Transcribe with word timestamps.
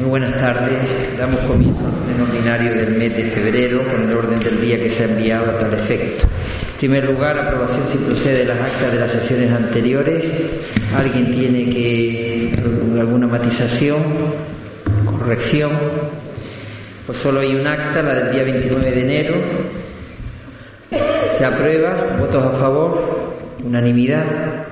Muy 0.00 0.08
buenas 0.08 0.32
tardes. 0.40 0.80
Damos 1.18 1.40
comienzo 1.40 1.84
al 1.84 2.22
ordinario 2.22 2.72
del 2.72 2.96
mes 2.96 3.14
de 3.14 3.24
febrero 3.24 3.82
con 3.84 4.08
el 4.08 4.16
orden 4.16 4.40
del 4.40 4.58
día 4.58 4.78
que 4.78 4.88
se 4.88 5.04
ha 5.04 5.08
enviado 5.08 5.50
a 5.50 5.58
tal 5.58 5.74
efecto. 5.74 6.26
En 6.72 6.78
primer 6.78 7.04
lugar, 7.04 7.38
aprobación 7.38 7.86
si 7.86 7.98
procede 7.98 8.46
las 8.46 8.58
actas 8.58 8.92
de 8.92 8.98
las 8.98 9.12
sesiones 9.12 9.52
anteriores. 9.52 10.24
¿Alguien 10.96 11.34
tiene 11.34 11.68
que 11.68 12.58
alguna 12.98 13.26
matización, 13.26 14.02
corrección? 15.04 15.72
Pues 17.06 17.18
solo 17.18 17.40
hay 17.40 17.54
un 17.54 17.66
acta, 17.66 18.02
la 18.02 18.14
del 18.14 18.32
día 18.32 18.44
29 18.44 18.90
de 18.90 19.02
enero. 19.02 19.34
Se 21.36 21.44
aprueba. 21.44 22.16
¿Votos 22.18 22.42
a 22.42 22.58
favor? 22.58 23.34
Unanimidad. 23.62 24.69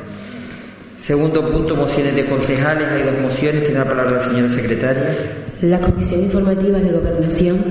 Segundo 1.08 1.40
punto, 1.50 1.74
mociones 1.74 2.14
de 2.14 2.26
concejales. 2.26 2.86
Hay 2.86 3.02
dos 3.02 3.18
mociones. 3.22 3.64
Tiene 3.64 3.78
la 3.78 3.88
palabra 3.88 4.18
la 4.18 4.24
señora 4.26 4.48
secretaria. 4.50 5.16
La 5.62 5.80
Comisión 5.80 6.20
Informativa 6.20 6.78
de 6.80 6.92
Gobernación, 6.92 7.64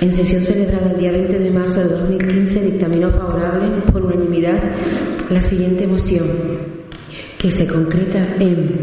en 0.00 0.12
sesión 0.12 0.42
celebrada 0.42 0.92
el 0.92 1.00
día 1.00 1.10
20 1.10 1.40
de 1.40 1.50
marzo 1.50 1.80
de 1.80 1.88
2015, 1.88 2.60
dictaminó 2.62 3.10
favorable 3.10 3.82
por 3.90 4.02
unanimidad 4.02 4.60
la 5.28 5.42
siguiente 5.42 5.88
moción, 5.88 6.28
que 7.36 7.50
se 7.50 7.66
concreta 7.66 8.24
en. 8.38 8.80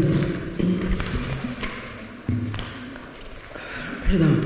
Perdón. 4.10 4.45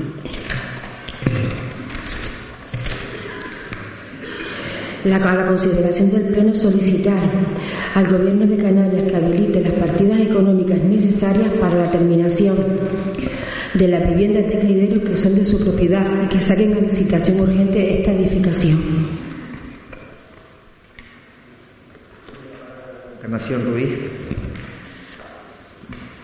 La, 5.03 5.17
la 5.17 5.45
consideración 5.47 6.11
del 6.11 6.23
Pleno 6.23 6.53
solicitar 6.53 7.19
al 7.95 8.07
Gobierno 8.07 8.45
de 8.45 8.57
Canarias 8.57 9.03
que 9.03 9.15
habilite 9.15 9.61
las 9.61 9.73
partidas 9.73 10.19
económicas 10.19 10.77
necesarias 10.77 11.49
para 11.59 11.75
la 11.75 11.91
terminación 11.91 12.57
de 13.73 13.87
las 13.87 14.07
viviendas 14.09 14.47
de 14.47 14.59
caideros 14.59 15.09
que 15.09 15.17
son 15.17 15.35
de 15.35 15.45
su 15.45 15.59
propiedad 15.63 16.05
y 16.23 16.27
que 16.27 16.39
saquen 16.39 16.73
a 16.73 16.81
licitación 16.81 17.39
urgente 17.39 17.99
esta 17.99 18.11
edificación. 18.11 18.79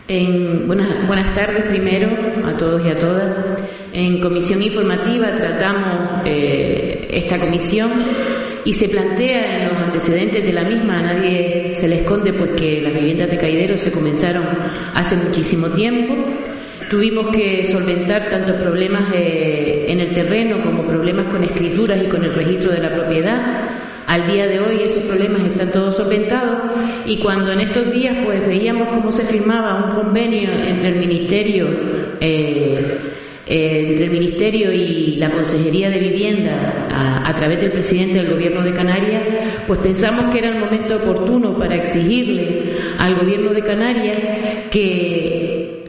En, 0.10 0.68
buenas, 0.68 1.06
buenas 1.06 1.34
tardes 1.36 1.64
primero 1.64 2.10
a 2.46 2.56
todos 2.56 2.86
y 2.86 2.90
a 2.90 2.96
todas. 2.98 3.62
En 3.92 4.22
comisión 4.22 4.64
informativa 4.64 5.36
tratamos 5.36 6.22
eh, 6.24 7.10
esta 7.12 7.38
comisión 7.38 7.92
y 8.64 8.72
se 8.72 8.88
plantea 8.88 9.64
en 9.64 9.70
los 9.70 9.78
antecedentes 9.78 10.46
de 10.46 10.54
la 10.54 10.64
misma, 10.64 11.00
a 11.00 11.14
nadie 11.14 11.74
se 11.76 11.90
le 11.90 11.96
esconde 12.02 12.32
pues 12.32 12.52
que 12.52 12.82
las 12.82 12.94
viviendas 12.94 13.30
de 13.30 13.38
caideros 13.38 13.82
se 13.82 13.92
comenzaron 13.92 14.46
hace 14.94 15.18
muchísimo 15.18 15.68
tiempo. 15.68 16.16
Tuvimos 16.90 17.28
que 17.36 17.66
solventar 17.66 18.30
tantos 18.30 18.56
problemas 18.56 19.12
eh, 19.14 19.86
en 19.90 20.00
el 20.00 20.14
terreno 20.14 20.62
como 20.64 20.84
problemas 20.84 21.26
con 21.28 21.44
escrituras 21.44 22.02
y 22.02 22.08
con 22.08 22.24
el 22.24 22.34
registro 22.34 22.72
de 22.72 22.80
la 22.80 22.94
propiedad. 22.94 23.70
Al 24.08 24.26
día 24.26 24.48
de 24.48 24.62
hoy 24.62 24.84
esos 24.84 25.04
problemas 25.04 25.42
están 25.42 25.70
todos 25.72 25.98
solventados 25.98 26.60
y 27.06 27.18
cuando 27.18 27.52
en 27.52 27.60
estos 27.60 27.92
días 27.92 28.16
pues 28.24 28.48
veíamos 28.48 28.88
cómo 28.88 29.12
se 29.12 29.26
firmaba 29.26 29.86
un 29.86 30.02
convenio 30.02 30.50
entre 30.50 30.90
el 30.90 31.00
Ministerio 31.00 31.68
eh, 32.22 32.98
entre 33.50 34.06
el 34.06 34.12
Ministerio 34.12 34.74
y 34.74 35.16
la 35.16 35.30
Consejería 35.32 35.90
de 35.90 36.00
Vivienda 36.00 37.24
a, 37.24 37.34
través 37.34 37.62
del 37.62 37.72
presidente 37.72 38.16
del 38.16 38.32
Gobierno 38.32 38.62
de 38.62 38.74
Canarias, 38.74 39.24
pues 39.68 39.80
pensamos 39.80 40.34
que 40.34 40.40
era 40.40 40.50
el 40.50 40.60
momento 40.60 40.98
oportuno 40.98 41.58
para 41.58 41.76
exigirle 41.76 42.74
al 42.98 43.16
Gobierno 43.16 43.54
de 43.54 43.62
Canarias 43.62 44.18
que 44.70 45.47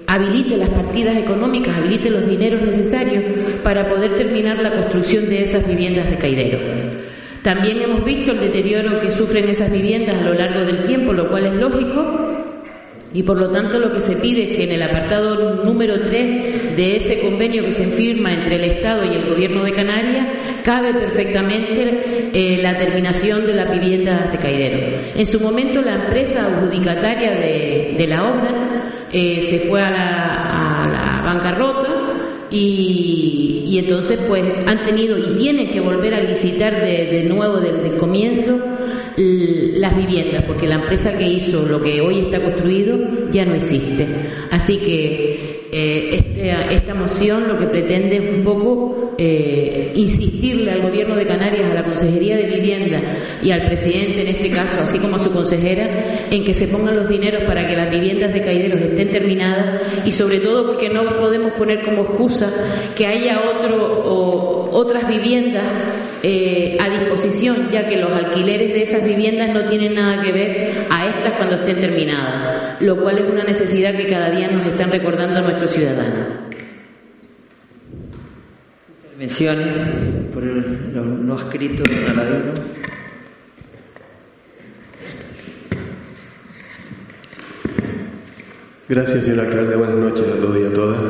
habilite 0.08 0.56
las 0.56 0.70
partidas 0.70 1.16
económicas, 1.18 1.76
habilite 1.76 2.10
los 2.10 2.26
dineros 2.26 2.62
necesarios 2.62 3.22
para 3.62 3.90
poder 3.90 4.16
terminar 4.16 4.58
la 4.58 4.72
construcción 4.72 5.28
de 5.28 5.42
esas 5.42 5.68
viviendas 5.68 6.08
de 6.08 6.16
Caidero. 6.16 6.58
También 7.42 7.82
hemos 7.82 8.04
visto 8.04 8.32
el 8.32 8.40
deterioro 8.40 9.00
que 9.00 9.12
sufren 9.12 9.48
esas 9.48 9.70
viviendas 9.70 10.16
a 10.16 10.22
lo 10.22 10.32
largo 10.32 10.60
del 10.60 10.82
tiempo, 10.84 11.12
lo 11.12 11.28
cual 11.28 11.46
es 11.46 11.54
lógico, 11.54 12.47
y 13.14 13.22
por 13.22 13.38
lo 13.38 13.48
tanto 13.50 13.78
lo 13.78 13.92
que 13.92 14.00
se 14.00 14.16
pide 14.16 14.50
es 14.50 14.56
que 14.56 14.64
en 14.64 14.72
el 14.72 14.82
apartado 14.82 15.64
número 15.64 16.02
3 16.02 16.76
de 16.76 16.96
ese 16.96 17.20
convenio 17.20 17.64
que 17.64 17.72
se 17.72 17.86
firma 17.86 18.34
entre 18.34 18.56
el 18.56 18.64
Estado 18.64 19.04
y 19.04 19.16
el 19.16 19.30
Gobierno 19.30 19.64
de 19.64 19.72
Canarias 19.72 20.26
cabe 20.62 20.92
perfectamente 20.92 22.30
eh, 22.34 22.58
la 22.60 22.76
terminación 22.76 23.46
de 23.46 23.54
las 23.54 23.70
viviendas 23.70 24.30
de 24.30 24.38
Caidero. 24.38 24.78
En 25.14 25.24
su 25.24 25.40
momento 25.40 25.80
la 25.80 25.94
empresa 25.94 26.44
adjudicataria 26.44 27.30
de, 27.30 28.06
la 28.06 28.24
obra 28.24 29.06
eh, 29.10 29.40
se 29.40 29.60
fue 29.60 29.80
a 29.80 29.90
la, 29.90 31.22
bancarrota 31.24 31.97
y, 32.50 33.78
entonces 33.78 34.18
pues 34.26 34.44
han 34.66 34.84
tenido 34.84 35.18
y 35.18 35.36
tienen 35.36 35.70
que 35.70 35.80
volver 35.80 36.14
a 36.14 36.22
licitar 36.22 36.80
de, 36.80 37.24
nuevo 37.24 37.58
desde 37.58 37.94
el 37.94 37.96
comienzo 37.96 38.58
las 39.16 39.96
viviendas, 39.96 40.44
porque 40.44 40.66
la 40.66 40.76
empresa 40.76 41.16
que 41.16 41.28
hizo 41.28 41.66
lo 41.66 41.82
que 41.82 42.00
hoy 42.00 42.20
está 42.20 42.40
construido 42.40 43.30
ya 43.30 43.44
no 43.44 43.54
existe. 43.54 44.06
Así 44.50 44.78
que 44.78 45.57
eh, 45.70 46.08
este, 46.12 46.74
esta 46.74 46.94
moción 46.94 47.46
lo 47.46 47.58
que 47.58 47.66
pretende 47.66 48.16
es 48.16 48.34
un 48.34 48.42
poco 48.42 49.14
eh, 49.20 49.92
insistirle 49.96 50.70
al 50.70 50.82
Gobierno 50.82 51.16
de 51.16 51.26
Canarias, 51.26 51.70
a 51.70 51.74
la 51.74 51.84
Consejería 51.84 52.36
de 52.36 52.44
Vivienda 52.44 53.02
y 53.42 53.50
al 53.50 53.66
presidente 53.66 54.22
en 54.22 54.28
este 54.28 54.48
caso, 54.48 54.80
así 54.80 54.98
como 54.98 55.16
a 55.16 55.18
su 55.18 55.32
consejera, 55.32 56.28
en 56.30 56.44
que 56.44 56.54
se 56.54 56.68
pongan 56.68 56.94
los 56.94 57.08
dineros 57.08 57.42
para 57.42 57.66
que 57.66 57.76
las 57.76 57.90
viviendas 57.90 58.32
de 58.32 58.42
Caideros 58.42 58.80
estén 58.80 59.10
terminadas 59.10 59.82
y 60.06 60.12
sobre 60.12 60.38
todo 60.38 60.68
porque 60.68 60.88
no 60.88 61.18
podemos 61.18 61.52
poner 61.54 61.82
como 61.82 62.02
excusa 62.02 62.48
que 62.94 63.06
haya 63.06 63.42
otras 64.70 65.08
viviendas 65.08 65.64
eh, 66.22 66.76
a 66.80 66.88
disposición, 66.88 67.70
ya 67.72 67.86
que 67.88 67.96
los 67.96 68.12
alquileres 68.12 68.72
de 68.72 68.82
esas 68.82 69.04
viviendas 69.04 69.50
no 69.50 69.68
tienen 69.68 69.96
nada 69.96 70.22
que 70.22 70.32
ver 70.32 70.86
a 70.90 71.08
estas 71.08 71.32
cuando 71.32 71.56
estén 71.56 71.80
terminadas, 71.80 72.80
lo 72.80 72.96
cual 72.96 73.18
es 73.18 73.30
una 73.30 73.44
necesidad 73.44 73.96
que 73.96 74.06
cada 74.06 74.30
día 74.30 74.48
nos 74.48 74.66
están 74.66 74.92
recordando 74.92 75.42
nuestros 75.42 75.57
ciudadanos. 75.66 76.38
Menciones 79.18 79.68
por 80.32 80.44
el, 80.44 80.92
lo 80.94 81.04
no 81.04 81.36
escrito 81.38 81.82
de 81.82 82.06
Aladino. 82.06 82.54
Gracias, 88.88 89.24
señor 89.24 89.40
alcalde. 89.40 89.76
Buenas 89.76 89.96
noches 89.96 90.24
a 90.28 90.40
todos 90.40 90.58
y 90.58 90.64
a 90.64 90.72
todas. 90.72 91.00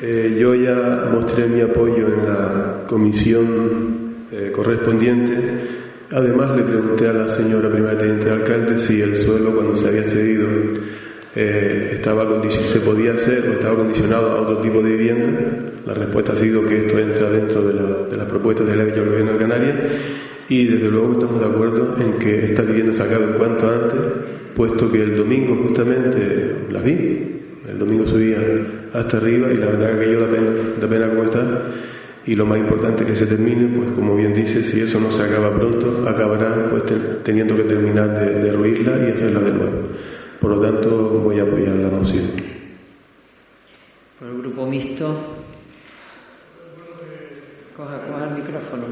Eh, 0.00 0.36
yo 0.38 0.54
ya 0.54 1.08
mostré 1.10 1.48
mi 1.48 1.60
apoyo 1.60 2.06
en 2.06 2.26
la 2.26 2.84
comisión 2.86 4.14
eh, 4.30 4.52
correspondiente. 4.54 5.78
Además, 6.10 6.56
le 6.56 6.62
pregunté 6.62 7.08
a 7.08 7.14
la 7.14 7.28
señora 7.28 7.70
primera 7.70 7.98
teniente 7.98 8.26
de 8.26 8.30
alcalde 8.30 8.78
si 8.78 9.00
el 9.00 9.16
suelo, 9.16 9.54
cuando 9.54 9.76
se 9.76 9.88
había 9.88 10.04
cedido, 10.04 10.46
eh, 11.40 11.90
estaba 11.92 12.26
se 12.66 12.80
podía 12.80 13.12
hacer 13.12 13.48
o 13.48 13.52
estaba 13.52 13.76
condicionado 13.76 14.32
a 14.32 14.40
otro 14.40 14.58
tipo 14.58 14.82
de 14.82 14.90
vivienda. 14.90 15.38
La 15.86 15.94
respuesta 15.94 16.32
ha 16.32 16.36
sido 16.36 16.66
que 16.66 16.78
esto 16.78 16.98
entra 16.98 17.30
dentro 17.30 17.62
de, 17.62 18.16
las 18.16 18.26
propuestas 18.26 18.66
de 18.66 18.74
la 18.74 18.84
del 18.84 19.08
Gobierno 19.08 19.34
de 19.34 19.38
Canarias 19.38 19.76
y 20.48 20.66
desde 20.66 20.90
luego 20.90 21.12
estamos 21.12 21.38
de 21.38 21.46
acuerdo 21.46 21.94
en 22.00 22.14
que 22.14 22.46
esta 22.46 22.62
vivienda 22.62 22.92
se 22.92 23.04
acabe 23.04 23.26
cuanto 23.38 23.70
antes, 23.70 24.00
puesto 24.56 24.90
que 24.90 25.00
el 25.00 25.16
domingo 25.16 25.54
justamente 25.62 26.56
las 26.72 26.82
vi, 26.82 27.40
el 27.70 27.78
domingo 27.78 28.04
subía 28.04 28.40
hasta 28.92 29.18
arriba 29.18 29.52
y 29.52 29.58
la 29.58 29.66
verdad 29.66 29.96
que 29.96 30.12
yo 30.12 30.18
da 30.18 30.26
pena, 30.26 30.50
da 30.80 30.88
pena 30.88 31.08
cómo 31.08 31.22
está. 31.22 31.62
Y 32.26 32.34
lo 32.34 32.46
más 32.46 32.58
importante 32.58 33.04
es 33.04 33.10
que 33.10 33.16
se 33.16 33.26
termine, 33.26 33.76
pues 33.76 33.92
como 33.92 34.16
bien 34.16 34.34
dice, 34.34 34.64
si 34.64 34.80
eso 34.80 34.98
no 34.98 35.12
se 35.12 35.22
acaba 35.22 35.54
pronto, 35.54 36.04
acabará 36.04 36.68
pues 36.68 36.82
teniendo 37.22 37.56
que 37.56 37.62
terminar 37.62 38.18
de 38.18 38.42
derruirla 38.42 39.08
y 39.08 39.12
hacerla 39.12 39.38
de 39.38 39.52
nuevo. 39.52 39.82
Por 40.40 40.56
lo 40.56 40.60
tanto, 40.60 40.90
voy 40.90 41.40
a 41.40 41.42
apoyar 41.42 41.74
la 41.74 41.88
moción. 41.88 42.30
Por 44.18 44.28
el 44.28 44.38
grupo 44.38 44.66
mixto. 44.66 45.16
Coja, 47.76 48.00
coja 48.06 48.24
el 48.24 48.34
micrófono. 48.34 48.84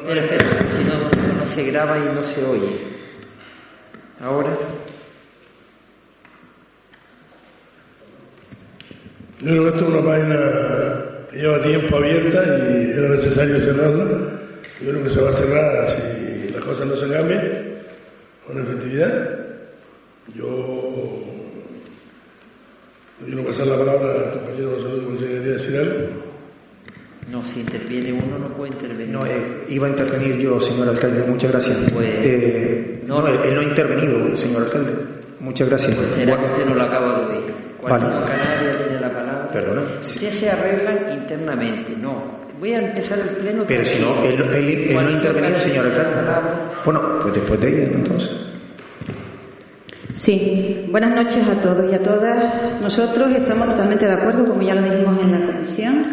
Espera, 0.00 0.24
espera, 0.24 0.70
si 0.70 0.84
no, 0.84 1.34
no 1.38 1.46
se 1.46 1.64
graba 1.64 1.98
y 1.98 2.14
no 2.14 2.22
se 2.22 2.44
oye. 2.44 2.80
Ahora. 4.20 4.50
Yo 9.40 9.46
creo 9.46 9.62
que 9.62 9.68
esto 9.70 9.88
es 9.88 9.94
una 9.94 10.04
página 10.04 10.36
que 11.30 11.36
lleva 11.38 11.62
tiempo 11.62 11.96
abierta 11.96 12.44
y 12.44 12.90
era 12.90 13.08
necesario 13.10 13.64
cerrarla. 13.64 14.04
Yo 14.80 14.90
creo 14.90 15.04
que 15.04 15.10
se 15.10 15.20
va 15.20 15.30
a 15.30 15.34
cerrar 15.34 15.96
si 15.96 16.52
las 16.52 16.64
cosas 16.64 16.86
no 16.86 16.96
se 16.96 17.08
cambian 17.08 17.59
con 18.50 18.62
efectividad. 18.62 19.30
Yo 20.34 21.22
quiero 23.24 23.44
pasar 23.44 23.66
la 23.66 23.78
palabra 23.78 24.12
al 24.12 24.32
compañero 24.32 24.70
de 24.76 24.82
salud 24.82 25.18
si 25.18 25.24
quería 25.24 25.52
decir 25.52 25.76
algo. 25.76 26.30
No, 27.30 27.44
si 27.44 27.60
interviene 27.60 28.12
uno 28.12 28.38
no 28.38 28.48
puede 28.48 28.72
intervenir. 28.72 29.08
No, 29.08 29.26
eh, 29.26 29.64
iba 29.68 29.86
a 29.86 29.90
intervenir 29.90 30.38
yo, 30.38 30.60
señor 30.60 30.88
alcalde, 30.88 31.22
muchas 31.22 31.52
gracias. 31.52 31.90
Pues, 31.92 32.08
eh, 32.22 33.02
no, 33.06 33.26
él, 33.26 33.54
no 33.54 33.60
ha 33.60 33.64
intervenido, 33.64 34.36
señor 34.36 34.62
alcalde. 34.62 34.92
Muchas 35.38 35.68
gracias. 35.68 35.94
Pues 35.94 36.14
será 36.14 36.38
que 36.38 36.46
usted 36.46 36.66
no 36.66 36.74
lo 36.74 36.82
acaba 36.82 37.20
de 37.20 37.26
oír. 37.26 37.54
Vale. 37.82 38.04
Canarias 38.04 38.76
tiene 38.76 39.00
la 39.00 39.12
palabra. 39.12 39.50
Perdona. 39.52 39.82
Ustedes 40.00 40.34
se 40.34 40.50
arreglan 40.50 41.18
internamente, 41.18 41.96
no. 41.96 42.39
Voy 42.60 42.74
a 42.74 42.80
empezar 42.80 43.18
el 43.18 43.36
pleno. 43.36 43.64
Pero 43.66 43.82
si 43.82 43.98
no, 43.98 44.22
él, 44.22 44.38
él, 44.38 44.92
no 44.92 45.00
ha 45.00 45.10
intervenido, 45.10 45.58
señor 45.58 45.86
alcalde. 45.86 46.18
Bueno, 46.84 47.18
pues 47.22 47.32
después 47.32 47.58
de 47.58 47.68
ella, 47.68 47.92
entonces. 47.94 48.30
Sí, 50.12 50.86
buenas 50.90 51.14
noches 51.14 51.48
a 51.48 51.58
todos 51.62 51.90
y 51.90 51.94
a 51.94 51.98
todas. 51.98 52.82
Nosotros 52.82 53.30
estamos 53.32 53.66
totalmente 53.66 54.04
de 54.04 54.12
acuerdo, 54.12 54.44
como 54.44 54.60
ya 54.60 54.74
lo 54.74 54.82
dijimos 54.82 55.18
en 55.22 55.32
la 55.32 55.46
comisión, 55.46 56.04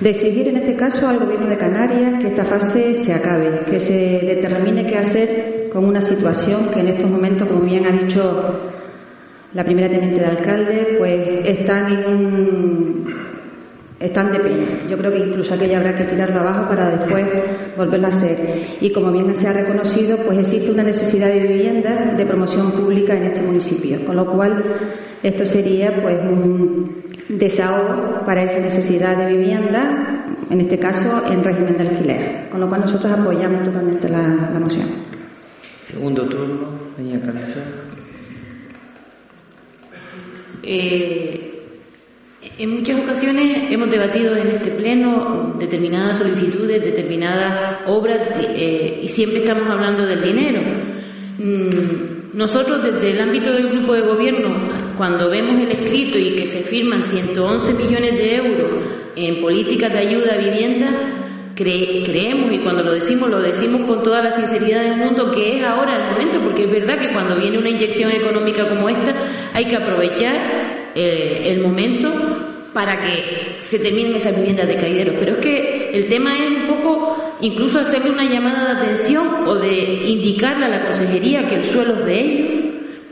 de 0.00 0.10
exigir 0.10 0.48
en 0.48 0.56
este 0.56 0.74
caso 0.74 1.06
al 1.06 1.20
Gobierno 1.20 1.46
de 1.46 1.58
Canarias 1.58 2.20
que 2.20 2.26
esta 2.26 2.44
fase 2.44 2.92
se 2.94 3.12
acabe, 3.12 3.60
que 3.70 3.78
se 3.78 3.92
determine 3.92 4.88
qué 4.88 4.98
hacer 4.98 5.68
con 5.72 5.84
una 5.84 6.00
situación 6.00 6.70
que 6.72 6.80
en 6.80 6.88
estos 6.88 7.08
momentos, 7.08 7.46
como 7.46 7.60
bien 7.60 7.86
ha 7.86 7.92
dicho 7.92 8.72
la 9.52 9.62
primera 9.62 9.88
teniente 9.88 10.18
de 10.18 10.26
alcalde, 10.26 10.96
pues 10.98 11.46
están 11.46 11.92
en 11.92 12.04
un 12.04 13.13
están 14.04 14.32
de 14.32 14.38
pena. 14.38 14.66
Yo 14.88 14.98
creo 14.98 15.10
que 15.10 15.18
incluso 15.18 15.54
aquella 15.54 15.78
habrá 15.78 15.96
que 15.96 16.04
tirarlo 16.04 16.40
abajo 16.40 16.68
para 16.68 16.90
después 16.90 17.24
volverlo 17.76 18.06
a 18.06 18.10
hacer. 18.10 18.36
Y 18.80 18.92
como 18.92 19.10
bien 19.10 19.34
se 19.34 19.48
ha 19.48 19.52
reconocido, 19.54 20.18
pues 20.18 20.38
existe 20.38 20.70
una 20.70 20.82
necesidad 20.82 21.28
de 21.28 21.40
vivienda 21.40 22.14
de 22.16 22.26
promoción 22.26 22.72
pública 22.72 23.16
en 23.16 23.24
este 23.24 23.40
municipio, 23.40 24.04
con 24.04 24.16
lo 24.16 24.26
cual 24.26 24.62
esto 25.22 25.46
sería 25.46 26.02
pues 26.02 26.20
un 26.20 27.02
desahogo 27.30 28.26
para 28.26 28.42
esa 28.42 28.60
necesidad 28.60 29.16
de 29.16 29.26
vivienda, 29.26 30.26
en 30.50 30.60
este 30.60 30.78
caso 30.78 31.22
en 31.26 31.42
régimen 31.42 31.78
de 31.78 31.88
alquiler, 31.88 32.48
con 32.50 32.60
lo 32.60 32.68
cual 32.68 32.82
nosotros 32.82 33.10
apoyamos 33.10 33.62
totalmente 33.62 34.08
la, 34.08 34.58
moción. 34.60 34.88
Segundo 35.86 36.26
turno, 36.28 36.68
doña 36.98 37.20
Eh, 40.66 41.53
en 42.58 42.76
muchas 42.78 43.00
ocasiones 43.00 43.70
hemos 43.70 43.90
debatido 43.90 44.36
en 44.36 44.48
este 44.48 44.70
pleno 44.70 45.56
determinadas 45.58 46.18
solicitudes, 46.18 46.82
determinadas 46.82 47.80
obras 47.86 48.20
eh, 48.40 49.00
y 49.02 49.08
siempre 49.08 49.38
estamos 49.38 49.68
hablando 49.68 50.06
del 50.06 50.22
dinero. 50.22 50.60
Mm, 51.38 52.36
nosotros 52.36 52.82
desde 52.82 53.10
el 53.12 53.20
ámbito 53.20 53.52
del 53.52 53.70
grupo 53.70 53.94
de 53.94 54.02
gobierno, 54.02 54.56
cuando 54.96 55.30
vemos 55.30 55.60
el 55.60 55.70
escrito 55.70 56.18
y 56.18 56.36
que 56.36 56.46
se 56.46 56.60
firman 56.60 57.02
111 57.02 57.72
millones 57.74 58.12
de 58.12 58.36
euros 58.36 58.70
en 59.16 59.40
políticas 59.40 59.92
de 59.92 59.98
ayuda 59.98 60.34
a 60.34 60.38
vivienda, 60.38 60.90
creemos 61.54 62.52
y 62.52 62.58
cuando 62.58 62.82
lo 62.82 62.92
decimos 62.92 63.30
lo 63.30 63.40
decimos 63.40 63.82
con 63.82 64.02
toda 64.02 64.22
la 64.22 64.32
sinceridad 64.32 64.82
del 64.82 64.96
mundo 64.96 65.30
que 65.30 65.58
es 65.58 65.64
ahora 65.64 65.96
el 65.96 66.12
momento, 66.12 66.40
porque 66.40 66.64
es 66.64 66.70
verdad 66.70 66.98
que 66.98 67.12
cuando 67.12 67.36
viene 67.36 67.58
una 67.58 67.70
inyección 67.70 68.10
económica 68.10 68.68
como 68.68 68.88
esta 68.88 69.14
hay 69.52 69.66
que 69.66 69.76
aprovechar 69.76 70.83
eh, 70.94 71.42
el 71.46 71.60
momento 71.60 72.12
para 72.74 73.00
que 73.00 73.56
se 73.58 73.78
terminen 73.78 74.16
esas 74.16 74.36
viviendas 74.36 74.66
de 74.68 74.76
caideros. 74.76 75.14
Pero 75.18 75.32
es 75.32 75.38
que 75.38 75.90
el 75.94 76.06
tema 76.08 76.36
es 76.36 76.50
un 76.50 76.66
poco 76.66 77.36
incluso 77.40 77.78
hacerle 77.78 78.10
una 78.10 78.24
llamada 78.24 78.74
de 78.74 78.80
atención 78.82 79.28
o 79.46 79.54
de 79.54 79.74
indicarle 80.06 80.66
a 80.66 80.68
la 80.68 80.80
consejería 80.80 81.48
que 81.48 81.54
el 81.56 81.64
suelo 81.64 81.94
es 81.94 82.04
de 82.04 82.20
ellos, 82.20 82.50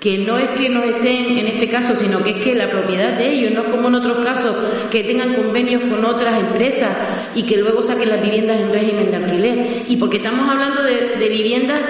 que 0.00 0.19
no 0.19 0.37
es 0.37 0.49
que 0.58 0.69
nos 0.69 0.84
estén 0.84 1.38
en 1.38 1.46
este 1.46 1.69
caso, 1.69 1.94
sino 1.94 2.25
que 2.25 2.31
es 2.31 2.37
que 2.37 2.56
la 2.56 2.69
propiedad 2.69 3.17
de 3.17 3.34
ellos, 3.34 3.52
no 3.52 3.62
es 3.62 3.69
como 3.69 3.87
en 3.87 3.94
otros 3.94 4.25
casos 4.25 4.55
que 4.90 5.05
tengan 5.05 5.34
convenios 5.34 5.82
con 5.82 6.05
otras 6.05 6.40
empresas 6.40 6.90
y 7.37 7.44
que 7.44 7.58
luego 7.58 7.82
saquen 7.82 8.08
las 8.08 8.20
viviendas 8.20 8.61
en 8.61 8.73
régimen 8.73 9.11
de 9.12 9.17
alquiler. 9.17 9.82
Y 9.87 9.96
porque 9.96 10.17
estamos 10.17 10.49
hablando 10.49 10.82
de, 10.82 11.29
viviendas 11.29 11.81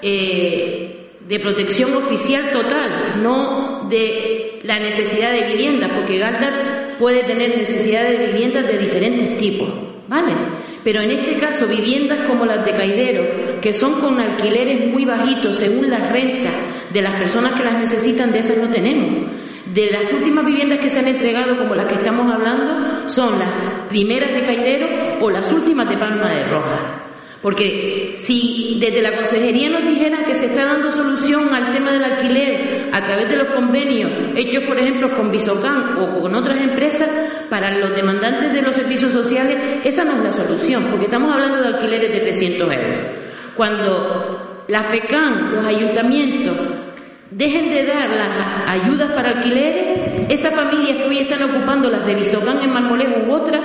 eh, 0.00 0.97
de 1.28 1.40
protección 1.40 1.94
oficial 1.94 2.50
total, 2.52 3.22
no 3.22 3.86
de 3.90 4.60
la 4.62 4.78
necesidad 4.78 5.32
de 5.32 5.48
viviendas, 5.48 5.90
porque 5.94 6.18
Galtar 6.18 6.96
puede 6.98 7.24
tener 7.24 7.56
necesidades 7.56 8.18
de 8.18 8.26
viviendas 8.28 8.66
de 8.66 8.78
diferentes 8.78 9.38
tipos, 9.38 9.68
¿vale? 10.08 10.32
Pero 10.82 11.02
en 11.02 11.10
este 11.10 11.36
caso, 11.36 11.66
viviendas 11.66 12.26
como 12.26 12.46
las 12.46 12.64
de 12.64 12.72
Caidero, 12.72 13.60
que 13.60 13.74
son 13.74 14.00
con 14.00 14.18
alquileres 14.18 14.90
muy 14.90 15.04
bajitos 15.04 15.56
según 15.56 15.90
las 15.90 16.10
rentas 16.10 16.54
de 16.92 17.02
las 17.02 17.16
personas 17.16 17.52
que 17.52 17.64
las 17.64 17.78
necesitan, 17.78 18.32
de 18.32 18.38
esas 18.38 18.56
no 18.56 18.70
tenemos. 18.70 19.30
De 19.66 19.90
las 19.90 20.10
últimas 20.10 20.46
viviendas 20.46 20.78
que 20.78 20.88
se 20.88 21.00
han 21.00 21.08
entregado, 21.08 21.58
como 21.58 21.74
las 21.74 21.86
que 21.86 21.96
estamos 21.96 22.32
hablando, 22.32 23.06
son 23.06 23.38
las 23.38 23.50
primeras 23.90 24.32
de 24.32 24.42
Caidero 24.42 24.88
o 25.20 25.30
las 25.30 25.52
últimas 25.52 25.90
de 25.90 25.98
Palma 25.98 26.34
de 26.34 26.44
Roja. 26.44 27.07
Porque 27.42 28.14
si 28.16 28.78
desde 28.80 29.00
la 29.00 29.14
consejería 29.14 29.68
nos 29.68 29.86
dijeran 29.86 30.24
que 30.24 30.34
se 30.34 30.46
está 30.46 30.64
dando 30.64 30.90
solución 30.90 31.54
al 31.54 31.72
tema 31.72 31.92
del 31.92 32.04
alquiler 32.04 32.88
a 32.92 33.04
través 33.04 33.28
de 33.28 33.36
los 33.36 33.48
convenios 33.48 34.10
hechos, 34.34 34.64
por 34.64 34.76
ejemplo, 34.76 35.12
con 35.12 35.30
Bisocam 35.30 35.98
o 35.98 36.20
con 36.20 36.34
otras 36.34 36.60
empresas, 36.60 37.08
para 37.48 37.78
los 37.78 37.94
demandantes 37.94 38.52
de 38.52 38.62
los 38.62 38.74
servicios 38.74 39.12
sociales, 39.12 39.56
esa 39.84 40.04
no 40.04 40.16
es 40.16 40.24
la 40.24 40.32
solución, 40.32 40.88
porque 40.90 41.06
estamos 41.06 41.32
hablando 41.32 41.60
de 41.60 41.68
alquileres 41.68 42.12
de 42.12 42.20
300 42.20 42.74
euros. 42.74 43.02
Cuando 43.56 44.64
la 44.66 44.82
FECAM, 44.82 45.52
los 45.54 45.64
ayuntamientos, 45.64 46.56
dejen 47.30 47.70
de 47.70 47.84
dar 47.84 48.08
las 48.10 48.82
ayudas 48.82 49.12
para 49.12 49.30
alquileres, 49.30 50.28
esas 50.28 50.54
familias 50.54 50.96
que 50.96 51.04
hoy 51.04 51.18
están 51.18 51.42
ocupando 51.42 51.90
las 51.90 52.06
de 52.06 52.14
Bisocán 52.14 52.62
en 52.62 52.72
Marmolejo 52.72 53.24
u 53.26 53.32
otras, 53.32 53.60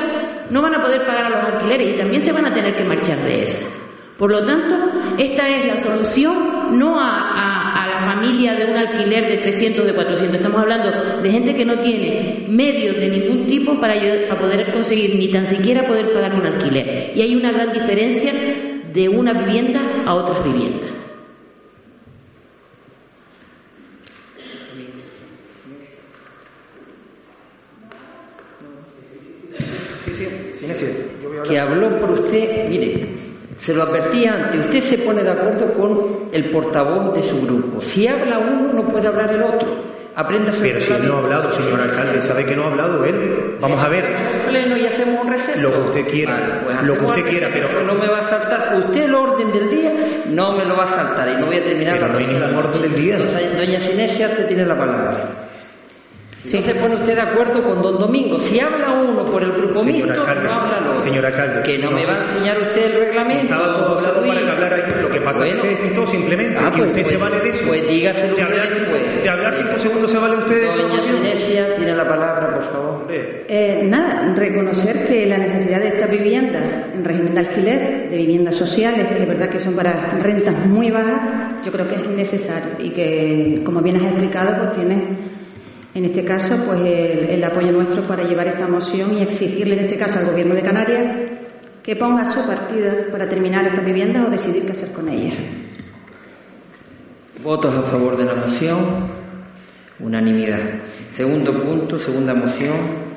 no 0.50 0.62
van 0.62 0.76
a 0.76 0.82
poder 0.82 1.06
pagar 1.06 1.26
a 1.26 1.30
los 1.30 1.40
alquileres 1.40 1.90
y 1.90 1.98
también 1.98 2.22
se 2.22 2.32
van 2.32 2.46
a 2.46 2.54
tener 2.54 2.76
que 2.76 2.84
marchar 2.84 3.18
de 3.20 3.44
esa. 3.44 3.66
Por 4.18 4.32
lo 4.32 4.46
tanto, 4.46 4.76
esta 5.18 5.50
es 5.50 5.66
la 5.66 5.78
solución, 5.78 6.78
no 6.78 7.00
a, 7.00 7.84
a, 7.84 7.88
la 7.88 8.00
familia 8.14 8.54
de 8.54 8.66
un 8.66 8.78
alquiler 8.78 9.28
de 9.28 9.38
300, 9.38 9.86
de 9.86 9.94
400. 9.94 10.38
Estamos 10.38 10.62
hablando 10.62 11.22
de 11.22 11.32
gente 11.32 11.56
que 11.56 11.66
no 11.66 11.80
tiene 11.80 12.46
medios 12.48 12.96
de 12.98 13.10
ningún 13.10 13.48
tipo 13.48 13.80
para, 13.80 13.96
para 14.28 14.40
poder 14.40 14.72
conseguir 14.72 15.16
ni 15.16 15.30
tan 15.30 15.46
siquiera 15.46 15.88
poder 15.88 16.14
pagar 16.14 16.36
un 16.36 16.46
alquiler. 16.46 17.12
Y 17.16 17.22
hay 17.22 17.36
una 17.36 17.52
gran 17.52 17.74
diferencia 17.74 18.34
de 18.94 19.10
una 19.10 19.34
vivienda 19.34 19.82
a 20.06 20.14
otras 20.14 20.44
viviendas. 20.44 20.93
Que 31.48 31.60
habló 31.60 31.98
por 32.00 32.12
usted, 32.12 32.70
mire, 32.70 33.08
se 33.60 33.74
lo 33.74 33.84
advertí 33.84 34.26
antes, 34.26 34.60
usted 34.66 34.80
se 34.80 34.98
pone 35.00 35.24
de 35.24 35.32
acuerdo 35.32 35.74
con 35.74 36.30
el 36.32 36.50
portavoz 36.50 37.16
de 37.16 37.22
su 37.22 37.42
grupo. 37.42 37.82
Si 37.82 38.08
habla 38.08 38.40
uno, 38.40 38.74
no 38.74 38.90
puede 38.90 39.08
hablar 39.08 39.32
el 39.32 39.44
otro. 39.44 39.94
Aprenda 40.16 40.52
a 40.52 40.56
Pero 40.62 40.80
si 40.80 40.92
no 40.92 41.16
ha 41.16 41.18
hablado, 41.20 41.52
señor 41.52 41.82
alcalde, 41.82 42.22
¿sabe 42.22 42.46
que 42.46 42.56
no 42.56 42.66
ha 42.66 42.68
hablado 42.68 43.04
él? 43.04 43.58
Vamos 43.60 43.84
a 43.84 43.90
ver. 43.90 44.06
pleno 44.48 44.78
y 44.78 44.86
hacemos 44.86 45.24
un 45.24 45.32
receso. 45.32 45.70
Lo 45.70 45.76
que 45.76 45.90
usted 45.90 46.12
quiera. 46.12 46.62
Pues 46.64 46.84
lo 46.84 46.98
que 47.00 47.06
usted 47.06 47.30
quiera, 47.30 47.50
pero. 47.52 47.84
No 47.84 47.96
me 47.96 48.08
va 48.08 48.20
a 48.20 48.22
saltar. 48.22 48.76
Usted 48.78 49.06
el 49.06 49.16
orden 49.16 49.52
del 49.52 49.70
día 49.72 49.92
no 50.30 50.52
me 50.52 50.66
lo 50.66 50.78
va 50.78 50.84
a 50.84 50.88
saltar 50.88 51.30
y 51.30 51.40
no 51.40 51.48
voy 51.48 51.58
a 51.58 51.64
terminar 51.64 52.00
pero 52.00 52.14
no 52.14 52.20
hay 52.20 52.56
orden 52.56 52.82
del 52.82 52.96
día. 52.96 53.18
doña 53.18 53.80
Sinesia, 53.80 54.28
usted 54.28 54.48
tiene 54.48 54.66
la 54.66 54.78
palabra. 54.78 55.30
Si 56.44 56.62
se 56.62 56.76
pone 56.76 56.96
usted 56.96 57.16
de 57.16 57.22
acuerdo 57.22 57.64
con 57.64 57.82
don 57.82 57.98
Domingo. 57.98 58.38
Si 58.38 58.60
habla 58.60 58.92
uno 58.92 59.24
por 59.24 59.42
el 59.42 59.54
grupo 59.54 59.82
mixto, 59.82 60.14
no 60.14 60.24
habla 60.24 60.78
el 60.80 60.88
otro. 60.88 61.64
Que 61.64 61.78
no, 61.78 61.90
me 61.90 62.06
va 62.06 62.16
a 62.16 62.20
enseñar 62.20 62.60
usted 62.60 62.84
el 62.84 63.00
reglamento. 63.00 63.44
Estaba 63.44 63.76
todo 63.76 63.98
hablado 63.98 64.28
para 64.28 64.42
que 64.42 64.50
hablara 64.52 64.90
yo. 64.90 65.02
Lo 65.04 65.10
que 65.10 65.22
pasa 65.22 65.48
es 65.48 65.54
que 65.54 65.62
se 65.62 65.68
despistó 65.68 66.06
simplemente. 66.06 66.58
Ah, 66.60 66.70
y 66.74 66.78
pues, 66.78 66.90
usted 66.90 67.04
se 67.04 67.18
pues, 67.18 67.32
vale 67.32 67.40
de 67.44 67.50
eso. 67.50 67.66
Pues 67.66 67.90
dígaselo 67.90 68.36
de 68.36 68.44
hablar, 68.44 68.70
después. 68.70 69.24
De 69.24 69.30
hablar 69.30 69.54
cinco 69.56 69.80
segundos 69.80 70.12
se 70.12 70.18
vale 70.18 70.36
usted 70.36 70.62
de 70.62 70.82
Doña 70.84 71.00
Sinesia, 71.00 71.76
tiene 71.76 71.96
la 71.96 72.08
palabra, 72.10 72.54
por 72.56 72.64
favor. 72.64 73.08
Eh, 73.10 73.82
nada, 73.86 74.34
reconocer 74.36 75.08
que 75.08 75.26
la 75.26 75.38
necesidad 75.38 75.80
de 75.80 75.88
esta 75.88 76.08
vivienda 76.08 76.90
en 76.94 77.06
régimen 77.06 77.36
de 77.36 77.40
alquiler, 77.40 78.10
de 78.10 78.18
viviendas 78.18 78.56
sociales, 78.56 79.08
que 79.16 79.24
es 79.24 79.28
verdad 79.30 79.48
que 79.48 79.60
son 79.60 79.76
para 79.76 80.20
rentas 80.22 80.66
muy 80.66 80.92
bajas, 80.92 81.64
yo 81.66 81.72
creo 81.72 81.88
que 81.88 81.96
es 81.96 82.08
necesario 82.08 82.72
y 82.80 82.90
que, 82.90 83.62
como 83.64 83.82
bien 83.82 83.96
has 83.96 84.04
explicado, 84.04 84.58
pues 84.58 84.74
tiene 84.74 85.34
en 85.96 86.06
este 86.06 86.26
caso, 86.26 86.56
pues 86.66 86.82
el, 86.82 87.44
apoyo 87.44 87.72
nuestro 87.72 88.04
para 88.04 88.24
llevar 88.24 88.48
esta 88.48 88.68
moción 88.68 89.14
y 89.14 89.22
exigirle, 89.22 89.76
en 89.76 89.86
este 89.86 89.98
caso, 89.98 90.18
al 90.18 90.26
Gobierno 90.26 90.56
de 90.56 90.62
Canarias 90.62 91.16
que 91.84 91.96
ponga 91.98 92.26
su 92.26 92.40
partida 92.48 93.12
para 93.12 93.28
terminar 93.28 93.68
esta 93.68 93.82
vivienda 93.82 94.26
o 94.26 94.30
decidir 94.30 94.66
qué 94.66 94.72
hacer 94.72 94.92
con 94.94 95.10
ella. 95.10 95.34
Votos 97.44 97.76
a 97.76 97.84
favor 97.84 98.16
de 98.18 98.24
la 98.24 98.36
moción. 98.36 98.78
Unanimidad. 100.00 100.62
Segundo 101.12 101.62
punto, 101.62 102.00
segunda 102.00 102.34
moción. 102.34 103.13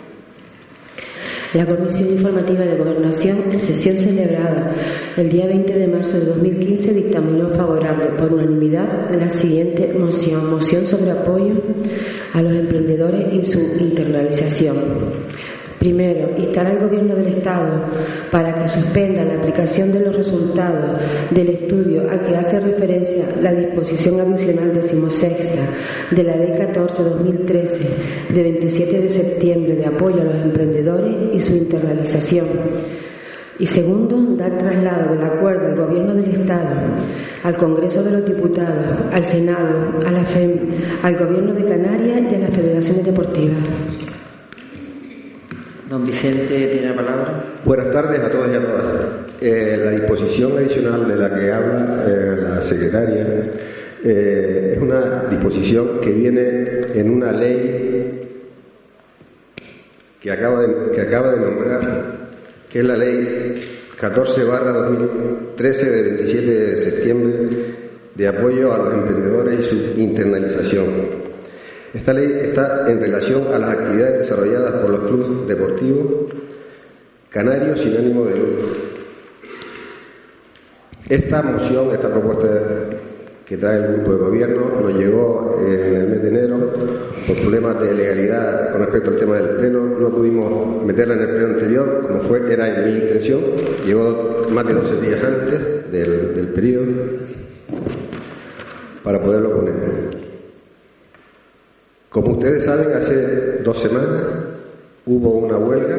La 1.56 1.64
Comisión 1.64 2.10
Informativa 2.10 2.66
de 2.66 2.76
Gobernación, 2.76 3.44
en 3.50 3.58
sesión 3.58 3.96
celebrada 3.96 4.74
el 5.16 5.30
día 5.30 5.46
20 5.46 5.72
de 5.72 5.86
marzo 5.86 6.18
de 6.18 6.26
2015, 6.26 6.92
dictaminó 6.92 7.48
favorable 7.48 8.08
por 8.18 8.34
unanimidad 8.34 9.10
la 9.18 9.30
siguiente 9.30 9.90
moción, 9.98 10.50
moción 10.50 10.84
sobre 10.86 11.12
apoyo 11.12 11.54
a 12.34 12.42
los 12.42 12.52
emprendedores 12.52 13.32
y 13.32 13.42
su 13.46 13.58
internalización. 13.58 14.76
Primero, 15.78 16.30
instar 16.38 16.66
al 16.66 16.78
Gobierno 16.78 17.14
del 17.14 17.28
Estado 17.28 17.84
para 18.30 18.54
que 18.54 18.68
suspenda 18.68 19.24
la 19.24 19.34
aplicación 19.34 19.92
de 19.92 20.00
los 20.00 20.16
resultados 20.16 20.98
del 21.30 21.50
estudio 21.50 22.10
al 22.10 22.26
que 22.26 22.36
hace 22.36 22.60
referencia 22.60 23.26
la 23.40 23.52
disposición 23.52 24.20
adicional 24.20 24.72
decimosexta 24.72 25.62
de 26.10 26.22
la 26.22 26.36
Ley 26.36 26.52
14-2013 26.52 27.78
de 28.32 28.42
27 28.42 29.02
de 29.02 29.08
septiembre 29.08 29.76
de 29.76 29.86
apoyo 29.86 30.22
a 30.22 30.24
los 30.24 30.34
emprendedores 30.34 31.14
y 31.34 31.40
su 31.40 31.54
internalización. 31.54 32.46
Y 33.58 33.66
segundo, 33.66 34.36
dar 34.36 34.58
traslado 34.58 35.14
del 35.14 35.24
acuerdo 35.24 35.68
al 35.68 35.76
Gobierno 35.76 36.14
del 36.14 36.30
Estado, 36.30 36.76
al 37.42 37.56
Congreso 37.56 38.02
de 38.02 38.10
los 38.12 38.26
Diputados, 38.26 39.12
al 39.12 39.24
Senado, 39.24 39.98
a 40.06 40.10
la 40.10 40.24
FEM, 40.24 40.68
al 41.02 41.16
Gobierno 41.16 41.54
de 41.54 41.64
Canarias 41.64 42.20
y 42.30 42.34
a 42.34 42.38
las 42.38 42.50
federaciones 42.50 43.04
deportivas. 43.04 44.05
Don 45.88 46.04
Vicente 46.04 46.66
tiene 46.66 46.88
la 46.88 46.96
palabra. 46.96 47.44
Buenas 47.64 47.92
tardes 47.92 48.18
a 48.18 48.30
todos 48.30 48.48
y 48.48 48.54
a 48.54 48.60
todas. 48.60 48.84
Eh, 49.40 49.80
la 49.84 49.90
disposición 49.92 50.56
adicional 50.56 51.06
de 51.06 51.14
la 51.14 51.32
que 51.32 51.52
habla 51.52 52.04
eh, 52.08 52.36
la 52.42 52.62
secretaria 52.62 53.24
eh, 54.02 54.72
es 54.74 54.82
una 54.82 55.24
disposición 55.30 56.00
que 56.00 56.10
viene 56.10 56.80
en 56.92 57.10
una 57.10 57.30
ley 57.30 58.28
que 60.20 60.30
acaba 60.32 60.62
de, 60.62 60.90
que 60.92 61.00
acaba 61.02 61.32
de 61.32 61.40
nombrar, 61.40 62.16
que 62.68 62.80
es 62.80 62.84
la 62.84 62.96
ley 62.96 63.54
14 64.00 64.42
barra 64.42 64.72
2013 64.72 65.90
de 65.90 66.02
27 66.02 66.50
de 66.50 66.78
septiembre 66.78 67.48
de 68.12 68.28
apoyo 68.28 68.72
a 68.72 68.78
los 68.78 68.94
emprendedores 68.94 69.60
y 69.60 69.62
su 69.62 70.00
internalización. 70.00 71.25
Esta 71.96 72.12
ley 72.12 72.30
está 72.42 72.84
en 72.90 73.00
relación 73.00 73.46
a 73.54 73.58
las 73.58 73.70
actividades 73.70 74.18
desarrolladas 74.18 74.70
por 74.82 74.90
los 74.90 75.00
clubes 75.00 75.48
deportivos 75.48 76.06
canarios 77.30 77.80
sin 77.80 77.96
ánimo 77.96 78.26
de 78.26 78.36
lucro. 78.36 78.66
Esta 81.08 81.42
moción, 81.42 81.90
esta 81.92 82.10
propuesta 82.10 82.48
que 83.46 83.56
trae 83.56 83.78
el 83.78 83.94
grupo 83.94 84.12
de 84.12 84.18
gobierno 84.18 84.80
nos 84.80 84.94
llegó 84.94 85.58
en 85.66 85.96
el 85.96 86.08
mes 86.08 86.22
de 86.22 86.28
enero 86.28 86.72
por 87.26 87.36
problemas 87.36 87.80
de 87.80 87.94
legalidad 87.94 88.72
con 88.72 88.80
respecto 88.82 89.10
al 89.10 89.16
tema 89.16 89.36
del 89.36 89.56
pleno. 89.56 89.86
No 89.98 90.10
pudimos 90.10 90.84
meterla 90.84 91.14
en 91.14 91.20
el 91.20 91.28
pleno 91.28 91.46
anterior, 91.54 92.06
como 92.06 92.20
fue, 92.20 92.52
era 92.52 92.84
mi 92.84 92.92
intención. 92.92 93.40
Llegó 93.86 94.46
más 94.52 94.66
de 94.66 94.74
12 94.74 95.00
días 95.00 95.24
antes 95.24 95.90
del, 95.90 96.34
del 96.34 96.48
periodo 96.48 96.84
para 99.02 99.18
poderlo 99.22 99.56
poner. 99.56 99.95
Como 102.16 102.30
ustedes 102.30 102.64
saben, 102.64 102.94
hace 102.94 103.58
dos 103.62 103.78
semanas 103.78 104.22
hubo 105.04 105.32
una 105.32 105.58
huelga 105.58 105.98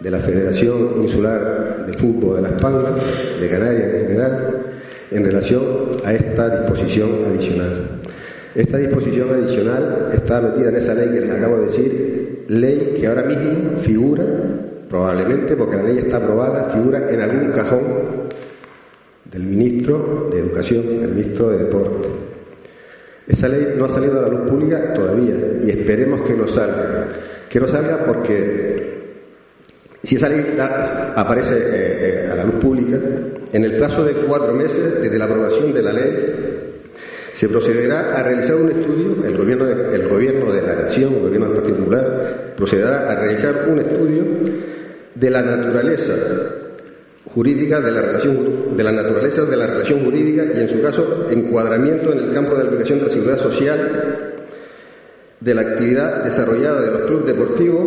de 0.00 0.10
la 0.10 0.20
Federación 0.20 1.02
Insular 1.02 1.84
de 1.86 1.92
Fútbol 1.92 2.36
de 2.36 2.42
Las 2.48 2.52
Palmas, 2.52 2.94
de 3.38 3.46
Canarias 3.46 3.92
en 3.92 4.06
general, 4.06 4.56
en 5.10 5.24
relación 5.24 5.64
a 6.02 6.14
esta 6.14 6.60
disposición 6.60 7.10
adicional. 7.26 8.00
Esta 8.54 8.78
disposición 8.78 9.28
adicional 9.34 10.12
está 10.14 10.40
metida 10.40 10.70
en 10.70 10.76
esa 10.76 10.94
ley 10.94 11.10
que 11.10 11.20
les 11.20 11.30
acabo 11.30 11.58
de 11.58 11.66
decir, 11.66 12.44
ley 12.48 12.96
que 12.98 13.06
ahora 13.06 13.24
mismo 13.24 13.76
figura, 13.82 14.24
probablemente 14.88 15.56
porque 15.56 15.76
la 15.76 15.82
ley 15.82 15.98
está 15.98 16.16
aprobada, 16.16 16.70
figura 16.70 17.06
en 17.06 17.20
algún 17.20 17.52
cajón 17.52 17.82
del 19.30 19.42
ministro 19.42 20.30
de 20.32 20.40
Educación, 20.40 20.84
el 21.02 21.10
ministro 21.10 21.50
de 21.50 21.58
Deporte. 21.58 22.27
Esa 23.28 23.48
ley 23.48 23.74
no 23.76 23.84
ha 23.84 23.90
salido 23.90 24.18
a 24.18 24.22
la 24.22 24.28
luz 24.28 24.48
pública 24.48 24.94
todavía 24.94 25.34
y 25.62 25.70
esperemos 25.70 26.22
que 26.22 26.34
no 26.34 26.48
salga. 26.48 27.08
Que 27.48 27.60
no 27.60 27.68
salga 27.68 28.04
porque 28.06 28.76
si 30.02 30.16
esa 30.16 30.28
ley 30.28 30.56
aparece 31.14 31.56
eh, 31.56 31.64
eh, 31.68 32.28
a 32.32 32.36
la 32.36 32.44
luz 32.44 32.54
pública, 32.54 32.98
en 33.52 33.64
el 33.64 33.76
plazo 33.76 34.04
de 34.04 34.14
cuatro 34.14 34.54
meses 34.54 35.02
desde 35.02 35.18
la 35.18 35.26
aprobación 35.26 35.74
de 35.74 35.82
la 35.82 35.92
ley, 35.92 36.38
se 37.34 37.48
procederá 37.48 38.14
a 38.16 38.22
realizar 38.22 38.56
un 38.56 38.70
estudio, 38.70 39.24
el 39.24 39.36
gobierno 39.36 39.66
de, 39.66 39.94
el 39.94 40.08
gobierno 40.08 40.52
de 40.52 40.62
la 40.62 40.74
nación, 40.74 41.14
el 41.14 41.20
gobierno 41.20 41.54
Popular, 41.62 42.54
procederá 42.56 43.10
a 43.10 43.14
realizar 43.14 43.66
un 43.68 43.78
estudio 43.78 44.24
de 45.14 45.30
la 45.30 45.42
naturaleza 45.42 46.14
jurídica 47.26 47.80
de 47.80 47.90
la 47.90 48.02
relación 48.02 48.57
de 48.78 48.84
la 48.84 48.92
naturaleza 48.92 49.44
de 49.44 49.56
la 49.56 49.66
relación 49.66 50.04
jurídica 50.04 50.44
y 50.54 50.60
en 50.60 50.68
su 50.68 50.80
caso 50.80 51.26
encuadramiento 51.28 52.12
en 52.12 52.18
el 52.20 52.32
campo 52.32 52.54
de 52.54 52.62
aplicación 52.62 53.00
de 53.00 53.06
la 53.06 53.10
seguridad 53.10 53.38
social 53.38 54.34
de 55.40 55.54
la 55.54 55.62
actividad 55.62 56.22
desarrollada 56.22 56.82
de 56.82 56.92
los 56.92 57.00
clubes 57.00 57.26
deportivos 57.26 57.84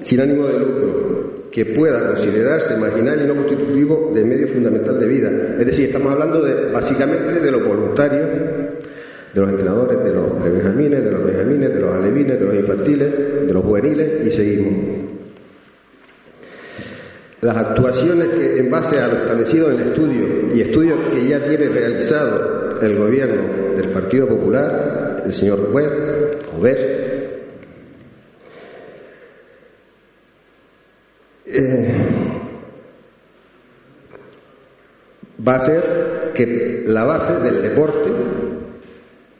sin 0.00 0.18
ánimo 0.18 0.46
de 0.46 0.58
lucro 0.58 1.30
que 1.50 1.66
pueda 1.66 2.06
considerarse 2.06 2.74
marginal 2.78 3.20
y 3.22 3.26
no 3.26 3.36
constitutivo 3.36 4.12
de 4.14 4.24
medio 4.24 4.48
fundamental 4.48 4.98
de 4.98 5.08
vida. 5.08 5.30
Es 5.58 5.66
decir, 5.66 5.86
estamos 5.86 6.10
hablando 6.10 6.42
básicamente 6.72 7.40
de 7.40 7.50
los 7.50 7.62
voluntarios, 7.62 8.26
de 9.34 9.40
los 9.40 9.50
entrenadores, 9.50 10.02
de 10.02 10.12
los 10.14 10.32
prebenjamines, 10.40 11.04
de 11.04 11.10
los 11.10 11.22
benjamines, 11.22 11.74
de 11.74 11.80
los 11.80 11.92
alevines, 11.92 12.40
de 12.40 12.46
los 12.46 12.54
infantiles, 12.54 13.46
de 13.46 13.52
los 13.52 13.62
juveniles 13.62 14.26
y 14.26 14.30
seguimos 14.30 14.99
las 17.40 17.56
actuaciones 17.56 18.28
que 18.28 18.58
en 18.58 18.70
base 18.70 19.00
a 19.00 19.08
lo 19.08 19.16
establecido 19.16 19.70
en 19.70 19.80
el 19.80 19.88
estudio 19.88 20.54
y 20.54 20.60
estudios 20.60 20.98
que 21.12 21.26
ya 21.26 21.44
tiene 21.44 21.68
realizado 21.68 22.78
el 22.80 22.96
gobierno 22.96 23.74
del 23.76 23.88
Partido 23.90 24.28
Popular, 24.28 25.22
el 25.24 25.32
señor 25.32 25.70
Webb 25.72 26.38
o 26.58 26.66
eh, 31.46 31.94
va 35.46 35.56
a 35.56 35.60
ser 35.60 36.32
que 36.34 36.84
la 36.86 37.04
base 37.04 37.32
del 37.40 37.62
deporte 37.62 38.10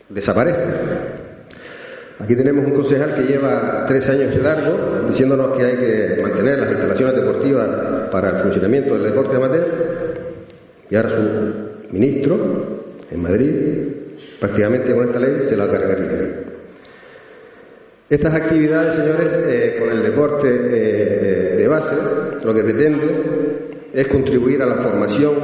desaparezca. 0.09 1.20
Aquí 2.21 2.37
tenemos 2.37 2.67
un 2.67 2.73
concejal 2.73 3.15
que 3.15 3.23
lleva 3.23 3.87
tres 3.89 4.07
años 4.11 4.37
largo 4.37 5.09
diciéndonos 5.09 5.57
que 5.57 5.65
hay 5.65 5.77
que 5.77 6.23
mantener 6.23 6.59
las 6.59 6.71
instalaciones 6.71 7.17
deportivas 7.17 7.69
para 8.11 8.31
el 8.31 8.37
funcionamiento 8.43 8.95
del 8.95 9.05
deporte 9.05 9.37
amateur 9.37 9.67
y 10.91 10.97
ahora 10.97 11.09
su 11.09 11.95
ministro 11.97 12.37
en 13.11 13.23
Madrid 13.23 13.51
prácticamente 14.39 14.95
con 14.95 15.07
esta 15.07 15.19
ley 15.19 15.41
se 15.41 15.57
la 15.57 15.71
cargaría. 15.71 16.51
Estas 18.09 18.35
actividades, 18.35 18.97
señores, 18.97 19.29
eh, 19.49 19.77
con 19.79 19.91
el 19.91 20.03
deporte 20.03 20.49
eh, 20.49 21.57
de 21.57 21.69
base, 21.69 21.95
lo 22.45 22.53
que 22.53 22.65
pretende 22.65 23.07
es 23.95 24.09
contribuir 24.09 24.61
a 24.63 24.67
la 24.67 24.75
formación 24.75 25.35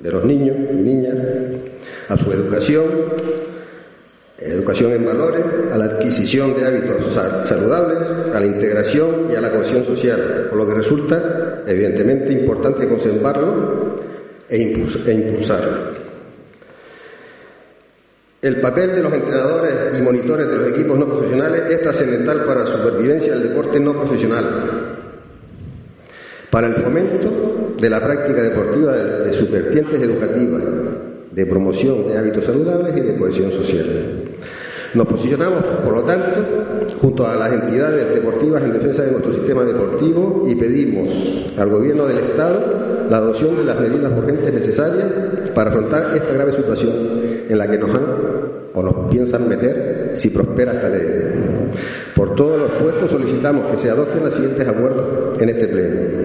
de 0.00 0.10
los 0.10 0.24
niños 0.24 0.56
y 0.72 0.82
niñas, 0.82 1.14
a 2.08 2.16
su 2.16 2.32
educación, 2.32 2.84
educación 4.40 4.92
en 4.92 5.04
valores, 5.04 5.44
a 5.72 5.76
la 5.76 5.86
adquisición 5.86 6.54
de 6.54 6.64
hábitos 6.64 7.12
saludables, 7.44 7.98
a 8.32 8.40
la 8.40 8.46
integración 8.46 9.26
y 9.30 9.34
a 9.34 9.40
la 9.40 9.50
cohesión 9.50 9.84
social, 9.84 10.46
por 10.48 10.58
lo 10.58 10.66
que 10.66 10.74
resulta 10.74 11.62
evidentemente 11.66 12.32
importante 12.32 12.88
conservarlo 12.88 14.00
e, 14.48 14.56
e 14.56 15.12
impulsarlo. 15.12 16.08
El 18.40 18.60
papel 18.60 18.94
de 18.94 19.02
los 19.02 19.12
entrenadores 19.12 19.98
y 19.98 20.00
monitores 20.00 20.46
de 20.46 20.56
los 20.56 20.68
equipos 20.68 20.96
no 20.96 21.06
profesionales 21.06 21.62
es 21.70 21.82
trascendental 21.82 22.44
para 22.44 22.62
la 22.62 22.70
supervivencia 22.70 23.32
del 23.34 23.48
deporte 23.48 23.80
no 23.80 23.94
profesional, 23.94 24.96
para 26.48 26.68
el 26.68 26.76
fomento 26.76 27.74
de 27.76 27.90
la 27.90 28.00
práctica 28.00 28.40
deportiva 28.40 28.92
de, 28.92 29.24
de 29.24 29.32
sus 29.32 29.50
vertientes 29.50 30.00
educativas, 30.00 30.62
de 31.32 31.46
promoción 31.46 32.06
de 32.06 32.16
hábitos 32.16 32.44
saludables 32.44 32.96
y 32.96 33.00
de 33.00 33.16
cohesión 33.16 33.50
social. 33.50 34.27
Nos 34.94 35.06
posicionamos, 35.06 35.62
por 35.84 35.94
lo 35.94 36.02
tanto, 36.02 36.44
junto 37.00 37.26
a 37.26 37.34
las 37.34 37.52
entidades 37.52 38.14
deportivas 38.14 38.62
en 38.62 38.72
defensa 38.72 39.02
de 39.02 39.12
nuestro 39.12 39.34
sistema 39.34 39.64
deportivo 39.64 40.44
y 40.48 40.54
pedimos 40.54 41.08
al 41.58 41.68
Gobierno 41.68 42.06
del 42.06 42.18
Estado 42.18 43.06
la 43.10 43.18
adopción 43.18 43.56
de 43.56 43.64
las 43.64 43.78
medidas 43.80 44.12
urgentes 44.16 44.52
necesarias 44.52 45.06
para 45.54 45.70
afrontar 45.70 46.16
esta 46.16 46.32
grave 46.32 46.52
situación 46.52 46.92
en 47.48 47.58
la 47.58 47.70
que 47.70 47.78
nos 47.78 47.90
han 47.90 48.04
o 48.74 48.82
nos 48.82 49.10
piensan 49.10 49.48
meter 49.48 50.12
si 50.14 50.30
prospera 50.30 50.72
esta 50.72 50.88
ley. 50.88 51.04
Por 52.14 52.34
todos 52.34 52.58
los 52.58 52.70
puestos 52.72 53.10
solicitamos 53.10 53.70
que 53.70 53.78
se 53.78 53.90
adopten 53.90 54.24
los 54.24 54.34
siguientes 54.34 54.68
acuerdos 54.68 55.40
en 55.40 55.48
este 55.48 55.68
pleno. 55.68 56.17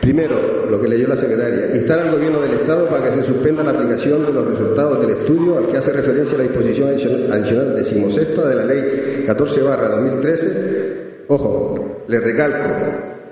Primero, 0.00 0.66
lo 0.70 0.80
que 0.80 0.88
leyó 0.88 1.08
la 1.08 1.16
secretaria, 1.16 1.76
instar 1.76 1.98
al 1.98 2.12
Gobierno 2.12 2.40
del 2.40 2.54
Estado 2.54 2.88
para 2.88 3.04
que 3.04 3.20
se 3.20 3.24
suspenda 3.24 3.62
la 3.62 3.72
aplicación 3.72 4.24
de 4.24 4.32
los 4.32 4.48
resultados 4.48 5.00
del 5.00 5.10
estudio 5.10 5.58
al 5.58 5.66
que 5.66 5.76
hace 5.76 5.92
referencia 5.92 6.38
la 6.38 6.44
disposición 6.44 6.88
adicional 6.88 7.74
decimosexta 7.76 8.48
de 8.48 8.54
la 8.54 8.64
Ley 8.64 9.24
14 9.26 9.62
barra 9.62 9.90
2013. 9.90 11.24
Ojo, 11.28 12.04
le 12.08 12.18
recalco, 12.18 12.68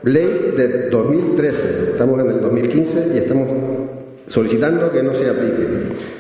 ley 0.03 0.53
de 0.57 0.89
2013, 0.91 1.69
estamos 1.93 2.21
en 2.21 2.31
el 2.31 2.41
2015 2.41 3.07
y 3.15 3.19
estamos 3.19 3.49
solicitando 4.27 4.93
que 4.93 5.03
no 5.03 5.15
se 5.15 5.29
aplique 5.29 5.67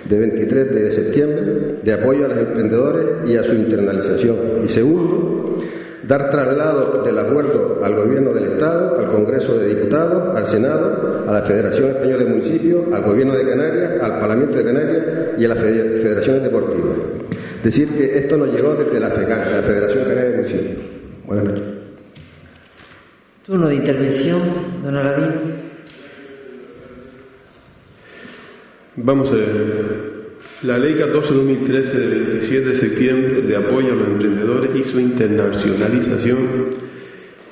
de 0.08 0.18
23 0.18 0.74
de 0.74 0.92
septiembre 0.92 1.44
de 1.82 1.92
apoyo 1.92 2.24
a 2.24 2.28
los 2.28 2.38
emprendedores 2.38 3.06
y 3.26 3.36
a 3.36 3.44
su 3.44 3.54
internalización. 3.54 4.36
Y 4.64 4.68
segundo, 4.68 5.37
dar 6.08 6.30
traslado 6.30 7.02
del 7.02 7.18
acuerdo 7.18 7.80
al 7.84 7.94
Gobierno 7.94 8.32
del 8.32 8.54
Estado, 8.54 8.98
al 8.98 9.10
Congreso 9.10 9.58
de 9.58 9.74
Diputados, 9.74 10.34
al 10.34 10.46
Senado, 10.46 11.24
a 11.28 11.32
la 11.34 11.42
Federación 11.42 11.90
Española 11.90 12.24
de 12.24 12.30
Municipios, 12.30 12.92
al 12.94 13.02
Gobierno 13.02 13.34
de 13.34 13.46
Canarias, 13.46 14.02
al 14.02 14.18
Parlamento 14.18 14.56
de 14.56 14.64
Canarias 14.64 15.02
y 15.36 15.44
a 15.44 15.48
las 15.48 15.58
federaciones 15.58 16.42
deportivas. 16.42 16.96
Decir 17.62 17.90
que 17.90 18.20
esto 18.20 18.38
nos 18.38 18.48
llegó 18.48 18.74
desde 18.74 18.98
la 18.98 19.10
FECAN, 19.10 19.38
la 19.38 19.62
Federación 19.62 20.04
Canaria 20.04 20.30
de 20.30 20.36
Municipios. 20.36 20.78
Buenas 21.26 21.44
noches. 21.44 21.66
Turno 23.44 23.68
de 23.68 23.74
intervención, 23.74 24.42
don 24.82 24.96
Aladín. 24.96 25.32
Vamos 28.96 29.30
a 29.30 29.36
ver. 29.36 30.17
La 30.62 30.76
Ley 30.76 30.94
14-2013 30.94 31.92
del 31.92 32.24
27 32.24 32.68
de 32.70 32.74
septiembre 32.74 33.42
de 33.42 33.56
apoyo 33.56 33.92
a 33.92 33.94
los 33.94 34.08
emprendedores 34.08 34.70
y 34.74 34.82
su 34.82 34.98
internacionalización, 34.98 36.38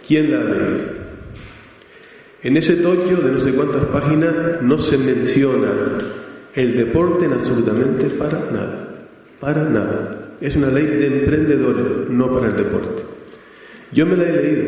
¿quién 0.05 0.33
la 0.33 0.43
leído? 0.43 0.97
En 2.43 2.57
ese 2.57 2.77
tocho 2.77 3.17
de 3.19 3.31
no 3.31 3.39
sé 3.39 3.53
cuántas 3.53 3.85
páginas 3.87 4.61
no 4.61 4.77
se 4.81 4.99
menciona 4.99 5.69
el 6.53 6.77
deporte 6.77 7.27
en 7.27 7.35
absolutamente 7.35 8.07
para 8.11 8.41
nada, 8.51 8.89
para 9.39 9.63
nada. 9.63 10.33
Es 10.41 10.57
una 10.57 10.71
ley 10.71 10.87
de 10.87 11.07
emprendedores, 11.07 12.11
no 12.11 12.33
para 12.33 12.49
el 12.49 12.57
deporte. 12.57 13.05
Yo 13.93 14.05
me 14.05 14.17
la 14.17 14.25
he 14.25 14.33
leído, 14.33 14.65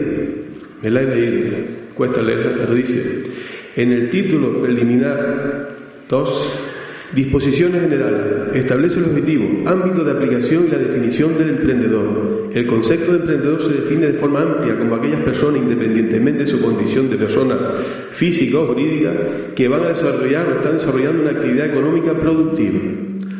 me 0.82 0.90
la 0.90 1.00
he 1.02 1.06
leído, 1.06 1.56
cuesta 1.92 2.22
leerla, 2.22 2.52
pero 2.56 2.72
dice, 2.72 3.24
en 3.74 3.92
el 3.92 4.10
título 4.10 4.62
preliminar 4.62 5.70
2 6.08 6.68
Disposiciones 7.14 7.82
generales. 7.82 8.20
Establece 8.54 8.98
el 8.98 9.06
objetivo, 9.06 9.66
ámbito 9.66 10.04
de 10.04 10.12
aplicación 10.12 10.66
y 10.66 10.70
la 10.70 10.78
definición 10.78 11.34
del 11.34 11.50
emprendedor. 11.50 12.50
El 12.52 12.66
concepto 12.66 13.12
de 13.12 13.18
emprendedor 13.20 13.62
se 13.62 13.80
define 13.80 14.08
de 14.08 14.18
forma 14.18 14.42
amplia 14.42 14.78
como 14.78 14.94
aquellas 14.94 15.20
personas, 15.20 15.62
independientemente 15.62 16.40
de 16.40 16.46
su 16.46 16.60
condición 16.60 17.08
de 17.08 17.16
persona 17.16 17.58
física 18.12 18.58
o 18.58 18.66
jurídica, 18.66 19.12
que 19.54 19.68
van 19.68 19.82
a 19.82 19.88
desarrollar 19.88 20.48
o 20.48 20.56
están 20.56 20.74
desarrollando 20.74 21.22
una 21.22 21.30
actividad 21.30 21.66
económica 21.70 22.12
productiva. 22.12 22.80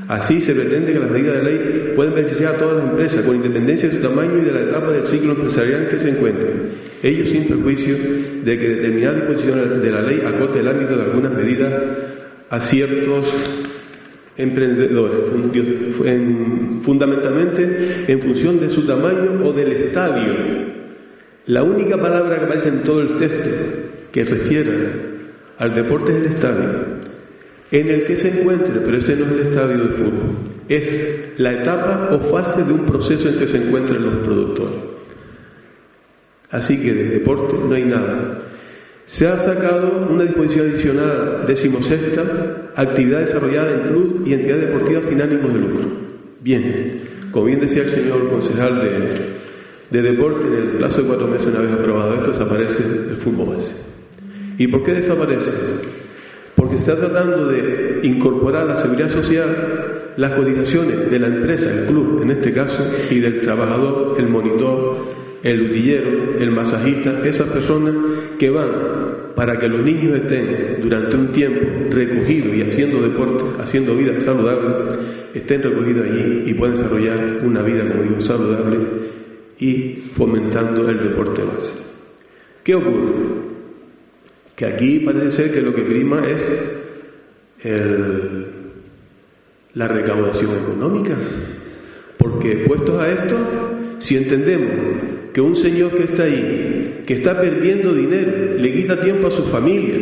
Así 0.08 0.40
se 0.40 0.54
pretende 0.54 0.94
que 0.94 1.00
las 1.00 1.10
medidas 1.10 1.36
de 1.36 1.42
ley 1.42 1.92
puedan 1.94 2.14
beneficiar 2.14 2.54
a 2.54 2.58
todas 2.58 2.76
las 2.76 2.90
empresas, 2.90 3.22
con 3.26 3.36
independencia 3.36 3.90
de 3.90 3.96
su 3.96 4.02
tamaño 4.02 4.38
y 4.38 4.46
de 4.46 4.52
la 4.52 4.60
etapa 4.62 4.90
del 4.92 5.06
ciclo 5.06 5.32
empresarial 5.32 5.82
en 5.82 5.88
que 5.90 6.00
se 6.00 6.08
encuentren. 6.08 6.52
Ello 7.02 7.26
sin 7.26 7.44
perjuicio 7.44 7.96
de 8.44 8.58
que 8.58 8.68
determinadas 8.68 9.16
disposiciones 9.16 9.82
de 9.82 9.90
la 9.90 10.00
ley 10.00 10.22
acote 10.24 10.60
el 10.60 10.68
ámbito 10.68 10.96
de 10.96 11.02
algunas 11.02 11.32
medidas 11.34 11.72
a 12.50 12.60
ciertos 12.60 13.26
emprendedores, 14.36 15.20
fundamentalmente 16.82 18.04
en 18.06 18.20
función 18.20 18.60
de 18.60 18.70
su 18.70 18.86
tamaño 18.86 19.44
o 19.44 19.52
del 19.52 19.72
estadio. 19.72 20.32
La 21.46 21.62
única 21.62 22.00
palabra 22.00 22.38
que 22.38 22.44
aparece 22.44 22.68
en 22.68 22.82
todo 22.82 23.00
el 23.00 23.16
texto 23.16 23.48
que 24.12 24.24
refiere 24.24 25.08
al 25.58 25.74
deporte 25.74 26.12
es 26.12 26.18
el 26.18 26.26
estadio, 26.26 26.70
en 27.70 27.88
el 27.88 28.04
que 28.04 28.16
se 28.16 28.40
encuentre, 28.40 28.80
pero 28.84 28.96
ese 28.96 29.16
no 29.16 29.26
es 29.26 29.32
el 29.32 29.40
estadio 29.40 29.84
de 29.84 29.88
fútbol, 29.94 30.36
es 30.68 31.38
la 31.38 31.52
etapa 31.52 32.10
o 32.12 32.20
fase 32.20 32.62
de 32.62 32.72
un 32.72 32.86
proceso 32.86 33.28
en 33.28 33.38
que 33.38 33.48
se 33.48 33.56
encuentran 33.58 34.04
los 34.04 34.14
productores. 34.24 34.76
Así 36.50 36.78
que 36.80 36.94
de 36.94 37.04
deporte 37.04 37.56
no 37.62 37.74
hay 37.74 37.84
nada. 37.84 38.38
Se 39.08 39.26
ha 39.26 39.38
sacado 39.38 40.06
una 40.10 40.24
disposición 40.24 40.68
adicional 40.68 41.44
decimosexta, 41.46 42.72
actividad 42.76 43.20
desarrollada 43.20 43.72
en 43.72 43.88
club 43.88 44.22
y 44.26 44.34
entidades 44.34 44.66
deportivas 44.66 45.06
sin 45.06 45.22
ánimos 45.22 45.54
de 45.54 45.60
lucro. 45.60 45.84
Bien, 46.42 47.00
como 47.30 47.46
bien 47.46 47.58
decía 47.58 47.84
el 47.84 47.88
señor 47.88 48.28
concejal 48.28 48.82
de, 49.90 50.02
deporte, 50.02 50.46
en 50.46 50.54
el 50.54 50.76
plazo 50.76 51.00
de 51.00 51.08
cuatro 51.08 51.26
meses 51.26 51.48
una 51.48 51.60
vez 51.60 51.72
aprobado 51.72 52.16
esto, 52.16 52.32
desaparece 52.32 52.82
el 52.82 53.16
fútbol 53.16 53.56
base. 53.56 53.72
¿Y 54.58 54.68
por 54.68 54.82
qué 54.82 54.92
desaparece? 54.92 55.52
Porque 56.54 56.76
se 56.76 56.90
está 56.90 56.96
tratando 56.96 57.46
de 57.46 58.00
incorporar 58.02 58.64
a 58.64 58.74
la 58.74 58.76
seguridad 58.76 59.08
social 59.08 60.12
las 60.18 60.32
cotizaciones 60.32 61.10
de 61.10 61.18
la 61.18 61.28
empresa, 61.28 61.72
el 61.72 61.86
club 61.86 62.20
en 62.22 62.32
este 62.32 62.52
caso, 62.52 62.86
y 63.10 63.20
del 63.20 63.40
trabajador, 63.40 64.16
el 64.18 64.28
monitor, 64.28 65.04
el 65.42 65.62
utillero, 65.62 66.38
el 66.38 66.50
masajista, 66.50 67.24
esas 67.24 67.48
personas 67.48 67.94
que 68.38 68.50
van 68.50 68.70
para 69.34 69.58
que 69.58 69.68
los 69.68 69.84
niños 69.84 70.16
estén 70.16 70.78
durante 70.82 71.16
un 71.16 71.28
tiempo 71.28 71.60
recogidos 71.90 72.56
y 72.56 72.62
haciendo 72.62 73.00
deporte, 73.00 73.62
haciendo 73.62 73.94
vida 73.94 74.20
saludable, 74.20 74.96
estén 75.34 75.62
recogidos 75.62 76.06
allí 76.06 76.42
y 76.46 76.54
puedan 76.54 76.74
desarrollar 76.74 77.38
una 77.44 77.62
vida, 77.62 77.86
como 77.86 78.02
digo, 78.02 78.20
saludable 78.20 78.78
y 79.60 80.10
fomentando 80.16 80.88
el 80.88 80.98
deporte 80.98 81.42
base. 81.42 81.72
¿Qué 82.64 82.74
ocurre? 82.74 83.12
Que 84.56 84.66
aquí 84.66 84.98
parece 85.00 85.30
ser 85.30 85.52
que 85.52 85.62
lo 85.62 85.72
que 85.72 85.82
prima 85.82 86.20
es 86.26 86.44
la 89.74 89.86
recaudación 89.86 90.50
económica. 90.64 91.14
Porque 92.18 92.64
puestos 92.66 93.00
a 93.00 93.08
esto, 93.08 93.36
si 94.00 94.16
entendemos 94.16 94.72
que 95.32 95.40
un 95.40 95.54
señor 95.54 95.94
que 95.94 96.04
está 96.04 96.24
ahí, 96.24 97.02
que 97.06 97.14
está 97.14 97.40
perdiendo 97.40 97.92
dinero, 97.92 98.56
le 98.58 98.72
quita 98.72 99.00
tiempo 99.00 99.28
a 99.28 99.30
su 99.30 99.44
familia 99.44 99.96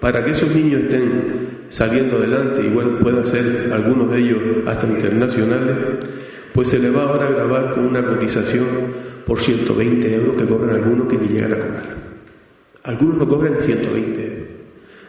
para 0.00 0.22
que 0.22 0.32
esos 0.32 0.54
niños 0.54 0.82
estén 0.82 1.46
saliendo 1.68 2.16
adelante 2.16 2.62
y 2.64 2.68
bueno, 2.68 2.98
puedan 2.98 3.26
ser 3.26 3.70
algunos 3.72 4.10
de 4.10 4.18
ellos 4.18 4.38
hasta 4.66 4.86
internacionales, 4.86 5.76
pues 6.52 6.68
se 6.68 6.78
le 6.78 6.90
va 6.90 7.04
ahora 7.04 7.26
a 7.26 7.30
grabar 7.30 7.72
con 7.72 7.86
una 7.86 8.04
cotización 8.04 8.66
por 9.26 9.40
120 9.40 10.14
euros 10.14 10.36
que 10.36 10.46
cobran 10.46 10.76
algunos 10.76 11.06
que 11.08 11.16
ni 11.16 11.28
llegan 11.28 11.54
a 11.54 11.56
cobrar. 11.56 11.96
Algunos 12.84 13.18
no 13.18 13.28
cobran 13.28 13.56
120 13.60 14.24
euros. 14.24 14.46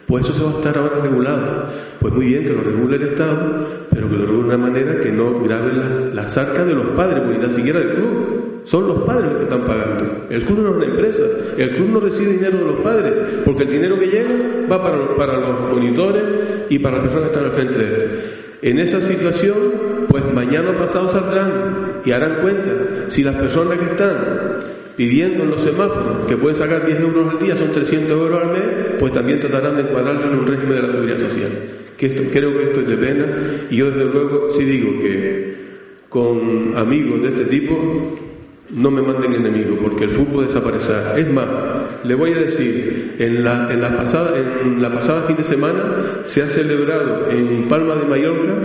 Pues 0.08 0.24
eso 0.24 0.34
se 0.34 0.44
va 0.44 0.52
a 0.52 0.54
estar 0.56 0.78
ahora 0.78 1.00
regulado. 1.00 1.66
Pues 2.00 2.14
muy 2.14 2.28
bien 2.28 2.46
que 2.46 2.54
lo 2.54 2.62
regule 2.62 2.96
el 2.96 3.04
Estado, 3.04 3.86
pero 3.92 4.10
que 4.10 4.16
lo 4.16 4.26
regule 4.26 4.50
de 4.50 4.56
una 4.56 4.58
manera 4.58 5.00
que 5.00 5.12
no 5.12 5.40
grave 5.42 5.74
las 6.14 6.36
la 6.36 6.42
arcas 6.42 6.66
de 6.66 6.74
los 6.74 6.86
padres, 6.88 7.24
ni 7.26 7.54
siquiera 7.54 7.80
del 7.80 7.96
club. 7.96 8.37
Son 8.68 8.86
los 8.86 9.04
padres 9.04 9.28
los 9.28 9.38
que 9.38 9.44
están 9.44 9.66
pagando. 9.66 10.26
El 10.30 10.44
club 10.44 10.60
no 10.60 10.72
es 10.72 10.76
una 10.76 10.86
empresa. 10.88 11.24
El 11.58 11.76
club 11.76 11.88
no 11.88 12.00
recibe 12.02 12.34
dinero 12.34 12.58
de 12.58 12.66
los 12.66 12.76
padres, 12.82 13.14
porque 13.46 13.64
el 13.64 13.70
dinero 13.70 13.98
que 13.98 14.08
llega 14.08 14.30
va 14.70 14.84
para 14.84 14.98
los, 14.98 15.08
para 15.12 15.40
los 15.40 15.74
monitores 15.74 16.24
y 16.70 16.78
para 16.78 16.98
las 16.98 17.06
personas 17.06 17.30
que 17.30 17.38
están 17.38 17.50
al 17.50 17.56
frente 17.56 17.80
de 17.80 17.86
él. 17.86 18.22
En 18.62 18.80
esa 18.80 19.02
situación, 19.02 19.56
pues 20.10 20.22
mañana 20.34 20.72
o 20.72 20.78
pasado 20.78 21.08
saldrán 21.08 22.02
y 22.04 22.12
harán 22.12 22.42
cuenta 22.42 23.06
si 23.08 23.24
las 23.24 23.36
personas 23.36 23.78
que 23.78 23.86
están 23.86 24.18
pidiendo 24.98 25.46
en 25.46 25.52
los 25.52 25.62
semáforos 25.62 26.26
que 26.28 26.36
pueden 26.36 26.58
sacar 26.58 26.86
10 26.86 27.00
euros 27.00 27.36
al 27.36 27.40
día, 27.40 27.56
son 27.56 27.72
300 27.72 28.12
euros 28.12 28.42
al 28.42 28.52
mes, 28.52 28.64
pues 29.00 29.14
también 29.14 29.40
tratarán 29.40 29.78
de 29.78 29.84
encuadrarlo 29.84 30.28
en 30.28 30.40
un 30.40 30.46
régimen 30.46 30.76
de 30.76 30.82
la 30.82 30.92
seguridad 30.92 31.20
social. 31.20 31.52
Que 31.96 32.30
creo 32.30 32.52
que 32.58 32.64
esto 32.64 32.82
es 32.82 32.88
de 32.90 32.98
pena 32.98 33.26
y 33.70 33.78
yo 33.78 33.92
desde 33.92 34.12
luego 34.12 34.52
sí 34.52 34.66
digo 34.66 35.00
que 35.00 35.56
con 36.10 36.74
amigos 36.76 37.22
de 37.22 37.28
este 37.30 37.46
tipo 37.46 38.27
no 38.70 38.92
me 38.92 39.02
manden 39.02 39.34
enemigos, 39.34 39.78
porque 39.82 40.06
el 40.06 40.12
fútbol 40.12 40.48
desaparecerá. 40.48 41.18
Es 41.18 41.32
más, 41.32 41.48
le 42.04 42.16
voy 42.16 42.34
a 42.34 42.40
decir, 42.40 43.16
en 43.20 43.44
la, 43.44 43.72
en 43.72 43.82
la, 43.82 43.96
pasada, 43.96 44.34
en 44.38 44.82
la 44.82 44.92
pasada 44.92 45.24
fin 45.24 45.38
de 45.38 45.44
semana 45.44 46.22
se 46.24 46.42
ha 46.42 46.50
celebrado 46.50 47.30
en 47.32 47.64
Palma 47.70 47.96
de 47.96 48.06
Mallorca, 48.06 48.56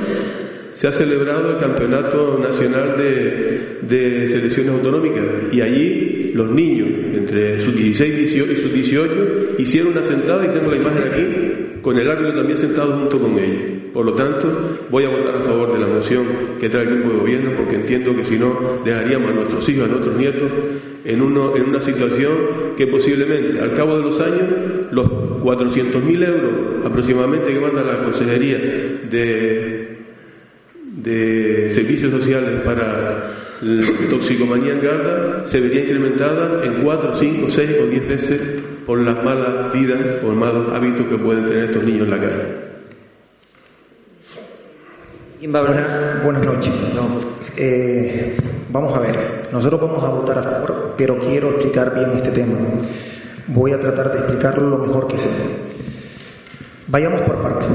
se 0.75 0.89
ha 0.89 0.93
celebrado 0.93 1.51
el 1.51 1.59
Campeonato 1.59 2.39
Nacional 2.43 2.97
de, 2.97 3.79
de 3.83 4.29
Selecciones 4.29 4.73
Autonómicas 4.73 5.25
y 5.53 5.61
allí 5.61 6.33
los 6.35 6.51
niños, 6.51 6.89
entre 7.15 7.61
sus 7.61 7.75
16 7.77 8.35
y 8.35 8.57
sus 8.57 8.73
18, 8.73 9.13
hicieron 9.59 9.93
una 9.93 10.03
sentada 10.03 10.47
y 10.47 10.49
tengo 10.49 10.71
la 10.71 10.77
imagen 10.77 11.03
aquí, 11.03 11.81
con 11.83 11.99
el 11.99 12.11
árbitro 12.11 12.37
también 12.37 12.57
sentado 12.57 12.99
junto 12.99 13.21
con 13.21 13.39
ellos. 13.39 13.82
Por 13.93 14.07
lo 14.07 14.15
tanto, 14.15 14.79
voy 14.91 15.05
a 15.05 15.11
votar 15.11 15.37
a 15.37 15.41
favor 15.41 15.73
de 15.73 15.79
la 15.79 15.87
moción 15.87 16.25
que 16.61 16.69
trae 16.69 16.85
el 16.85 16.95
grupo 16.95 17.11
de 17.11 17.19
gobierno 17.19 17.51
porque 17.57 17.77
entiendo 17.77 18.17
que 18.17 18.25
si 18.25 18.39
no, 18.39 18.81
dejaríamos 18.85 19.31
a 19.31 19.35
nuestros 19.35 19.69
hijos, 19.69 19.85
a 19.85 19.89
nuestros 19.89 20.17
nietos 20.17 20.51
en, 21.05 21.21
una 21.21 21.81
situación 21.81 22.33
que 22.77 22.87
posiblemente 22.87 23.61
al 23.61 23.75
cabo 23.75 23.97
de 23.97 24.03
los 24.03 24.21
años 24.21 24.43
los 24.91 25.07
400.000 25.07 26.27
euros 26.27 26.87
aproximadamente 26.87 27.53
que 27.53 27.61
manda 27.61 27.83
la 27.83 27.99
Consejería 28.05 28.59
de, 28.59 29.99
de 30.85 31.71
Servicios 31.71 32.13
Sociales 32.13 32.61
para 32.65 33.33
la 33.63 33.87
toxicomanía 34.11 34.73
en 34.73 34.83
Garda 34.83 35.47
se 35.47 35.61
vería 35.61 35.83
incrementada 35.83 36.65
en 36.65 36.83
4, 36.83 37.15
5, 37.15 37.51
6 37.51 37.71
o 37.81 37.87
10 37.87 38.09
veces 38.09 38.41
por 38.87 38.99
las 38.99 39.23
malas 39.23 39.73
vidas 39.73 39.99
o 40.25 40.33
malos 40.33 40.73
hábitos 40.73 41.07
que 41.07 41.17
pueden 41.17 41.47
tener 41.47 41.65
estos 41.65 41.85
niños 41.85 42.03
en 42.03 42.11
la 42.11 42.21
calle. 42.21 42.72
Buenas 46.23 46.45
noches. 46.45 46.73
Eh, 47.57 48.37
vamos 48.69 48.97
a 48.97 49.01
ver, 49.01 49.49
nosotros 49.51 49.81
vamos 49.81 50.05
a 50.05 50.09
votar 50.11 50.39
a 50.39 50.43
favor, 50.45 50.95
pero 50.97 51.19
quiero 51.19 51.51
explicar 51.51 51.93
bien 51.93 52.13
este 52.15 52.31
tema. 52.31 52.57
Voy 53.49 53.73
a 53.73 53.81
tratar 53.81 54.13
de 54.13 54.19
explicarlo 54.21 54.71
lo 54.71 54.79
mejor 54.79 55.09
que 55.09 55.19
sé. 55.19 55.29
Vayamos 56.87 57.23
por 57.23 57.43
partes, 57.43 57.67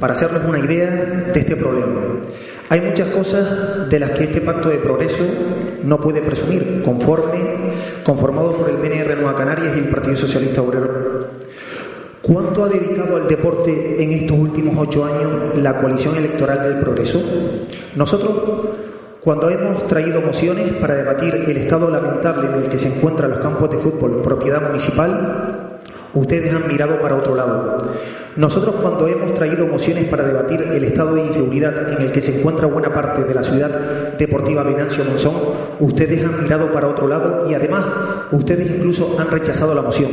para 0.00 0.14
hacernos 0.14 0.44
una 0.44 0.58
idea 0.60 0.90
de 1.30 1.38
este 1.38 1.56
problema. 1.56 2.22
Hay 2.70 2.80
muchas 2.80 3.08
cosas 3.08 3.90
de 3.90 4.00
las 4.00 4.12
que 4.12 4.24
este 4.24 4.40
pacto 4.40 4.70
de 4.70 4.78
progreso 4.78 5.24
no 5.82 6.00
puede 6.00 6.22
presumir, 6.22 6.82
conforme 6.82 7.72
conformado 8.02 8.56
por 8.56 8.70
el 8.70 8.76
PNR 8.76 9.16
Nueva 9.16 9.36
Canarias 9.36 9.74
y 9.76 9.80
el 9.80 9.88
Partido 9.90 10.16
Socialista 10.16 10.62
Obrero. 10.62 11.28
¿Cuánto 12.24 12.64
ha 12.64 12.70
dedicado 12.70 13.16
al 13.16 13.28
deporte 13.28 14.02
en 14.02 14.12
estos 14.12 14.38
últimos 14.38 14.74
ocho 14.78 15.04
años 15.04 15.58
la 15.58 15.78
coalición 15.78 16.16
electoral 16.16 16.62
del 16.62 16.80
progreso? 16.80 17.20
Nosotros, 17.96 18.32
cuando 19.20 19.50
hemos 19.50 19.86
traído 19.86 20.22
mociones 20.22 20.72
para 20.76 20.94
debatir 20.94 21.34
el 21.34 21.56
estado 21.58 21.90
lamentable 21.90 22.48
en 22.48 22.54
el 22.62 22.68
que 22.70 22.78
se 22.78 22.88
encuentran 22.88 23.28
los 23.28 23.40
campos 23.40 23.68
de 23.68 23.76
fútbol 23.76 24.22
propiedad 24.22 24.62
municipal, 24.62 25.63
Ustedes 26.14 26.52
han 26.54 26.68
mirado 26.68 27.00
para 27.00 27.16
otro 27.16 27.34
lado. 27.34 27.92
Nosotros 28.36 28.76
cuando 28.76 29.06
hemos 29.08 29.34
traído 29.34 29.66
mociones 29.66 30.04
para 30.04 30.24
debatir 30.24 30.62
el 30.62 30.84
estado 30.84 31.14
de 31.14 31.26
inseguridad 31.26 31.92
en 31.92 32.02
el 32.02 32.12
que 32.12 32.22
se 32.22 32.38
encuentra 32.38 32.66
buena 32.66 32.92
parte 32.92 33.24
de 33.24 33.34
la 33.34 33.42
ciudad 33.42 34.16
deportiva 34.16 34.62
Venancio 34.62 35.04
Monzón, 35.04 35.34
ustedes 35.80 36.24
han 36.24 36.42
mirado 36.42 36.72
para 36.72 36.88
otro 36.88 37.08
lado 37.08 37.48
y 37.50 37.54
además 37.54 37.84
ustedes 38.32 38.70
incluso 38.70 39.16
han 39.18 39.30
rechazado 39.30 39.74
la 39.74 39.82
moción. 39.82 40.10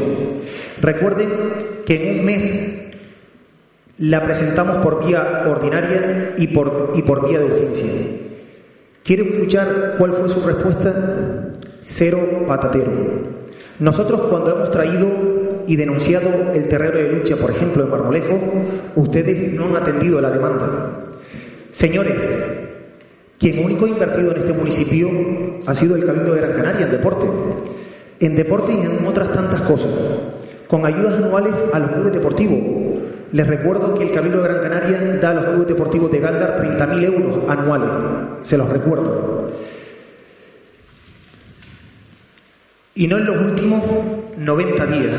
Recuerden 0.82 1.30
que 1.86 1.96
en 1.96 2.20
un 2.20 2.26
mes 2.26 2.82
la 3.98 4.24
presentamos 4.24 4.78
por 4.78 5.06
vía 5.06 5.44
ordinaria 5.48 6.34
y 6.38 6.48
por, 6.48 6.94
y 6.96 7.02
por 7.04 7.28
vía 7.28 7.40
de 7.40 7.46
urgencia. 7.46 7.92
¿Quiere 9.04 9.24
escuchar 9.24 9.96
cuál 9.98 10.14
fue 10.14 10.30
su 10.30 10.42
respuesta? 10.42 10.94
Cero 11.82 12.44
patatero. 12.48 12.92
Nosotros 13.80 14.22
cuando 14.30 14.52
hemos 14.52 14.70
traído 14.70 15.41
y 15.72 15.78
denunciado 15.78 16.52
el 16.54 16.68
terreno 16.68 16.98
de 16.98 17.14
lucha, 17.14 17.38
por 17.38 17.50
ejemplo, 17.50 17.86
en 17.86 17.90
Marmolejo, 17.90 18.38
ustedes 18.96 19.54
no 19.54 19.68
han 19.68 19.78
atendido 19.78 20.20
la 20.20 20.30
demanda. 20.30 20.98
Señores, 21.72 22.18
quien 23.40 23.64
único 23.64 23.86
ha 23.86 23.90
invertido 23.90 24.32
en 24.32 24.38
este 24.40 24.52
municipio 24.52 25.10
ha 25.66 25.74
sido 25.74 25.96
el 25.96 26.06
Cabildo 26.06 26.34
de 26.34 26.42
Gran 26.42 26.54
Canaria 26.58 26.86
en 26.88 26.92
deporte. 26.92 27.26
En 28.20 28.36
deporte 28.36 28.74
y 28.74 28.82
en 28.82 29.08
otras 29.08 29.32
tantas 29.32 29.62
cosas. 29.62 29.92
Con 30.68 30.86
ayudas 30.86 31.24
anuales 31.24 31.54
a 31.72 31.80
los 31.80 31.92
clubes 31.92 32.12
deportivos. 32.12 32.60
Les 33.32 33.48
recuerdo 33.48 33.94
que 33.94 34.04
el 34.04 34.12
Cabildo 34.12 34.42
de 34.42 34.50
Gran 34.50 34.62
Canaria 34.62 35.20
da 35.22 35.30
a 35.30 35.34
los 35.36 35.46
clubes 35.46 35.68
deportivos 35.68 36.12
de 36.12 36.20
Galdar 36.20 36.62
30.000 36.62 37.04
euros 37.06 37.50
anuales. 37.50 37.90
Se 38.44 38.58
los 38.58 38.68
recuerdo. 38.68 39.48
Y 42.94 43.08
no 43.08 43.18
en 43.18 43.26
los 43.26 43.38
últimos 43.38 43.82
90 44.36 44.86
días. 44.88 45.12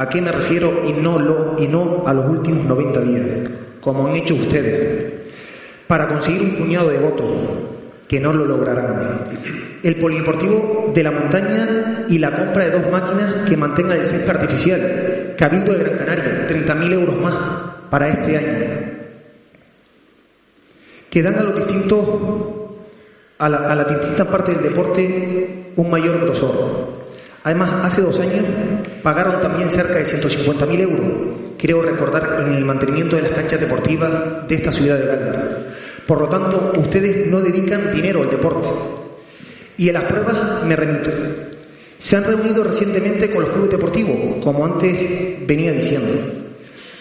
¿A 0.00 0.08
qué 0.08 0.22
me 0.22 0.32
refiero 0.32 0.80
y 0.88 0.94
no, 0.94 1.18
lo, 1.18 1.56
y 1.58 1.68
no 1.68 2.04
a 2.06 2.14
los 2.14 2.24
últimos 2.24 2.64
90 2.64 3.00
días? 3.02 3.26
Como 3.82 4.06
han 4.06 4.16
hecho 4.16 4.34
ustedes. 4.34 5.12
Para 5.86 6.08
conseguir 6.08 6.40
un 6.40 6.56
puñado 6.56 6.88
de 6.88 6.98
votos 7.00 7.28
que 8.08 8.18
no 8.18 8.32
lo 8.32 8.46
lograrán. 8.46 9.24
El 9.82 9.96
polideportivo 9.96 10.90
de 10.94 11.02
la 11.02 11.10
montaña 11.10 12.06
y 12.08 12.16
la 12.16 12.34
compra 12.34 12.64
de 12.64 12.70
dos 12.70 12.90
máquinas 12.90 13.46
que 13.46 13.58
mantenga 13.58 13.94
el 13.94 14.06
césped 14.06 14.30
artificial. 14.30 15.34
Cabildo 15.36 15.74
de 15.74 15.84
Gran 15.84 15.98
Canaria, 15.98 16.46
30.000 16.48 16.92
euros 16.94 17.20
más 17.20 17.36
para 17.90 18.08
este 18.08 18.38
año. 18.38 18.58
Que 21.10 21.22
dan 21.22 21.34
a 21.34 21.42
los 21.42 21.56
distintos, 21.56 22.08
a, 23.36 23.50
la, 23.50 23.74
las 23.74 23.86
distintas 23.86 24.26
partes 24.28 24.54
del 24.54 24.70
deporte 24.70 25.72
un 25.76 25.90
mayor 25.90 26.20
grosor. 26.20 26.99
Además, 27.42 27.70
hace 27.82 28.02
dos 28.02 28.18
años 28.18 28.44
pagaron 29.02 29.40
también 29.40 29.70
cerca 29.70 29.94
de 29.94 30.04
150.000 30.04 30.80
euros, 30.80 31.00
creo 31.58 31.80
recordar, 31.80 32.36
en 32.40 32.54
el 32.54 32.64
mantenimiento 32.64 33.16
de 33.16 33.22
las 33.22 33.32
canchas 33.32 33.60
deportivas 33.60 34.46
de 34.46 34.54
esta 34.54 34.70
ciudad 34.70 34.98
de 34.98 35.06
Gándara. 35.06 35.58
Por 36.06 36.20
lo 36.20 36.28
tanto, 36.28 36.72
ustedes 36.76 37.26
no 37.28 37.40
dedican 37.40 37.90
dinero 37.92 38.22
al 38.22 38.30
deporte. 38.30 38.68
Y 39.78 39.88
a 39.88 39.92
las 39.94 40.04
pruebas 40.04 40.64
me 40.66 40.76
remito. 40.76 41.10
Se 41.98 42.16
han 42.16 42.24
reunido 42.24 42.64
recientemente 42.64 43.30
con 43.30 43.42
los 43.42 43.50
clubes 43.50 43.70
deportivos, 43.70 44.42
como 44.42 44.66
antes 44.66 45.46
venía 45.46 45.72
diciendo, 45.72 46.12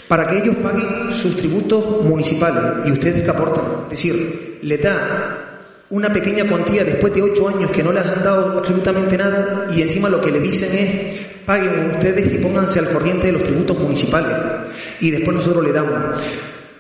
para 0.08 0.26
que 0.26 0.40
ellos 0.40 0.56
paguen 0.64 1.12
sus 1.12 1.36
tributos 1.36 2.04
municipales 2.06 2.86
y 2.86 2.92
ustedes 2.92 3.24
que 3.24 3.30
aportan. 3.30 3.66
Es 3.86 3.90
decir, 3.90 4.60
le 4.62 4.78
da 4.78 5.49
una 5.92 6.12
pequeña 6.12 6.48
cuantía 6.48 6.84
después 6.84 7.14
de 7.14 7.24
ocho 7.24 7.50
años 7.50 7.72
que 7.72 7.84
no 7.84 7.92
les 7.92 8.06
han 8.06 8.24
dado 8.24 8.60
absolutamente 8.60 9.18
nada 9.18 9.66
y 9.76 9.82
encima 9.82 10.10
lo 10.10 10.22
que 10.22 10.32
le 10.32 10.40
dicen 10.40 10.70
es 10.78 11.26
paguen 11.46 11.92
ustedes 11.96 12.32
y 12.32 12.38
pónganse 12.38 12.78
al 12.78 12.90
corriente 12.90 13.28
de 13.28 13.34
los 13.34 13.44
tributos 13.44 13.78
municipales 13.80 14.36
y 15.00 15.10
después 15.10 15.36
nosotros 15.36 15.64
le 15.64 15.72
damos. 15.72 16.22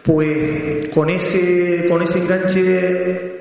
Pues 0.03 0.89
con 0.89 1.09
ese, 1.09 1.87
con 1.89 2.01
ese 2.01 2.19
enganche 2.19 3.39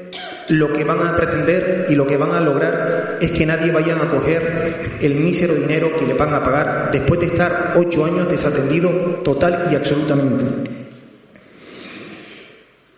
lo 0.48 0.72
que 0.72 0.84
van 0.84 1.06
a 1.06 1.14
pretender 1.14 1.86
y 1.90 1.94
lo 1.94 2.06
que 2.06 2.16
van 2.16 2.32
a 2.32 2.40
lograr 2.40 3.18
es 3.20 3.30
que 3.30 3.44
nadie 3.44 3.70
vaya 3.70 3.96
a 3.96 4.10
coger 4.10 4.98
el 5.00 5.14
mísero 5.16 5.54
dinero 5.54 5.94
que 5.96 6.06
le 6.06 6.14
van 6.14 6.32
a 6.32 6.42
pagar 6.42 6.88
después 6.90 7.20
de 7.20 7.26
estar 7.26 7.74
ocho 7.76 8.06
años 8.06 8.28
desatendido 8.30 8.90
total 9.22 9.68
y 9.70 9.74
absolutamente. 9.76 10.87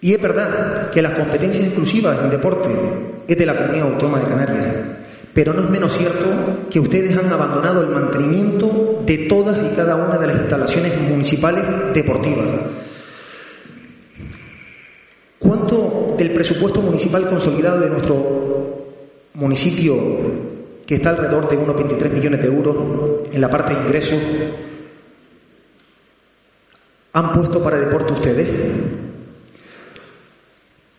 Y 0.00 0.14
es 0.14 0.22
verdad 0.22 0.90
que 0.90 1.02
las 1.02 1.12
competencias 1.12 1.64
exclusivas 1.64 2.18
en 2.22 2.30
deporte 2.30 2.70
es 3.28 3.36
de 3.36 3.46
la 3.46 3.56
Comunidad 3.56 3.92
Autónoma 3.92 4.20
de 4.20 4.26
Canarias, 4.26 4.74
pero 5.34 5.52
no 5.52 5.62
es 5.62 5.70
menos 5.70 5.92
cierto 5.92 6.26
que 6.70 6.80
ustedes 6.80 7.16
han 7.16 7.30
abandonado 7.30 7.82
el 7.82 7.88
mantenimiento 7.88 9.02
de 9.04 9.18
todas 9.28 9.58
y 9.58 9.76
cada 9.76 9.96
una 9.96 10.16
de 10.16 10.26
las 10.26 10.36
instalaciones 10.36 10.98
municipales 11.02 11.64
deportivas. 11.92 12.46
¿Cuánto 15.38 16.14
del 16.16 16.32
presupuesto 16.32 16.80
municipal 16.80 17.28
consolidado 17.28 17.80
de 17.80 17.90
nuestro 17.90 18.86
municipio, 19.34 19.96
que 20.86 20.94
está 20.94 21.10
alrededor 21.10 21.48
de 21.48 21.56
unos 21.58 21.76
23 21.76 22.12
millones 22.12 22.40
de 22.40 22.46
euros 22.46 22.76
en 23.32 23.40
la 23.40 23.50
parte 23.50 23.74
de 23.74 23.80
ingresos, 23.80 24.18
han 27.12 27.32
puesto 27.32 27.62
para 27.62 27.78
deporte 27.78 28.14
ustedes? 28.14 28.48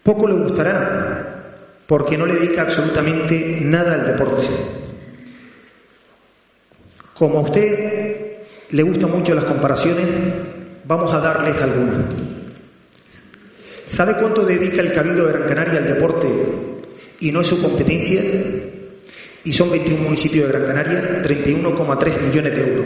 Poco 0.04 0.28
le 0.28 0.34
gustará 0.34 1.22
porque 1.86 2.18
no 2.18 2.26
le 2.26 2.36
dedica 2.36 2.64
absolutamente 2.64 3.60
nada 3.62 3.96
al 3.96 4.08
deporte. 4.08 4.48
Como 7.14 7.40
a 7.40 7.42
usted 7.42 8.38
le 8.72 8.84
gustan 8.84 9.12
mucho 9.12 9.36
las 9.36 9.44
comparaciones, 9.44 10.08
vamos 10.86 11.14
a 11.14 11.20
darles 11.20 11.56
algunas. 11.62 12.06
¿Sabe 13.86 14.16
cuánto 14.16 14.44
dedica 14.44 14.82
el 14.82 14.94
Cabildo 14.94 15.28
de 15.28 15.34
Gran 15.34 15.48
Canaria 15.48 15.80
al 15.80 15.88
deporte 15.88 16.28
y 17.20 17.32
no 17.32 17.42
es 17.42 17.48
su 17.48 17.62
competencia? 17.62 18.22
Y 19.44 19.52
son 19.52 19.70
21 19.70 20.02
municipios 20.02 20.48
de 20.48 20.54
Gran 20.54 20.66
Canaria, 20.66 21.22
31,3 21.22 22.22
millones 22.22 22.56
de 22.56 22.62
euros. 22.62 22.86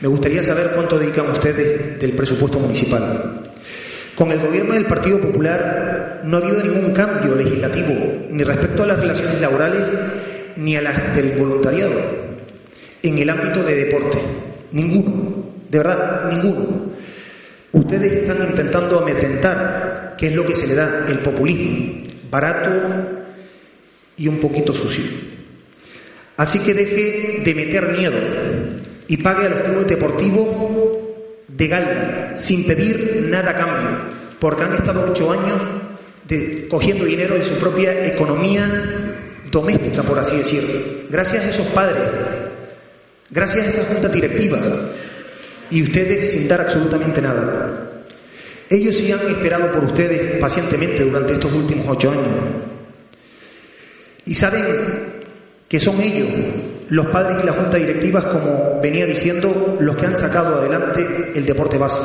Me 0.00 0.08
gustaría 0.08 0.42
saber 0.42 0.70
cuánto 0.74 0.98
dedican 0.98 1.30
ustedes 1.30 1.98
del 1.98 2.12
presupuesto 2.12 2.58
municipal. 2.60 3.49
Con 4.14 4.30
el 4.30 4.38
gobierno 4.38 4.74
del 4.74 4.86
Partido 4.86 5.18
Popular 5.18 6.20
no 6.24 6.36
ha 6.36 6.40
habido 6.40 6.62
ningún 6.62 6.92
cambio 6.92 7.34
legislativo, 7.34 7.94
ni 8.30 8.42
respecto 8.42 8.82
a 8.82 8.86
las 8.86 9.00
relaciones 9.00 9.40
laborales, 9.40 9.82
ni 10.56 10.76
a 10.76 10.82
las 10.82 11.14
del 11.14 11.32
voluntariado, 11.32 12.00
en 13.02 13.18
el 13.18 13.30
ámbito 13.30 13.62
de 13.62 13.74
deporte. 13.74 14.18
Ninguno, 14.72 15.44
de 15.68 15.78
verdad, 15.78 16.30
ninguno. 16.30 16.90
Ustedes 17.72 18.12
están 18.12 18.44
intentando 18.48 18.98
amedrentar, 18.98 20.14
que 20.18 20.26
es 20.26 20.34
lo 20.34 20.44
que 20.44 20.54
se 20.54 20.66
le 20.66 20.74
da 20.74 21.06
el 21.08 21.20
populismo, 21.20 22.02
barato 22.30 22.70
y 24.16 24.28
un 24.28 24.38
poquito 24.38 24.72
sucio. 24.72 25.04
Así 26.36 26.58
que 26.60 26.74
deje 26.74 27.42
de 27.44 27.54
meter 27.54 27.96
miedo 27.96 28.18
y 29.08 29.16
pague 29.18 29.46
a 29.46 29.50
los 29.50 29.60
clubes 29.60 29.86
deportivos 29.86 30.46
de 31.60 31.68
Galda, 31.68 32.32
sin 32.36 32.66
pedir 32.66 33.26
nada 33.28 33.50
a 33.50 33.54
cambio, 33.54 33.90
porque 34.38 34.64
han 34.64 34.72
estado 34.72 35.12
ocho 35.12 35.30
años 35.30 35.60
cogiendo 36.70 37.04
dinero 37.04 37.34
de 37.34 37.44
su 37.44 37.54
propia 37.58 38.06
economía 38.06 38.64
doméstica, 39.50 40.02
por 40.02 40.18
así 40.18 40.38
decirlo. 40.38 40.80
Gracias 41.10 41.44
a 41.44 41.50
esos 41.50 41.66
padres, 41.68 42.02
gracias 43.28 43.66
a 43.66 43.68
esa 43.68 43.84
junta 43.84 44.08
directiva, 44.08 44.58
y 45.70 45.82
ustedes 45.82 46.32
sin 46.32 46.48
dar 46.48 46.62
absolutamente 46.62 47.20
nada. 47.20 48.04
Ellos 48.70 48.96
sí 48.96 49.12
han 49.12 49.28
esperado 49.28 49.70
por 49.70 49.84
ustedes 49.84 50.38
pacientemente 50.40 51.04
durante 51.04 51.34
estos 51.34 51.52
últimos 51.52 51.86
ocho 51.88 52.10
años. 52.10 52.36
Y 54.24 54.34
saben 54.34 54.64
que 55.68 55.78
son 55.78 56.00
ellos 56.00 56.28
los 56.90 57.06
padres 57.06 57.38
y 57.42 57.46
la 57.46 57.52
junta 57.52 57.76
directiva, 57.76 58.20
como 58.28 58.80
venía 58.80 59.06
diciendo, 59.06 59.76
los 59.80 59.96
que 59.96 60.06
han 60.06 60.16
sacado 60.16 60.56
adelante 60.56 61.32
el 61.34 61.46
deporte 61.46 61.78
base. 61.78 62.02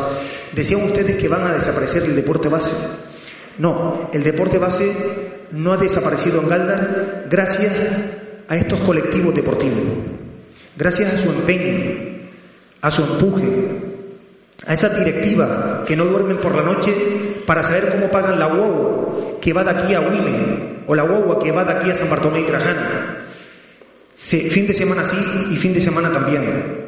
Decían 0.53 0.83
ustedes 0.83 1.15
que 1.15 1.27
van 1.27 1.43
a 1.43 1.53
desaparecer 1.53 2.03
el 2.03 2.15
deporte 2.15 2.49
base. 2.49 2.73
No, 3.57 4.09
el 4.13 4.23
deporte 4.23 4.59
base 4.59 4.91
no 5.51 5.73
ha 5.73 5.77
desaparecido 5.77 6.41
en 6.41 6.49
Galdar 6.49 7.25
gracias 7.29 7.73
a 8.47 8.55
estos 8.55 8.79
colectivos 8.81 9.33
deportivos, 9.33 9.81
gracias 10.77 11.13
a 11.13 11.17
su 11.17 11.29
empeño, 11.29 11.95
a 12.81 12.91
su 12.91 13.01
empuje, 13.01 13.43
a 14.67 14.73
esa 14.73 14.89
directiva 14.89 15.83
que 15.87 15.95
no 15.95 16.05
duermen 16.05 16.37
por 16.37 16.53
la 16.53 16.61
noche 16.61 16.93
para 17.45 17.63
saber 17.63 17.91
cómo 17.91 18.11
pagan 18.11 18.37
la 18.37 18.47
guagua 18.47 19.39
que 19.41 19.53
va 19.53 19.63
de 19.63 19.71
aquí 19.71 19.93
a 19.93 20.01
Huime 20.01 20.83
o 20.85 20.93
la 20.93 21.03
guagua 21.03 21.39
que 21.39 21.51
va 21.51 21.63
de 21.63 21.71
aquí 21.73 21.89
a 21.89 21.95
San 21.95 22.09
Bartolomé 22.09 22.41
y 22.41 22.45
Fin 24.15 24.65
de 24.65 24.73
semana 24.73 25.03
sí 25.03 25.17
y 25.51 25.57
fin 25.57 25.73
de 25.73 25.81
semana 25.81 26.11
también. 26.11 26.85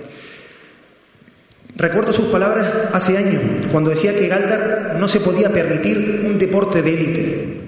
Recuerdo 1.75 2.11
sus 2.11 2.27
palabras 2.27 2.67
hace 2.91 3.17
años, 3.17 3.41
cuando 3.71 3.91
decía 3.91 4.17
que 4.17 4.27
Galdar 4.27 4.95
no 4.99 5.07
se 5.07 5.19
podía 5.19 5.51
permitir 5.51 6.23
un 6.25 6.37
deporte 6.37 6.81
de 6.81 6.93
élite. 6.93 7.61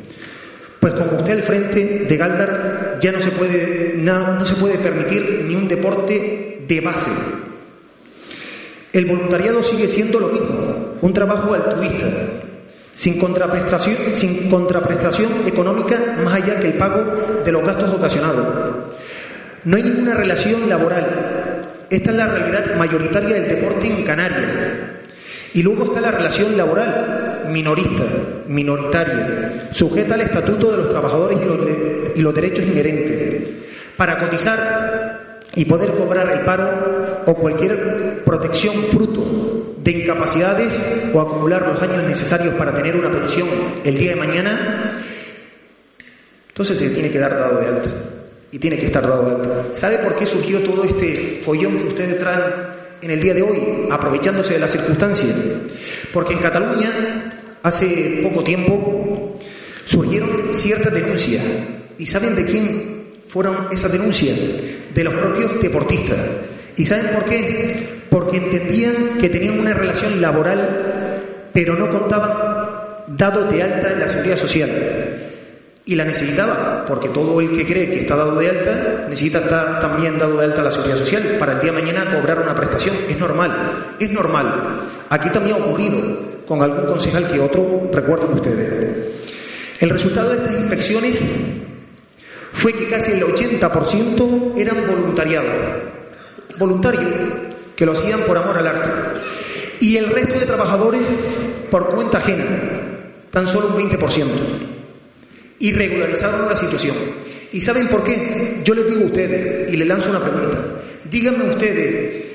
Pues 0.79 0.93
como 0.93 1.17
usted 1.17 1.33
al 1.33 1.43
frente 1.43 2.05
de 2.07 2.17
Galdar 2.17 2.97
ya 3.01 3.11
no 3.11 3.19
se 3.19 3.31
puede, 3.31 3.93
no 3.97 4.45
se 4.45 4.55
puede 4.55 4.79
permitir 4.79 5.45
ni 5.47 5.55
un 5.55 5.67
deporte 5.67 6.63
de 6.67 6.81
base. 6.81 7.11
El 8.93 9.05
voluntariado 9.05 9.61
sigue 9.61 9.87
siendo 9.87 10.19
lo 10.19 10.29
mismo, 10.29 10.95
un 11.01 11.13
trabajo 11.13 11.53
altruista, 11.53 12.07
sin 12.95 13.19
contraprestación, 13.19 13.97
sin 14.15 14.49
contraprestación 14.49 15.45
económica 15.45 16.17
más 16.23 16.33
allá 16.33 16.59
que 16.59 16.67
el 16.67 16.73
pago 16.73 17.43
de 17.45 17.51
los 17.51 17.61
gastos 17.63 17.93
ocasionados. 17.93 18.68
No 19.63 19.77
hay 19.77 19.83
ninguna 19.83 20.13
relación 20.13 20.69
laboral. 20.69 21.85
Esta 21.89 22.11
es 22.11 22.15
la 22.15 22.27
realidad 22.27 22.75
mayoritaria 22.75 23.35
del 23.35 23.49
deporte 23.49 23.87
en 23.87 24.03
Canarias. 24.03 24.49
Y 25.53 25.63
luego 25.63 25.85
está 25.85 25.99
la 25.99 26.11
relación 26.11 26.55
laboral, 26.55 27.47
minorista, 27.49 28.03
minoritaria, 28.47 29.69
sujeta 29.71 30.13
al 30.13 30.21
estatuto 30.21 30.71
de 30.71 30.77
los 30.77 30.89
trabajadores 30.89 31.39
y 32.15 32.21
los, 32.21 32.35
derechos 32.35 32.65
inherentes. 32.65 33.49
Para 33.97 34.19
cotizar 34.19 35.39
y 35.55 35.65
poder 35.65 35.95
cobrar 35.95 36.29
el 36.29 36.41
paro 36.41 37.23
o 37.25 37.33
cualquier 37.33 38.23
protección 38.23 38.75
fruto 38.85 39.75
de 39.77 39.91
incapacidades 39.91 40.69
o 41.11 41.19
acumular 41.19 41.67
los 41.67 41.81
años 41.81 42.03
necesarios 42.03 42.53
para 42.53 42.73
tener 42.73 42.95
una 42.95 43.09
pensión 43.09 43.47
el 43.83 43.97
día 43.97 44.11
de 44.11 44.15
mañana, 44.15 45.01
entonces 46.49 46.77
se 46.77 46.89
tiene 46.91 47.09
que 47.09 47.19
dar 47.19 47.35
dado 47.35 47.59
de 47.59 47.67
alta 47.67 47.89
y 48.51 48.59
tiene 48.59 48.77
que 48.77 48.87
estar 48.87 49.07
dado 49.07 49.25
de 49.25 49.35
alta. 49.35 49.73
¿Sabe 49.73 49.99
por 49.99 50.15
qué 50.15 50.25
surgió 50.25 50.61
todo 50.61 50.83
este 50.83 51.41
follón 51.43 51.77
que 51.77 51.87
ustedes 51.87 52.17
traen 52.17 52.41
en 53.01 53.11
el 53.11 53.21
día 53.21 53.33
de 53.33 53.41
hoy, 53.41 53.87
aprovechándose 53.89 54.53
de 54.53 54.59
las 54.59 54.71
circunstancias? 54.71 55.35
Porque 56.11 56.33
en 56.33 56.39
Cataluña, 56.39 57.57
hace 57.61 58.19
poco 58.23 58.43
tiempo, 58.43 59.39
surgieron 59.85 60.53
ciertas 60.53 60.93
denuncias. 60.93 61.43
¿Y 61.97 62.05
saben 62.05 62.35
de 62.35 62.45
quién 62.45 63.03
fueron 63.27 63.67
esas 63.71 63.91
denuncias? 63.91 64.37
De 64.93 65.03
los 65.03 65.13
propios 65.13 65.61
deportistas. 65.61 66.17
¿Y 66.75 66.85
saben 66.85 67.07
por 67.13 67.25
qué? 67.25 67.99
Porque 68.09 68.37
entendían 68.37 69.17
que 69.19 69.29
tenían 69.29 69.59
una 69.59 69.73
relación 69.73 70.19
laboral, 70.19 71.49
pero 71.53 71.75
no 71.75 71.89
contaban 71.89 72.33
dados 73.15 73.51
de 73.51 73.61
alta 73.61 73.91
en 73.91 73.99
la 73.99 74.07
seguridad 74.07 74.37
social 74.37 75.29
y 75.89 75.95
la 75.95 76.05
necesitaba, 76.05 76.85
porque 76.85 77.09
todo 77.09 77.41
el 77.41 77.51
que 77.51 77.65
cree 77.65 77.89
que 77.89 78.01
está 78.01 78.15
dado 78.15 78.35
de 78.35 78.47
alta 78.47 79.07
necesita 79.09 79.39
estar 79.39 79.79
también 79.79 80.19
dado 80.19 80.37
de 80.37 80.45
alta 80.45 80.61
a 80.61 80.65
la 80.65 80.69
seguridad 80.69 80.97
social 80.97 81.37
para 81.39 81.53
el 81.53 81.61
día 81.61 81.71
de 81.71 81.81
mañana 81.81 82.15
cobrar 82.15 82.39
una 82.39 82.53
prestación. 82.53 82.95
Es 83.09 83.17
normal, 83.17 83.95
es 83.99 84.11
normal. 84.11 84.87
Aquí 85.09 85.31
también 85.31 85.55
ha 85.55 85.65
ocurrido 85.65 86.45
con 86.47 86.61
algún 86.61 86.85
concejal 86.85 87.27
que 87.31 87.39
otro, 87.39 87.89
recuerden 87.91 88.33
ustedes. 88.33 89.07
El 89.79 89.89
resultado 89.89 90.29
de 90.29 90.35
estas 90.35 90.59
inspecciones 90.59 91.15
fue 92.51 92.73
que 92.73 92.87
casi 92.87 93.13
el 93.13 93.23
80% 93.23 94.59
eran 94.59 94.85
voluntariados, 94.85 95.55
voluntarios, 96.59 97.11
que 97.75 97.85
lo 97.87 97.93
hacían 97.93 98.19
por 98.27 98.37
amor 98.37 98.59
al 98.59 98.67
arte. 98.67 98.89
Y 99.79 99.97
el 99.97 100.11
resto 100.11 100.37
de 100.37 100.45
trabajadores 100.45 101.01
por 101.71 101.89
cuenta 101.89 102.19
ajena, 102.19 102.45
tan 103.31 103.47
solo 103.47 103.69
un 103.69 103.89
20% 103.89 104.68
y 105.59 105.71
regularizaron 105.73 106.47
la 106.47 106.55
situación. 106.55 106.95
¿Y 107.51 107.61
saben 107.61 107.87
por 107.87 108.03
qué? 108.03 108.61
Yo 108.63 108.73
les 108.73 108.87
digo 108.87 109.01
a 109.01 109.05
ustedes 109.05 109.71
y 109.71 109.77
les 109.77 109.87
lanzo 109.87 110.09
una 110.09 110.21
pregunta. 110.21 110.57
Díganme 111.09 111.49
ustedes, 111.49 112.25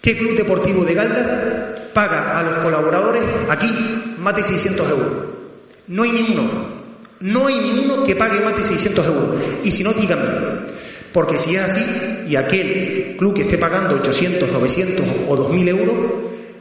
¿qué 0.00 0.16
club 0.16 0.36
deportivo 0.36 0.84
de 0.84 0.94
Galdar 0.94 1.90
paga 1.92 2.38
a 2.38 2.42
los 2.42 2.56
colaboradores 2.56 3.22
aquí 3.48 3.70
más 4.18 4.34
de 4.36 4.44
600 4.44 4.90
euros? 4.90 5.12
No 5.88 6.02
hay 6.02 6.12
ni 6.12 6.22
uno. 6.32 6.78
No 7.20 7.46
hay 7.48 7.58
ni 7.58 7.84
uno 7.84 8.04
que 8.04 8.14
pague 8.14 8.40
más 8.40 8.56
de 8.56 8.62
600 8.62 9.06
euros. 9.06 9.42
Y 9.64 9.70
si 9.70 9.82
no, 9.82 9.92
díganme. 9.92 10.68
Porque 11.12 11.38
si 11.38 11.56
es 11.56 11.62
así 11.62 11.84
y 12.28 12.36
aquel 12.36 13.16
club 13.18 13.34
que 13.34 13.42
esté 13.42 13.58
pagando 13.58 13.96
800, 13.96 14.50
900 14.50 15.04
o 15.28 15.36
2.000 15.50 15.68
euros, 15.68 15.96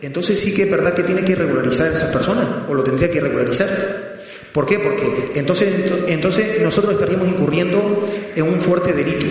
entonces 0.02 0.40
sí 0.40 0.54
que 0.54 0.64
es 0.64 0.72
verdad 0.72 0.94
que 0.94 1.04
tiene 1.04 1.24
que 1.24 1.36
regularizar 1.36 1.88
a 1.88 1.94
esas 1.94 2.12
personas 2.12 2.48
o 2.68 2.74
lo 2.74 2.84
tendría 2.84 3.10
que 3.10 3.20
regularizar. 3.20 4.07
¿Por 4.54 4.66
qué? 4.66 4.80
Porque 4.80 5.32
entonces, 5.36 5.74
entonces 6.08 6.62
nosotros 6.62 6.94
estaríamos 6.94 7.28
incurriendo 7.28 8.06
en 8.36 8.44
un 8.44 8.60
fuerte 8.60 8.94
delito. 8.94 9.26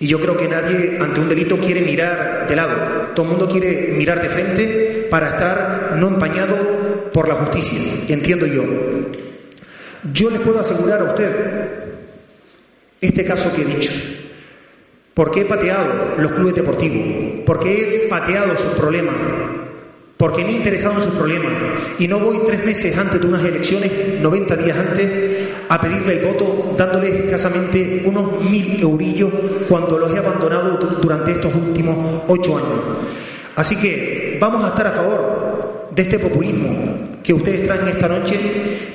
Y 0.00 0.06
yo 0.06 0.20
creo 0.20 0.36
que 0.36 0.48
nadie 0.48 0.98
ante 1.00 1.20
un 1.20 1.28
delito 1.28 1.56
quiere 1.58 1.80
mirar 1.80 2.46
de 2.48 2.56
lado. 2.56 3.12
Todo 3.14 3.24
el 3.24 3.30
mundo 3.30 3.48
quiere 3.48 3.94
mirar 3.96 4.20
de 4.20 4.28
frente 4.28 5.06
para 5.08 5.28
estar 5.28 5.96
no 5.96 6.08
empañado 6.08 7.10
por 7.12 7.28
la 7.28 7.34
justicia, 7.34 7.78
entiendo 8.08 8.46
yo. 8.46 8.64
Yo 10.12 10.30
les 10.30 10.40
puedo 10.40 10.58
asegurar 10.58 11.00
a 11.00 11.04
usted 11.04 11.32
este 13.00 13.24
caso 13.24 13.54
que 13.54 13.62
he 13.62 13.64
dicho. 13.64 13.92
Porque 15.14 15.42
he 15.42 15.44
pateado 15.44 16.16
los 16.18 16.32
clubes 16.32 16.54
deportivos, 16.54 17.44
porque 17.44 18.06
he 18.06 18.08
pateado 18.08 18.56
sus 18.56 18.72
problemas, 18.72 19.14
porque 20.22 20.44
me 20.44 20.50
he 20.50 20.54
interesado 20.58 20.94
en 20.94 21.02
sus 21.02 21.14
problemas 21.14 21.52
y 21.98 22.06
no 22.06 22.20
voy 22.20 22.38
tres 22.46 22.64
meses 22.64 22.96
antes 22.96 23.20
de 23.20 23.26
unas 23.26 23.44
elecciones, 23.44 23.90
90 24.20 24.56
días 24.56 24.78
antes, 24.78 25.48
a 25.68 25.80
pedirle 25.80 26.12
el 26.12 26.24
voto 26.24 26.76
dándole 26.78 27.24
escasamente 27.24 28.04
unos 28.04 28.40
mil 28.48 28.80
eurillos 28.80 29.32
cuando 29.68 29.98
los 29.98 30.14
he 30.14 30.18
abandonado 30.18 30.76
durante 31.02 31.32
estos 31.32 31.52
últimos 31.52 32.22
ocho 32.28 32.56
años. 32.56 32.78
Así 33.56 33.74
que 33.74 34.36
vamos 34.40 34.64
a 34.64 34.68
estar 34.68 34.86
a 34.86 34.92
favor 34.92 35.88
de 35.90 36.02
este 36.02 36.20
populismo 36.20 37.18
que 37.20 37.34
ustedes 37.34 37.66
traen 37.66 37.88
esta 37.88 38.06
noche, 38.06 38.38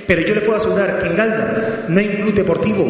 pero 0.07 0.21
yo 0.21 0.33
les 0.33 0.45
puedo 0.45 0.59
asegurar 0.59 0.97
que 0.97 1.07
en 1.07 1.15
Galda 1.17 1.85
no 1.89 1.99
hay 1.99 2.07
un 2.07 2.15
club 2.21 2.33
deportivo 2.35 2.85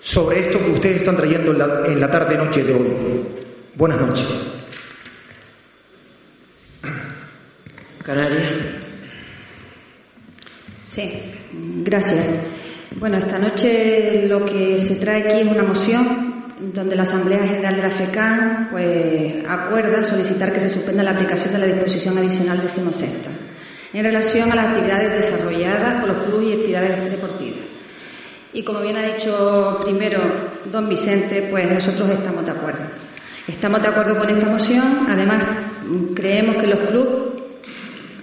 sobre 0.00 0.38
esto 0.38 0.64
que 0.64 0.70
ustedes 0.70 0.96
están 0.98 1.16
trayendo 1.16 1.50
en 1.50 1.58
la, 1.58 1.82
en 1.86 2.00
la 2.00 2.08
tarde-noche 2.08 2.62
de 2.62 2.72
hoy. 2.72 2.86
Buenas 3.74 4.00
noches. 4.00 4.26
Canarias. 8.06 8.52
Sí, 10.84 11.34
gracias. 11.82 12.24
Bueno, 13.00 13.16
esta 13.16 13.36
noche 13.36 14.28
lo 14.28 14.46
que 14.46 14.78
se 14.78 14.94
trae 14.94 15.22
aquí 15.22 15.40
es 15.40 15.46
una 15.48 15.64
moción 15.64 16.44
donde 16.72 16.94
la 16.94 17.02
Asamblea 17.02 17.44
General 17.44 17.74
de 17.74 17.82
la 17.82 17.90
FECAN 17.90 18.68
pues, 18.70 19.44
acuerda 19.48 20.04
solicitar 20.04 20.52
que 20.52 20.60
se 20.60 20.68
suspenda 20.68 21.02
la 21.02 21.10
aplicación 21.10 21.52
de 21.52 21.58
la 21.58 21.66
disposición 21.66 22.16
adicional 22.16 22.62
decimosexta 22.62 23.30
en 23.92 24.04
relación 24.04 24.52
a 24.52 24.54
las 24.54 24.66
actividades 24.66 25.12
desarrolladas 25.12 26.00
por 26.00 26.08
los 26.10 26.22
clubes 26.28 26.48
y 26.48 26.52
actividades 26.52 27.10
deportivas. 27.10 27.58
Y 28.52 28.62
como 28.62 28.82
bien 28.82 28.96
ha 28.98 29.02
dicho 29.02 29.80
primero 29.84 30.20
don 30.70 30.88
Vicente, 30.88 31.48
pues 31.50 31.68
nosotros 31.68 32.08
estamos 32.10 32.46
de 32.46 32.52
acuerdo. 32.52 32.84
Estamos 33.48 33.82
de 33.82 33.88
acuerdo 33.88 34.16
con 34.16 34.30
esta 34.30 34.46
moción. 34.46 35.06
Además, 35.08 35.42
creemos 36.14 36.56
que 36.56 36.66
los 36.68 36.88
clubes 36.88 37.35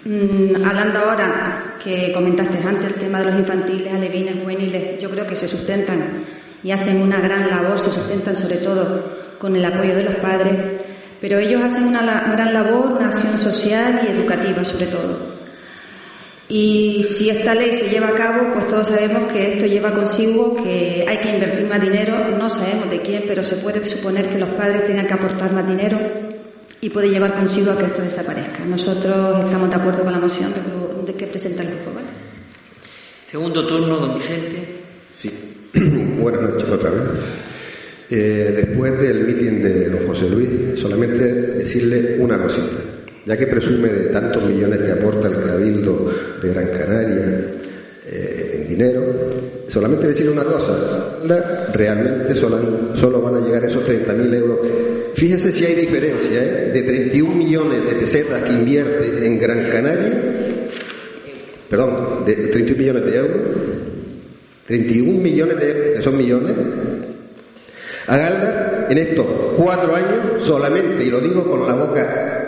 Mm, 0.06 0.66
hablando 0.66 1.00
ahora 1.00 1.78
que 1.82 2.12
comentaste 2.12 2.58
antes 2.58 2.92
el 2.92 2.96
tema 2.96 3.20
de 3.20 3.26
los 3.26 3.36
infantiles, 3.36 3.94
alevines, 3.94 4.36
juveniles, 4.36 5.00
yo 5.00 5.10
creo 5.10 5.26
que 5.26 5.36
se 5.36 5.48
sustentan 5.48 6.26
y 6.62 6.72
hacen 6.72 7.02
una 7.02 7.22
gran 7.22 7.50
labor, 7.50 7.80
se 7.80 7.90
sustentan 7.92 8.36
sobre 8.36 8.58
todo 8.58 9.38
con 9.40 9.56
el 9.56 9.64
apoyo 9.64 9.96
de 9.96 10.04
los 10.04 10.16
padres, 10.16 10.56
pero 11.22 11.40
ellos 11.40 11.62
hacen 11.64 11.86
una 11.86 12.02
gran 12.32 12.54
labor, 12.54 12.98
una 12.98 13.08
acción 13.08 13.38
social 13.38 14.02
y 14.04 14.12
educativa 14.12 14.62
sobre 14.66 14.88
todo. 14.88 15.34
Y 16.50 17.04
si 17.04 17.30
esta 17.30 17.56
ley 17.56 17.72
se 17.74 17.90
lleva 17.90 18.10
a 18.10 18.14
cabo, 18.14 18.54
pues 18.54 18.68
todos 18.68 18.88
sabemos 18.88 19.32
que 19.32 19.54
esto 19.54 19.66
lleva 19.66 19.94
consigo 19.94 20.54
que 20.62 21.06
hay 21.08 21.18
que 21.20 21.30
invertir 21.30 21.66
más 21.66 21.80
dinero, 21.80 22.28
no 22.38 22.50
sabemos 22.50 22.90
de 22.90 23.02
quién, 23.02 23.24
pero 23.26 23.42
se 23.42 23.56
puede 23.56 23.86
suponer 23.86 24.28
que 24.28 24.38
los 24.38 24.50
padres 24.50 24.86
tengan 24.86 25.08
que 25.08 25.14
aportar 25.14 25.54
más 25.54 25.66
dinero 25.66 25.98
y 26.84 26.90
puede 26.90 27.10
llevar 27.10 27.34
consigo 27.36 27.72
a 27.72 27.78
que 27.78 27.86
esto 27.86 28.02
desaparezca. 28.02 28.66
Nosotros 28.66 29.46
estamos 29.46 29.70
de 29.70 29.76
acuerdo 29.78 30.04
con 30.04 30.12
la 30.12 30.20
moción 30.20 30.52
de, 31.06 31.14
que 31.14 31.28
presenta 31.28 31.64
el 31.64 31.70
grupo. 31.70 31.92
Segundo 33.26 33.66
turno, 33.66 33.98
don 34.02 34.16
Vicente. 34.16 34.68
Sí, 35.10 35.32
buenas 36.20 36.42
noches 36.42 36.68
otra 36.68 36.90
vez. 36.90 37.02
Eh, 38.10 38.66
después 38.68 39.00
del 39.00 39.26
mitin 39.26 39.64
de 39.64 39.90
don 39.92 40.06
José 40.06 40.30
Luis, 40.30 40.78
solamente 40.78 41.24
decirle 41.24 42.18
una 42.20 42.38
cosita. 42.38 42.76
Ya 43.26 43.38
que 43.38 43.48
presume 43.48 43.88
de 43.88 44.06
tantos 44.10 44.44
millones 44.44 44.80
que 44.80 44.92
aporta 44.92 45.30
el 45.30 45.42
Cabildo 45.42 46.14
de 46.42 46.50
Gran 46.50 46.68
Canaria 46.68 47.52
eh, 48.06 48.53
dinero, 48.76 49.04
solamente 49.68 50.08
decirle 50.08 50.32
una 50.32 50.44
cosa. 50.44 51.18
Realmente 51.74 52.36
solo, 52.36 52.60
solo 52.94 53.22
van 53.22 53.36
a 53.36 53.40
llegar 53.40 53.64
esos 53.66 53.84
30.000 53.84 54.34
euros 54.36 54.60
Fíjese 55.14 55.52
si 55.52 55.66
hay 55.66 55.76
diferencia 55.76 56.44
¿eh? 56.44 56.72
de 56.74 56.82
31 56.82 57.36
millones 57.36 57.86
de 57.86 57.96
pesetas 57.96 58.44
que 58.44 58.52
invierte 58.52 59.26
en 59.26 59.40
Gran 59.40 59.70
Canaria, 59.70 60.12
perdón, 61.70 62.26
de 62.26 62.34
31 62.34 62.78
millones 62.78 63.06
de 63.06 63.18
euros, 63.18 63.38
31 64.68 65.20
millones 65.20 65.60
de 65.60 65.70
euros, 65.70 66.00
esos 66.00 66.14
millones, 66.14 66.52
A 68.08 68.18
Galdar, 68.18 68.88
en 68.90 68.98
estos 68.98 69.26
cuatro 69.56 69.96
años, 69.96 70.44
solamente, 70.44 71.04
y 71.04 71.12
lo 71.12 71.22
digo 71.22 71.50
con 71.50 71.68
la 71.68 71.76
boca 71.76 72.43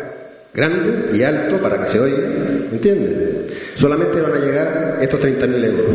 grande 0.55 1.15
y 1.15 1.21
alto 1.21 1.61
para 1.61 1.81
que 1.83 1.89
se 1.89 1.99
oiga, 1.99 2.27
¿entiendes? 2.71 3.53
Solamente 3.75 4.21
van 4.21 4.33
a 4.33 4.39
llegar 4.39 4.97
estos 5.01 5.19
30.000 5.19 5.65
euros, 5.65 5.85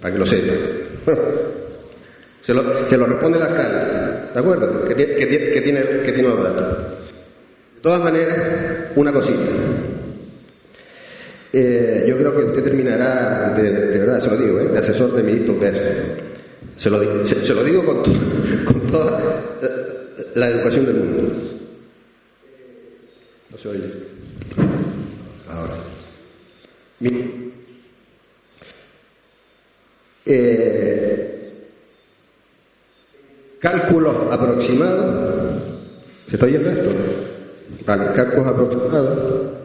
para 0.00 0.12
que 0.12 0.18
lo 0.18 0.26
sepan. 0.26 0.56
Se 2.40 2.54
lo, 2.54 2.86
se 2.86 2.96
lo 2.96 3.04
responde 3.04 3.36
el 3.36 3.44
alcalde, 3.44 4.30
¿de 4.32 4.40
acuerdo? 4.40 4.84
Que, 4.88 4.94
que, 4.94 5.16
que, 5.52 5.60
tiene, 5.60 5.82
que 6.02 6.12
tiene 6.12 6.30
los 6.30 6.42
datos. 6.42 6.78
De 6.78 7.82
todas 7.82 8.00
maneras, 8.00 8.38
una 8.96 9.12
cosita. 9.12 9.38
Eh, 11.52 12.06
yo 12.08 12.16
creo 12.16 12.34
que 12.34 12.44
usted 12.46 12.64
terminará, 12.64 13.52
de, 13.54 13.98
verdad 13.98 14.18
se 14.18 14.30
lo 14.30 14.36
digo, 14.38 14.60
¿eh? 14.60 14.68
de 14.68 14.78
asesor 14.78 15.14
de 15.14 15.22
ministro 15.22 15.58
Pérez. 15.58 15.82
Se 16.76 16.88
lo, 16.88 17.22
se, 17.22 17.44
se 17.44 17.52
lo 17.52 17.62
digo 17.62 17.84
con 18.64 18.80
toda 18.90 19.20
la 20.34 20.48
educación 20.48 20.86
del 20.86 20.94
mundo. 20.94 21.57
No 23.50 23.58
se 23.58 23.68
oye. 23.68 23.92
Ahora. 25.48 25.74
Eh, 30.26 31.52
cálculos 33.58 34.14
aproximados. 34.30 35.62
¿Se 36.26 36.36
está 36.36 36.46
oyendo 36.46 36.70
esto? 36.70 36.90
Vale, 37.86 38.12
cálculos 38.14 38.46
aproximados. 38.46 39.58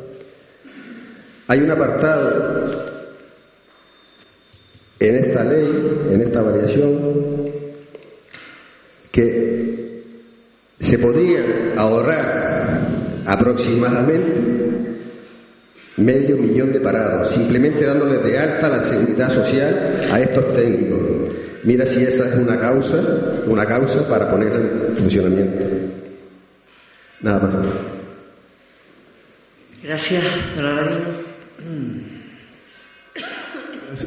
Hay 1.48 1.60
un 1.60 1.72
apartado 1.72 2.94
en 5.00 5.16
esta 5.18 5.44
ley, 5.44 6.06
en 6.10 6.22
esta 6.22 6.42
variación, 6.42 7.52
que 9.12 10.04
se 10.80 10.98
podría 10.98 11.74
ahorrar 11.76 12.80
aproximadamente 13.26 14.64
medio 15.98 16.38
millón 16.38 16.74
de 16.74 16.80
parados, 16.80 17.32
simplemente 17.32 17.86
dándoles 17.86 18.24
de 18.24 18.40
alta 18.40 18.70
la 18.70 18.82
seguridad 18.82 19.32
social 19.32 20.02
a 20.12 20.20
estos 20.20 20.54
técnicos. 20.54 21.00
Mira 21.64 21.86
si 21.86 22.04
esa 22.04 22.28
es 22.28 22.36
una 22.36 22.60
causa, 22.60 22.98
una 23.46 23.66
causa 23.66 24.08
para 24.08 24.30
ponerla 24.30 24.60
en 24.60 24.98
funcionamiento. 24.98 25.66
Nada 27.22 27.40
más. 27.40 27.68
Gracias, 29.84 30.24
don. 30.56 31.24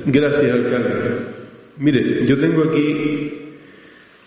Gracias, 0.06 0.52
alcalde. 0.52 1.36
Mire, 1.78 2.26
yo 2.26 2.38
tengo 2.38 2.64
aquí 2.64 3.45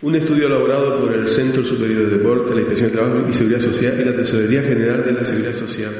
un 0.02 0.16
estudio 0.16 0.48
elaborado 0.48 1.02
por 1.02 1.14
el 1.14 1.28
Centro 1.28 1.64
Superior 1.64 2.04
de 2.04 2.18
Deporte, 2.18 2.54
la 2.54 2.62
Inspección 2.62 2.90
de 2.90 2.96
Trabajo 2.96 3.26
y 3.30 3.34
Seguridad 3.34 3.60
Social 3.60 4.00
y 4.00 4.06
la 4.06 4.16
Tesorería 4.16 4.64
General 4.64 5.04
de 5.04 5.12
la 5.12 5.26
Seguridad 5.26 5.54
Social. 5.54 5.92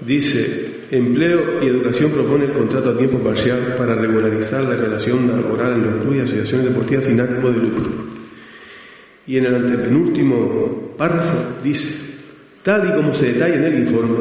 Dice, 0.00 0.70
empleo 0.90 1.62
y 1.62 1.66
educación 1.66 2.10
propone 2.10 2.46
el 2.46 2.52
contrato 2.52 2.90
a 2.90 2.98
tiempo 2.98 3.18
parcial 3.18 3.76
para 3.78 3.94
regularizar 3.94 4.64
la 4.64 4.74
relación 4.74 5.28
laboral 5.28 5.74
en 5.74 5.84
los 5.84 5.94
clubes 6.02 6.18
y 6.18 6.22
asociaciones 6.22 6.68
deportivas 6.68 7.04
sin 7.04 7.20
ánimo 7.20 7.50
de 7.50 7.58
lucro. 7.58 7.84
Y 9.26 9.36
en 9.36 9.46
el 9.46 9.54
antepenúltimo 9.54 10.94
párrafo 10.98 11.60
dice, 11.62 11.94
tal 12.64 12.88
y 12.88 12.92
como 12.96 13.14
se 13.14 13.32
detalla 13.32 13.54
en 13.54 13.64
el 13.64 13.78
informe, 13.84 14.18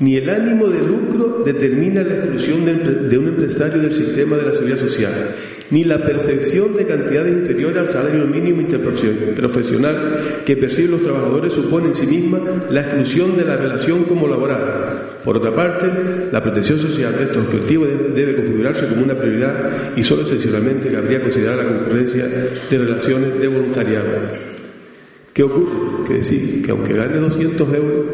ni 0.00 0.16
el 0.16 0.28
ánimo 0.28 0.68
de 0.68 0.80
lucro 0.80 1.42
determina 1.44 2.02
la 2.02 2.16
exclusión 2.16 2.64
de, 2.64 3.18
un 3.18 3.28
empresario 3.28 3.80
del 3.80 3.92
sistema 3.92 4.36
de 4.36 4.42
la 4.44 4.52
seguridad 4.52 4.78
social, 4.78 5.34
ni 5.70 5.84
la 5.84 6.02
percepción 6.02 6.76
de 6.76 6.86
cantidades 6.86 7.36
inferiores 7.36 7.76
al 7.78 7.88
salario 7.88 8.26
mínimo 8.26 8.60
interprofesional 8.62 10.42
que 10.44 10.56
perciben 10.56 10.92
los 10.92 11.02
trabajadores 11.02 11.52
supone 11.52 11.88
en 11.88 11.94
sí 11.94 12.06
misma 12.06 12.40
la 12.70 12.80
exclusión 12.80 13.36
de 13.36 13.44
la 13.44 13.56
relación 13.56 14.04
como 14.04 14.26
laboral. 14.26 15.18
Por 15.24 15.36
otra 15.36 15.54
parte, 15.54 15.86
la 16.32 16.42
protección 16.42 16.78
social 16.78 17.16
de 17.16 17.24
estos 17.24 17.44
objetivos 17.44 17.88
debe 18.14 18.36
configurarse 18.36 18.86
como 18.88 19.02
una 19.02 19.18
prioridad 19.18 19.96
y 19.96 20.02
solo 20.02 20.22
excepcionalmente 20.22 20.90
cabría 20.90 21.20
considerar 21.20 21.56
la 21.58 21.66
concurrencia 21.66 22.26
de 22.26 22.78
relaciones 22.78 23.38
de 23.38 23.48
voluntariado. 23.48 24.08
¿Qué 25.34 25.42
ocurre? 25.42 26.04
Que 26.06 26.14
decir 26.14 26.62
que 26.64 26.70
aunque 26.70 26.94
gane 26.94 27.20
200 27.20 27.74
euros, 27.74 28.04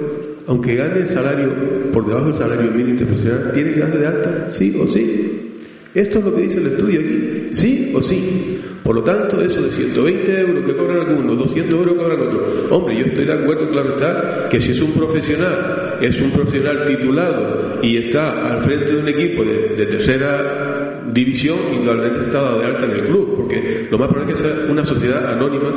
aunque 0.46 0.74
gane 0.74 1.00
el 1.00 1.08
salario 1.08 1.54
por 1.92 2.06
debajo 2.06 2.26
del 2.26 2.34
salario 2.34 2.70
mínimo 2.70 2.90
internacional, 2.90 3.52
tiene 3.54 3.72
que 3.72 3.80
darle 3.80 3.98
de 4.00 4.06
alta 4.06 4.48
sí 4.48 4.76
o 4.78 4.86
sí. 4.86 5.52
Esto 5.94 6.18
es 6.18 6.24
lo 6.24 6.34
que 6.34 6.42
dice 6.42 6.58
el 6.58 6.66
estudio 6.66 7.00
aquí, 7.00 7.33
sí 7.54 7.92
o 7.94 8.02
sí. 8.02 8.60
Por 8.82 8.96
lo 8.96 9.02
tanto, 9.02 9.40
eso 9.40 9.62
de 9.62 9.70
120 9.70 10.40
euros 10.40 10.64
que 10.64 10.76
cobran 10.76 11.00
algunos, 11.08 11.38
200 11.38 11.72
euros 11.72 11.94
que 11.94 12.00
cobran 12.00 12.20
otros. 12.20 12.42
Hombre, 12.70 12.98
yo 12.98 13.06
estoy 13.06 13.24
de 13.24 13.32
acuerdo, 13.32 13.70
claro 13.70 13.88
está, 13.90 14.48
que 14.50 14.60
si 14.60 14.72
es 14.72 14.80
un 14.82 14.92
profesional, 14.92 15.98
es 16.02 16.20
un 16.20 16.30
profesional 16.30 16.84
titulado 16.86 17.78
y 17.82 17.96
está 17.96 18.52
al 18.52 18.62
frente 18.62 18.92
de 18.92 18.98
un 18.98 19.08
equipo 19.08 19.42
de, 19.42 19.86
tercera 19.86 21.02
división, 21.10 21.58
indudablemente 21.72 22.20
está 22.26 22.42
dado 22.42 22.60
de 22.60 22.66
alta 22.66 22.84
en 22.84 22.90
el 22.90 23.02
club, 23.04 23.36
porque 23.36 23.88
lo 23.90 23.98
más 23.98 24.08
probable 24.08 24.34
es 24.34 24.42
que 24.42 24.48
sea 24.48 24.66
una 24.70 24.84
sociedad 24.84 25.32
anónima 25.32 25.70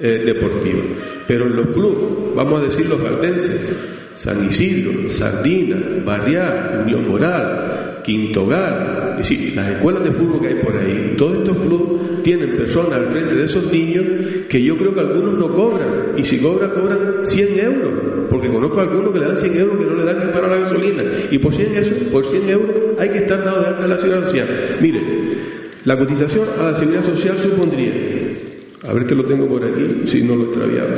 eh, 0.00 0.22
deportiva. 0.24 0.82
Pero 1.28 1.46
en 1.46 1.54
los 1.54 1.66
clubes, 1.68 2.34
vamos 2.34 2.62
a 2.62 2.64
decir 2.64 2.86
los 2.86 3.00
galdenses, 3.00 3.60
San 4.16 4.44
Isidro, 4.44 5.08
Sardina, 5.08 5.76
Barrial, 6.04 6.82
Unión 6.84 7.08
Moral, 7.08 8.00
Quintogal, 8.02 8.99
es 9.20 9.28
decir, 9.28 9.54
las 9.54 9.68
escuelas 9.70 10.04
de 10.04 10.12
fútbol 10.12 10.40
que 10.40 10.48
hay 10.48 10.54
por 10.54 10.76
ahí, 10.76 11.14
todos 11.16 11.38
estos 11.38 11.56
clubes 11.58 12.22
tienen 12.22 12.56
personas 12.56 12.92
al 12.92 13.06
frente 13.08 13.34
de 13.34 13.44
esos 13.44 13.70
niños 13.70 14.04
que 14.48 14.62
yo 14.62 14.76
creo 14.76 14.94
que 14.94 15.00
algunos 15.00 15.34
no 15.34 15.52
cobran, 15.52 16.14
y 16.16 16.24
si 16.24 16.38
cobran, 16.38 16.70
cobran 16.70 17.24
100 17.24 17.60
euros, 17.60 17.92
porque 18.30 18.48
conozco 18.48 18.80
a 18.80 18.82
algunos 18.82 19.12
que 19.12 19.18
le 19.18 19.26
dan 19.26 19.36
100 19.36 19.56
euros 19.58 19.76
que 19.76 19.84
no 19.84 19.94
le 19.94 20.04
dan 20.04 20.26
ni 20.26 20.32
para 20.32 20.48
la 20.48 20.56
gasolina, 20.56 21.02
y 21.30 21.38
por 21.38 21.52
100, 21.52 21.74
eso, 21.76 21.90
por 22.10 22.24
100 22.24 22.48
euros 22.48 22.76
hay 22.98 23.10
que 23.10 23.18
estar 23.18 23.44
dado 23.44 23.60
de 23.60 23.66
alta 23.68 23.86
la 23.86 23.96
seguridad 23.96 24.24
social. 24.24 24.48
Mire, 24.80 25.00
la 25.84 25.98
cotización 25.98 26.48
a 26.58 26.64
la 26.64 26.74
seguridad 26.74 27.04
social 27.04 27.38
supondría, 27.38 27.92
a 28.88 28.92
ver 28.92 29.06
que 29.06 29.14
lo 29.14 29.24
tengo 29.24 29.46
por 29.46 29.64
aquí, 29.64 30.02
si 30.06 30.22
no 30.22 30.36
lo 30.36 30.44
he 30.44 30.46
extraviado. 30.46 30.90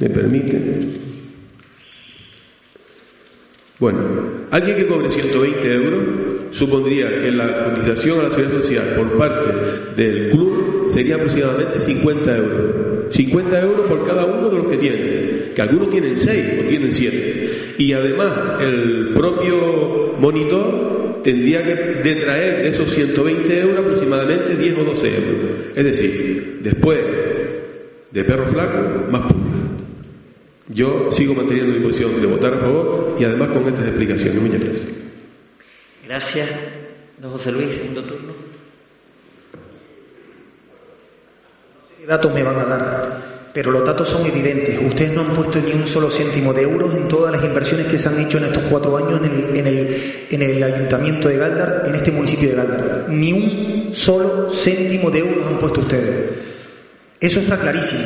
¿Me 0.00 0.10
permite? 0.10 1.01
Bueno, 3.82 3.98
alguien 4.52 4.76
que 4.76 4.86
cobre 4.86 5.10
120 5.10 5.74
euros 5.74 6.00
supondría 6.52 7.18
que 7.18 7.32
la 7.32 7.64
cotización 7.64 8.20
a 8.20 8.22
la 8.22 8.30
seguridad 8.30 8.62
social 8.62 8.94
por 8.96 9.18
parte 9.18 10.00
del 10.00 10.28
club 10.28 10.84
sería 10.86 11.16
aproximadamente 11.16 11.80
50 11.80 12.36
euros. 12.36 13.12
50 13.12 13.60
euros 13.60 13.80
por 13.88 14.06
cada 14.06 14.24
uno 14.24 14.50
de 14.50 14.58
los 14.58 14.66
que 14.68 14.76
tienen, 14.76 15.52
que 15.52 15.62
algunos 15.62 15.90
tienen 15.90 16.16
6 16.16 16.44
o 16.60 16.68
tienen 16.68 16.92
7. 16.92 17.74
Y 17.78 17.92
además 17.92 18.30
el 18.60 19.14
propio 19.14 20.14
monitor 20.16 21.20
tendría 21.24 21.64
que 21.64 21.74
detraer 22.08 22.62
de 22.62 22.68
esos 22.68 22.88
120 22.88 23.60
euros 23.62 23.78
aproximadamente 23.80 24.54
10 24.54 24.78
o 24.78 24.84
12 24.84 25.08
euros. 25.08 25.50
Es 25.74 25.84
decir, 25.84 26.60
después 26.62 27.00
de 28.12 28.22
perro 28.22 28.46
flaco, 28.46 29.10
más. 29.10 29.31
Yo 30.68 31.10
sigo 31.10 31.34
manteniendo 31.34 31.76
mi 31.76 31.84
posición 31.84 32.20
de 32.20 32.26
votar 32.26 32.54
a 32.54 32.58
favor 32.58 33.16
y 33.18 33.24
además 33.24 33.48
con 33.48 33.66
estas 33.66 33.86
explicaciones. 33.86 34.40
Muchas 34.40 34.60
gracias. 34.60 34.88
Gracias. 36.06 36.50
Don 37.18 37.32
José 37.32 37.52
Luis, 37.52 37.74
segundo 37.74 38.02
turno. 38.04 38.32
¿Qué 41.98 42.06
datos 42.06 42.34
me 42.34 42.42
van 42.42 42.58
a 42.58 42.64
dar? 42.64 43.32
Pero 43.52 43.70
los 43.70 43.84
datos 43.84 44.08
son 44.08 44.24
evidentes. 44.26 44.78
Ustedes 44.82 45.12
no 45.12 45.20
han 45.22 45.32
puesto 45.32 45.60
ni 45.60 45.72
un 45.72 45.86
solo 45.86 46.10
céntimo 46.10 46.52
de 46.52 46.62
euros 46.62 46.94
en 46.96 47.06
todas 47.06 47.32
las 47.32 47.44
inversiones 47.44 47.86
que 47.86 47.98
se 47.98 48.08
han 48.08 48.18
hecho 48.20 48.38
en 48.38 48.44
estos 48.44 48.62
cuatro 48.64 48.96
años 48.96 49.20
en 49.22 49.30
el, 49.30 49.56
en 49.56 49.66
el, 49.66 50.26
en 50.30 50.42
el 50.42 50.62
ayuntamiento 50.62 51.28
de 51.28 51.36
Galdar, 51.36 51.82
en 51.86 51.94
este 51.94 52.10
municipio 52.12 52.50
de 52.50 52.56
Galdar. 52.56 53.04
Ni 53.08 53.32
un 53.32 53.94
solo 53.94 54.48
céntimo 54.50 55.10
de 55.10 55.18
euros 55.18 55.46
han 55.46 55.58
puesto 55.58 55.80
ustedes. 55.80 56.30
Eso 57.20 57.40
está 57.40 57.58
clarísimo. 57.58 58.00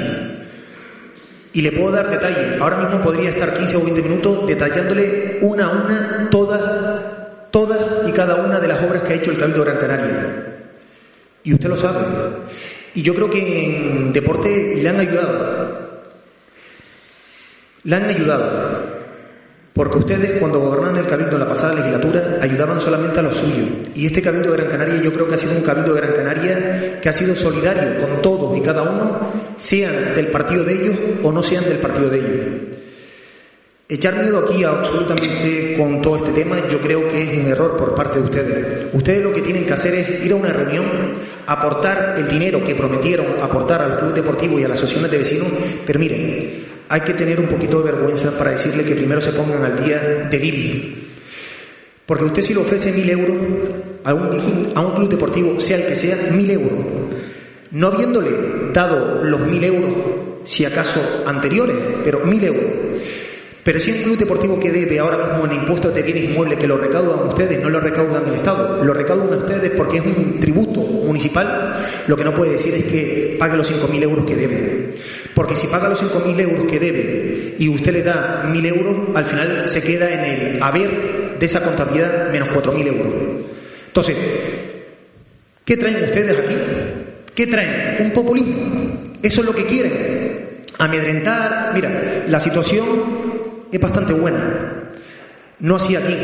Y 1.57 1.63
le 1.63 1.73
puedo 1.73 1.91
dar 1.91 2.11
detalle. 2.11 2.59
Ahora 2.61 2.77
mismo 2.77 3.01
podría 3.01 3.31
estar 3.31 3.55
15 3.55 3.79
o 3.79 3.85
20 3.85 4.03
minutos 4.03 4.47
detallándole 4.47 5.39
una 5.41 5.65
a 5.65 5.71
una 5.71 6.29
todas, 6.31 6.63
todas 7.51 8.07
y 8.07 8.13
cada 8.13 8.45
una 8.45 8.61
de 8.61 8.69
las 8.69 8.85
obras 8.85 9.01
que 9.01 9.15
ha 9.15 9.17
hecho 9.17 9.31
el 9.31 9.39
Cabildo 9.39 9.65
Gran 9.65 9.79
Canaria. 9.79 10.47
Y 11.45 11.55
usted 11.55 11.71
lo 11.71 11.77
sabe. 11.79 12.05
Y 12.93 13.01
yo 13.01 13.15
creo 13.15 13.31
que 13.31 13.65
en 13.65 14.13
deporte 14.13 14.75
le 14.77 14.87
han 14.87 15.01
ayudado. 15.01 16.03
Le 17.85 17.97
han 17.97 18.05
ayudado. 18.05 18.96
Porque 19.77 19.99
ustedes 19.99 20.41
cuando 20.41 20.59
gobernaban 20.59 20.97
el 20.97 21.07
Cabildo 21.07 21.35
en 21.35 21.41
la 21.41 21.49
pasada 21.49 21.75
legislatura 21.75 22.39
ayudaban 22.41 22.81
solamente 22.81 23.21
a 23.21 23.25
los 23.25 23.37
suyos. 23.37 23.69
Y 23.95 24.07
este 24.07 24.23
Cabildo 24.23 24.53
de 24.53 24.57
Gran 24.57 24.71
Canaria 24.71 25.03
yo 25.03 25.13
creo 25.13 25.29
que 25.29 25.35
ha 25.35 25.37
sido 25.37 25.55
un 25.55 25.61
Cabildo 25.61 25.93
de 25.93 26.01
Gran 26.01 26.15
Canaria 26.15 26.99
que 26.99 27.09
ha 27.11 27.13
sido 27.13 27.37
solidario 27.37 28.01
con 28.01 28.23
todos 28.23 28.57
y 28.57 28.63
cada 28.63 28.83
uno, 28.85 29.33
sean 29.59 30.15
del 30.15 30.29
partido 30.29 30.65
de 30.65 30.73
ellos 30.73 30.97
o 31.23 31.31
no 31.31 31.43
sean 31.43 31.65
del 31.65 31.77
partido 31.77 32.09
de 32.09 32.19
ellos. 32.19 32.47
Echar 33.87 34.17
miedo 34.17 34.39
aquí 34.39 34.65
absolutamente 34.65 35.77
con 35.77 36.01
todo 36.01 36.17
este 36.17 36.33
tema 36.33 36.67
yo 36.71 36.81
creo 36.81 37.07
que 37.09 37.23
es 37.23 37.39
un 37.39 37.47
error 37.47 37.77
por 37.77 37.95
parte 37.95 38.19
de 38.19 38.25
ustedes. 38.25 38.87
Ustedes 38.95 39.23
lo 39.23 39.33
que 39.35 39.43
tienen 39.43 39.67
que 39.67 39.75
hacer 39.75 39.95
es 39.95 40.25
ir 40.25 40.33
a 40.33 40.37
una 40.37 40.55
reunión, 40.55 40.87
aportar 41.47 42.15
el 42.17 42.27
dinero 42.27 42.65
que 42.65 42.75
prometieron 42.75 43.27
aportar 43.43 43.83
al 43.83 43.99
club 43.99 44.15
deportivo 44.15 44.59
y 44.59 44.65
a 44.65 44.69
las 44.69 44.79
asociaciones 44.79 45.11
de 45.11 45.19
vecinos, 45.19 45.49
pero 45.85 46.01
miren, 46.01 46.76
hay 46.89 47.01
que 47.01 47.15
tener 47.15 47.41
un 47.41 47.49
poquito 47.49 47.83
de 47.83 47.93
vergüenza 47.93 48.37
para 48.39 48.53
decirle 48.53 48.85
que 48.85 48.95
primero 48.95 49.21
se 49.21 49.33
pongan 49.33 49.65
al 49.65 49.85
día 49.85 50.29
del 50.31 50.45
IBI. 50.45 50.95
Porque 52.07 52.25
usted 52.25 52.43
si 52.43 52.55
le 52.55 52.61
ofrece 52.61 52.93
mil 52.93 53.09
euros 53.11 53.37
a 54.05 54.15
un, 54.15 54.73
a 54.75 54.81
un 54.81 54.95
club 54.95 55.09
deportivo, 55.09 55.59
sea 55.59 55.79
el 55.79 55.87
que 55.87 55.97
sea, 55.97 56.17
mil 56.31 56.51
euros, 56.51 56.79
no 57.73 57.89
habiéndole 57.89 58.31
dado 58.73 59.25
los 59.25 59.41
mil 59.41 59.63
euros, 59.65 59.91
si 60.45 60.65
acaso 60.65 61.25
anteriores, 61.27 61.77
pero 62.05 62.21
mil 62.25 62.43
euros, 62.45 62.73
pero 63.67 63.81
si 63.81 63.91
un 63.91 64.03
club 64.05 64.17
deportivo 64.17 64.61
que 64.61 64.71
debe 64.71 65.01
ahora 65.01 65.19
mismo 65.19 65.45
en 65.45 65.61
impuestos 65.61 65.93
de 65.93 66.01
bienes 66.01 66.23
inmuebles 66.23 66.57
que 66.57 66.69
lo 66.69 66.77
recaudan 66.77 67.27
ustedes, 67.27 67.61
no 67.61 67.69
lo 67.69 67.81
recaudan 67.81 68.29
el 68.29 68.35
Estado, 68.35 68.85
lo 68.85 68.95
recaudan 68.95 69.39
ustedes 69.39 69.73
porque 69.77 69.97
es 69.97 70.05
un 70.05 70.39
tributo 70.39 70.83
municipal, 70.83 71.75
lo 72.07 72.17
que 72.17 72.23
no 72.23 72.33
puede 72.33 72.53
decir 72.53 72.73
es 72.75 72.85
que 72.85 73.35
pague 73.37 73.57
los 73.57 73.69
5.000 73.69 74.03
euros 74.05 74.25
que 74.25 74.37
debe. 74.37 74.95
Porque 75.35 75.57
si 75.57 75.67
paga 75.67 75.89
los 75.89 76.01
5.000 76.01 76.41
euros 76.43 76.71
que 76.71 76.79
debe 76.79 77.57
y 77.59 77.69
usted 77.69 77.93
le 77.93 78.05
da 78.05 78.45
1.000 78.45 78.67
euros, 78.67 78.97
al 79.17 79.25
final 79.25 79.67
se 79.67 79.83
queda 79.83 80.13
en 80.13 80.21
el 80.21 80.63
haber 80.63 81.37
de 81.37 81.45
esa 81.45 81.61
contabilidad 81.61 82.31
menos 82.31 82.51
4.000 82.51 82.87
euros. 82.87 83.15
Entonces, 83.89 84.17
¿qué 85.65 85.77
traen 85.77 86.05
ustedes 86.05 86.39
aquí? 86.39 86.55
¿Qué 87.35 87.49
traen? 87.49 87.97
Un 87.99 88.13
populismo. 88.13 89.15
Eso 89.21 89.41
es 89.41 89.47
lo 89.49 89.53
que 89.53 89.67
quieren. 89.67 90.63
Amedrentar. 90.79 91.73
Mira, 91.75 92.25
la 92.29 92.39
situación 92.39 93.26
es 93.73 93.81
bastante 93.81 94.13
buena. 94.13 94.83
No 95.59 95.77
así 95.77 95.97
aquí, 95.97 96.15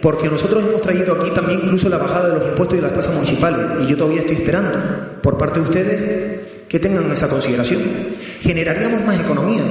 porque 0.00 0.28
nosotros 0.28 0.64
hemos 0.64 0.80
traído 0.80 1.14
aquí 1.14 1.32
también 1.32 1.62
incluso 1.64 1.88
la 1.88 1.98
bajada 1.98 2.28
de 2.28 2.38
los 2.38 2.48
impuestos 2.48 2.78
y 2.78 2.80
las 2.80 2.92
tasas 2.92 3.12
municipales, 3.12 3.60
y 3.82 3.86
yo 3.86 3.96
todavía 3.96 4.20
estoy 4.20 4.36
esperando 4.36 4.80
por 5.20 5.36
parte 5.36 5.58
de 5.58 5.66
ustedes 5.66 6.38
que 6.68 6.78
tengan 6.78 7.10
esa 7.10 7.28
consideración. 7.28 7.82
Generaríamos 8.40 9.04
más 9.04 9.18
economía, 9.18 9.62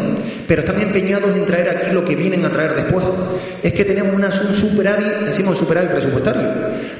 pero 0.45 0.61
están 0.61 0.82
empeñados 0.82 1.38
en 1.38 1.45
traer 1.45 1.70
aquí 1.70 1.91
lo 1.91 2.03
que 2.03 2.15
vienen 2.15 2.43
a 2.43 2.51
traer 2.51 2.76
después. 2.76 3.05
Es 3.63 3.72
que 3.72 3.86
tenemos 3.86 4.13
una, 4.13 4.28
un 4.28 4.53
superávit, 4.53 5.26
decimos 5.26 5.51
un 5.51 5.57
superávit 5.57 5.91
presupuestario, 5.91 6.43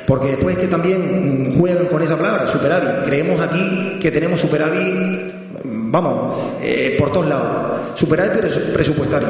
porque 0.06 0.28
después 0.28 0.56
es 0.56 0.62
que 0.62 0.68
también 0.68 1.56
juegan 1.58 1.88
con 1.88 2.02
esa 2.02 2.16
palabra, 2.16 2.48
superávit. 2.48 3.06
Creemos 3.06 3.42
aquí 3.42 3.98
que 4.00 4.12
tenemos 4.12 4.40
superávit, 4.40 5.34
vamos, 5.66 6.54
eh, 6.62 6.96
por 6.98 7.12
todos 7.12 7.28
lados, 7.28 8.00
superávit 8.00 8.72
presupuestario. 8.72 9.28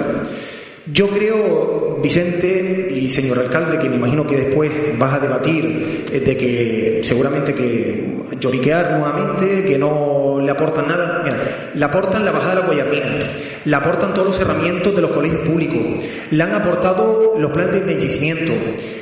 Yo 0.93 1.09
creo, 1.09 1.99
Vicente 2.01 2.87
y 2.93 3.09
señor 3.09 3.39
alcalde, 3.39 3.77
que 3.77 3.89
me 3.89 3.97
imagino 3.97 4.25
que 4.25 4.37
después 4.37 4.71
vas 4.97 5.15
a 5.15 5.19
debatir 5.19 6.05
eh, 6.11 6.19
de 6.19 6.37
que 6.37 7.01
seguramente 7.03 7.53
que 7.53 8.17
lloriquear 8.39 8.91
nuevamente, 8.99 9.65
que 9.65 9.77
no 9.77 10.39
le 10.41 10.51
aportan 10.51 10.87
nada. 10.87 11.21
Mira, 11.23 11.71
le 11.73 11.85
aportan 11.85 12.23
la 12.23 12.31
bajada 12.31 12.55
de 12.55 12.61
la 12.61 12.65
Guayamina, 12.67 13.19
le 13.65 13.75
aportan 13.75 14.13
todos 14.13 14.27
los 14.27 14.39
herramientas 14.39 14.95
de 14.95 15.01
los 15.01 15.11
colegios 15.11 15.41
públicos, 15.41 15.81
le 16.29 16.43
han 16.43 16.53
aportado 16.53 17.35
los 17.37 17.51
planes 17.51 17.73
de 17.73 17.79
envejecimiento, 17.79 18.53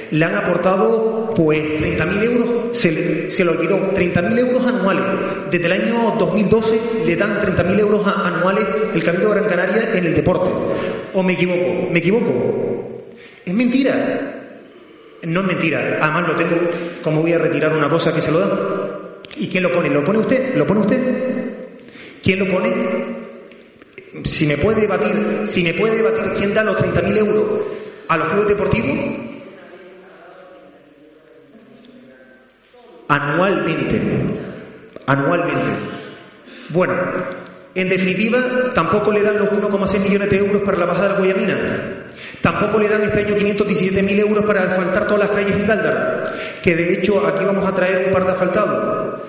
le 0.09 0.25
han 0.25 0.35
aportado 0.35 1.14
pues 1.35 1.63
30.000 1.63 2.23
euros, 2.23 2.77
se, 2.77 3.29
se 3.29 3.43
le 3.45 3.51
olvidó, 3.51 3.93
30.000 3.93 4.39
euros 4.39 4.65
anuales. 4.65 5.03
Desde 5.51 5.65
el 5.65 5.71
año 5.71 6.15
2012 6.17 6.79
le 7.05 7.15
dan 7.15 7.39
30.000 7.39 7.79
euros 7.79 8.07
anuales 8.07 8.65
el 8.93 9.03
Cabildo 9.03 9.29
de 9.29 9.35
Gran 9.35 9.49
Canaria 9.49 9.91
en 9.93 10.05
el 10.05 10.15
deporte. 10.15 10.49
¿O 11.13 11.21
me 11.21 11.33
equivoco? 11.33 11.89
¿Me 11.91 11.99
equivoco? 11.99 13.03
Es 13.45 13.53
mentira. 13.53 14.31
No 15.23 15.41
es 15.41 15.47
mentira. 15.47 15.99
Además 16.01 16.27
lo 16.27 16.35
tengo, 16.35 16.55
como 17.03 17.21
voy 17.21 17.33
a 17.33 17.37
retirar 17.37 17.73
una 17.73 17.89
cosa 17.89 18.13
que 18.13 18.21
se 18.21 18.31
lo 18.31 18.39
dan. 18.39 18.51
¿Y 19.37 19.47
quién 19.47 19.63
lo 19.63 19.71
pone? 19.71 19.89
¿Lo 19.89 20.03
pone 20.03 20.19
usted? 20.19 20.55
¿Lo 20.55 20.65
pone 20.65 20.81
usted? 20.81 21.01
¿Quién 22.23 22.39
lo 22.39 22.47
pone? 22.47 22.73
Si 24.23 24.47
me 24.47 24.57
puede 24.57 24.81
debatir, 24.81 25.41
si 25.45 25.61
me 25.61 25.73
puede 25.73 25.97
debatir 25.97 26.25
quién 26.37 26.53
da 26.53 26.63
los 26.63 26.75
30.000 26.77 27.17
euros 27.17 27.43
a 28.07 28.17
los 28.17 28.27
clubes 28.27 28.47
deportivos, 28.47 29.24
anualmente. 33.07 34.01
Anualmente. 35.05 35.71
Bueno, 36.69 36.93
en 37.75 37.89
definitiva, 37.89 38.39
tampoco 38.73 39.11
le 39.11 39.21
dan 39.21 39.37
los 39.37 39.49
1,6 39.49 39.99
millones 39.99 40.29
de 40.29 40.37
euros 40.37 40.61
para 40.61 40.77
la 40.77 40.85
bajada 40.85 41.07
de 41.07 41.13
la 41.13 41.19
Guayamina. 41.19 41.57
Tampoco 42.41 42.79
le 42.79 42.87
dan 42.87 43.03
este 43.03 43.19
año 43.19 43.35
517.000 43.35 44.19
euros 44.19 44.45
para 44.45 44.63
asfaltar 44.63 45.05
todas 45.07 45.27
las 45.27 45.29
calles 45.29 45.57
de 45.57 45.65
Gáldara. 45.65 46.23
Que 46.63 46.75
de 46.75 46.93
hecho 46.93 47.25
aquí 47.25 47.43
vamos 47.43 47.67
a 47.67 47.73
traer 47.75 48.07
un 48.07 48.13
par 48.13 48.25
de 48.25 48.31
asfaltados. 48.31 49.21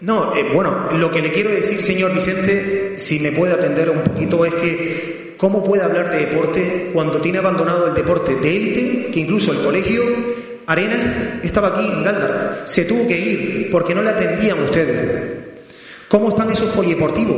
No, 0.00 0.34
eh, 0.34 0.46
bueno, 0.54 0.86
lo 0.92 1.10
que 1.10 1.20
le 1.20 1.32
quiero 1.32 1.50
decir, 1.50 1.82
señor 1.82 2.14
Vicente, 2.14 2.94
si 2.98 3.18
me 3.18 3.32
puede 3.32 3.54
atender 3.54 3.90
un 3.90 4.02
poquito, 4.02 4.44
es 4.44 4.54
que 4.54 5.34
¿cómo 5.36 5.62
puede 5.62 5.82
hablar 5.82 6.10
de 6.10 6.26
deporte 6.26 6.90
cuando 6.92 7.20
tiene 7.20 7.38
abandonado 7.38 7.88
el 7.88 7.94
deporte 7.94 8.36
de 8.36 8.56
élite, 8.56 9.10
que 9.10 9.20
incluso 9.20 9.52
el 9.52 9.58
colegio 9.58 10.02
Arena 10.68 11.40
estaba 11.42 11.68
aquí 11.68 11.90
en 11.90 12.04
Gáldara, 12.04 12.62
se 12.64 12.84
tuvo 12.84 13.08
que 13.08 13.18
ir 13.18 13.68
porque 13.70 13.94
no 13.94 14.02
le 14.02 14.10
atendían 14.10 14.62
ustedes. 14.62 15.38
¿Cómo 16.08 16.28
están 16.28 16.50
esos 16.50 16.68
polideportivos? 16.68 17.36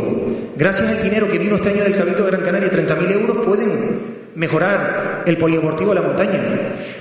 Gracias 0.56 0.88
al 0.88 1.02
dinero 1.02 1.28
que 1.30 1.38
vino 1.38 1.56
este 1.56 1.70
año 1.70 1.84
del 1.84 1.96
Cabildo 1.96 2.24
de 2.24 2.30
Gran 2.32 2.42
Canaria, 2.42 2.70
30.000 2.70 3.12
euros, 3.12 3.46
pueden 3.46 4.20
mejorar 4.34 5.22
el 5.26 5.36
polideportivo 5.36 5.90
de 5.90 6.00
la 6.00 6.06
montaña. 6.06 6.40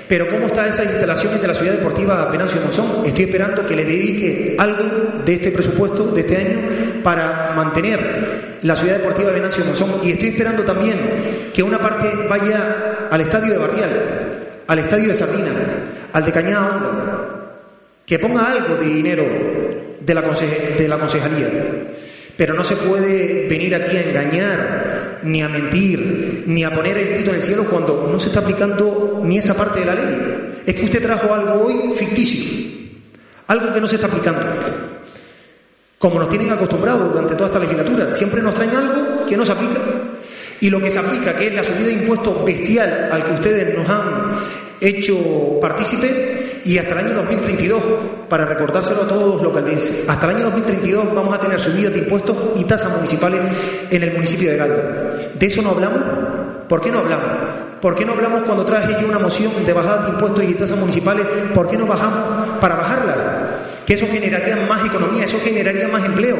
Pero 0.08 0.30
¿cómo 0.30 0.48
están 0.48 0.68
esas 0.68 0.86
instalaciones 0.86 1.42
de 1.42 1.48
la 1.48 1.54
ciudad 1.54 1.74
deportiva 1.74 2.26
Venancio 2.26 2.62
Monzón? 2.62 3.06
Estoy 3.06 3.26
esperando 3.26 3.66
que 3.66 3.76
le 3.76 3.86
dedique 3.86 4.56
algo 4.58 5.22
de 5.24 5.34
este 5.34 5.52
presupuesto 5.52 6.12
de 6.12 6.22
este 6.22 6.38
año 6.38 6.58
para 7.04 7.54
mantener 7.56 8.60
la 8.62 8.76
ciudad 8.76 8.98
deportiva 8.98 9.30
de 9.30 9.36
Venancio 9.36 9.66
Monzón. 9.66 10.02
Y 10.04 10.12
estoy 10.12 10.30
esperando 10.30 10.64
también 10.64 10.98
que 11.54 11.64
una 11.64 11.80
parte 11.80 12.10
vaya 12.28 13.08
al 13.10 13.22
estadio 13.22 13.54
de 13.54 13.58
Barrial, 13.58 14.64
al 14.68 14.80
estadio 14.80 15.08
de 15.08 15.14
Sardina, 15.14 15.52
al 16.14 16.26
de 16.26 16.32
Cañada 16.32 16.76
Honda, 16.76 17.30
que 18.06 18.20
ponga 18.20 18.52
algo 18.52 18.76
de 18.76 18.86
dinero 18.86 19.26
de 20.00 20.14
la, 20.14 20.22
de 20.22 20.88
la 20.88 20.98
concejalía. 20.98 21.48
Pero 22.36 22.54
no 22.54 22.64
se 22.64 22.78
puede 22.78 23.48
venir 23.48 23.76
aquí 23.76 23.98
a 23.98 24.02
engañar, 24.02 25.20
ni 25.24 25.42
a 25.42 25.50
mentir, 25.50 26.44
ni 26.46 26.64
a 26.64 26.72
poner 26.72 26.98
el 26.98 27.14
grito 27.16 27.32
en 27.32 27.36
el 27.36 27.42
cielo 27.42 27.66
cuando 27.66 28.08
no 28.10 28.20
se 28.20 28.30
está 28.30 28.40
aplicando 28.40 29.20
ni 29.22 29.38
esa 29.38 29.54
parte 29.54 29.82
de 29.82 29.86
la 29.86 29.96
ley. 29.96 30.62
Es 30.66 30.74
que 30.74 30.86
usted 30.86 31.04
trajo 31.04 31.34
algo 31.34 31.66
hoy 31.66 31.94
ficticio, 31.96 32.42
algo 33.48 33.74
que 33.74 33.82
no 33.82 33.88
se 33.88 33.96
está 33.96 34.08
aplicando. 34.08 34.42
Como 35.98 36.18
nos 36.18 36.30
tienen 36.30 36.50
acostumbrados 36.50 37.12
durante 37.12 37.34
toda 37.34 37.48
esta 37.48 37.60
legislatura, 37.60 38.10
siempre 38.12 38.42
nos 38.42 38.54
traen 38.54 38.74
algo 38.74 39.26
que 39.26 39.36
no 39.36 39.46
se 39.46 39.52
aplica. 39.52 39.82
Y 40.62 40.70
lo 40.70 40.80
que 40.80 40.92
se 40.92 41.00
aplica, 41.00 41.36
que 41.36 41.48
es 41.48 41.54
la 41.54 41.64
subida 41.64 41.88
de 41.88 41.92
impuestos 41.92 42.46
bestial 42.46 43.10
al 43.12 43.26
que 43.26 43.34
ustedes 43.34 43.78
nos 43.78 43.90
han 43.90 44.36
hecho 44.82 45.60
partícipe, 45.62 46.62
y 46.66 46.78
hasta 46.78 46.92
el 46.94 47.06
año 47.06 47.14
2032, 47.16 47.82
para 48.28 48.46
recordárselo 48.46 49.04
a 49.04 49.08
todos 49.08 49.36
los 49.36 49.42
localdenses, 49.42 50.08
hasta 50.08 50.30
el 50.30 50.36
año 50.36 50.46
2032 50.46 51.16
vamos 51.16 51.34
a 51.34 51.40
tener 51.40 51.60
subidas 51.60 51.94
de 51.94 52.00
impuestos 52.00 52.38
y 52.56 52.64
tasas 52.66 52.96
municipales 52.96 53.42
en 53.90 54.04
el 54.04 54.14
municipio 54.14 54.52
de 54.52 54.58
Galda. 54.58 55.32
¿De 55.34 55.46
eso 55.46 55.62
no 55.62 55.72
hablamos? 55.72 56.02
¿Por 56.68 56.82
qué 56.82 56.92
no 56.92 57.00
hablamos? 57.00 57.28
¿Por 57.82 57.96
qué 57.96 58.06
no 58.06 58.12
hablamos 58.12 58.42
cuando 58.42 58.66
traje 58.66 58.96
yo 59.02 59.08
una 59.08 59.20
moción 59.20 59.52
de 59.66 59.74
bajada 59.74 60.04
de 60.04 60.10
impuestos 60.10 60.44
y 60.44 60.54
tasas 60.54 60.78
municipales? 60.78 61.26
¿Por 61.54 61.70
qué 61.70 61.78
no 61.78 61.86
bajamos 61.86 62.60
para 62.60 62.76
bajarla? 62.76 63.16
Que 63.86 63.94
eso 63.94 64.06
generaría 64.12 64.56
más 64.68 64.86
economía, 64.86 65.24
eso 65.24 65.40
generaría 65.44 65.88
más 65.88 66.06
empleo, 66.06 66.38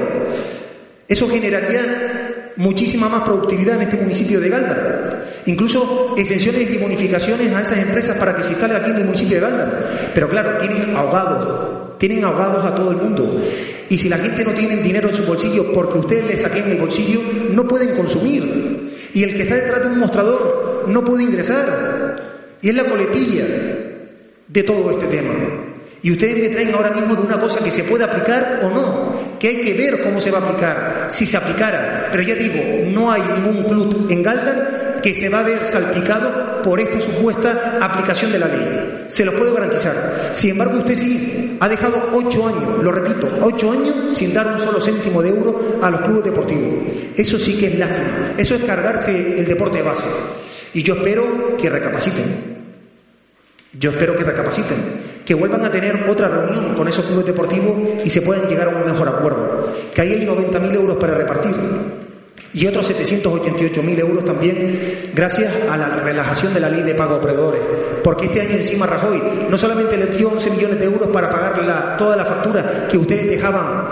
eso 1.08 1.30
generaría 1.30 2.19
muchísima 2.60 3.08
más 3.08 3.24
productividad 3.24 3.76
en 3.76 3.84
este 3.84 3.96
municipio 3.96 4.40
de 4.40 4.50
Gáldara. 4.50 5.24
Incluso 5.46 6.14
exenciones 6.18 6.70
y 6.70 6.78
bonificaciones 6.78 7.54
a 7.54 7.62
esas 7.62 7.80
empresas 7.80 8.18
para 8.18 8.36
que 8.36 8.44
se 8.44 8.52
instalen 8.52 8.76
aquí 8.76 8.92
en 8.92 8.98
el 8.98 9.06
municipio 9.06 9.36
de 9.36 9.42
Gáldara. 9.42 10.12
Pero 10.14 10.28
claro, 10.28 10.58
tienen 10.58 10.94
ahogados, 10.94 11.98
tienen 11.98 12.22
ahogados 12.26 12.66
a 12.66 12.76
todo 12.76 12.92
el 12.92 12.98
mundo. 12.98 13.42
Y 13.88 13.98
si 13.98 14.10
la 14.10 14.18
gente 14.18 14.44
no 14.44 14.52
tiene 14.52 14.76
dinero 14.76 15.08
en 15.08 15.16
su 15.16 15.24
bolsillo 15.24 15.72
porque 15.72 16.00
ustedes 16.00 16.28
le 16.28 16.38
saquen 16.38 16.70
el 16.70 16.78
bolsillo, 16.78 17.22
no 17.52 17.66
pueden 17.66 17.96
consumir. 17.96 19.10
Y 19.14 19.24
el 19.24 19.36
que 19.36 19.44
está 19.44 19.56
detrás 19.56 19.82
de 19.82 19.88
un 19.88 20.00
mostrador 20.00 20.84
no 20.90 21.04
puede 21.06 21.24
ingresar. 21.24 22.18
Y 22.62 22.70
es 22.70 22.76
la 22.76 22.84
coletilla 22.84 23.46
de 24.50 24.64
todo 24.64 24.92
este 24.92 25.06
tema. 25.06 25.69
Y 26.02 26.12
ustedes 26.12 26.38
me 26.38 26.50
traen 26.50 26.74
ahora 26.74 26.92
mismo 26.92 27.16
de 27.16 27.24
una 27.24 27.40
cosa 27.40 27.64
que 27.64 27.72
se 27.72 27.84
puede 27.84 28.06
aplicar 28.06 28.62
o 28.64 28.70
no, 28.70 29.38
que 29.40 29.50
hay 29.50 29.62
que 29.62 29.74
ver 29.74 30.02
cómo 30.02 30.20
se 30.20 30.32
va 30.32 30.40
a 30.40 30.42
aplicar, 30.42 31.06
si 31.10 31.26
se 31.26 31.36
aplicara. 31.36 32.08
Pero 32.12 32.24
ya 32.24 32.36
digo, 32.36 32.62
no 32.90 33.12
hay 33.12 33.22
ningún 33.22 33.64
club 33.64 34.08
en 34.10 34.24
Galdar 34.24 35.00
que 35.02 35.14
se 35.14 35.30
va 35.30 35.40
a 35.40 35.44
ver 35.44 35.66
salpicado 35.66 36.62
por 36.62 36.80
esta 36.80 37.00
supuesta 37.02 37.78
aplicación 37.82 38.32
de 38.32 38.40
la 38.40 38.48
ley. 38.48 39.06
Se 39.08 39.26
lo 39.26 39.36
puedo 39.36 39.54
garantizar. 39.54 40.32
Sin 40.34 40.52
embargo, 40.52 40.80
usted 40.80 40.96
sí 40.96 41.58
ha 41.60 41.68
dejado 41.68 42.12
ocho 42.14 42.48
años, 42.48 42.84
lo 42.84 42.92
repito, 42.92 43.30
ocho 43.42 43.72
años 43.72 44.16
sin 44.16 44.34
dar 44.34 44.48
un 44.48 44.60
solo 44.60 44.80
céntimo 44.80 45.22
de 45.22 45.30
euro 45.30 45.80
a 45.82 45.90
los 45.90 46.02
clubes 46.02 46.24
deportivos. 46.26 46.74
Eso 47.16 47.38
sí 47.38 47.58
que 47.58 47.68
es 47.68 47.80
lástima. 47.80 48.34
Eso 48.38 48.56
es 48.56 48.64
cargarse 48.64 49.40
el 49.40 49.46
deporte 49.46 49.78
de 49.78 49.84
base. 49.84 50.08
Y 50.74 50.84
yo 50.84 50.96
espero 50.96 51.58
que 51.58 51.70
recapaciten. 51.70 52.60
Yo 53.78 53.92
espero 53.92 54.16
que 54.16 54.24
recapaciten, 54.24 54.78
que 55.30 55.36
vuelvan 55.36 55.64
a 55.64 55.70
tener 55.70 56.10
otra 56.10 56.28
reunión 56.28 56.74
con 56.74 56.88
esos 56.88 57.06
clubes 57.06 57.24
deportivos 57.24 57.78
y 58.04 58.10
se 58.10 58.24
puedan 58.24 58.50
llegar 58.50 58.68
a 58.68 58.72
un 58.76 58.84
mejor 58.84 59.08
acuerdo. 59.10 59.72
Que 59.94 60.02
ahí 60.02 60.14
hay 60.14 60.26
90.000 60.26 60.74
euros 60.74 60.98
para 60.98 61.14
repartir 61.14 61.56
y 62.52 62.66
otros 62.66 62.90
788.000 62.90 64.00
euros 64.00 64.26
también 64.26 65.12
gracias 65.14 65.54
a 65.70 65.78
la 65.78 65.98
relajación 65.98 66.52
de 66.52 66.60
la 66.60 66.68
ley 66.68 66.82
de 66.82 66.96
pago 66.96 67.14
a 67.14 67.22
proveedores. 67.22 67.62
Porque 68.04 68.26
este 68.26 68.42
año 68.42 68.56
encima 68.56 68.88
Rajoy 68.88 69.22
no 69.48 69.56
solamente 69.56 69.98
le 69.98 70.08
dio 70.08 70.30
11 70.30 70.50
millones 70.50 70.80
de 70.80 70.86
euros 70.86 71.10
para 71.10 71.30
pagar 71.30 71.64
la, 71.64 71.96
toda 71.96 72.16
la 72.16 72.26
factura 72.26 72.88
que 72.90 72.98
ustedes 72.98 73.30
dejaban, 73.30 73.84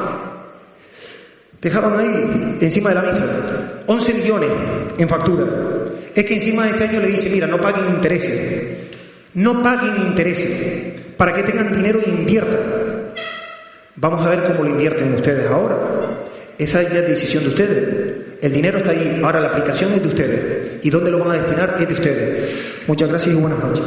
dejaban 1.62 2.00
ahí 2.00 2.56
encima 2.60 2.90
de 2.90 2.96
la 2.96 3.02
mesa, 3.04 3.84
11 3.86 4.14
millones 4.16 4.50
en 4.98 5.08
factura. 5.08 5.46
Es 6.16 6.26
que 6.26 6.34
encima 6.34 6.64
de 6.64 6.72
este 6.72 6.86
año 6.86 7.00
le 7.00 7.10
dice, 7.10 7.30
mira, 7.30 7.46
no 7.46 7.62
paguen 7.62 7.90
intereses, 7.90 8.90
no 9.36 9.62
paguen 9.62 9.98
intereses, 10.08 10.97
para 11.18 11.34
que 11.34 11.44
tengan 11.44 11.74
dinero 11.74 12.00
e 12.06 12.10
inviertan. 12.10 13.14
Vamos 13.96 14.26
a 14.26 14.30
ver 14.30 14.44
cómo 14.44 14.64
lo 14.64 14.70
invierten 14.70 15.16
ustedes 15.16 15.50
ahora. 15.50 15.78
Esa 16.58 16.84
ya 16.84 17.00
es 17.00 17.08
decisión 17.10 17.44
de 17.44 17.50
ustedes. 17.50 18.16
El 18.42 18.54
dinero 18.54 18.78
está 18.78 18.92
ahí, 18.92 19.20
ahora 19.24 19.40
la 19.40 19.48
aplicación 19.48 19.92
es 19.94 20.04
de 20.04 20.08
ustedes. 20.08 20.86
¿Y 20.86 20.90
dónde 20.92 21.10
lo 21.10 21.20
van 21.20 21.32
a 21.32 21.42
destinar? 21.42 21.76
Es 21.80 21.88
de 21.88 21.94
ustedes. 21.94 22.56
Muchas 22.86 23.10
gracias 23.10 23.34
y 23.34 23.38
buenas 23.38 23.60
noches. 23.60 23.84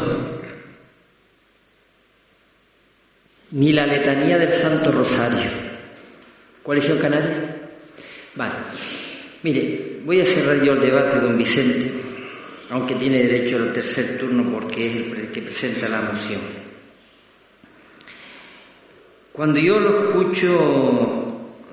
Ni 3.53 3.72
la 3.72 3.87
letanía 3.87 4.39
del 4.39 4.53
Santo 4.53 4.91
Rosario. 4.91 5.51
Coalición 6.62 6.99
Canaria. 6.99 7.57
Vale. 8.35 8.53
Mire, 9.43 10.01
voy 10.05 10.20
a 10.20 10.24
cerrar 10.24 10.62
yo 10.62 10.72
el 10.72 10.81
debate, 10.81 11.18
don 11.18 11.39
Vicente, 11.39 11.91
aunque 12.70 12.95
tiene 12.97 13.22
derecho 13.22 13.57
al 13.57 13.72
tercer 13.72 14.18
turno 14.18 14.45
porque 14.53 14.87
es 14.87 14.97
el 14.97 15.28
que 15.33 15.43
presenta 15.43 15.89
la 15.89 16.01
moción. 16.03 16.59
Cuando 19.41 19.59
yo 19.59 19.80
lo 19.80 20.11
escucho, 20.11 20.49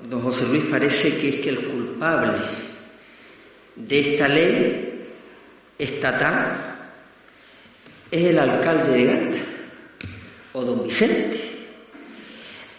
don 0.08 0.22
José 0.22 0.46
Luis, 0.46 0.64
parece 0.70 1.18
que 1.18 1.28
es 1.28 1.36
que 1.36 1.50
el 1.50 1.58
culpable 1.58 2.38
de 3.76 4.00
esta 4.00 4.26
ley 4.26 5.04
estatal 5.78 6.78
es 8.10 8.24
el 8.24 8.38
alcalde 8.38 8.90
de 8.90 9.04
Gata 9.04 9.38
o 10.54 10.64
don 10.64 10.82
Vicente. 10.82 11.38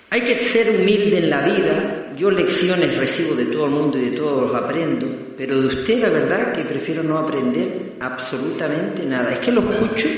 Hay 0.10 0.22
que 0.22 0.40
ser 0.40 0.72
humilde 0.72 1.20
en 1.20 1.30
la 1.30 1.42
vida. 1.42 2.12
Yo 2.18 2.32
lecciones 2.32 2.98
recibo 2.98 3.36
de 3.36 3.46
todo 3.46 3.66
el 3.66 3.72
mundo 3.72 4.00
y 4.00 4.10
de 4.10 4.18
todos 4.18 4.50
los 4.50 4.56
aprendo, 4.56 5.06
pero 5.38 5.62
de 5.62 5.68
usted 5.68 6.00
la 6.00 6.10
verdad 6.10 6.52
que 6.52 6.64
prefiero 6.64 7.04
no 7.04 7.20
aprender 7.20 7.94
absolutamente 8.00 9.06
nada. 9.06 9.34
Es 9.34 9.38
que 9.38 9.52
lo 9.52 9.70
escucho 9.70 10.10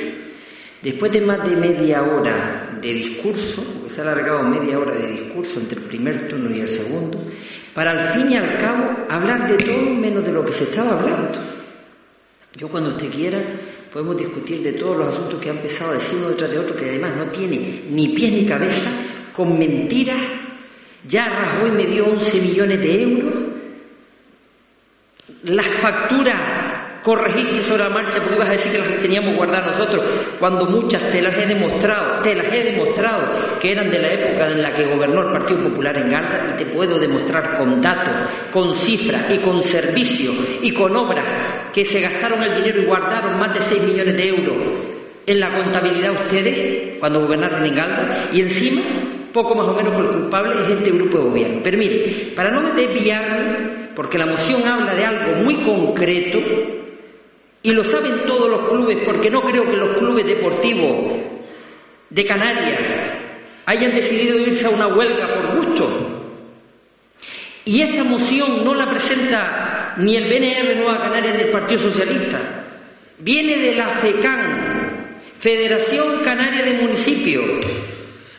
después 0.82 1.11
de 1.11 1.19
más 1.19 1.45
de 1.45 1.57
media 1.57 2.03
hora 2.03 2.70
de 2.82 2.93
discurso, 2.93 3.63
porque 3.63 3.89
se 3.89 4.01
ha 4.01 4.03
alargado 4.03 4.43
media 4.43 4.79
hora 4.79 4.93
de 4.93 5.07
discurso 5.07 5.59
entre 5.59 5.79
el 5.79 5.86
primer 5.86 6.27
turno 6.27 6.55
y 6.55 6.61
el 6.61 6.69
segundo, 6.69 7.23
para 7.73 7.91
al 7.91 7.99
fin 8.09 8.32
y 8.32 8.36
al 8.36 8.57
cabo 8.57 9.05
hablar 9.09 9.47
de 9.47 9.63
todo 9.63 9.82
menos 9.82 10.25
de 10.25 10.32
lo 10.32 10.45
que 10.45 10.53
se 10.53 10.65
estaba 10.65 10.99
hablando. 10.99 11.39
Yo 12.55 12.67
cuando 12.67 12.89
usted 12.89 13.09
quiera 13.09 13.41
podemos 13.91 14.17
discutir 14.17 14.63
de 14.63 14.73
todos 14.73 14.97
los 14.97 15.07
asuntos 15.09 15.41
que 15.41 15.49
han 15.49 15.57
empezado 15.57 15.91
a 15.91 15.95
decir 15.95 16.17
uno 16.17 16.29
detrás 16.29 16.51
de 16.51 16.59
otro, 16.59 16.75
que 16.75 16.86
además 16.86 17.15
no 17.17 17.25
tiene 17.25 17.84
ni 17.89 18.09
pies 18.09 18.32
ni 18.32 18.45
cabeza, 18.45 18.89
con 19.34 19.57
mentiras. 19.57 20.21
Ya 21.07 21.27
Rajoy 21.27 21.71
me 21.71 21.86
dio 21.86 22.05
11 22.05 22.41
millones 22.41 22.79
de 22.79 23.01
euros. 23.01 23.34
Las 25.43 25.67
facturas 25.67 26.39
corregiste 27.04 27.62
sobre 27.64 27.84
la 27.84 27.89
marcha 27.89 28.20
porque 28.20 28.36
ibas 28.36 28.49
a 28.49 28.54
decir 28.54 28.72
que 28.72 28.78
las 28.78 28.99
teníamos 28.99 29.36
guardadas 29.36 29.78
nosotros, 29.78 30.04
cuando 30.39 30.66
muchas 30.66 31.02
te 31.12 31.22
las 31.22 31.36
he 31.38 31.45
demostrado, 31.45 32.22
te 32.22 32.36
las 32.36 32.45
he 32.54 32.64
demostrado 32.64 33.60
que 33.60 33.72
eran 33.72 33.89
de 33.89 33.99
la 33.99 34.12
época 34.12 34.49
en 34.49 34.62
la 34.62 34.74
que 34.74 34.86
gobernó 34.86 35.22
el 35.22 35.32
Partido 35.32 35.60
Popular 35.64 35.97
en 35.97 36.12
Galta 36.12 36.54
y 36.54 36.58
te 36.58 36.66
puedo 36.68 36.99
demostrar 36.99 37.58
con 37.58 37.82
datos, 37.82 38.14
con 38.52 38.76
cifras 38.76 39.26
y 39.34 39.38
con 39.38 39.64
servicios 39.64 40.36
y 40.62 40.72
con 40.72 40.95
obras 40.95 41.26
que 41.74 41.86
se 41.86 42.02
gastaron 42.02 42.43
el 42.43 42.56
dinero 42.56 42.82
y 42.82 42.86
guardaron 42.86 43.39
más 43.39 43.54
de 43.54 43.62
6 43.62 43.84
millones 43.84 44.16
de 44.16 44.28
euros 44.28 44.56
en 45.26 45.39
la 45.39 45.54
contabilidad 45.54 46.12
ustedes 46.14 46.99
cuando 46.99 47.22
gobernaron 47.22 47.66
en 47.66 47.76
Galta 47.76 48.30
y 48.34 48.41
encima 48.41 48.82
poco 49.32 49.56
más 49.56 49.68
o 49.68 49.74
menos 49.74 49.93
por 49.93 50.12
culpable 50.12 50.54
es 50.64 50.70
este 50.70 50.91
grupo 50.91 51.18
de 51.18 51.24
gobierno. 51.24 51.62
Pero 51.64 51.78
mire, 51.78 52.34
para 52.36 52.52
no 52.52 52.62
desviarme, 52.74 53.89
porque 53.95 54.18
la 54.18 54.26
moción 54.26 54.68
habla 54.68 54.93
de 54.93 55.06
algo 55.06 55.43
muy 55.43 55.56
concreto, 55.56 56.39
y 57.64 57.72
lo 57.72 57.84
saben 57.84 58.26
todos 58.26 58.49
los 58.49 58.70
clubes, 58.70 58.97
porque 59.05 59.30
no 59.30 59.41
creo 59.41 59.70
que 59.70 59.78
los 59.78 59.97
clubes 59.97 60.26
deportivos 60.26 61.22
de 62.09 62.26
Canarias 62.26 62.80
hayan 63.66 63.95
decidido 63.95 64.38
irse 64.39 64.66
a 64.66 64.72
una 64.72 64.88
huelga 64.88 65.28
por 65.34 65.55
gusto. 65.55 66.22
Y 67.64 67.82
esta 67.82 68.03
moción 68.03 68.66
no 68.66 68.74
la 68.74 68.89
presenta 68.89 69.93
ni 69.97 70.16
el 70.16 70.24
BNR 70.26 70.76
Nueva 70.78 71.01
Canaria 71.01 71.34
ni 71.34 71.41
el 71.41 71.51
Partido 71.51 71.82
Socialista. 71.82 72.39
Viene 73.20 73.57
de 73.57 73.76
la 73.76 73.89
FECAN, 73.89 75.16
Federación 75.39 76.24
Canaria 76.24 76.64
de 76.64 76.74
Municipios, 76.74 77.45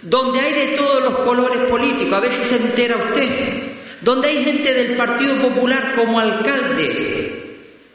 donde 0.03 0.41
hay 0.41 0.53
de 0.53 0.77
todos 0.77 1.03
los 1.03 1.18
colores 1.18 1.70
políticos, 1.70 2.12
a 2.12 2.20
ver 2.20 2.33
si 2.33 2.45
se 2.45 2.57
entera 2.57 2.97
usted, 2.97 3.29
donde 4.01 4.29
hay 4.29 4.45
gente 4.45 4.75
del 4.75 4.97
Partido 4.97 5.37
Popular 5.37 5.95
como 5.95 6.18
alcalde, 6.18 7.51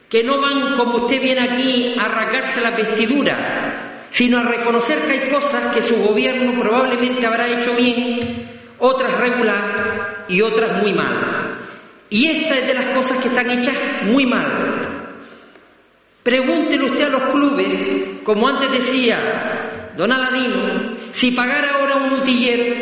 que 0.09 0.23
no 0.23 0.39
van 0.39 0.77
como 0.77 0.97
usted 0.97 1.21
viene 1.21 1.41
aquí 1.41 1.95
a 1.99 2.05
arrancarse 2.05 2.61
la 2.61 2.71
vestidura, 2.71 4.07
sino 4.11 4.37
a 4.39 4.43
reconocer 4.43 4.99
que 5.05 5.11
hay 5.11 5.29
cosas 5.29 5.73
que 5.73 5.81
su 5.81 5.97
gobierno 6.03 6.59
probablemente 6.59 7.25
habrá 7.25 7.47
hecho 7.47 7.75
bien, 7.75 8.19
otras 8.79 9.13
regular 9.17 10.25
y 10.29 10.41
otras 10.41 10.81
muy 10.81 10.93
mal. 10.93 11.57
Y 12.09 12.27
esta 12.27 12.57
es 12.57 12.67
de 12.67 12.73
las 12.73 12.85
cosas 12.85 13.17
que 13.17 13.27
están 13.27 13.51
hechas 13.51 13.75
muy 14.03 14.25
mal. 14.25 14.77
Pregúntele 16.23 16.85
usted 16.85 17.05
a 17.05 17.09
los 17.09 17.23
clubes, 17.23 17.67
como 18.23 18.47
antes 18.47 18.71
decía 18.71 19.71
don 19.97 20.11
Aladino, 20.11 20.95
si 21.13 21.31
pagara 21.31 21.71
ahora 21.71 21.95
un 21.95 22.13
utillero, 22.19 22.75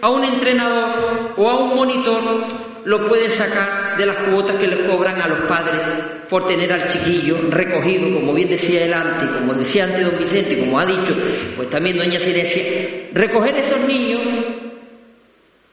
a 0.00 0.10
un 0.10 0.24
entrenador 0.24 1.34
o 1.36 1.50
a 1.50 1.58
un 1.58 1.76
monitor, 1.76 2.46
lo 2.84 3.08
puede 3.08 3.30
sacar 3.30 3.96
de 3.96 4.06
las 4.06 4.16
cuotas 4.16 4.56
que 4.56 4.66
le 4.66 4.86
cobran 4.86 5.20
a 5.20 5.28
los 5.28 5.40
padres 5.42 5.80
por 6.28 6.46
tener 6.46 6.72
al 6.72 6.86
chiquillo 6.86 7.36
recogido, 7.50 8.12
como 8.12 8.32
bien 8.32 8.48
decía 8.48 8.84
él 8.84 8.94
antes, 8.94 9.28
como 9.28 9.54
decía 9.54 9.84
antes 9.84 10.04
don 10.04 10.18
Vicente, 10.18 10.58
como 10.58 10.80
ha 10.80 10.86
dicho, 10.86 11.14
pues 11.56 11.68
también 11.70 11.98
doña 11.98 12.18
Silesia, 12.18 13.08
recoger 13.12 13.56
esos 13.56 13.80
niños 13.80 14.20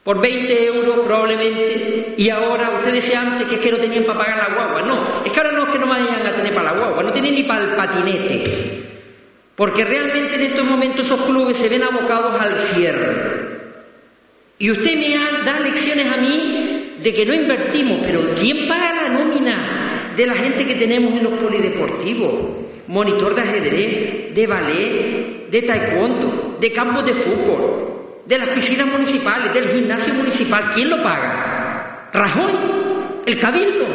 por 0.04 0.20
20 0.20 0.66
euros 0.66 1.00
probablemente, 1.06 2.14
y 2.16 2.30
ahora 2.30 2.70
usted 2.76 2.92
decía 2.92 3.20
antes 3.20 3.46
que 3.46 3.56
es 3.56 3.60
que 3.60 3.72
no 3.72 3.78
tenían 3.78 4.04
para 4.04 4.18
pagar 4.18 4.36
la 4.38 4.54
guagua. 4.54 4.82
No, 4.82 5.24
es 5.24 5.32
que 5.32 5.38
ahora 5.38 5.52
no 5.52 5.64
es 5.64 5.70
que 5.70 5.78
no 5.78 5.86
vayan 5.86 6.26
a 6.26 6.34
tener 6.34 6.54
para 6.54 6.72
la 6.72 6.78
guagua, 6.78 7.02
no 7.02 7.12
tienen 7.12 7.34
ni 7.34 7.42
para 7.44 7.64
el 7.64 7.76
patinete. 7.76 8.44
Porque 9.56 9.84
realmente 9.84 10.36
en 10.36 10.42
estos 10.42 10.64
momentos 10.64 11.06
esos 11.06 11.20
clubes 11.22 11.56
se 11.56 11.68
ven 11.68 11.82
abocados 11.82 12.40
al 12.40 12.58
cierre. 12.58 13.60
Y 14.58 14.70
usted 14.70 14.96
me 14.96 15.44
da 15.44 15.60
lecciones 15.60 16.12
a 16.12 16.16
mí 16.16 16.79
de 17.02 17.14
que 17.14 17.24
no 17.24 17.34
invertimos, 17.34 17.98
pero 18.04 18.20
¿quién 18.38 18.68
paga 18.68 19.02
la 19.02 19.08
nómina 19.08 20.12
de 20.16 20.26
la 20.26 20.34
gente 20.34 20.66
que 20.66 20.74
tenemos 20.74 21.14
en 21.14 21.24
los 21.24 21.32
polideportivos? 21.34 22.32
Monitor 22.88 23.34
de 23.34 23.42
ajedrez, 23.42 24.34
de 24.34 24.46
ballet, 24.46 25.50
de 25.50 25.62
taekwondo, 25.62 26.58
de 26.60 26.72
campos 26.72 27.04
de 27.06 27.14
fútbol, 27.14 28.22
de 28.26 28.38
las 28.38 28.48
piscinas 28.48 28.86
municipales, 28.86 29.52
del 29.54 29.68
gimnasio 29.68 30.14
municipal. 30.14 30.70
¿Quién 30.74 30.90
lo 30.90 31.02
paga? 31.02 32.10
¿Rajoy? 32.12 32.52
¿El 33.26 33.38
cabildo? 33.38 33.86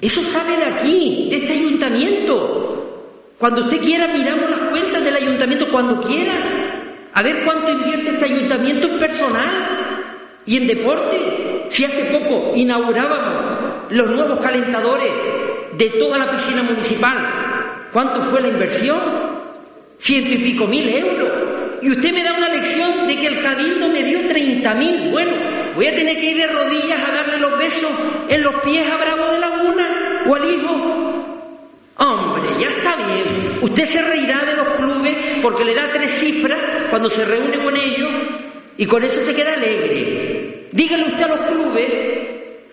Eso 0.00 0.22
sale 0.22 0.56
de 0.56 0.64
aquí, 0.64 1.28
de 1.30 1.36
este 1.36 1.52
ayuntamiento. 1.52 3.32
Cuando 3.38 3.62
usted 3.64 3.80
quiera 3.80 4.08
miramos 4.08 4.50
las 4.50 4.60
cuentas 4.70 5.04
del 5.04 5.16
ayuntamiento, 5.16 5.70
cuando 5.70 6.00
quiera. 6.00 6.34
A 7.12 7.22
ver 7.22 7.44
cuánto 7.44 7.72
invierte 7.72 8.10
este 8.10 8.24
ayuntamiento 8.26 8.88
en 8.88 8.98
personal 8.98 10.26
y 10.44 10.56
en 10.58 10.66
deporte. 10.66 11.45
Si 11.70 11.84
hace 11.84 12.04
poco 12.06 12.52
inaugurábamos 12.54 13.90
los 13.90 14.10
nuevos 14.10 14.40
calentadores 14.40 15.10
de 15.72 15.90
toda 15.90 16.18
la 16.18 16.30
piscina 16.30 16.62
municipal, 16.62 17.16
¿cuánto 17.92 18.22
fue 18.22 18.40
la 18.40 18.48
inversión? 18.48 18.98
Ciento 19.98 20.34
y 20.34 20.38
pico 20.38 20.66
mil 20.66 20.88
euros. 20.88 21.30
Y 21.82 21.90
usted 21.90 22.12
me 22.12 22.24
da 22.24 22.32
una 22.32 22.48
lección 22.48 23.06
de 23.06 23.16
que 23.16 23.26
el 23.26 23.42
cabildo 23.42 23.88
me 23.88 24.02
dio 24.02 24.26
treinta 24.26 24.74
mil. 24.74 25.10
Bueno, 25.10 25.32
voy 25.74 25.86
a 25.86 25.94
tener 25.94 26.16
que 26.18 26.30
ir 26.30 26.36
de 26.38 26.46
rodillas 26.46 27.00
a 27.06 27.12
darle 27.12 27.38
los 27.38 27.58
besos 27.58 27.90
en 28.28 28.42
los 28.42 28.54
pies 28.56 28.86
a 28.90 28.96
Bravo 28.96 29.32
de 29.32 29.38
Laguna 29.38 30.22
o 30.26 30.34
al 30.34 30.44
hijo 30.50 30.96
Hombre, 31.98 32.50
ya 32.60 32.68
está 32.68 32.94
bien. 32.96 33.58
Usted 33.62 33.86
se 33.86 34.02
reirá 34.02 34.44
de 34.44 34.54
los 34.54 34.68
clubes 34.70 35.16
porque 35.40 35.64
le 35.64 35.74
da 35.74 35.90
tres 35.92 36.12
cifras 36.18 36.58
cuando 36.90 37.08
se 37.08 37.24
reúne 37.24 37.58
con 37.58 37.74
ellos 37.74 38.10
y 38.76 38.84
con 38.84 39.02
eso 39.02 39.22
se 39.22 39.34
queda 39.34 39.54
alegre. 39.54 40.35
Dígale 40.76 41.04
usted 41.04 41.22
a 41.22 41.28
los 41.28 41.40
clubes 41.46 41.86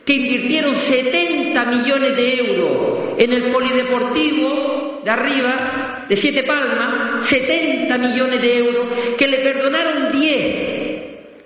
que 0.04 0.14
invirtieron 0.14 0.76
70 0.76 1.66
millones 1.68 2.14
de 2.18 2.38
euros 2.38 3.14
en 3.18 3.32
el 3.32 3.44
polideportivo 3.44 5.00
de 5.06 5.10
arriba, 5.10 6.06
de 6.10 6.16
Siete 6.18 6.44
Palmas, 6.44 7.26
70 7.26 7.98
millones 7.98 8.42
de 8.42 8.58
euros, 8.58 8.88
que 9.18 9.26
le 9.26 9.38
perdonaron 9.38 10.12
10 10.12 10.74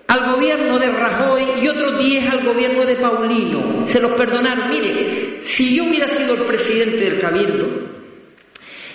al 0.08 0.32
gobierno 0.32 0.80
de 0.80 0.92
Rajoy 0.92 1.44
y 1.62 1.68
otros 1.68 2.04
10 2.04 2.28
al 2.28 2.44
gobierno 2.44 2.88
de 2.88 2.96
Paulino. 2.96 3.86
Se 3.88 4.00
los 4.00 4.14
perdonaron. 4.14 4.72
Mire, 4.72 5.42
si 5.44 5.76
yo 5.76 5.84
hubiera 5.84 6.08
sido 6.08 6.34
el 6.34 6.42
presidente 6.42 7.08
del 7.08 7.20
Cabildo, 7.20 7.68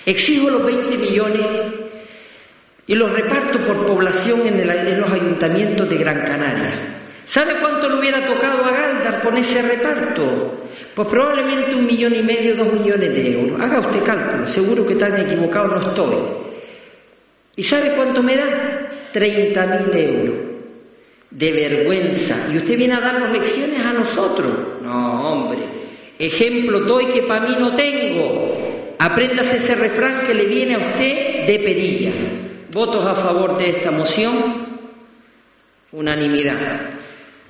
exijo 0.05 0.49
los 0.49 0.65
20 0.65 0.97
millones 0.97 1.45
y 2.87 2.95
los 2.95 3.09
reparto 3.09 3.59
por 3.59 3.85
población 3.85 4.41
en, 4.47 4.69
en 4.69 4.99
los 4.99 5.09
ayuntamientos 5.09 5.87
de 5.87 5.95
Gran 5.95 6.25
Canaria. 6.25 6.99
¿Sabe 7.27 7.55
cuánto 7.59 7.89
le 7.89 7.95
hubiera 7.95 8.25
tocado 8.25 8.63
a 8.63 8.71
Galdar 8.71 9.21
con 9.21 9.37
ese 9.37 9.61
reparto? 9.61 10.63
Pues 10.93 11.07
probablemente 11.07 11.75
un 11.75 11.85
millón 11.85 12.15
y 12.15 12.21
medio, 12.21 12.55
dos 12.55 12.73
millones 12.73 13.09
de 13.09 13.33
euros. 13.33 13.59
Haga 13.59 13.79
usted 13.79 14.03
cálculo, 14.03 14.45
seguro 14.45 14.85
que 14.85 14.95
tan 14.95 15.19
equivocado 15.19 15.67
no 15.67 15.79
estoy. 15.79 16.15
¿Y 17.55 17.63
sabe 17.63 17.93
cuánto 17.95 18.21
me 18.21 18.35
da? 18.35 18.89
30 19.11 19.65
mil 19.67 19.97
euros. 19.97 20.35
De 21.31 21.51
vergüenza. 21.51 22.35
¿Y 22.51 22.57
usted 22.57 22.77
viene 22.77 22.95
a 22.95 22.99
darnos 22.99 23.31
lecciones 23.31 23.83
a 23.83 23.93
nosotros? 23.93 24.81
No, 24.81 25.31
hombre. 25.31 25.61
Ejemplo 26.19 26.81
doy 26.81 27.07
que 27.07 27.23
para 27.23 27.47
mí 27.47 27.55
no 27.59 27.73
tengo. 27.73 28.95
Apréndase 28.99 29.57
ese 29.57 29.75
refrán 29.75 30.25
que 30.25 30.33
le 30.33 30.45
viene 30.45 30.75
a 30.75 30.77
usted 30.77 31.45
de 31.45 31.59
pedilla. 31.59 32.11
¿Votos 32.71 33.05
a 33.05 33.15
favor 33.15 33.57
de 33.57 33.69
esta 33.69 33.91
moción? 33.91 34.65
Unanimidad. 35.91 37.02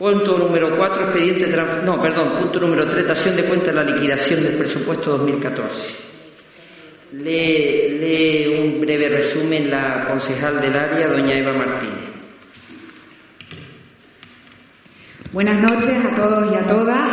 Punto 0.04 0.38
número 0.38 0.76
4, 0.76 1.04
expediente 1.06 1.48
no, 1.86 2.02
perdón, 2.02 2.34
punto 2.38 2.60
número 2.60 2.86
3, 2.90 3.08
dación 3.08 3.38
de 3.38 3.46
cuenta 3.46 3.68
de 3.68 3.74
la 3.74 3.84
liquidación 3.84 4.44
del 4.44 4.58
presupuesto 4.58 5.12
2014. 5.12 5.96
Lee, 7.14 7.98
lee 8.02 8.48
un 8.48 8.82
breve 8.82 9.08
resumen 9.08 9.72
la 9.72 10.06
concejal 10.06 10.60
del 10.60 10.76
área, 10.76 11.08
doña 11.08 11.34
Eva 11.36 11.54
Martínez. 11.54 12.04
Buenas 15.32 15.62
noches 15.62 15.96
a 16.04 16.14
todos 16.14 16.52
y 16.52 16.56
a 16.58 16.68
todas. 16.68 17.08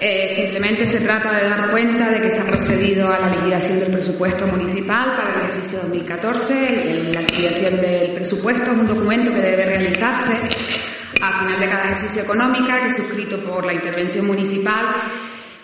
Eh, 0.00 0.28
simplemente 0.28 0.86
se 0.86 1.00
trata 1.00 1.32
de 1.32 1.48
dar 1.48 1.72
cuenta 1.72 2.10
de 2.10 2.20
que 2.20 2.30
se 2.30 2.42
ha 2.42 2.44
procedido 2.44 3.12
a 3.12 3.18
la 3.18 3.30
liquidación 3.30 3.80
del 3.80 3.90
presupuesto 3.90 4.46
municipal 4.46 5.16
para 5.16 5.34
el 5.34 5.40
ejercicio 5.48 5.80
2014. 5.80 7.10
La 7.12 7.22
liquidación 7.22 7.80
del 7.80 8.12
presupuesto 8.12 8.70
es 8.70 8.78
un 8.78 8.86
documento 8.86 9.32
que 9.32 9.40
debe 9.40 9.64
realizarse 9.64 10.30
a 11.20 11.38
final 11.38 11.60
de 11.60 11.68
cada 11.68 11.84
ejercicio 11.84 12.22
económico, 12.22 12.66
que 12.66 12.86
es 12.86 12.96
suscrito 12.96 13.38
por 13.38 13.64
la 13.64 13.72
intervención 13.72 14.26
municipal 14.26 14.86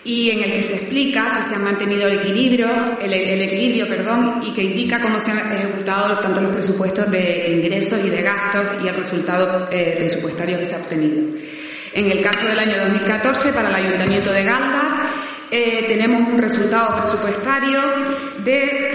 y 0.03 0.31
en 0.31 0.43
el 0.43 0.51
que 0.53 0.63
se 0.63 0.75
explica 0.75 1.29
si 1.29 1.43
se 1.43 1.55
ha 1.55 1.59
mantenido 1.59 2.07
el 2.07 2.19
equilibrio, 2.19 2.67
el, 2.99 3.13
equilibrio, 3.13 3.87
perdón, 3.87 4.41
y 4.43 4.51
que 4.51 4.63
indica 4.63 4.99
cómo 4.99 5.19
se 5.19 5.31
han 5.31 5.39
ejecutado 5.39 6.17
tanto 6.19 6.41
los 6.41 6.53
presupuestos 6.53 7.11
de 7.11 7.51
ingresos 7.51 7.99
y 8.03 8.09
de 8.09 8.21
gastos 8.23 8.65
y 8.83 8.87
el 8.87 8.95
resultado 8.95 9.69
eh, 9.71 9.95
presupuestario 9.97 10.57
que 10.57 10.65
se 10.65 10.75
ha 10.75 10.79
obtenido. 10.79 11.37
En 11.93 12.11
el 12.11 12.21
caso 12.23 12.47
del 12.47 12.57
año 12.57 12.77
2014, 12.79 13.53
para 13.53 13.69
el 13.69 13.75
Ayuntamiento 13.75 14.31
de 14.31 14.43
Galda, 14.43 15.09
eh, 15.51 15.85
tenemos 15.87 16.29
un 16.29 16.39
resultado 16.39 16.95
presupuestario 17.01 17.81
de 18.43 18.89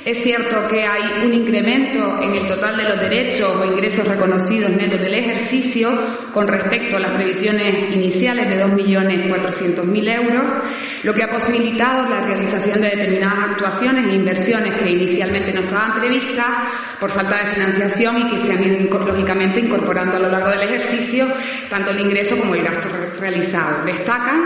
es 0.06 0.22
cierto 0.22 0.68
que 0.68 0.86
hay 0.86 1.26
un 1.26 1.34
incremento 1.34 2.22
en 2.22 2.36
el 2.36 2.46
total 2.48 2.76
de 2.76 2.84
los 2.84 3.00
derechos 3.00 3.56
o 3.56 3.66
ingresos 3.66 4.06
reconocidos 4.06 4.70
netos 4.72 5.00
del 5.00 5.14
ejercicio 5.14 5.98
con 6.34 6.46
respecto 6.46 6.98
a 6.98 7.00
las 7.00 7.12
previsiones 7.12 7.94
iniciales 7.94 8.50
de 8.50 8.66
2.400.000 8.66 10.14
euros, 10.14 10.44
lo 11.04 11.14
que 11.14 11.24
ha 11.24 11.30
posibilitado 11.30 12.10
la 12.10 12.20
realización 12.22 12.82
de 12.82 12.90
determinadas 12.90 13.52
actuaciones 13.52 14.06
e 14.08 14.16
inversiones 14.16 14.74
que 14.74 14.90
inicialmente 14.90 15.54
no 15.54 15.62
estaban 15.62 15.94
previstas 15.94 16.48
por 17.00 17.10
falta 17.10 17.38
de 17.38 17.46
financiación 17.52 18.18
y 18.18 18.30
que 18.32 18.40
se 18.40 18.52
han 18.52 18.64
ido 18.64 19.00
lógicamente 19.06 19.62
incorporando 19.62 20.18
a 20.18 20.20
lo 20.20 20.30
largo 20.30 20.50
del 20.50 20.64
ejercicio 20.64 21.28
tanto 21.70 21.92
el 21.92 22.02
ingreso 22.02 22.38
como 22.38 22.56
el 22.56 22.64
gasto 22.64 22.90
realizado. 23.22 23.86
Destacan 23.86 24.42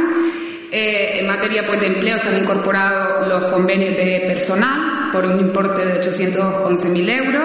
eh, 0.72 1.20
en 1.22 1.28
materia 1.28 1.64
pues, 1.66 1.80
de 1.80 1.88
empleo 1.88 2.20
se 2.20 2.30
han 2.30 2.44
incorporado 2.44 3.26
los 3.26 3.52
convenios 3.52 3.96
de 3.96 4.26
personal 4.28 4.97
por 5.18 5.26
un 5.26 5.40
importe 5.40 5.84
de 5.84 6.00
811.000 6.00 7.26
euros. 7.26 7.44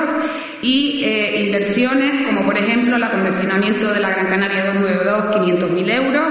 Y 0.60 1.02
eh, 1.04 1.46
inversiones 1.46 2.26
como 2.26 2.44
por 2.44 2.56
ejemplo 2.56 2.96
el 2.96 3.02
acondicionamiento 3.02 3.92
de 3.92 3.98
la 3.98 4.10
Gran 4.10 4.28
Canaria 4.28 4.66
292, 4.66 5.70
500.000 5.70 5.90
euros, 5.90 6.22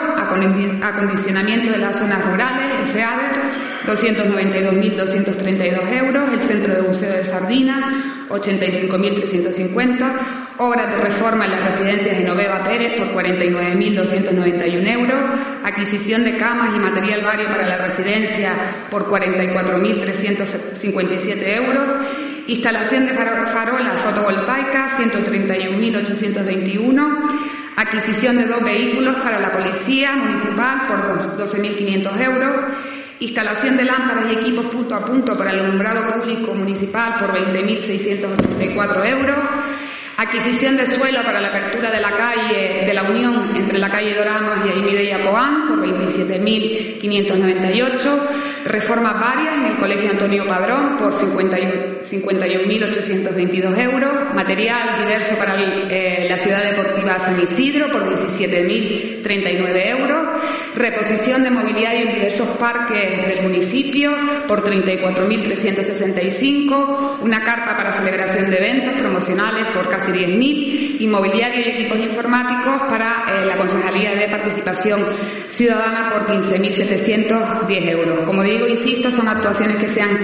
acondicionamiento 0.81 1.71
de 1.71 1.77
las 1.79 1.97
zonas 1.97 2.23
rurales, 2.25 2.65
el 2.79 2.87
FEADER, 2.87 3.41
292.232 3.86 5.93
euros, 5.93 6.34
el 6.34 6.41
Centro 6.41 6.73
de 6.75 6.82
Buceo 6.82 7.11
de 7.11 7.23
Sardina, 7.23 8.25
85.350, 8.29 10.11
obras 10.57 10.91
de 10.91 10.97
reforma 11.01 11.45
en 11.45 11.51
las 11.51 11.63
residencias 11.63 12.17
de 12.17 12.23
Noveva 12.23 12.63
Pérez 12.63 12.99
por 12.99 13.13
49.291 13.13 14.88
euros, 14.88 15.39
adquisición 15.63 16.23
de 16.23 16.38
camas 16.38 16.75
y 16.75 16.79
material 16.79 17.21
vario 17.23 17.47
para 17.47 17.67
la 17.67 17.77
residencia 17.77 18.53
por 18.89 19.07
44.357 19.09 21.55
euros, 21.55 22.07
instalación 22.47 23.05
de 23.07 23.13
farolas 23.13 24.01
fotovoltaicas 24.01 24.99
131.821, 24.99 27.17
adquisición 27.75 28.38
de 28.38 28.45
dos 28.45 28.63
vehículos 28.63 29.17
para 29.17 29.39
la 29.39 29.51
policía 29.51 30.15
municipal 30.15 30.88
por 30.88 31.17
12.500 31.17 32.21
euros, 32.21 32.55
instalación 33.22 33.78
de 33.78 33.86
lámparas 33.86 34.26
y 34.30 34.34
equipos 34.34 34.65
punto 34.65 34.95
a 34.95 35.05
punto 35.05 35.38
para 35.38 35.51
el 35.51 35.59
alumbrado 35.59 36.13
público 36.13 36.53
municipal 36.53 37.15
por 37.19 37.34
20.684 37.34 39.05
euros, 39.05 39.38
Adquisición 40.22 40.78
de 40.78 40.86
suelo 40.86 41.24
para 41.24 41.41
la 41.41 41.47
apertura 41.47 41.89
de 41.89 41.99
la 41.99 42.11
calle 42.11 42.86
de 42.86 42.93
la 42.93 43.01
Unión 43.01 43.55
entre 43.55 43.80
la 43.80 43.89
calle 43.89 44.13
Doramas 44.13 44.63
y 44.65 44.69
Aimide 44.69 45.05
y 45.05 45.11
Acoán 45.11 45.67
por 45.67 45.84
27.598. 45.84 48.19
Reformas 48.65 49.19
varias 49.19 49.55
en 49.55 49.65
el 49.65 49.78
Colegio 49.78 50.11
Antonio 50.11 50.45
Padrón 50.45 50.97
por 50.97 51.11
51.822 52.03 53.79
euros. 53.79 54.33
Material 54.33 55.01
diverso 55.01 55.35
para 55.35 55.55
eh, 55.59 56.25
la 56.29 56.37
Ciudad 56.37 56.63
Deportiva 56.63 57.19
San 57.19 57.37
Isidro 57.41 57.91
por 57.91 58.09
17.039 58.09 59.87
euros. 59.87 60.29
Reposición 60.75 61.43
de 61.43 61.51
mobiliario 61.51 62.07
en 62.07 62.13
diversos 62.15 62.47
parques 62.57 63.27
del 63.27 63.43
municipio 63.43 64.13
por 64.47 64.63
34.365. 64.63 67.19
Una 67.21 67.43
carta 67.43 67.75
para 67.75 67.91
celebración 67.91 68.49
de 68.49 68.57
eventos 68.57 68.93
promocionales 68.93 69.65
por 69.73 69.89
casi 69.89 70.11
10.000, 70.11 71.01
inmobiliario 71.01 71.65
y 71.65 71.69
equipos 71.69 71.99
informáticos 71.99 72.83
para 72.89 73.25
eh, 73.27 73.45
la 73.45 73.57
Concejalía 73.57 74.15
de 74.15 74.27
Participación 74.27 75.05
Ciudadana 75.49 76.11
por 76.11 76.27
15.710 76.27 77.89
euros. 77.89 78.19
Como 78.25 78.43
digo, 78.43 78.67
insisto, 78.67 79.11
son 79.11 79.27
actuaciones 79.27 79.77
que 79.77 79.87
se 79.87 80.01
han 80.01 80.19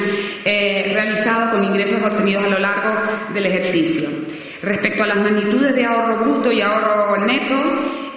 eh, 0.45 0.91
realizado 0.93 1.51
con 1.51 1.63
ingresos 1.67 2.01
obtenidos 2.01 2.45
a 2.45 2.49
lo 2.49 2.59
largo 2.59 2.95
del 3.33 3.45
ejercicio. 3.45 4.09
Respecto 4.61 5.03
a 5.03 5.07
las 5.07 5.17
magnitudes 5.17 5.75
de 5.75 5.85
ahorro 5.85 6.17
bruto 6.17 6.51
y 6.51 6.61
ahorro 6.61 7.17
neto, 7.25 7.55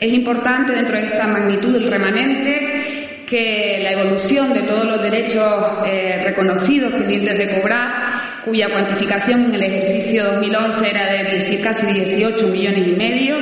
es 0.00 0.12
importante 0.12 0.72
dentro 0.72 0.98
de 0.98 1.06
esta 1.06 1.26
magnitud 1.26 1.72
del 1.72 1.90
remanente 1.90 3.03
que 3.26 3.80
la 3.82 3.92
evolución 3.92 4.52
de 4.52 4.62
todos 4.62 4.84
los 4.84 5.02
derechos 5.02 5.44
eh, 5.86 6.20
reconocidos 6.24 6.92
pendientes 6.92 7.38
de 7.38 7.60
cobrar, 7.60 8.42
cuya 8.44 8.68
cuantificación 8.70 9.44
en 9.46 9.54
el 9.54 9.62
ejercicio 9.62 10.24
2011 10.24 10.90
era 10.90 11.12
de 11.12 11.60
casi 11.62 11.86
18 11.86 12.48
millones 12.48 12.88
y 12.88 12.92
medio, 12.92 13.36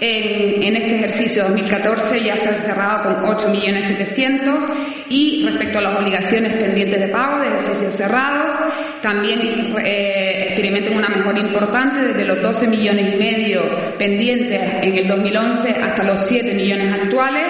en, 0.00 0.76
este 0.76 0.94
ejercicio 0.94 1.42
2014 1.44 2.22
ya 2.22 2.36
se 2.36 2.48
ha 2.48 2.54
cerrado 2.54 3.02
con 3.02 3.36
8.700.000 3.36 4.68
y 5.08 5.44
respecto 5.44 5.78
a 5.78 5.82
las 5.82 5.98
obligaciones 5.98 6.52
pendientes 6.52 7.00
de 7.00 7.08
pago 7.08 7.40
de 7.40 7.48
ejercicio 7.48 7.90
cerrado, 7.90 8.70
también 9.02 9.74
eh, 9.84 10.44
experimentan 10.48 10.96
una 10.96 11.08
mejora 11.08 11.40
importante 11.40 12.00
desde 12.00 12.24
los 12.24 12.40
12 12.40 12.68
millones 12.68 13.14
y 13.14 13.18
medio 13.18 13.62
pendientes 13.98 14.60
en 14.82 14.98
el 14.98 15.08
2011 15.08 15.70
hasta 15.70 16.04
los 16.04 16.20
7 16.20 16.54
millones 16.54 16.92
actuales. 16.92 17.42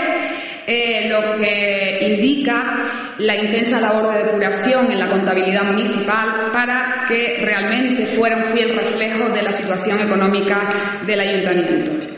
Eh, 0.70 1.08
lo 1.08 1.38
que 1.38 1.98
indica 2.14 3.14
la 3.16 3.34
intensa 3.34 3.80
labor 3.80 4.12
de 4.12 4.24
depuración 4.24 4.92
en 4.92 4.98
la 4.98 5.08
contabilidad 5.08 5.64
municipal 5.64 6.50
para 6.52 7.06
que 7.08 7.38
realmente 7.40 8.06
fuera 8.08 8.36
un 8.36 8.52
fiel 8.52 8.76
reflejo 8.76 9.30
de 9.30 9.42
la 9.44 9.52
situación 9.52 9.98
económica 9.98 10.68
del 11.06 11.20
ayuntamiento. 11.20 12.17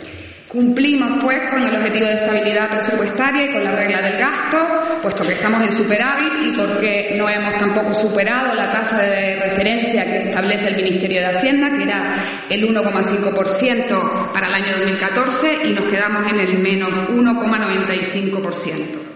Cumplimos 0.51 1.23
pues 1.23 1.39
con 1.49 1.63
el 1.63 1.77
objetivo 1.77 2.07
de 2.07 2.15
estabilidad 2.15 2.71
presupuestaria 2.71 3.45
y 3.45 3.53
con 3.53 3.63
la 3.63 3.71
regla 3.71 4.03
del 4.03 4.19
gasto, 4.19 4.59
puesto 5.01 5.23
que 5.23 5.35
estamos 5.35 5.63
en 5.63 5.71
superávit 5.71 6.33
y 6.45 6.51
porque 6.51 7.15
no 7.17 7.29
hemos 7.29 7.57
tampoco 7.57 7.95
superado 7.95 8.53
la 8.57 8.73
tasa 8.73 9.01
de 9.01 9.37
referencia 9.37 10.05
que 10.05 10.29
establece 10.29 10.71
el 10.71 10.83
Ministerio 10.83 11.21
de 11.21 11.27
Hacienda, 11.27 11.71
que 11.71 11.85
era 11.85 12.17
el 12.49 12.69
1,5% 12.69 14.33
para 14.33 14.49
el 14.49 14.55
año 14.55 14.77
2014 14.79 15.59
y 15.67 15.73
nos 15.73 15.85
quedamos 15.85 16.29
en 16.29 16.41
el 16.41 16.59
menos 16.59 16.91
1,95%. 17.11 19.10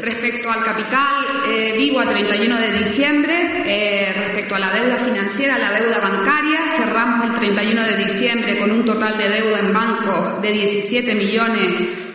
Respecto 0.00 0.50
al 0.50 0.64
capital 0.64 1.26
eh, 1.50 1.74
vivo 1.76 2.00
a 2.00 2.08
31 2.08 2.58
de 2.58 2.72
diciembre, 2.84 3.64
eh, 3.66 4.14
respecto 4.14 4.54
a 4.54 4.58
la 4.58 4.72
deuda 4.72 4.96
financiera, 4.96 5.58
la 5.58 5.78
deuda 5.78 5.98
bancaria, 5.98 6.60
cerramos 6.76 7.26
el 7.26 7.34
31 7.34 7.84
de 7.84 7.96
diciembre 8.04 8.58
con 8.58 8.70
un 8.70 8.82
total 8.84 9.18
de 9.18 9.28
deuda 9.28 9.58
en 9.60 9.74
banco 9.74 10.38
de 10.40 10.52
17 10.52 11.14
millones 11.14 11.68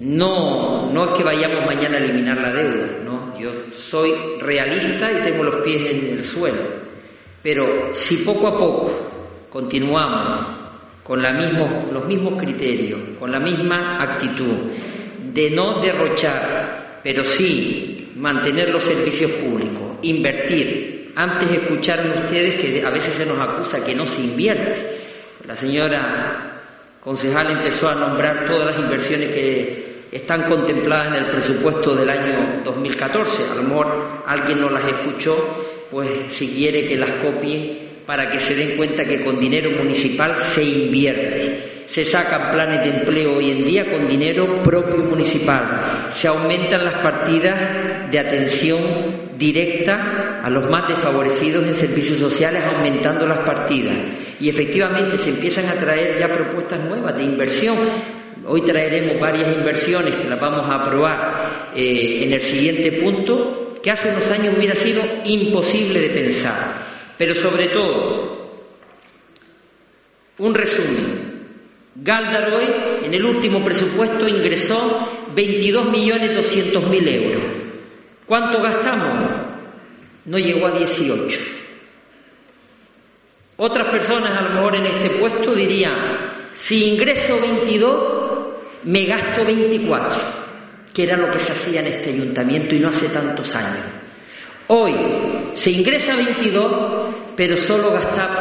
No, 0.00 0.90
no 0.92 1.04
es 1.04 1.10
que 1.12 1.22
vayamos 1.22 1.66
mañana 1.66 1.98
a 1.98 2.00
eliminar 2.00 2.38
la 2.38 2.50
deuda, 2.50 2.86
no, 3.04 3.38
yo 3.38 3.50
soy 3.72 4.12
realista 4.40 5.12
y 5.12 5.22
tengo 5.22 5.44
los 5.44 5.56
pies 5.56 5.90
en 5.90 6.18
el 6.18 6.24
suelo, 6.24 6.62
pero 7.42 7.94
si 7.94 8.16
poco 8.18 8.48
a 8.48 8.58
poco 8.58 9.46
continuamos 9.50 10.46
con 11.02 11.20
la 11.20 11.32
los 11.32 12.06
mismos 12.06 12.40
criterios, 12.40 13.00
con 13.18 13.30
la 13.30 13.40
misma 13.40 14.02
actitud 14.02 14.54
de 15.32 15.50
no 15.50 15.80
derrochar, 15.80 17.00
pero 17.02 17.24
sí 17.24 18.12
mantener 18.16 18.70
los 18.70 18.82
servicios 18.82 19.30
públicos, 19.32 19.98
invertir. 20.02 21.12
Antes 21.14 21.50
escucharon 21.50 22.10
ustedes 22.24 22.54
que 22.54 22.84
a 22.84 22.90
veces 22.90 23.14
se 23.14 23.26
nos 23.26 23.38
acusa 23.38 23.84
que 23.84 23.94
no 23.94 24.06
se 24.06 24.22
invierte. 24.22 24.98
La 25.46 25.56
señora 25.56 26.51
concejal 27.02 27.50
empezó 27.50 27.88
a 27.88 27.94
nombrar 27.94 28.46
todas 28.46 28.66
las 28.66 28.78
inversiones 28.78 29.30
que 29.30 29.92
están 30.12 30.44
contempladas 30.44 31.08
en 31.08 31.24
el 31.24 31.30
presupuesto 31.30 31.96
del 31.96 32.08
año 32.08 32.60
2014. 32.64 33.50
A 33.50 33.54
lo 33.56 33.62
mejor 33.62 34.22
alguien 34.26 34.60
no 34.60 34.70
las 34.70 34.86
escuchó, 34.86 35.86
pues 35.90 36.08
si 36.36 36.48
quiere 36.48 36.86
que 36.86 36.96
las 36.96 37.10
copie 37.12 37.92
para 38.06 38.30
que 38.30 38.40
se 38.40 38.54
den 38.54 38.76
cuenta 38.76 39.04
que 39.04 39.24
con 39.24 39.40
dinero 39.40 39.70
municipal 39.70 40.36
se 40.36 40.62
invierte. 40.62 41.86
Se 41.88 42.04
sacan 42.04 42.50
planes 42.50 42.82
de 42.82 43.00
empleo 43.00 43.36
hoy 43.36 43.50
en 43.50 43.64
día 43.64 43.90
con 43.90 44.08
dinero 44.08 44.62
propio 44.62 45.04
municipal. 45.04 46.10
Se 46.14 46.28
aumentan 46.28 46.84
las 46.84 46.94
partidas 46.94 48.10
de 48.10 48.18
atención 48.18 48.80
directa 49.36 50.40
a 50.42 50.50
los 50.50 50.68
más 50.70 50.88
desfavorecidos 50.88 51.66
en 51.66 51.74
servicios 51.74 52.18
sociales, 52.18 52.62
aumentando 52.64 53.26
las 53.26 53.40
partidas. 53.40 53.96
Y 54.40 54.48
efectivamente 54.48 55.18
se 55.18 55.30
empiezan 55.30 55.68
a 55.68 55.74
traer 55.74 56.18
ya 56.18 56.28
propuestas 56.28 56.80
nuevas 56.80 57.16
de 57.16 57.24
inversión 57.24 57.76
Hoy 58.46 58.62
traeremos 58.62 59.20
varias 59.20 59.56
inversiones 59.56 60.16
que 60.16 60.28
las 60.28 60.40
vamos 60.40 60.66
a 60.66 60.76
aprobar 60.76 61.70
eh, 61.76 62.22
en 62.24 62.32
el 62.32 62.40
siguiente 62.40 62.90
punto, 62.92 63.78
que 63.82 63.90
hace 63.90 64.10
unos 64.10 64.28
años 64.30 64.54
hubiera 64.56 64.74
sido 64.74 65.02
imposible 65.24 66.00
de 66.00 66.10
pensar. 66.10 66.72
Pero 67.16 67.34
sobre 67.34 67.68
todo, 67.68 68.50
un 70.38 70.54
resumen. 70.54 71.30
Galdar 71.94 72.52
hoy, 72.52 72.64
en 73.04 73.14
el 73.14 73.24
último 73.24 73.64
presupuesto, 73.64 74.26
ingresó 74.26 75.28
22.200.000 75.36 77.08
euros. 77.08 77.42
¿Cuánto 78.26 78.62
gastamos? 78.62 79.30
No 80.24 80.38
llegó 80.38 80.66
a 80.66 80.70
18. 80.70 81.40
Otras 83.56 83.88
personas 83.88 84.32
a 84.36 84.42
lo 84.42 84.50
mejor 84.50 84.76
en 84.76 84.86
este 84.86 85.10
puesto 85.10 85.54
dirían, 85.54 85.94
si 86.54 86.94
ingreso 86.94 87.40
22, 87.40 88.22
me 88.84 89.04
gasto 89.04 89.44
24, 89.44 90.18
que 90.92 91.04
era 91.04 91.16
lo 91.16 91.30
que 91.30 91.38
se 91.38 91.52
hacía 91.52 91.80
en 91.80 91.86
este 91.86 92.10
ayuntamiento 92.10 92.74
y 92.74 92.80
no 92.80 92.88
hace 92.88 93.08
tantos 93.08 93.54
años. 93.54 93.84
Hoy 94.68 94.94
se 95.54 95.70
ingresa 95.70 96.16
22, 96.16 97.14
pero 97.36 97.56
solo 97.56 97.92
gastamos 97.92 98.40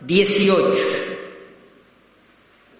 18. 0.00 0.82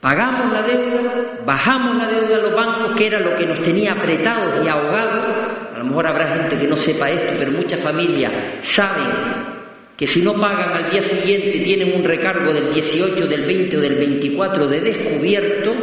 Pagamos 0.00 0.52
la 0.52 0.62
deuda, 0.62 1.40
bajamos 1.46 1.96
la 1.96 2.08
deuda 2.08 2.36
a 2.36 2.40
los 2.40 2.54
bancos, 2.54 2.96
que 2.96 3.06
era 3.06 3.20
lo 3.20 3.36
que 3.36 3.46
nos 3.46 3.62
tenía 3.62 3.92
apretados 3.92 4.64
y 4.64 4.68
ahogados. 4.68 5.20
A 5.82 5.84
lo 5.84 5.90
mejor 5.90 6.06
habrá 6.06 6.28
gente 6.28 6.56
que 6.56 6.68
no 6.68 6.76
sepa 6.76 7.10
esto, 7.10 7.32
pero 7.36 7.50
muchas 7.50 7.80
familias 7.80 8.30
saben 8.62 9.08
que 9.96 10.06
si 10.06 10.22
no 10.22 10.32
pagan 10.40 10.74
al 10.74 10.88
día 10.88 11.02
siguiente 11.02 11.58
tienen 11.58 11.92
un 11.96 12.04
recargo 12.04 12.52
del 12.52 12.72
18, 12.72 13.26
del 13.26 13.42
20 13.42 13.76
o 13.76 13.80
del 13.80 13.94
24 13.96 14.68
de 14.68 14.80
descubierto, 14.80 15.74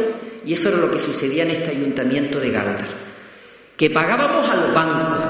y 0.46 0.54
eso 0.54 0.70
era 0.70 0.78
lo 0.78 0.90
que 0.90 0.98
sucedía 0.98 1.42
en 1.42 1.50
este 1.50 1.72
ayuntamiento 1.72 2.40
de 2.40 2.50
Galdar, 2.50 2.86
que 3.76 3.90
pagábamos 3.90 4.48
a 4.48 4.56
los 4.56 4.72
bancos 4.72 5.22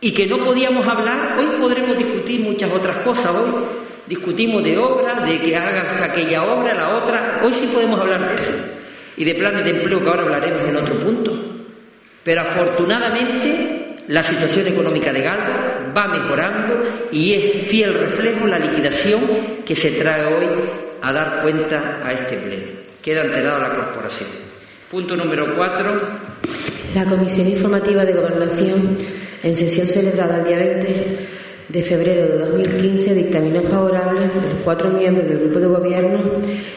y 0.00 0.12
que 0.12 0.26
no 0.26 0.42
podíamos 0.46 0.86
hablar, 0.86 1.36
hoy 1.38 1.60
podremos 1.60 1.98
discutir 1.98 2.40
muchas 2.40 2.72
otras 2.72 2.96
cosas, 3.04 3.36
hoy 3.36 3.52
discutimos 4.06 4.64
de 4.64 4.78
obra, 4.78 5.26
de 5.26 5.38
que 5.42 5.54
haga 5.54 6.02
aquella 6.02 6.44
obra, 6.44 6.72
la 6.72 6.96
otra, 6.96 7.42
hoy 7.44 7.52
sí 7.52 7.68
podemos 7.70 8.00
hablar 8.00 8.30
de 8.30 8.34
eso, 8.34 8.52
y 9.18 9.24
de 9.26 9.34
planes 9.34 9.62
de 9.62 9.70
empleo 9.72 10.02
que 10.02 10.08
ahora 10.08 10.22
hablaremos 10.22 10.66
en 10.66 10.76
otro 10.76 10.98
punto, 10.98 11.50
pero 12.24 12.42
afortunadamente 12.42 13.80
la 14.10 14.24
situación 14.24 14.66
económica 14.66 15.12
de 15.12 15.22
Galdo 15.22 15.52
va 15.96 16.08
mejorando 16.08 16.82
y 17.12 17.32
es 17.32 17.66
fiel 17.68 17.94
reflejo 17.94 18.44
la 18.44 18.58
liquidación 18.58 19.20
que 19.64 19.76
se 19.76 19.92
trae 19.92 20.24
hoy 20.24 20.46
a 21.00 21.12
dar 21.12 21.42
cuenta 21.42 22.00
a 22.04 22.12
este 22.12 22.36
pleno. 22.36 22.64
Queda 23.00 23.22
alterada 23.22 23.68
la 23.68 23.74
corporación. 23.74 24.28
Punto 24.90 25.16
número 25.16 25.54
cuatro. 25.54 25.92
La 26.92 27.04
Comisión 27.04 27.46
Informativa 27.48 28.04
de 28.04 28.12
Gobernación, 28.14 28.98
en 29.44 29.54
sesión 29.54 29.86
celebrada 29.86 30.38
el 30.38 30.44
día 30.44 30.58
20, 30.58 31.18
de 31.72 31.82
febrero 31.84 32.26
de 32.26 32.38
2015 32.38 33.14
dictaminó 33.14 33.62
favorable 33.62 34.22
los 34.22 34.60
cuatro 34.64 34.90
miembros 34.90 35.28
del 35.28 35.38
grupo 35.38 35.60
de 35.60 35.66
gobierno 35.66 36.20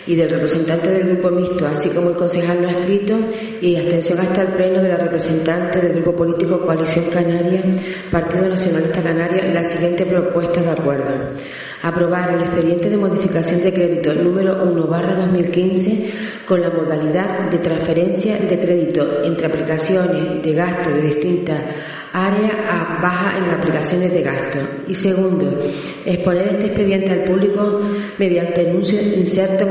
y 0.05 0.15
del 0.15 0.29
representante 0.29 0.89
del 0.89 1.09
grupo 1.09 1.31
mixto, 1.31 1.65
así 1.65 1.89
como 1.89 2.09
el 2.09 2.15
concejal 2.15 2.61
no 2.61 2.69
escrito, 2.69 3.17
y 3.61 3.75
abstención 3.75 4.19
hasta 4.19 4.43
el 4.43 4.49
pleno 4.49 4.81
de 4.81 4.89
la 4.89 4.97
representante 4.97 5.81
del 5.81 5.93
grupo 5.93 6.15
político 6.15 6.61
Coalición 6.61 7.05
Canaria, 7.05 7.63
Partido 8.11 8.47
Nacionalista 8.49 9.01
Canaria, 9.01 9.51
la 9.51 9.63
siguiente 9.63 10.05
propuesta 10.05 10.61
de 10.61 10.69
acuerdo. 10.69 11.13
Aprobar 11.81 12.35
el 12.35 12.41
expediente 12.41 12.89
de 12.89 12.97
modificación 12.97 13.61
de 13.61 13.73
crédito 13.73 14.13
número 14.13 14.63
1 14.63 14.87
barra 14.87 15.15
2015 15.15 16.11
con 16.47 16.61
la 16.61 16.69
modalidad 16.69 17.49
de 17.49 17.57
transferencia 17.57 18.37
de 18.37 18.59
crédito 18.59 19.23
entre 19.23 19.47
aplicaciones 19.47 20.41
de 20.41 20.53
gasto 20.53 20.91
de 20.91 21.01
distintas 21.01 21.59
área 22.13 22.51
a 22.69 23.01
baja 23.01 23.37
en 23.39 23.59
aplicaciones 23.59 24.13
de 24.13 24.21
gasto. 24.21 24.59
Y 24.87 24.93
segundo, 24.93 25.59
exponer 26.05 26.47
este 26.47 26.65
expediente 26.67 27.11
al 27.11 27.23
público 27.23 27.81
mediante 28.19 28.69
anuncio 28.69 29.01
inserto 29.01 29.65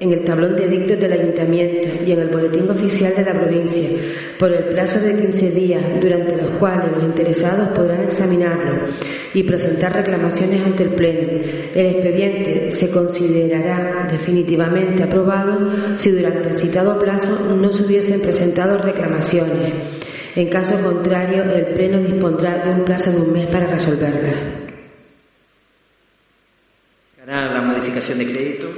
en 0.00 0.12
el, 0.12 0.24
tablón 0.24 0.56
de 0.56 0.66
dictos 0.66 0.98
del 0.98 1.12
ayuntamiento 1.12 1.88
y 2.04 2.10
en 2.10 2.18
el 2.18 2.28
boletín 2.28 2.68
oficial 2.68 3.14
de 3.16 3.24
la 3.24 3.40
provincia 3.40 3.88
por 4.36 4.52
el 4.52 4.64
plazo 4.64 4.98
de 4.98 5.16
15 5.16 5.50
días 5.52 5.82
durante 6.00 6.36
los 6.36 6.50
cuales 6.58 6.90
los 6.90 7.04
interesados 7.04 7.68
podrán 7.68 8.02
examinarlo 8.02 8.86
y 9.32 9.44
presentar 9.44 9.94
reclamaciones 9.94 10.66
ante 10.66 10.82
el 10.82 10.88
Pleno. 10.90 11.38
El 11.74 11.86
expediente 11.86 12.72
se 12.72 12.90
considerará 12.90 14.08
definitivamente 14.10 15.04
aprobado 15.04 15.70
si 15.94 16.10
durante 16.10 16.48
el 16.48 16.54
citado 16.56 16.98
plazo 16.98 17.38
no 17.56 17.72
se 17.72 17.84
hubiesen 17.84 18.20
presentado 18.20 18.78
reclamaciones. 18.78 20.01
En 20.34 20.48
caso 20.48 20.80
contrario, 20.82 21.42
el 21.44 21.66
Pleno 21.74 21.98
dispondrá 21.98 22.58
de 22.58 22.70
un 22.70 22.84
plazo 22.84 23.10
de 23.10 23.18
un 23.18 23.32
mes 23.32 23.46
para 23.46 23.66
resolverla. 23.66 24.32
¿Hará 27.22 27.52
la 27.52 27.62
modificación 27.62 28.18
de 28.18 28.32
crédito? 28.32 28.68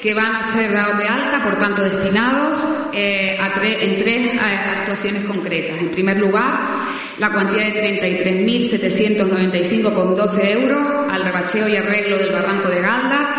que 0.00 0.14
van 0.14 0.36
a 0.36 0.52
ser 0.52 0.72
dados 0.72 0.98
de 0.98 1.08
alta, 1.08 1.42
por 1.42 1.58
tanto 1.58 1.82
destinados 1.82 2.64
eh, 2.92 3.36
a 3.38 3.56
en 3.62 3.98
tres 3.98 4.34
eh, 4.34 4.38
actuaciones 4.38 5.24
concretas. 5.24 5.80
En 5.80 5.90
primer 5.90 6.18
lugar, 6.18 6.86
la 7.18 7.32
cuantía 7.32 7.64
de 7.64 8.00
33.795,12 8.02 10.50
euros 10.50 11.10
al 11.10 11.24
rebacheo 11.24 11.66
y 11.68 11.76
arreglo 11.76 12.18
del 12.18 12.32
barranco 12.32 12.68
de 12.68 12.80
Galda 12.80 13.34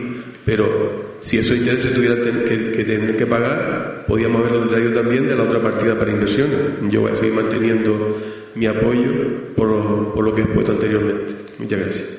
Pero 0.44 1.18
si 1.20 1.38
esos 1.38 1.58
intereses 1.58 1.94
tuvieran 1.94 2.18
que, 2.20 2.84
tener 2.84 3.16
que 3.16 3.24
pagar, 3.24 4.04
podíamos 4.08 4.44
haberlo 4.44 4.66
traído 4.66 4.92
también 4.94 5.28
de 5.28 5.36
la 5.36 5.44
otra 5.44 5.62
partida 5.62 5.96
para 5.96 6.10
inversiones. 6.10 6.58
Yo 6.90 7.02
voy 7.02 7.12
a 7.12 7.14
seguir 7.14 7.34
manteniendo 7.34 8.18
mi 8.56 8.66
apoyo 8.66 9.12
por 9.54 9.68
lo, 9.68 10.12
por 10.12 10.24
lo 10.24 10.34
que 10.34 10.40
he 10.40 10.44
expuesto 10.44 10.72
anteriormente. 10.72 11.36
Muchas 11.60 11.78
gracias. 11.78 12.17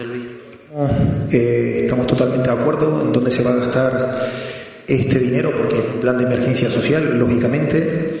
Luis. 0.00 0.26
Eh, 1.30 1.82
estamos 1.84 2.06
totalmente 2.06 2.48
de 2.48 2.56
acuerdo 2.58 3.02
en 3.02 3.12
dónde 3.12 3.30
se 3.30 3.42
va 3.42 3.52
a 3.52 3.56
gastar 3.56 4.30
este 4.86 5.18
dinero, 5.18 5.52
porque 5.54 5.78
es 5.78 5.84
un 5.94 6.00
plan 6.00 6.16
de 6.16 6.24
emergencia 6.24 6.70
social, 6.70 7.18
lógicamente, 7.18 8.20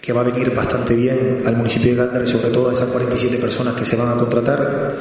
que 0.00 0.12
va 0.12 0.22
a 0.22 0.24
venir 0.24 0.52
bastante 0.54 0.94
bien 0.94 1.42
al 1.46 1.56
municipio 1.56 1.92
de 1.92 1.96
Gándara 1.96 2.24
y 2.24 2.28
sobre 2.28 2.50
todo 2.50 2.70
a 2.70 2.74
esas 2.74 2.88
47 2.88 3.36
personas 3.36 3.74
que 3.74 3.86
se 3.86 3.96
van 3.96 4.08
a 4.08 4.16
contratar. 4.16 4.96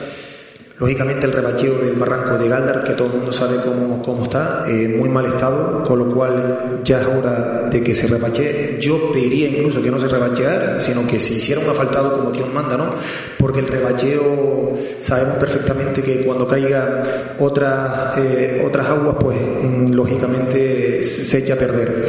Lógicamente 0.79 1.27
el 1.27 1.33
rebacheo 1.33 1.77
del 1.77 1.93
barranco 1.93 2.35
de 2.35 2.49
Galdar, 2.49 2.83
que 2.83 2.93
todo 2.93 3.07
el 3.07 3.13
mundo 3.17 3.31
sabe 3.31 3.57
cómo, 3.63 4.01
cómo 4.01 4.23
está, 4.23 4.63
en 4.67 4.97
muy 4.97 5.07
mal 5.07 5.25
estado, 5.27 5.83
con 5.83 5.99
lo 5.99 6.11
cual 6.11 6.81
ya 6.83 6.99
es 6.99 7.07
hora 7.07 7.69
de 7.69 7.83
que 7.83 7.93
se 7.93 8.07
rebachee. 8.07 8.79
Yo 8.79 9.11
pediría 9.11 9.49
incluso 9.49 9.83
que 9.83 9.91
no 9.91 9.99
se 9.99 10.07
rebacheara, 10.07 10.81
sino 10.81 11.05
que 11.05 11.19
se 11.19 11.35
hiciera 11.35 11.61
un 11.61 11.69
asfaltado 11.69 12.13
como 12.13 12.31
Dios 12.31 12.51
manda, 12.51 12.75
¿no? 12.75 12.95
Porque 13.37 13.59
el 13.59 13.67
rebacheo 13.67 14.73
sabemos 14.99 15.37
perfectamente 15.37 16.01
que 16.01 16.21
cuando 16.25 16.47
caiga 16.47 17.35
otras, 17.37 18.17
eh, 18.17 18.63
otras 18.65 18.87
aguas, 18.87 19.15
pues 19.19 19.37
mm, 19.39 19.93
lógicamente 19.93 21.03
se 21.03 21.37
echa 21.37 21.53
a 21.53 21.57
perder 21.57 22.05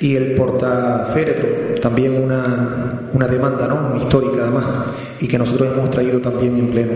y 0.00 0.14
el 0.14 0.34
portaféretro, 0.34 1.80
también 1.80 2.22
una, 2.22 3.00
una 3.12 3.26
demanda 3.26 3.66
¿no? 3.66 3.96
histórica 3.96 4.42
además, 4.42 4.92
y 5.20 5.26
que 5.26 5.38
nosotros 5.38 5.72
hemos 5.72 5.90
traído 5.90 6.20
también 6.20 6.56
en 6.56 6.70
pleno. 6.70 6.92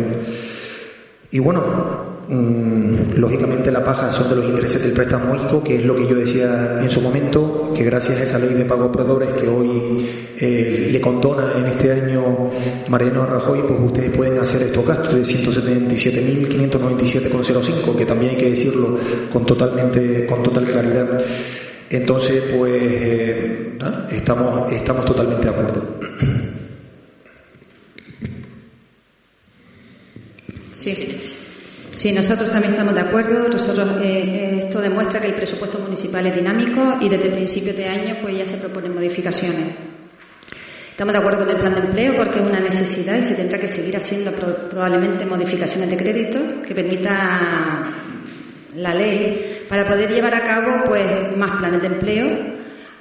Y 1.32 1.38
bueno, 1.38 1.62
mm, 2.28 3.14
lógicamente 3.16 3.72
la 3.72 3.82
paja 3.82 4.12
son 4.12 4.28
de 4.28 4.36
los 4.36 4.44
intereses 4.44 4.84
del 4.84 4.92
préstamo 4.92 5.34
ICO, 5.34 5.64
que 5.64 5.76
es 5.76 5.86
lo 5.86 5.96
que 5.96 6.06
yo 6.06 6.14
decía 6.14 6.76
en 6.78 6.90
su 6.90 7.00
momento, 7.00 7.72
que 7.74 7.84
gracias 7.84 8.20
a 8.20 8.24
esa 8.24 8.38
ley 8.38 8.52
de 8.52 8.66
pago 8.66 8.84
a 8.84 8.92
proveedores 8.92 9.32
que 9.32 9.48
hoy 9.48 10.06
eh, 10.38 10.90
le 10.92 11.00
condona 11.00 11.54
en 11.56 11.64
este 11.64 11.90
año 11.90 12.50
Mariano 12.90 13.24
Rajoy, 13.24 13.62
pues 13.66 13.80
ustedes 13.80 14.14
pueden 14.14 14.38
hacer 14.38 14.60
estos 14.60 14.86
gastos 14.86 15.14
de 15.14 15.22
177.597,05, 15.22 17.96
que 17.96 18.04
también 18.04 18.32
hay 18.32 18.38
que 18.38 18.50
decirlo 18.50 18.98
con 19.32 19.46
totalmente 19.46 20.26
con 20.26 20.42
total 20.42 20.66
claridad. 20.66 21.18
Entonces, 21.88 22.42
pues 22.54 22.74
eh, 22.74 23.78
estamos, 24.10 24.70
estamos 24.70 25.06
totalmente 25.06 25.44
de 25.44 25.50
acuerdo. 25.50 25.82
Sí. 30.72 31.16
Sí, 31.90 32.10
nosotros 32.10 32.50
también 32.50 32.72
estamos 32.72 32.94
de 32.94 33.02
acuerdo. 33.02 33.48
Nosotros 33.48 34.00
eh, 34.02 34.04
eh, 34.04 34.58
esto 34.64 34.80
demuestra 34.80 35.20
que 35.20 35.26
el 35.28 35.34
presupuesto 35.34 35.78
municipal 35.78 36.26
es 36.26 36.34
dinámico 36.34 36.96
y 37.00 37.08
desde 37.08 37.28
principios 37.28 37.76
de 37.76 37.86
año 37.86 38.16
pues 38.22 38.36
ya 38.36 38.46
se 38.46 38.56
proponen 38.56 38.94
modificaciones. 38.94 39.68
Estamos 40.90 41.12
de 41.12 41.18
acuerdo 41.18 41.40
con 41.40 41.50
el 41.50 41.56
plan 41.56 41.74
de 41.74 41.80
empleo 41.80 42.16
porque 42.16 42.38
es 42.38 42.44
una 42.44 42.60
necesidad 42.60 43.18
y 43.18 43.22
se 43.22 43.34
tendrá 43.34 43.58
que 43.58 43.68
seguir 43.68 43.96
haciendo 43.96 44.32
probablemente 44.32 45.26
modificaciones 45.26 45.90
de 45.90 45.96
crédito 45.96 46.62
que 46.66 46.74
permita 46.74 47.82
la 48.76 48.94
ley 48.94 49.66
para 49.68 49.86
poder 49.86 50.10
llevar 50.10 50.34
a 50.34 50.44
cabo 50.44 50.84
pues 50.86 51.36
más 51.36 51.52
planes 51.58 51.80
de 51.82 51.86
empleo, 51.88 52.28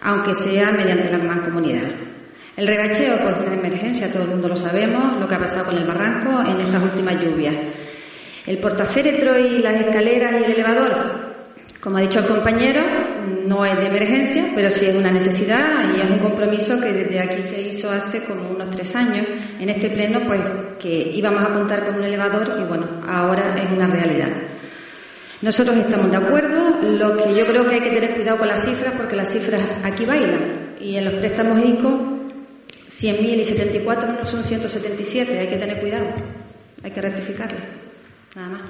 aunque 0.01 0.33
sea 0.33 0.71
mediante 0.71 1.11
la 1.11 1.17
mancomunidad. 1.17 2.10
El 2.57 2.67
rebacheo, 2.67 3.17
pues 3.17 3.35
una 3.45 3.53
emergencia, 3.53 4.11
todo 4.11 4.23
el 4.23 4.29
mundo 4.29 4.49
lo 4.49 4.57
sabemos, 4.57 5.19
lo 5.19 5.27
que 5.27 5.35
ha 5.35 5.39
pasado 5.39 5.65
con 5.65 5.77
el 5.77 5.85
barranco 5.85 6.41
en 6.41 6.59
estas 6.59 6.83
últimas 6.83 7.15
lluvias. 7.15 7.55
El 8.45 8.57
portaféretro 8.57 9.39
y 9.39 9.59
las 9.59 9.77
escaleras 9.77 10.33
y 10.33 10.43
el 10.43 10.51
elevador, 10.51 11.31
como 11.79 11.97
ha 11.97 12.01
dicho 12.01 12.19
el 12.19 12.27
compañero, 12.27 12.81
no 13.47 13.65
es 13.65 13.77
de 13.77 13.87
emergencia, 13.87 14.45
pero 14.53 14.69
sí 14.69 14.85
es 14.85 14.95
una 14.95 15.11
necesidad 15.11 15.95
y 15.95 16.01
es 16.01 16.09
un 16.09 16.19
compromiso 16.19 16.79
que 16.81 16.91
desde 16.91 17.19
aquí 17.21 17.41
se 17.41 17.61
hizo 17.61 17.89
hace 17.89 18.23
como 18.23 18.49
unos 18.49 18.69
tres 18.69 18.95
años 18.95 19.25
en 19.59 19.69
este 19.69 19.89
pleno, 19.89 20.21
pues 20.25 20.41
que 20.77 20.89
íbamos 21.13 21.43
a 21.45 21.51
contar 21.51 21.85
con 21.85 21.95
un 21.95 22.03
elevador 22.03 22.57
y 22.59 22.63
bueno, 22.65 23.01
ahora 23.07 23.55
es 23.57 23.71
una 23.71 23.87
realidad. 23.87 24.29
Nosotros 25.41 25.77
estamos 25.77 26.11
de 26.11 26.17
acuerdo, 26.17 26.81
lo 26.81 27.17
que 27.17 27.33
yo 27.33 27.45
creo 27.47 27.65
que 27.65 27.75
hay 27.75 27.81
que 27.81 27.91
tener 27.91 28.13
cuidado 28.15 28.39
con 28.39 28.47
las 28.47 28.63
cifras 28.63 28.93
porque 28.95 29.15
las 29.15 29.29
cifras 29.29 29.61
aquí 29.83 30.05
bailan 30.05 30.75
y 30.79 30.97
en 30.97 31.05
los 31.05 31.15
préstamos 31.15 31.59
ICO 31.63 32.10
100.000 32.97 33.39
y 33.39 33.45
74 33.45 34.13
no 34.13 34.25
son 34.25 34.43
177, 34.43 35.39
hay 35.39 35.47
que 35.47 35.57
tener 35.57 35.79
cuidado, 35.79 36.07
hay 36.83 36.91
que 36.91 37.01
rectificarlo, 37.01 37.59
nada 38.35 38.49
más. 38.49 38.61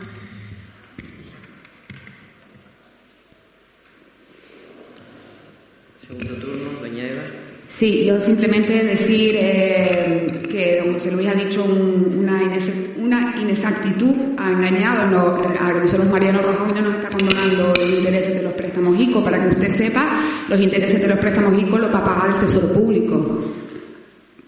Segundo 6.08 6.36
turno, 6.36 6.80
doña 6.82 7.08
Eva. 7.08 7.22
Sí, 7.70 8.06
yo 8.06 8.20
simplemente 8.20 8.74
decir 8.84 9.34
eh, 9.38 10.44
que 10.52 10.82
don 10.84 10.94
José 10.94 11.10
Luis 11.10 11.28
ha 11.28 11.34
dicho 11.34 11.64
una, 11.64 13.34
inexactitud, 13.42 14.14
ha 14.38 14.52
engañado 14.52 15.02
a 15.02 15.74
nosotros 15.74 16.10
Mariano 16.10 16.42
Rajoy 16.42 16.74
no 16.74 16.82
nos 16.82 16.96
está 16.96 17.10
condonando 17.10 17.74
los 17.74 17.90
intereses 17.90 18.36
de 18.36 18.44
los 18.44 18.54
préstamos 18.54 19.00
ICO. 19.00 19.24
Para 19.24 19.42
que 19.42 19.56
usted 19.56 19.70
sepa, 19.70 20.22
los 20.48 20.60
intereses 20.62 21.02
de 21.02 21.08
los 21.08 21.18
préstamos 21.18 21.60
ICO 21.60 21.78
los 21.78 21.94
va 21.94 22.00
a 22.00 22.04
pagar 22.04 22.36
el 22.36 22.40
Tesoro 22.42 22.72
Público. 22.74 23.40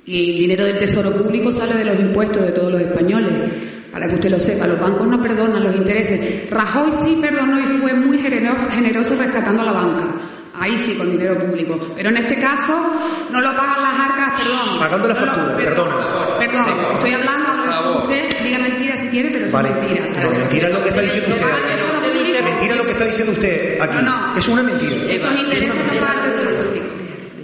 Y 0.05 0.31
el 0.31 0.37
dinero 0.39 0.65
del 0.65 0.79
tesoro 0.79 1.11
público 1.11 1.51
sale 1.53 1.75
de 1.75 1.85
los 1.85 1.99
impuestos 1.99 2.45
de 2.45 2.51
todos 2.51 2.71
los 2.73 2.81
españoles. 2.81 3.51
Para 3.91 4.07
que 4.07 4.15
usted 4.15 4.31
lo 4.31 4.39
sepa, 4.39 4.67
los 4.67 4.79
bancos 4.79 5.07
no 5.07 5.21
perdonan 5.21 5.63
los 5.63 5.75
intereses. 5.75 6.49
Rajoy 6.49 6.91
sí 7.03 7.17
perdonó 7.21 7.59
y 7.59 7.77
fue 7.79 7.93
muy 7.93 8.17
generoso, 8.17 8.67
generoso 8.69 9.15
rescatando 9.15 9.61
a 9.61 9.65
la 9.65 9.71
banca. 9.71 10.03
Ahí 10.59 10.77
sí, 10.77 10.95
con 10.95 11.11
dinero 11.11 11.37
público. 11.37 11.79
Pero 11.95 12.09
en 12.09 12.17
este 12.17 12.37
caso 12.39 12.73
no 13.31 13.39
lo 13.39 13.55
pagan 13.55 13.77
las 13.81 13.99
arcas, 13.99 14.41
perdón. 14.41 14.79
Pagando 14.79 15.07
la 15.07 15.15
factura, 15.15 15.57
perdón. 15.57 15.87
Perdón, 16.39 16.65
estoy 16.95 17.11
hablando, 17.13 18.03
usted 18.03 18.43
diga 18.43 18.57
mentira 18.59 18.97
si 18.97 19.07
quiere, 19.07 19.29
pero 19.29 19.45
es 19.45 19.53
mentira. 19.53 20.05
No, 20.21 20.29
mentira 20.31 20.67
es 20.67 20.73
lo 20.73 20.81
que 20.83 20.89
está 20.89 21.01
diciendo 21.01 21.35
usted. 21.35 22.43
Mentira 22.43 22.75
lo 22.75 22.83
que 22.83 22.91
está 22.91 23.05
diciendo 23.05 23.33
usted 23.33 23.81
aquí. 23.81 23.97
No, 24.03 24.37
Es 24.37 24.47
una 24.47 24.63
mentira. 24.63 24.91
Esos 25.11 25.31
intereses 25.39 25.69
no 25.69 25.99
pagan 25.99 26.17
el 26.25 26.31
tesoro 26.31 26.55
público. 26.55 26.85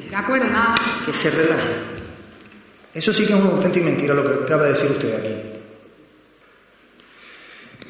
¿De 0.10 0.16
acuerdo? 0.16 0.46
Nada. 0.50 0.76
Que 1.06 1.14
se 1.14 1.30
relaje. 1.30 1.99
Eso 2.94 3.14
sí 3.14 3.26
que 3.26 3.34
es 3.34 3.40
una 3.40 3.52
auténtica 3.52 3.86
mentira 3.86 4.14
lo 4.14 4.24
que 4.24 4.46
acaba 4.46 4.64
de 4.64 4.70
decir 4.70 4.90
usted 4.92 5.16
aquí. 5.16 5.60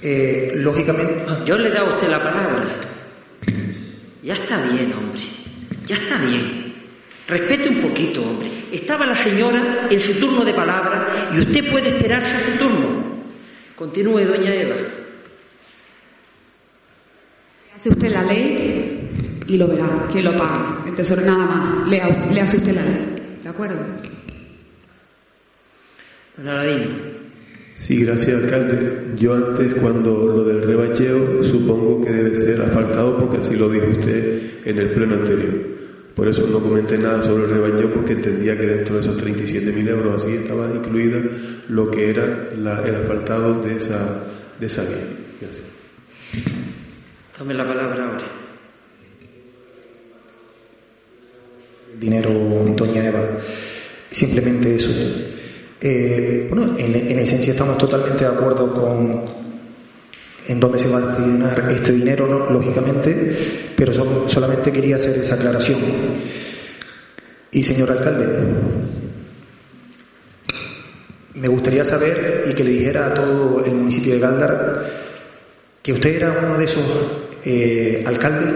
Eh, 0.01 0.51
lógicamente. 0.55 1.25
Ah. 1.27 1.43
Yo 1.45 1.57
le 1.57 1.69
he 1.69 1.71
dado 1.71 1.91
a 1.91 1.95
usted 1.95 2.09
la 2.09 2.23
palabra. 2.23 2.65
Ya 4.23 4.33
está 4.33 4.61
bien, 4.63 4.93
hombre. 4.93 5.21
Ya 5.85 5.95
está 5.95 6.17
bien. 6.17 6.73
Respete 7.27 7.69
un 7.69 7.81
poquito, 7.81 8.21
hombre. 8.21 8.47
Estaba 8.71 9.05
la 9.05 9.15
señora 9.15 9.87
en 9.89 9.99
su 9.99 10.19
turno 10.19 10.43
de 10.43 10.53
palabra 10.53 11.29
y 11.33 11.39
usted 11.39 11.71
puede 11.71 11.89
esperarse 11.89 12.35
a 12.35 12.39
su 12.39 12.51
turno. 12.57 13.19
Continúe, 13.75 14.25
doña 14.25 14.53
Eva. 14.53 14.75
Hace 17.75 17.89
usted 17.89 18.09
la 18.09 18.23
ley 18.23 19.43
y 19.47 19.57
lo 19.57 19.67
verá, 19.67 20.07
que 20.11 20.21
lo 20.21 20.37
paga. 20.37 20.83
El 20.85 20.95
tesoro 20.95 21.21
nada 21.21 21.45
más. 21.45 21.87
Le, 21.87 22.33
le 22.33 22.41
hace 22.41 22.57
usted 22.57 22.73
la 22.73 22.81
ley. 22.81 23.37
¿De 23.41 23.49
acuerdo? 23.49 23.77
Sí, 27.75 28.03
gracias, 28.03 28.43
alcalde. 28.43 29.15
Yo 29.17 29.33
antes, 29.33 29.73
cuando 29.75 30.27
lo 30.27 30.43
del 30.43 30.63
rebacheo, 30.63 31.41
supongo 31.41 32.03
que 32.03 32.11
debe 32.11 32.35
ser 32.35 32.61
asfaltado 32.61 33.17
porque 33.17 33.37
así 33.37 33.55
lo 33.55 33.69
dijo 33.69 33.87
usted 33.91 34.65
en 34.65 34.77
el 34.77 34.91
pleno 34.91 35.15
anterior. 35.15 35.69
Por 36.13 36.27
eso 36.27 36.45
no 36.47 36.59
comenté 36.61 36.97
nada 36.97 37.23
sobre 37.23 37.45
el 37.45 37.51
rebacheo 37.51 37.93
porque 37.93 38.13
entendía 38.13 38.57
que 38.57 38.67
dentro 38.67 38.95
de 38.95 39.01
esos 39.01 39.23
37.000 39.23 39.87
euros 39.87 40.21
así 40.21 40.35
estaba 40.35 40.69
incluida 40.75 41.21
lo 41.69 41.89
que 41.89 42.09
era 42.09 42.49
el 42.53 42.67
asfaltado 42.67 43.61
de 43.61 43.77
esa, 43.77 44.23
de 44.59 44.65
esa 44.67 44.83
vía. 44.83 44.97
Gracias. 45.39 45.67
Tome 47.37 47.53
la 47.53 47.65
palabra 47.65 48.05
ahora. 48.05 48.27
Dinero, 51.97 52.31
doña 52.75 53.05
Eva. 53.07 53.25
Simplemente 54.11 54.75
eso. 54.75 54.91
Eh, 55.81 56.47
bueno, 56.49 56.75
en, 56.77 57.19
esencia 57.19 57.53
estamos 57.53 57.77
totalmente 57.77 58.25
de 58.25 58.29
acuerdo 58.29 58.73
con 58.73 59.39
en 60.47 60.59
dónde 60.59 60.79
se 60.79 60.89
va 60.89 60.97
a 60.97 61.01
destinar 61.01 61.67
este 61.71 61.91
dinero, 61.93 62.47
lógicamente, 62.49 63.71
pero 63.75 64.27
solamente 64.27 64.71
quería 64.71 64.95
hacer 64.95 65.19
esa 65.19 65.35
aclaración. 65.35 65.79
Y 67.51 67.61
señor 67.61 67.91
alcalde, 67.91 68.25
me 71.35 71.47
gustaría 71.47 71.85
saber 71.85 72.43
y 72.49 72.53
que 72.53 72.63
le 72.63 72.71
dijera 72.71 73.07
a 73.07 73.13
todo 73.13 73.63
el 73.63 73.73
municipio 73.73 74.13
de 74.13 74.19
Gáldar 74.19 74.85
que 75.81 75.93
usted 75.93 76.15
era 76.15 76.39
uno 76.43 76.57
de 76.57 76.65
esos 76.65 76.83
eh, 77.45 78.03
alcaldes 78.05 78.53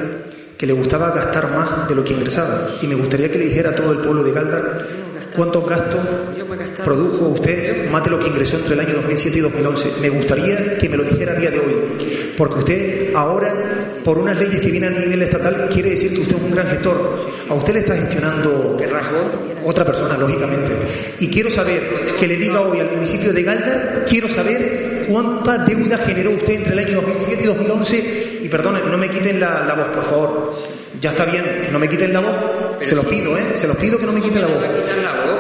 que 0.57 0.67
le 0.67 0.74
gustaba 0.74 1.11
gastar 1.11 1.51
más 1.53 1.88
de 1.88 1.95
lo 1.95 2.03
que 2.03 2.13
ingresaba. 2.13 2.69
Y 2.82 2.88
me 2.88 2.95
gustaría 2.95 3.32
que 3.32 3.38
le 3.38 3.45
dijera 3.45 3.71
a 3.71 3.76
todo 3.76 3.91
el 3.91 3.99
pueblo 3.99 4.24
de 4.24 4.32
Galdar 4.32 4.86
cuántos 5.36 5.67
gastos 5.67 5.99
produjo 6.84 7.29
usted 7.29 7.89
más 7.91 8.03
de 8.03 8.11
lo 8.11 8.19
que 8.19 8.27
ingresó 8.27 8.57
entre 8.57 8.73
el 8.73 8.79
año 8.79 8.93
2007 8.95 9.38
y 9.38 9.41
2011. 9.41 9.91
Me 10.01 10.09
gustaría 10.09 10.77
que 10.77 10.89
me 10.89 10.97
lo 10.97 11.03
dijera 11.03 11.34
a 11.34 11.36
día 11.36 11.51
de 11.51 11.59
hoy, 11.59 11.75
porque 12.38 12.59
usted 12.59 13.13
ahora, 13.15 13.53
por 14.03 14.17
unas 14.17 14.38
leyes 14.38 14.59
que 14.59 14.71
vienen 14.71 14.95
a 14.95 14.99
nivel 14.99 15.21
estatal, 15.21 15.69
quiere 15.71 15.91
decir 15.91 16.13
que 16.13 16.21
usted 16.21 16.36
es 16.36 16.41
un 16.41 16.51
gran 16.51 16.67
gestor. 16.67 17.27
A 17.49 17.53
usted 17.53 17.73
le 17.73 17.79
está 17.79 17.95
gestionando 17.95 18.77
otra 19.65 19.86
persona, 19.86 20.17
lógicamente. 20.17 20.73
Y 21.19 21.27
quiero 21.27 21.49
saber, 21.49 22.15
que 22.17 22.27
le 22.27 22.36
diga 22.36 22.61
hoy 22.61 22.79
al 22.79 22.91
municipio 22.91 23.34
de 23.34 23.43
Galdar, 23.43 24.05
quiero 24.07 24.29
saber 24.29 24.92
cuánta 25.08 25.58
deuda 25.60 25.97
generó 25.99 26.32
usted 26.32 26.54
entre 26.56 26.74
el 26.74 26.80
año 26.80 27.01
2007 27.01 27.43
y 27.43 27.45
2011. 27.47 28.39
Y 28.43 28.49
perdonen, 28.49 28.89
no 28.91 28.97
me 28.97 29.10
quiten 29.10 29.39
la, 29.39 29.64
la 29.66 29.74
voz, 29.76 29.88
por 29.89 30.04
favor. 30.04 30.56
Ya 30.99 31.10
está 31.12 31.26
bien, 31.26 31.70
no 31.72 31.80
me 31.80 31.89
quiten 31.89 32.14
la 32.14 32.20
voz. 32.20 32.36
se 32.82 32.95
los 32.95 33.06
pido, 33.06 33.38
¿eh? 33.38 33.51
Se 33.54 33.68
los 33.68 33.76
pido 33.78 33.97
que 33.97 34.06
no 34.06 34.12
me 34.14 34.22
quiten 34.22 34.41
la 34.41 34.47
voz. 34.47 34.64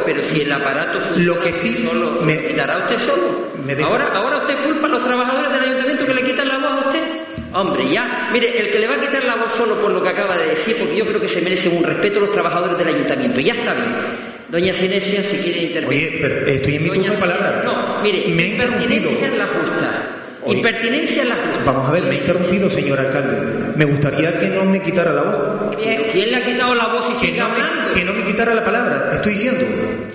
pero 0.05 0.21
si 0.23 0.41
el 0.41 0.51
aparato 0.51 0.99
Lo 1.17 1.39
que 1.39 1.53
sí 1.53 1.85
solo, 1.85 2.21
me, 2.21 2.45
quitará 2.47 2.79
usted 2.79 2.97
solo? 2.97 3.43
ahora, 3.85 4.09
ahora 4.13 4.37
usted 4.39 4.55
culpa 4.63 4.87
a 4.87 4.89
los 4.89 5.03
trabajadores 5.03 5.51
del 5.53 5.61
ayuntamiento 5.61 6.05
que 6.05 6.13
le 6.13 6.23
quitan 6.23 6.47
la 6.47 6.57
voz 6.57 6.71
a 6.71 6.87
usted. 6.87 7.01
Hombre, 7.53 7.87
ya, 7.89 8.29
mire, 8.33 8.59
el 8.59 8.71
que 8.71 8.79
le 8.79 8.87
va 8.87 8.95
a 8.95 8.99
quitar 8.99 9.23
la 9.25 9.35
voz 9.35 9.51
solo 9.51 9.79
por 9.79 9.91
lo 9.91 10.01
que 10.01 10.09
acaba 10.09 10.35
de 10.37 10.47
decir, 10.47 10.75
porque 10.77 10.95
yo 10.97 11.05
creo 11.05 11.21
que 11.21 11.27
se 11.29 11.39
merecen 11.41 11.77
un 11.77 11.83
respeto 11.83 12.19
los 12.19 12.31
trabajadores 12.31 12.77
del 12.79 12.87
ayuntamiento, 12.87 13.39
ya 13.39 13.53
está 13.53 13.73
bien. 13.75 14.32
Doña 14.53 14.71
Cinesia, 14.71 15.23
si 15.23 15.37
quiere 15.37 15.63
intervenir. 15.63 16.09
Oye, 16.09 16.19
pero 16.21 16.45
estoy 16.45 16.75
en 16.75 16.83
mi 16.83 16.89
turno 16.89 17.11
de 17.11 17.17
palabra. 17.17 17.63
No, 17.65 18.03
mire, 18.03 18.27
me 18.35 18.49
impertinencia 18.49 19.25
es 19.25 19.33
la 19.33 19.47
justa. 19.47 19.89
Impertinencia 20.45 21.23
en 21.23 21.29
la 21.29 21.35
justicia. 21.37 21.63
Vamos 21.65 21.89
a 21.89 21.91
ver, 21.91 22.03
me 22.03 22.09
he 22.11 22.17
interrumpido, 22.17 22.69
señor 22.69 22.99
alcalde. 22.99 23.73
Me 23.75 23.85
gustaría 23.85 24.37
que 24.37 24.49
no 24.49 24.63
me 24.65 24.79
quitara 24.83 25.11
la 25.11 25.23
voz. 25.23 25.75
¿Quién 25.75 26.29
le 26.29 26.35
ha 26.35 26.45
quitado 26.45 26.75
la 26.75 26.85
voz 26.85 27.09
y 27.09 27.25
sigue 27.25 27.41
hablando? 27.41 27.95
que 27.95 28.03
no 28.03 28.13
me 28.13 28.25
quitara 28.25 28.53
la 28.53 28.63
palabra, 28.63 29.09
estoy 29.13 29.33
diciendo. 29.33 29.65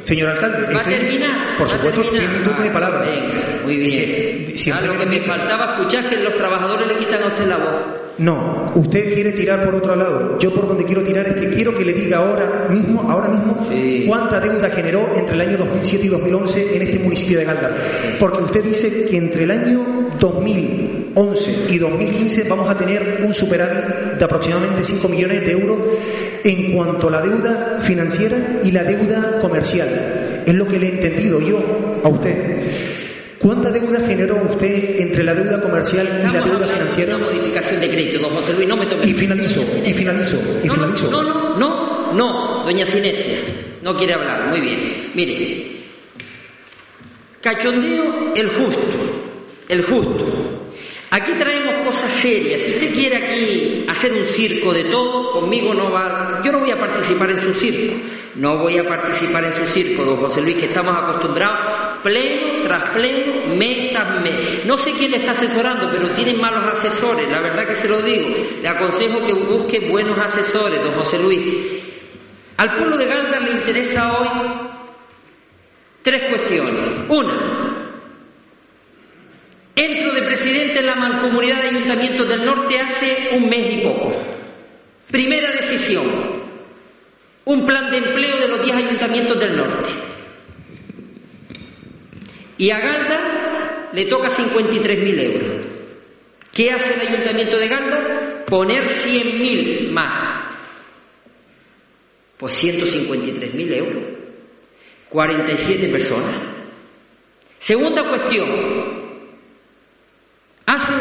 Señor 0.02 0.30
alcalde. 0.30 0.72
¿Va 0.72 0.82
a 0.82 0.84
terminar? 0.84 1.56
Por 1.58 1.68
supuesto, 1.68 2.02
estoy 2.02 2.18
en 2.20 2.32
mi 2.32 2.38
turno 2.38 2.62
de 2.62 2.70
palabra. 2.70 3.00
Venga, 3.00 3.60
muy 3.64 3.76
bien. 3.76 4.44
Ah, 4.72 4.80
lo 4.86 4.96
que 5.00 5.06
me 5.06 5.18
faltaba 5.18 5.78
escuchar 5.78 6.04
es 6.04 6.10
que 6.10 6.16
los 6.18 6.36
trabajadores 6.36 6.86
le 6.86 6.96
quitan 6.96 7.24
a 7.24 7.26
usted 7.26 7.46
la 7.48 7.56
voz. 7.56 8.07
No, 8.18 8.72
usted 8.74 9.14
quiere 9.14 9.30
tirar 9.30 9.64
por 9.64 9.76
otro 9.76 9.94
lado. 9.94 10.38
Yo 10.40 10.52
por 10.52 10.66
donde 10.66 10.84
quiero 10.84 11.04
tirar 11.04 11.26
es 11.28 11.34
que 11.34 11.50
quiero 11.50 11.76
que 11.76 11.84
le 11.84 11.92
diga 11.92 12.18
ahora 12.18 12.66
mismo, 12.68 13.02
ahora 13.08 13.28
mismo, 13.28 13.56
cuánta 14.08 14.40
deuda 14.40 14.68
generó 14.70 15.06
entre 15.14 15.36
el 15.36 15.40
año 15.40 15.58
2007 15.58 16.06
y 16.06 16.08
2011 16.08 16.76
en 16.76 16.82
este 16.82 16.98
municipio 16.98 17.38
de 17.38 17.44
Galdar. 17.44 17.76
Porque 18.18 18.42
usted 18.42 18.64
dice 18.64 19.06
que 19.08 19.16
entre 19.16 19.44
el 19.44 19.50
año 19.52 20.10
2011 20.18 21.66
y 21.70 21.78
2015 21.78 22.48
vamos 22.48 22.68
a 22.68 22.76
tener 22.76 23.20
un 23.24 23.32
superávit 23.32 23.84
de 24.18 24.24
aproximadamente 24.24 24.82
5 24.82 25.08
millones 25.08 25.40
de 25.40 25.52
euros 25.52 25.78
en 26.42 26.72
cuanto 26.72 27.06
a 27.06 27.10
la 27.12 27.22
deuda 27.22 27.78
financiera 27.82 28.58
y 28.64 28.72
la 28.72 28.82
deuda 28.82 29.38
comercial. 29.40 30.42
Es 30.44 30.54
lo 30.54 30.66
que 30.66 30.78
le 30.80 30.88
he 30.88 30.90
entendido 30.90 31.40
yo 31.40 31.58
a 32.02 32.08
usted. 32.08 32.87
¿Cuánta 33.38 33.70
deuda 33.70 34.00
generó 34.06 34.42
usted 34.50 35.00
entre 35.00 35.22
la 35.22 35.32
deuda 35.32 35.60
comercial 35.60 36.24
y 36.28 36.32
la 36.32 36.40
deuda 36.42 36.66
financiera? 36.66 37.16
Una 37.16 37.26
modificación 37.26 37.80
de 37.80 37.88
crédito, 37.88 38.18
don 38.18 38.30
José 38.30 38.52
Luis, 38.54 38.68
no 38.68 38.76
me 38.76 38.86
tome. 38.86 39.06
Y 39.06 39.14
finalizo, 39.14 39.64
y 39.84 39.94
finalizo, 39.94 40.36
y 40.62 40.66
no, 40.66 40.74
finalizo. 40.74 41.10
No, 41.10 41.22
no, 41.22 41.56
no, 41.56 42.12
no, 42.12 42.64
doña 42.64 42.84
Cinesia, 42.84 43.38
no 43.82 43.96
quiere 43.96 44.14
hablar, 44.14 44.48
muy 44.48 44.60
bien. 44.60 45.10
Mire, 45.14 45.66
cachondeo 47.40 48.34
el 48.34 48.48
justo, 48.48 48.98
el 49.68 49.84
justo. 49.84 50.58
Aquí 51.10 51.32
traemos 51.38 51.86
cosas 51.86 52.10
serias. 52.10 52.60
Si 52.60 52.72
usted 52.72 52.92
quiere 52.92 53.16
aquí 53.16 53.86
hacer 53.88 54.12
un 54.12 54.26
circo 54.26 54.74
de 54.74 54.84
todo, 54.84 55.32
conmigo 55.32 55.72
no 55.72 55.90
va. 55.90 56.42
Yo 56.44 56.52
no 56.52 56.58
voy 56.58 56.70
a 56.70 56.78
participar 56.78 57.30
en 57.30 57.40
su 57.40 57.54
circo. 57.54 57.94
No 58.34 58.58
voy 58.58 58.78
a 58.78 58.86
participar 58.86 59.44
en 59.44 59.54
su 59.54 59.72
circo, 59.72 60.04
don 60.04 60.16
José 60.16 60.40
Luis, 60.42 60.56
que 60.56 60.66
estamos 60.66 60.94
acostumbrados, 60.96 61.58
pleno 62.02 62.62
tras 62.62 62.82
pleno, 62.90 63.54
mes 63.56 63.92
tras 63.92 64.20
mes. 64.20 64.64
No 64.64 64.76
sé 64.76 64.92
quién 64.92 65.10
le 65.10 65.18
está 65.18 65.32
asesorando, 65.32 65.90
pero 65.90 66.10
tienen 66.10 66.40
malos 66.40 66.64
asesores, 66.64 67.28
la 67.28 67.40
verdad 67.40 67.66
que 67.66 67.76
se 67.76 67.88
lo 67.88 68.02
digo. 68.02 68.28
Le 68.62 68.68
aconsejo 68.68 69.24
que 69.24 69.32
busque 69.32 69.80
buenos 69.80 70.18
asesores, 70.18 70.82
don 70.82 70.92
José 70.92 71.18
Luis. 71.18 71.40
Al 72.56 72.76
pueblo 72.76 72.96
de 72.96 73.06
Galdar 73.06 73.42
le 73.42 73.52
interesa 73.52 74.18
hoy 74.18 74.28
tres 76.02 76.24
cuestiones. 76.24 76.74
Una, 77.08 77.58
Entro 79.78 80.12
de 80.12 80.22
presidente 80.22 80.80
en 80.80 80.86
la 80.86 80.96
mancomunidad 80.96 81.62
de 81.62 81.68
ayuntamientos 81.68 82.28
del 82.28 82.44
norte 82.44 82.80
hace 82.80 83.28
un 83.30 83.48
mes 83.48 83.74
y 83.74 83.76
poco. 83.76 84.12
Primera 85.08 85.52
decisión, 85.52 86.04
un 87.44 87.64
plan 87.64 87.88
de 87.88 87.98
empleo 87.98 88.38
de 88.38 88.48
los 88.48 88.64
10 88.64 88.76
ayuntamientos 88.76 89.38
del 89.38 89.56
norte. 89.56 89.88
Y 92.58 92.70
a 92.70 92.78
Galda 92.78 93.88
le 93.92 94.04
toca 94.06 94.28
53.000 94.28 95.20
euros. 95.20 95.66
¿Qué 96.52 96.72
hace 96.72 96.94
el 96.94 97.08
ayuntamiento 97.08 97.56
de 97.56 97.68
Galda? 97.68 98.44
Poner 98.46 98.84
100.000 98.84 99.90
más. 99.90 100.44
Pues 102.36 102.64
153.000 102.64 103.74
euros. 103.74 104.02
47 105.08 105.88
personas. 105.88 106.34
Segunda 107.60 108.02
cuestión, 108.04 108.88
Hace 110.68 110.92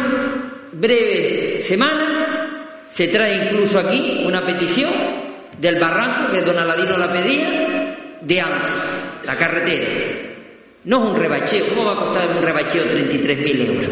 breve 0.71 1.61
semana 1.61 2.85
se 2.89 3.09
trae 3.09 3.47
incluso 3.47 3.77
aquí 3.79 4.23
una 4.25 4.45
petición 4.45 4.89
del 5.59 5.77
barranco 5.77 6.31
que 6.31 6.41
don 6.41 6.57
Aladino 6.57 6.97
la 6.97 7.11
pedía 7.11 7.97
de 8.21 8.39
ANS, 8.39 9.25
la 9.25 9.35
carretera. 9.35 9.89
No 10.87 11.03
es 11.03 11.09
un 11.11 11.19
rebacheo, 11.19 11.67
¿cómo 11.67 11.83
va 11.83 11.91
a 11.91 12.05
costar 12.05 12.29
un 12.29 12.41
rebacheo 12.41 12.85
33.000 12.85 13.67
euros? 13.67 13.89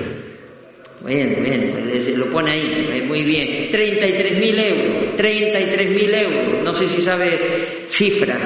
Bueno, 1.01 1.35
bueno, 1.39 2.17
lo 2.17 2.31
pone 2.31 2.51
ahí, 2.51 3.03
muy 3.05 3.21
bien. 3.21 3.69
33.000 3.69 4.59
euros, 4.59 5.17
33.000 5.17 6.15
euros, 6.23 6.63
no 6.63 6.73
sé 6.73 6.87
si 6.87 7.01
sabe 7.01 7.85
cifra, 7.89 8.37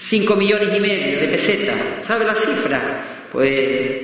5 0.00 0.36
millones 0.36 0.68
y 0.76 0.80
medio 0.80 1.18
de 1.18 1.26
pesetas, 1.26 1.76
¿sabe 2.02 2.24
la 2.24 2.36
cifra? 2.36 3.26
Pues 3.32 4.00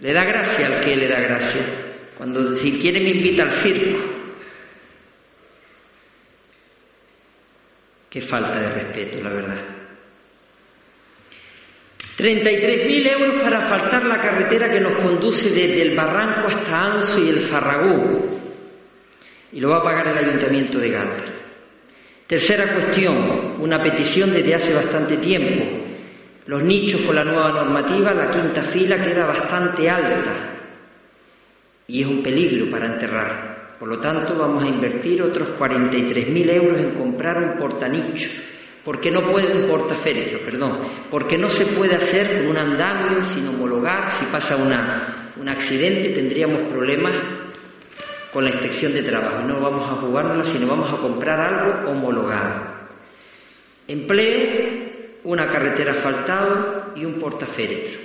le 0.00 0.12
da 0.12 0.22
gracia 0.22 0.68
al 0.68 0.80
que 0.80 0.94
le 0.94 1.08
da 1.08 1.18
gracia. 1.18 1.62
Cuando 2.16 2.54
si 2.54 2.78
quiere 2.78 3.00
me 3.00 3.10
invita 3.10 3.42
al 3.42 3.50
circo. 3.50 3.98
Qué 8.08 8.20
falta 8.20 8.60
de 8.60 8.70
respeto, 8.70 9.20
la 9.22 9.30
verdad. 9.30 9.69
33.000 12.20 13.06
euros 13.06 13.42
para 13.42 13.62
faltar 13.62 14.04
la 14.04 14.20
carretera 14.20 14.70
que 14.70 14.78
nos 14.78 14.92
conduce 14.98 15.48
desde 15.48 15.80
el 15.80 15.96
Barranco 15.96 16.48
hasta 16.48 16.84
Anso 16.84 17.24
y 17.24 17.30
el 17.30 17.40
Farragú. 17.40 18.26
Y 19.52 19.60
lo 19.60 19.70
va 19.70 19.78
a 19.78 19.82
pagar 19.82 20.08
el 20.08 20.18
Ayuntamiento 20.18 20.78
de 20.78 20.90
Galdar. 20.90 21.24
Tercera 22.26 22.74
cuestión, 22.74 23.56
una 23.58 23.82
petición 23.82 24.32
desde 24.32 24.54
hace 24.54 24.74
bastante 24.74 25.16
tiempo. 25.16 25.64
Los 26.44 26.62
nichos 26.62 27.00
con 27.00 27.16
la 27.16 27.24
nueva 27.24 27.52
normativa, 27.52 28.12
la 28.12 28.30
quinta 28.30 28.62
fila 28.62 29.02
queda 29.02 29.24
bastante 29.24 29.88
alta 29.88 30.32
y 31.86 32.02
es 32.02 32.06
un 32.06 32.22
peligro 32.22 32.70
para 32.70 32.86
enterrar. 32.86 33.76
Por 33.78 33.88
lo 33.88 33.98
tanto, 33.98 34.36
vamos 34.36 34.62
a 34.62 34.68
invertir 34.68 35.22
otros 35.22 35.48
43.000 35.58 36.50
euros 36.50 36.78
en 36.78 36.90
comprar 36.90 37.42
un 37.42 37.58
portanicho. 37.58 38.28
Porque 38.84 39.10
no 39.10 39.22
puede 39.22 39.52
un 39.54 39.68
portaféretro, 39.68 40.40
perdón, 40.40 40.78
porque 41.10 41.36
no 41.36 41.50
se 41.50 41.66
puede 41.66 41.96
hacer 41.96 42.46
un 42.48 42.56
andamio 42.56 43.26
sin 43.26 43.46
homologar. 43.48 44.10
Si 44.18 44.24
pasa 44.26 44.56
una, 44.56 45.32
un 45.36 45.48
accidente 45.48 46.08
tendríamos 46.10 46.62
problemas 46.62 47.12
con 48.32 48.44
la 48.44 48.50
inspección 48.50 48.92
de 48.94 49.02
trabajo. 49.02 49.42
No 49.46 49.60
vamos 49.60 49.90
a 49.90 49.96
jugárnosla, 49.96 50.44
sino 50.44 50.66
vamos 50.66 50.92
a 50.92 50.96
comprar 50.96 51.40
algo 51.40 51.90
homologado. 51.90 52.80
Empleo, 53.86 54.90
una 55.24 55.50
carretera 55.50 55.92
asfaltada 55.92 56.92
y 56.94 57.04
un 57.04 57.14
portaféretro. 57.14 57.98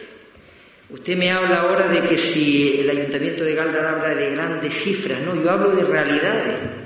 Usted 0.89 1.17
me 1.17 1.31
habla 1.31 1.61
ahora 1.61 1.87
de 1.87 2.03
que 2.03 2.17
si 2.17 2.79
el 2.79 2.89
ayuntamiento 2.89 3.43
de 3.43 3.55
Galdar 3.55 3.85
habla 3.85 4.13
de 4.13 4.31
grandes 4.31 4.73
cifras, 4.73 5.19
no, 5.21 5.35
yo 5.35 5.49
hablo 5.49 5.71
de 5.71 5.83
realidades. 5.83 6.84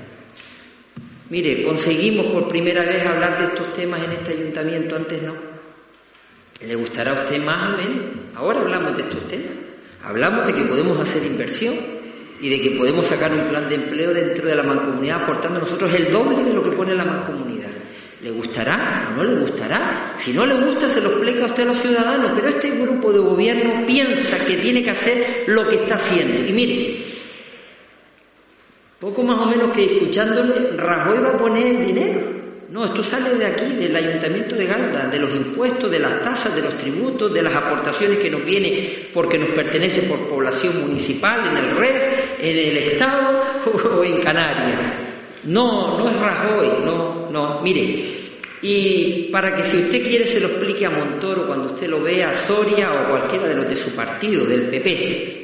Mire, 1.30 1.62
conseguimos 1.62 2.26
por 2.26 2.48
primera 2.48 2.82
vez 2.82 3.06
hablar 3.06 3.38
de 3.38 3.44
estos 3.44 3.72
temas 3.72 4.02
en 4.02 4.10
este 4.12 4.32
ayuntamiento, 4.32 4.96
antes 4.96 5.22
no. 5.22 5.34
¿Le 6.66 6.74
gustará 6.74 7.12
a 7.12 7.24
usted 7.24 7.42
más 7.42 7.72
o 7.72 7.76
menos? 7.76 8.04
Ahora 8.34 8.60
hablamos 8.60 8.96
de 8.96 9.02
estos 9.02 9.28
temas. 9.28 9.52
Hablamos 10.04 10.46
de 10.46 10.54
que 10.54 10.62
podemos 10.62 10.98
hacer 10.98 11.24
inversión 11.24 11.74
y 12.40 12.48
de 12.48 12.60
que 12.60 12.70
podemos 12.72 13.06
sacar 13.06 13.32
un 13.32 13.48
plan 13.48 13.68
de 13.68 13.76
empleo 13.76 14.12
dentro 14.12 14.48
de 14.48 14.56
la 14.56 14.64
mancomunidad 14.64 15.22
aportando 15.22 15.58
a 15.58 15.60
nosotros 15.60 15.94
el 15.94 16.10
doble 16.10 16.42
de 16.42 16.52
lo 16.52 16.64
que 16.64 16.72
pone 16.72 16.94
la 16.94 17.04
mancomunidad. 17.04 17.70
¿Le 18.22 18.30
gustará 18.32 19.10
o 19.12 19.16
no 19.16 19.24
le 19.24 19.40
gustará? 19.40 20.14
Si 20.18 20.32
no 20.32 20.44
le 20.44 20.54
gusta, 20.54 20.88
se 20.88 21.00
lo 21.00 21.10
explica 21.10 21.44
a 21.44 21.46
usted 21.46 21.62
a 21.62 21.66
los 21.66 21.80
ciudadanos, 21.80 22.32
pero 22.34 22.48
este 22.48 22.70
grupo 22.70 23.12
de 23.12 23.20
gobierno 23.20 23.86
piensa 23.86 24.44
que 24.44 24.56
tiene 24.56 24.82
que 24.82 24.90
hacer 24.90 25.44
lo 25.46 25.66
que 25.68 25.76
está 25.76 25.94
haciendo. 25.94 26.46
Y 26.46 26.52
mire, 26.52 27.09
Poco 29.00 29.22
más 29.22 29.38
o 29.38 29.46
menos 29.46 29.72
que 29.72 29.96
escuchándole, 29.96 30.76
Rajoy 30.76 31.18
va 31.20 31.30
a 31.30 31.38
poner 31.38 31.86
dinero. 31.86 32.20
No, 32.68 32.84
esto 32.84 33.02
sale 33.02 33.34
de 33.34 33.46
aquí, 33.46 33.64
del 33.64 33.96
Ayuntamiento 33.96 34.54
de 34.54 34.66
Galda, 34.66 35.06
de 35.06 35.18
los 35.18 35.30
impuestos, 35.30 35.90
de 35.90 35.98
las 35.98 36.22
tasas, 36.22 36.54
de 36.54 36.60
los 36.60 36.76
tributos, 36.76 37.32
de 37.32 37.42
las 37.42 37.54
aportaciones 37.54 38.18
que 38.18 38.30
nos 38.30 38.44
viene 38.44 39.08
porque 39.14 39.38
nos 39.38 39.48
pertenece 39.50 40.02
por 40.02 40.28
población 40.28 40.82
municipal, 40.82 41.46
en 41.46 41.56
el 41.56 41.76
REF, 41.76 42.40
en 42.40 42.58
el 42.58 42.76
Estado 42.76 43.42
o 43.98 44.04
en 44.04 44.20
Canarias. 44.20 44.78
No, 45.44 45.98
no 45.98 46.10
es 46.10 46.16
Rajoy, 46.20 46.68
no, 46.84 47.30
no. 47.30 47.60
Mire, 47.62 48.04
y 48.60 49.30
para 49.32 49.54
que 49.54 49.64
si 49.64 49.78
usted 49.78 50.02
quiere 50.02 50.26
se 50.26 50.40
lo 50.40 50.48
explique 50.48 50.84
a 50.84 50.90
Montoro 50.90 51.46
cuando 51.46 51.72
usted 51.72 51.88
lo 51.88 52.02
vea, 52.02 52.32
a 52.32 52.34
Soria 52.34 52.92
o 52.92 53.08
cualquiera 53.08 53.48
de 53.48 53.54
los 53.54 53.66
de 53.66 53.76
su 53.76 53.96
partido, 53.96 54.44
del 54.44 54.64
PP. 54.64 55.39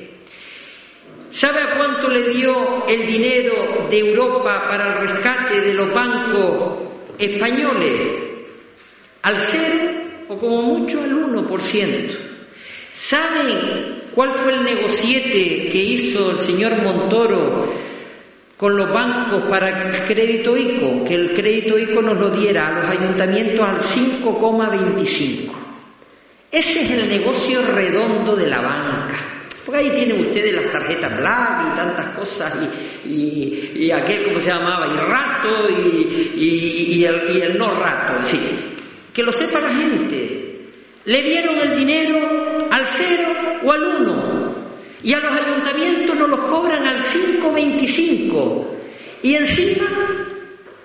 ¿Sabe 1.36 1.60
a 1.60 1.76
cuánto 1.76 2.08
le 2.08 2.30
dio 2.30 2.86
el 2.88 3.06
dinero 3.06 3.86
de 3.90 3.98
Europa 3.98 4.66
para 4.70 4.86
el 4.86 5.06
rescate 5.06 5.60
de 5.60 5.74
los 5.74 5.92
bancos 5.92 6.78
españoles? 7.18 7.92
Al 9.20 9.36
cero 9.36 9.90
o 10.28 10.38
como 10.38 10.62
mucho 10.62 11.02
al 11.02 11.12
1%. 11.12 12.16
¿Saben 12.98 14.04
cuál 14.14 14.30
fue 14.30 14.54
el 14.54 14.64
negociete 14.64 15.68
que 15.68 15.78
hizo 15.78 16.30
el 16.30 16.38
señor 16.38 16.74
Montoro 16.82 17.70
con 18.56 18.74
los 18.74 18.90
bancos 18.90 19.42
para 19.42 19.68
el 19.68 20.06
crédito 20.06 20.56
ICO, 20.56 21.04
que 21.04 21.16
el 21.16 21.34
crédito 21.34 21.78
ICO 21.78 22.00
nos 22.00 22.16
lo 22.16 22.30
diera 22.30 22.68
a 22.68 22.80
los 22.80 22.90
ayuntamientos 22.98 23.68
al 23.68 23.78
5,25. 23.78 25.52
Ese 26.50 26.80
es 26.80 26.90
el 26.92 27.10
negocio 27.10 27.60
redondo 27.60 28.34
de 28.34 28.46
la 28.46 28.62
banca. 28.62 29.35
Porque 29.66 29.80
ahí 29.80 29.90
tienen 29.90 30.20
ustedes 30.20 30.54
las 30.54 30.70
tarjetas 30.70 31.18
Black 31.18 31.72
y 31.72 31.76
tantas 31.76 32.06
cosas, 32.14 32.54
y, 33.04 33.72
y, 33.74 33.90
aquel, 33.90 34.26
¿cómo 34.26 34.38
se 34.38 34.50
llamaba? 34.50 34.86
Y 34.86 34.96
rato, 34.96 35.68
y, 35.68 37.04
el, 37.04 37.36
y 37.36 37.40
el 37.40 37.58
no 37.58 37.74
rato, 37.74 38.14
sí. 38.24 38.40
Que 39.12 39.24
lo 39.24 39.32
sepa 39.32 39.58
la 39.58 39.74
gente. 39.74 40.60
¿Le 41.06 41.22
dieron 41.22 41.56
el 41.56 41.76
dinero 41.76 42.68
al 42.70 42.86
cero 42.86 43.28
o 43.64 43.72
al 43.72 43.82
uno? 43.82 44.54
Y 45.02 45.12
a 45.12 45.18
los 45.18 45.34
ayuntamientos 45.34 46.16
nos 46.16 46.28
los 46.28 46.40
cobran 46.40 46.86
al 46.86 46.98
5,25. 46.98 48.66
Y 49.24 49.34
encima 49.34 49.86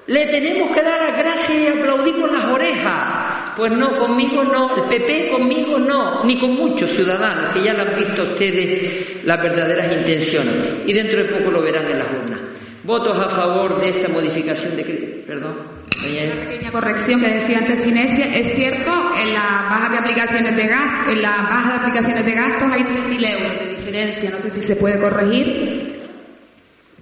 le 0.07 0.25
tenemos 0.25 0.71
que 0.71 0.81
dar 0.81 1.01
las 1.01 1.17
gracias 1.19 1.51
y 1.51 1.67
aplaudir 1.67 2.15
con 2.19 2.33
las 2.33 2.45
orejas. 2.45 3.20
Pues 3.55 3.71
no, 3.71 3.97
conmigo 3.97 4.43
no, 4.43 4.75
el 4.75 4.83
PP 4.83 5.29
conmigo 5.31 5.77
no, 5.77 6.23
ni 6.23 6.37
con 6.37 6.55
muchos 6.55 6.89
ciudadanos 6.89 7.53
que 7.53 7.61
ya 7.61 7.73
lo 7.73 7.83
han 7.83 7.95
visto 7.95 8.23
ustedes 8.23 9.23
las 9.25 9.41
verdaderas 9.41 9.95
intenciones. 9.95 10.55
Y 10.85 10.93
dentro 10.93 11.23
de 11.23 11.29
poco 11.29 11.51
lo 11.51 11.61
verán 11.61 11.89
en 11.89 11.99
las 11.99 12.07
urnas. 12.07 12.39
Votos 12.83 13.17
a 13.17 13.29
favor 13.29 13.79
de 13.79 13.89
esta 13.89 14.07
modificación 14.07 14.75
de... 14.75 14.83
Perdón. 15.27 15.81
Una 16.01 16.49
pequeña 16.49 16.71
corrección 16.71 17.21
que 17.21 17.27
decía 17.27 17.59
antes 17.59 17.83
Cinesia, 17.83 18.35
es 18.35 18.55
cierto, 18.55 18.91
en 19.15 19.33
la 19.33 19.67
baja 19.69 19.89
de 19.91 19.97
aplicaciones 19.99 20.55
de 20.55 20.67
gastos, 20.67 21.13
en 21.13 21.21
la 21.21 21.29
baja 21.29 21.69
de 21.69 21.75
aplicaciones 21.75 22.25
de 22.25 22.31
gastos 22.31 22.71
hay 22.71 22.81
3.000 22.81 23.27
euros 23.27 23.59
de 23.59 23.69
diferencia, 23.69 24.31
no 24.31 24.39
sé 24.39 24.49
si 24.49 24.61
se 24.61 24.75
puede 24.77 24.99
corregir. 24.99 26.01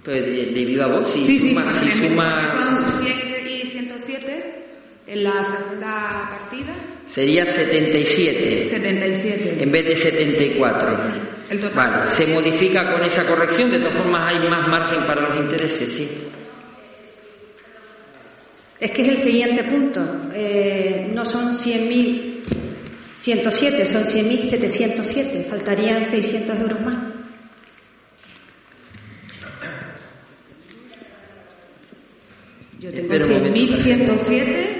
Pues 0.04 0.54
de, 0.54 0.82
a 0.82 0.86
vos, 0.86 1.10
si 1.12 1.22
sí, 1.22 1.48
suma, 1.48 1.64
sí, 1.72 1.90
si 1.90 2.08
suma... 2.08 2.50
Son 2.52 2.86
100 3.04 3.18
y 3.18 3.20
107 3.22 3.29
en 5.10 5.24
la 5.24 5.42
segunda 5.42 6.30
partida. 6.30 6.72
Sería 7.12 7.44
77. 7.44 8.68
77. 8.70 9.62
En 9.62 9.72
vez 9.72 9.84
de 9.84 9.96
74. 9.96 10.98
El 11.50 11.58
total. 11.58 11.74
Vale, 11.74 12.10
se 12.12 12.26
modifica 12.28 12.92
con 12.92 13.02
esa 13.02 13.26
corrección, 13.26 13.72
de 13.72 13.78
todas 13.80 13.94
formas 13.94 14.22
hay 14.22 14.48
más 14.48 14.68
margen 14.68 15.04
para 15.04 15.22
los 15.22 15.36
intereses, 15.36 15.92
sí. 15.92 16.08
Es 18.78 18.92
que 18.92 19.02
es 19.02 19.08
el 19.08 19.18
siguiente 19.18 19.64
punto. 19.64 20.00
Eh, 20.32 21.10
no 21.12 21.26
son 21.26 21.56
100.000, 21.56 22.44
107, 23.18 23.86
son 23.86 24.04
100.707. 24.04 25.46
Faltarían 25.46 26.06
600 26.06 26.56
euros 26.60 26.80
más. 26.82 26.96
Yo 32.78 32.92
tengo 32.92 33.12
100.107. 33.12 34.79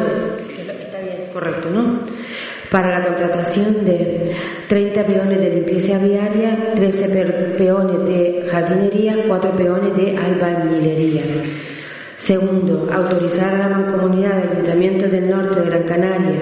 Está 0.59 1.01
bien, 1.01 1.27
correcto, 1.33 1.71
¿no? 1.71 2.01
Para 2.75 2.99
la 2.99 3.07
contratación 3.07 3.85
de 3.85 4.33
30 4.67 5.07
peones 5.07 5.39
de 5.39 5.49
limpieza 5.49 5.97
viaria, 5.97 6.73
13 6.75 7.09
peones 7.57 8.09
de 8.09 8.49
jardinería, 8.51 9.17
4 9.29 9.51
peones 9.53 9.97
de 9.97 10.19
albañilería. 10.19 11.23
Segundo, 12.19 12.89
autorizar 12.93 13.55
a 13.55 13.59
la 13.59 13.69
Mancomunidad 13.69 14.43
de 14.43 14.49
Ayuntamientos 14.51 15.13
del 15.13 15.31
Norte 15.31 15.61
de 15.61 15.67
Gran 15.71 15.83
Canaria 15.85 16.41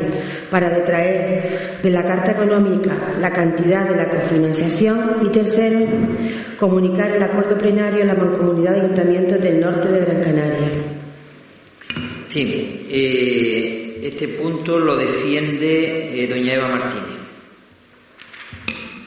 para 0.51 0.71
detraer 0.71 1.81
de 1.83 1.91
la 1.91 2.03
Carta 2.03 2.31
Económica 2.31 2.93
la 3.21 3.29
cantidad 3.29 3.87
de 3.87 3.97
la 3.97 4.09
cofinanciación. 4.09 5.17
Y 5.27 5.29
tercero, 5.29 5.81
comunicar 6.59 7.11
el 7.11 7.23
acuerdo 7.25 7.59
plenario 7.59 8.05
a 8.05 8.07
la 8.07 8.15
Mancomunidad 8.15 8.73
de 8.73 8.81
Ayuntamientos 8.81 9.39
del 9.39 9.61
Norte 9.61 9.87
de 9.87 10.01
Gran 10.01 10.23
Canaria. 10.23 10.69
Sí, 12.31 12.87
eh, 12.91 13.82
este 14.03 14.29
punto 14.29 14.79
lo 14.79 14.97
defiende 14.97 16.23
eh, 16.23 16.27
doña 16.27 16.55
Eva 16.55 16.69
Martínez. 16.69 17.23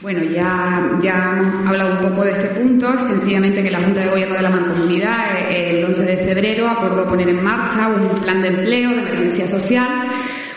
Bueno, 0.00 0.22
ya, 0.24 0.98
ya 1.02 1.36
hemos 1.38 1.66
hablado 1.66 2.00
un 2.00 2.10
poco 2.10 2.24
de 2.24 2.30
este 2.32 2.48
punto, 2.60 2.92
sencillamente 3.06 3.62
que 3.62 3.70
la 3.70 3.80
Junta 3.80 4.02
de 4.02 4.10
Gobierno 4.10 4.36
de 4.36 4.42
la 4.42 4.50
Mancomunidad 4.50 5.50
eh, 5.50 5.80
el 5.80 5.84
11 5.84 6.02
de 6.04 6.16
febrero 6.18 6.68
acordó 6.68 7.08
poner 7.08 7.28
en 7.28 7.42
marcha 7.42 7.88
un 7.88 8.08
plan 8.22 8.40
de 8.40 8.48
empleo 8.48 8.90
de 8.90 8.98
emergencia 8.98 9.48
social 9.48 9.88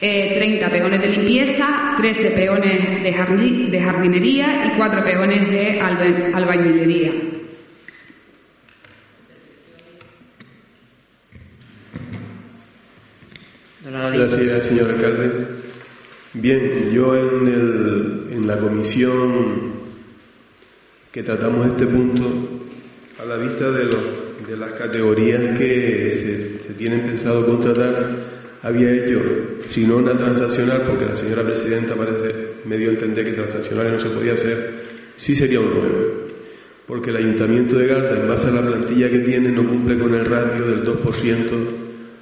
30 0.00 0.66
eh, 0.66 0.70
peones 0.70 1.00
de 1.00 1.08
limpieza, 1.08 1.94
13 1.96 2.30
peones 2.30 3.02
de, 3.02 3.70
de 3.70 3.80
jardinería 3.80 4.66
y 4.66 4.76
4 4.76 5.04
peones 5.04 5.50
de 5.50 5.80
albañilería. 5.80 7.12
Gracias, 13.88 14.66
señor 14.66 14.90
alcalde. 14.90 15.30
Bien, 16.34 16.90
yo 16.92 17.16
en, 17.16 17.48
el, 17.48 18.28
en 18.32 18.46
la 18.46 18.58
comisión 18.58 19.72
que 21.10 21.22
tratamos 21.22 21.66
este 21.66 21.86
punto, 21.86 22.62
a 23.18 23.24
la 23.24 23.36
vista 23.36 23.70
de, 23.70 23.86
de 24.46 24.56
las 24.56 24.72
categorías 24.72 25.58
que 25.58 26.10
se, 26.10 26.62
se 26.62 26.74
tienen 26.74 27.06
pensado 27.06 27.46
contratar, 27.46 28.35
había 28.62 28.90
hecho, 28.92 29.20
si 29.68 29.86
no 29.86 29.96
una 29.96 30.16
transaccional, 30.16 30.82
porque 30.86 31.06
la 31.06 31.14
señora 31.14 31.42
presidenta 31.42 31.94
parece, 31.94 32.34
me 32.64 32.76
dio 32.76 32.90
a 32.90 32.94
entender 32.94 33.24
que 33.24 33.32
transaccional 33.32 33.92
no 33.92 33.98
se 33.98 34.10
podía 34.10 34.34
hacer, 34.34 34.84
sí 35.16 35.34
sería 35.34 35.60
un 35.60 35.70
9. 35.74 35.94
Porque 36.86 37.10
el 37.10 37.16
ayuntamiento 37.16 37.76
de 37.78 37.86
Galta, 37.86 38.16
en 38.16 38.28
base 38.28 38.46
a 38.46 38.52
la 38.52 38.66
plantilla 38.66 39.10
que 39.10 39.18
tiene, 39.20 39.50
no 39.50 39.66
cumple 39.66 39.98
con 39.98 40.14
el 40.14 40.24
ratio 40.24 40.66
del 40.66 40.84
2% 40.84 41.44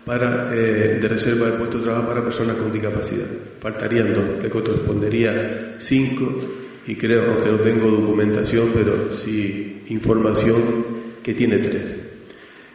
para, 0.04 0.50
eh, 0.54 0.98
de 1.00 1.08
reserva 1.08 1.50
de 1.50 1.58
puestos 1.58 1.80
de 1.80 1.86
trabajo 1.86 2.08
para 2.08 2.24
personas 2.24 2.56
con 2.56 2.70
discapacidad. 2.70 3.26
Faltarían 3.60 4.12
dos, 4.12 4.24
le 4.42 4.50
correspondería 4.50 5.76
cinco 5.78 6.38
y 6.86 6.94
creo, 6.96 7.32
aunque 7.32 7.50
no 7.50 7.58
tengo 7.58 7.90
documentación, 7.90 8.70
pero 8.74 9.14
sí 9.16 9.82
información 9.88 10.62
que 11.22 11.34
tiene 11.34 11.58
tres. 11.58 12.03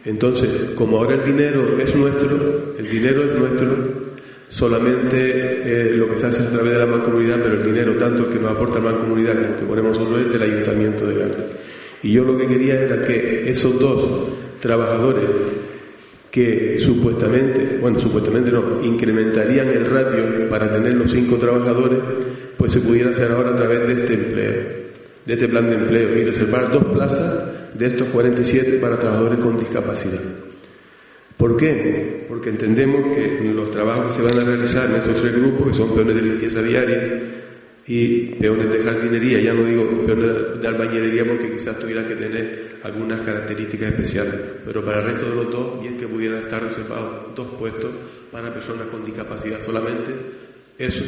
Entonces, 0.04 0.48
como 0.74 0.98
ahora 0.98 1.16
el 1.16 1.24
dinero 1.24 1.62
es 1.78 1.94
nuestro, 1.94 2.74
el 2.78 2.88
dinero 2.88 3.22
es 3.22 3.38
nuestro, 3.38 3.68
solamente 4.48 5.16
eh, 5.18 5.92
lo 5.94 6.08
que 6.08 6.16
se 6.16 6.26
hace 6.26 6.42
a 6.42 6.50
través 6.50 6.72
de 6.72 6.78
la 6.78 6.86
mancomunidad, 6.86 7.40
pero 7.42 7.56
el 7.56 7.64
dinero, 7.64 7.92
tanto 7.94 8.28
que 8.30 8.38
nos 8.38 8.52
aporta 8.52 8.78
la 8.78 8.92
mancomunidad 8.92 9.34
como 9.34 9.56
que 9.56 9.64
ponemos 9.64 9.98
nosotros, 9.98 10.22
es 10.22 10.32
del 10.32 10.42
ayuntamiento 10.42 11.06
de 11.06 11.14
Gante. 11.16 11.38
Y 12.02 12.12
yo 12.12 12.24
lo 12.24 12.36
que 12.36 12.46
quería 12.46 12.80
era 12.80 13.02
que 13.02 13.50
esos 13.50 13.78
dos 13.78 14.28
trabajadores 14.60 15.28
que 16.30 16.78
supuestamente, 16.78 17.78
bueno, 17.80 17.98
supuestamente 17.98 18.50
no, 18.50 18.82
incrementarían 18.82 19.68
el 19.68 19.90
ratio 19.90 20.48
para 20.48 20.72
tener 20.72 20.94
los 20.94 21.10
cinco 21.10 21.36
trabajadores, 21.36 21.98
pues 22.56 22.72
se 22.72 22.80
pudiera 22.80 23.10
hacer 23.10 23.32
ahora 23.32 23.50
a 23.50 23.56
través 23.56 23.86
de 23.86 23.92
este 23.92 24.14
empleo, 24.14 24.52
de 25.26 25.34
este 25.34 25.48
plan 25.48 25.68
de 25.68 25.74
empleo 25.74 26.16
y 26.16 26.24
reservar 26.24 26.72
dos 26.72 26.84
plazas 26.84 27.59
de 27.74 27.86
estos 27.86 28.08
47 28.08 28.78
para 28.78 28.98
trabajadores 28.98 29.38
con 29.40 29.58
discapacidad. 29.58 30.20
¿Por 31.36 31.56
qué? 31.56 32.26
Porque 32.28 32.50
entendemos 32.50 33.16
que 33.16 33.40
los 33.54 33.70
trabajos 33.70 34.08
que 34.08 34.20
se 34.20 34.22
van 34.22 34.38
a 34.38 34.44
realizar 34.44 34.90
en 34.90 34.96
estos 34.96 35.20
tres 35.20 35.34
grupos, 35.34 35.68
que 35.68 35.74
son 35.74 35.94
peones 35.94 36.14
de 36.14 36.22
limpieza 36.22 36.62
diaria 36.62 37.22
y 37.86 38.26
peones 38.34 38.70
de 38.70 38.82
jardinería, 38.82 39.40
ya 39.40 39.54
no 39.54 39.64
digo 39.64 40.04
peones 40.06 40.60
de 40.60 40.68
albañilería 40.68 41.24
porque 41.26 41.50
quizás 41.50 41.78
tuvieran 41.78 42.06
que 42.06 42.16
tener 42.16 42.70
algunas 42.82 43.20
características 43.22 43.90
especiales, 43.90 44.34
pero 44.64 44.84
para 44.84 45.00
el 45.00 45.06
resto 45.06 45.30
de 45.30 45.34
los 45.34 45.50
dos, 45.50 45.80
bien 45.80 45.96
que 45.96 46.06
pudieran 46.06 46.40
estar 46.40 46.62
reservados 46.62 47.34
dos 47.34 47.46
puestos 47.58 47.90
para 48.30 48.52
personas 48.52 48.88
con 48.88 49.04
discapacidad 49.04 49.60
solamente, 49.60 50.10
eso 50.78 51.04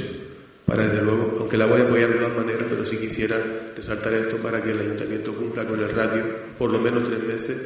para 0.67 0.89
desde 0.89 1.03
luego, 1.03 1.37
aunque 1.41 1.57
la 1.57 1.67
voy 1.67 1.81
a 1.81 1.85
apoyar 1.85 2.11
de 2.11 2.19
todas 2.19 2.37
maneras, 2.37 2.67
pero 2.71 2.85
sí 2.87 2.97
quisiera 2.97 3.37
resaltar 3.77 4.15
esto 4.15 4.37
para 4.37 4.63
que 4.63 4.71
el 4.71 4.81
ayuntamiento 4.81 5.35
cumpla 5.35 5.67
con 5.67 5.81
el 5.81 5.91
ratio 5.91 6.25
por 6.59 6.71
lo 6.71 6.81
menos 6.81 7.03
tres 7.03 7.23
meses 7.25 7.59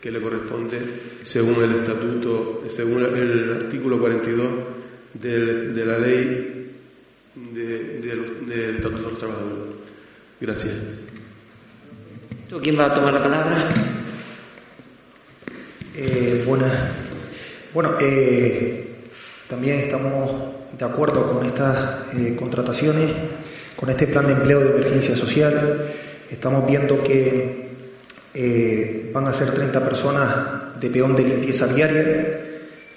que 0.00 0.10
le 0.10 0.20
corresponde 0.20 0.78
según 1.22 1.62
el 1.62 1.72
estatuto, 1.76 2.64
según 2.68 3.04
el 3.04 3.52
artículo 3.52 3.98
42 3.98 4.48
de, 5.14 5.86
la 5.86 5.98
ley 5.98 6.70
del 7.34 8.74
estatuto 8.76 9.02
de 9.02 9.10
los 9.10 9.18
trabajadores. 9.18 9.74
Gracias. 10.40 10.74
¿Tú 12.48 12.60
quién 12.60 12.78
va 12.78 12.86
a 12.86 12.94
tomar 12.94 13.14
la 13.14 13.22
palabra? 13.22 13.74
Eh, 15.94 16.42
bueno, 17.72 17.96
eh, 18.00 18.96
también 19.48 19.80
estamos 19.80 20.51
de 20.78 20.84
acuerdo 20.84 21.32
con 21.32 21.44
estas 21.46 22.14
eh, 22.16 22.34
contrataciones, 22.38 23.10
con 23.76 23.90
este 23.90 24.06
plan 24.06 24.26
de 24.26 24.32
empleo 24.32 24.60
de 24.60 24.70
emergencia 24.70 25.16
social. 25.16 25.88
Estamos 26.30 26.66
viendo 26.66 27.02
que 27.02 27.68
eh, 28.34 29.10
van 29.12 29.26
a 29.28 29.32
ser 29.32 29.52
30 29.52 29.84
personas 29.84 30.80
de 30.80 30.90
peón 30.90 31.14
de 31.14 31.24
limpieza 31.24 31.66
diaria, 31.66 32.40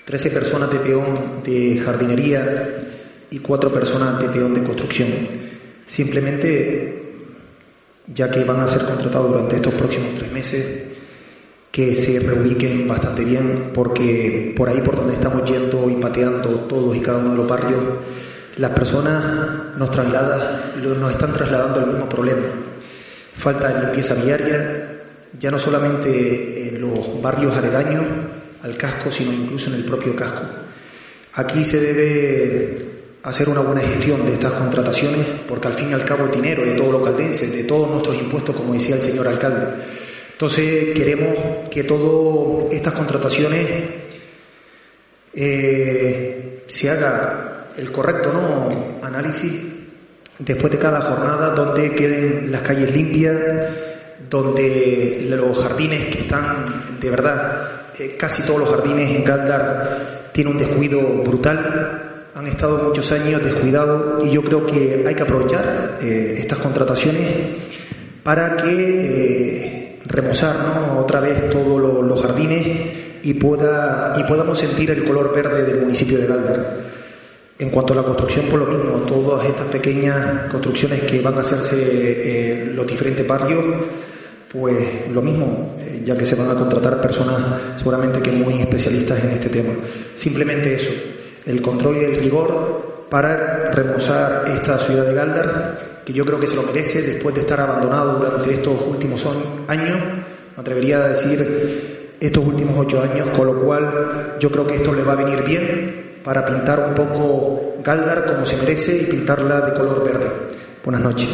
13 0.05 0.29
personas 0.31 0.71
de 0.71 0.79
peón 0.79 1.43
de 1.43 1.81
jardinería 1.83 2.69
y 3.29 3.39
4 3.39 3.73
personas 3.73 4.21
de 4.21 4.29
peón 4.29 4.53
de 4.53 4.63
construcción. 4.63 5.09
Simplemente, 5.85 7.03
ya 8.07 8.29
que 8.29 8.43
van 8.43 8.61
a 8.61 8.67
ser 8.67 8.85
contratados 8.85 9.31
durante 9.31 9.57
estos 9.57 9.73
próximos 9.73 10.15
tres 10.15 10.31
meses, 10.31 10.84
que 11.75 11.93
se 11.93 12.21
reubiquen 12.21 12.87
bastante 12.87 13.25
bien, 13.25 13.71
porque 13.73 14.53
por 14.55 14.69
ahí 14.69 14.79
por 14.79 14.95
donde 14.95 15.15
estamos 15.15 15.43
yendo 15.43 15.89
y 15.89 15.95
pateando 15.95 16.51
todos 16.69 16.95
y 16.95 17.01
cada 17.01 17.17
uno 17.17 17.31
de 17.31 17.35
los 17.35 17.49
barrios, 17.49 17.83
las 18.55 18.71
personas 18.71 19.75
nos 19.75 19.91
trasladan, 19.91 20.81
nos 20.81 21.11
están 21.11 21.33
trasladando 21.33 21.81
el 21.81 21.87
mismo 21.87 22.07
problema. 22.07 22.43
Falta 23.33 23.73
de 23.73 23.81
limpieza 23.81 24.15
diaria, 24.15 25.01
ya 25.37 25.51
no 25.51 25.59
solamente 25.59 26.69
en 26.69 26.79
los 26.79 27.21
barrios 27.21 27.53
aledaños 27.57 28.05
al 28.63 28.77
casco, 28.77 29.11
sino 29.11 29.33
incluso 29.33 29.69
en 29.69 29.75
el 29.75 29.83
propio 29.83 30.15
casco. 30.15 30.43
Aquí 31.33 31.65
se 31.65 31.81
debe 31.81 32.85
hacer 33.23 33.49
una 33.49 33.59
buena 33.59 33.81
gestión 33.81 34.25
de 34.25 34.31
estas 34.31 34.53
contrataciones, 34.53 35.27
porque 35.45 35.67
al 35.67 35.73
fin 35.73 35.89
y 35.89 35.93
al 35.93 36.05
cabo 36.05 36.23
es 36.23 36.31
dinero 36.31 36.63
de 36.63 36.75
todos 36.75 36.93
los 36.93 37.03
caldenses, 37.03 37.51
de 37.51 37.65
todos 37.65 37.89
nuestros 37.89 38.15
impuestos, 38.17 38.55
como 38.55 38.75
decía 38.75 38.95
el 38.95 39.01
señor 39.01 39.27
alcalde. 39.27 40.04
Entonces 40.35 40.93
queremos 40.93 41.69
que 41.71 41.85
todas 41.85 42.73
estas 42.73 42.91
contrataciones 42.91 43.67
eh, 45.33 46.63
se 46.67 46.89
haga 46.89 47.67
el 47.77 47.89
correcto 47.89 48.33
¿no? 48.33 48.99
análisis 49.01 49.53
después 50.37 50.73
de 50.73 50.77
cada 50.77 50.99
jornada 50.99 51.51
donde 51.51 51.95
queden 51.95 52.51
las 52.51 52.63
calles 52.63 52.93
limpias, 52.93 53.33
donde 54.29 55.25
los 55.29 55.57
jardines 55.63 56.07
que 56.07 56.19
están 56.19 56.99
de 56.99 57.09
verdad, 57.09 57.69
eh, 57.97 58.17
casi 58.17 58.43
todos 58.43 58.59
los 58.59 58.69
jardines 58.69 59.15
en 59.15 59.23
Galdar 59.23 60.31
tienen 60.33 60.51
un 60.51 60.59
descuido 60.59 60.99
brutal, 61.23 62.25
han 62.35 62.47
estado 62.47 62.89
muchos 62.89 63.09
años 63.13 63.41
descuidados 63.41 64.25
y 64.25 64.31
yo 64.31 64.41
creo 64.41 64.65
que 64.65 65.01
hay 65.07 65.15
que 65.15 65.23
aprovechar 65.23 65.97
eh, 66.01 66.35
estas 66.39 66.57
contrataciones 66.57 67.29
para 68.21 68.57
que 68.57 69.84
remozar 70.05 70.97
otra 70.97 71.19
vez 71.19 71.49
todos 71.49 71.79
los 72.03 72.21
jardines 72.21 72.67
y, 73.23 73.33
pueda, 73.33 74.13
y 74.17 74.23
podamos 74.23 74.59
sentir 74.59 74.91
el 74.91 75.03
color 75.03 75.33
verde 75.33 75.63
del 75.63 75.81
municipio 75.81 76.17
de 76.17 76.27
Galdar. 76.27 76.77
En 77.57 77.69
cuanto 77.69 77.93
a 77.93 77.95
la 77.95 78.03
construcción, 78.03 78.47
por 78.47 78.59
lo 78.59 78.65
mismo, 78.65 78.99
todas 79.07 79.45
estas 79.45 79.67
pequeñas 79.67 80.51
construcciones 80.51 81.03
que 81.03 81.21
van 81.21 81.35
a 81.35 81.39
hacerse 81.39 82.51
en 82.51 82.75
los 82.75 82.85
diferentes 82.85 83.25
barrios, 83.25 83.63
pues 84.51 85.09
lo 85.11 85.21
mismo, 85.21 85.75
eh, 85.79 86.01
ya 86.05 86.17
que 86.17 86.25
se 86.25 86.35
van 86.35 86.51
a 86.51 86.55
contratar 86.55 87.01
personas 87.01 87.77
seguramente 87.77 88.21
que 88.21 88.31
muy 88.31 88.61
especialistas 88.61 89.23
en 89.23 89.31
este 89.31 89.49
tema. 89.49 89.73
Simplemente 90.15 90.75
eso, 90.75 90.91
el 91.45 91.61
control 91.61 91.97
y 91.97 92.03
el 92.03 92.15
rigor 92.17 93.07
para 93.09 93.71
remozar 93.71 94.45
esta 94.49 94.77
ciudad 94.77 95.05
de 95.05 95.13
Galdar 95.13 95.94
que 96.05 96.13
yo 96.13 96.23
creo 96.23 96.39
que 96.39 96.47
se 96.47 96.55
lo 96.55 96.63
merece 96.63 97.01
después 97.01 97.33
de 97.33 97.41
estar 97.41 97.59
abandonado 97.59 98.19
durante 98.19 98.53
estos 98.53 98.79
últimos 98.81 99.25
años, 99.67 99.99
me 100.55 100.61
atrevería 100.61 101.03
a 101.03 101.09
decir 101.09 102.13
estos 102.19 102.45
últimos 102.45 102.77
ocho 102.77 103.01
años, 103.01 103.29
con 103.35 103.47
lo 103.47 103.61
cual 103.61 104.35
yo 104.39 104.51
creo 104.51 104.67
que 104.67 104.75
esto 104.75 104.93
le 104.93 105.03
va 105.03 105.13
a 105.13 105.15
venir 105.15 105.43
bien 105.43 106.19
para 106.23 106.45
pintar 106.45 106.79
un 106.79 106.93
poco 106.93 107.65
Galdar 107.83 108.25
como 108.25 108.43
se 108.43 108.57
merece 108.57 108.97
y 108.97 109.05
pintarla 109.05 109.61
de 109.61 109.73
color 109.73 110.03
verde. 110.03 110.31
Buenas 110.83 111.03
noches. 111.03 111.29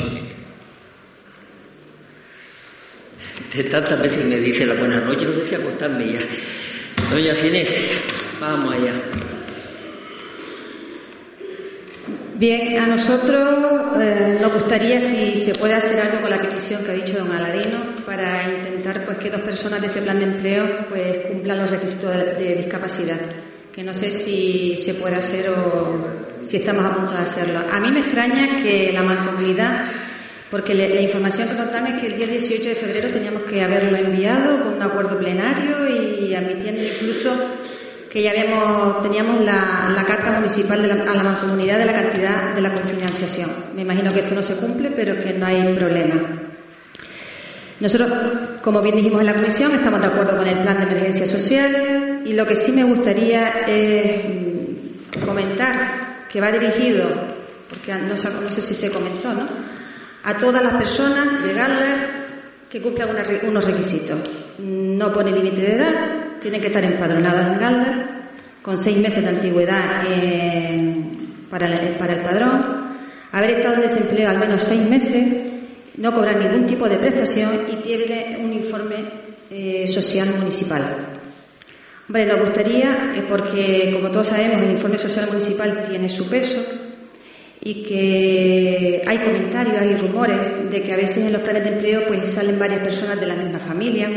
De 3.56 3.64
tantas 3.66 4.02
veces 4.02 4.26
me 4.26 4.38
dice 4.38 4.66
la 4.66 4.74
buenas 4.74 5.02
noches, 5.04 5.30
no 5.30 5.34
sé 5.34 5.46
si 5.48 5.56
acostarme 5.56 6.12
ya. 6.12 6.20
Doña 7.10 7.34
Inés, 7.34 7.70
vamos 8.40 8.76
allá. 8.76 8.94
Bien, 12.42 12.80
a 12.80 12.88
nosotros 12.88 14.02
eh, 14.02 14.40
nos 14.42 14.52
gustaría 14.52 15.00
si 15.00 15.38
se 15.38 15.54
puede 15.54 15.76
hacer 15.76 16.00
algo 16.00 16.22
con 16.22 16.32
la 16.32 16.42
petición 16.42 16.84
que 16.84 16.90
ha 16.90 16.96
dicho 16.96 17.20
don 17.20 17.32
Aladino 17.32 17.78
para 18.04 18.50
intentar 18.50 19.06
pues 19.06 19.20
que 19.20 19.30
dos 19.30 19.42
personas 19.42 19.80
de 19.80 19.86
este 19.86 20.02
plan 20.02 20.18
de 20.18 20.24
empleo 20.24 20.88
pues 20.90 21.28
cumplan 21.28 21.60
los 21.60 21.70
requisitos 21.70 22.12
de, 22.40 22.56
discapacidad, 22.56 23.20
que 23.72 23.84
no 23.84 23.94
sé 23.94 24.12
si 24.12 24.76
se 24.76 24.96
puede 24.96 25.18
hacer 25.18 25.52
o 25.52 26.00
si 26.42 26.58
estamos 26.58 26.84
a 26.84 26.96
punto 26.96 27.14
de 27.14 27.20
hacerlo. 27.20 27.60
A 27.72 27.80
mí 27.80 27.92
me 27.92 28.00
extraña 28.00 28.64
que 28.64 28.92
la 28.92 29.04
mancomunidad, 29.04 29.86
porque 30.50 30.74
la 30.74 31.00
información 31.00 31.48
que 31.48 31.54
nos 31.54 31.72
dan 31.72 31.86
es 31.86 32.02
que 32.02 32.08
el 32.08 32.18
día 32.18 32.26
18 32.26 32.70
de 32.70 32.76
febrero 32.76 33.10
teníamos 33.10 33.44
que 33.44 33.62
haberlo 33.62 33.96
enviado 33.96 34.64
con 34.64 34.74
un 34.74 34.82
acuerdo 34.82 35.16
plenario 35.16 35.88
y 35.88 36.34
admitiendo 36.34 36.82
incluso 36.82 37.61
que 38.12 38.22
ya 38.22 38.32
habíamos, 38.32 39.02
teníamos 39.02 39.46
la, 39.46 40.04
carta 40.06 40.32
municipal 40.34 40.82
de 40.82 40.90
la, 40.90 41.04
a 41.10 41.16
la 41.16 41.24
mancomunidad 41.24 41.78
de 41.78 41.86
la 41.86 41.94
cantidad 41.94 42.54
de 42.54 42.62
la 42.62 42.74
cofinanciación. 42.74 43.50
Me 43.74 43.84
imagino 43.84 44.12
que 44.12 44.20
esto 44.20 44.36
no 44.36 44.44
se 44.44 44.56
cumple, 44.58 44.92
pero 44.92 45.16
que 45.24 45.34
no 45.34 45.46
hay 45.46 45.74
problema. 45.76 46.16
Nosotros, 47.80 48.12
como 48.62 48.82
bien 48.82 48.98
dijimos 48.98 49.22
en 49.22 49.28
la 49.28 49.34
comisión, 49.34 49.72
estamos 49.74 50.02
de 50.02 50.08
acuerdo 50.08 50.38
con 50.38 50.46
el 50.46 50.58
plan 50.58 50.78
de 50.78 50.84
emergencia 50.84 51.26
social 51.26 52.22
y 52.26 52.34
lo 52.34 52.46
que 52.46 52.56
sí 52.58 52.74
me 52.74 52.84
gustaría 52.84 53.66
es 53.66 54.26
mm, 54.26 55.26
comentar 55.26 56.28
que 56.30 56.42
va 56.42 56.52
dirigido, 56.52 57.08
porque 57.70 57.94
no, 57.96 58.18
sé 58.18 58.62
si 58.62 58.74
se 58.74 58.92
comentó, 58.92 59.34
¿no? 59.34 59.48
a 60.24 60.38
todas 60.38 60.62
las 60.62 60.74
personas 60.74 61.44
de 61.44 61.54
Galdar 61.54 62.22
que 62.70 62.82
cumplan 62.82 63.10
unos 63.44 63.66
requisitos. 63.66 64.20
No 64.60 65.12
pone 65.14 65.32
límite 65.32 65.62
de 65.62 65.76
edad, 65.76 65.96
tienen 66.42 66.60
que 66.60 66.68
estar 66.68 66.84
empadronados 66.84 67.48
en 67.48 67.60
Galda, 67.60 68.08
con 68.62 68.78
seis 68.78 68.98
meses 68.98 69.24
de 69.24 69.30
antigüedad 69.30 70.04
para, 71.50 71.68
el, 71.68 71.96
para, 71.98 72.14
el, 72.14 72.22
padrón, 72.22 72.62
haber 73.32 73.52
estado 73.52 73.76
en 73.76 73.82
desempleo 73.82 74.30
al 74.30 74.40
menos 74.40 74.64
seis 74.64 74.82
meses, 74.82 75.24
no 75.98 76.14
cobrar 76.14 76.38
ningún 76.38 76.66
tipo 76.66 76.90
de 76.90 76.98
prestación 76.98 77.68
y 77.72 77.76
tiene 77.78 78.40
un 78.44 78.54
informe 78.54 78.96
eh, 79.50 79.88
social 79.88 80.30
municipal. 80.40 80.84
Hombre, 82.08 82.26
nos 82.26 82.40
gustaría, 82.40 83.14
eh, 83.16 83.24
porque 83.30 83.92
como 83.94 84.10
todos 84.10 84.28
sabemos, 84.28 84.64
el 84.64 84.72
informe 84.72 84.98
social 84.98 85.28
municipal 85.28 85.86
tiene 85.88 86.10
su 86.10 86.28
peso 86.28 86.60
y 87.64 87.84
que 87.84 89.02
hay 89.06 89.18
comentarios, 89.20 89.78
hay 89.80 89.96
rumores 89.96 90.72
de 90.72 90.82
que 90.82 90.94
a 90.94 90.98
veces 90.98 91.18
en 91.18 91.34
los 91.34 91.42
planes 91.44 91.64
de 91.64 91.70
empleo 91.70 92.08
pues 92.08 92.32
salen 92.32 92.58
varias 92.58 92.82
personas 92.82 93.20
de 93.20 93.28
la 93.28 93.36
misma 93.36 93.60
familia 93.60 94.10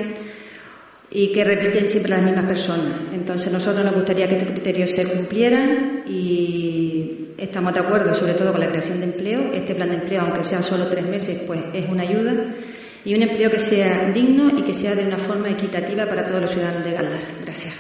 y 1.15 1.29
que 1.29 1.45
repiten 1.45 1.89
siempre 1.89 2.11
las 2.11 2.23
mismas 2.23 2.45
personas. 2.45 3.01
Entonces 3.13 3.53
nosotros 3.53 3.85
nos 3.85 3.95
gustaría 3.95 4.29
que 4.29 4.37
estos 4.37 4.51
criterios 4.51 4.91
se 4.91 5.07
cumplieran 5.07 6.03
y 6.09 7.29
estamos 7.39 7.73
de 7.73 7.81
acuerdo 7.81 8.13
sobre 8.13 8.35
todo 8.35 8.51
con 8.51 8.61
la 8.61 8.69
creación 8.69 8.99
de 8.99 9.07
empleo. 9.07 9.53
Este 9.55 9.77
plan 9.77 9.91
de 9.91 9.95
empleo, 9.95 10.23
aunque 10.23 10.43
sea 10.43 10.61
solo 10.61 10.89
tres 10.89 11.07
meses, 11.07 11.43
pues 11.47 11.61
es 11.73 11.89
una 11.89 12.03
ayuda 12.03 12.35
y 13.05 13.15
un 13.15 13.23
empleo 13.23 13.49
que 13.49 13.61
sea 13.61 14.11
digno 14.13 14.59
y 14.59 14.63
que 14.63 14.75
sea 14.75 14.97
de 14.97 15.07
una 15.07 15.17
forma 15.17 15.49
equitativa 15.49 16.05
para 16.05 16.27
todos 16.27 16.41
los 16.43 16.51
ciudadanos 16.51 16.85
de 16.85 16.93
Galdar. 16.93 17.21
Gracias. 17.45 17.75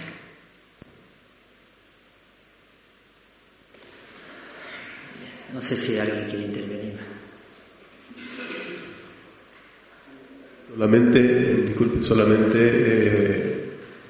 No 5.53 5.61
sé 5.61 5.77
si 5.77 5.99
alguien 5.99 6.25
quiere 6.29 6.45
intervenir. 6.45 6.84
Solamente, 10.75 11.21
disculpe, 11.67 12.03
solamente 12.03 12.59
eh, 12.59 13.55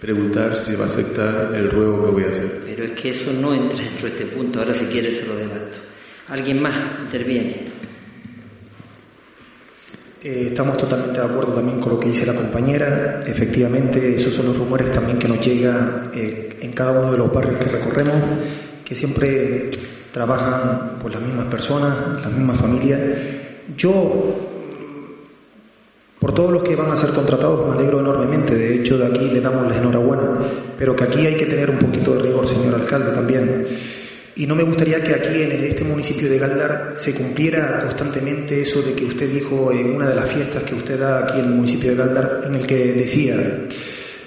preguntar 0.00 0.56
si 0.56 0.74
va 0.74 0.84
a 0.84 0.86
aceptar 0.86 1.52
el 1.54 1.70
ruego 1.70 2.06
que 2.06 2.10
voy 2.10 2.24
a 2.24 2.28
hacer. 2.28 2.62
Pero 2.64 2.84
es 2.84 2.92
que 2.92 3.10
eso 3.10 3.32
no 3.34 3.52
entra 3.52 3.84
dentro 3.84 4.08
de 4.08 4.14
este 4.14 4.26
punto, 4.34 4.60
ahora 4.60 4.72
si 4.72 4.86
quiere 4.86 5.12
se 5.12 5.26
lo 5.26 5.36
debato. 5.36 5.76
¿Alguien 6.28 6.62
más 6.62 7.00
interviene? 7.02 7.64
Eh, 10.22 10.46
estamos 10.48 10.78
totalmente 10.78 11.20
de 11.20 11.26
acuerdo 11.26 11.52
también 11.52 11.78
con 11.80 11.92
lo 11.92 12.00
que 12.00 12.08
dice 12.08 12.24
la 12.24 12.34
compañera. 12.34 13.20
Efectivamente, 13.26 14.14
esos 14.14 14.32
son 14.32 14.46
los 14.46 14.56
rumores 14.56 14.90
también 14.90 15.18
que 15.18 15.28
nos 15.28 15.44
llegan 15.44 16.12
eh, 16.14 16.56
en 16.62 16.72
cada 16.72 16.98
uno 16.98 17.12
de 17.12 17.18
los 17.18 17.30
barrios 17.30 17.62
que 17.62 17.68
recorremos, 17.68 18.22
que 18.82 18.94
siempre 18.94 19.68
trabajan 20.12 20.98
por 20.98 21.12
las 21.12 21.20
mismas 21.20 21.46
personas, 21.48 22.22
las 22.22 22.32
mismas 22.32 22.58
familias. 22.58 23.00
Yo 23.76 24.53
por 26.24 26.32
todos 26.34 26.52
los 26.52 26.62
que 26.62 26.74
van 26.74 26.90
a 26.90 26.96
ser 26.96 27.10
contratados 27.10 27.68
me 27.68 27.74
alegro 27.74 28.00
enormemente, 28.00 28.54
de 28.54 28.76
hecho 28.76 28.96
de 28.96 29.08
aquí 29.08 29.28
le 29.28 29.42
damos 29.42 29.68
la 29.68 29.76
enhorabuena, 29.76 30.22
pero 30.78 30.96
que 30.96 31.04
aquí 31.04 31.26
hay 31.26 31.36
que 31.36 31.44
tener 31.44 31.68
un 31.68 31.78
poquito 31.78 32.14
de 32.14 32.22
rigor, 32.22 32.48
señor 32.48 32.76
alcalde, 32.76 33.10
también. 33.10 33.62
Y 34.34 34.46
no 34.46 34.54
me 34.54 34.62
gustaría 34.62 35.02
que 35.02 35.12
aquí 35.12 35.42
en 35.42 35.52
este 35.62 35.84
municipio 35.84 36.30
de 36.30 36.38
Galdar 36.38 36.92
se 36.94 37.14
cumpliera 37.14 37.78
constantemente 37.80 38.58
eso 38.58 38.80
de 38.80 38.94
que 38.94 39.04
usted 39.04 39.28
dijo 39.30 39.70
en 39.70 39.96
una 39.96 40.08
de 40.08 40.14
las 40.14 40.32
fiestas 40.32 40.62
que 40.62 40.74
usted 40.74 40.98
da 40.98 41.24
aquí 41.24 41.40
en 41.40 41.44
el 41.44 41.50
municipio 41.50 41.90
de 41.90 41.96
Galdar, 41.96 42.44
en 42.46 42.54
el 42.54 42.66
que 42.66 42.94
decía, 42.94 43.36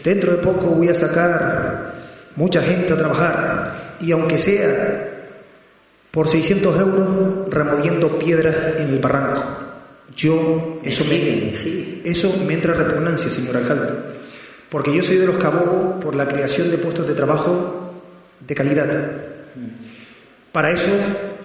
dentro 0.03 0.33
de 0.33 0.37
poco 0.37 0.67
voy 0.67 0.89
a 0.89 0.93
sacar 0.93 1.93
mucha 2.35 2.61
gente 2.61 2.93
a 2.93 2.97
trabajar 2.97 3.95
y 4.01 4.11
aunque 4.11 4.37
sea 4.37 5.13
por 6.11 6.27
600 6.27 6.79
euros 6.79 7.49
removiendo 7.49 8.19
piedras 8.19 8.55
en 8.77 8.87
el 8.89 8.99
barranco. 8.99 9.66
Yo, 10.17 10.79
eso 10.83 11.05
me, 11.05 11.53
eso 12.03 12.35
me 12.45 12.55
entra 12.55 12.73
repugnancia, 12.73 13.29
señor 13.29 13.57
alcalde, 13.57 13.93
porque 14.67 14.93
yo 14.93 15.03
soy 15.03 15.17
de 15.17 15.27
los 15.27 15.37
que 15.37 15.45
abogo 15.45 15.99
por 15.99 16.15
la 16.15 16.27
creación 16.27 16.71
de 16.71 16.79
puestos 16.79 17.07
de 17.07 17.13
trabajo 17.13 17.93
de 18.39 18.55
calidad. 18.55 19.11
Para 20.51 20.71
eso 20.71 20.89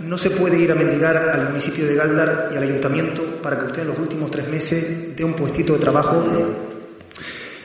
no 0.00 0.16
se 0.16 0.30
puede 0.30 0.58
ir 0.58 0.72
a 0.72 0.74
mendigar 0.74 1.18
al 1.18 1.50
municipio 1.50 1.86
de 1.86 1.94
Galdar 1.94 2.48
y 2.50 2.56
al 2.56 2.62
ayuntamiento 2.62 3.42
para 3.42 3.58
que 3.58 3.66
usted 3.66 3.82
en 3.82 3.88
los 3.88 3.98
últimos 3.98 4.30
tres 4.30 4.48
meses 4.48 5.14
dé 5.14 5.22
un 5.22 5.34
puestito 5.34 5.74
de 5.74 5.78
trabajo 5.78 6.24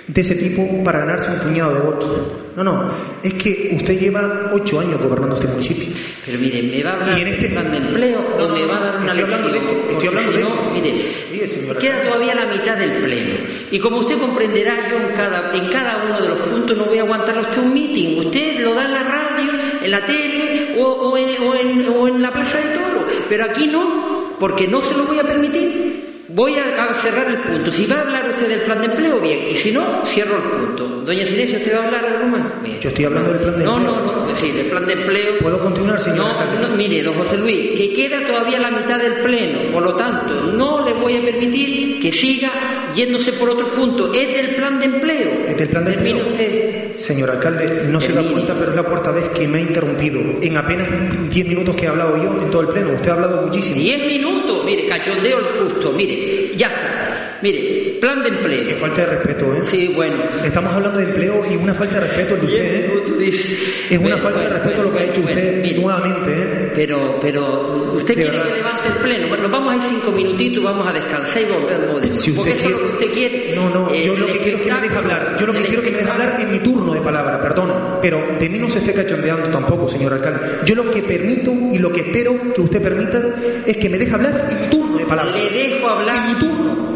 de 0.08 0.22
ese 0.22 0.36
tipo 0.36 0.84
para 0.84 1.00
ganarse 1.00 1.32
un 1.32 1.40
puñado 1.40 1.74
de 1.74 1.80
votos. 1.80 2.47
No, 2.58 2.64
no, 2.64 2.92
es 3.22 3.34
que 3.34 3.70
usted 3.76 4.00
lleva 4.00 4.50
ocho 4.52 4.80
años 4.80 5.00
gobernando 5.00 5.36
este 5.36 5.48
municipio. 5.48 5.96
Pero 6.26 6.40
mire, 6.40 6.64
¿me 6.64 6.84
va 6.84 6.90
a 6.90 6.94
hablar 6.94 7.16
de 7.16 7.30
este 7.30 7.50
de 7.50 7.78
empleo 7.78 8.20
o 8.20 8.50
me 8.50 8.66
va 8.66 8.78
a 8.78 8.84
dar 8.84 8.98
una 8.98 9.14
lección? 9.14 9.52
estoy 9.92 10.08
hablando 10.08 10.32
de 10.32 10.42
esto. 10.42 10.72
Mire, 10.74 11.78
queda 11.80 12.02
todavía 12.02 12.34
la 12.34 12.48
mitad 12.48 12.76
del 12.76 13.04
pleno. 13.04 13.36
Y 13.70 13.78
como 13.78 14.00
usted 14.00 14.18
comprenderá, 14.18 14.90
yo 14.90 14.98
en 14.98 15.14
cada, 15.14 15.52
en 15.56 15.68
cada 15.70 16.04
uno 16.04 16.20
de 16.20 16.30
los 16.30 16.40
puntos 16.50 16.76
no 16.76 16.86
voy 16.86 16.98
a 16.98 17.04
aguantar 17.04 17.38
usted 17.38 17.62
un 17.62 17.76
meeting. 17.76 18.26
Usted 18.26 18.60
lo 18.62 18.74
da 18.74 18.86
en 18.86 18.92
la 18.92 19.04
radio, 19.04 19.52
en 19.84 19.92
la 19.92 20.04
tele 20.08 20.78
o, 20.80 20.84
o, 20.84 21.16
en, 21.16 21.44
o, 21.44 21.54
en, 21.54 21.90
o 21.90 22.08
en 22.08 22.22
la 22.24 22.32
plaza 22.32 22.58
de 22.58 22.74
toro. 22.74 23.06
Pero 23.30 23.46
aquí 23.46 23.68
no, 23.68 24.36
porque 24.40 24.68
no 24.68 24.82
se 24.82 24.98
lo 24.98 25.04
voy 25.04 25.20
a 25.20 25.24
permitir. 25.24 26.07
Voy 26.30 26.56
a, 26.56 26.94
cerrar 26.96 27.30
el 27.30 27.38
punto. 27.38 27.72
Si 27.72 27.86
va 27.86 27.98
a 27.98 28.02
hablar 28.02 28.30
usted 28.32 28.50
del 28.50 28.62
plan 28.62 28.80
de 28.80 28.88
empleo, 28.88 29.20
bien. 29.22 29.48
Y 29.50 29.56
si 29.56 29.72
no, 29.72 30.04
cierro 30.06 30.36
el 30.36 30.44
punto. 30.44 30.88
Doña 31.06 31.26
Silesia, 31.26 31.58
¿usted 31.58 31.74
va 31.74 31.84
a 31.84 31.86
hablar 31.86 32.06
algo 32.06 32.28
más? 32.28 32.44
Yo 32.82 32.90
estoy 32.90 33.06
hablando 33.06 33.32
del 33.32 33.40
plan 33.40 33.58
de 33.58 33.64
empleo. 33.64 33.80
No, 33.80 34.04
no, 34.04 34.26
no. 34.28 34.36
Sí, 34.36 34.52
del 34.52 34.66
plan 34.66 34.86
de 34.86 34.94
empleo. 34.94 35.38
¿Puedo 35.40 35.60
continuar, 35.60 36.02
señor? 36.02 36.26
No, 36.28 36.68
no, 36.68 36.76
mire, 36.76 37.02
don 37.02 37.14
José 37.14 37.38
Luis, 37.38 37.72
que 37.78 37.94
queda 37.94 38.26
todavía 38.28 38.60
la 38.60 38.72
mitad 38.72 39.00
del 39.00 39.22
pleno. 39.22 39.72
Por 39.72 39.84
lo 39.84 39.96
tanto, 39.96 40.52
no 40.54 40.86
le 40.86 40.94
voy 40.94 41.16
a 41.16 41.22
permitir 41.22 42.00
que 42.02 42.12
siga 42.12 42.92
yéndose 42.94 43.34
por 43.34 43.50
otro 43.50 43.74
punto. 43.74 44.14
Es 44.14 44.28
del 44.36 44.56
plan 44.56 44.80
de 44.80 44.86
empleo. 44.86 45.30
Es 45.48 45.58
del 45.58 45.70
plan 45.70 45.86
de 45.86 45.94
empleo. 45.94 46.18
usted. 46.28 46.96
Señor 46.98 47.30
alcalde, 47.30 47.86
no 47.90 48.02
se 48.02 48.12
da 48.12 48.24
cuenta, 48.24 48.56
pero 48.58 48.72
es 48.72 48.76
la 48.76 48.84
cuarta 48.84 49.12
vez 49.12 49.30
que 49.30 49.48
me 49.48 49.60
ha 49.60 49.62
interrumpido. 49.62 50.20
En 50.42 50.58
apenas 50.58 50.88
10 51.30 51.48
minutos 51.48 51.76
que 51.76 51.86
he 51.86 51.88
hablado 51.88 52.18
yo 52.18 52.44
en 52.44 52.50
todo 52.50 52.62
el 52.64 52.68
pleno. 52.70 52.94
Usted 52.94 53.10
ha 53.10 53.14
hablado 53.14 53.42
muchísimo. 53.44 53.80
10 53.80 54.08
minutos, 54.08 54.66
mire, 54.66 54.88
cachondeo 54.88 55.40
el 55.40 55.46
justo. 55.46 55.92
Mire, 55.94 56.17
ya 56.58 56.68
está. 56.68 57.17
Mire, 57.42 57.98
plan 58.02 58.24
de 58.24 58.30
empleo. 58.30 58.68
Qué 58.68 58.76
falta 58.76 59.02
de 59.02 59.08
respeto, 59.08 59.54
¿eh? 59.54 59.62
Sí, 59.62 59.92
bueno. 59.96 60.16
Estamos 60.44 60.74
hablando 60.74 61.00
de 61.00 61.06
empleo 61.06 61.44
y 61.50 61.56
una 61.56 61.74
falta 61.74 62.00
de 62.00 62.08
respeto 62.08 62.36
de 62.36 62.46
usted. 62.46 62.64
¿eh? 62.64 63.32
Es 63.90 63.98
una 64.00 64.18
falta 64.18 64.40
de 64.40 64.50
respeto 64.50 64.84
lo 64.84 64.94
que 64.94 65.00
ha 65.00 65.04
hecho 65.04 65.22
usted 65.22 65.78
nuevamente, 65.78 66.32
¿eh? 66.32 66.72
Pero, 66.74 67.18
pero, 67.20 67.94
¿usted 67.96 68.14
quiere 68.16 68.42
que 68.42 68.54
levante 68.56 68.88
el 68.88 68.96
pleno? 68.96 69.28
Bueno, 69.30 69.50
vamos 69.50 69.74
a 69.74 69.78
ir 69.78 69.84
cinco 69.84 70.12
minutitos, 70.12 70.64
vamos 70.64 70.88
a 70.88 70.94
descansar 70.94 71.42
y 71.42 71.46
volvemos 71.46 72.02
de 72.02 72.14
si 72.14 72.32
Porque 72.32 72.52
eso 72.52 72.68
es 72.68 72.72
lo 72.72 72.80
que 72.80 72.86
usted 72.86 73.12
quiere. 73.12 73.56
No, 73.56 73.70
no, 73.70 73.94
yo 73.94 74.16
lo 74.16 74.26
que 74.28 74.40
quiero 74.40 74.58
es 74.58 74.64
que 74.64 74.72
me 74.72 74.82
deje 74.82 74.98
hablar. 74.98 75.36
Yo 75.40 75.46
lo 75.46 75.54
que 75.54 75.62
quiero 75.62 75.82
es 75.82 75.86
que 75.86 75.92
me 75.92 75.98
deje 75.98 76.12
hablar 76.12 76.42
en 76.42 76.52
mi 76.52 76.60
turno 76.60 76.94
de 76.94 77.02
palabra, 77.02 77.42
perdón. 77.42 77.98
Pero 78.02 78.24
de 78.40 78.50
mí 78.50 78.60
no 78.60 78.70
se 78.70 78.80
esté 78.80 78.94
cachondeando 78.94 79.50
tampoco, 79.50 79.88
señor 79.88 80.14
alcalde. 80.14 80.40
Yo 80.66 80.76
lo 80.76 80.92
que 80.92 81.04
permito 81.04 81.52
y 81.72 81.78
lo 81.78 81.92
que 81.92 82.02
espero 82.02 82.54
que 82.54 82.62
usted 82.62 82.82
permita 82.82 83.22
es 83.66 83.78
que 83.78 83.90
me 83.90 83.98
deje 83.98 84.14
hablar 84.14 84.48
en 84.50 84.62
mi 84.62 84.68
turno 84.68 84.98
de 84.98 85.06
palabra. 85.06 85.32
Le 85.36 85.50
dejo 85.50 85.88
hablar. 85.88 86.38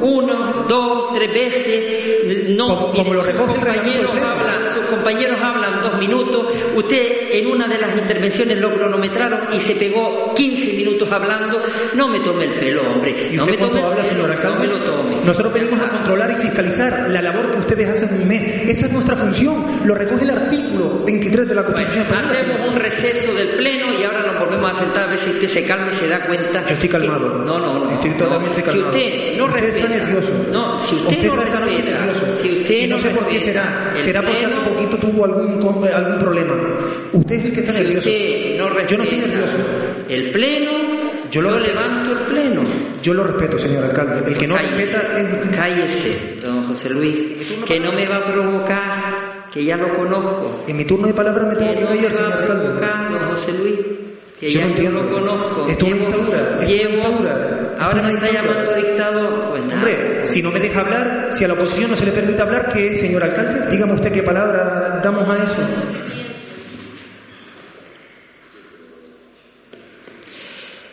Uno, 0.01 0.30
dos, 0.67 1.13
tres 1.13 1.33
veces. 1.33 2.49
No, 2.49 2.91
como, 2.91 3.13
lo 3.13 3.23
recoge 3.23 3.53
sus 3.53 3.59
compañeros 3.59 4.11
hablan, 4.11 4.69
sus 4.69 4.85
compañeros 4.85 5.41
hablan 5.41 5.81
dos 5.81 5.97
minutos. 5.99 6.45
Usted 6.75 7.31
en 7.31 7.47
una 7.47 7.67
de 7.67 7.77
las 7.77 7.97
intervenciones 7.97 8.57
lo 8.57 8.73
cronometraron 8.73 9.41
y 9.51 9.59
se 9.59 9.75
pegó 9.75 10.33
15 10.35 10.73
minutos 10.73 11.11
hablando. 11.11 11.61
No 11.95 12.07
me 12.07 12.19
tome 12.19 12.45
el 12.45 12.51
pelo, 12.51 12.81
hombre. 12.91 13.29
¿Y 13.31 13.35
no 13.35 13.45
me 13.45 13.57
tome 13.57 13.81
habla, 13.81 14.05
señor 14.05 14.31
alcalde? 14.31 14.55
No 14.55 14.59
me 14.59 14.67
lo 14.67 14.83
tome. 14.83 15.15
Nosotros 15.23 15.53
venimos 15.53 15.79
a 15.81 15.89
controlar 15.89 16.31
y 16.31 16.35
fiscalizar 16.35 17.09
la 17.09 17.21
labor 17.21 17.51
que 17.51 17.59
ustedes 17.59 17.89
hacen 17.89 18.09
en 18.09 18.21
un 18.21 18.27
mes. 18.27 18.69
Esa 18.69 18.85
es 18.87 18.91
nuestra 18.91 19.15
función. 19.15 19.81
Lo 19.85 19.95
recoge 19.95 20.23
el 20.23 20.31
artículo 20.31 21.03
23 21.05 21.47
de 21.47 21.55
la 21.55 21.63
Constitución. 21.63 22.05
Bueno, 22.09 22.27
hacemos 22.31 22.69
un 22.69 22.75
receso 22.75 23.33
del 23.33 23.49
pleno 23.49 23.87
y 23.99 24.03
ahora 24.03 24.23
nos 24.23 24.39
volvemos 24.39 24.71
a 24.71 24.79
sentar 24.79 25.03
a 25.03 25.07
ver 25.07 25.19
si 25.19 25.31
usted 25.31 25.47
se 25.47 25.63
calma 25.65 25.89
y 25.91 25.95
se 25.95 26.07
da 26.07 26.25
cuenta. 26.25 26.65
Yo 26.65 26.73
estoy 26.73 26.89
calmado. 26.89 27.29
no, 27.43 27.59
no, 27.59 27.85
no. 27.85 27.91
Estoy 27.91 28.11
totalmente 28.11 28.63
calmado. 28.63 28.93
Si 28.93 28.99
usted 28.99 29.37
no 29.37 29.45
usted 29.45 29.59
respeta. 29.61 30.20
Nervioso. 30.21 30.51
No, 30.51 30.79
si 30.79 30.95
usted, 30.95 31.23
no 31.23 31.41
está 31.41 31.59
respeta. 31.59 31.89
nervioso. 31.91 32.25
Si 32.37 32.49
usted 32.49 32.77
y 32.77 32.87
no, 32.87 32.97
sé 32.99 33.09
por 33.09 33.27
qué 33.27 33.39
será. 33.39 33.93
Será 33.97 34.21
porque 34.21 34.45
hace 34.45 34.57
poquito 34.57 34.97
tuvo 34.97 35.25
algún, 35.25 35.87
algún 35.93 36.19
problema. 36.19 36.53
Usted 37.11 37.35
es 37.35 37.45
el 37.45 37.53
que 37.53 37.59
está 37.59 37.73
si 37.73 37.79
nervioso. 37.79 38.09
Usted 38.09 38.57
no 38.57 38.69
respeta 38.69 38.91
Yo 38.91 38.97
no 38.97 39.03
estoy 39.03 39.19
nervioso. 39.19 39.57
El 40.09 40.31
pleno. 40.31 40.71
Yo, 41.31 41.41
lo 41.41 41.59
levanto 41.59 42.11
el 42.11 42.17
pleno. 42.25 42.61
Yo 43.01 43.13
lo 43.13 43.23
respeto, 43.23 43.57
señor 43.57 43.85
alcalde. 43.85 44.31
El 44.31 44.37
que 44.37 44.47
no 44.47 44.55
cállese, 44.55 44.75
respeta 44.77 45.19
es. 45.19 45.55
Cállese, 45.55 46.35
don 46.43 46.63
José 46.67 46.89
Luis. 46.89 47.15
Que 47.65 47.79
no 47.79 47.91
me 47.93 48.05
va 48.07 48.17
a 48.17 48.25
provocar. 48.25 49.45
Que 49.53 49.63
ya 49.63 49.77
lo 49.77 49.95
conozco. 49.95 50.63
En 50.67 50.77
mi 50.77 50.85
turno 50.85 51.07
de 51.07 51.13
palabra 51.13 51.45
me 51.45 51.55
tengo 51.55 51.73
que 51.73 51.81
no 51.81 51.87
callar, 51.87 52.11
me 52.11 52.15
señor 52.17 52.31
va 52.31 52.35
a 52.35 52.39
alcalde. 52.39 52.63
provocar, 52.65 53.11
don 53.11 53.29
José 53.35 53.51
Luis. 53.53 53.75
Que 54.41 54.51
Yo 54.51 54.59
ya 54.59 54.65
no 54.65 54.71
entiendo. 54.71 55.03
lo 55.03 55.11
conozco. 55.11 55.67
Esto 55.69 55.85
es 55.85 55.93
una 55.93 56.01
dictadura. 56.07 56.57
Es 56.61 56.67
llevo- 56.67 56.91
dictadura. 56.95 57.75
Ahora 57.79 58.01
me 58.01 58.09
es 58.09 58.15
está 58.15 58.31
llamando 58.31 58.73
dictador. 58.75 59.49
Pues 59.51 59.63
nada. 59.65 59.75
Hombre, 59.77 60.19
si 60.25 60.41
no 60.41 60.51
me 60.51 60.59
deja 60.59 60.79
hablar, 60.81 61.27
si 61.31 61.45
a 61.45 61.47
la 61.47 61.53
oposición 61.53 61.91
no 61.91 61.95
se 61.97 62.05
le 62.05 62.11
permite 62.11 62.41
hablar, 62.41 62.69
¿qué, 62.73 62.97
señor 62.97 63.23
alcalde? 63.23 63.69
Dígame 63.71 63.93
usted 63.93 64.11
qué 64.11 64.23
palabra 64.23 64.99
damos 65.03 65.29
a 65.29 65.43
eso. 65.43 65.61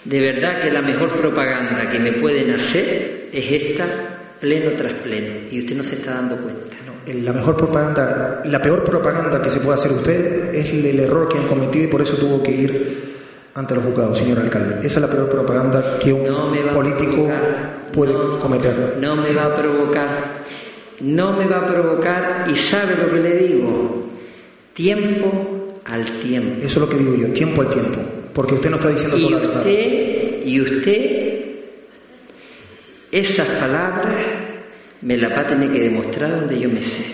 De 0.04 0.20
verdad 0.20 0.60
que 0.60 0.70
la 0.70 0.80
mejor 0.82 1.10
propaganda 1.20 1.88
que 1.90 1.98
me 1.98 2.12
pueden 2.12 2.50
hacer 2.52 3.28
es 3.32 3.52
esta, 3.52 3.86
pleno 4.40 4.70
tras 4.72 4.92
pleno. 4.94 5.34
Y 5.50 5.58
usted 5.60 5.76
no 5.76 5.82
se 5.82 5.96
está 5.96 6.12
dando 6.14 6.36
cuenta. 6.36 6.76
La 7.06 7.32
mejor 7.32 7.56
propaganda, 7.56 8.42
la 8.44 8.60
peor 8.60 8.84
propaganda 8.84 9.40
que 9.40 9.48
se 9.48 9.60
puede 9.60 9.74
hacer 9.76 9.92
usted 9.92 10.54
es 10.54 10.70
el, 10.70 10.84
el 10.84 11.00
error 11.00 11.26
que 11.28 11.38
han 11.38 11.46
cometido 11.48 11.84
y 11.84 11.88
por 11.88 12.02
eso 12.02 12.16
tuvo 12.16 12.42
que 12.42 12.50
ir 12.50 13.17
ante 13.54 13.74
los 13.74 13.84
juzgados, 13.84 14.18
señor 14.18 14.38
alcalde. 14.38 14.76
Esa 14.86 15.00
es 15.00 15.00
la 15.02 15.10
peor 15.10 15.28
propaganda 15.28 15.98
que 15.98 16.12
un 16.12 16.24
No 16.26 16.52
político 16.72 17.12
provocar. 17.12 17.86
puede 17.92 18.12
No, 18.12 18.38
cometer. 18.40 18.96
No 19.00 19.16
me 19.16 19.32
va 19.32 19.44
a 19.46 19.54
provocar. 19.54 20.08
No 21.00 21.32
me 21.32 21.44
va 21.46 21.58
a 21.58 21.66
provocar 21.66 22.44
y 22.50 22.54
sabe 22.56 22.94
lo 22.96 23.10
que 23.12 23.20
le 23.20 23.36
digo. 23.36 24.06
Tiempo 24.74 25.80
al 25.84 26.04
tiempo. 26.20 26.56
Eso 26.58 26.66
es 26.66 26.76
lo 26.76 26.88
que 26.88 26.96
digo 26.98 27.14
yo, 27.16 27.32
tiempo 27.32 27.62
al 27.62 27.70
tiempo. 27.70 27.98
Porque 28.32 28.54
usted 28.54 28.70
no 28.70 28.76
está 28.76 28.88
diciendo 28.90 29.16
Y 29.16 29.22
toda 29.22 29.32
la 29.32 29.38
verdad. 29.38 29.58
usted, 29.60 30.42
y 30.44 30.60
usted, 30.60 31.40
esas 33.10 33.46
palabras 33.48 34.14
me 35.02 35.16
las 35.16 35.32
va 35.32 35.40
a 35.40 35.46
tener 35.46 35.70
que 35.72 35.80
demostrar 35.80 36.30
donde 36.40 36.58
yo 36.60 36.68
me 36.68 36.82
sé. 36.82 37.04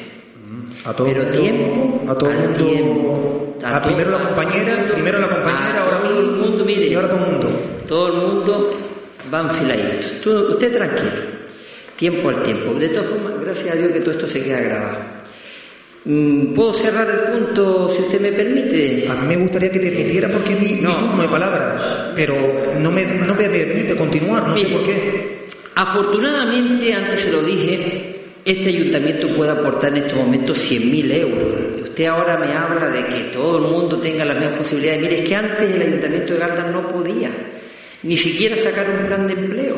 A 0.84 0.92
todo 0.92 1.06
Pero 1.06 1.22
mundo, 1.22 1.38
tiempo 1.40 2.02
a 2.10 2.14
todo 2.18 2.30
al 2.30 2.36
mundo, 2.38 2.66
tiempo. 2.66 3.56
a 3.64 3.82
primero 3.82 4.10
la 4.10 4.18
compañera, 4.18 4.76
mundo, 4.76 4.92
primero 4.94 5.18
la 5.18 5.28
compañera, 5.28 5.82
ahora 5.84 6.02
todo 6.08 6.20
el 6.20 6.26
mundo, 6.36 6.64
mire, 6.64 6.86
y 6.88 6.94
ahora 6.94 7.08
todo 7.08 7.24
el 7.24 7.30
mundo. 7.32 7.60
todo 7.88 8.06
el 8.08 8.12
mundo 8.34 8.70
va 9.32 9.40
enfiladitos. 9.40 10.20
Tú- 10.22 10.46
usted 10.50 10.72
tranquilo, 10.72 11.12
tiempo 11.96 12.28
al 12.28 12.42
tiempo. 12.42 12.74
De 12.74 12.88
todas 12.90 13.08
formas, 13.08 13.32
gracias 13.40 13.74
a 13.74 13.78
Dios 13.78 13.92
que 13.92 14.00
todo 14.00 14.10
esto 14.12 14.28
se 14.28 14.42
queda 14.44 14.60
grabado. 14.60 14.96
Mm, 16.06 16.52
¿Puedo 16.54 16.74
cerrar 16.74 17.08
el 17.08 17.20
punto 17.32 17.88
si 17.88 18.02
usted 18.02 18.20
me 18.20 18.32
permite? 18.32 19.08
A 19.08 19.14
mí 19.14 19.26
me 19.26 19.36
gustaría 19.42 19.70
que 19.70 19.80
permitiera 19.80 20.28
porque 20.28 20.52
es 20.52 20.60
mi, 20.60 20.74
mi 20.74 20.80
No. 20.82 20.96
turno 20.98 21.22
de 21.22 21.28
palabras, 21.28 21.80
pero 22.14 22.34
no 22.78 22.90
me, 22.92 23.04
no 23.06 23.34
me 23.34 23.48
permite 23.48 23.96
continuar, 23.96 24.46
no 24.48 24.54
sé 24.54 24.66
por 24.66 24.84
qué. 24.84 25.46
Afortunadamente, 25.76 26.92
antes 26.92 27.20
se 27.20 27.32
lo 27.32 27.40
dije, 27.42 28.13
este 28.44 28.68
ayuntamiento 28.68 29.28
puede 29.34 29.52
aportar 29.52 29.90
en 29.92 30.04
estos 30.04 30.18
momentos 30.18 30.70
100.000 30.70 31.14
euros. 31.14 31.54
Usted 31.82 32.06
ahora 32.06 32.36
me 32.36 32.52
habla 32.52 32.90
de 32.90 33.04
que 33.06 33.20
todo 33.32 33.58
el 33.58 33.72
mundo 33.72 33.98
tenga 33.98 34.24
las 34.24 34.38
mismas 34.38 34.58
posibilidades. 34.58 35.00
Mire, 35.02 35.22
es 35.22 35.28
que 35.28 35.36
antes 35.36 35.70
el 35.70 35.82
ayuntamiento 35.82 36.34
de 36.34 36.38
Galdar 36.40 36.68
no 36.70 36.88
podía 36.88 37.30
ni 38.02 38.16
siquiera 38.16 38.56
sacar 38.56 38.90
un 38.90 39.06
plan 39.06 39.26
de 39.26 39.32
empleo. 39.32 39.76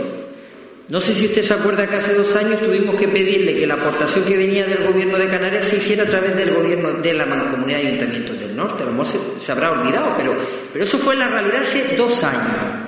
No 0.89 1.01
sé 1.01 1.15
si 1.15 1.27
usted 1.27 1.43
se 1.43 1.55
acuerda 1.55 1.87
que 1.87 1.97
hace 1.97 2.15
dos 2.15 2.35
años 2.37 2.61
tuvimos 2.61 2.95
que 2.95 3.09
pedirle 3.09 3.57
que 3.57 3.67
la 3.67 3.75
aportación 3.75 4.25
que 4.25 4.37
venía 4.37 4.67
del 4.67 4.87
gobierno 4.87 5.19
de 5.19 5.29
Canarias 5.29 5.65
se 5.65 5.77
hiciera 5.77 6.05
a 6.05 6.07
través 6.07 6.37
del 6.37 6.55
gobierno 6.55 6.93
de 6.93 7.13
la 7.13 7.27
mancomunidad 7.27 7.79
de 7.79 7.87
ayuntamientos 7.89 8.39
del 8.39 8.55
norte. 8.55 8.83
A 8.83 8.87
lo 8.87 8.93
mejor 8.93 9.07
se, 9.07 9.19
se 9.45 9.53
habrá 9.53 9.73
olvidado, 9.73 10.15
pero, 10.17 10.37
pero 10.73 10.85
eso 10.85 10.99
fue 10.99 11.17
la 11.17 11.29
realidad 11.29 11.63
hace 11.63 11.97
dos 11.97 12.23
años. 12.23 12.87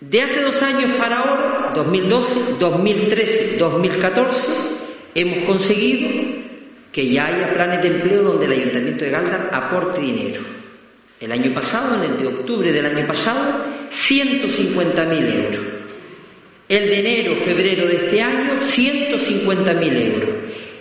De 0.00 0.22
hace 0.22 0.42
dos 0.42 0.62
años 0.62 0.94
para 0.96 1.18
ahora, 1.18 1.65
2012, 1.76 2.40
2013, 2.58 3.56
2014, 3.58 4.52
hemos 5.14 5.38
conseguido 5.46 6.08
que 6.90 7.06
ya 7.08 7.26
haya 7.26 7.52
planes 7.52 7.82
de 7.82 7.88
empleo 7.88 8.22
donde 8.22 8.46
el 8.46 8.52
Ayuntamiento 8.52 9.04
de 9.04 9.10
Galdar 9.10 9.50
aporte 9.52 10.00
dinero. 10.00 10.40
El 11.20 11.32
año 11.32 11.52
pasado, 11.52 12.02
en 12.02 12.10
el 12.10 12.18
de 12.18 12.26
octubre 12.26 12.72
del 12.72 12.86
año 12.86 13.06
pasado, 13.06 13.64
150.000 13.92 15.34
euros. 15.34 15.60
El 16.68 16.88
de 16.88 16.98
enero, 16.98 17.36
febrero 17.36 17.86
de 17.86 17.96
este 17.96 18.22
año, 18.22 18.60
150.000 18.60 20.14
euros. 20.14 20.28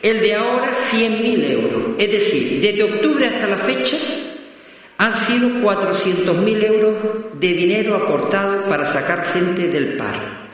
El 0.02 0.22
de 0.22 0.36
ahora, 0.36 0.72
100.000 0.92 1.52
euros. 1.52 1.84
Es 1.98 2.12
decir, 2.12 2.62
desde 2.62 2.84
octubre 2.84 3.28
hasta 3.28 3.48
la 3.48 3.58
fecha, 3.58 3.98
han 4.98 5.20
sido 5.28 5.50
400.000 5.62 6.64
euros 6.64 6.96
de 7.34 7.54
dinero 7.54 7.96
aportado 7.96 8.68
para 8.70 8.86
sacar 8.86 9.34
gente 9.34 9.68
del 9.68 9.98
paro. 9.98 10.45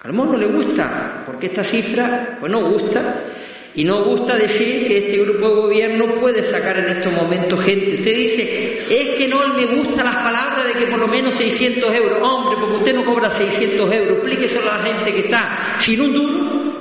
A 0.00 0.08
lo 0.08 0.24
no 0.24 0.36
le 0.36 0.46
gusta, 0.46 1.24
porque 1.26 1.46
esta 1.46 1.64
cifra, 1.64 2.36
pues 2.38 2.52
no 2.52 2.60
gusta, 2.70 3.20
y 3.74 3.84
no 3.84 4.04
gusta 4.04 4.36
decir 4.36 4.86
que 4.86 4.98
este 4.98 5.18
grupo 5.18 5.48
de 5.48 5.54
gobierno 5.54 6.14
puede 6.16 6.42
sacar 6.42 6.78
en 6.78 6.88
estos 6.88 7.12
momentos 7.12 7.60
gente. 7.64 7.96
Usted 7.96 8.16
dice, 8.16 8.78
es 8.90 9.16
que 9.16 9.26
no 9.26 9.46
me 9.54 9.66
gustan 9.66 10.06
las 10.06 10.16
palabras 10.16 10.66
de 10.66 10.72
que 10.74 10.86
por 10.86 11.00
lo 11.00 11.08
menos 11.08 11.34
600 11.34 11.94
euros. 11.94 12.18
Hombre, 12.22 12.58
porque 12.60 12.76
usted 12.76 12.94
no 12.94 13.04
cobra 13.04 13.28
600 13.28 13.92
euros, 13.92 14.12
explíqueselo 14.14 14.70
a 14.70 14.78
la 14.78 14.84
gente 14.84 15.12
que 15.12 15.20
está 15.20 15.76
sin 15.80 16.00
un 16.00 16.14
duro, 16.14 16.72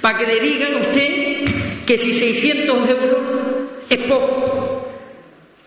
para 0.00 0.18
que 0.18 0.26
le 0.26 0.40
digan 0.40 0.74
a 0.74 0.78
usted 0.78 1.44
que 1.86 1.98
si 1.98 2.14
600 2.14 2.88
euros 2.88 3.18
es 3.88 3.98
poco 3.98 4.85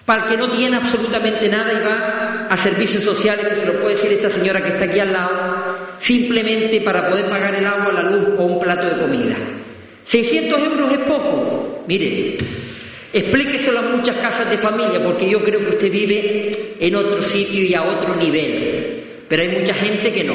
para 0.09 0.23
el 0.23 0.29
que 0.31 0.37
no 0.37 0.49
tiene 0.49 0.75
absolutamente 0.77 1.47
nada 1.49 1.71
y 1.71 1.85
va 1.85 2.47
a 2.49 2.57
servicios 2.57 3.03
sociales, 3.03 3.47
que 3.47 3.57
se 3.57 3.65
lo 3.67 3.73
puede 3.73 3.93
decir 3.93 4.11
esta 4.11 4.31
señora 4.31 4.59
que 4.59 4.69
está 4.69 4.85
aquí 4.85 4.99
al 4.99 5.13
lado, 5.13 5.63
simplemente 5.99 6.81
para 6.81 7.07
poder 7.07 7.25
pagar 7.25 7.53
el 7.53 7.67
agua, 7.67 7.93
la 7.93 8.01
luz 8.01 8.29
o 8.39 8.43
un 8.43 8.59
plato 8.59 8.89
de 8.89 9.03
comida. 9.03 9.35
600 10.05 10.63
euros 10.63 10.93
es 10.93 10.97
poco. 11.01 11.83
Mire, 11.87 12.37
explíqueselo 13.13 13.77
a 13.77 13.81
muchas 13.83 14.17
casas 14.17 14.49
de 14.49 14.57
familia, 14.57 14.99
porque 15.03 15.29
yo 15.29 15.43
creo 15.43 15.59
que 15.59 15.69
usted 15.75 15.91
vive 15.91 16.75
en 16.79 16.95
otro 16.95 17.21
sitio 17.21 17.61
y 17.61 17.75
a 17.75 17.83
otro 17.83 18.15
nivel, 18.15 19.03
pero 19.27 19.43
hay 19.43 19.49
mucha 19.49 19.75
gente 19.75 20.11
que 20.11 20.23
no. 20.23 20.33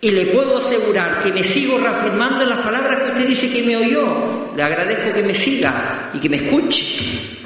Y 0.00 0.12
le 0.12 0.26
puedo 0.26 0.58
asegurar 0.58 1.20
que 1.24 1.32
me 1.32 1.42
sigo 1.42 1.76
reafirmando 1.76 2.44
en 2.44 2.50
las 2.50 2.60
palabras 2.60 2.98
que 2.98 3.10
usted 3.14 3.26
dice 3.26 3.50
que 3.50 3.64
me 3.64 3.76
oyó. 3.76 4.52
Le 4.54 4.62
agradezco 4.62 5.12
que 5.12 5.24
me 5.24 5.34
siga 5.34 6.12
y 6.14 6.20
que 6.20 6.28
me 6.28 6.36
escuche. 6.36 7.39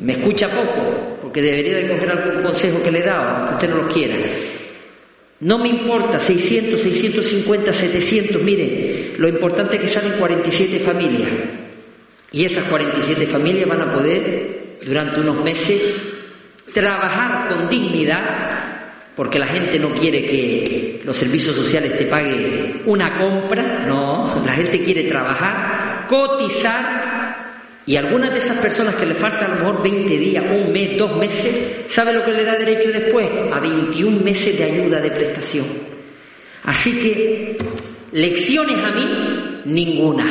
Me 0.00 0.12
escucha 0.12 0.48
poco, 0.48 1.18
porque 1.22 1.42
debería 1.42 1.76
de 1.76 1.88
coger 1.88 2.10
algún 2.10 2.42
consejo 2.42 2.82
que 2.82 2.90
le 2.90 3.00
he 3.00 3.02
dado, 3.02 3.28
aunque 3.28 3.54
usted 3.54 3.70
no 3.70 3.76
lo 3.82 3.88
quiera. 3.88 4.16
No 5.40 5.58
me 5.58 5.68
importa, 5.68 6.18
600, 6.18 6.80
650, 6.80 7.72
700, 7.72 8.42
mire, 8.42 9.14
lo 9.18 9.28
importante 9.28 9.76
es 9.76 9.82
que 9.82 9.88
salen 9.88 10.12
47 10.18 10.78
familias. 10.80 11.30
Y 12.32 12.44
esas 12.44 12.64
47 12.64 13.26
familias 13.26 13.68
van 13.68 13.82
a 13.82 13.90
poder, 13.90 14.78
durante 14.84 15.20
unos 15.20 15.42
meses, 15.42 15.80
trabajar 16.72 17.48
con 17.48 17.68
dignidad, 17.68 18.22
porque 19.16 19.38
la 19.38 19.46
gente 19.46 19.78
no 19.78 19.90
quiere 19.90 20.24
que 20.24 21.02
los 21.04 21.16
servicios 21.16 21.56
sociales 21.56 21.96
te 21.96 22.04
paguen 22.04 22.82
una 22.86 23.16
compra, 23.18 23.84
no, 23.86 24.42
la 24.44 24.52
gente 24.52 24.84
quiere 24.84 25.04
trabajar, 25.04 26.06
cotizar 26.06 27.17
y 27.88 27.96
algunas 27.96 28.30
de 28.30 28.38
esas 28.38 28.58
personas 28.58 28.96
que 28.96 29.06
le 29.06 29.14
faltan 29.14 29.50
a 29.50 29.54
lo 29.54 29.60
mejor 29.60 29.82
20 29.82 30.18
días, 30.18 30.44
un 30.44 30.70
mes, 30.74 30.98
dos 30.98 31.16
meses, 31.16 31.86
¿sabe 31.88 32.12
lo 32.12 32.22
que 32.22 32.32
le 32.32 32.44
da 32.44 32.54
derecho 32.54 32.92
después? 32.92 33.26
A 33.50 33.58
21 33.60 34.20
meses 34.20 34.58
de 34.58 34.64
ayuda 34.64 35.00
de 35.00 35.10
prestación. 35.10 35.64
Así 36.64 36.92
que 36.98 37.56
lecciones 38.12 38.76
a 38.84 38.90
mí, 38.90 39.62
ninguna. 39.64 40.26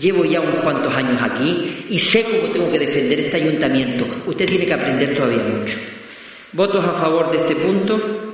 Llevo 0.00 0.24
ya 0.24 0.40
unos 0.40 0.62
cuantos 0.62 0.94
años 0.94 1.20
aquí 1.20 1.84
y 1.90 1.98
sé 1.98 2.24
cómo 2.24 2.50
tengo 2.54 2.72
que 2.72 2.78
defender 2.78 3.20
este 3.20 3.36
ayuntamiento. 3.36 4.06
Usted 4.24 4.46
tiene 4.46 4.64
que 4.64 4.72
aprender 4.72 5.14
todavía 5.14 5.44
mucho. 5.44 5.76
¿Votos 6.52 6.82
a 6.86 6.94
favor 6.94 7.30
de 7.30 7.36
este 7.36 7.54
punto? 7.54 8.27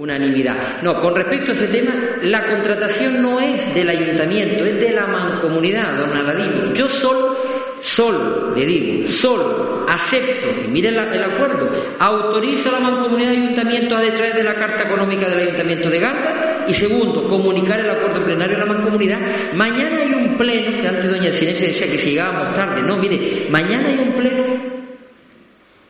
Unanimidad. 0.00 0.80
No, 0.82 0.98
con 1.00 1.14
respecto 1.14 1.50
a 1.50 1.54
ese 1.54 1.68
tema, 1.68 1.92
la 2.22 2.46
contratación 2.46 3.20
no 3.20 3.38
es 3.38 3.74
del 3.74 3.88
ayuntamiento, 3.90 4.64
es 4.64 4.80
de 4.80 4.92
la 4.92 5.06
mancomunidad, 5.06 5.94
don 5.98 6.16
Aladino. 6.16 6.72
Yo 6.72 6.88
solo, 6.88 7.36
solo, 7.80 8.54
le 8.56 8.64
digo, 8.64 9.08
solo 9.08 9.84
acepto, 9.86 10.46
y 10.64 10.68
miren 10.68 10.94
el 10.94 11.22
acuerdo, 11.22 11.68
autorizo 11.98 12.70
a 12.70 12.72
la 12.72 12.80
mancomunidad 12.80 13.30
de 13.30 13.36
ayuntamiento 13.38 13.96
a 13.96 14.00
detraer 14.00 14.36
de 14.36 14.44
la 14.44 14.54
carta 14.54 14.84
económica 14.84 15.28
del 15.28 15.40
ayuntamiento 15.40 15.90
de 15.90 15.98
Garda 15.98 16.64
y 16.66 16.72
segundo, 16.72 17.28
comunicar 17.28 17.80
el 17.80 17.90
acuerdo 17.90 18.24
plenario 18.24 18.56
a 18.56 18.60
la 18.60 18.66
mancomunidad. 18.66 19.18
Mañana 19.54 19.98
hay 20.00 20.12
un 20.14 20.38
pleno, 20.38 20.80
que 20.80 20.88
antes 20.88 21.10
doña 21.10 21.30
Sinesia 21.30 21.68
decía 21.68 21.90
que 21.90 21.98
sigábamos 21.98 22.54
tarde, 22.54 22.82
no, 22.82 22.96
mire, 22.96 23.48
mañana 23.50 23.88
hay 23.88 23.98
un 23.98 24.12
pleno 24.12 24.44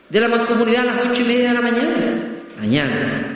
de 0.09 0.19
la 0.19 0.27
mancomunidad 0.27 0.81
a 0.81 0.85
las 0.85 1.07
ocho 1.07 1.21
y 1.21 1.25
media 1.25 1.49
de 1.49 1.53
la 1.53 1.61
mañana. 1.61 2.27
Mañana. 2.59 3.33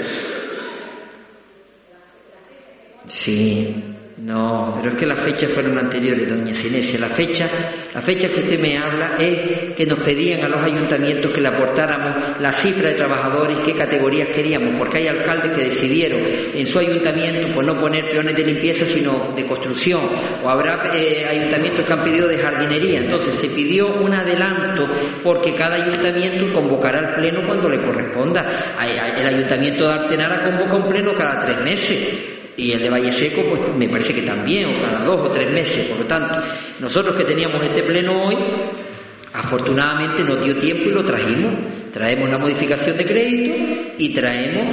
Sí, 3.15 3.73
no, 4.17 4.73
pero 4.75 4.93
es 4.93 4.99
que 4.99 5.05
las 5.05 5.19
fechas 5.19 5.49
fueron 5.49 5.77
anteriores, 5.77 6.27
doña 6.27 6.53
Cinesia. 6.53 6.99
La 6.99 7.07
fecha, 7.07 7.49
la 7.93 8.01
fecha 8.01 8.27
que 8.27 8.41
usted 8.41 8.59
me 8.59 8.77
habla 8.77 9.15
es 9.17 9.73
que 9.73 9.85
nos 9.85 9.99
pedían 9.99 10.43
a 10.43 10.49
los 10.49 10.61
ayuntamientos 10.61 11.31
que 11.31 11.39
le 11.39 11.47
aportáramos 11.47 12.41
la 12.41 12.51
cifra 12.51 12.89
de 12.89 12.95
trabajadores, 12.95 13.59
qué 13.59 13.73
categorías 13.73 14.27
queríamos, 14.27 14.77
porque 14.77 14.97
hay 14.97 15.07
alcaldes 15.07 15.53
que 15.53 15.63
decidieron 15.63 16.19
en 16.53 16.65
su 16.65 16.77
ayuntamiento 16.77 17.47
pues 17.55 17.65
no 17.65 17.79
poner 17.79 18.11
peones 18.11 18.35
de 18.35 18.43
limpieza, 18.43 18.85
sino 18.85 19.31
de 19.33 19.45
construcción, 19.45 20.01
o 20.43 20.49
habrá 20.49 20.91
eh, 20.93 21.25
ayuntamientos 21.25 21.85
que 21.85 21.93
han 21.93 22.03
pedido 22.03 22.27
de 22.27 22.37
jardinería. 22.37 22.99
Entonces 22.99 23.33
se 23.33 23.47
pidió 23.47 23.95
un 23.95 24.13
adelanto 24.13 24.87
porque 25.23 25.55
cada 25.55 25.75
ayuntamiento 25.75 26.53
convocará 26.53 26.99
el 26.99 27.13
pleno 27.15 27.47
cuando 27.47 27.69
le 27.69 27.77
corresponda. 27.77 28.75
El 29.17 29.25
ayuntamiento 29.25 29.87
de 29.87 29.93
Artenara 29.93 30.43
convoca 30.43 30.75
un 30.75 30.89
pleno 30.89 31.15
cada 31.15 31.45
tres 31.45 31.61
meses 31.61 32.34
y 32.57 32.71
el 32.71 32.79
de 32.79 32.89
Valle 32.89 33.11
Seco, 33.11 33.43
pues 33.49 33.61
me 33.77 33.89
parece 33.89 34.13
que 34.13 34.21
también, 34.21 34.75
o 34.75 34.81
cada 34.81 35.03
dos 35.03 35.27
o 35.27 35.31
tres 35.31 35.49
meses. 35.51 35.87
Por 35.87 35.99
lo 35.99 36.05
tanto, 36.05 36.35
nosotros 36.79 37.15
que 37.15 37.25
teníamos 37.25 37.61
este 37.61 37.83
pleno 37.83 38.23
hoy, 38.23 38.35
afortunadamente 39.33 40.23
nos 40.23 40.43
dio 40.43 40.55
tiempo 40.55 40.89
y 40.89 40.93
lo 40.93 41.03
trajimos. 41.03 41.53
Traemos 41.91 42.27
una 42.27 42.37
modificación 42.37 42.97
de 42.97 43.05
crédito 43.05 43.55
y 43.97 44.09
traemos 44.13 44.65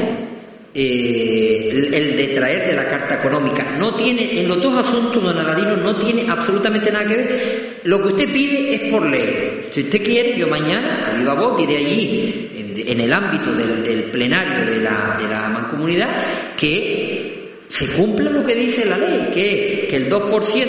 eh, 0.74 1.90
el, 1.92 2.16
de 2.16 2.28
traer 2.28 2.68
de 2.68 2.76
la 2.76 2.88
carta 2.88 3.16
económica. 3.16 3.74
No 3.78 3.94
tiene, 3.94 4.40
en 4.40 4.48
los 4.48 4.62
dos 4.62 4.86
asuntos, 4.86 5.22
don 5.22 5.36
Aladino, 5.36 5.76
no 5.76 5.96
tiene 5.96 6.30
absolutamente 6.30 6.90
nada 6.90 7.06
que 7.06 7.16
ver. 7.16 7.80
Lo 7.84 8.00
que 8.00 8.08
usted 8.08 8.32
pide 8.32 8.74
es 8.74 8.92
por 8.92 9.04
ley. 9.04 9.68
Si 9.72 9.80
usted 9.80 10.04
quiere, 10.04 10.36
yo 10.36 10.46
mañana, 10.46 11.10
a 11.10 11.18
viva 11.18 11.34
voz, 11.34 11.58
diré 11.58 11.78
allí, 11.78 12.48
en, 12.86 13.00
el 13.00 13.12
ámbito 13.12 13.52
del, 13.52 14.04
plenario 14.04 14.64
de 14.64 14.80
la, 14.80 15.16
de 15.20 15.28
la 15.28 15.48
mancomunidad, 15.48 16.54
que 16.56 17.41
se 17.72 17.86
cumple 17.96 18.30
lo 18.30 18.44
que 18.44 18.54
dice 18.54 18.84
la 18.84 18.98
ley, 18.98 19.30
que, 19.32 19.86
que 19.88 19.96
el 19.96 20.10
2% 20.10 20.68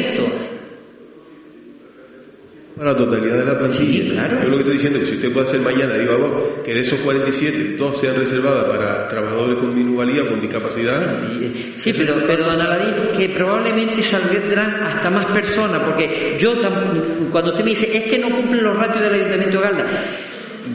para 2.78 2.92
la 2.92 2.98
totalidad 2.98 3.38
de 3.38 3.46
la 3.46 3.58
plantilla. 3.58 4.14
claro. 4.14 4.38
Yo 4.44 4.50
lo 4.50 4.56
que 4.56 4.62
estoy 4.62 4.74
diciendo 4.74 5.00
es 5.00 5.04
que 5.04 5.10
si 5.10 5.16
usted 5.18 5.32
puede 5.34 5.48
hacer 5.48 5.60
mañana, 5.60 5.94
digo 5.96 6.18
vos, 6.18 6.44
que 6.66 6.74
de 6.74 6.80
esos 6.80 7.00
47, 7.00 7.76
dos 7.78 8.00
sean 8.00 8.16
reservadas 8.16 8.64
para 8.64 9.08
trabajadores 9.10 9.58
con 9.58 9.76
minusvalía, 9.76 10.26
con 10.26 10.42
discapacidad. 10.42 11.20
Sí, 11.78 11.94
pero, 11.94 12.16
pero 12.26 12.46
don 12.46 12.60
Aladino, 12.60 13.12
que 13.16 13.30
probablemente 13.30 14.02
saldrán 14.02 14.82
hasta 14.82 15.10
más 15.12 15.26
personas, 15.26 15.84
porque 15.84 16.36
yo, 16.40 16.54
cuando 17.32 17.52
usted 17.52 17.64
me 17.64 17.72
dice, 17.72 17.96
es 17.96 18.06
que 18.06 18.18
no 18.18 18.36
cumplen 18.36 18.64
los 18.64 18.76
ratios 18.76 19.04
del 19.04 19.14
Ayuntamiento 19.14 19.58
de 19.60 19.64
Galda, 19.64 19.86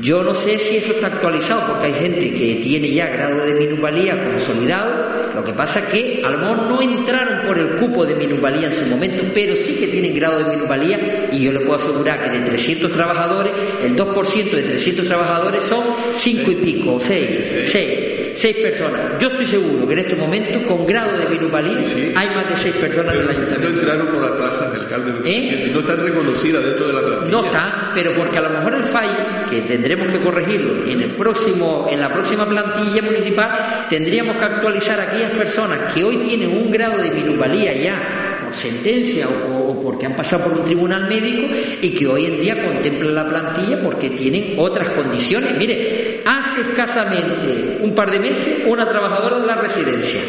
yo 0.01 0.23
no 0.23 0.35
sé 0.35 0.59
si 0.59 0.77
eso 0.77 0.93
está 0.93 1.07
actualizado 1.07 1.67
porque 1.67 1.87
hay 1.87 1.95
gente 1.95 2.33
que 2.33 2.61
tiene 2.63 2.91
ya 2.93 3.07
grado 3.07 3.45
de 3.45 3.55
minusvalía 3.55 4.23
consolidado. 4.23 5.35
Lo 5.35 5.45
que 5.45 5.53
pasa 5.55 5.81
es 5.81 5.87
que 5.87 6.23
a 6.25 6.31
lo 6.31 6.39
mejor 6.39 6.63
no 6.63 6.83
entraron 6.83 7.47
por 7.47 7.59
el 7.59 7.77
cupo 7.77 8.05
de 8.05 8.15
minusvalía 8.15 8.69
en 8.69 8.75
su 8.75 8.87
momento, 8.87 9.25
pero 9.33 9.57
sí 9.57 9.77
que 9.77 9.89
tienen 9.89 10.15
grado 10.15 10.39
de 10.39 10.57
minusvalía 10.57 11.29
y 11.33 11.43
yo 11.43 11.53
le 11.53 11.61
puedo 11.61 11.81
asegurar 11.81 12.23
que 12.23 12.39
de 12.39 12.41
300 12.41 12.93
trabajadores, 12.93 13.53
el 13.83 13.97
2% 13.97 14.51
de 14.51 14.63
300 14.63 15.07
trabajadores 15.07 15.65
son 15.65 15.85
5 16.17 16.51
y 16.51 16.55
pico, 16.57 16.99
6, 17.01 17.71
6 17.71 18.28
seis 18.39 18.57
personas. 18.57 19.01
Yo 19.19 19.29
estoy 19.29 19.47
seguro 19.47 19.87
que 19.87 19.93
en 19.95 19.99
este 19.99 20.17
momento, 20.17 20.67
con 20.67 20.87
grado 20.87 21.19
de 21.19 21.27
minusvalía, 21.27 21.79
hay 22.15 22.29
más 22.29 22.49
de 22.49 22.57
seis 22.57 22.75
personas 22.77 23.15
en 23.15 23.23
el 23.23 23.29
ayuntamiento. 23.31 23.69
No 23.69 23.81
entraron 23.81 24.07
por 24.09 24.23
las 24.23 24.31
plazas 24.33 24.73
del 24.73 24.81
alcalde, 24.83 25.13
¿Eh? 25.25 25.71
no 25.73 25.81
están 25.81 26.05
reconocidas 26.05 26.65
dentro 26.65 26.87
de 26.87 26.93
la 26.93 27.01
plantilla. 27.01 27.31
No 27.33 27.45
están, 27.45 27.73
pero 27.95 28.13
porque 28.13 28.39
a 28.39 28.43
lo 28.43 28.51
mejor 28.51 28.75
el 28.75 28.85
fallo, 28.85 29.11
que 29.51 29.61
tendremos 29.63 30.09
que 30.09 30.21
corregirlo 30.21 30.87
en 30.87 31.01
el 31.01 31.11
próximo, 31.13 31.89
en 31.91 32.01
la 32.01 32.13
próxima 32.13 32.49
plantilla 32.49 33.03
municipal, 33.03 33.87
tendríamos 33.91 34.37
que 34.37 34.45
actualizar 34.45 35.01
a 35.01 35.05
aquellas 35.05 35.33
personas 35.33 35.93
que 35.93 36.05
hoy 36.05 36.19
tienen 36.19 36.57
un 36.57 36.71
grado 36.71 36.99
de 36.99 37.11
minusvalía 37.11 37.75
ya 37.77 38.39
por 38.45 38.55
sentencia 38.55 39.29
o, 39.29 39.81
porque 39.83 40.07
han 40.07 40.17
pasado 40.17 40.45
por 40.45 40.53
un 40.59 40.65
tribunal 40.65 41.09
médico 41.09 41.49
y 41.81 41.91
que 41.91 42.07
hoy 42.07 42.27
en 42.27 42.41
día 42.41 42.63
contemplan 42.63 43.15
la 43.15 43.27
plantilla 43.27 43.81
porque 43.83 44.11
tienen 44.11 44.55
otras 44.59 44.89
condiciones. 44.91 45.57
Mire, 45.57 46.08
hace 46.29 46.61
escasamente 46.61 47.79
un 47.83 47.95
par 47.95 48.11
de 48.11 48.19
meses 48.19 48.59
una 48.67 48.87
trabajadora 48.87 49.41
de 49.41 49.47
la 49.47 49.57
residencia 49.57 50.21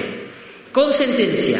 con 0.71 0.93
sentencia 0.93 1.59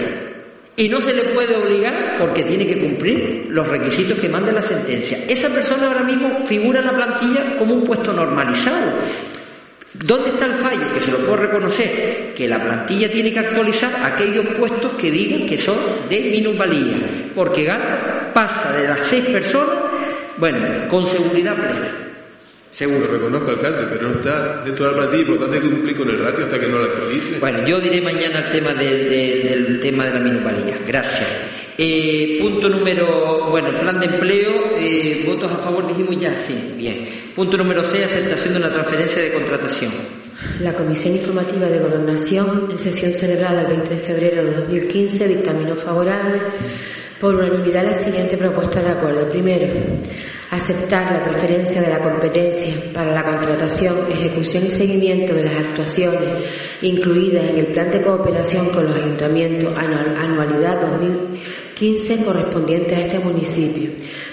y 0.78 0.88
no 0.88 1.02
se 1.02 1.14
le 1.14 1.24
puede 1.24 1.58
obligar 1.58 2.16
porque 2.18 2.44
tiene 2.44 2.66
que 2.66 2.80
cumplir 2.80 3.48
los 3.50 3.68
requisitos 3.68 4.18
que 4.18 4.30
manda 4.30 4.54
la 4.54 4.62
sentencia. 4.62 5.26
Esa 5.28 5.50
persona 5.50 5.88
ahora 5.88 6.04
mismo 6.04 6.46
figura 6.46 6.80
en 6.80 6.86
la 6.86 6.94
plantilla 6.94 7.58
como 7.58 7.74
un 7.74 7.84
puesto 7.84 8.14
normalizado. 8.14 8.94
¿Dónde 9.94 10.30
está 10.30 10.46
el 10.46 10.54
fallo? 10.54 10.94
Que 10.94 11.02
se 11.02 11.12
lo 11.12 11.18
puedo 11.18 11.36
reconocer, 11.36 12.34
que 12.34 12.48
la 12.48 12.64
plantilla 12.64 13.12
tiene 13.12 13.34
que 13.34 13.40
actualizar 13.40 13.94
aquellos 14.06 14.46
puestos 14.58 14.94
que 14.94 15.12
digan 15.12 15.46
que 15.46 15.58
son 15.58 15.78
de 16.08 16.20
minusvalía, 16.32 16.96
porque 17.36 17.66
gana, 17.66 18.32
pasa 18.34 18.72
de 18.72 18.88
las 18.88 19.00
seis 19.10 19.26
personas, 19.26 19.76
bueno, 20.38 20.88
con 20.88 21.06
seguridad 21.08 21.56
plena. 21.56 22.09
Seguro. 22.74 23.00
Lo 23.00 23.14
reconozco, 23.14 23.52
alcalde, 23.52 23.88
pero 23.92 24.10
no 24.10 24.20
está 24.20 24.62
dentro 24.64 24.86
de 24.86 24.92
la 24.92 24.98
plantilla 24.98 25.22
y 25.22 25.26
por 25.26 25.36
lo 25.36 25.42
tanto 25.42 25.56
hay 25.56 25.62
que 25.62 25.70
cumplir 25.70 25.98
con 25.98 26.10
el 26.10 26.20
ratio 26.20 26.46
hasta 26.46 26.60
que 26.60 26.68
no 26.68 26.80
la 26.80 26.86
actualice. 26.86 27.40
Bueno, 27.40 27.66
yo 27.66 27.80
diré 27.80 28.02
mañana 28.02 28.40
el 28.40 28.50
tema 28.52 28.74
del 28.74 29.80
tema 29.82 30.06
de 30.06 30.14
la 30.14 30.20
minusvalía. 30.20 30.76
Gracias. 30.86 31.30
Eh, 31.78 32.38
punto 32.42 32.68
número, 32.68 33.50
bueno, 33.50 33.80
plan 33.80 34.00
de 34.00 34.06
empleo, 34.08 34.52
eh, 34.78 35.24
votos 35.26 35.50
a 35.50 35.56
favor 35.56 35.88
dijimos 35.88 36.20
ya, 36.20 36.34
sí, 36.34 36.74
bien. 36.76 37.08
Punto 37.34 37.56
número 37.58 37.84
6, 37.84 38.04
aceptación 38.04 38.54
de 38.54 38.60
una 38.60 38.74
transferencia 38.74 39.22
de 39.22 39.32
contratación. 39.32 39.92
La 40.62 40.74
Comisión 40.74 41.16
Informativa 41.16 41.68
de 41.68 41.80
Gobernación, 41.80 42.68
en 42.70 42.78
sesión 42.78 43.14
celebrada 43.14 43.62
el 43.62 43.68
20 43.68 43.96
de 43.96 44.02
febrero 44.02 44.44
de 44.44 44.56
2015, 44.56 45.28
dictaminó 45.30 45.76
favorable 45.76 46.40
por 47.20 47.36
unanimidad 47.36 47.84
la 47.84 47.94
siguiente 47.94 48.38
propuesta 48.38 48.82
de 48.82 48.90
acuerdo. 48.90 49.28
Primero, 49.30 49.68
aceptar 50.52 51.12
la 51.12 51.22
transferencia 51.22 51.82
de 51.82 51.90
la 51.90 52.00
competencia 52.00 52.74
para 52.94 53.14
la 53.14 53.24
contratación, 53.24 54.08
ejecución 54.12 54.66
y 54.66 54.72
seguimiento 54.72 55.34
de 55.34 55.44
las 55.44 55.56
actuaciones 55.56 56.46
incluidas 56.82 57.44
en 57.44 57.58
el 57.58 57.68
plan 57.68 57.92
de 57.92 58.02
cooperación 58.02 58.70
con 58.70 58.86
los 58.86 58.96
ayuntamientos 58.96 59.78
anualidad 59.78 60.82
2015 60.82 61.70
15 61.80 62.26
correspondientes 62.26 62.98
a 62.98 63.02
este 63.04 63.20
municipio, 63.20 63.92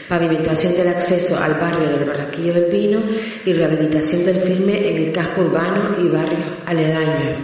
pavimentación 0.09 0.75
del 0.75 0.89
acceso 0.89 1.39
al 1.39 1.55
barrio 1.55 1.91
del 1.91 2.05
Barranquillo 2.05 2.53
del 2.53 2.65
Vino 2.65 3.01
y 3.45 3.53
rehabilitación 3.53 4.25
del 4.25 4.41
firme 4.41 4.89
en 4.89 4.97
el 4.97 5.13
casco 5.13 5.43
urbano 5.43 5.95
y 6.03 6.09
barrios 6.09 6.41
aledaños. 6.67 7.39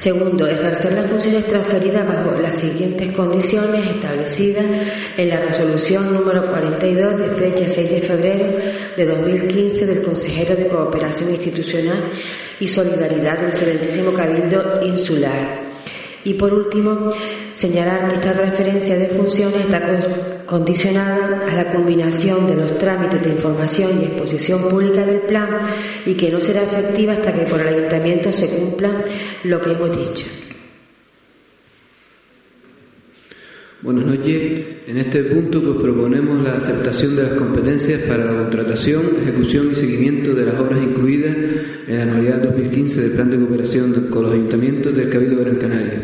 Segundo, 0.00 0.46
ejercer 0.46 0.94
las 0.94 1.10
funciones 1.10 1.46
transferidas 1.46 2.08
bajo 2.08 2.34
las 2.40 2.56
siguientes 2.56 3.14
condiciones 3.14 3.86
establecidas 3.86 4.64
en 5.18 5.28
la 5.28 5.40
resolución 5.40 6.14
número 6.14 6.46
42 6.46 7.18
de 7.18 7.28
fecha 7.28 7.68
6 7.68 7.90
de 7.90 8.00
febrero 8.00 8.46
de 8.96 9.04
2015 9.04 9.84
del 9.84 10.00
consejero 10.00 10.56
de 10.56 10.68
Cooperación 10.68 11.28
Institucional 11.28 12.02
y 12.58 12.66
Solidaridad 12.66 13.40
del 13.40 13.48
Excelentísimo 13.48 14.14
Cabildo 14.14 14.80
Insular. 14.86 15.58
Y 16.24 16.32
por 16.32 16.54
último, 16.54 17.10
señalar 17.52 18.08
que 18.08 18.14
esta 18.14 18.32
transferencia 18.32 18.96
de 18.96 19.08
funciones 19.08 19.66
está 19.66 20.39
condicionada 20.50 21.46
a 21.48 21.54
la 21.54 21.72
combinación 21.72 22.48
de 22.48 22.56
los 22.56 22.76
trámites 22.76 23.22
de 23.22 23.30
información 23.30 24.00
y 24.02 24.06
exposición 24.06 24.68
pública 24.68 25.06
del 25.06 25.20
plan 25.20 25.48
y 26.04 26.14
que 26.14 26.28
no 26.28 26.40
será 26.40 26.64
efectiva 26.64 27.12
hasta 27.12 27.32
que 27.32 27.44
por 27.44 27.60
el 27.60 27.68
ayuntamiento 27.68 28.32
se 28.32 28.48
cumpla 28.48 29.04
lo 29.44 29.60
que 29.60 29.70
hemos 29.70 29.96
dicho. 29.96 30.26
Buenas 33.82 34.04
noches. 34.04 34.64
En 34.88 34.98
este 34.98 35.22
punto 35.22 35.62
pues, 35.62 35.76
proponemos 35.76 36.42
la 36.42 36.54
aceptación 36.54 37.14
de 37.14 37.22
las 37.22 37.34
competencias 37.34 38.02
para 38.02 38.24
la 38.24 38.42
contratación, 38.42 39.18
ejecución 39.22 39.70
y 39.70 39.76
seguimiento 39.76 40.34
de 40.34 40.46
las 40.46 40.60
obras 40.60 40.82
incluidas 40.82 41.36
en 41.86 41.96
la 41.96 42.02
anualidad 42.02 42.42
2015 42.42 43.00
del 43.00 43.12
Plan 43.12 43.30
de 43.30 43.38
Cooperación 43.38 44.08
con 44.10 44.24
los 44.24 44.32
Ayuntamientos 44.32 44.96
del 44.96 45.08
Cabildo 45.08 45.36
de 45.36 45.44
Gran 45.44 45.56
Canaria. 45.56 46.02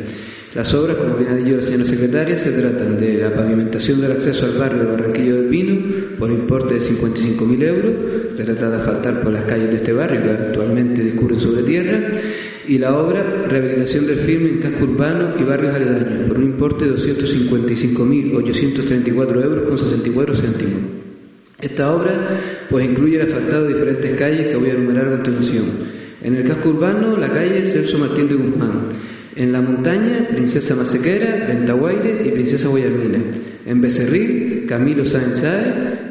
Las 0.57 0.73
obras, 0.73 0.97
como 0.97 1.17
bien 1.17 1.29
ha 1.29 1.37
dicho 1.37 1.59
la 1.59 1.63
señora 1.63 1.85
secretaria, 1.85 2.39
se 2.39 2.51
tratan 2.51 2.97
de 2.97 3.19
la 3.19 3.31
pavimentación 3.31 4.01
del 4.01 4.13
acceso 4.13 4.47
al 4.47 4.57
barrio 4.57 4.85
de 4.85 4.87
Barranquillo 4.87 5.37
del 5.37 5.51
Pino 5.51 5.77
por 6.19 6.31
importe 6.31 6.77
de 6.77 6.81
55.000 6.81 7.63
euros. 7.63 7.93
Se 8.35 8.43
trata 8.43 8.71
de 8.71 8.77
asfaltar 8.77 9.21
por 9.21 9.35
las 9.35 9.45
calles 9.45 9.69
de 9.69 9.77
este 9.77 9.93
barrio 9.93 10.23
que 10.23 10.31
actualmente 10.31 11.05
discurren 11.05 11.41
sobre 11.41 11.63
tierra 11.63 12.09
y 12.67 12.79
la 12.79 12.97
obra 12.97 13.23
Rehabilitación 13.47 14.07
del 14.07 14.21
Firme 14.21 14.49
en 14.49 14.61
casco 14.61 14.85
urbano 14.85 15.35
y 15.39 15.45
barrios 15.45 15.75
aledaños 15.75 16.27
por 16.27 16.39
un 16.39 16.45
importe 16.45 16.87
de 16.87 16.97
255.834 16.97 19.45
euros 19.45 19.69
con 19.69 19.79
64 19.79 20.37
céntimos. 20.37 20.81
Esta 21.61 21.95
obra 21.95 22.31
pues 22.71 22.83
incluye 22.83 23.17
el 23.17 23.23
asfaltado 23.27 23.65
de 23.65 23.75
diferentes 23.75 24.19
calles 24.19 24.47
que 24.47 24.57
voy 24.57 24.71
a 24.71 24.73
enumerar 24.73 25.09
a 25.09 25.17
continuación. 25.17 25.67
En 26.23 26.35
el 26.35 26.45
casco 26.45 26.71
urbano, 26.71 27.15
la 27.19 27.29
calle 27.29 27.63
Celso 27.67 27.99
Martín 27.99 28.27
de 28.27 28.37
Guzmán. 28.37 29.16
En 29.37 29.53
la 29.53 29.61
montaña, 29.61 30.29
Princesa 30.31 30.75
Masequera, 30.75 31.47
Ventaguaire 31.47 32.23
y 32.25 32.31
Princesa 32.31 32.69
Guayarmina. 32.69 33.19
En 33.67 33.81
Becerril, 33.83 34.65
Camilo 34.67 35.05
Sáenz 35.05 35.43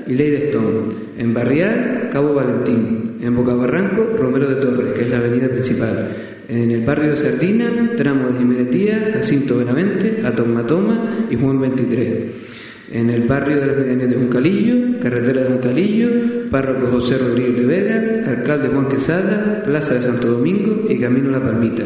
y 0.06 0.14
Ley 0.14 0.36
Stone. 0.36 0.94
En 1.18 1.34
Barrial, 1.34 2.10
Cabo 2.12 2.36
Valentín. 2.36 3.18
En 3.22 3.36
Bocabarranco, 3.36 4.16
Romero 4.16 4.48
de 4.48 4.62
Torres, 4.62 4.94
que 4.94 5.02
es 5.02 5.10
la 5.10 5.18
avenida 5.18 5.48
principal. 5.48 6.10
En 6.48 6.70
el 6.70 6.86
barrio 6.86 7.12
de 7.12 7.18
Sardina, 7.18 7.94
tramo 7.98 8.30
de 8.30 8.38
Jimenetía, 8.38 9.12
Jacinto 9.16 9.58
Benavente, 9.58 10.22
Atomatoma 10.24 11.26
y 11.28 11.36
Juan 11.36 11.60
23. 11.60 12.10
En 12.92 13.10
el 13.10 13.24
barrio 13.24 13.60
de 13.60 13.66
las 13.66 13.78
Medianías 13.78 14.10
de 14.12 14.16
Juncalillo, 14.18 15.00
carretera 15.02 15.42
de 15.42 15.50
Juncalillo, 15.50 16.10
párroco 16.52 16.86
José 16.92 17.18
Rodríguez 17.18 17.58
de 17.58 17.66
Vega, 17.66 18.30
alcalde 18.30 18.68
Juan 18.68 18.88
Quesada, 18.88 19.64
plaza 19.66 19.96
de 19.96 20.04
Santo 20.04 20.28
Domingo 20.28 20.86
y 20.88 21.00
camino 21.00 21.32
La 21.32 21.42
Palmita. 21.42 21.84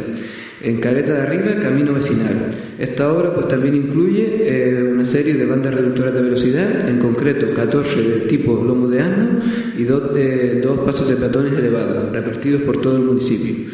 En 0.62 0.78
Caleta 0.78 1.14
de 1.14 1.22
Arriba, 1.22 1.62
camino 1.62 1.94
vecinal. 1.94 2.54
Esta 2.78 3.14
obra 3.14 3.34
pues 3.34 3.48
también 3.48 3.76
incluye 3.76 4.42
eh, 4.44 4.84
una 4.84 5.06
serie 5.06 5.34
de 5.34 5.46
bandas 5.46 5.74
reductoras 5.74 6.14
de 6.14 6.22
velocidad, 6.22 6.90
en 6.90 7.00
concreto 7.00 7.54
14 7.54 8.02
del 8.02 8.28
tipo 8.28 8.62
lomo 8.62 8.90
de 8.90 9.00
asno 9.00 9.40
y 9.78 9.84
dos, 9.84 10.12
eh, 10.18 10.60
dos 10.62 10.80
pasos 10.80 11.08
de 11.08 11.16
peatones 11.16 11.54
elevados, 11.54 12.12
repartidos 12.12 12.62
por 12.64 12.82
todo 12.82 12.98
el 12.98 13.04
municipio. 13.04 13.72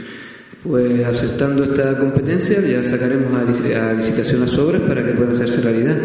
Pues 0.66 1.06
aceptando 1.06 1.64
esta 1.64 1.96
competencia 1.96 2.60
ya 2.60 2.84
sacaremos 2.84 3.32
a, 3.36 3.94
licitación 3.94 4.42
las 4.42 4.58
obras 4.58 4.82
para 4.82 5.06
que 5.06 5.12
puedan 5.12 5.34
hacerse 5.34 5.62
realidad. 5.62 5.96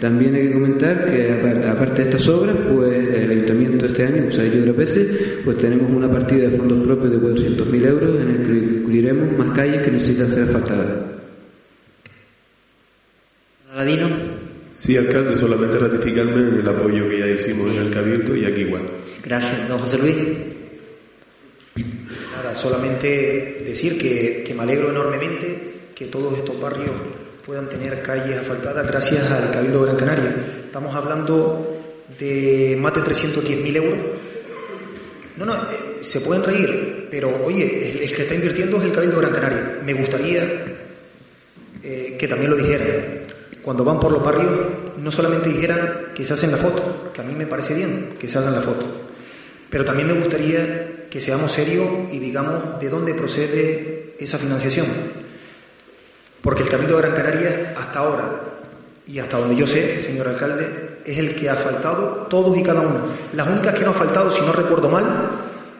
También 0.00 0.34
hay 0.34 0.48
que 0.48 0.54
comentar 0.54 1.04
que 1.08 1.68
aparte 1.68 2.02
de 2.02 2.08
estas 2.08 2.26
obras, 2.26 2.56
pues 2.72 2.92
el 3.14 3.30
ayuntamiento 3.30 3.86
este 3.86 4.04
año, 4.04 4.22
como 4.22 4.32
se 4.32 4.40
ha 4.40 4.44
dicho 4.44 4.58
otras 4.58 4.76
veces, 4.76 5.06
pues 5.44 5.58
tenemos 5.58 5.88
una 5.88 6.10
partida 6.10 6.48
de 6.48 6.56
fondos 6.56 6.84
propios 6.84 7.12
de 7.12 7.18
400.000 7.18 7.86
euros 7.86 8.20
en 8.20 8.28
el 8.28 8.36
que 8.46 8.78
incluiremos 8.78 9.38
más 9.38 9.50
calles 9.50 9.82
que 9.82 9.90
necesitan 9.92 10.28
ser 10.28 10.42
asfaltadas. 10.44 10.86
Aladino. 13.72 14.08
Sí, 14.74 14.96
alcalde, 14.96 15.36
solamente 15.36 15.78
ratificarme 15.78 16.48
en 16.48 16.54
el 16.60 16.68
apoyo 16.68 17.08
que 17.08 17.20
ya 17.20 17.28
hicimos 17.28 17.72
en 17.72 17.82
el 17.82 17.90
Cabildo 17.90 18.34
y 18.34 18.44
aquí 18.44 18.62
igual. 18.62 18.82
Gracias, 19.24 19.68
don 19.68 19.78
José 19.78 19.98
Luis. 19.98 20.16
Solamente 22.54 23.62
decir 23.64 23.98
que, 23.98 24.54
me 24.54 24.62
alegro 24.62 24.90
enormemente 24.90 25.90
que 25.94 26.06
todos 26.06 26.36
estos 26.36 26.60
barrios 26.60 26.92
puedan 27.44 27.68
tener 27.68 28.02
calles 28.02 28.38
asfaltadas 28.38 28.86
gracias 28.86 29.30
al 29.30 29.50
Cabildo 29.50 29.80
de 29.80 29.86
Gran 29.86 29.96
Canaria. 29.96 30.36
Estamos 30.66 30.94
hablando 30.94 31.78
de 32.18 32.76
más 32.78 32.94
de 32.94 33.00
310.000 33.00 33.76
euros. 33.76 33.98
No, 35.36 35.44
no, 35.44 35.54
eh, 35.54 35.98
se 36.02 36.20
pueden 36.20 36.42
reír, 36.42 37.08
pero 37.10 37.44
oye, 37.44 38.02
el, 38.02 38.14
que 38.14 38.22
está 38.22 38.34
invirtiendo 38.34 38.78
es 38.78 38.84
el 38.84 38.92
Cabildo 38.92 39.20
de 39.20 39.26
Gran 39.26 39.34
Canaria. 39.34 39.78
Me 39.84 39.94
gustaría 39.94 40.42
eh, 41.82 42.16
que 42.18 42.28
también 42.28 42.50
lo 42.50 42.56
dijeran. 42.56 43.28
Cuando 43.62 43.84
van 43.84 44.00
por 44.00 44.10
los 44.10 44.22
barrios, 44.22 44.52
no 44.98 45.10
solamente 45.10 45.50
dijeran 45.50 46.12
que 46.14 46.24
se 46.24 46.32
hacen 46.32 46.50
la 46.50 46.56
foto, 46.56 47.12
que 47.12 47.20
a 47.20 47.24
mí 47.24 47.34
me 47.34 47.46
parece 47.46 47.74
bien 47.74 48.14
que 48.18 48.26
se 48.26 48.38
hagan 48.38 48.54
la 48.54 48.62
foto, 48.62 48.86
pero 49.70 49.84
también 49.84 50.08
me 50.08 50.14
gustaría 50.14 50.97
que 51.10 51.20
seamos 51.20 51.52
serios 51.52 51.88
y 52.12 52.18
digamos 52.18 52.80
de 52.80 52.88
dónde 52.88 53.14
procede 53.14 54.14
esa 54.18 54.38
financiación. 54.38 54.86
Porque 56.42 56.62
el 56.62 56.68
Cabildo 56.68 56.96
de 56.96 57.02
Gran 57.02 57.14
Canaria, 57.14 57.74
hasta 57.76 57.98
ahora, 57.98 58.40
y 59.06 59.18
hasta 59.18 59.38
donde 59.38 59.56
yo 59.56 59.66
sé, 59.66 60.00
señor 60.00 60.28
alcalde, 60.28 60.98
es 61.04 61.18
el 61.18 61.34
que 61.34 61.48
ha 61.48 61.56
faltado 61.56 62.26
todos 62.28 62.56
y 62.56 62.62
cada 62.62 62.80
uno. 62.80 63.08
Las 63.32 63.46
únicas 63.48 63.74
que 63.74 63.80
no 63.80 63.88
han 63.88 63.94
faltado, 63.94 64.30
si 64.30 64.42
no 64.42 64.52
recuerdo 64.52 64.88
mal, 64.88 65.30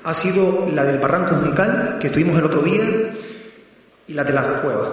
ha 0.03 0.15
sido 0.15 0.69
la 0.75 0.85
del 0.85 0.99
Barranco 0.99 1.37
Juncal, 1.37 1.99
que 2.01 2.07
estuvimos 2.07 2.39
el 2.39 2.45
otro 2.47 2.63
día, 2.63 3.13
y 4.07 4.15
la 4.15 4.25
de 4.25 4.33
las 4.33 4.47
cuevas, 4.63 4.89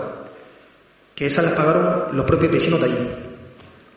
que 1.16 1.28
esas 1.28 1.46
las 1.46 1.54
pagaron 1.54 2.16
los 2.16 2.26
propios 2.26 2.52
vecinos 2.52 2.82
de 2.82 2.86
allí. 2.86 3.10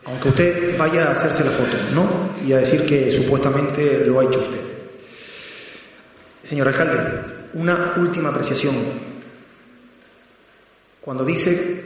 Aunque 0.05 0.29
usted 0.29 0.77
vaya 0.77 1.09
a 1.09 1.11
hacerse 1.11 1.43
la 1.43 1.51
foto, 1.51 1.75
¿no? 1.93 2.07
Y 2.47 2.53
a 2.53 2.59
decir 2.59 2.85
que 2.85 3.11
supuestamente 3.11 4.05
lo 4.05 4.19
ha 4.19 4.23
hecho 4.23 4.39
usted. 4.39 4.78
Señor 6.49 6.67
alcalde, 6.67 6.97
una 7.53 7.93
última 7.97 8.29
apreciación. 8.29 8.73
Cuando 10.99 11.23
dice 11.23 11.83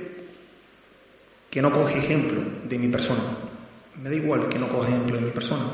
que 1.50 1.62
no 1.62 1.70
coge 1.70 2.00
ejemplo 2.00 2.40
de 2.64 2.80
mi 2.80 2.88
persona, 2.88 3.24
me 4.02 4.10
da 4.10 4.16
igual 4.16 4.48
que 4.48 4.58
no 4.58 4.70
coge 4.70 4.88
ejemplo 4.88 5.18
de 5.18 5.22
mi 5.22 5.32
persona. 5.32 5.66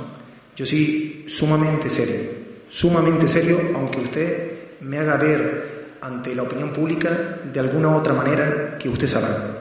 Yo 0.55 0.65
soy 0.65 1.23
sumamente 1.27 1.87
serio, 1.87 2.31
sumamente 2.67 3.27
serio, 3.27 3.59
aunque 3.75 3.99
usted 3.99 4.51
me 4.81 4.97
haga 4.97 5.17
ver 5.17 5.97
ante 6.01 6.33
la 6.33 6.41
opinión 6.41 6.73
pública 6.73 7.41
de 7.43 7.59
alguna 7.59 7.95
otra 7.95 8.15
manera 8.15 8.75
que 8.79 8.89
usted 8.89 9.07
sabrá. 9.07 9.55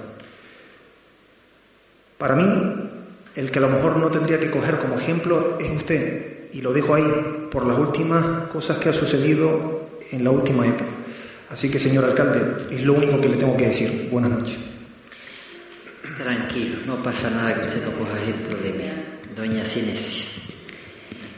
Para 2.16 2.34
mí, 2.34 2.90
el 3.34 3.50
que 3.50 3.58
a 3.58 3.62
lo 3.62 3.68
mejor 3.68 3.98
no 3.98 4.10
tendría 4.10 4.40
que 4.40 4.50
coger 4.50 4.78
como 4.78 4.98
ejemplo 4.98 5.58
es 5.60 5.70
usted, 5.70 6.48
y 6.54 6.62
lo 6.62 6.72
dejo 6.72 6.94
ahí 6.94 7.37
por 7.50 7.66
las 7.66 7.78
últimas 7.78 8.48
cosas 8.48 8.78
que 8.78 8.88
ha 8.88 8.92
sucedido 8.92 9.88
en 10.10 10.24
la 10.24 10.30
última 10.30 10.66
época. 10.66 10.90
Así 11.50 11.70
que, 11.70 11.78
señor 11.78 12.04
alcalde, 12.04 12.40
es 12.70 12.82
lo 12.82 12.94
único 12.94 13.20
que 13.20 13.28
le 13.28 13.36
tengo 13.36 13.56
que 13.56 13.68
decir. 13.68 14.08
Buenas 14.10 14.30
noches. 14.30 14.58
Tranquilo, 16.18 16.78
no 16.86 17.02
pasa 17.02 17.30
nada 17.30 17.54
que 17.54 17.68
usted 17.68 17.84
no 17.84 17.92
coja 17.92 18.20
ejemplo 18.20 18.56
de 18.58 18.72
mí. 18.72 18.84
Doña 19.34 19.64
Sinesia. 19.64 20.26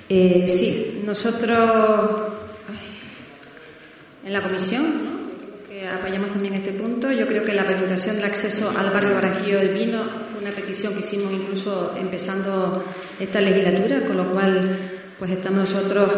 Eh, 0.09 0.47
sí, 0.49 1.03
nosotros 1.05 2.31
en 4.25 4.33
la 4.33 4.43
comisión 4.43 5.21
que 5.69 5.87
apoyamos 5.87 6.31
también 6.31 6.55
este 6.55 6.73
punto, 6.73 7.13
yo 7.13 7.27
creo 7.27 7.45
que 7.45 7.55
la 7.55 7.65
presentación 7.65 8.17
del 8.17 8.25
acceso 8.25 8.73
al 8.77 8.91
barrio 8.91 9.15
Barajillo 9.15 9.59
del 9.59 9.69
Vino 9.69 10.03
fue 10.31 10.41
una 10.41 10.51
petición 10.51 10.95
que 10.95 11.01
hicimos 11.01 11.33
incluso 11.33 11.95
empezando 11.97 12.85
esta 13.21 13.41
legislatura, 13.41 14.05
con 14.05 14.17
lo 14.17 14.33
cual 14.33 15.00
pues 15.21 15.33
estamos 15.33 15.71
nosotros, 15.71 16.11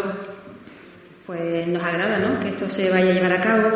pues 1.26 1.66
nos 1.66 1.82
agrada 1.82 2.20
¿no? 2.20 2.38
que 2.38 2.50
esto 2.50 2.70
se 2.70 2.88
vaya 2.88 3.10
a 3.10 3.14
llevar 3.14 3.32
a 3.32 3.40
cabo. 3.40 3.70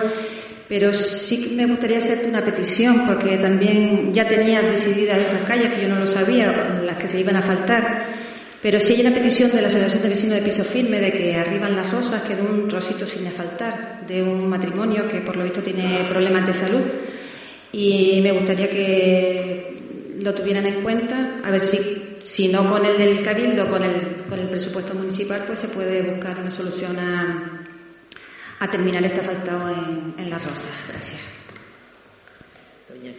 Pero 0.68 0.94
sí 0.94 1.54
me 1.56 1.66
gustaría 1.66 1.98
hacerte 1.98 2.28
una 2.28 2.44
petición, 2.44 3.06
porque 3.06 3.36
también 3.36 4.14
ya 4.14 4.26
tenías 4.26 4.62
decididas 4.64 5.18
esas 5.18 5.42
calles, 5.42 5.72
que 5.72 5.82
yo 5.82 5.88
no 5.88 5.98
lo 5.98 6.06
sabía, 6.06 6.80
las 6.84 6.96
que 6.96 7.08
se 7.08 7.20
iban 7.20 7.36
a 7.36 7.42
faltar. 7.42 8.06
Pero 8.62 8.80
sí 8.80 8.94
hay 8.94 9.00
una 9.00 9.14
petición 9.14 9.50
de 9.50 9.62
la 9.62 9.68
Asociación 9.68 10.02
de 10.02 10.08
Vecinos 10.08 10.36
de 10.36 10.42
Piso 10.42 10.64
Firme 10.64 11.00
de 11.00 11.12
que 11.12 11.36
arriban 11.36 11.76
las 11.76 11.90
rosas, 11.90 12.22
que 12.22 12.34
de 12.34 12.42
un 12.42 12.70
rosito 12.70 13.06
sin 13.06 13.30
faltar, 13.30 14.06
de 14.06 14.22
un 14.22 14.48
matrimonio 14.48 15.08
que 15.08 15.20
por 15.20 15.36
lo 15.36 15.44
visto 15.44 15.60
tiene 15.60 16.04
problemas 16.08 16.46
de 16.46 16.54
salud. 16.54 16.82
Y 17.72 18.20
me 18.22 18.32
gustaría 18.32 18.70
que 18.70 19.76
lo 20.20 20.34
tuvieran 20.34 20.66
en 20.66 20.82
cuenta, 20.82 21.40
a 21.44 21.50
ver 21.50 21.60
si 21.60 22.05
si 22.26 22.48
no 22.48 22.68
con 22.68 22.84
el 22.84 22.98
del 22.98 23.22
Cabildo, 23.22 23.68
con 23.68 23.84
el, 23.84 24.24
con 24.28 24.36
el 24.40 24.48
presupuesto 24.48 24.94
municipal, 24.94 25.44
pues 25.46 25.60
se 25.60 25.68
puede 25.68 26.02
buscar 26.02 26.36
una 26.40 26.50
solución 26.50 26.98
a, 26.98 27.64
a 28.58 28.68
terminar 28.68 29.04
este 29.04 29.20
faltado 29.22 29.70
en, 29.70 30.14
en 30.18 30.28
Las 30.28 30.44
Rosas. 30.44 30.72
Gracias. 30.88 31.20
Doña 32.88 33.12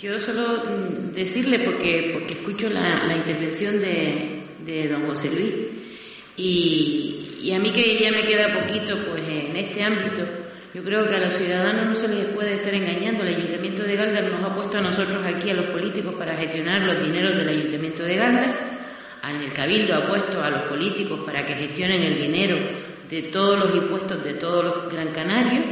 Yo 0.00 0.20
solo 0.20 0.62
mm, 0.62 1.12
decirle, 1.12 1.58
porque, 1.58 2.10
porque 2.14 2.34
escucho 2.34 2.70
la, 2.70 3.04
la 3.04 3.16
intervención 3.16 3.80
de, 3.80 4.44
de, 4.64 4.88
don 4.88 5.06
José 5.08 5.28
Luis, 5.30 5.54
y, 6.36 7.40
y 7.42 7.52
a 7.52 7.58
mí 7.58 7.72
que 7.72 7.98
ya 7.98 8.12
me 8.12 8.22
queda 8.22 8.60
poquito 8.60 8.96
pues 9.06 9.22
en 9.28 9.56
este 9.56 9.82
ámbito, 9.82 10.24
yo 10.72 10.84
creo 10.84 11.08
que 11.08 11.16
a 11.16 11.18
los 11.18 11.34
ciudadanos 11.34 11.86
no 11.86 11.94
se 11.94 12.06
les 12.08 12.26
puede 12.26 12.54
estar 12.54 12.72
engañando. 12.72 13.24
El 13.24 13.34
Ayuntamiento 13.34 13.82
de 13.82 13.96
Galdar 13.96 14.24
nos 14.24 14.42
ha 14.44 14.54
puesto 14.54 14.78
a 14.78 14.80
nosotros 14.80 15.24
aquí, 15.24 15.50
a 15.50 15.54
los 15.54 15.66
políticos, 15.66 16.14
para 16.16 16.36
gestionar 16.36 16.82
los 16.82 17.02
dineros 17.02 17.36
del 17.36 17.48
Ayuntamiento 17.48 18.04
de 18.04 18.16
Galdar. 18.16 18.54
En 19.28 19.42
el 19.42 19.52
Cabildo 19.52 19.94
ha 19.96 20.06
puesto 20.06 20.42
a 20.42 20.50
los 20.50 20.62
políticos 20.62 21.20
para 21.26 21.44
que 21.44 21.54
gestionen 21.54 22.02
el 22.02 22.22
dinero 22.22 22.56
de 23.08 23.22
todos 23.22 23.58
los 23.58 23.74
impuestos 23.74 24.22
de 24.22 24.34
todos 24.34 24.64
los 24.64 24.92
Gran 24.92 25.08
Canarios. 25.08 25.64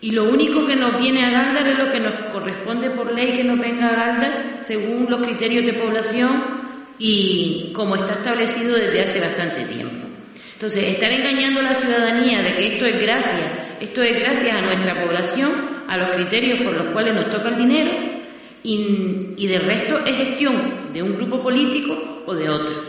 Y 0.00 0.10
lo 0.10 0.24
único 0.24 0.66
que 0.66 0.76
nos 0.76 0.98
viene 0.98 1.24
a 1.24 1.30
Galdar 1.30 1.68
es 1.68 1.78
lo 1.78 1.92
que 1.92 2.00
nos 2.00 2.14
corresponde 2.32 2.90
por 2.90 3.12
ley 3.14 3.32
que 3.32 3.44
nos 3.44 3.58
venga 3.58 3.88
a 3.88 4.06
Galdar 4.06 4.56
según 4.58 5.06
los 5.08 5.22
criterios 5.22 5.66
de 5.66 5.74
población 5.74 6.42
y 6.98 7.72
como 7.74 7.96
está 7.96 8.14
establecido 8.14 8.76
desde 8.76 9.02
hace 9.02 9.20
bastante 9.20 9.64
tiempo. 9.64 10.06
Entonces, 10.54 10.84
estar 10.84 11.12
engañando 11.12 11.60
a 11.60 11.64
la 11.64 11.74
ciudadanía 11.74 12.42
de 12.42 12.54
que 12.54 12.74
esto 12.74 12.86
es 12.86 13.00
gracias, 13.00 13.63
esto 13.80 14.02
es 14.02 14.18
gracias 14.18 14.56
a 14.56 14.62
nuestra 14.62 15.04
población, 15.04 15.52
a 15.88 15.96
los 15.96 16.14
criterios 16.14 16.62
por 16.62 16.72
los 16.72 16.86
cuales 16.86 17.14
nos 17.14 17.30
toca 17.30 17.48
el 17.50 17.56
dinero, 17.56 17.90
y, 18.62 19.34
y 19.36 19.46
de 19.46 19.58
resto 19.58 19.98
es 20.04 20.16
gestión 20.16 20.92
de 20.92 21.02
un 21.02 21.16
grupo 21.16 21.42
político 21.42 22.22
o 22.26 22.34
de 22.34 22.48
otro. 22.48 22.82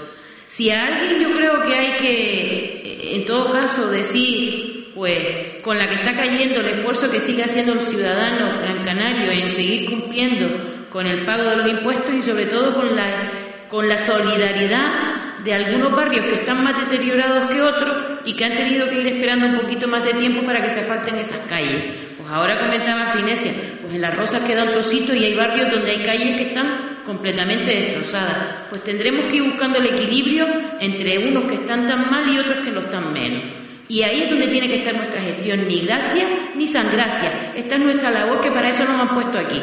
Si 0.48 0.70
a 0.70 0.86
alguien 0.86 1.22
yo 1.22 1.36
creo 1.36 1.62
que 1.64 1.76
hay 1.76 1.98
que, 1.98 3.16
en 3.16 3.26
todo 3.26 3.52
caso, 3.52 3.90
decir 3.90 4.76
pues 4.96 5.62
con 5.62 5.78
la 5.78 5.90
que 5.90 5.96
está 5.96 6.16
cayendo 6.16 6.62
el 6.62 6.68
esfuerzo 6.68 7.12
que 7.12 7.20
sigue 7.20 7.44
haciendo 7.44 7.74
el 7.74 7.82
ciudadano 7.82 8.62
gran 8.62 8.82
canario 8.82 9.30
en 9.30 9.50
seguir 9.50 9.90
cumpliendo 9.90 10.48
con 10.90 11.06
el 11.06 11.26
pago 11.26 11.44
de 11.44 11.58
los 11.58 11.68
impuestos 11.68 12.16
y 12.16 12.22
sobre 12.22 12.46
todo 12.46 12.74
con 12.74 12.96
la, 12.96 13.30
con 13.68 13.90
la 13.90 13.98
solidaridad 13.98 15.40
de 15.44 15.54
algunos 15.54 15.92
barrios 15.92 16.26
que 16.26 16.36
están 16.36 16.64
más 16.64 16.80
deteriorados 16.80 17.52
que 17.52 17.62
otros 17.62 18.05
y 18.26 18.34
que 18.34 18.46
han 18.46 18.56
tenido 18.56 18.90
que 18.90 19.02
ir 19.02 19.08
esperando 19.08 19.48
un 19.48 19.60
poquito 19.60 19.88
más 19.88 20.04
de 20.04 20.14
tiempo 20.14 20.46
para 20.46 20.62
que 20.62 20.70
se 20.70 20.82
falten 20.82 21.16
esas 21.16 21.40
calles. 21.48 21.84
Pues 22.18 22.30
ahora 22.30 22.60
comentaba 22.60 23.08
Sinesia, 23.08 23.52
pues 23.82 23.94
en 23.94 24.02
Las 24.02 24.16
Rosas 24.16 24.42
queda 24.42 24.64
un 24.64 24.72
trocito 24.72 25.14
y 25.14 25.24
hay 25.24 25.36
barrios 25.36 25.72
donde 25.72 25.92
hay 25.92 26.04
calles 26.04 26.38
que 26.38 26.48
están 26.48 26.98
completamente 27.06 27.70
destrozadas. 27.70 28.68
Pues 28.70 28.84
tendremos 28.84 29.26
que 29.26 29.38
ir 29.38 29.44
buscando 29.44 29.78
el 29.78 29.88
equilibrio 29.88 30.48
entre 30.80 31.20
unos 31.30 31.46
que 31.46 31.56
están 31.56 31.86
tan 31.86 32.10
mal 32.10 32.28
y 32.34 32.40
otros 32.40 32.58
que 32.58 32.72
lo 32.72 32.82
están 32.82 33.14
menos. 33.14 33.44
Y 33.88 34.02
ahí 34.02 34.24
es 34.24 34.30
donde 34.32 34.48
tiene 34.48 34.68
que 34.68 34.78
estar 34.78 34.96
nuestra 34.96 35.22
gestión, 35.22 35.68
ni 35.68 35.82
gracia 35.82 36.26
ni 36.56 36.66
san 36.66 36.92
gracia. 36.92 37.54
Esta 37.56 37.76
es 37.76 37.82
nuestra 37.82 38.10
labor 38.10 38.42
que 38.42 38.50
para 38.50 38.70
eso 38.70 38.84
nos 38.86 39.00
han 39.00 39.10
puesto 39.10 39.38
aquí. 39.38 39.62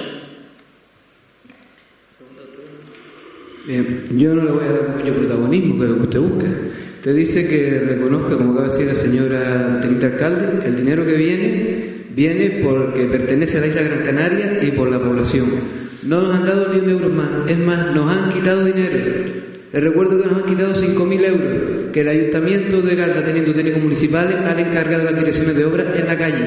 yo 4.17 4.35
no 4.35 4.45
le 4.45 4.51
voy 4.51 4.65
a 4.65 4.73
dar 4.73 4.97
mucho 4.97 5.15
protagonismo, 5.15 5.79
que 5.79 5.85
es 5.85 5.91
lo 5.91 5.97
que 5.97 6.03
usted 6.03 6.21
busca. 6.21 6.47
Usted 7.03 7.17
dice 7.17 7.49
que 7.49 7.81
reconozca, 7.81 8.37
como 8.37 8.53
acaba 8.53 8.69
de 8.69 8.75
decir 8.75 8.87
la 8.87 8.95
señora 8.95 9.81
teniente 9.81 10.07
alcalde, 10.07 10.65
el 10.65 10.77
dinero 10.77 11.05
que 11.05 11.15
viene 11.17 11.85
viene 12.15 12.61
porque 12.63 13.07
pertenece 13.07 13.59
a 13.59 13.63
la 13.63 13.67
isla 13.67 13.83
Gran 13.83 14.03
Canaria 14.05 14.63
y 14.63 14.71
por 14.71 14.89
la 14.89 15.01
población. 15.01 15.51
No 16.07 16.21
nos 16.21 16.33
han 16.33 16.47
dado 16.47 16.73
ni 16.73 16.79
un 16.79 16.91
euro 16.91 17.09
más, 17.09 17.51
es 17.51 17.59
más, 17.59 17.93
nos 17.93 18.09
han 18.09 18.33
quitado 18.33 18.65
dinero. 18.65 18.99
Les 19.73 19.83
recuerdo 19.83 20.23
que 20.23 20.29
nos 20.29 20.37
han 20.45 20.47
quitado 20.49 20.75
5.000 20.77 21.25
euros, 21.25 21.91
que 21.93 22.03
el 22.03 22.09
Ayuntamiento 22.09 22.81
de 22.81 22.95
Galda, 22.95 23.25
teniendo 23.25 23.53
técnicos 23.53 23.83
municipales, 23.83 24.37
han 24.37 24.61
encargado 24.61 25.03
las 25.03 25.17
direcciones 25.17 25.57
de 25.57 25.65
obra 25.65 25.93
en 25.99 26.07
la 26.07 26.17
calle. 26.17 26.45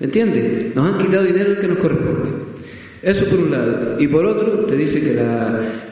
¿Entiende? 0.00 0.72
Nos 0.74 0.86
han 0.86 1.04
quitado 1.04 1.24
dinero 1.24 1.60
que 1.60 1.68
nos 1.68 1.76
corresponde. 1.76 2.51
Eso 3.02 3.24
por 3.24 3.40
un 3.40 3.50
lado. 3.50 3.96
Y 3.98 4.06
por 4.06 4.24
otro, 4.24 4.64
te 4.64 4.76
dice 4.76 5.00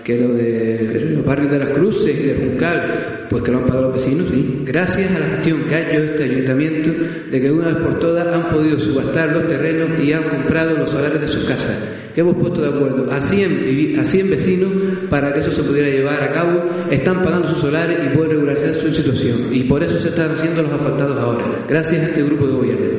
que, 0.04 0.16
lo 0.16 0.34
de 0.34 1.10
los 1.12 1.24
barrios 1.24 1.50
de 1.50 1.58
las 1.58 1.68
Cruces 1.70 2.16
y 2.16 2.22
de 2.22 2.34
Juncal, 2.34 3.26
pues 3.28 3.42
que 3.42 3.50
lo 3.50 3.58
han 3.58 3.64
pagado 3.64 3.86
los 3.86 3.94
vecinos, 3.94 4.28
sí. 4.30 4.62
Gracias 4.64 5.10
a 5.14 5.18
la 5.18 5.26
gestión 5.26 5.62
que 5.68 5.74
ha 5.74 5.90
hecho 5.90 6.02
este 6.04 6.24
ayuntamiento, 6.24 6.90
de 7.30 7.40
que 7.40 7.50
una 7.50 7.68
vez 7.68 7.76
por 7.76 7.98
todas 7.98 8.28
han 8.28 8.48
podido 8.48 8.78
subastar 8.78 9.32
los 9.32 9.48
terrenos 9.48 10.00
y 10.00 10.12
han 10.12 10.24
comprado 10.24 10.76
los 10.76 10.90
solares 10.90 11.20
de 11.20 11.26
sus 11.26 11.44
casas. 11.44 11.76
Que 12.14 12.20
hemos 12.20 12.36
puesto 12.36 12.62
de 12.62 12.68
acuerdo 12.68 13.10
a 13.10 13.20
100, 13.20 13.98
a 13.98 14.04
100 14.04 14.30
vecinos 14.30 14.70
para 15.08 15.32
que 15.32 15.40
eso 15.40 15.50
se 15.50 15.62
pudiera 15.62 15.88
llevar 15.88 16.22
a 16.22 16.32
cabo. 16.32 16.62
Están 16.90 17.22
pagando 17.22 17.48
sus 17.50 17.58
solares 17.58 17.98
y 18.04 18.16
pueden 18.16 18.32
regularizar 18.32 18.74
su 18.74 18.92
situación. 18.92 19.48
Y 19.52 19.64
por 19.64 19.82
eso 19.82 19.98
se 20.00 20.08
están 20.08 20.32
haciendo 20.32 20.62
los 20.62 20.72
asfaltados 20.72 21.16
ahora. 21.18 21.44
Gracias 21.68 22.02
a 22.02 22.06
este 22.06 22.22
grupo 22.22 22.46
de 22.46 22.52
gobierno. 22.52 22.89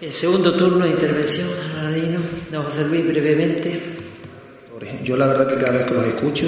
El 0.00 0.12
segundo 0.12 0.54
turno 0.54 0.84
de 0.84 0.92
intervención, 0.92 1.48
don 1.48 2.52
don 2.52 2.62
José 2.62 2.86
Luis, 2.86 3.04
brevemente. 3.08 3.80
Yo 5.02 5.16
la 5.16 5.26
verdad 5.26 5.48
que 5.48 5.56
cada 5.56 5.72
vez 5.72 5.84
que 5.86 5.94
los 5.94 6.06
escucho, 6.06 6.46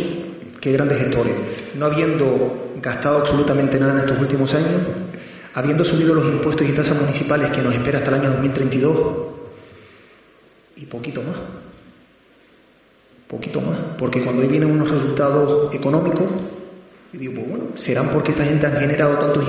qué 0.60 0.70
grandes 0.70 0.98
gestores. 0.98 1.34
No 1.74 1.86
habiendo 1.86 2.76
gastado 2.80 3.18
absolutamente 3.18 3.80
nada 3.80 3.94
en 3.94 3.98
estos 3.98 4.20
últimos 4.20 4.54
años, 4.54 4.82
habiendo 5.54 5.84
subido 5.84 6.14
los 6.14 6.26
impuestos 6.26 6.68
y 6.68 6.70
tasas 6.72 7.00
municipales 7.00 7.50
que 7.50 7.60
nos 7.60 7.74
espera 7.74 7.98
hasta 7.98 8.10
el 8.10 8.20
año 8.20 8.30
2032, 8.30 8.98
y 10.76 10.86
poquito 10.86 11.20
más. 11.20 11.36
Poquito 13.26 13.60
más. 13.60 13.78
Porque 13.98 14.22
cuando 14.22 14.42
hoy 14.42 14.48
vienen 14.48 14.70
unos 14.70 14.88
resultados 14.88 15.74
económicos, 15.74 16.28
y 17.12 17.16
digo, 17.16 17.34
pues 17.34 17.48
bueno, 17.48 17.64
¿serán 17.74 18.10
porque 18.10 18.30
esta 18.30 18.44
gente 18.44 18.68
ha 18.68 18.70
generado 18.70 19.18
tantos 19.18 19.44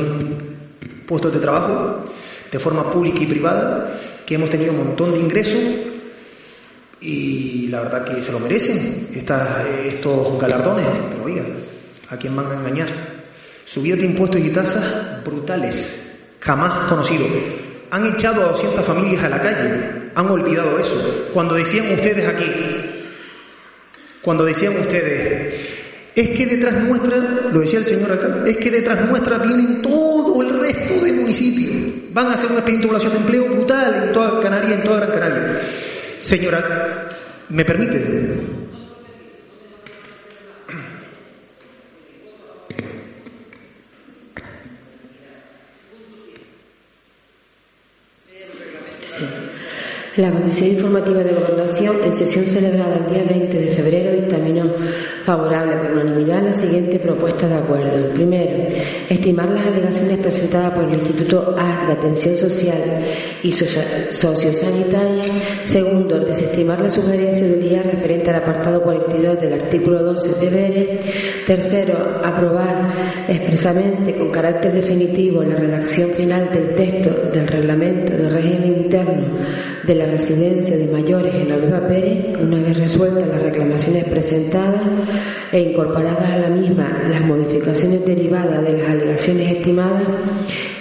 puestos 1.05 1.31
de 1.31 1.39
trabajo? 1.39 2.10
De 2.51 2.59
forma 2.59 2.91
pública 2.91 3.19
y 3.21 3.25
privada, 3.27 3.99
que 4.25 4.35
hemos 4.35 4.49
tenido 4.49 4.71
un 4.71 4.79
montón 4.79 5.13
de 5.13 5.19
ingresos 5.19 5.61
y 6.99 7.67
la 7.67 7.81
verdad 7.81 8.03
que 8.05 8.21
se 8.21 8.31
lo 8.31 8.39
merecen 8.39 9.09
estos 9.13 10.39
galardones, 10.39 10.85
pero 11.09 11.23
oiga, 11.23 11.43
¿a 12.09 12.17
quién 12.17 12.35
van 12.35 12.51
a 12.51 12.55
engañar? 12.55 12.89
Subidas 13.65 13.99
de 13.99 14.05
impuestos 14.05 14.39
y 14.39 14.49
tasas 14.49 15.23
brutales, 15.23 16.17
jamás 16.39 16.89
conocido. 16.89 17.25
Han 17.89 18.05
echado 18.13 18.45
a 18.45 18.49
200 18.49 18.85
familias 18.85 19.23
a 19.23 19.29
la 19.29 19.41
calle, 19.41 20.11
han 20.13 20.27
olvidado 20.27 20.77
eso. 20.77 21.29
Cuando 21.33 21.55
decían 21.55 21.91
ustedes 21.93 22.27
aquí, 22.27 22.45
cuando 24.21 24.45
decían 24.45 24.77
ustedes, 24.77 25.70
es 26.15 26.29
que 26.29 26.45
detrás 26.45 26.83
nuestra, 26.83 27.17
lo 27.17 27.59
decía 27.59 27.79
el 27.79 27.85
señor 27.85 28.11
acá, 28.11 28.43
es 28.45 28.57
que 28.57 28.69
detrás 28.69 29.07
nuestra 29.07 29.37
vienen 29.37 29.81
todo 29.81 30.41
el 30.41 30.59
resto 30.59 31.05
de 31.05 31.13
municipios. 31.13 31.93
Van 32.13 32.27
a 32.27 32.33
hacer 32.33 32.49
una 32.51 32.59
expediente 32.59 33.09
de 33.09 33.15
empleo 33.15 33.45
brutal 33.45 34.03
en 34.07 34.11
toda 34.11 34.41
Canarias, 34.41 34.73
en 34.73 34.83
toda 34.83 35.05
Gran 35.05 35.11
Canaria. 35.11 35.61
Señora, 36.17 37.09
¿me 37.49 37.63
permite? 37.63 38.61
La 50.17 50.29
Comisión 50.29 50.67
Informativa 50.67 51.23
de 51.23 51.33
Gobernación, 51.33 52.03
en 52.03 52.13
sesión 52.13 52.45
celebrada 52.45 52.97
el 52.97 53.13
día 53.13 53.23
20 53.23 53.57
de 53.57 53.75
febrero, 53.75 54.11
dictaminó 54.11 54.69
favorable 55.23 55.75
por 55.75 55.91
unanimidad 55.91 56.43
la 56.43 56.53
siguiente 56.53 56.99
propuesta 56.99 57.47
de 57.47 57.55
acuerdo. 57.55 58.13
Primero, 58.13 58.67
estimar 59.09 59.49
las 59.49 59.65
alegaciones 59.65 60.17
presentadas 60.17 60.71
por 60.71 60.85
el 60.85 60.93
Instituto 60.95 61.55
A 61.57 61.85
de 61.87 61.93
Atención 61.93 62.37
Social 62.37 62.79
y 63.43 63.51
Sociosanitaria. 63.51 65.25
Segundo, 65.63 66.19
desestimar 66.19 66.79
la 66.81 66.89
sugerencia 66.89 67.45
del 67.45 67.61
día 67.61 67.83
referente 67.83 68.29
al 68.29 68.37
apartado 68.37 68.81
42 68.81 69.39
del 69.39 69.53
artículo 69.53 70.03
12 70.03 70.39
de 70.39 70.49
BERE. 70.49 70.99
Tercero, 71.45 72.21
aprobar 72.23 72.91
expresamente 73.27 74.15
con 74.15 74.31
carácter 74.31 74.73
definitivo 74.73 75.43
la 75.43 75.55
redacción 75.55 76.11
final 76.11 76.51
del 76.51 76.75
texto 76.75 77.29
del 77.31 77.47
reglamento 77.47 78.13
de 78.13 78.29
régimen 78.29 78.75
interno 78.75 79.27
de 79.83 79.95
la 79.95 80.05
residencia 80.05 80.77
de 80.77 80.85
mayores 80.87 81.33
en 81.33 81.49
Nueva 81.49 81.87
Pérez, 81.87 82.37
una 82.39 82.61
vez 82.61 82.77
resueltas 82.77 83.27
las 83.27 83.41
reclamaciones 83.41 84.05
presentadas 84.05 84.81
e 85.51 85.59
incorporadas 85.59 86.31
a 86.31 86.37
la 86.37 86.49
misma 86.49 87.01
las 87.09 87.21
modificaciones 87.21 88.05
derivadas 88.05 88.63
de 88.63 88.73
las 88.77 88.89
alegaciones 88.89 89.57
estimadas. 89.57 90.03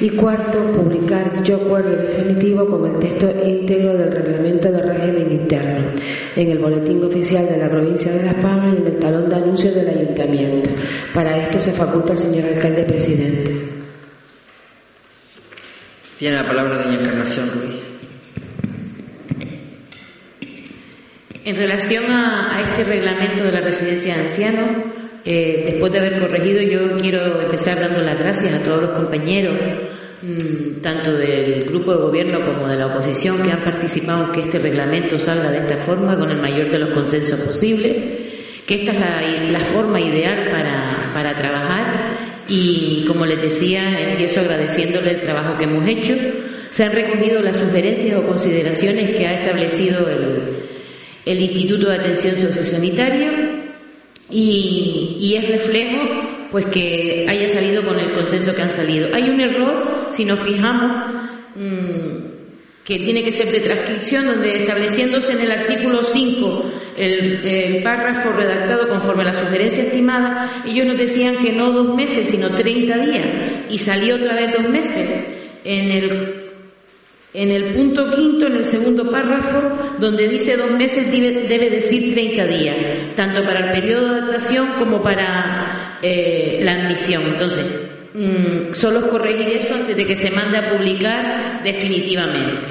Y 0.00 0.10
cuarto, 0.10 0.58
publicar 0.72 1.32
dicho 1.32 1.56
acuerdo 1.56 1.90
definitivo 1.96 2.66
con 2.66 2.86
el 2.86 2.98
texto 2.98 3.30
íntegro 3.44 3.96
del 3.96 4.12
reglamento 4.12 4.70
de 4.72 4.82
régimen 4.82 5.32
interno 5.32 5.90
en 6.36 6.50
el 6.50 6.58
boletín 6.58 7.02
oficial 7.04 7.46
de 7.48 7.58
la 7.58 7.68
provincia 7.68 8.12
de 8.12 8.22
Las 8.22 8.34
Palmas 8.34 8.74
y 8.74 8.80
en 8.82 8.86
el 8.86 8.98
talón 8.98 9.28
de 9.28 9.36
anuncios 9.36 9.74
del 9.74 9.88
ayuntamiento. 9.88 10.70
Para 11.12 11.36
esto 11.36 11.60
se 11.60 11.72
faculta 11.72 12.12
al 12.12 12.18
señor 12.18 12.46
alcalde 12.46 12.84
presidente. 12.84 13.54
Tiene 16.18 16.36
la 16.36 16.46
palabra 16.46 16.82
doña 16.82 17.00
Encarnación 17.00 17.50
Ruiz. 17.50 17.89
En 21.42 21.56
relación 21.56 22.04
a, 22.10 22.60
este 22.60 22.84
reglamento 22.84 23.44
de 23.44 23.52
la 23.52 23.60
residencia 23.60 24.14
de 24.14 24.20
ancianos, 24.20 24.68
eh, 25.24 25.62
después 25.64 25.90
de 25.90 25.98
haber 25.98 26.20
corregido, 26.20 26.60
yo 26.60 26.98
quiero 26.98 27.40
empezar 27.40 27.80
dando 27.80 28.02
las 28.02 28.18
gracias 28.18 28.52
a 28.52 28.62
todos 28.62 28.82
los 28.82 28.90
compañeros, 28.90 29.56
mm, 30.22 30.82
tanto 30.82 31.12
del 31.12 31.64
grupo 31.64 31.92
de 31.92 32.02
gobierno 32.02 32.40
como 32.44 32.68
de 32.68 32.76
la 32.76 32.88
oposición, 32.88 33.42
que 33.42 33.52
han 33.52 33.64
participado 33.64 34.26
en 34.26 34.32
que 34.32 34.40
este 34.42 34.58
reglamento 34.58 35.18
salga 35.18 35.50
de 35.50 35.58
esta 35.58 35.78
forma, 35.78 36.18
con 36.18 36.30
el 36.30 36.36
mayor 36.36 36.70
de 36.70 36.78
los 36.78 36.90
consensos 36.90 37.40
posibles, 37.40 37.96
que 38.66 38.74
esta 38.74 38.92
es 39.22 39.50
la, 39.50 39.60
forma 39.60 39.98
ideal 39.98 40.48
para, 40.50 40.90
para 41.14 41.34
trabajar 41.34 41.86
y, 42.48 43.04
como 43.08 43.24
les 43.24 43.40
decía, 43.40 44.10
empiezo 44.10 44.40
agradeciéndole 44.40 45.12
el 45.12 45.20
trabajo 45.20 45.56
que 45.56 45.64
hemos 45.64 45.88
hecho. 45.88 46.14
Se 46.68 46.84
han 46.84 46.92
recogido 46.92 47.40
las 47.40 47.56
sugerencias 47.56 48.18
o 48.18 48.26
consideraciones 48.26 49.16
que 49.16 49.26
ha 49.26 49.40
establecido 49.40 50.08
el 50.08 50.70
el 51.24 51.40
Instituto 51.40 51.88
de 51.88 51.96
Atención 51.96 52.38
Sociosanitaria 52.38 53.32
y, 54.30 55.16
y 55.18 55.34
es 55.34 55.48
reflejo 55.48 56.38
pues 56.50 56.66
que 56.66 57.26
haya 57.28 57.48
salido 57.48 57.82
con 57.84 57.98
el 57.98 58.12
consenso 58.12 58.54
que 58.54 58.62
han 58.62 58.70
salido. 58.70 59.14
Hay 59.14 59.30
un 59.30 59.40
error, 59.40 60.08
si 60.10 60.24
nos 60.24 60.40
fijamos, 60.40 61.12
mm, 61.54 62.30
que 62.84 62.98
tiene 62.98 63.22
que 63.22 63.30
ser 63.30 63.52
de 63.52 63.60
transcripción, 63.60 64.26
donde 64.26 64.62
estableciéndose 64.62 65.32
en 65.32 65.40
el 65.40 65.50
artículo 65.52 66.02
5 66.02 66.64
el, 66.96 67.46
el, 67.46 67.82
párrafo 67.82 68.32
redactado 68.32 68.88
conforme 68.88 69.22
a 69.22 69.26
la 69.26 69.32
sugerencia 69.32 69.84
estimada, 69.84 70.62
ellos 70.66 70.86
nos 70.86 70.98
decían 70.98 71.38
que 71.38 71.52
no 71.52 71.70
dos 71.70 71.94
meses, 71.94 72.26
sino 72.26 72.50
30 72.50 72.98
días, 72.98 73.26
y 73.68 73.78
salió 73.78 74.16
otra 74.16 74.34
vez 74.34 74.52
dos 74.52 74.68
meses. 74.68 75.08
En 75.62 75.90
el 75.90 76.39
en 77.32 77.50
el 77.50 77.74
punto 77.74 78.10
quinto, 78.10 78.46
en 78.46 78.56
el 78.56 78.64
segundo 78.64 79.08
párrafo, 79.08 79.96
donde 80.00 80.26
dice 80.26 80.56
dos 80.56 80.70
meses, 80.72 81.10
debe, 81.12 81.70
decir 81.70 82.12
30 82.12 82.46
días, 82.46 82.76
tanto 83.14 83.44
para 83.44 83.60
el 83.60 83.72
periodo 83.72 84.06
de 84.06 84.20
adaptación 84.20 84.68
como 84.78 85.00
para 85.00 85.98
eh, 86.02 86.60
la 86.62 86.72
admisión. 86.72 87.22
Entonces, 87.26 87.66
mm, 88.14 88.72
solo 88.72 89.08
corregir 89.08 89.48
eso 89.48 89.74
antes 89.74 89.96
de 89.96 90.06
que 90.06 90.16
se 90.16 90.30
mande 90.32 90.58
a 90.58 90.76
publicar 90.76 91.62
definitivamente. 91.62 92.68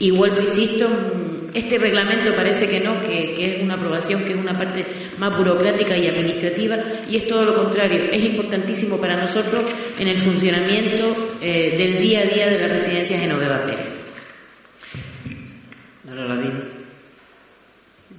Y 0.00 0.10
vuelvo, 0.10 0.40
insisto, 0.40 0.86
mm, 0.86 1.56
este 1.56 1.78
reglamento 1.78 2.34
parece 2.34 2.68
que 2.68 2.80
no, 2.80 3.00
que, 3.00 3.56
es 3.56 3.62
una 3.62 3.74
aprobación 3.74 4.22
que 4.24 4.32
es 4.32 4.38
una 4.38 4.58
parte 4.58 4.84
más 5.16 5.34
burocrática 5.34 5.96
y 5.96 6.08
administrativa, 6.08 6.76
y 7.08 7.16
es 7.16 7.26
todo 7.26 7.46
lo 7.46 7.54
contrario, 7.54 8.04
es 8.12 8.22
importantísimo 8.22 9.00
para 9.00 9.16
nosotros 9.16 9.62
en 9.98 10.08
el 10.08 10.18
funcionamiento 10.18 11.36
eh, 11.40 11.74
del 11.78 11.98
día 11.98 12.20
a 12.20 12.24
día 12.24 12.48
de 12.48 12.58
la 12.58 12.68
residencia 12.68 13.18
Genoveva 13.18 13.62
Pérez. 13.64 13.93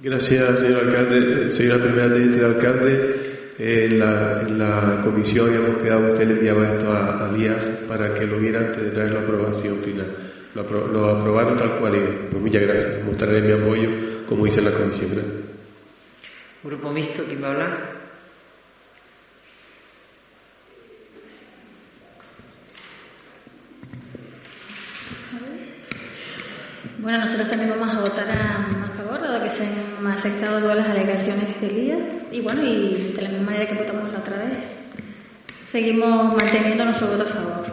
Gracias, 0.02 0.60
señor 0.60 0.84
alcalde. 0.84 1.50
Señora 1.50 1.82
primera 1.82 2.12
teniente 2.12 2.38
de 2.38 2.44
alcalde, 2.44 3.16
en, 3.58 3.98
la, 3.98 5.00
comisión 5.02 5.48
habíamos 5.48 5.82
quedado, 5.82 6.08
usted 6.08 6.26
le 6.26 6.34
enviaba 6.34 6.66
esto 6.68 6.92
a, 6.92 7.32
Lías 7.36 7.68
para 7.88 8.12
que 8.14 8.26
lo 8.26 8.38
viera 8.38 8.60
antes 8.60 8.82
de 8.82 8.90
traer 8.90 9.12
la 9.12 9.20
aprobación 9.20 9.78
final. 9.82 10.06
Lo, 10.54 11.08
aprobaron 11.10 11.56
tal 11.56 11.76
cual 11.78 11.94
y 11.96 12.30
pues 12.30 12.42
muchas 12.42 12.62
gracias. 12.62 13.04
Mostraré 13.04 13.40
mi 13.40 13.52
apoyo, 13.52 13.88
como 14.28 14.44
dice 14.44 14.62
la 14.62 14.72
comisión. 14.72 15.10
Grupo 16.62 16.92
mixto, 16.92 17.24
¿quién 17.24 17.42
va 17.42 17.48
a 17.48 17.50
hablar? 17.52 18.05
Bueno, 27.06 27.20
nosotros 27.20 27.48
también 27.48 27.70
vamos 27.70 27.94
a 27.94 28.00
votar 28.00 28.28
a, 28.28 28.66
favor, 28.96 29.20
dado 29.20 29.40
que 29.40 29.48
se 29.48 29.62
han 29.62 30.06
aceptado 30.08 30.58
todas 30.58 30.78
las 30.78 30.88
alegaciones 30.88 31.60
del 31.60 31.72
día. 31.72 31.98
Y 32.32 32.40
bueno, 32.40 32.64
y 32.64 33.12
de 33.14 33.22
la 33.22 33.28
misma 33.28 33.52
manera 33.52 33.64
que 33.68 33.74
votamos 33.74 34.12
la 34.12 34.18
otra 34.18 34.38
vez, 34.38 34.54
seguimos 35.66 36.34
manteniendo 36.34 36.84
nuestro 36.84 37.06
voto 37.06 37.22
a 37.22 37.26
favor. 37.26 37.66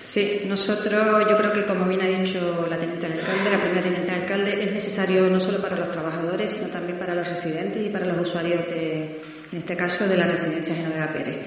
Sí, 0.00 0.42
nosotros, 0.46 1.28
yo 1.28 1.36
creo 1.36 1.52
que 1.52 1.64
como 1.64 1.86
bien 1.86 2.02
ha 2.02 2.06
dicho 2.06 2.64
la 2.70 2.78
teniente 2.78 3.06
alcalde, 3.06 3.50
la 3.50 3.58
primera 3.58 3.82
teniente 3.82 4.12
alcalde, 4.12 4.62
es 4.62 4.72
necesario 4.72 5.28
no 5.28 5.40
solo 5.40 5.60
para 5.60 5.76
los 5.76 5.90
trabajadores, 5.90 6.52
sino 6.52 6.68
también 6.68 7.00
para 7.00 7.16
los 7.16 7.28
residentes 7.28 7.84
y 7.84 7.88
para 7.88 8.06
los 8.06 8.28
usuarios, 8.28 8.64
de, 8.68 9.20
en 9.50 9.58
este 9.58 9.76
caso, 9.76 10.06
de 10.06 10.18
la 10.18 10.26
residencia 10.26 10.72
Genoveva 10.72 11.08
Pérez. 11.08 11.38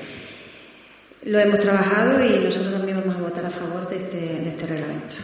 Lo 1.24 1.38
hemos 1.38 1.60
trabajado 1.60 2.24
y 2.24 2.40
nosotros 2.46 2.72
también 2.72 3.02
vamos 3.02 3.18
a 3.18 3.22
votar 3.22 3.46
a 3.46 3.50
favor 3.50 3.90
de 3.90 3.98
este, 3.98 4.18
de 4.18 4.50
este 4.50 4.68
reglamento. 4.68 5.16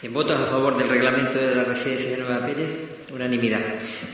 En 0.00 0.12
votos 0.12 0.38
a 0.40 0.44
favor 0.44 0.76
del 0.76 0.88
reglamento 0.88 1.38
de 1.38 1.56
la 1.56 1.64
residencia 1.64 2.10
de 2.10 2.18
Nueva 2.18 2.46
Pérez, 2.46 2.70
unanimidad. 3.12 3.58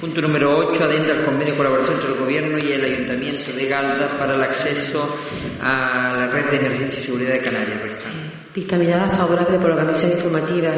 Punto 0.01 0.23
número 0.23 0.57
8, 0.57 0.85
adenda 0.85 1.13
al 1.13 1.25
convenio 1.25 1.53
de 1.53 1.59
colaboración 1.59 1.97
entre 1.97 2.13
el 2.13 2.19
Gobierno 2.19 2.59
y 2.59 2.73
el 2.73 2.85
Ayuntamiento 2.85 3.53
de 3.53 3.67
Galda 3.67 4.09
para 4.19 4.35
el 4.35 4.43
acceso 4.43 5.19
a 5.63 6.15
la 6.17 6.27
red 6.29 6.47
de 6.47 6.57
emergencia 6.57 7.01
y 7.01 7.05
seguridad 7.05 7.33
de 7.35 7.43
Canarias. 7.43 8.09
Dictaminada 8.55 9.11
favorable 9.11 9.59
por 9.59 9.75
la 9.75 9.85
Comisión 9.85 10.13
Informativa 10.13 10.73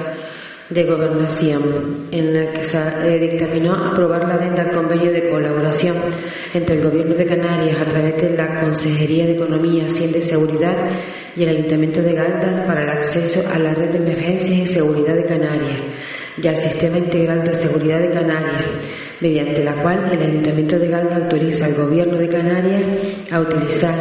de 0.71 0.85
Gobernación, 0.85 2.09
en 2.11 2.35
la 2.35 2.53
que 2.53 2.65
se 2.65 3.19
dictaminó 3.21 3.75
aprobar 3.75 4.27
la 4.27 4.35
adenda 4.35 4.63
al 4.63 4.73
convenio 4.73 5.13
de 5.13 5.31
colaboración 5.31 5.95
entre 6.55 6.77
el 6.77 6.83
Gobierno 6.83 7.15
de 7.15 7.25
Canarias 7.27 7.81
a 7.81 7.85
través 7.85 8.21
de 8.21 8.37
la 8.37 8.61
Consejería 8.61 9.27
de 9.27 9.33
Economía, 9.33 9.87
Hacienda 9.87 10.19
y 10.19 10.23
Seguridad 10.23 10.77
y 11.37 11.45
el 11.45 11.51
Ayuntamiento 11.51 12.03
de 12.03 12.15
Galda 12.15 12.65
para 12.67 12.83
el 12.83 12.89
acceso 12.89 13.45
a 13.53 13.59
la 13.59 13.75
red 13.75 13.91
de 13.91 13.99
emergencias 13.99 14.59
y 14.59 14.67
seguridad 14.67 15.15
de 15.15 15.25
Canarias 15.25 15.81
y 16.43 16.49
al 16.49 16.57
Sistema 16.57 16.99
Integral 16.99 17.45
de 17.45 17.55
Seguridad 17.55 18.01
de 18.01 18.11
Canarias 18.11 18.65
mediante 19.21 19.65
la 19.65 19.75
cual 19.75 20.11
el 20.13 20.21
Ayuntamiento 20.21 20.79
de 20.79 20.89
Galda 20.89 21.17
autoriza 21.17 21.67
al 21.67 21.75
Gobierno 21.75 22.17
de 22.17 22.29
Canarias 22.29 22.83
a 23.31 23.41
utilizar 23.41 23.95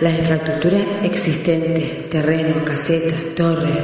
las 0.00 0.18
infraestructuras 0.18 0.82
existentes, 1.02 2.08
terrenos, 2.08 2.62
casetas, 2.64 3.34
torres, 3.34 3.76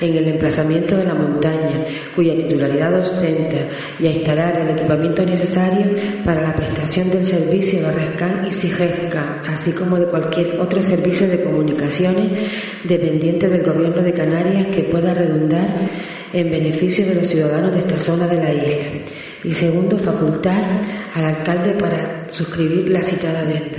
en 0.00 0.16
el 0.16 0.28
emplazamiento 0.28 0.96
de 0.96 1.04
la 1.04 1.14
montaña, 1.14 1.84
cuya 2.14 2.36
titularidad 2.36 3.00
ostenta, 3.00 3.56
y 3.98 4.06
a 4.06 4.10
instalar 4.10 4.56
el 4.60 4.78
equipamiento 4.78 5.24
necesario 5.24 5.86
para 6.24 6.42
la 6.42 6.54
prestación 6.54 7.10
del 7.10 7.24
servicio 7.24 7.82
de 7.82 7.92
RESCAN 7.92 8.46
y 8.48 8.52
SIGESCA, 8.52 9.40
así 9.48 9.72
como 9.72 9.98
de 9.98 10.06
cualquier 10.06 10.60
otro 10.60 10.82
servicio 10.82 11.28
de 11.28 11.42
comunicaciones 11.42 12.30
dependiente 12.84 13.48
del 13.48 13.62
Gobierno 13.62 14.02
de 14.02 14.12
Canarias 14.12 14.66
que 14.68 14.84
pueda 14.84 15.12
redundar 15.12 15.68
en 16.32 16.50
beneficio 16.50 17.06
de 17.06 17.14
los 17.14 17.28
ciudadanos 17.28 17.72
de 17.72 17.80
esta 17.80 17.98
zona 17.98 18.26
de 18.26 18.36
la 18.36 18.52
isla. 18.52 18.86
Y 19.46 19.52
segundo, 19.52 19.96
facultar 19.96 20.74
al 21.14 21.24
alcalde 21.24 21.74
para 21.74 22.28
suscribir 22.28 22.88
la 22.88 23.00
citada 23.00 23.42
adenda. 23.42 23.78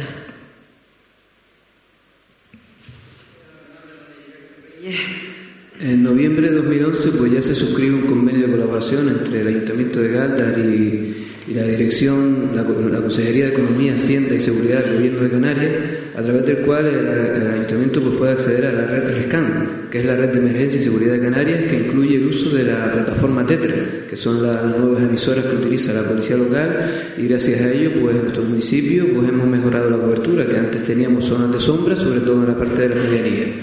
En 5.82 6.02
noviembre 6.02 6.50
de 6.50 6.56
2011 6.56 7.10
pues 7.12 7.34
ya 7.34 7.44
se 7.44 7.54
suscribe 7.54 7.96
un 7.96 8.08
convenio 8.08 8.48
de 8.48 8.54
colaboración 8.54 9.10
entre 9.10 9.42
el 9.42 9.48
Ayuntamiento 9.48 10.00
de 10.00 10.10
Galdar 10.10 10.58
y 10.58 11.27
y 11.48 11.54
la 11.54 11.64
Dirección, 11.64 12.52
la, 12.54 12.64
Consejería 12.64 13.46
de 13.46 13.54
Economía, 13.54 13.96
Hacienda 13.96 14.36
y 14.36 14.40
Seguridad 14.40 14.84
del 14.84 14.96
Gobierno 14.96 15.22
de 15.22 15.30
Canarias, 15.30 15.72
a 16.16 16.22
través 16.22 16.46
del 16.46 16.58
cual 16.58 16.86
el, 16.88 17.48
Ayuntamiento 17.48 18.02
pues, 18.02 18.16
puede 18.18 18.32
acceder 18.34 18.66
a 18.66 18.74
la 18.74 18.86
red 18.86 19.08
RESCAN, 19.08 19.88
que 19.90 20.00
es 20.00 20.06
la 20.06 20.16
red 20.16 20.30
de 20.30 20.40
emergencia 20.40 20.82
y 20.82 20.84
seguridad 20.84 21.14
de 21.14 21.22
Canarias, 21.22 21.64
que 21.70 21.78
incluye 21.78 22.16
el 22.18 22.28
uso 22.28 22.50
de 22.50 22.64
la 22.64 22.92
plataforma 22.92 23.46
TETRA, 23.46 23.76
que 24.10 24.16
son 24.18 24.44
las 24.44 24.64
nuevas 24.78 25.04
emisoras 25.04 25.46
que 25.46 25.56
utiliza 25.56 25.94
la 25.94 26.04
policía 26.04 26.36
local, 26.36 26.92
y 27.18 27.28
gracias 27.28 27.62
a 27.62 27.72
ello, 27.72 27.92
pues 28.02 28.16
en 28.16 28.24
nuestro 28.24 28.44
municipio 28.44 29.08
pues, 29.14 29.30
hemos 29.30 29.48
mejorado 29.48 29.90
la 29.90 29.98
cobertura, 29.98 30.46
que 30.46 30.58
antes 30.58 30.84
teníamos 30.84 31.26
zonas 31.26 31.52
de 31.52 31.60
sombra, 31.60 31.96
sobre 31.96 32.20
todo 32.22 32.42
en 32.42 32.48
la 32.48 32.58
parte 32.58 32.90
de 32.90 32.90
la 32.90 32.96
medianía. 32.96 33.54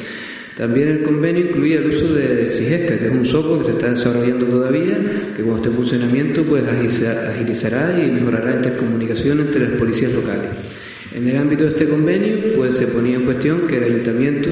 También 0.57 0.89
el 0.89 1.03
convenio 1.03 1.47
incluye 1.47 1.75
el 1.75 1.87
uso 1.87 2.15
de 2.15 2.47
Exigesca, 2.47 2.97
que 2.97 3.07
es 3.07 3.13
un 3.13 3.27
software 3.27 3.59
que 3.59 3.65
se 3.65 3.71
está 3.73 3.91
desarrollando 3.91 4.47
todavía, 4.47 4.97
que 5.37 5.43
cuando 5.43 5.57
esté 5.57 5.69
en 5.71 5.75
funcionamiento 5.75 6.45
pues 6.45 6.65
agilizará 6.65 8.01
y 8.01 8.13
mejorará 8.13 8.51
la 8.51 8.57
intercomunicación 8.57 9.41
entre 9.41 9.69
las 9.69 9.73
policías 9.73 10.13
locales. 10.13 10.51
En 11.13 11.29
el 11.29 11.37
ámbito 11.37 11.65
de 11.65 11.71
este 11.71 11.89
convenio 11.89 12.39
pues 12.57 12.77
se 12.77 12.87
ponía 12.87 13.17
en 13.17 13.23
cuestión 13.23 13.67
que 13.67 13.79
el 13.79 13.85
ayuntamiento 13.85 14.51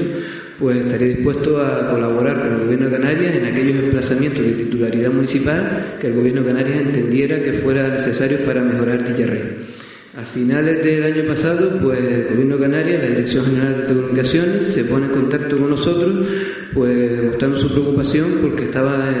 pues 0.59 0.77
estaría 0.77 1.07
dispuesto 1.07 1.61
a 1.61 1.87
colaborar 1.89 2.39
con 2.39 2.53
el 2.53 2.59
gobierno 2.65 2.89
de 2.89 2.97
Canarias 2.97 3.35
en 3.35 3.45
aquellos 3.45 3.81
desplazamientos 3.81 4.45
de 4.45 4.51
titularidad 4.51 5.11
municipal 5.11 5.95
que 6.01 6.07
el 6.07 6.13
gobierno 6.13 6.41
de 6.41 6.47
Canarias 6.47 6.81
entendiera 6.81 7.41
que 7.41 7.53
fuera 7.53 7.87
necesario 7.87 8.39
para 8.45 8.61
mejorar 8.61 9.07
dicha 9.07 9.25
red. 9.25 9.72
A 10.15 10.21
finales 10.21 10.83
del 10.83 11.03
año 11.03 11.27
pasado, 11.27 11.79
pues 11.81 11.99
el 11.99 12.25
Gobierno 12.29 12.57
de 12.57 12.61
Canarias, 12.61 13.01
la 13.01 13.09
Dirección 13.09 13.45
General 13.47 13.77
de 13.77 13.83
Telecomunicaciones, 13.87 14.67
se 14.67 14.83
pone 14.83 15.07
en 15.07 15.11
contacto 15.11 15.57
con 15.57 15.71
nosotros, 15.71 16.27
pues 16.71 17.23
mostrando 17.23 17.57
su 17.57 17.67
preocupación 17.69 18.37
porque 18.43 18.65
estaba, 18.65 19.11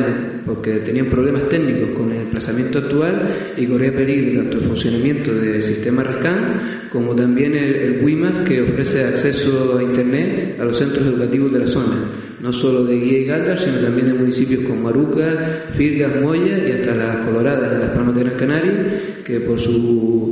porque 0.45 0.73
tenían 0.81 1.07
problemas 1.07 1.49
técnicos 1.49 1.97
con 1.97 2.11
el 2.11 2.19
desplazamiento 2.19 2.77
actual 2.77 3.27
y 3.57 3.65
corría 3.65 3.91
peligro 3.91 4.41
tanto 4.41 4.59
el 4.59 4.63
funcionamiento 4.65 5.33
del 5.33 5.63
sistema 5.63 6.03
RESCAN 6.03 6.89
como 6.91 7.15
también 7.15 7.55
el, 7.55 8.03
WIMAS 8.03 8.41
que 8.41 8.61
ofrece 8.61 9.03
acceso 9.03 9.79
a 9.79 9.81
Internet 9.81 10.59
a 10.59 10.65
los 10.65 10.77
centros 10.77 11.07
educativos 11.07 11.51
de 11.53 11.59
la 11.59 11.67
zona, 11.67 12.03
no 12.39 12.53
solo 12.53 12.85
de 12.85 12.99
Guía 12.99 13.17
y 13.17 13.25
Galdar, 13.25 13.59
sino 13.59 13.77
también 13.79 14.09
de 14.09 14.13
municipios 14.13 14.61
como 14.67 14.89
Aruca, 14.89 15.65
Firgas, 15.73 16.21
Moya 16.21 16.55
y 16.67 16.71
hasta 16.71 16.93
las 16.93 17.17
Coloradas, 17.25 17.79
las 17.79 17.89
Palmas 17.89 18.13
de 18.15 18.23
Gran 18.25 18.37
Canaria, 18.37 19.01
que 19.25 19.39
por 19.39 19.59
su 19.59 20.22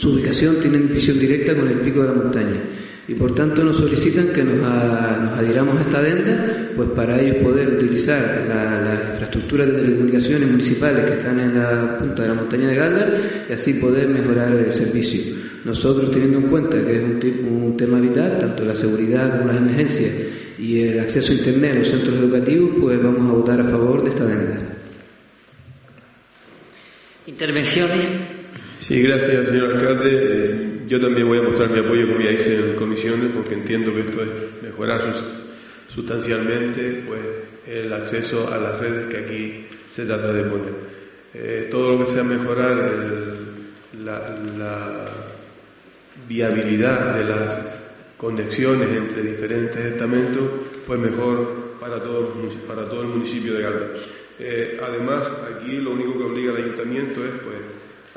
su 0.00 0.12
ubicación 0.12 0.58
tiene 0.60 0.78
visión 0.78 1.18
directa 1.18 1.54
con 1.54 1.68
el 1.68 1.80
pico 1.80 2.00
de 2.00 2.06
la 2.06 2.14
montaña 2.14 2.56
y 3.06 3.12
por 3.12 3.34
tanto 3.34 3.62
nos 3.62 3.76
solicitan 3.76 4.28
que 4.28 4.42
nos, 4.42 4.64
adhiramos 4.64 5.76
a 5.76 5.80
esta 5.82 5.98
adenda, 5.98 6.70
pues 6.74 6.88
para 6.92 7.20
ellos 7.20 7.36
poder 7.42 7.74
utilizar 7.74 8.46
las 8.48 8.82
la 8.82 9.10
infraestructuras 9.10 9.66
de 9.66 9.74
telecomunicaciones 9.74 10.48
municipales 10.48 11.04
que 11.04 11.18
están 11.18 11.38
en 11.38 11.58
la 11.58 11.98
punta 11.98 12.22
de 12.22 12.28
la 12.28 12.34
montaña 12.34 12.68
de 12.68 12.74
Galdar 12.76 13.20
y 13.46 13.52
así 13.52 13.74
poder 13.74 14.08
mejorar 14.08 14.52
el 14.54 14.72
servicio. 14.72 15.20
Nosotros 15.66 16.10
teniendo 16.10 16.38
en 16.38 16.46
cuenta 16.46 16.82
que 16.82 16.96
es 16.96 17.02
un, 17.02 17.76
tema 17.76 18.00
vital, 18.00 18.38
tanto 18.38 18.64
la 18.64 18.76
seguridad 18.76 19.38
como 19.38 19.52
las 19.52 19.58
emergencias 19.58 20.12
y 20.58 20.80
el 20.80 21.00
acceso 21.00 21.32
a 21.32 21.34
Internet 21.34 21.72
en 21.72 21.78
los 21.80 21.88
centros 21.88 22.18
educativos, 22.18 22.70
pues 22.80 23.02
vamos 23.02 23.28
a 23.28 23.32
votar 23.32 23.60
a 23.60 23.64
favor 23.64 24.02
de 24.02 24.08
esta 24.08 24.22
adenda. 24.22 24.60
Intervenciones. 27.26 28.29
Sí, 28.80 29.02
gracias, 29.02 29.48
señor 29.48 29.76
alcalde. 29.76 30.80
Yo 30.88 30.98
también 30.98 31.28
voy 31.28 31.38
a 31.38 31.42
mostrar 31.42 31.70
mi 31.70 31.80
apoyo, 31.80 32.08
como 32.08 32.20
ya 32.20 32.32
hice 32.32 32.56
en 32.56 32.76
comisiones, 32.76 33.30
porque 33.34 33.54
entiendo 33.54 33.94
que 33.94 34.00
esto 34.00 34.22
es 34.22 34.62
mejorar 34.62 35.14
sustancialmente 35.88 37.02
pues, 37.06 37.20
el 37.68 37.92
acceso 37.92 38.50
a 38.50 38.56
las 38.56 38.80
redes 38.80 39.06
que 39.08 39.18
aquí 39.18 39.66
se 39.92 40.06
trata 40.06 40.32
de 40.32 40.44
poner. 40.44 40.72
Eh, 41.34 41.68
todo 41.70 41.96
lo 41.96 42.04
que 42.04 42.10
sea 42.10 42.24
mejorar 42.24 43.36
la, 44.02 45.06
viabilidad 46.26 47.16
de 47.16 47.24
las 47.24 47.58
conexiones 48.16 48.88
entre 48.88 49.22
diferentes 49.22 49.84
estamentos, 49.84 50.42
pues 50.86 50.98
mejor 51.00 51.76
para 51.80 52.02
todo, 52.02 52.34
para 52.66 52.88
todo 52.88 53.02
el 53.02 53.08
municipio 53.08 53.54
de 53.54 53.62
Galda. 53.62 53.86
Eh, 54.38 54.80
además, 54.82 55.28
aquí 55.54 55.78
lo 55.78 55.90
único 55.90 56.18
que 56.18 56.24
obliga 56.24 56.52
al 56.52 56.58
ayuntamiento 56.58 57.24
es 57.24 57.30
pues, 57.42 57.56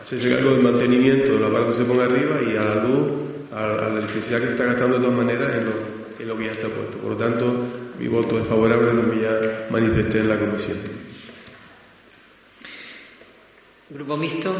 hacerse 0.03 0.29
cargo 0.29 0.51
del 0.51 0.61
mantenimiento 0.61 1.33
del 1.33 1.45
aparato 1.45 1.73
se 1.73 1.85
ponga 1.85 2.03
arriba 2.03 2.41
y 2.41 2.57
a 2.57 2.63
la 2.63 2.83
luz, 2.83 3.11
a, 3.53 3.67
la 3.67 3.87
electricidad 3.99 4.39
que 4.39 4.47
se 4.47 4.51
está 4.51 4.65
gastando 4.65 4.97
de 4.97 5.03
todas 5.03 5.17
maneras 5.17 5.57
en 5.57 5.65
lo, 5.65 5.71
en 6.19 6.27
lo 6.27 6.37
que 6.37 6.45
ya 6.45 6.51
está 6.51 6.67
puesto. 6.67 6.97
Por 6.97 7.11
lo 7.11 7.17
tanto, 7.17 7.65
mi 7.97 8.07
voto 8.07 8.37
es 8.37 8.45
favorable 8.45 8.89
a 8.89 8.93
lo 8.93 9.11
que 9.11 9.21
ya 9.21 9.67
manifesté 9.69 10.19
en 10.19 10.29
la 10.29 10.37
comisión. 10.37 10.77
Grupo 13.89 14.17
mixto. 14.17 14.53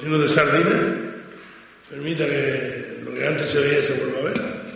Sino 0.00 0.18
de 0.18 0.28
sardina, 0.28 1.14
permita 1.88 2.26
que 2.26 2.98
lo 3.04 3.14
que 3.14 3.26
antes 3.26 3.50
se 3.50 3.60
veía 3.60 3.82
se 3.82 3.94
vuelva 3.94 4.18
a 4.18 4.22
ver. 4.24 4.71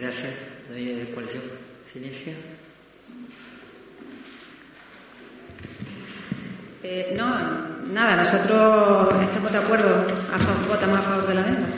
Gracias. 0.00 0.30
Doy 0.68 1.10
coalición. 1.14 1.42
Silencia. 1.92 2.32
Eh, 6.82 7.12
no, 7.16 7.26
nada, 7.92 8.16
nosotros 8.16 9.14
estamos 9.22 9.52
de 9.52 9.58
acuerdo, 9.58 10.06
a 10.32 10.68
votamos 10.68 11.00
a 11.00 11.02
favor 11.02 11.26
de 11.26 11.34
la 11.34 11.40
adenda. 11.42 11.68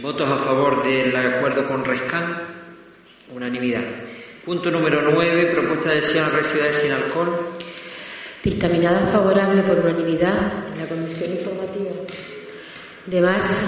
Votos 0.00 0.30
a 0.30 0.38
favor 0.38 0.84
del 0.84 1.16
acuerdo 1.16 1.66
con 1.66 1.84
Rescan, 1.84 2.38
unanimidad. 3.34 3.82
Punto 4.44 4.70
número 4.70 5.02
9, 5.10 5.46
propuesta 5.46 5.88
de 5.88 5.94
decisión 5.96 6.26
a 6.26 6.42
ciudades 6.42 6.76
sin 6.76 6.92
alcohol. 6.92 7.56
Dictaminada 8.42 9.06
favorable 9.10 9.62
por 9.62 9.78
unanimidad 9.80 10.68
en 10.74 10.80
la 10.80 10.86
Comisión 10.86 11.32
Informativa 11.32 11.90
de 13.06 13.20
marzo, 13.20 13.66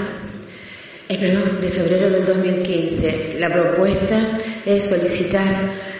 eh, 1.08 1.18
perdón, 1.18 1.60
de 1.60 1.68
febrero 1.68 2.10
del 2.10 2.26
2015. 2.26 3.36
La 3.38 3.48
propuesta 3.48 4.38
es 4.64 4.88
solicitar 4.88 5.46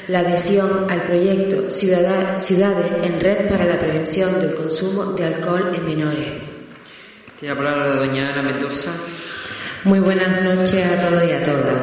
la 0.08 0.20
adhesión 0.20 0.86
al 0.90 1.02
proyecto 1.02 1.70
Ciudades 1.70 2.90
en 3.02 3.20
Red 3.20 3.48
para 3.48 3.64
la 3.64 3.78
Prevención 3.78 4.40
del 4.40 4.54
Consumo 4.54 5.12
de 5.12 5.24
Alcohol 5.24 5.72
en 5.74 5.84
Menores. 5.84 6.28
Tiene 7.38 7.54
la 7.54 7.60
palabra 7.60 7.88
la 7.88 7.96
doña 7.96 8.32
Ana 8.32 8.42
Mendoza. 8.42 8.90
Muy 9.84 10.00
buenas 10.00 10.42
noches 10.42 10.84
a 10.84 11.08
todos 11.08 11.22
y 11.28 11.32
a 11.32 11.44
todas. 11.44 11.74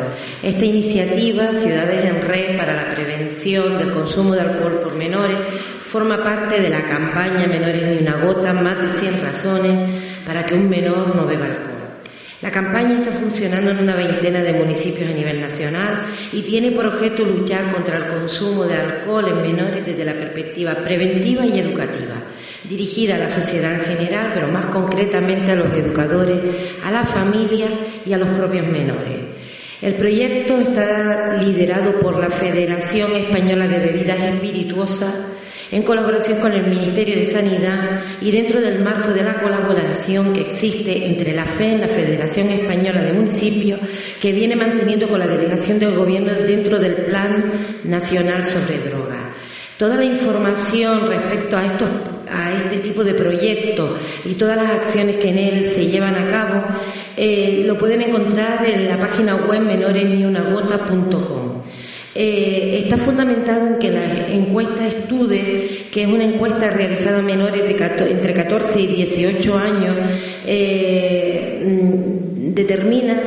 Esta 0.41 0.65
iniciativa, 0.65 1.53
Ciudades 1.53 2.03
en 2.05 2.21
Red 2.27 2.57
para 2.57 2.73
la 2.73 2.93
Prevención 2.93 3.77
del 3.77 3.93
Consumo 3.93 4.33
de 4.35 4.41
Alcohol 4.41 4.81
por 4.83 4.95
Menores, 4.95 5.37
forma 5.85 6.21
parte 6.21 6.59
de 6.59 6.69
la 6.69 6.83
campaña 6.83 7.47
Menores 7.47 7.83
ni 7.83 7.99
una 7.99 8.17
gota, 8.17 8.51
más 8.51 8.81
de 8.81 8.89
100 8.99 9.21
razones 9.21 10.01
para 10.25 10.45
que 10.45 10.55
un 10.55 10.69
menor 10.69 11.15
no 11.15 11.25
beba 11.25 11.45
alcohol. 11.45 11.72
La 12.43 12.51
campaña 12.51 12.95
está 12.95 13.13
funcionando 13.13 13.71
en 13.71 13.79
una 13.79 13.95
veintena 13.95 14.41
de 14.43 14.51
municipios 14.51 15.09
a 15.09 15.13
nivel 15.13 15.39
nacional 15.39 16.01
y 16.33 16.41
tiene 16.41 16.71
por 16.71 16.85
objeto 16.85 17.23
luchar 17.23 17.71
contra 17.71 17.95
el 17.95 18.07
consumo 18.07 18.65
de 18.65 18.75
alcohol 18.75 19.29
en 19.29 19.41
menores 19.41 19.85
desde 19.85 20.03
la 20.03 20.11
perspectiva 20.11 20.75
preventiva 20.75 21.45
y 21.45 21.57
educativa, 21.57 22.15
dirigida 22.65 23.15
a 23.15 23.19
la 23.19 23.29
sociedad 23.29 23.75
en 23.75 23.97
general, 23.97 24.31
pero 24.33 24.49
más 24.49 24.65
concretamente 24.65 25.53
a 25.53 25.55
los 25.55 25.73
educadores, 25.73 26.41
a 26.83 26.91
la 26.91 27.05
familia 27.05 27.67
y 28.05 28.11
a 28.11 28.17
los 28.17 28.27
propios 28.37 28.67
menores. 28.67 29.19
El 29.81 29.93
proyecto 29.93 30.57
está 30.57 31.37
liderado 31.41 31.97
por 32.01 32.19
la 32.19 32.29
Federación 32.29 33.15
Española 33.15 33.69
de 33.69 33.79
Bebidas 33.79 34.19
Espirituosas, 34.19 35.15
en 35.73 35.81
colaboración 35.81 36.39
con 36.39 36.53
el 36.53 36.67
Ministerio 36.67 37.15
de 37.15 37.25
Sanidad 37.25 38.01
y 38.21 38.29
dentro 38.29 38.61
del 38.61 38.83
marco 38.83 39.11
de 39.11 39.23
la 39.23 39.41
colaboración 39.41 40.31
que 40.31 40.41
existe 40.41 41.07
entre 41.07 41.33
la 41.33 41.45
FE, 41.45 41.79
la 41.79 41.87
Federación 41.87 42.49
Española 42.49 43.01
de 43.01 43.13
Municipios, 43.13 43.79
que 44.21 44.31
viene 44.31 44.55
manteniendo 44.55 45.09
con 45.09 45.19
la 45.19 45.25
delegación 45.25 45.79
del 45.79 45.95
Gobierno 45.95 46.31
dentro 46.45 46.77
del 46.77 47.05
Plan 47.05 47.51
Nacional 47.85 48.45
sobre 48.45 48.77
Drogas. 48.77 49.17
Toda 49.77 49.97
la 49.97 50.05
información 50.05 51.07
respecto 51.07 51.57
a 51.57 51.65
estos 51.65 51.89
a 52.31 52.53
este 52.53 52.77
tipo 52.77 53.03
de 53.03 53.13
proyectos 53.13 53.99
y 54.25 54.33
todas 54.33 54.57
las 54.57 54.71
acciones 54.71 55.17
que 55.17 55.29
en 55.29 55.37
él 55.37 55.69
se 55.69 55.85
llevan 55.87 56.15
a 56.15 56.27
cabo 56.27 56.63
eh, 57.15 57.63
lo 57.65 57.77
pueden 57.77 58.01
encontrar 58.01 58.65
en 58.65 58.89
la 58.89 58.99
página 58.99 59.35
web 59.35 59.61
menoresniunagota.com. 59.61 61.61
Eh, 62.15 62.81
está 62.83 62.97
fundamentado 62.97 63.67
en 63.67 63.79
que 63.79 63.89
la 63.89 64.27
encuesta 64.27 64.85
Estude, 64.85 65.87
que 65.91 66.03
es 66.03 66.07
una 66.07 66.23
encuesta 66.23 66.69
realizada 66.69 67.19
a 67.19 67.21
menores 67.23 67.63
de 67.63 68.11
entre 68.11 68.33
14 68.33 68.81
y 68.81 68.87
18 68.87 69.57
años, 69.57 69.97
eh, 70.45 71.63
mm, 71.65 72.53
determina 72.53 73.19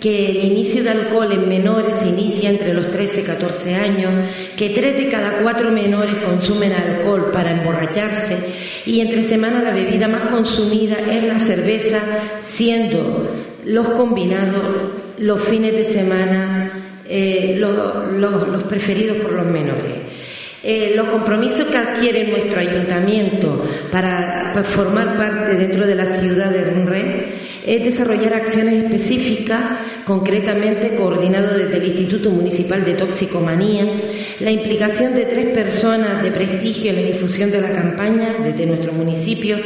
que 0.00 0.30
el 0.30 0.44
inicio 0.52 0.82
de 0.82 0.88
alcohol 0.88 1.30
en 1.32 1.50
menores 1.50 1.98
se 1.98 2.08
inicia 2.08 2.48
entre 2.48 2.72
los 2.72 2.90
13 2.90 3.20
y 3.20 3.24
14 3.24 3.74
años, 3.74 4.10
que 4.56 4.70
3 4.70 4.96
de 4.96 5.08
cada 5.10 5.42
4 5.42 5.70
menores 5.70 6.16
consumen 6.24 6.72
alcohol 6.72 7.30
para 7.30 7.50
emborracharse 7.50 8.38
y 8.86 9.00
entre 9.00 9.22
semana 9.22 9.62
la 9.62 9.74
bebida 9.74 10.08
más 10.08 10.22
consumida 10.22 10.96
es 11.10 11.24
la 11.24 11.38
cerveza, 11.38 12.00
siendo 12.42 13.28
los 13.66 13.88
combinados 13.90 14.64
los 15.18 15.42
fines 15.42 15.72
de 15.72 15.84
semana 15.84 16.89
eh, 17.10 17.56
los, 17.58 18.64
preferidos 18.64 19.16
por 19.16 19.32
los 19.32 19.46
menores. 19.46 19.94
Eh, 20.62 20.92
los 20.94 21.08
compromisos 21.08 21.66
que 21.66 21.76
adquiere 21.76 22.28
nuestro 22.28 22.60
ayuntamiento 22.60 23.64
para, 23.90 24.62
formar 24.62 25.16
parte 25.16 25.54
dentro 25.54 25.86
de 25.86 25.94
la 25.94 26.06
ciudad 26.06 26.50
de 26.50 26.64
Red 26.64 27.22
es 27.66 27.84
desarrollar 27.84 28.34
acciones 28.34 28.84
específicas, 28.84 29.60
concretamente 30.10 30.96
coordinado 30.96 31.56
desde 31.56 31.76
el 31.76 31.84
Instituto 31.84 32.30
Municipal 32.30 32.84
de 32.84 32.94
Toxicomanía, 32.94 33.86
la 34.40 34.50
implicación 34.50 35.14
de 35.14 35.24
tres 35.26 35.46
personas 35.54 36.20
de 36.20 36.32
prestigio 36.32 36.90
en 36.90 36.96
la 36.96 37.02
difusión 37.02 37.52
de 37.52 37.60
la 37.60 37.70
campaña 37.70 38.34
desde 38.42 38.66
nuestro 38.66 38.92
municipio, 38.92 39.58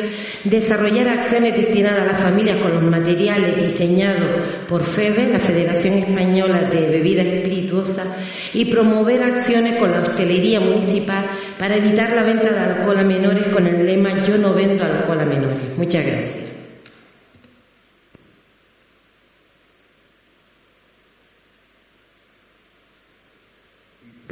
desarrollar 0.45 1.09
acciones 1.09 1.57
destinadas 1.57 2.03
a 2.03 2.13
las 2.13 2.21
familias 2.21 2.59
con 2.59 2.75
los 2.75 2.83
materiales 2.83 3.57
diseñados 3.57 4.29
por 4.69 4.85
FEBE, 4.85 5.33
la 5.33 5.41
Federación 5.41 5.95
Española 5.95 6.65
de 6.65 6.91
Bebidas 6.91 7.27
Espirituosas, 7.27 8.07
y 8.53 8.67
promover 8.67 9.23
acciones 9.23 9.77
con 9.77 9.93
la 9.93 10.03
hostelería 10.03 10.61
municipal 10.61 11.25
para 11.59 11.77
evitar 11.77 12.11
la 12.15 12.23
venta 12.23 12.53
de 12.53 12.61
alcohol 12.61 12.99
a 12.99 13.03
menores 13.03 13.47
con 13.47 13.67
el 13.67 13.87
lema 13.87 14.23
Yo 14.23 14.37
no 14.37 14.53
vendo 14.53 14.85
alcohol 14.85 15.21
a 15.21 15.25
menores. 15.25 15.61
Muchas 15.79 16.05
gracias. 16.05 16.44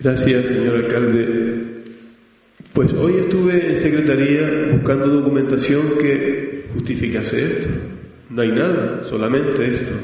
Gracias, 0.02 0.48
señor 0.48 0.74
alcalde. 0.76 1.82
Pues 2.72 2.92
hoy 2.94 3.18
estuve 3.20 3.70
en 3.70 3.78
secretaría 3.78 4.70
buscando 4.72 5.06
documentación 5.06 5.96
que 5.96 6.64
justificase 6.74 7.46
esto. 7.46 7.68
No 8.30 8.42
hay 8.42 8.50
nada, 8.50 9.04
solamente 9.04 9.64
esto. 9.64 9.94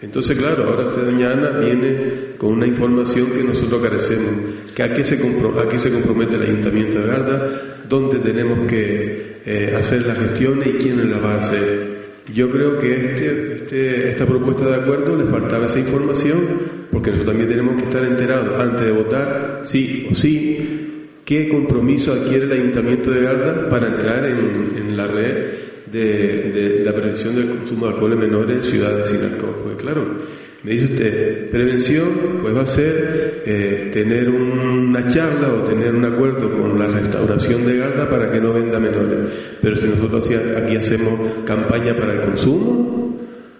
Entonces, 0.00 0.38
claro, 0.38 0.64
ahora 0.64 0.84
esta 0.84 1.02
doña 1.02 1.58
viene 1.58 2.34
con 2.38 2.52
una 2.52 2.66
información 2.66 3.32
que 3.32 3.42
nosotros 3.42 3.82
carecemos, 3.82 4.32
que 4.76 4.82
aquí 4.84 5.02
se, 5.04 5.14
aquí 5.14 5.78
se 5.78 5.90
compromete 5.90 6.36
el 6.36 6.42
Ayuntamiento 6.42 7.00
de 7.00 7.06
Garda, 7.06 7.78
dónde 7.88 8.18
tenemos 8.18 8.68
que 8.68 9.40
eh, 9.44 9.74
hacer 9.76 10.06
las 10.06 10.18
gestiones 10.18 10.68
y 10.68 10.72
quién 10.74 11.10
las 11.10 11.22
va 11.22 11.34
a 11.34 11.40
hacer. 11.40 12.01
Yo 12.34 12.50
creo 12.50 12.78
que 12.78 12.92
este, 12.92 13.54
este, 13.54 14.10
esta 14.10 14.26
propuesta 14.26 14.66
de 14.66 14.76
acuerdo 14.76 15.16
le 15.16 15.24
faltaba 15.24 15.66
esa 15.66 15.80
información 15.80 16.82
porque 16.92 17.10
nosotros 17.10 17.34
también 17.34 17.48
tenemos 17.48 17.76
que 17.76 17.88
estar 17.88 18.04
enterados 18.04 18.60
antes 18.60 18.84
de 18.84 18.92
votar, 18.92 19.62
sí 19.64 20.06
o 20.10 20.14
sí, 20.14 21.08
qué 21.24 21.48
compromiso 21.48 22.12
adquiere 22.12 22.44
el 22.44 22.52
Ayuntamiento 22.52 23.10
de 23.10 23.22
Garda 23.22 23.70
para 23.70 23.88
entrar 23.88 24.26
en, 24.26 24.94
la 24.94 25.06
red 25.06 25.36
de, 25.90 26.82
la 26.84 26.92
prevención 26.92 27.34
del 27.34 27.48
consumo 27.48 27.86
de 27.86 27.94
alcohol 27.94 28.12
en 28.12 28.18
menores 28.20 28.56
en 28.58 28.64
ciudades 28.64 29.08
sin 29.08 29.22
alcohol. 29.22 29.56
Porque 29.62 29.82
claro, 29.82 30.06
me 30.64 30.70
dice 30.70 30.84
usted, 30.84 31.50
prevención, 31.50 32.38
pues 32.40 32.56
va 32.56 32.62
a 32.62 32.66
ser 32.66 33.42
eh, 33.44 33.90
tener 33.92 34.28
una 34.28 35.08
charla 35.08 35.48
o 35.52 35.64
tener 35.64 35.94
un 35.94 36.04
acuerdo 36.04 36.50
con 36.52 36.78
la 36.78 36.86
restauración 36.86 37.66
de 37.66 37.78
Garda 37.78 38.08
para 38.08 38.30
que 38.30 38.40
no 38.40 38.52
venda 38.52 38.78
menores. 38.78 39.30
Pero 39.60 39.76
si 39.76 39.88
nosotros 39.88 40.30
aquí 40.56 40.76
hacemos 40.76 41.44
campaña 41.44 41.96
para 41.96 42.14
el 42.14 42.20
consumo, 42.20 42.92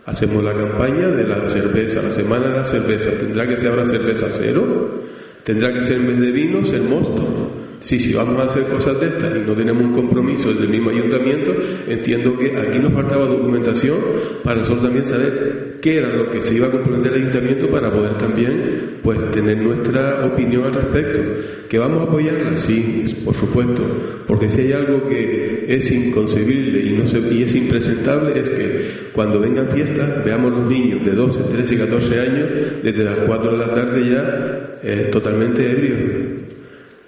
Hacemos 0.04 0.42
la 0.42 0.52
campaña 0.52 1.08
de 1.08 1.24
la 1.26 1.48
cerveza, 1.48 2.02
la 2.02 2.10
semana 2.10 2.48
de 2.48 2.56
la 2.56 2.64
cerveza. 2.64 3.10
¿Tendrá 3.12 3.46
que 3.46 3.56
ser 3.56 3.70
ahora 3.70 3.84
cerveza 3.84 4.26
cero? 4.30 5.00
¿Tendrá 5.44 5.72
que 5.72 5.82
ser 5.82 5.98
en 5.98 6.08
vez 6.08 6.20
de 6.20 6.32
vino 6.32 6.64
ser 6.64 6.82
mosto? 6.82 7.52
Sí, 7.80 8.00
si 8.00 8.12
vamos 8.12 8.40
a 8.40 8.44
hacer 8.44 8.64
cosas 8.64 8.98
de 9.00 9.06
estas 9.06 9.36
y 9.36 9.40
no 9.40 9.54
tenemos 9.54 9.82
un 9.82 9.92
compromiso 9.92 10.50
desde 10.50 10.64
el 10.64 10.70
mismo 10.70 10.90
ayuntamiento, 10.90 11.54
entiendo 11.88 12.36
que 12.36 12.56
aquí 12.56 12.78
nos 12.78 12.92
faltaba 12.92 13.26
documentación 13.26 13.98
para 14.42 14.60
nosotros 14.60 14.84
también 14.84 15.04
saber 15.04 15.61
qué 15.82 15.98
era 15.98 16.08
lo 16.08 16.30
que 16.30 16.42
se 16.42 16.54
iba 16.54 16.68
a 16.68 16.70
comprometer 16.70 17.12
el 17.12 17.22
ayuntamiento 17.22 17.68
para 17.68 17.92
poder 17.92 18.16
también 18.16 19.00
pues 19.02 19.30
tener 19.32 19.58
nuestra 19.58 20.24
opinión 20.24 20.64
al 20.64 20.74
respecto. 20.74 21.20
¿Que 21.68 21.78
vamos 21.78 22.00
a 22.00 22.02
apoyarla? 22.04 22.56
Sí, 22.56 23.04
por 23.24 23.34
supuesto, 23.34 23.82
porque 24.26 24.48
si 24.48 24.60
hay 24.60 24.72
algo 24.72 25.06
que 25.06 25.64
es 25.68 25.90
inconcebible 25.90 26.80
y, 26.80 26.92
no 26.92 27.06
se, 27.06 27.18
y 27.18 27.42
es 27.42 27.54
impresentable 27.54 28.38
es 28.38 28.50
que 28.50 28.90
cuando 29.12 29.40
vengan 29.40 29.68
fiestas 29.70 30.24
veamos 30.24 30.52
los 30.52 30.66
niños 30.68 31.04
de 31.04 31.12
12, 31.12 31.40
13 31.50 31.74
y 31.74 31.78
14 31.78 32.20
años 32.20 32.48
desde 32.82 33.04
las 33.04 33.18
4 33.26 33.52
de 33.52 33.58
la 33.58 33.74
tarde 33.74 34.10
ya 34.10 34.78
eh, 34.82 35.08
totalmente 35.10 35.68
ebrios. 35.68 36.31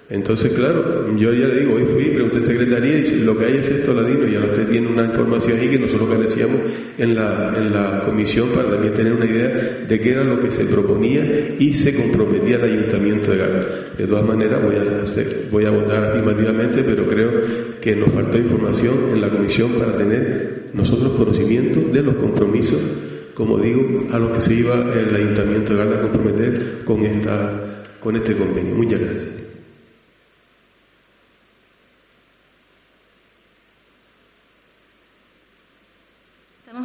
Entonces, 0.07 0.51
claro, 0.53 1.17
yo 1.17 1.33
ya 1.33 1.47
le 1.47 1.61
digo, 1.61 1.73
hoy 1.73 1.85
fui, 1.85 2.03
pregunté 2.11 2.39
secretaría 2.39 2.99
y 2.99 3.21
lo 3.21 3.35
que 3.35 3.45
hay 3.45 3.55
es 3.55 3.67
esto, 3.67 3.91
Ladino, 3.91 4.27
y 4.27 4.35
ahora 4.35 4.51
usted 4.51 4.67
tiene 4.69 4.87
una 4.87 5.05
información 5.05 5.59
ahí 5.59 5.67
que 5.67 5.79
nosotros 5.79 6.07
carecíamos 6.07 6.57
en 6.99 7.15
la, 7.15 7.55
en 7.57 7.73
la 7.73 8.03
comisión 8.05 8.49
para 8.49 8.69
también 8.69 8.93
tener 8.93 9.13
una 9.13 9.25
idea 9.25 9.83
de 9.87 9.99
qué 9.99 10.11
era 10.11 10.23
lo 10.23 10.39
que 10.39 10.51
se 10.51 10.65
proponía 10.65 11.55
y 11.57 11.73
se 11.73 11.95
comprometía 11.95 12.57
el 12.57 12.63
Ayuntamiento 12.65 13.31
de 13.31 13.37
Gala. 13.37 13.65
De 13.97 14.05
todas 14.05 14.23
maneras, 14.23 14.61
voy 14.61 14.75
a, 14.75 15.01
hacer, 15.01 15.47
voy 15.49 15.65
a 15.65 15.71
votar 15.71 16.03
afirmativamente, 16.03 16.83
pero 16.83 17.07
creo 17.07 17.31
que 17.81 17.95
nos 17.95 18.13
faltó 18.13 18.37
información 18.37 19.09
en 19.11 19.21
la 19.21 19.29
comisión 19.31 19.71
para 19.71 19.97
tener 19.97 20.65
nosotros 20.75 21.15
conocimiento 21.15 21.79
de 21.91 22.03
los 22.03 22.13
compromisos, 22.15 22.79
como 23.33 23.57
digo, 23.57 24.07
a 24.11 24.19
los 24.19 24.29
que 24.33 24.41
se 24.41 24.53
iba 24.53 24.75
el 24.93 25.15
Ayuntamiento 25.15 25.73
de 25.73 25.79
Gala 25.79 25.95
a 25.95 26.01
comprometer 26.01 26.83
con, 26.85 27.03
esta, 27.03 27.81
con 27.99 28.15
este 28.15 28.35
convenio. 28.35 28.75
Muchas 28.75 28.99
gracias. 28.99 29.45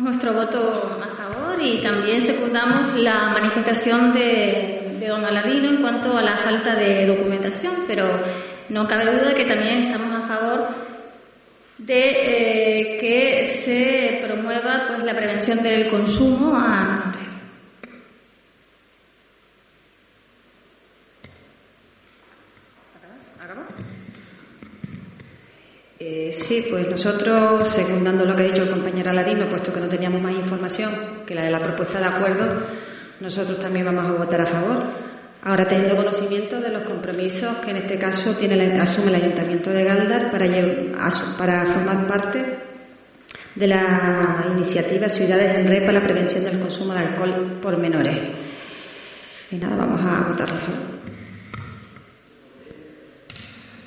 nuestro 0.01 0.33
voto 0.33 0.71
a 1.03 1.07
favor 1.17 1.63
y 1.63 1.81
también 1.83 2.21
secundamos 2.21 2.95
manifestación 3.71 4.13
de, 4.13 4.97
de 4.99 5.07
don 5.07 5.25
Aladino 5.25 5.69
en 5.69 5.77
cuanto 5.77 6.17
a 6.17 6.23
la 6.23 6.39
falta 6.39 6.75
de 6.75 7.07
documentación, 7.07 7.85
pero 7.87 8.09
no 8.69 8.87
cabe 8.87 9.05
duda 9.05 9.29
de 9.29 9.35
que 9.35 9.45
también 9.45 9.83
estamos 9.83 10.25
a 10.25 10.27
favor 10.27 10.69
de 11.79 12.11
eh, 12.11 12.99
que 12.99 13.45
se 13.45 14.21
promueva 14.27 14.87
pues, 14.89 15.05
la 15.05 15.15
prevención 15.15 15.63
del 15.63 15.89
consumo 15.89 16.55
a 16.57 16.97
Eh, 26.03 26.33
sí, 26.33 26.67
pues 26.71 26.89
nosotros, 26.89 27.69
secundando 27.69 28.25
lo 28.25 28.35
que 28.35 28.43
ha 28.43 28.47
dicho 28.47 28.63
el 28.63 28.71
compañero 28.71 29.11
Aladino, 29.11 29.47
puesto 29.47 29.71
que 29.71 29.81
no 29.81 29.87
teníamos 29.87 30.23
más 30.23 30.33
información 30.33 30.91
que 31.27 31.35
la 31.35 31.43
de 31.43 31.51
la 31.51 31.59
propuesta 31.59 32.01
de 32.01 32.07
acuerdo, 32.07 32.63
nosotros 33.21 33.59
también 33.59 33.87
vamos 33.87 34.07
a 34.07 34.13
votar 34.13 34.41
a 34.41 34.47
favor. 34.47 34.83
Ahora 35.43 35.67
teniendo 35.67 35.97
conocimiento 35.97 36.61
de 36.61 36.71
los 36.71 36.83
compromisos 36.83 37.57
que 37.59 37.71
en 37.71 37.79
este 37.79 37.99
caso 37.99 38.35
tiene, 38.35 38.79
asume 38.79 39.09
el 39.09 39.15
Ayuntamiento 39.15 39.71
de 39.71 39.85
Galdar 39.85 40.31
para, 40.31 40.47
para 41.39 41.67
formar 41.67 42.07
parte 42.07 42.59
de 43.55 43.67
la 43.67 44.47
iniciativa 44.53 45.09
Ciudades 45.09 45.59
en 45.59 45.67
Red 45.67 45.81
para 45.81 46.01
la 46.01 46.05
prevención 46.05 46.45
del 46.45 46.61
consumo 46.61 46.93
de 46.93 47.01
alcohol 47.01 47.59
por 47.63 47.77
menores. 47.79 48.19
Y 49.51 49.57
nada, 49.57 49.77
vamos 49.77 50.01
a 50.03 50.29
votarlo 50.29 50.57
a 50.57 50.61
favor. 50.61 51.00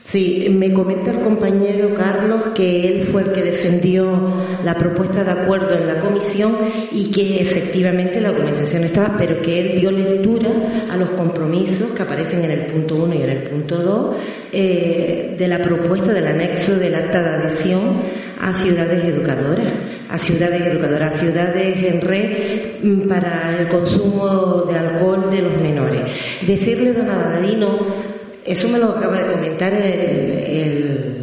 Sí, 0.03 0.47
me 0.49 0.73
comenta 0.73 1.11
el 1.11 1.21
compañero 1.21 1.93
Carlos 1.93 2.47
que 2.53 2.89
él 2.89 3.03
fue 3.03 3.21
el 3.21 3.31
que 3.31 3.41
defendió 3.41 4.33
la 4.61 4.75
propuesta 4.75 5.23
de 5.23 5.31
acuerdo 5.31 5.75
en 5.75 5.87
la 5.87 5.99
comisión 5.99 6.57
y 6.91 7.09
que 7.09 7.41
efectivamente 7.41 8.19
la 8.19 8.33
documentación 8.33 8.83
estaba, 8.83 9.15
pero 9.17 9.41
que 9.41 9.61
él 9.61 9.79
dio 9.79 9.91
lectura 9.91 10.49
a 10.91 10.97
los 10.97 11.11
compromisos 11.11 11.91
que 11.91 12.03
aparecen 12.03 12.43
en 12.43 12.51
el 12.51 12.65
punto 12.65 12.95
1 12.95 13.15
y 13.15 13.21
en 13.21 13.29
el 13.29 13.43
punto 13.43 13.77
2 13.77 14.15
eh, 14.51 15.35
de 15.37 15.47
la 15.47 15.59
propuesta 15.59 16.13
del 16.13 16.27
anexo 16.27 16.75
del 16.75 16.95
acta 16.95 17.23
de 17.23 17.29
adhesión 17.29 18.01
a 18.41 18.53
ciudades 18.53 19.05
educadoras, 19.05 19.67
a 20.09 20.17
ciudades 20.17 20.61
educadoras, 20.63 21.15
a 21.15 21.17
ciudades 21.17 21.81
en 21.81 22.01
red 22.01 22.83
mm, 22.83 23.07
para 23.07 23.57
el 23.57 23.69
consumo 23.69 24.65
de 24.69 24.77
alcohol 24.77 25.31
de 25.31 25.41
los 25.43 25.57
menores. 25.61 26.01
Decirle, 26.45 26.91
don 26.91 27.09
Adadino, 27.09 28.12
eso 28.45 28.67
me 28.67 28.79
lo 28.79 28.89
acaba 28.89 29.19
de 29.19 29.31
comentar 29.31 29.73
el, 29.73 31.19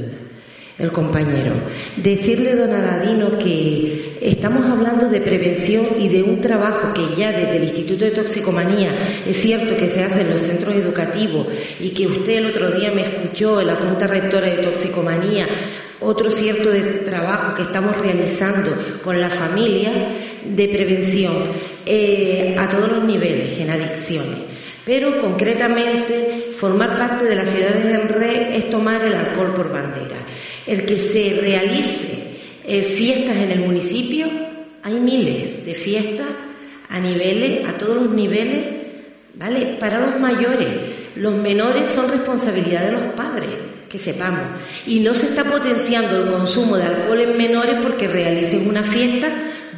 compañero. 0.94 1.52
Decirle, 1.96 2.56
don 2.56 2.72
Aladino, 2.72 3.38
que 3.38 4.16
estamos 4.22 4.64
hablando 4.64 5.10
de 5.10 5.20
prevención 5.20 5.86
y 5.98 6.08
de 6.08 6.22
un 6.22 6.40
trabajo 6.40 6.94
que 6.94 7.20
ya 7.20 7.32
desde 7.32 7.56
el 7.56 7.64
Instituto 7.64 8.06
de 8.06 8.12
Toxicomanía 8.12 8.94
es 9.26 9.36
cierto 9.36 9.76
que 9.76 9.90
se 9.90 10.02
hace 10.02 10.22
en 10.22 10.30
los 10.30 10.40
centros 10.40 10.74
educativos 10.74 11.48
y 11.78 11.90
que 11.90 12.06
usted 12.06 12.38
el 12.38 12.46
otro 12.46 12.70
día 12.70 12.90
me 12.92 13.02
escuchó 13.02 13.60
en 13.60 13.66
la 13.66 13.76
Junta 13.76 14.06
Rectora 14.06 14.46
de 14.46 14.62
Toxicomanía 14.62 15.46
otro 16.00 16.30
cierto 16.30 16.70
de 16.70 16.80
trabajo 16.80 17.54
que 17.54 17.62
estamos 17.62 17.96
realizando 17.98 18.74
con 19.04 19.20
la 19.20 19.28
familia 19.28 19.92
de 20.44 20.68
prevención 20.68 21.44
eh, 21.84 22.56
a 22.58 22.68
todos 22.70 22.90
los 22.90 23.04
niveles 23.04 23.58
en 23.60 23.70
adicciones. 23.70 24.38
Pero 24.90 25.16
concretamente, 25.20 26.50
formar 26.52 26.98
parte 26.98 27.24
de 27.24 27.36
las 27.36 27.48
ciudades 27.48 27.84
en 27.84 28.08
red 28.08 28.56
es 28.56 28.70
tomar 28.70 29.04
el 29.04 29.14
alcohol 29.14 29.54
por 29.54 29.72
bandera. 29.72 30.16
El 30.66 30.84
que 30.84 30.98
se 30.98 31.38
realice 31.40 32.08
eh, 32.64 32.82
fiestas 32.82 33.36
en 33.36 33.52
el 33.52 33.60
municipio, 33.60 34.26
hay 34.82 34.94
miles 34.94 35.64
de 35.64 35.74
fiestas 35.74 36.26
a 36.88 36.98
niveles, 36.98 37.68
a 37.68 37.78
todos 37.78 37.98
los 37.98 38.10
niveles, 38.10 38.64
¿vale? 39.34 39.76
Para 39.78 40.00
los 40.00 40.18
mayores, 40.18 40.66
los 41.14 41.34
menores 41.34 41.88
son 41.88 42.10
responsabilidad 42.10 42.86
de 42.86 42.90
los 42.90 43.06
padres, 43.14 43.50
que 43.88 44.00
sepamos. 44.00 44.42
Y 44.88 44.98
no 44.98 45.14
se 45.14 45.26
está 45.26 45.44
potenciando 45.44 46.16
el 46.16 46.32
consumo 46.32 46.76
de 46.76 46.86
alcohol 46.86 47.20
en 47.20 47.38
menores 47.38 47.76
porque 47.80 48.08
realicen 48.08 48.68
una 48.68 48.82
fiesta 48.82 49.28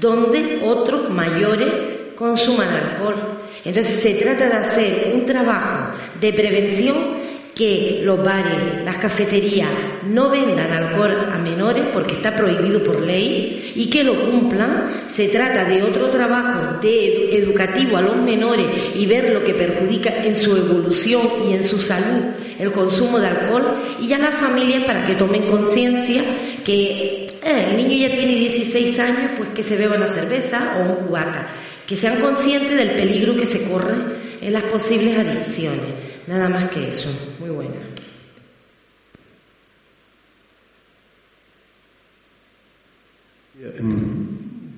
donde 0.01 0.61
otros 0.65 1.11
mayores 1.11 1.69
consuman 2.17 2.71
alcohol. 2.71 3.42
Entonces 3.65 3.97
se 3.97 4.15
trata 4.15 4.49
de 4.49 4.55
hacer 4.55 5.13
un 5.15 5.25
trabajo 5.25 5.95
de 6.21 6.33
prevención 6.33 7.23
que 7.55 8.01
los 8.03 8.23
bares, 8.25 8.83
las 8.85 8.97
cafeterías 8.97 9.69
no 10.09 10.31
vendan 10.31 10.73
alcohol 10.73 11.27
a 11.31 11.39
menores 11.39 11.85
porque 11.93 12.15
está 12.15 12.35
prohibido 12.35 12.83
por 12.83 13.03
ley 13.03 13.73
y 13.77 13.87
que 13.87 14.05
lo 14.05 14.31
cumplan. 14.31 15.05
Se 15.09 15.29
trata 15.29 15.65
de 15.65 15.83
otro 15.83 16.09
trabajo 16.09 16.81
de 16.81 17.37
educativo 17.37 17.99
a 17.99 18.03
los 18.03 18.17
menores 18.17 18.67
y 18.95 19.07
ver 19.07 19.33
lo 19.33 19.45
que 19.45 19.55
perjudica 19.55 20.25
en 20.25 20.37
su 20.37 20.57
evolución 20.57 21.29
y 21.49 21.53
en 21.53 21.63
su 21.63 21.81
salud 21.81 22.23
el 22.59 22.73
consumo 22.73 23.19
de 23.19 23.27
alcohol 23.27 23.77
y 24.01 24.13
a 24.13 24.19
las 24.19 24.35
familias 24.35 24.85
para 24.85 25.05
que 25.05 25.15
tomen 25.15 25.43
conciencia 25.43 26.23
que 26.65 27.27
eh, 27.45 27.67
el 27.71 27.77
niño 27.77 28.09
ya 28.09 28.15
tiene 28.15 28.35
16 28.35 28.99
años, 29.01 29.31
pues 29.37 29.51
que 29.51 29.63
se 29.63 29.77
beba 29.77 29.97
una 29.97 30.09
cerveza 30.09 30.77
o 30.79 30.91
un 30.91 31.07
cubata 31.07 31.49
que 31.93 31.99
sean 31.99 32.23
conscientes 32.23 32.75
del 32.75 32.93
peligro 32.93 33.37
que 33.37 33.45
se 33.45 33.69
corre 33.69 33.93
en 34.41 34.51
las 34.55 34.63
posibles 34.63 35.15
adicciones. 35.15 35.91
Nada 36.27 36.49
más 36.49 36.71
que 36.71 36.89
eso. 36.89 37.11
Muy 37.39 37.51
buena. 37.51 37.75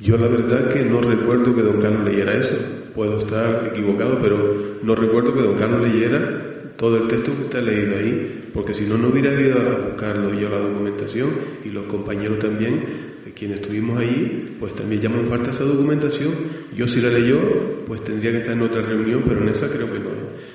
Yo 0.02 0.18
la 0.18 0.26
verdad 0.26 0.72
que 0.72 0.82
no 0.82 1.00
recuerdo 1.02 1.54
que 1.54 1.62
don 1.62 1.80
Carlos 1.80 2.04
leyera 2.04 2.36
eso. 2.36 2.56
Puedo 2.96 3.18
estar 3.18 3.70
equivocado, 3.72 4.18
pero 4.20 4.80
no 4.82 4.96
recuerdo 4.96 5.34
que 5.34 5.42
don 5.42 5.56
Carlos 5.56 5.88
leyera 5.88 6.72
todo 6.76 6.96
el 6.96 7.06
texto 7.06 7.36
que 7.36 7.44
está 7.44 7.60
leído 7.60 7.96
ahí, 7.96 8.50
porque 8.52 8.74
si 8.74 8.86
no, 8.86 8.98
no 8.98 9.10
hubiera 9.10 9.40
ido 9.40 9.60
a 9.60 9.86
buscarlo 9.86 10.34
yo 10.34 10.48
la 10.48 10.58
documentación 10.58 11.30
y 11.64 11.68
los 11.68 11.84
compañeros 11.84 12.40
también 12.40 13.03
quienes 13.34 13.60
estuvimos 13.60 13.98
ahí, 13.98 14.56
pues 14.60 14.74
también 14.74 15.02
llaman 15.02 15.26
falta 15.26 15.50
esa 15.50 15.64
documentación. 15.64 16.32
Yo 16.74 16.86
si 16.86 17.00
la 17.00 17.10
leyó, 17.10 17.40
pues 17.86 18.04
tendría 18.04 18.30
que 18.32 18.38
estar 18.38 18.52
en 18.52 18.62
otra 18.62 18.82
reunión, 18.82 19.24
pero 19.26 19.40
en 19.40 19.48
esa 19.48 19.68
creo 19.68 19.92
que 19.92 19.98
no. 19.98 20.10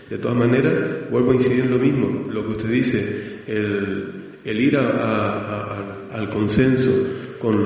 De 0.10 0.18
todas 0.18 0.38
maneras, 0.38 0.74
vuelvo 1.12 1.32
a 1.32 1.36
incidir 1.36 1.66
en 1.66 1.72
lo 1.72 1.78
mismo, 1.78 2.28
lo 2.32 2.44
que 2.46 2.52
usted 2.52 2.70
dice, 2.70 3.42
el, 3.46 4.60
ir 4.60 4.78
al 4.78 6.30
consenso 6.32 6.92
con 7.40 7.64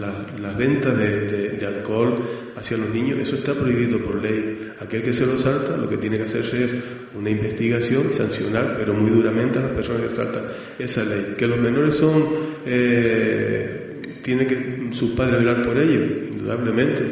las 0.00 0.56
ventas 0.56 0.96
de, 0.96 1.66
alcohol 1.66 2.16
hacia 2.56 2.76
los 2.76 2.90
niños, 2.90 3.18
eso 3.18 3.36
está 3.36 3.54
prohibido 3.54 3.98
por 3.98 4.22
ley. 4.22 4.70
Aquel 4.80 5.02
que 5.02 5.12
se 5.12 5.26
lo 5.26 5.36
salta, 5.38 5.76
lo 5.76 5.88
que 5.88 5.96
tiene 5.96 6.16
que 6.16 6.24
hacerse 6.24 6.64
es 6.64 6.74
una 7.14 7.30
investigación 7.30 8.08
y 8.10 8.14
sancionar, 8.14 8.76
pero 8.78 8.94
muy 8.94 9.10
duramente 9.10 9.58
a 9.58 9.62
las 9.62 9.70
personas 9.70 10.02
que 10.02 10.10
saltan 10.10 10.44
esa 10.78 11.04
ley. 11.04 11.34
Que 11.36 11.46
los 11.46 11.58
menores 11.58 11.94
son 11.94 12.24
eh, 12.66 13.83
tiene 14.24 14.46
que 14.46 14.88
sus 14.92 15.10
padres 15.10 15.38
velar 15.38 15.62
por 15.62 15.76
ello, 15.78 16.00
indudablemente, 16.30 17.04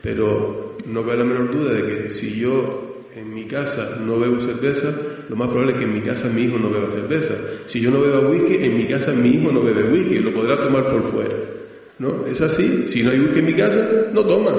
pero 0.00 0.76
no 0.86 1.02
cabe 1.02 1.18
la 1.18 1.24
menor 1.24 1.50
duda 1.50 1.72
de 1.74 1.82
que 1.82 2.10
si 2.10 2.38
yo 2.38 3.08
en 3.16 3.34
mi 3.34 3.44
casa 3.44 3.98
no 4.00 4.18
bebo 4.18 4.38
cerveza, 4.40 4.94
lo 5.28 5.36
más 5.36 5.48
probable 5.48 5.72
es 5.72 5.78
que 5.78 5.84
en 5.84 5.94
mi 5.94 6.00
casa 6.00 6.28
mi 6.28 6.42
hijo 6.44 6.58
no 6.58 6.70
beba 6.70 6.90
cerveza. 6.90 7.34
Si 7.66 7.80
yo 7.80 7.90
no 7.90 8.00
bebo 8.00 8.30
whisky, 8.30 8.64
en 8.64 8.76
mi 8.76 8.86
casa 8.86 9.12
mi 9.12 9.30
hijo 9.30 9.50
no 9.50 9.62
bebe 9.62 9.84
whisky, 9.84 10.20
lo 10.20 10.32
podrá 10.32 10.56
tomar 10.56 10.84
por 10.90 11.02
fuera. 11.10 11.34
¿No? 11.98 12.26
Es 12.26 12.40
así, 12.40 12.86
si 12.88 13.02
no 13.02 13.10
hay 13.10 13.18
whisky 13.18 13.40
en 13.40 13.46
mi 13.46 13.54
casa, 13.54 13.88
no 14.12 14.24
toman, 14.24 14.54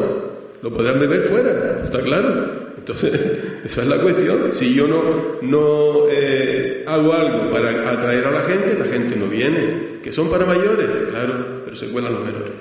lo 0.61 0.71
podrán 0.71 0.99
beber 0.99 1.23
fuera, 1.23 1.81
está 1.83 2.01
claro. 2.01 2.63
Entonces, 2.77 3.11
esa 3.65 3.81
es 3.81 3.87
la 3.87 3.97
cuestión. 3.97 4.51
Si 4.51 4.73
yo 4.73 4.87
no, 4.87 5.39
no 5.41 6.09
eh, 6.11 6.83
hago 6.85 7.13
algo 7.13 7.49
para 7.49 7.91
atraer 7.91 8.25
a 8.25 8.31
la 8.31 8.41
gente, 8.41 8.77
la 8.77 8.85
gente 8.85 9.15
no 9.15 9.27
viene. 9.27 9.93
Que 10.03 10.11
son 10.11 10.29
para 10.29 10.45
mayores, 10.45 10.85
claro, 11.09 11.62
pero 11.73 11.87
se 11.87 11.91
cuelan 11.91 12.13
los 12.13 12.23
menores. 12.23 12.53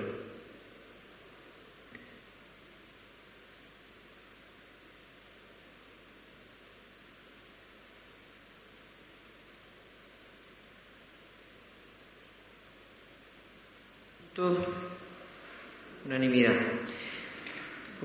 Unanimidad. 16.06 16.52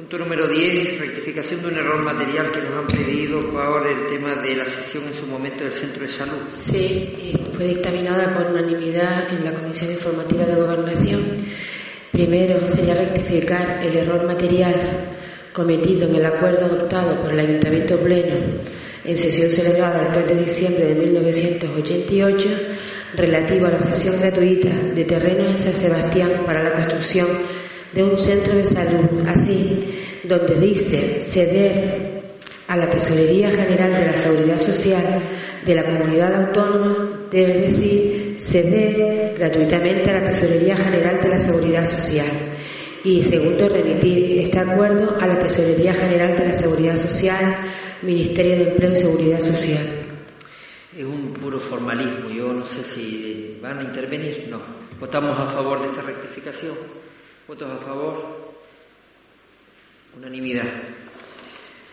Punto 0.07 0.23
número 0.23 0.47
10, 0.47 1.01
rectificación 1.01 1.63
de 1.63 1.67
un 1.67 1.77
error 1.79 2.01
material 2.01 2.49
que 2.49 2.61
nos 2.61 2.77
han 2.77 2.87
pedido 2.87 3.41
por 3.41 3.85
el 3.85 4.07
tema 4.07 4.41
de 4.41 4.55
la 4.55 4.63
sesión 4.63 5.03
en 5.03 5.13
su 5.13 5.25
momento 5.25 5.65
del 5.65 5.73
Centro 5.73 6.01
de 6.01 6.07
Salud. 6.07 6.43
Sí, 6.49 7.33
fue 7.53 7.65
dictaminada 7.65 8.33
por 8.33 8.49
unanimidad 8.49 9.27
en 9.33 9.43
la 9.43 9.51
Comisión 9.51 9.91
Informativa 9.91 10.45
de 10.45 10.55
Gobernación. 10.55 11.25
Primero 12.13 12.69
sería 12.69 12.93
rectificar 12.93 13.81
el 13.83 13.97
error 13.97 14.25
material 14.25 14.75
cometido 15.51 16.07
en 16.07 16.15
el 16.15 16.25
acuerdo 16.25 16.67
adoptado 16.67 17.15
por 17.21 17.33
el 17.33 17.41
Ayuntamiento 17.41 17.99
Pleno 17.99 18.35
en 19.03 19.17
sesión 19.17 19.51
celebrada 19.51 20.07
el 20.07 20.13
3 20.13 20.27
de 20.37 20.45
diciembre 20.45 20.85
de 20.85 20.95
1988 20.95 22.49
relativo 23.17 23.65
a 23.65 23.71
la 23.71 23.83
sesión 23.83 24.21
gratuita 24.21 24.69
de 24.69 25.03
terrenos 25.03 25.51
en 25.51 25.59
San 25.59 25.73
Sebastián 25.73 26.31
para 26.45 26.63
la 26.63 26.71
construcción 26.71 27.27
de 27.93 28.03
un 28.03 28.17
centro 28.17 28.55
de 28.55 28.65
salud, 28.65 29.27
así, 29.27 29.96
donde 30.27 30.55
dice 30.55 31.19
ceder 31.21 32.07
a 32.67 32.75
la 32.75 32.89
Tesorería 32.89 33.49
General 33.49 33.93
de 33.93 34.05
la 34.05 34.17
Seguridad 34.17 34.59
Social 34.59 35.21
de 35.65 35.75
la 35.75 35.83
Comunidad 35.83 36.35
Autónoma, 36.35 37.27
debe 37.31 37.53
decir 37.57 38.35
ceder 38.39 39.35
gratuitamente 39.37 40.09
a 40.09 40.19
la 40.19 40.25
Tesorería 40.25 40.75
General 40.75 41.21
de 41.21 41.29
la 41.29 41.39
Seguridad 41.39 41.85
Social. 41.85 42.27
Y 43.03 43.23
segundo, 43.23 43.69
remitir 43.69 44.39
este 44.41 44.59
acuerdo 44.59 45.15
a 45.19 45.27
la 45.27 45.39
Tesorería 45.39 45.93
General 45.93 46.35
de 46.37 46.45
la 46.45 46.55
Seguridad 46.55 46.97
Social, 46.97 47.55
Ministerio 48.01 48.55
de 48.57 48.71
Empleo 48.71 48.91
y 48.91 48.95
Seguridad 48.95 49.39
Social. 49.39 49.87
Es 50.97 51.05
un 51.05 51.33
puro 51.33 51.59
formalismo, 51.59 52.29
yo 52.29 52.51
no 52.51 52.65
sé 52.65 52.83
si 52.83 53.59
van 53.61 53.79
a 53.79 53.83
intervenir, 53.83 54.47
no. 54.49 54.59
¿Votamos 54.99 55.39
a 55.39 55.45
favor 55.45 55.81
de 55.81 55.89
esta 55.89 56.01
rectificación? 56.01 56.73
¿Votos 57.47 57.69
a 57.71 57.85
favor? 57.85 58.46
Unanimidad. 60.17 60.63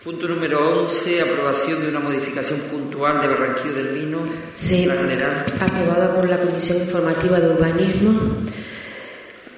Punto 0.03 0.27
número 0.27 0.81
11, 0.81 1.21
aprobación 1.21 1.83
de 1.83 1.89
una 1.89 1.99
modificación 1.99 2.59
puntual 2.61 3.21
de 3.21 3.27
Barranquillo 3.27 3.73
del 3.75 3.89
Vino. 3.89 4.17
Sí, 4.55 4.89
general. 4.89 5.45
aprobada 5.59 6.15
por 6.15 6.27
la 6.27 6.39
Comisión 6.39 6.79
Informativa 6.79 7.39
de 7.39 7.49
Urbanismo, 7.49 8.19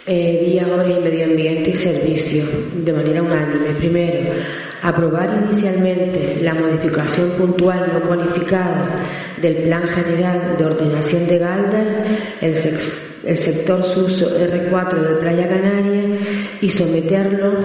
eh, 0.06 0.44
vía 0.45 0.68
obras 0.68 0.98
y 0.98 0.99
medio 0.99 1.26
ambiente 1.27 1.69
y 1.69 1.76
servicio, 1.77 2.44
de 2.73 2.91
manera 2.91 3.23
unánime. 3.23 3.69
Primero, 3.77 4.31
aprobar 4.81 5.44
inicialmente 5.45 6.39
la 6.41 6.53
modificación 6.53 7.30
puntual 7.31 7.89
no 7.94 8.02
cualificada 8.02 9.06
del 9.41 9.64
Plan 9.64 9.88
General 9.88 10.57
de 10.57 10.65
Ordenación 10.65 11.26
de 11.26 11.38
Galdar, 11.38 12.06
el 12.41 12.53
sexto 12.53 13.07
el 13.27 13.38
sector 13.38 13.85
SUSO 13.85 14.39
R4 14.39 14.99
de 15.02 15.15
Playa 15.15 15.49
Canaria 15.49 16.18
y 16.61 16.69
someterlo 16.69 17.60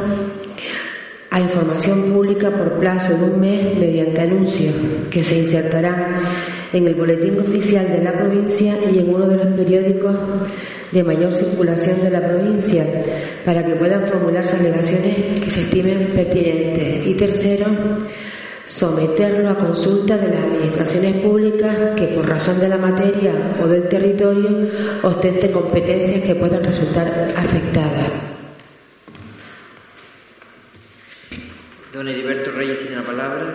a 1.32 1.40
información 1.40 2.12
pública 2.12 2.50
por 2.50 2.78
plazo 2.78 3.16
de 3.16 3.24
un 3.24 3.40
mes 3.40 3.74
mediante 3.74 4.20
anuncios 4.20 4.74
que 5.10 5.24
se 5.24 5.38
insertarán 5.38 6.20
en 6.74 6.86
el 6.86 6.94
boletín 6.94 7.40
oficial 7.40 7.88
de 7.88 8.04
la 8.04 8.12
provincia 8.12 8.76
y 8.92 8.98
en 8.98 9.14
uno 9.14 9.26
de 9.26 9.36
los 9.36 9.46
periódicos 9.46 10.14
de 10.92 11.02
mayor 11.02 11.32
circulación 11.34 12.02
de 12.02 12.10
la 12.10 12.20
provincia 12.20 12.86
para 13.46 13.64
que 13.64 13.76
puedan 13.76 14.06
formularse 14.06 14.56
alegaciones 14.56 15.40
que 15.42 15.50
se 15.50 15.62
estimen 15.62 16.10
pertinentes. 16.14 17.06
Y 17.06 17.14
tercero, 17.14 17.64
someterlo 18.66 19.48
a 19.48 19.56
consulta 19.56 20.18
de 20.18 20.28
las 20.28 20.44
administraciones 20.44 21.14
públicas 21.16 21.74
que 21.96 22.08
por 22.08 22.28
razón 22.28 22.60
de 22.60 22.68
la 22.68 22.76
materia 22.76 23.32
o 23.62 23.66
del 23.66 23.88
territorio 23.88 24.68
ostenten 25.02 25.50
competencias 25.50 26.20
que 26.20 26.34
puedan 26.34 26.62
resultar 26.62 27.32
afectadas. 27.36 28.41
Don 31.92 32.08
Heriberto 32.08 32.50
Reyes 32.52 32.78
tiene 32.80 32.96
la 32.96 33.02
palabra. 33.02 33.54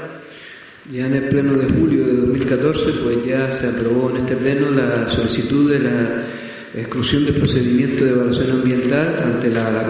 Ya 0.92 1.08
en 1.08 1.16
el 1.16 1.28
pleno 1.28 1.54
de 1.56 1.66
julio 1.74 2.06
de 2.06 2.14
2014, 2.14 2.92
pues 3.04 3.26
ya 3.26 3.52
se 3.52 3.68
aprobó 3.68 4.12
en 4.12 4.18
este 4.18 4.36
pleno 4.36 4.70
la 4.70 5.10
solicitud 5.10 5.72
de 5.72 5.80
la 5.80 6.24
exclusión 6.76 7.26
del 7.26 7.36
procedimiento 7.36 8.06
de 8.06 8.12
evaluación 8.12 8.52
ambiental 8.52 9.18
ante 9.24 9.50
la, 9.50 9.72
la 9.72 9.84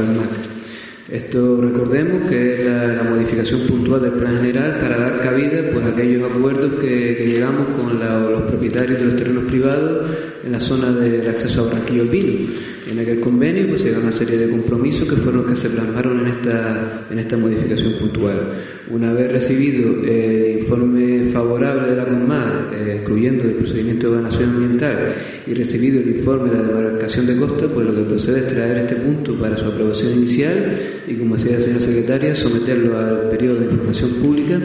esto 1.11 1.61
recordemos 1.61 2.25
que 2.25 2.53
es 2.53 2.65
la, 2.65 3.03
modificación 3.03 3.61
puntual 3.61 4.01
del 4.01 4.11
plan 4.11 4.37
general 4.37 4.77
para 4.81 4.97
dar 4.97 5.21
cabida 5.21 5.71
pues, 5.71 5.85
a 5.85 5.89
aquellos 5.89 6.29
acuerdos 6.29 6.81
que, 6.81 7.29
llegamos 7.29 7.67
con 7.77 7.97
los 7.99 8.41
propietarios 8.43 8.99
de 8.99 9.05
los 9.05 9.15
terrenos 9.15 9.43
privados 9.45 10.11
en 10.45 10.51
la 10.51 10.59
zona 10.59 10.91
del 10.91 11.27
acceso 11.29 11.61
a 11.61 11.65
Barranquillo 11.65 12.03
Vino. 12.05 12.49
En 12.89 12.97
aquel 12.99 13.19
convenio 13.19 13.67
pues, 13.67 13.81
se 13.81 13.91
una 13.91 14.11
serie 14.13 14.37
de 14.37 14.49
compromisos 14.49 15.07
que 15.09 15.17
fueron 15.17 15.45
los 15.45 15.47
que 15.47 15.67
se 15.67 15.69
plasmaron 15.69 16.21
en 16.21 16.27
esta, 16.27 17.05
en 17.09 17.19
esta 17.19 17.35
modificación 17.35 17.93
puntual. 17.99 18.53
Una 18.89 19.11
vez 19.11 19.29
recibido 19.29 20.01
el 20.05 20.59
informe 20.59 21.29
favorable 21.31 21.89
de 21.91 21.97
la 21.97 22.05
CONMAR, 22.05 22.69
eh, 22.73 22.99
incluyendo 23.01 23.43
el 23.43 23.55
procedimiento 23.55 24.07
de 24.07 24.13
evaluación 24.13 24.49
ambiental, 24.51 25.15
y 25.45 25.53
recibido 25.53 25.99
el 25.99 26.15
informe 26.15 26.49
de 26.49 26.57
la 26.57 26.63
demarcación 26.63 27.27
de 27.27 27.35
costa, 27.35 27.67
pues 27.67 27.85
lo 27.85 27.93
que 27.93 28.03
procede 28.03 28.39
es 28.39 28.47
traer 28.47 28.77
este 28.77 28.95
punto 28.95 29.35
para 29.35 29.57
su 29.57 29.65
aprobación 29.65 30.13
inicial 30.13 30.79
y, 31.07 31.15
como 31.15 31.35
decía 31.35 31.57
la 31.57 31.63
señora 31.63 31.81
secretaria, 31.81 32.35
someterlo 32.35 32.97
al 32.97 33.29
periodo 33.29 33.59
de 33.59 33.65
información 33.65 34.11
pública 34.11 34.59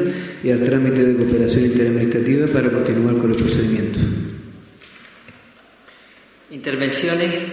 y 0.44 0.50
al 0.50 0.62
trámite 0.62 1.04
de 1.04 1.16
cooperación 1.16 1.64
interadministrativa 1.64 2.46
para 2.46 2.70
continuar 2.70 3.16
con 3.16 3.30
el 3.30 3.36
procedimiento. 3.36 3.98
Intervenciones, 6.52 7.51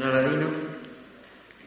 don 0.00 0.08
Aladino. 0.08 0.46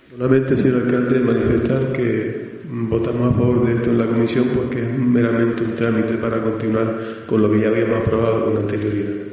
Solamente, 0.09 0.57
señor 0.57 0.83
alcalde, 0.83 1.19
manifestar 1.19 1.91
que 1.93 2.59
votamos 2.65 3.31
a 3.31 3.33
favor 3.33 3.65
de 3.65 3.75
esto 3.75 3.89
en 3.89 3.97
la 3.97 4.07
comisión 4.07 4.49
porque 4.53 4.79
es 4.79 4.97
meramente 4.97 5.63
un 5.63 5.75
trámite 5.75 6.15
para 6.15 6.41
continuar 6.41 7.25
con 7.27 7.41
lo 7.41 7.51
que 7.51 7.59
ya 7.59 7.67
habíamos 7.69 8.01
aprobado 8.01 8.45
con 8.45 8.57
anterioridad. 8.57 9.23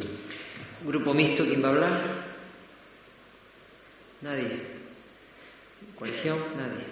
¿Grupo 0.86 1.14
mixto 1.14 1.44
quién 1.44 1.62
va 1.62 1.68
a 1.68 1.70
hablar? 1.72 1.90
Nadie. 4.22 4.48
¿Coalición? 5.98 6.36
Nadie. 6.56 6.84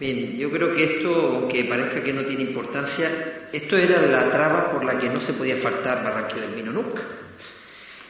Bien, 0.00 0.36
yo 0.36 0.50
creo 0.50 0.74
que 0.74 0.84
esto, 0.84 1.38
aunque 1.38 1.64
parezca 1.64 2.02
que 2.02 2.12
no 2.12 2.24
tiene 2.24 2.42
importancia, 2.42 3.48
esto 3.52 3.76
era 3.76 4.02
la 4.02 4.28
traba 4.30 4.72
por 4.72 4.84
la 4.84 4.98
que 4.98 5.08
no 5.08 5.20
se 5.20 5.34
podía 5.34 5.56
faltar 5.56 6.02
Barranquilla 6.02 6.42
del 6.42 6.54
Vino 6.54 6.72
nunca. 6.72 7.02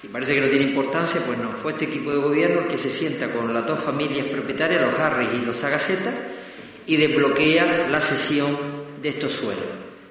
Y 0.05 0.09
parece 0.09 0.35
que 0.35 0.41
no 0.43 0.49
tiene 0.49 0.67
importancia, 0.67 1.23
pues 1.25 1.39
no. 1.39 1.51
Fue 1.63 1.73
este 1.73 1.87
equipo 1.87 2.11
de 2.11 2.19
gobierno 2.19 2.61
el 2.61 2.69
que 2.69 2.79
se 2.79 2.93
sienta 2.93 3.33
con 3.33 3.53
las 3.53 3.67
dos 3.67 3.81
familias 3.81 4.27
propietarias, 4.27 4.83
los 4.83 5.01
Harris 5.01 5.31
y 5.35 5.45
los 5.45 5.57
Sagaceta, 5.57 6.13
y 6.87 6.97
desbloquea 6.97 7.89
la 7.89 8.01
cesión 8.01 8.57
de 9.01 9.09
estos 9.09 9.33
suelos. 9.33 9.65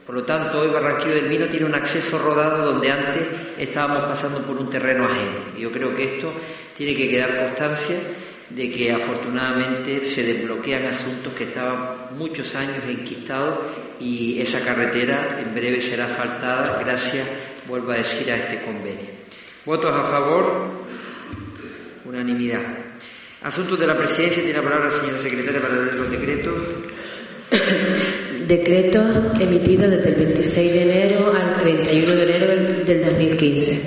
Por 0.05 0.15
lo 0.15 0.23
tanto, 0.23 0.59
hoy 0.59 0.67
Barranquillo 0.67 1.15
del 1.15 1.29
Vino 1.29 1.47
tiene 1.47 1.65
un 1.65 1.75
acceso 1.75 2.19
rodado 2.19 2.71
donde 2.71 2.91
antes 2.91 3.25
estábamos 3.57 4.03
pasando 4.03 4.41
por 4.41 4.57
un 4.57 4.69
terreno 4.69 5.05
ajeno. 5.05 5.57
Yo 5.57 5.71
creo 5.71 5.95
que 5.95 6.03
esto 6.03 6.33
tiene 6.75 6.93
que 6.93 7.09
quedar 7.09 7.37
constancia 7.37 7.97
de 8.49 8.69
que 8.69 8.91
afortunadamente 8.91 10.05
se 10.05 10.23
desbloquean 10.23 10.85
asuntos 10.85 11.33
que 11.33 11.45
estaban 11.45 12.17
muchos 12.17 12.53
años 12.55 12.83
enquistados 12.87 13.59
y 13.99 14.41
esa 14.41 14.59
carretera 14.59 15.39
en 15.41 15.55
breve 15.55 15.81
será 15.81 16.05
asfaltada 16.05 16.79
gracias, 16.83 17.27
vuelvo 17.67 17.91
a 17.91 17.95
decir, 17.95 18.29
a 18.29 18.35
este 18.35 18.61
convenio. 18.63 19.12
Votos 19.65 19.95
a 19.95 20.03
favor, 20.03 20.43
unanimidad. 22.03 22.59
Asuntos 23.43 23.79
de 23.79 23.87
la 23.87 23.97
presidencia, 23.97 24.43
tiene 24.43 24.57
la 24.57 24.63
palabra 24.63 24.89
la 24.89 24.91
señora 24.91 25.21
secretaria 25.21 25.61
para 25.61 25.75
leer 25.75 25.93
los 25.95 26.11
decretos. 26.11 26.53
Decreto 28.47 29.01
emitido 29.39 29.89
desde 29.89 30.09
el 30.09 30.15
26 30.15 30.73
de 30.73 30.81
enero 30.81 31.31
al 31.31 31.61
31 31.61 32.11
de 32.13 32.23
enero 32.23 32.47
del, 32.85 33.05
2015. 33.05 33.81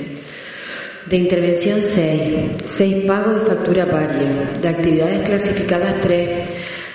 De 1.11 1.17
intervención 1.17 1.83
6. 1.83 2.63
6 2.65 3.05
pagos 3.05 3.41
de 3.41 3.47
factura 3.47 3.91
paria. 3.91 4.59
De 4.63 4.69
actividades 4.69 5.29
clasificadas 5.29 6.01
3. 6.01 6.29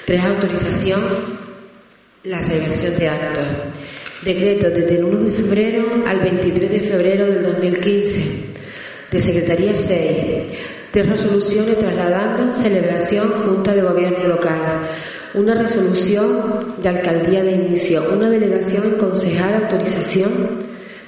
3 0.05 0.23
autorización. 0.23 1.01
La 2.23 2.41
celebración 2.41 2.97
de 2.97 3.09
actos. 3.09 3.45
Decreto 4.23 4.71
desde 4.71 4.95
el 4.95 5.03
1 5.03 5.19
de 5.19 5.31
febrero 5.31 6.03
al 6.07 6.19
23 6.19 6.71
de 6.71 6.79
febrero 6.79 7.27
del 7.27 7.43
2015. 7.43 8.50
De 9.11 9.19
Secretaría 9.19 9.75
6 9.75 10.07
Tres 10.91 11.07
resoluciones 11.07 11.77
trasladando 11.79 12.51
celebración 12.51 13.29
Junta 13.29 13.73
de 13.73 13.81
Gobierno 13.81 14.27
Local. 14.27 14.89
Una 15.33 15.55
resolución 15.55 16.75
de 16.83 16.89
alcaldía 16.89 17.43
de 17.43 17.53
inicio. 17.53 18.03
Una 18.13 18.29
delegación 18.29 18.83
en 18.85 18.95
concejal 18.95 19.53
autorización 19.55 20.31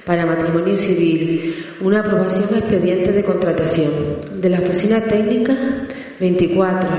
para 0.06 0.26
matrimonio 0.26 0.78
civil, 0.78 1.66
una 1.82 2.00
aprobación 2.00 2.50
expediente 2.58 3.12
de 3.12 3.24
contratación. 3.26 3.92
De 4.40 4.50
la 4.50 4.60
oficina 4.60 5.02
técnica, 5.02 5.54
24. 6.20 6.90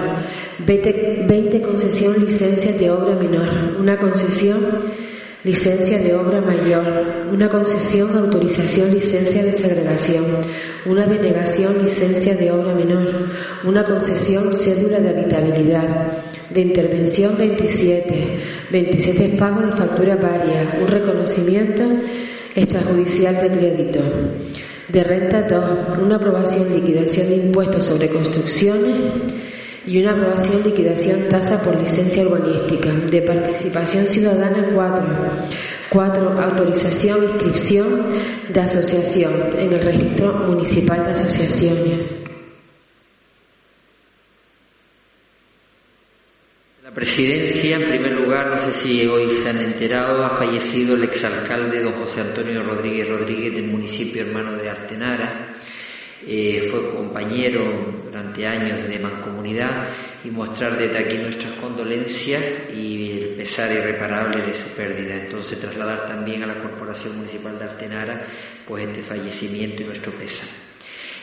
20, 0.67 1.25
20 1.27 1.63
concesión 1.63 2.25
licencias 2.25 2.79
de 2.79 2.91
obra 2.91 3.15
menor, 3.15 3.49
una 3.79 3.99
concesión 3.99 4.61
licencia 5.45 5.99
de 5.99 6.15
obra 6.15 6.41
mayor, 6.41 7.27
una 7.31 7.51
concesión, 7.51 8.17
autorización, 8.17 8.95
licencia 8.95 9.45
de 9.45 9.53
segregación, 9.53 10.25
una 10.87 11.07
denegación, 11.07 11.83
licencia 11.83 12.35
de 12.35 12.51
obra 12.51 12.75
menor, 12.75 13.29
una 13.65 13.85
concesión, 13.85 14.51
cédula 14.51 15.01
de 15.01 15.11
habitabilidad, 15.11 16.23
de 16.49 16.61
intervención 16.61 17.37
27, 17.37 18.39
27 18.73 19.29
pagos 19.37 19.67
de 19.67 19.73
factura 19.73 20.17
varias, 20.17 20.67
un 20.81 20.89
reconocimiento 20.89 21.83
extrajudicial 22.55 23.41
de 23.43 23.51
crédito. 23.51 24.01
De 24.89 25.05
renta 25.05 25.43
2, 25.43 25.99
una 26.03 26.17
aprobación, 26.17 26.73
liquidación 26.73 27.29
de 27.29 27.37
impuestos 27.37 27.87
sobre 27.87 28.09
construcciones 28.09 28.95
y 29.87 30.03
una 30.03 30.13
aprobación, 30.13 30.63
liquidación, 30.65 31.29
tasa 31.29 31.63
por 31.63 31.77
licencia 31.77 32.23
urbanística. 32.23 32.91
De 32.91 33.23
participación 33.23 34.07
ciudadana 34.07 34.71
4, 34.75 35.03
4. 35.91 36.41
Autorización, 36.41 37.25
inscripción 37.25 38.07
de 38.49 38.61
asociación 38.61 39.33
en 39.59 39.73
el 39.73 39.83
registro 39.83 40.33
municipal 40.35 41.05
de 41.05 41.13
asociaciones. 41.13 42.25
presidencia, 46.95 47.77
en 47.77 47.89
primer 47.89 48.13
lugar, 48.13 48.47
no 48.47 48.59
sé 48.59 48.73
si 48.73 49.07
hoy 49.07 49.29
se 49.43 49.51
han 49.51 49.59
enterado, 49.59 50.25
ha 50.25 50.39
fallecido 50.39 50.95
el 50.95 51.03
exalcalde 51.03 51.83
don 51.83 51.93
José 51.95 52.21
Antonio 52.21 52.63
Rodríguez 52.63 53.09
Rodríguez 53.09 53.55
del 53.55 53.67
municipio 53.67 54.23
hermano 54.23 54.53
de 54.53 54.71
Artenara. 54.71 55.57
Eh, 56.27 56.69
fue 56.71 56.95
compañero 56.95 57.61
durante 58.07 58.47
años 58.47 58.89
de 58.89 58.99
mancomunidad 58.99 59.89
y 60.25 60.31
mostrar 60.31 60.79
desde 60.79 60.99
aquí 60.99 61.19
nuestras 61.19 61.53
condolencias 61.55 62.43
y 62.75 63.11
el 63.11 63.29
pesar 63.37 63.71
irreparable 63.73 64.41
de 64.41 64.55
su 64.55 64.69
pérdida. 64.69 65.17
Entonces 65.17 65.61
trasladar 65.61 66.07
también 66.07 66.43
a 66.43 66.47
la 66.47 66.55
Corporación 66.55 67.17
Municipal 67.19 67.59
de 67.59 67.65
Artenara 67.65 68.27
pues 68.67 68.87
este 68.87 69.03
fallecimiento 69.03 69.83
y 69.83 69.87
nuestro 69.87 70.13
pesar. 70.13 70.49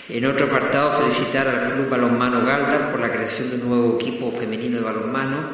En 0.09 0.25
otro 0.25 0.47
apartado, 0.47 1.01
felicitar 1.01 1.47
al 1.47 1.73
Club 1.73 1.89
Balonmano 1.89 2.45
Galdar 2.45 2.91
por 2.91 2.99
la 2.99 3.11
creación 3.11 3.49
de 3.49 3.55
un 3.55 3.69
nuevo 3.69 3.95
equipo 3.99 4.31
femenino 4.31 4.77
de 4.77 4.83
balonmano 4.83 5.49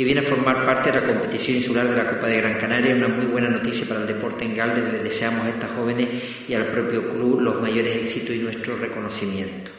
que 0.00 0.04
viene 0.06 0.22
a 0.22 0.24
formar 0.24 0.64
parte 0.64 0.90
de 0.90 0.98
la 0.98 1.06
competición 1.06 1.58
insular 1.58 1.86
de 1.86 1.94
la 1.94 2.08
Copa 2.08 2.26
de 2.26 2.38
Gran 2.38 2.54
Canaria. 2.54 2.94
Una 2.94 3.08
muy 3.08 3.26
buena 3.26 3.50
noticia 3.50 3.86
para 3.86 4.00
el 4.00 4.06
deporte 4.06 4.46
en 4.46 4.56
Galdar. 4.56 4.94
Le 4.94 4.98
deseamos 5.00 5.44
a 5.44 5.50
estas 5.50 5.72
jóvenes 5.72 6.08
y 6.48 6.54
al 6.54 6.68
propio 6.68 7.06
club 7.10 7.42
los 7.42 7.60
mayores 7.60 7.96
éxitos 7.96 8.34
y 8.34 8.38
nuestro 8.38 8.78
reconocimiento. 8.78 9.70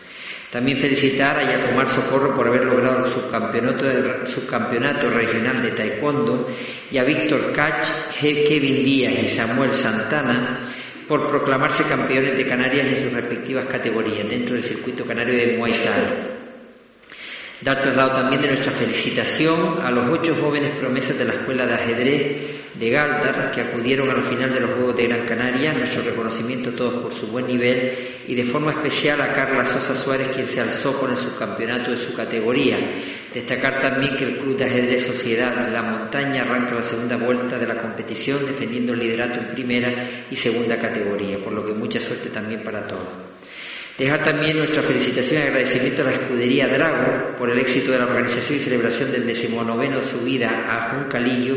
También 0.52 0.78
felicitar 0.78 1.40
a 1.40 1.44
Yacomar 1.44 1.88
Socorro 1.88 2.36
por 2.36 2.46
haber 2.46 2.66
logrado 2.66 3.08
el 3.08 3.12
subcampeonato, 3.12 4.28
subcampeonato 4.28 5.10
regional 5.10 5.60
de 5.60 5.72
Taekwondo 5.72 6.48
y 6.92 7.00
a 7.00 7.04
Víctor 7.04 7.52
Cach, 7.52 7.88
Kevin 8.20 8.86
Díaz 8.86 9.24
y 9.24 9.28
Samuel 9.30 9.74
Santana 9.74 10.60
por 11.08 11.32
proclamarse 11.32 11.82
campeones 11.86 12.38
de 12.38 12.46
Canarias 12.46 12.86
en 12.86 13.04
sus 13.06 13.14
respectivas 13.14 13.66
categorías 13.66 14.30
dentro 14.30 14.54
del 14.54 14.64
circuito 14.64 15.04
canario 15.04 15.34
de 15.36 15.58
Muay 15.58 15.72
Thai. 15.72 16.41
Dar 17.62 17.80
traslado 17.80 18.12
también 18.12 18.42
de 18.42 18.48
nuestra 18.48 18.72
felicitación 18.72 19.80
a 19.84 19.92
los 19.92 20.10
ocho 20.10 20.36
jóvenes 20.36 20.78
promesas 20.80 21.16
de 21.18 21.26
la 21.26 21.34
Escuela 21.34 21.68
de 21.68 21.74
Ajedrez 21.76 22.62
de 22.74 22.90
Galdar 22.90 23.52
que 23.52 23.62
acudieron 23.62 24.10
a 24.10 24.16
la 24.16 24.24
final 24.24 24.52
de 24.52 24.62
los 24.62 24.72
Juegos 24.72 24.96
de 24.96 25.08
Gran 25.08 25.28
Canaria. 25.28 25.72
Nuestro 25.72 26.02
reconocimiento 26.02 26.72
a 26.72 26.74
todos 26.74 27.04
por 27.04 27.14
su 27.14 27.28
buen 27.28 27.46
nivel 27.46 27.94
y 28.28 28.34
de 28.34 28.44
forma 28.46 28.72
especial 28.72 29.22
a 29.22 29.34
Carla 29.34 29.64
Sosa 29.64 29.96
Suárez, 29.96 30.30
quien 30.30 30.48
se 30.48 30.60
alzó 30.60 31.00
con 31.00 31.12
el 31.12 31.18
subcampeonato 31.18 31.92
de 31.92 31.98
su 31.98 32.16
categoría. 32.16 32.80
Destacar 33.32 33.80
también 33.80 34.18
que 34.18 34.24
el 34.24 34.38
Club 34.40 34.58
de 34.58 34.66
Ajedrez 34.66 35.06
Sociedad 35.06 35.70
La 35.72 35.84
Montaña 35.84 36.42
arranca 36.42 36.74
la 36.74 36.84
segunda 36.84 37.18
vuelta 37.18 37.60
de 37.60 37.68
la 37.68 37.80
competición 37.80 38.44
defendiendo 38.44 38.94
el 38.94 39.00
liderato 39.00 39.40
en 39.40 39.54
primera 39.54 39.92
y 40.32 40.36
segunda 40.36 40.80
categoría, 40.80 41.38
por 41.38 41.54
lo 41.54 41.64
que 41.64 41.74
mucha 41.74 42.00
suerte 42.00 42.30
también 42.30 42.64
para 42.64 42.82
todos. 42.82 43.31
Dejar 44.02 44.24
también 44.24 44.58
nuestra 44.58 44.82
felicitación 44.82 45.44
y 45.44 45.46
agradecimiento 45.46 46.02
a 46.02 46.06
la 46.06 46.14
escudería 46.14 46.68
Drago 46.68 47.38
por 47.38 47.52
el 47.52 47.60
éxito 47.60 47.92
de 47.92 48.00
la 48.00 48.06
organización 48.06 48.58
y 48.58 48.64
celebración 48.64 49.12
del 49.12 49.28
decimonoveno 49.28 50.02
subida 50.02 50.50
a 50.68 50.90
Juncalillo, 50.90 51.56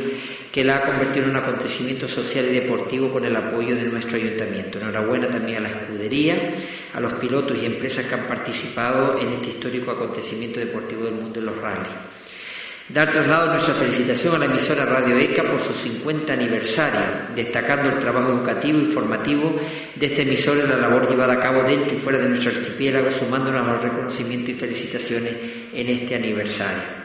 que 0.53 0.63
la 0.63 0.77
ha 0.77 0.85
convertido 0.85 1.25
en 1.25 1.31
un 1.31 1.37
acontecimiento 1.37 2.07
social 2.07 2.45
y 2.45 2.61
deportivo 2.61 3.11
con 3.11 3.25
el 3.25 3.35
apoyo 3.35 3.75
de 3.75 3.85
nuestro 3.85 4.19
ayuntamiento. 4.19 4.79
Enhorabuena 4.79 5.29
también 5.29 5.57
a 5.57 5.61
la 5.61 5.69
escudería, 5.71 6.53
a 6.93 7.01
los 7.01 7.15
pilotos 7.15 7.57
y 7.57 7.65
empresas 7.65 8.05
que 8.05 8.15
han 8.15 8.29
participado 8.29 9.19
en 9.19 9.33
este 9.33 9.49
histórico 9.49 9.93
acontecimiento 9.93 10.61
deportivo 10.61 11.07
del 11.07 11.15
mundo 11.15 11.41
de 11.41 11.47
los 11.47 11.57
rallies. 11.57 11.95
Dar 12.87 13.11
traslado 13.11 13.47
nuestra 13.47 13.73
felicitación 13.75 14.35
a 14.35 14.39
la 14.39 14.45
emisora 14.45 14.85
Radio 14.85 15.17
ECA 15.17 15.43
por 15.45 15.59
su 15.59 15.73
50 15.73 16.35
aniversario, 16.35 17.01
destacando 17.35 17.89
el 17.89 17.99
trabajo 17.99 18.33
educativo 18.33 18.79
y 18.79 18.93
formativo 18.93 19.59
de 19.95 20.05
esta 20.05 20.21
emisora 20.21 20.65
y 20.65 20.69
la 20.69 20.77
labor 20.77 21.09
llevada 21.09 21.33
a 21.33 21.41
cabo 21.41 21.63
dentro 21.63 21.97
y 21.97 22.01
fuera 22.01 22.19
de 22.19 22.29
nuestro 22.29 22.51
archipiélago, 22.51 23.11
sumándonos 23.11 23.67
al 23.67 23.81
reconocimiento 23.81 24.51
y 24.51 24.55
felicitaciones 24.55 25.33
en 25.73 25.89
este 25.89 26.15
aniversario. 26.15 27.05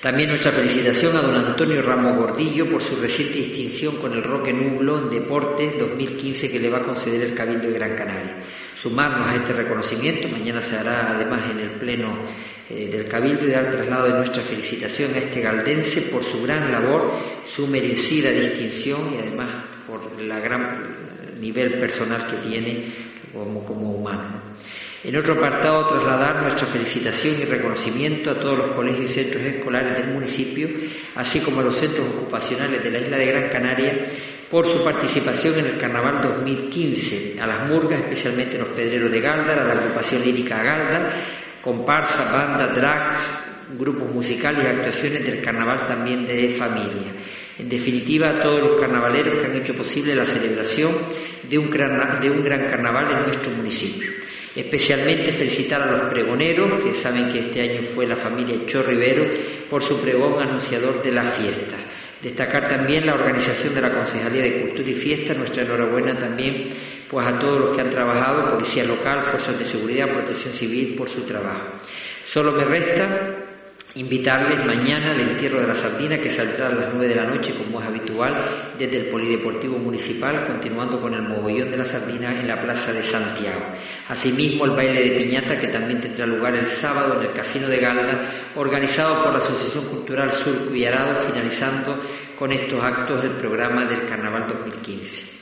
También 0.00 0.30
nuestra 0.30 0.52
felicitación 0.52 1.16
a 1.16 1.20
don 1.20 1.36
Antonio 1.36 1.82
Ramos 1.82 2.16
Gordillo 2.16 2.70
por 2.70 2.80
su 2.80 2.96
reciente 2.96 3.38
distinción 3.38 3.96
con 3.96 4.14
el 4.14 4.22
Roque 4.22 4.54
Nublo 4.54 5.00
en 5.00 5.10
Deportes 5.10 5.78
2015 5.78 6.50
que 6.50 6.60
le 6.60 6.70
va 6.70 6.78
a 6.78 6.84
conceder 6.84 7.20
el 7.22 7.34
Cabildo 7.34 7.68
de 7.68 7.74
Gran 7.74 7.94
Canaria. 7.94 8.36
Sumarnos 8.74 9.28
a 9.28 9.36
este 9.36 9.52
reconocimiento, 9.52 10.28
mañana 10.28 10.62
se 10.62 10.76
hará 10.76 11.10
además 11.10 11.42
en 11.50 11.60
el 11.60 11.70
Pleno 11.72 12.16
eh, 12.68 12.88
del 12.88 13.06
Cabildo 13.06 13.46
y 13.46 13.50
dar 13.50 13.70
traslado 13.70 14.06
de 14.06 14.14
nuestra 14.14 14.42
felicitación 14.42 15.14
a 15.14 15.18
este 15.18 15.40
galdense 15.40 16.02
por 16.02 16.24
su 16.24 16.42
gran 16.42 16.72
labor, 16.72 17.12
su 17.48 17.66
merecida 17.66 18.30
distinción 18.30 19.14
y 19.14 19.20
además 19.20 19.48
por 19.86 20.00
el 20.18 20.28
gran 20.28 21.06
nivel 21.40 21.74
personal 21.74 22.26
que 22.26 22.48
tiene 22.48 22.84
como, 23.32 23.60
humano. 23.60 24.40
En 25.04 25.16
otro 25.16 25.34
apartado, 25.34 25.86
trasladar 25.86 26.42
nuestra 26.42 26.66
felicitación 26.66 27.40
y 27.40 27.44
reconocimiento 27.44 28.30
a 28.30 28.40
todos 28.40 28.58
los 28.58 28.66
colegios 28.68 29.10
y 29.10 29.14
centros 29.14 29.44
escolares 29.44 29.96
del 29.96 30.08
municipio, 30.08 30.68
así 31.14 31.40
como 31.40 31.60
a 31.60 31.64
los 31.64 31.76
centros 31.76 32.08
ocupacionales 32.08 32.82
de 32.82 32.90
la 32.90 32.98
isla 32.98 33.16
de 33.16 33.26
Gran 33.26 33.48
Canaria, 33.48 34.06
por 34.50 34.66
su 34.66 34.82
participación 34.82 35.58
en 35.60 35.66
el 35.66 35.78
Carnaval 35.78 36.20
2015, 36.20 37.36
a 37.40 37.46
las 37.46 37.68
murgas, 37.68 38.00
especialmente 38.00 38.58
los 38.58 38.68
pedreros 38.68 39.10
de 39.10 39.20
Galdar, 39.20 39.58
a 39.58 39.64
la 39.64 39.72
agrupación 39.74 40.24
lírica 40.24 40.62
Galdar, 40.62 41.12
comparsa, 41.66 42.30
banda, 42.30 42.68
drag, 42.68 43.18
grupos 43.76 44.08
musicales 44.14 44.64
y 44.64 44.68
actuaciones 44.68 45.26
del 45.26 45.42
Carnaval 45.42 45.84
también 45.84 46.24
de 46.24 46.50
familia. 46.50 47.10
En 47.58 47.68
definitiva, 47.68 48.30
a 48.30 48.40
todos 48.40 48.60
los 48.60 48.80
carnavaleros 48.80 49.38
que 49.38 49.46
han 49.46 49.56
hecho 49.56 49.74
posible 49.74 50.14
la 50.14 50.26
celebración 50.26 50.92
de 51.48 51.58
un 51.58 51.68
gran, 51.68 52.20
de 52.20 52.30
un 52.30 52.44
gran 52.44 52.70
carnaval 52.70 53.10
en 53.10 53.22
nuestro 53.24 53.50
municipio. 53.50 54.10
Especialmente 54.54 55.32
felicitar 55.32 55.82
a 55.82 55.90
los 55.90 56.00
pregoneros, 56.02 56.84
que 56.84 56.94
saben 56.94 57.32
que 57.32 57.40
este 57.40 57.62
año 57.62 57.80
fue 57.94 58.06
la 58.06 58.16
familia 58.16 58.56
Rivero, 58.86 59.24
por 59.68 59.82
su 59.82 60.00
pregón 60.00 60.40
anunciador 60.40 61.02
de 61.02 61.10
la 61.10 61.24
fiesta. 61.24 61.76
Destacar 62.26 62.66
también 62.66 63.06
la 63.06 63.14
organización 63.14 63.72
de 63.72 63.80
la 63.80 63.92
Concejalía 63.92 64.42
de 64.42 64.62
Cultura 64.62 64.90
y 64.90 64.94
Fiesta, 64.94 65.32
nuestra 65.32 65.62
enhorabuena 65.62 66.12
también 66.18 66.70
pues 67.08 67.24
a 67.24 67.38
todos 67.38 67.60
los 67.60 67.76
que 67.76 67.82
han 67.82 67.88
trabajado, 67.88 68.50
Policía 68.50 68.82
Local, 68.82 69.22
Fuerzas 69.22 69.56
de 69.56 69.64
Seguridad, 69.64 70.08
Protección 70.08 70.52
Civil, 70.52 70.96
por 70.96 71.08
su 71.08 71.22
trabajo. 71.22 71.66
Solo 72.26 72.50
me 72.50 72.64
resta 72.64 73.45
Invitarles 73.96 74.62
mañana 74.66 75.12
al 75.12 75.20
entierro 75.20 75.58
de 75.58 75.68
la 75.68 75.74
sardina 75.74 76.18
que 76.18 76.28
saldrá 76.28 76.68
a 76.68 76.72
las 76.72 76.92
nueve 76.92 77.08
de 77.08 77.14
la 77.14 77.24
noche 77.24 77.54
como 77.54 77.80
es 77.80 77.86
habitual 77.86 78.74
desde 78.78 78.98
el 78.98 79.06
Polideportivo 79.06 79.78
Municipal, 79.78 80.46
continuando 80.46 81.00
con 81.00 81.14
el 81.14 81.22
mogollón 81.22 81.70
de 81.70 81.78
la 81.78 81.84
sardina 81.86 82.38
en 82.38 82.46
la 82.46 82.60
Plaza 82.60 82.92
de 82.92 83.02
Santiago. 83.02 83.62
Asimismo 84.10 84.66
el 84.66 84.72
baile 84.72 85.00
de 85.02 85.16
piñata 85.16 85.58
que 85.58 85.68
también 85.68 86.02
tendrá 86.02 86.26
lugar 86.26 86.54
el 86.54 86.66
sábado 86.66 87.18
en 87.18 87.28
el 87.28 87.32
Casino 87.32 87.68
de 87.68 87.78
Galda, 87.78 88.20
organizado 88.54 89.24
por 89.24 89.32
la 89.32 89.38
Asociación 89.38 89.86
Cultural 89.86 90.30
Sur 90.30 90.68
Cuyarado, 90.68 91.14
finalizando 91.14 91.98
con 92.38 92.52
estos 92.52 92.84
actos 92.84 93.24
el 93.24 93.30
programa 93.30 93.86
del 93.86 94.06
Carnaval 94.06 94.46
2015. 94.46 95.35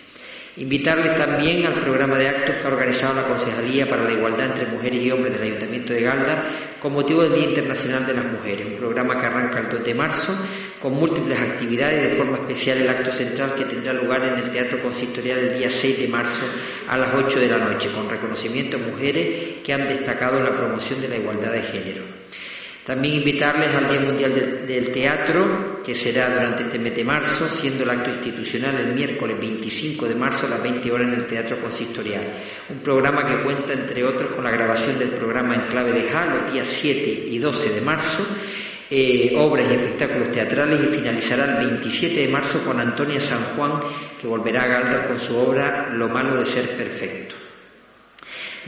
Invitarles 0.56 1.16
también 1.16 1.66
al 1.66 1.81
programa 1.81 2.16
de 2.16 2.28
actos 2.28 2.55
que 2.55 2.62
ha 2.62 2.72
organizado 2.72 3.14
la 3.14 3.26
Concejalía 3.26 3.89
para 3.89 4.05
la 4.05 4.12
Igualdad 4.12 4.52
entre 4.52 4.66
Mujeres 4.66 5.02
y 5.02 5.10
Hombres 5.10 5.32
del 5.32 5.43
Ayuntamiento 5.43 5.93
de 5.93 6.02
Galda 6.02 6.44
con 6.81 6.93
motivo 6.93 7.22
del 7.22 7.35
Día 7.35 7.48
Internacional 7.48 8.06
de 8.06 8.14
las 8.14 8.24
Mujeres, 8.24 8.64
un 8.64 8.76
programa 8.76 9.20
que 9.20 9.26
arranca 9.26 9.59
el 9.59 9.68
2 9.68 9.85
de 9.85 9.94
marzo 9.94 10.32
con 10.81 10.94
múltiples 10.94 11.40
actividades, 11.40 12.10
de 12.10 12.16
forma 12.16 12.36
especial 12.36 12.78
el 12.78 12.89
acto 12.89 13.10
central 13.10 13.55
que 13.56 13.64
tendrá 13.64 13.93
lugar 13.93 14.24
en 14.26 14.39
el 14.39 14.51
Teatro 14.52 14.81
Consistorial 14.81 15.40
el 15.40 15.59
día 15.59 15.70
6 15.70 15.98
de 15.98 16.09
marzo 16.09 16.47
a 16.89 16.97
las 16.98 17.12
8 17.12 17.40
de 17.40 17.48
la 17.48 17.59
noche, 17.59 17.90
con 17.90 18.09
reconocimiento 18.09 18.76
a 18.76 18.81
mujeres 18.81 19.55
que 19.64 19.72
han 19.72 19.89
destacado 19.89 20.39
en 20.39 20.44
la 20.44 20.55
promoción 20.55 21.01
de 21.01 21.09
la 21.09 21.16
igualdad 21.16 21.51
de 21.51 21.62
género. 21.62 22.14
También 22.85 23.15
invitarles 23.15 23.74
al 23.74 23.89
Día 23.89 24.01
Mundial 24.01 24.66
del 24.66 24.93
Teatro 24.93 25.82
que 25.82 25.94
será 25.94 26.28
durante 26.28 26.65
este 26.65 26.78
mes 26.78 26.94
de 26.94 27.05
marzo, 27.05 27.48
siendo 27.48 27.82
el 27.82 27.90
acto 27.90 28.11
institucional 28.11 28.77
el 28.77 28.94
miércoles 28.94 29.39
25 29.40 30.06
de 30.06 30.15
marzo 30.15 30.47
a 30.47 30.51
las 30.51 30.62
20 30.62 30.93
horas 30.93 31.09
en 31.09 31.15
el 31.15 31.27
Teatro 31.27 31.59
Consistorial. 31.61 32.23
Un 32.69 32.81
programa 32.81 33.24
que 33.24 33.43
cuenta, 33.43 33.73
entre 33.73 34.05
otros, 34.05 34.32
con 34.32 34.44
la 34.44 34.51
grabación 34.51 34.98
del 34.98 35.11
programa 35.11 35.55
En 35.55 35.66
Clave 35.69 35.93
de 35.93 36.09
Ja 36.11 36.27
los 36.27 36.52
días 36.52 36.66
7 36.66 37.27
y 37.31 37.39
12 37.39 37.70
de 37.70 37.81
marzo, 37.81 38.27
eh, 38.90 39.35
obras 39.39 39.66
y 39.70 39.74
espectáculos 39.74 40.31
teatrales 40.31 40.81
y 40.85 40.94
finalizará 40.94 41.44
el 41.44 41.66
27 41.66 42.20
de 42.20 42.28
marzo 42.28 42.62
con 42.65 42.78
Antonia 42.81 43.20
San 43.20 43.44
Juan, 43.56 43.81
que 44.20 44.27
volverá 44.27 44.65
a 44.65 44.66
Galdar 44.66 45.09
con 45.09 45.19
su 45.19 45.35
obra 45.36 45.89
Lo 45.90 46.11
malo 46.11 46.36
de 46.36 46.47
ser 46.47 46.77
perfecto. 46.77 47.44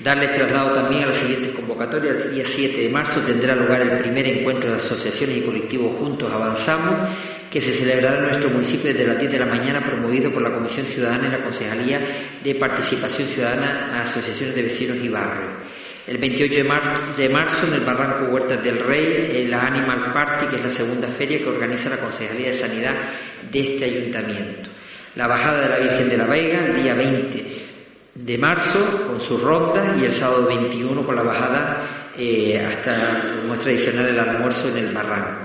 Darles 0.03 0.35
traslado 0.35 0.75
también 0.75 1.05
a 1.05 1.07
las 1.07 1.17
siguientes 1.17 1.55
convocatorias. 1.55 2.17
El 2.17 2.35
día 2.35 2.45
7 2.47 2.83
de 2.83 2.89
marzo 2.91 3.21
tendrá 3.23 3.57
lugar 3.57 3.81
el 3.81 3.97
primer 3.97 4.29
encuentro 4.29 4.71
de 4.71 4.77
asociaciones 4.77 5.39
y 5.39 5.41
colectivos 5.41 5.97
Juntos 5.99 6.31
Avanzamos, 6.31 7.09
que 7.51 7.61
se 7.63 7.73
celebrará 7.73 8.19
en 8.19 8.25
nuestro 8.25 8.51
municipio 8.51 8.93
desde 8.93 9.07
las 9.07 9.19
10 9.19 9.33
de 9.33 9.39
la 9.39 9.47
mañana, 9.47 9.83
promovido 9.83 10.31
por 10.31 10.43
la 10.43 10.53
Comisión 10.53 10.85
Ciudadana 10.85 11.29
y 11.29 11.31
la 11.31 11.39
Concejalía 11.39 12.01
de 12.45 12.55
Participación 12.57 13.27
Ciudadana 13.29 13.93
a 13.95 14.03
Asociaciones 14.03 14.55
de 14.55 14.63
Vecinos 14.63 14.99
y 14.99 15.09
Barrios. 15.09 15.51
El 16.07 16.19
28 16.19 16.55
de 17.17 17.29
marzo, 17.31 17.67
en 17.67 17.73
el 17.73 17.81
Barranco 17.81 18.33
Huertas 18.33 18.63
del 18.63 18.79
Rey, 18.81 19.47
la 19.49 19.67
Animal 19.67 20.13
Party, 20.13 20.47
que 20.47 20.57
es 20.57 20.63
la 20.63 20.71
segunda 20.71 21.09
feria 21.09 21.39
que 21.39 21.49
organiza 21.49 21.89
la 21.89 21.99
Concejalía 21.99 22.49
de 22.49 22.59
Sanidad 22.59 22.95
de 23.51 23.61
este 23.61 23.85
ayuntamiento. 23.87 24.69
La 25.17 25.27
bajada 25.27 25.63
de 25.63 25.69
la 25.71 25.79
Virgen 25.79 26.09
de 26.11 26.17
la 26.19 26.27
Vega, 26.27 26.67
el 26.67 26.83
día 26.83 26.95
20 26.95 27.66
de 28.17 28.39
marzo 28.39 29.07
con 29.07 29.21
sus 29.21 29.43
rondas 29.43 30.01
y 30.01 30.07
el 30.07 30.13
sábado 30.13 30.47
21 30.47 31.03
con 31.03 31.15
la 31.15 31.23
bajada 31.23 32.13
eh, 32.17 32.65
hasta, 32.65 33.23
como 33.43 33.55
es 33.55 33.61
tradicional, 33.61 34.09
el 34.09 34.19
almuerzo 34.19 34.69
en 34.69 34.79
el 34.79 34.93
barranco. 34.95 35.43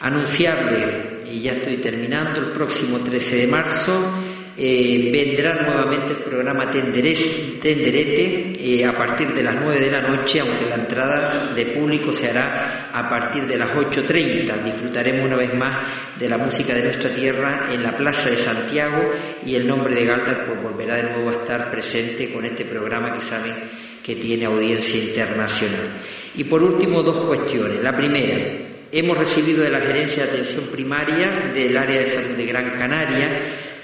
Anunciarle, 0.00 1.24
y 1.28 1.40
ya 1.40 1.52
estoy 1.52 1.78
terminando, 1.78 2.40
el 2.40 2.52
próximo 2.52 2.98
13 2.98 3.36
de 3.36 3.46
marzo 3.48 4.14
eh, 4.60 5.10
vendrá 5.12 5.54
nuevamente 5.54 6.14
el 6.14 6.18
programa 6.18 6.68
Tenderete 6.68 8.52
eh, 8.58 8.84
a 8.84 8.96
partir 8.96 9.32
de 9.32 9.44
las 9.44 9.54
9 9.54 9.78
de 9.78 9.90
la 9.90 10.00
noche, 10.00 10.40
aunque 10.40 10.66
la 10.68 10.74
entrada 10.74 11.52
de 11.54 11.64
público 11.66 12.10
se 12.12 12.30
hará 12.30 12.90
a 12.92 13.08
partir 13.08 13.46
de 13.46 13.56
las 13.56 13.68
8.30. 13.70 14.64
Disfrutaremos 14.64 15.26
una 15.26 15.36
vez 15.36 15.54
más 15.54 15.76
de 16.18 16.28
la 16.28 16.38
música 16.38 16.74
de 16.74 16.82
nuestra 16.82 17.10
tierra 17.10 17.68
en 17.72 17.84
la 17.84 17.96
Plaza 17.96 18.30
de 18.30 18.36
Santiago 18.36 19.12
y 19.46 19.54
el 19.54 19.64
nombre 19.64 19.94
de 19.94 20.04
Galdar 20.04 20.46
pues, 20.46 20.60
volverá 20.60 20.96
de 20.96 21.04
nuevo 21.04 21.28
a 21.28 21.34
estar 21.34 21.70
presente 21.70 22.32
con 22.32 22.44
este 22.44 22.64
programa 22.64 23.16
que 23.16 23.24
saben 23.24 23.54
que 24.02 24.16
tiene 24.16 24.46
audiencia 24.46 24.98
internacional. 24.98 26.00
Y 26.34 26.42
por 26.42 26.64
último, 26.64 27.04
dos 27.04 27.18
cuestiones. 27.18 27.80
La 27.80 27.96
primera, 27.96 28.36
hemos 28.90 29.18
recibido 29.18 29.62
de 29.62 29.70
la 29.70 29.80
Gerencia 29.80 30.24
de 30.24 30.30
Atención 30.30 30.64
Primaria 30.72 31.30
del 31.54 31.76
Área 31.76 32.00
de 32.00 32.08
Salud 32.08 32.36
de 32.36 32.46
Gran 32.46 32.70
Canaria 32.70 33.28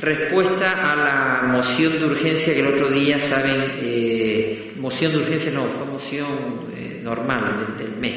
respuesta 0.04 0.92
a 0.92 0.96
la 0.96 1.48
moción 1.48 1.98
de 1.98 2.04
urgencia 2.04 2.52
que 2.52 2.60
el 2.60 2.74
otro 2.74 2.88
día, 2.88 3.18
saben, 3.18 3.72
eh, 3.80 4.72
moción 4.76 5.12
de 5.12 5.18
urgencia 5.18 5.50
no, 5.50 5.64
fue 5.64 5.86
moción 5.86 6.28
eh, 6.76 7.00
normal 7.02 7.74
del, 7.78 7.96
mes, 7.96 8.14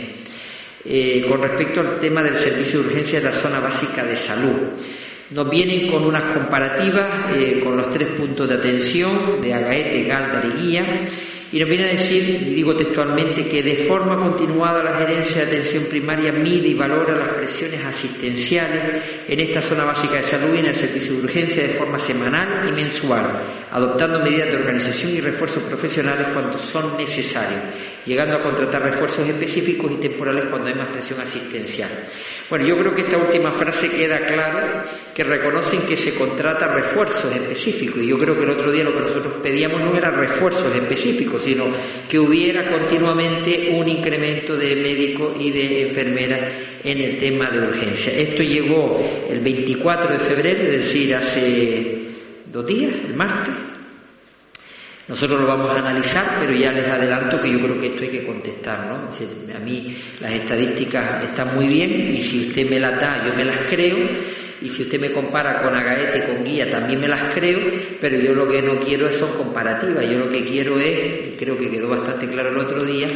eh, 0.83 1.25
con 1.27 1.41
respecto 1.41 1.79
al 1.79 1.99
tema 1.99 2.21
del 2.21 2.35
servicio 2.35 2.81
de 2.81 2.87
urgencia 2.87 3.19
de 3.19 3.25
la 3.25 3.33
zona 3.33 3.59
básica 3.59 4.03
de 4.03 4.15
salud. 4.15 4.57
Nos 5.29 5.49
vienen 5.49 5.91
con 5.91 6.05
unas 6.05 6.33
comparativas 6.33 7.05
con 7.61 7.75
los 7.75 7.91
tres 7.91 8.07
puntos 8.09 8.47
de 8.47 8.55
atención 8.55 9.41
de 9.41 9.53
Agaete, 9.53 10.03
Galdar 10.03 10.45
y 10.45 10.61
Guía 10.61 11.05
y 11.51 11.59
nos 11.59 11.69
viene 11.69 11.85
a 11.85 11.93
decir, 11.93 12.43
y 12.47 12.53
digo 12.53 12.75
textualmente, 12.75 13.45
que 13.45 13.63
de 13.63 13.77
forma 13.87 14.17
continuada 14.17 14.83
la 14.83 14.97
Gerencia 14.97 15.45
de 15.45 15.57
Atención 15.57 15.85
Primaria 15.85 16.31
mide 16.31 16.67
y 16.67 16.73
valora 16.73 17.15
las 17.15 17.29
presiones 17.29 17.83
asistenciales 17.85 19.03
en 19.27 19.39
esta 19.39 19.61
zona 19.61 19.85
básica 19.85 20.15
de 20.15 20.23
salud 20.23 20.53
y 20.55 20.59
en 20.59 20.65
el 20.65 20.75
servicio 20.75 21.13
de 21.13 21.23
urgencia 21.23 21.63
de 21.63 21.69
forma 21.69 21.99
semanal 21.99 22.67
y 22.67 22.71
mensual, 22.73 23.43
adoptando 23.71 24.19
medidas 24.19 24.49
de 24.49 24.57
organización 24.57 25.13
y 25.13 25.21
refuerzos 25.21 25.63
profesionales 25.63 26.27
cuando 26.33 26.57
son 26.57 26.97
necesarios, 26.97 27.61
llegando 28.07 28.37
a 28.37 28.41
contratar 28.41 28.81
refuerzos 28.81 29.27
específicos 29.27 29.91
y 29.91 29.95
temporales 29.95 30.45
cuando 30.49 30.69
hay 30.69 30.75
más 30.75 30.87
presión 30.87 31.19
asistencial. 31.19 31.89
Bueno, 32.49 32.65
yo 32.65 32.77
creo 32.77 32.93
que 32.93 33.01
esta 33.01 33.17
última 33.17 33.51
frase 33.51 33.89
queda 33.89 34.25
claro 34.25 34.59
que 35.13 35.23
reconocen 35.25 35.81
que 35.81 35.97
se 35.97 36.13
contrata 36.15 36.69
refuerzos 36.69 37.35
específicos 37.35 38.01
y 38.01 38.07
yo 38.07 38.17
creo 38.17 38.37
que 38.37 38.43
el 38.43 38.51
otro 38.51 38.71
día 38.71 38.85
lo 38.85 38.93
que 38.93 39.01
nosotros 39.01 39.33
pedíamos 39.43 39.81
no 39.81 39.97
era 39.97 40.11
refuerzos 40.11 40.73
específicos, 40.73 41.43
sino 41.43 41.65
que 42.09 42.17
hubiera 42.17 42.71
continuamente 42.71 43.71
un 43.73 43.89
incremento 43.89 44.55
de 44.55 44.75
médicos 44.77 45.35
y 45.37 45.51
de 45.51 45.87
enfermeras 45.89 46.41
en 46.85 47.01
el 47.01 47.19
tema 47.19 47.49
de 47.49 47.59
urgencia. 47.59 48.13
Esto 48.13 48.41
llegó 48.43 49.03
el 49.29 49.41
24 49.41 50.13
de 50.13 50.19
febrero, 50.19 50.63
es 50.63 50.85
decir, 50.85 51.13
hace 51.13 51.97
dos 52.45 52.65
días, 52.65 52.93
el 53.05 53.13
martes. 53.13 53.66
Nosotros 55.07 55.39
lo 55.39 55.47
vamos 55.47 55.71
a 55.71 55.79
analizar, 55.79 56.37
pero 56.41 56.51
ya 56.51 56.71
les 56.71 56.87
adelanto 56.87 57.41
que 57.41 57.49
yo 57.49 57.61
creo 57.61 57.79
que 57.79 57.87
esto 57.87 58.03
hay 58.03 58.09
que 58.09 58.25
contestar, 58.25 58.87
¿no? 58.87 59.55
A 59.55 59.59
mí 59.59 59.97
las 60.19 60.31
estadísticas 60.33 61.23
están 61.23 61.55
muy 61.55 61.67
bien 61.67 62.13
y 62.13 62.21
si 62.21 62.47
usted 62.47 62.69
me 62.69 62.77
las 62.77 62.99
da, 62.99 63.25
yo 63.25 63.33
me 63.33 63.45
las 63.45 63.57
creo 63.69 63.97
y 64.61 64.67
si 64.67 64.83
usted 64.83 64.99
me 64.99 65.11
compara 65.11 65.61
con 65.61 65.73
Agaete, 65.73 66.25
con 66.25 66.43
Guía, 66.43 66.69
también 66.69 66.99
me 66.99 67.07
las 67.07 67.33
creo, 67.33 67.59
pero 68.01 68.17
yo 68.17 68.33
lo 68.33 68.47
que 68.49 68.61
no 68.61 68.79
quiero 68.79 69.11
son 69.13 69.31
comparativas, 69.37 70.05
yo 70.09 70.19
lo 70.19 70.29
que 70.29 70.43
quiero 70.43 70.77
es, 70.77 71.27
y 71.27 71.35
creo 71.37 71.57
que 71.57 71.69
quedó 71.69 71.87
bastante 71.87 72.27
claro 72.27 72.49
el 72.49 72.57
otro 72.57 72.83
día, 72.83 73.07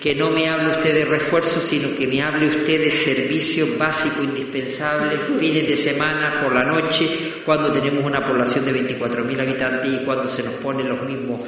que 0.00 0.14
no 0.14 0.30
me 0.30 0.48
hable 0.48 0.70
usted 0.70 0.94
de 0.94 1.04
refuerzos, 1.04 1.62
sino 1.62 1.96
que 1.96 2.06
me 2.06 2.22
hable 2.22 2.48
usted 2.48 2.80
de 2.80 2.92
servicios 2.92 3.76
básicos 3.76 4.24
indispensables, 4.24 5.20
fines 5.38 5.66
de 5.66 5.76
semana, 5.76 6.40
por 6.42 6.54
la 6.54 6.64
noche, 6.64 7.08
cuando 7.44 7.72
tenemos 7.72 8.04
una 8.04 8.24
población 8.24 8.64
de 8.64 8.98
24.000 8.98 9.40
habitantes 9.40 9.92
y 9.92 10.04
cuando 10.04 10.28
se 10.28 10.42
nos 10.42 10.54
ponen 10.54 10.88
los 10.88 11.02
mismos 11.02 11.40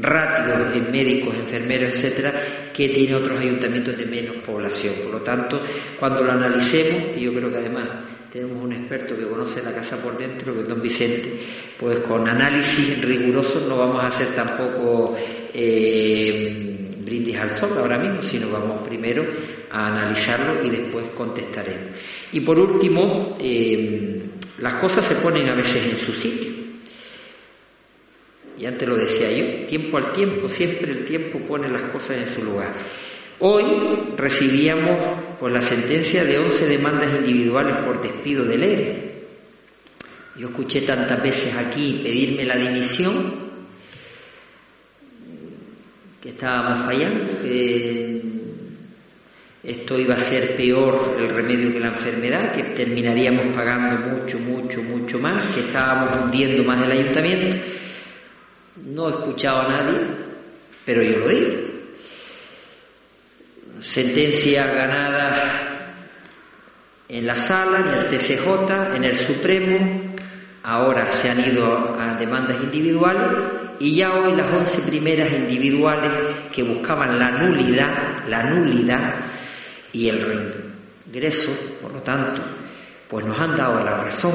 ratios 0.00 0.74
en 0.74 0.92
médicos, 0.92 1.34
enfermeros, 1.34 1.94
etcétera, 1.94 2.70
que 2.72 2.88
tiene 2.90 3.14
otros 3.14 3.40
ayuntamientos 3.40 3.96
de 3.96 4.06
menos 4.06 4.36
población. 4.36 4.94
Por 5.02 5.12
lo 5.14 5.20
tanto, 5.20 5.60
cuando 5.98 6.22
lo 6.22 6.32
analicemos, 6.32 7.16
y 7.16 7.22
yo 7.22 7.32
creo 7.32 7.50
que 7.50 7.56
además 7.56 7.88
tenemos 8.32 8.62
un 8.62 8.72
experto 8.72 9.16
que 9.16 9.26
conoce 9.26 9.62
la 9.62 9.72
casa 9.72 9.96
por 9.96 10.16
dentro, 10.18 10.54
que 10.54 10.60
es 10.60 10.68
don 10.68 10.80
Vicente, 10.80 11.32
pues 11.80 11.98
con 12.00 12.28
análisis 12.28 13.00
rigurosos 13.02 13.66
no 13.66 13.78
vamos 13.78 14.04
a 14.04 14.08
hacer 14.08 14.34
tampoco 14.34 15.16
eh, 15.54 16.77
brindis 17.08 17.36
al 17.38 17.50
sol 17.50 17.76
ahora 17.78 17.98
mismo, 17.98 18.22
sino 18.22 18.50
vamos 18.50 18.86
primero 18.86 19.24
a 19.70 19.86
analizarlo 19.86 20.64
y 20.64 20.70
después 20.70 21.06
contestaremos. 21.16 21.90
Y 22.32 22.40
por 22.40 22.58
último, 22.58 23.36
eh, 23.40 24.20
las 24.60 24.74
cosas 24.74 25.04
se 25.04 25.16
ponen 25.16 25.48
a 25.48 25.54
veces 25.54 25.84
en 25.84 25.96
su 25.96 26.12
sitio. 26.12 26.52
Y 28.58 28.66
antes 28.66 28.88
lo 28.88 28.96
decía 28.96 29.30
yo, 29.30 29.66
tiempo 29.66 29.98
al 29.98 30.12
tiempo, 30.12 30.48
siempre 30.48 30.90
el 30.90 31.04
tiempo 31.04 31.38
pone 31.38 31.68
las 31.68 31.82
cosas 31.82 32.18
en 32.18 32.26
su 32.26 32.42
lugar. 32.44 32.72
Hoy 33.40 33.64
recibíamos 34.16 34.98
pues, 35.38 35.52
la 35.52 35.62
sentencia 35.62 36.24
de 36.24 36.38
11 36.38 36.66
demandas 36.66 37.14
individuales 37.14 37.76
por 37.86 38.02
despido 38.02 38.44
del 38.44 38.64
ERE. 38.64 39.08
Yo 40.36 40.48
escuché 40.48 40.82
tantas 40.82 41.22
veces 41.22 41.54
aquí 41.56 42.00
pedirme 42.02 42.44
la 42.44 42.56
dimisión 42.56 43.47
que 46.28 46.34
estábamos 46.34 46.84
fallando, 46.84 47.24
que 47.40 48.20
esto 49.64 49.98
iba 49.98 50.14
a 50.14 50.18
ser 50.18 50.56
peor 50.56 51.16
el 51.18 51.28
remedio 51.30 51.72
que 51.72 51.80
la 51.80 51.88
enfermedad, 51.88 52.52
que 52.52 52.64
terminaríamos 52.64 53.46
pagando 53.56 54.10
mucho, 54.10 54.38
mucho, 54.38 54.82
mucho 54.82 55.18
más, 55.18 55.46
que 55.54 55.60
estábamos 55.60 56.24
hundiendo 56.24 56.64
más 56.64 56.84
el 56.84 56.92
ayuntamiento. 56.92 57.56
No 58.92 59.08
he 59.08 59.12
escuchado 59.12 59.62
a 59.62 59.68
nadie, 59.68 60.00
pero 60.84 61.02
yo 61.02 61.16
lo 61.16 61.28
digo 61.28 61.68
sentencia 63.80 64.66
ganada 64.66 65.94
en 67.08 67.26
la 67.26 67.36
sala, 67.36 67.78
en 67.78 67.88
el 67.88 68.08
TCJ, 68.08 68.96
en 68.96 69.04
el 69.04 69.16
Supremo, 69.16 70.07
ahora 70.68 71.10
se 71.12 71.30
han 71.30 71.40
ido 71.40 71.96
a 71.98 72.14
demandas 72.16 72.62
individuales 72.62 73.26
y 73.80 73.94
ya 73.94 74.12
hoy 74.12 74.36
las 74.36 74.52
once 74.52 74.82
primeras 74.82 75.32
individuales 75.32 76.12
que 76.52 76.62
buscaban 76.62 77.18
la 77.18 77.30
nulidad, 77.30 78.26
la 78.28 78.42
nulidad 78.42 79.14
y 79.94 80.10
el 80.10 80.20
reingreso, 81.06 81.52
por 81.80 81.94
lo 81.94 82.00
tanto, 82.02 82.42
pues 83.08 83.24
nos 83.24 83.40
han 83.40 83.56
dado 83.56 83.82
la 83.82 83.96
razón 83.96 84.34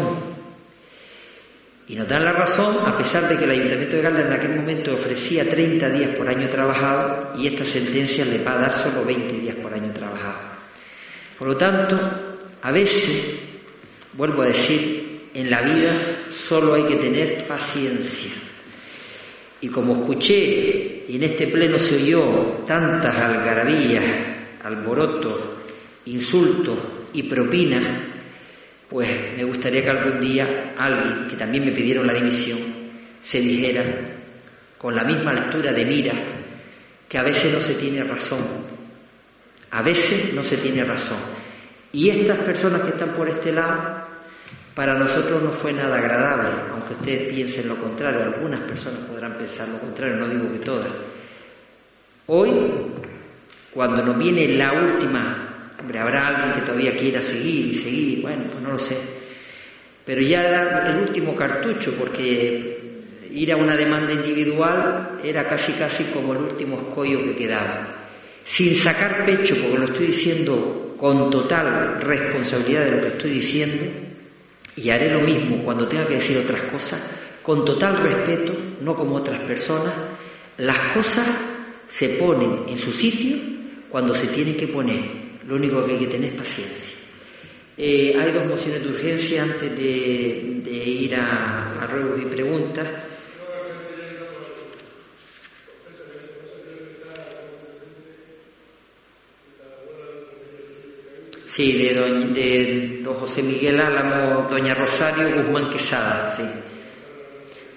y 1.88 1.96
nos 1.96 2.08
dan 2.08 2.26
la 2.26 2.34
razón 2.34 2.78
a 2.84 2.98
pesar 2.98 3.30
de 3.30 3.38
que 3.38 3.44
el 3.44 3.52
Ayuntamiento 3.52 3.96
de 3.96 4.02
Galda 4.02 4.22
en 4.22 4.34
aquel 4.34 4.56
momento 4.56 4.96
ofrecía 4.96 5.48
30 5.48 5.88
días 5.90 6.16
por 6.16 6.28
año 6.28 6.50
trabajado 6.50 7.34
y 7.38 7.46
esta 7.46 7.64
sentencia 7.64 8.26
le 8.26 8.44
va 8.44 8.54
a 8.54 8.62
dar 8.62 8.74
solo 8.74 9.06
20 9.06 9.34
días 9.34 9.56
por 9.58 9.72
año 9.72 9.94
trabajado. 9.94 10.40
Por 11.38 11.50
lo 11.50 11.58
tanto, 11.58 12.00
a 12.60 12.72
veces, 12.72 13.24
vuelvo 14.14 14.42
a 14.42 14.46
decir, 14.46 15.03
en 15.34 15.50
la 15.50 15.62
vida 15.62 15.92
solo 16.30 16.74
hay 16.76 16.84
que 16.84 16.96
tener 16.98 17.46
paciencia. 17.48 18.32
Y 19.62 19.70
como 19.70 19.94
escuché, 19.94 21.06
y 21.08 21.16
en 21.16 21.24
este 21.24 21.48
pleno 21.48 21.80
se 21.80 21.96
oyó 21.96 22.64
tantas 22.68 23.16
algarabías, 23.16 24.04
alborotos, 24.64 25.40
insultos 26.06 26.78
y 27.14 27.24
propinas, 27.24 27.84
pues 28.90 29.10
me 29.36 29.44
gustaría 29.44 29.84
que 29.84 29.90
algún 29.90 30.20
día 30.20 30.74
alguien, 30.78 31.28
que 31.28 31.36
también 31.36 31.66
me 31.66 31.72
pidieron 31.72 32.06
la 32.06 32.14
dimisión, 32.14 32.60
se 33.24 33.40
dijera 33.40 33.84
con 34.78 34.96
la 34.96 35.04
misma 35.04 35.32
altura 35.32 35.72
de 35.72 35.86
mira 35.86 36.14
que 37.08 37.18
a 37.18 37.24
veces 37.24 37.54
no 37.54 37.62
se 37.62 37.76
tiene 37.76 38.04
razón, 38.04 38.44
a 39.72 39.82
veces 39.82 40.34
no 40.34 40.44
se 40.44 40.58
tiene 40.58 40.84
razón. 40.84 41.20
Y 41.94 42.10
estas 42.10 42.40
personas 42.40 42.82
que 42.82 42.90
están 42.90 43.14
por 43.14 43.30
este 43.30 43.52
lado, 43.52 43.93
para 44.76 44.96
nosotros 44.96 45.44
no 45.44 45.52
fue 45.52 45.74
nada 45.74 45.98
agradable, 45.98 46.50
aunque 46.72 46.94
ustedes 46.94 47.34
piensen 47.34 47.68
lo 47.68 47.76
contrario, 47.76 48.24
algunas 48.24 48.62
personas 48.62 49.02
podrán 49.10 49.34
pensar 49.34 49.68
lo 49.70 49.80
contrario, 49.80 50.18
no 50.18 50.28
digo 50.28 50.52
que 50.52 50.60
todas. 50.60 50.92
Hoy, 52.28 52.52
cuando 53.74 54.04
nos 54.04 54.18
viene 54.18 54.48
la 54.50 54.74
última 54.74 55.44
habrá 56.00 56.28
alguien 56.28 56.54
que 56.54 56.62
todavía 56.62 56.96
quiera 56.96 57.22
seguir 57.22 57.68
y 57.68 57.76
seguir, 57.76 58.22
bueno, 58.22 58.44
pues 58.50 58.62
no 58.62 58.72
lo 58.72 58.80
sé. 58.80 58.98
Pero 60.06 60.22
ya 60.22 60.42
era 60.42 60.90
el 60.90 61.00
último 61.00 61.36
cartucho, 61.36 61.94
porque 61.98 63.02
ir 63.32 63.52
a 63.52 63.58
una 63.58 63.76
demanda 63.76 64.14
individual 64.14 65.20
era 65.24 65.48
casi 65.48 65.74
casi 65.74 66.06
como 66.06 66.34
el 66.34 66.40
último 66.40 66.78
escollo 66.78 67.24
que 67.24 67.36
quedaba. 67.36 67.88
Sin 68.46 68.76
sacar 68.76 69.26
pecho, 69.26 69.56
porque 69.62 69.78
lo 69.78 69.86
estoy 69.86 70.08
diciendo 70.08 70.96
con 71.00 71.30
total 71.30 72.02
responsabilidad 72.02 72.86
de 72.86 72.92
lo 72.92 73.02
que 73.02 73.08
estoy 73.08 73.32
diciendo, 73.32 73.84
y 74.76 74.90
haré 74.90 75.10
lo 75.10 75.20
mismo 75.20 75.64
cuando 75.64 75.88
tenga 75.88 76.08
que 76.08 76.16
decir 76.16 76.38
otras 76.38 76.62
cosas, 76.64 77.02
con 77.42 77.66
total 77.66 77.98
respeto, 77.98 78.54
no 78.82 78.96
como 78.96 79.16
otras 79.16 79.42
personas, 79.42 79.94
las 80.58 80.78
cosas 80.94 81.28
se 81.88 82.10
ponen 82.10 82.64
en 82.68 82.78
su 82.78 82.92
sitio 82.92 83.38
cuando 83.90 84.14
se 84.14 84.28
tienen 84.28 84.56
que 84.56 84.68
poner 84.68 85.24
lo 85.48 85.56
único 85.56 85.86
que 85.86 85.94
hay 85.94 86.00
que 86.00 86.08
tener 86.08 86.34
es 86.34 86.40
paciencia. 86.40 86.98
Eh, 87.78 88.16
hay 88.20 88.32
dos 88.32 88.46
mociones 88.46 88.84
de 88.84 88.90
urgencia 88.90 89.44
antes 89.44 89.76
de, 89.76 90.64
ir 90.86 91.16
a, 91.16 91.88
ruegos 91.92 92.22
y 92.22 92.26
preguntas. 92.26 92.88
Sí, 101.54 101.74
de 101.74 101.94
don, 101.94 102.34
de 102.34 103.02
don 103.04 103.14
José 103.14 103.44
Miguel 103.44 103.80
Álamo, 103.80 104.48
doña 104.50 104.74
Rosario 104.74 105.36
Guzmán 105.36 105.70
Quesada, 105.70 106.34
sí. 106.36 106.44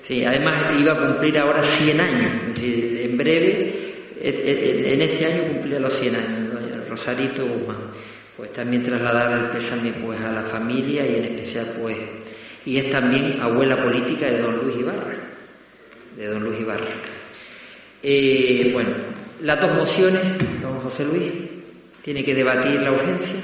Sí, 0.00 0.24
además 0.24 0.72
iba 0.80 0.92
a 0.92 1.06
cumplir 1.06 1.38
ahora 1.38 1.62
100 1.62 2.00
años, 2.00 2.58
en 2.62 3.18
breve, 3.18 3.94
en 4.18 5.02
este 5.02 5.26
año 5.26 5.42
cumplía 5.52 5.78
los 5.78 5.92
100 5.92 6.16
años. 6.16 6.46
Rosarito 6.88 7.44
Guzmán. 7.44 7.76
Pues 8.38 8.50
también 8.54 8.82
trasladar 8.82 9.32
el 9.32 9.50
pésame 9.50 9.92
pues 9.92 10.18
a 10.22 10.32
la 10.32 10.42
familia 10.42 11.06
y 11.06 11.16
en 11.16 11.24
especial 11.24 11.76
pues 11.80 11.98
y 12.64 12.78
es 12.78 12.88
también 12.88 13.38
abuela 13.40 13.78
política 13.78 14.26
de 14.26 14.38
don 14.38 14.56
Luis 14.64 14.76
Ibarra, 14.78 15.14
de 16.16 16.26
don 16.26 16.42
Luis 16.42 16.60
Ibarra. 16.60 16.88
Eh, 18.02 18.70
bueno, 18.72 18.90
las 19.42 19.60
dos 19.60 19.74
mociones, 19.74 20.22
don 20.62 20.80
José 20.80 21.04
Luis, 21.04 21.32
tiene 22.02 22.24
que 22.24 22.34
debatir 22.34 22.80
la 22.80 22.92
urgencia. 22.92 23.36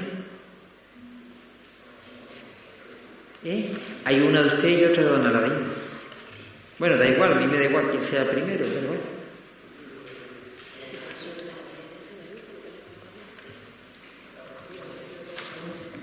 ¿Eh? 3.45 3.71
Hay 4.05 4.19
una 4.21 4.41
de 4.41 4.47
usted 4.47 4.69
y 4.69 4.85
otra 4.85 5.03
de 5.03 5.09
don 5.09 5.27
Aladín. 5.27 5.53
Bueno, 6.79 6.97
da 6.97 7.07
igual, 7.07 7.33
a 7.33 7.35
mí 7.35 7.47
me 7.47 7.57
da 7.57 7.65
igual 7.65 7.89
quién 7.91 8.03
sea 8.03 8.29
primero. 8.29 8.65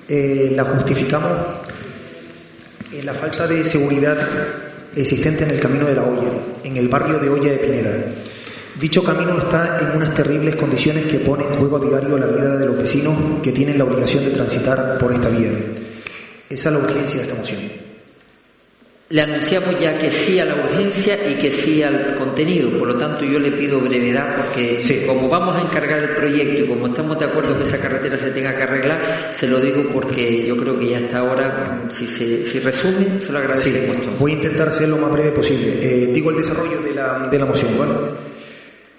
Eh, 0.09 0.53
la 0.57 0.65
justificamos 0.65 1.33
en 2.93 3.07
la 3.07 3.15
falta 3.15 3.47
de 3.47 3.65
seguridad 3.65 4.19
existente 4.95 5.45
en 5.45 5.53
el 5.53 5.61
camino 5.61 5.87
de 5.87 5.95
la 5.95 6.03
olla, 6.03 6.33
en 6.65 6.77
el 6.77 6.89
barrio 6.89 7.19
de 7.19 7.29
Olla 7.29 7.53
de 7.53 7.59
Pineda. 7.59 7.93
Dicho 8.79 9.05
camino 9.05 9.39
está 9.39 9.79
en 9.79 9.97
unas 9.97 10.13
terribles 10.13 10.57
condiciones 10.57 11.07
que 11.07 11.21
pone 11.21 11.45
en 11.45 11.55
juego 11.55 11.77
a 11.77 11.81
diario 11.81 12.19
la 12.19 12.27
vida 12.27 12.57
de 12.57 12.67
los 12.67 12.77
vecinos 12.77 13.41
que 13.43 13.53
tienen 13.53 13.79
la 13.79 13.85
obligación 13.85 14.25
de 14.25 14.31
transitar 14.31 14.99
por 14.99 15.13
esta 15.13 15.29
vía. 15.29 15.51
Esa 16.51 16.69
es 16.69 16.75
la 16.75 16.81
urgencia 16.81 17.21
de 17.21 17.27
esta 17.27 17.39
moción. 17.39 17.61
Le 19.11 19.23
anunciamos 19.23 19.81
ya 19.81 19.97
que 19.99 20.11
sí 20.11 20.39
a 20.41 20.45
la 20.45 20.57
urgencia 20.57 21.29
y 21.29 21.35
que 21.35 21.51
sí 21.51 21.81
al 21.83 22.17
contenido, 22.17 22.71
por 22.77 22.89
lo 22.89 22.97
tanto 22.97 23.25
yo 23.25 23.39
le 23.39 23.53
pido 23.53 23.81
brevedad 23.81 24.37
porque 24.37 24.79
como 25.07 25.29
vamos 25.29 25.57
a 25.57 25.63
encargar 25.63 25.99
el 26.01 26.17
proyecto 26.17 26.65
y 26.65 26.69
como 26.69 26.87
estamos 26.87 27.19
de 27.19 27.25
acuerdo 27.25 27.57
que 27.57 27.65
esa 27.65 27.79
carretera 27.79 28.17
se 28.17 28.31
tenga 28.31 28.55
que 28.57 28.63
arreglar, 28.65 29.33
se 29.35 29.47
lo 29.49 29.61
digo 29.61 29.83
porque 29.93 30.47
yo 30.47 30.57
creo 30.57 30.79
que 30.79 30.89
ya 30.91 30.99
hasta 30.99 31.19
ahora, 31.19 31.87
si, 31.89 32.07
se, 32.07 32.45
si 32.45 32.59
resume, 32.61 33.21
se 33.21 33.33
lo 33.33 33.39
agradecemos. 33.39 33.97
Sí, 33.97 34.11
voy 34.19 34.33
a 34.33 34.35
intentar 34.35 34.73
ser 34.73 34.89
lo 34.89 34.97
más 34.97 35.13
breve 35.13 35.31
posible. 35.33 35.79
Eh, 35.81 36.07
digo 36.13 36.31
el 36.31 36.37
desarrollo 36.37 36.81
de 36.81 36.95
la, 36.95 37.29
de 37.29 37.39
la 37.39 37.47
moción. 37.47 37.77
Bueno, 37.77 37.95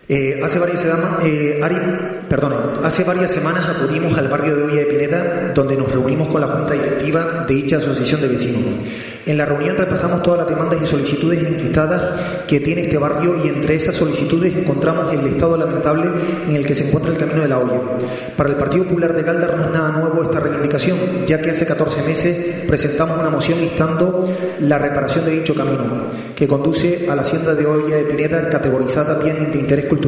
eh, 0.10 0.40
hace, 0.44 0.60
varias 0.60 0.84
eh, 1.24 1.60
hace 2.84 3.04
varias 3.04 3.32
semanas 3.32 3.70
acudimos 3.70 4.18
al 4.18 4.28
barrio 4.28 4.58
de 4.58 4.64
Olla 4.64 4.76
de 4.76 4.86
Pineda, 4.86 5.52
donde 5.54 5.78
nos 5.78 5.90
reunimos 5.92 6.28
con 6.28 6.42
la 6.42 6.48
Junta 6.48 6.74
Directiva 6.74 7.46
de 7.48 7.54
dicha 7.54 7.78
asociación 7.78 8.22
de 8.22 8.28
vecinos. 8.28 8.62
En 9.24 9.38
la 9.38 9.46
reunión 9.46 9.78
repasamos 9.78 10.24
todas 10.24 10.40
las 10.40 10.50
demandas 10.50 10.82
y 10.82 10.88
solicitudes 10.88 11.48
enquistadas 11.48 12.46
que 12.48 12.60
tiene 12.60 12.82
este 12.82 12.98
barrio 12.98 13.36
y 13.46 13.50
entre 13.50 13.76
esas 13.76 13.96
solicitudes 13.96 14.58
encontramos 14.58 15.14
el 15.14 15.26
estado 15.28 15.56
lamentable 15.56 16.10
en 16.48 16.56
el 16.56 16.66
que 16.66 16.74
se 16.74 16.88
encuentra 16.88 17.12
el 17.12 17.20
camino 17.20 17.44
de 17.44 17.48
la 17.48 17.60
olla. 17.60 17.82
Para 18.36 18.50
el 18.50 18.56
Partido 18.56 18.86
Popular 18.86 19.16
de 19.16 19.22
Galdar 19.22 19.56
no 19.56 19.66
es 19.66 19.72
nada 19.72 19.92
nuevo 19.92 20.24
esta 20.24 20.40
reivindicación, 20.40 20.98
ya 21.28 21.40
que 21.40 21.52
hace 21.52 21.68
14 21.68 22.02
meses 22.02 22.66
presentamos 22.68 23.20
una 23.20 23.30
moción 23.30 23.62
instando 23.62 24.28
la 24.60 24.80
reparación 24.80 25.26
de 25.26 25.32
dicho 25.32 25.54
camino, 25.54 26.08
que 26.36 26.48
conduce 26.48 27.08
a 27.08 27.16
la 27.16 27.22
hacienda 27.22 27.54
de 27.54 27.66
Olla 27.68 27.98
de 27.98 28.06
Pineda 28.06 28.50
categorizada 28.50 29.20
bien 29.20 29.52
de 29.52 29.60
interés 29.60 29.86
cultural 29.86 30.01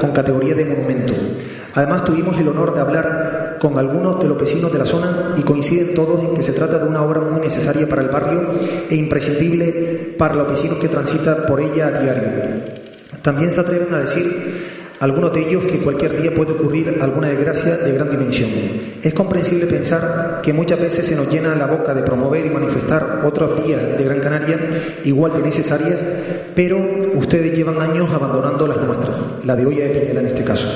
con 0.00 0.12
categoría 0.12 0.54
de 0.54 0.64
monumento. 0.64 1.14
Además 1.74 2.04
tuvimos 2.04 2.38
el 2.38 2.48
honor 2.48 2.74
de 2.74 2.80
hablar 2.80 3.56
con 3.60 3.78
algunos 3.78 4.18
de 4.20 4.28
los 4.28 4.38
vecinos 4.38 4.72
de 4.72 4.78
la 4.78 4.86
zona 4.86 5.34
y 5.36 5.42
coinciden 5.42 5.94
todos 5.94 6.22
en 6.22 6.34
que 6.34 6.42
se 6.42 6.52
trata 6.52 6.78
de 6.78 6.88
una 6.88 7.02
obra 7.02 7.20
muy 7.20 7.40
necesaria 7.40 7.88
para 7.88 8.02
el 8.02 8.08
barrio 8.08 8.50
e 8.88 8.94
imprescindible 8.94 10.14
para 10.18 10.34
los 10.34 10.48
vecinos 10.48 10.78
que 10.78 10.88
transitan 10.88 11.44
por 11.46 11.60
ella 11.60 11.88
a 11.88 12.02
diario. 12.02 12.28
También 13.22 13.52
se 13.52 13.60
atreven 13.60 13.92
a 13.92 13.98
decir 13.98 14.85
algunos 15.00 15.32
de 15.32 15.48
ellos 15.48 15.64
que 15.64 15.78
cualquier 15.78 16.20
día 16.20 16.34
puede 16.34 16.52
ocurrir 16.52 16.98
alguna 17.00 17.28
desgracia 17.28 17.76
de 17.76 17.92
gran 17.92 18.10
dimensión. 18.10 18.50
Es 19.02 19.12
comprensible 19.12 19.66
pensar 19.66 20.40
que 20.42 20.52
muchas 20.52 20.80
veces 20.80 21.06
se 21.06 21.14
nos 21.14 21.28
llena 21.28 21.54
la 21.54 21.66
boca 21.66 21.94
de 21.94 22.02
promover 22.02 22.46
y 22.46 22.50
manifestar 22.50 23.20
otras 23.24 23.64
vías 23.64 23.96
de 23.96 24.04
Gran 24.04 24.20
Canaria 24.20 24.70
igual 25.04 25.34
de 25.34 25.42
necesarias, 25.42 25.98
pero 26.54 26.78
ustedes 27.14 27.56
llevan 27.56 27.80
años 27.80 28.10
abandonando 28.10 28.66
las 28.66 28.78
nuestras, 28.78 29.16
la 29.44 29.56
de 29.56 29.66
hoy 29.66 29.76
de 29.76 30.10
en 30.10 30.26
este 30.26 30.44
caso. 30.44 30.68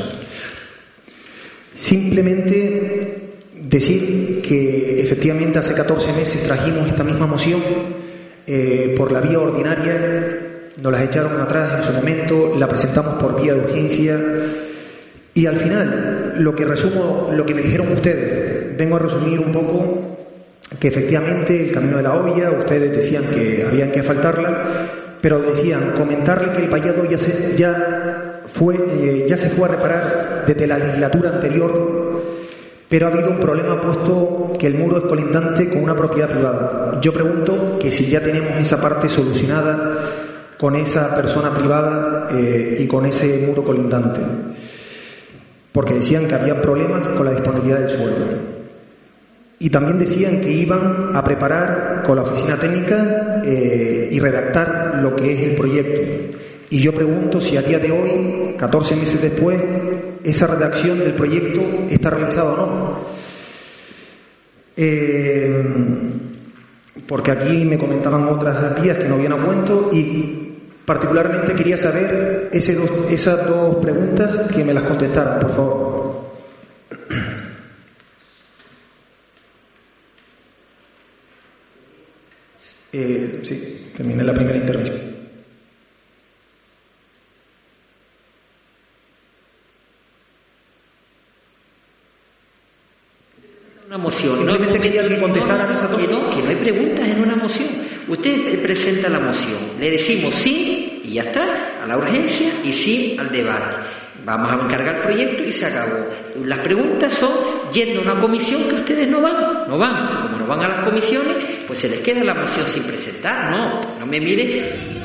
Simplemente 1.74 3.20
decir 3.54 4.42
que 4.42 5.00
efectivamente 5.00 5.58
hace 5.58 5.74
14 5.74 6.12
meses 6.12 6.42
trajimos 6.42 6.88
esta 6.88 7.04
misma 7.04 7.26
moción 7.26 7.60
eh, 8.46 8.94
por 8.96 9.12
la 9.12 9.20
vía 9.20 9.38
ordinaria, 9.38 10.49
nos 10.76 10.92
las 10.92 11.02
echaron 11.02 11.40
atrás 11.40 11.72
en 11.76 11.82
su 11.82 11.92
momento, 11.92 12.54
la 12.58 12.68
presentamos 12.68 13.22
por 13.22 13.40
vía 13.40 13.54
de 13.54 13.60
urgencia 13.60 14.20
y 15.34 15.46
al 15.46 15.56
final 15.56 16.34
lo 16.38 16.54
que 16.54 16.64
resumo, 16.64 17.30
lo 17.32 17.46
que 17.46 17.54
me 17.54 17.62
dijeron 17.62 17.92
ustedes, 17.92 18.76
vengo 18.76 18.96
a 18.96 18.98
resumir 18.98 19.40
un 19.40 19.52
poco 19.52 20.10
que 20.78 20.88
efectivamente 20.88 21.68
el 21.68 21.72
camino 21.72 21.98
de 21.98 22.02
la 22.02 22.14
olla, 22.14 22.50
ustedes 22.50 22.90
decían 22.92 23.24
que 23.30 23.64
habían 23.66 23.90
que 23.90 24.02
faltarla, 24.02 24.64
pero 25.20 25.40
decían 25.40 25.92
comentarle 25.96 26.52
que 26.52 26.62
el 26.62 26.68
vallado 26.70 27.04
ya 27.04 27.18
se, 27.18 27.54
ya 27.56 28.42
fue, 28.52 28.76
eh, 28.76 29.26
ya 29.28 29.36
se 29.36 29.50
fue 29.50 29.68
a 29.68 29.72
reparar 29.72 30.44
desde 30.46 30.66
la 30.66 30.78
legislatura 30.78 31.30
anterior, 31.30 32.22
pero 32.88 33.06
ha 33.06 33.12
habido 33.12 33.30
un 33.30 33.38
problema 33.38 33.80
puesto 33.80 34.52
que 34.58 34.66
el 34.66 34.74
muro 34.74 34.98
es 34.98 35.04
colindante 35.04 35.68
con 35.68 35.82
una 35.82 35.94
propiedad 35.94 36.28
privada. 36.28 36.98
Yo 37.00 37.12
pregunto 37.12 37.78
que 37.78 37.90
si 37.90 38.06
ya 38.06 38.20
tenemos 38.20 38.56
esa 38.58 38.80
parte 38.80 39.08
solucionada 39.08 40.29
con 40.60 40.76
esa 40.76 41.14
persona 41.16 41.54
privada 41.54 42.28
eh, 42.32 42.76
y 42.80 42.86
con 42.86 43.06
ese 43.06 43.46
muro 43.46 43.64
colindante, 43.64 44.20
porque 45.72 45.94
decían 45.94 46.28
que 46.28 46.34
había 46.34 46.60
problemas 46.60 47.08
con 47.08 47.24
la 47.24 47.32
disponibilidad 47.32 47.78
del 47.78 47.88
suelo. 47.88 48.26
Y 49.58 49.70
también 49.70 49.98
decían 49.98 50.38
que 50.42 50.52
iban 50.52 51.16
a 51.16 51.24
preparar 51.24 52.02
con 52.04 52.16
la 52.16 52.24
oficina 52.24 52.58
técnica 52.58 53.40
eh, 53.42 54.10
y 54.12 54.20
redactar 54.20 54.98
lo 55.00 55.16
que 55.16 55.32
es 55.32 55.40
el 55.40 55.56
proyecto. 55.56 56.38
Y 56.68 56.80
yo 56.80 56.92
pregunto 56.92 57.40
si 57.40 57.56
a 57.56 57.62
día 57.62 57.78
de 57.78 57.90
hoy, 57.90 58.54
14 58.58 58.96
meses 58.96 59.22
después, 59.22 59.62
esa 60.22 60.46
redacción 60.46 60.98
del 60.98 61.14
proyecto 61.14 61.62
está 61.88 62.10
realizada 62.10 62.52
o 62.52 62.56
no. 62.56 63.00
Eh, 64.76 65.64
porque 67.06 67.30
aquí 67.30 67.64
me 67.64 67.78
comentaban 67.78 68.28
otras 68.28 68.80
vías 68.82 68.98
que 68.98 69.08
no 69.08 69.14
habían 69.14 69.32
a 69.32 69.44
cuento 69.44 69.90
y 69.92 70.49
particularmente 70.90 71.54
quería 71.54 71.76
saber 71.76 72.48
esas 72.50 73.46
dos 73.46 73.76
preguntas 73.76 74.50
que 74.50 74.64
me 74.64 74.74
las 74.74 74.82
contestaran, 74.82 75.38
por 75.38 75.54
favor. 75.54 76.30
Eh, 82.92 83.42
sí, 83.44 83.92
terminé 83.96 84.24
la 84.24 84.34
primera 84.34 84.58
intervención. 84.58 84.98
Una 93.86 93.96
moción. 93.96 94.44
No 94.44 94.58
que 94.58 94.80
quería 94.80 95.06
que 95.06 95.20
contestaran 95.20 95.72
esa 95.72 95.88
que 95.96 96.08
no, 96.08 96.30
que 96.30 96.42
no 96.42 96.48
hay 96.48 96.56
preguntas 96.56 97.08
en 97.08 97.22
una 97.22 97.36
moción. 97.36 97.68
Usted 98.08 98.60
presenta 98.60 99.08
la 99.08 99.20
moción. 99.20 99.78
Le 99.78 99.88
decimos 99.92 100.34
sí 100.34 100.79
y 101.10 101.14
ya 101.14 101.22
está, 101.22 101.82
a 101.82 101.86
la 101.88 101.96
urgencia 101.96 102.52
y 102.62 102.72
sí 102.72 103.16
al 103.18 103.30
debate. 103.30 103.76
Vamos 104.24 104.52
a 104.52 104.64
encargar 104.64 104.96
el 104.96 105.02
proyecto 105.02 105.42
y 105.42 105.50
se 105.50 105.66
acabó. 105.66 106.06
Las 106.44 106.60
preguntas 106.60 107.12
son 107.14 107.32
yendo 107.72 108.00
a 108.00 108.12
una 108.12 108.20
comisión 108.20 108.62
que 108.68 108.76
ustedes 108.76 109.08
no 109.08 109.20
van, 109.20 109.64
no 109.66 109.76
van. 109.76 110.04
Y 110.04 110.16
como 110.22 110.38
no 110.38 110.46
van 110.46 110.62
a 110.62 110.68
las 110.68 110.84
comisiones, 110.84 111.36
pues 111.66 111.80
se 111.80 111.88
les 111.88 111.98
queda 111.98 112.22
la 112.22 112.34
moción 112.34 112.64
sin 112.66 112.84
presentar. 112.84 113.50
No, 113.50 113.80
no 113.98 114.06
me 114.06 114.20
mire. 114.20 115.00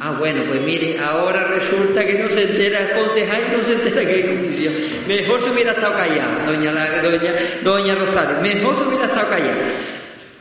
Ah, 0.00 0.16
bueno, 0.18 0.42
pues 0.48 0.60
mire, 0.62 0.98
ahora 0.98 1.44
resulta 1.44 2.04
que 2.04 2.14
no 2.14 2.28
se 2.28 2.42
entera 2.42 2.80
el 2.80 3.02
concejal 3.02 3.40
y 3.48 3.56
no 3.56 3.62
se 3.62 3.72
entera 3.74 4.04
que 4.04 4.14
hay 4.14 4.22
comisión. 4.22 4.74
Mejor 5.06 5.40
se 5.40 5.50
hubiera 5.50 5.72
estado 5.72 5.94
callado, 5.96 6.44
doña, 6.44 6.72
doña, 7.02 7.34
doña 7.62 7.94
Rosario, 7.94 8.36
mejor 8.42 8.76
se 8.76 8.84
hubiera 8.84 9.06
estado 9.06 9.28
callado. 9.30 9.60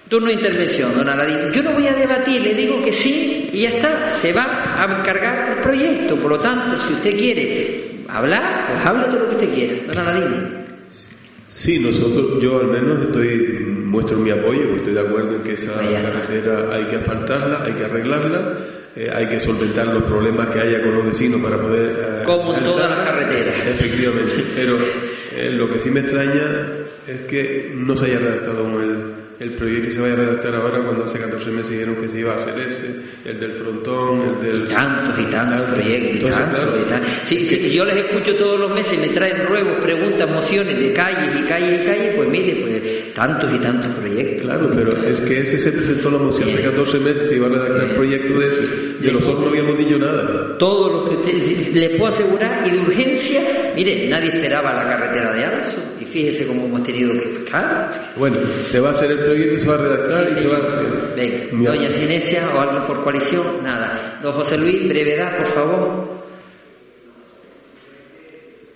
Turno 0.09 0.27
de 0.27 0.33
intervención, 0.33 0.95
don 0.95 1.09
Aladín. 1.09 1.51
Yo 1.51 1.63
no 1.63 1.71
voy 1.71 1.87
a 1.87 1.93
debatir, 1.93 2.41
le 2.41 2.53
digo 2.53 2.83
que 2.83 2.93
sí 2.93 3.49
y 3.51 3.61
ya 3.61 3.69
está, 3.69 4.13
se 4.21 4.31
va 4.33 4.81
a 4.81 4.99
encargar 4.99 5.57
el 5.57 5.63
proyecto. 5.63 6.15
Por 6.17 6.31
lo 6.31 6.37
tanto, 6.37 6.77
si 6.77 6.93
usted 6.93 7.17
quiere 7.17 7.85
hablar, 8.07 8.67
pues 8.67 8.85
hable 8.85 9.05
todo 9.07 9.21
lo 9.21 9.29
que 9.29 9.35
usted 9.35 9.53
quiera. 9.53 9.73
Don 9.87 9.97
Aladín. 9.97 10.65
Sí, 11.49 11.79
nosotros, 11.79 12.39
yo 12.41 12.59
al 12.59 12.67
menos 12.67 13.01
estoy, 13.01 13.65
muestro 13.83 14.17
mi 14.17 14.29
apoyo, 14.29 14.75
estoy 14.75 14.93
de 14.93 14.99
acuerdo 14.99 15.37
en 15.37 15.41
que 15.41 15.53
esa 15.53 15.73
carretera 15.73 16.75
hay 16.75 16.83
que 16.85 16.97
asfaltarla, 16.97 17.63
hay 17.63 17.73
que 17.73 17.85
arreglarla, 17.85 18.57
eh, 18.95 19.09
hay 19.11 19.27
que 19.27 19.39
solventar 19.39 19.87
los 19.87 20.03
problemas 20.03 20.47
que 20.47 20.59
haya 20.59 20.83
con 20.83 20.93
los 20.93 21.05
vecinos 21.05 21.41
para 21.41 21.57
poder... 21.57 21.95
Eh, 21.97 22.23
Como 22.25 22.53
en 22.53 22.63
todas 22.63 22.89
las 22.89 23.05
carreteras. 23.05 23.55
Efectivamente, 23.67 24.45
pero 24.55 24.77
eh, 25.33 25.49
lo 25.51 25.71
que 25.71 25.79
sí 25.79 25.89
me 25.89 26.01
extraña 26.01 26.67
es 27.07 27.21
que 27.21 27.71
no 27.73 27.95
se 27.95 28.05
haya 28.05 28.19
redactado 28.19 28.81
el 28.81 29.14
el 29.39 29.49
proyecto 29.51 29.91
se 29.91 29.99
vaya 29.99 30.13
a 30.13 30.17
redactar 30.17 30.55
ahora 30.55 30.79
cuando 30.79 31.03
hace 31.03 31.19
14 31.19 31.51
meses 31.51 31.71
dijeron 31.71 31.95
que 31.95 32.07
se 32.07 32.19
iba 32.19 32.33
a 32.33 32.37
hacer 32.37 32.57
ese, 32.59 32.95
el 33.25 33.39
del 33.39 33.51
frontón, 33.53 34.21
el 34.21 34.41
del... 34.41 34.63
Y 34.63 34.73
tantos 34.73 35.19
y 35.19 35.25
tantos 35.25 35.67
proyectos, 35.71 36.29
y 36.29 36.33
tantos, 36.33 36.81
y 36.81 36.89
tantos. 36.89 37.11
Si, 37.23 37.69
yo 37.71 37.85
les 37.85 37.97
escucho 37.97 38.35
todos 38.35 38.59
los 38.59 38.71
meses 38.71 38.93
y 38.93 38.97
me 38.97 39.09
traen 39.09 39.45
ruegos, 39.45 39.83
preguntas, 39.83 40.29
mociones 40.29 40.79
de 40.79 40.93
calles 40.93 41.29
y 41.37 41.43
calles 41.43 41.81
y 41.81 41.85
calles, 41.85 42.15
pues 42.15 42.29
mire, 42.29 42.55
pues 42.55 43.13
tantos 43.13 43.53
y 43.53 43.57
tantos 43.59 43.93
proyectos. 43.95 44.41
Claro, 44.41 44.71
pero 44.73 45.03
es 45.05 45.21
que 45.21 45.41
ese 45.41 45.57
se 45.57 45.71
presentó 45.71 46.11
la 46.11 46.19
moción 46.19 46.49
hace 46.49 46.61
14 46.61 46.99
meses 46.99 47.27
se 47.27 47.35
iba 47.35 47.47
a 47.47 47.49
redactar 47.49 47.89
el 47.89 47.95
proyecto 47.95 48.39
de 48.39 48.47
ese, 48.47 48.63
y 49.09 49.13
nosotros 49.13 49.41
no 49.41 49.49
habíamos 49.49 49.77
dicho 49.77 49.97
nada. 49.97 50.57
Todo 50.57 50.89
lo 50.89 51.05
que 51.05 51.15
usted 51.15 51.73
le 51.73 51.89
puedo 51.91 52.07
asegurar 52.07 52.65
y 52.67 52.71
de 52.71 52.79
urgencia, 52.79 53.73
mire, 53.75 54.07
nadie 54.07 54.29
esperaba 54.29 54.73
la 54.73 54.85
carretera 54.85 55.33
de 55.33 55.45
Alzo 55.45 55.81
y 55.99 56.05
fíjese 56.05 56.47
cómo 56.47 56.65
hemos 56.65 56.83
tenido 56.83 57.13
que... 57.13 57.45
Claro. 57.45 57.89
Bueno, 58.15 58.37
se 58.65 58.79
va 58.79 58.89
a 58.89 58.91
hacer 58.91 59.11
el 59.11 59.19
proyecto 59.19 59.55
y 59.55 59.59
se 59.59 59.67
va 59.67 59.75
a 59.75 59.77
redactar 59.77 60.27
y 60.29 60.41
se 60.41 60.47
va 60.47 60.57
a... 60.57 61.15
Venga, 61.15 61.71
doña 61.71 61.87
Cinesia 61.87 62.49
o 62.55 62.59
alguien 62.59 62.83
por 62.83 63.03
coalición, 63.03 63.43
nada. 63.63 64.19
Don 64.21 64.33
José 64.33 64.57
Luis, 64.57 64.87
brevedad, 64.87 65.37
por 65.37 65.47
favor. 65.47 66.24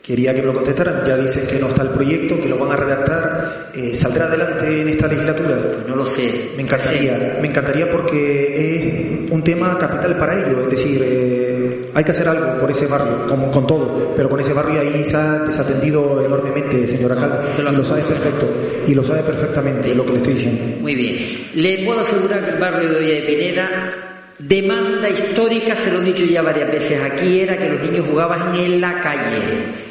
Quería 0.01 0.33
que 0.33 0.41
me 0.41 0.47
lo 0.47 0.53
contestaran. 0.53 1.03
Ya 1.05 1.17
dicen 1.17 1.45
que 1.47 1.59
no 1.59 1.67
está 1.67 1.83
el 1.83 1.89
proyecto, 1.89 2.39
que 2.39 2.47
lo 2.47 2.57
van 2.57 2.71
a 2.71 2.75
redactar. 2.75 3.69
Eh, 3.75 3.93
¿Saldrá 3.93 4.25
adelante 4.25 4.81
en 4.81 4.87
esta 4.87 5.07
legislatura? 5.07 5.55
Pues 5.73 5.87
no 5.87 5.95
lo 5.95 6.05
sé. 6.05 6.51
Me 6.55 6.63
encantaría. 6.63 7.37
Me 7.41 7.47
encantaría 7.47 7.91
porque 7.91 9.25
es 9.25 9.31
un 9.31 9.43
tema 9.43 9.77
capital 9.77 10.17
para 10.17 10.39
ello. 10.39 10.61
Es 10.61 10.69
decir, 10.69 11.01
eh, 11.03 11.91
hay 11.93 12.03
que 12.03 12.11
hacer 12.11 12.27
algo 12.27 12.59
por 12.59 12.71
ese 12.71 12.87
barrio, 12.87 13.27
como 13.27 13.51
con 13.51 13.67
todo. 13.67 14.13
Pero 14.15 14.29
con 14.29 14.39
ese 14.39 14.53
barrio 14.53 14.79
ahí 14.79 15.03
se 15.03 15.15
ha 15.15 15.39
desatendido 15.39 16.25
enormemente, 16.25 16.87
señor 16.87 17.11
alcalde. 17.11 17.49
y 17.57 17.61
lo 17.61 17.83
sabe 17.83 18.01
perfecto. 18.01 18.49
Y 18.87 18.95
lo 18.95 19.03
sabe 19.03 19.21
perfectamente 19.23 19.93
lo 19.93 20.05
que 20.05 20.11
le 20.11 20.17
estoy 20.17 20.33
diciendo. 20.33 20.63
Muy 20.81 20.95
bien. 20.95 21.17
Le 21.55 21.85
puedo 21.85 21.99
asegurar 21.99 22.45
que 22.45 22.51
el 22.51 22.57
barrio 22.57 22.89
de 22.89 22.99
Villa 22.99 23.13
de 23.13 23.21
Pineda 23.21 23.93
demanda 24.39 25.09
histórica, 25.09 25.75
se 25.75 25.91
lo 25.91 26.01
he 26.01 26.05
dicho 26.05 26.25
ya 26.25 26.41
varias 26.41 26.71
veces 26.71 26.99
aquí, 27.03 27.41
era 27.41 27.57
que 27.57 27.67
los 27.67 27.81
niños 27.81 28.07
jugaban 28.09 28.55
en 28.55 28.79
la 28.79 29.01
calle 29.01 29.88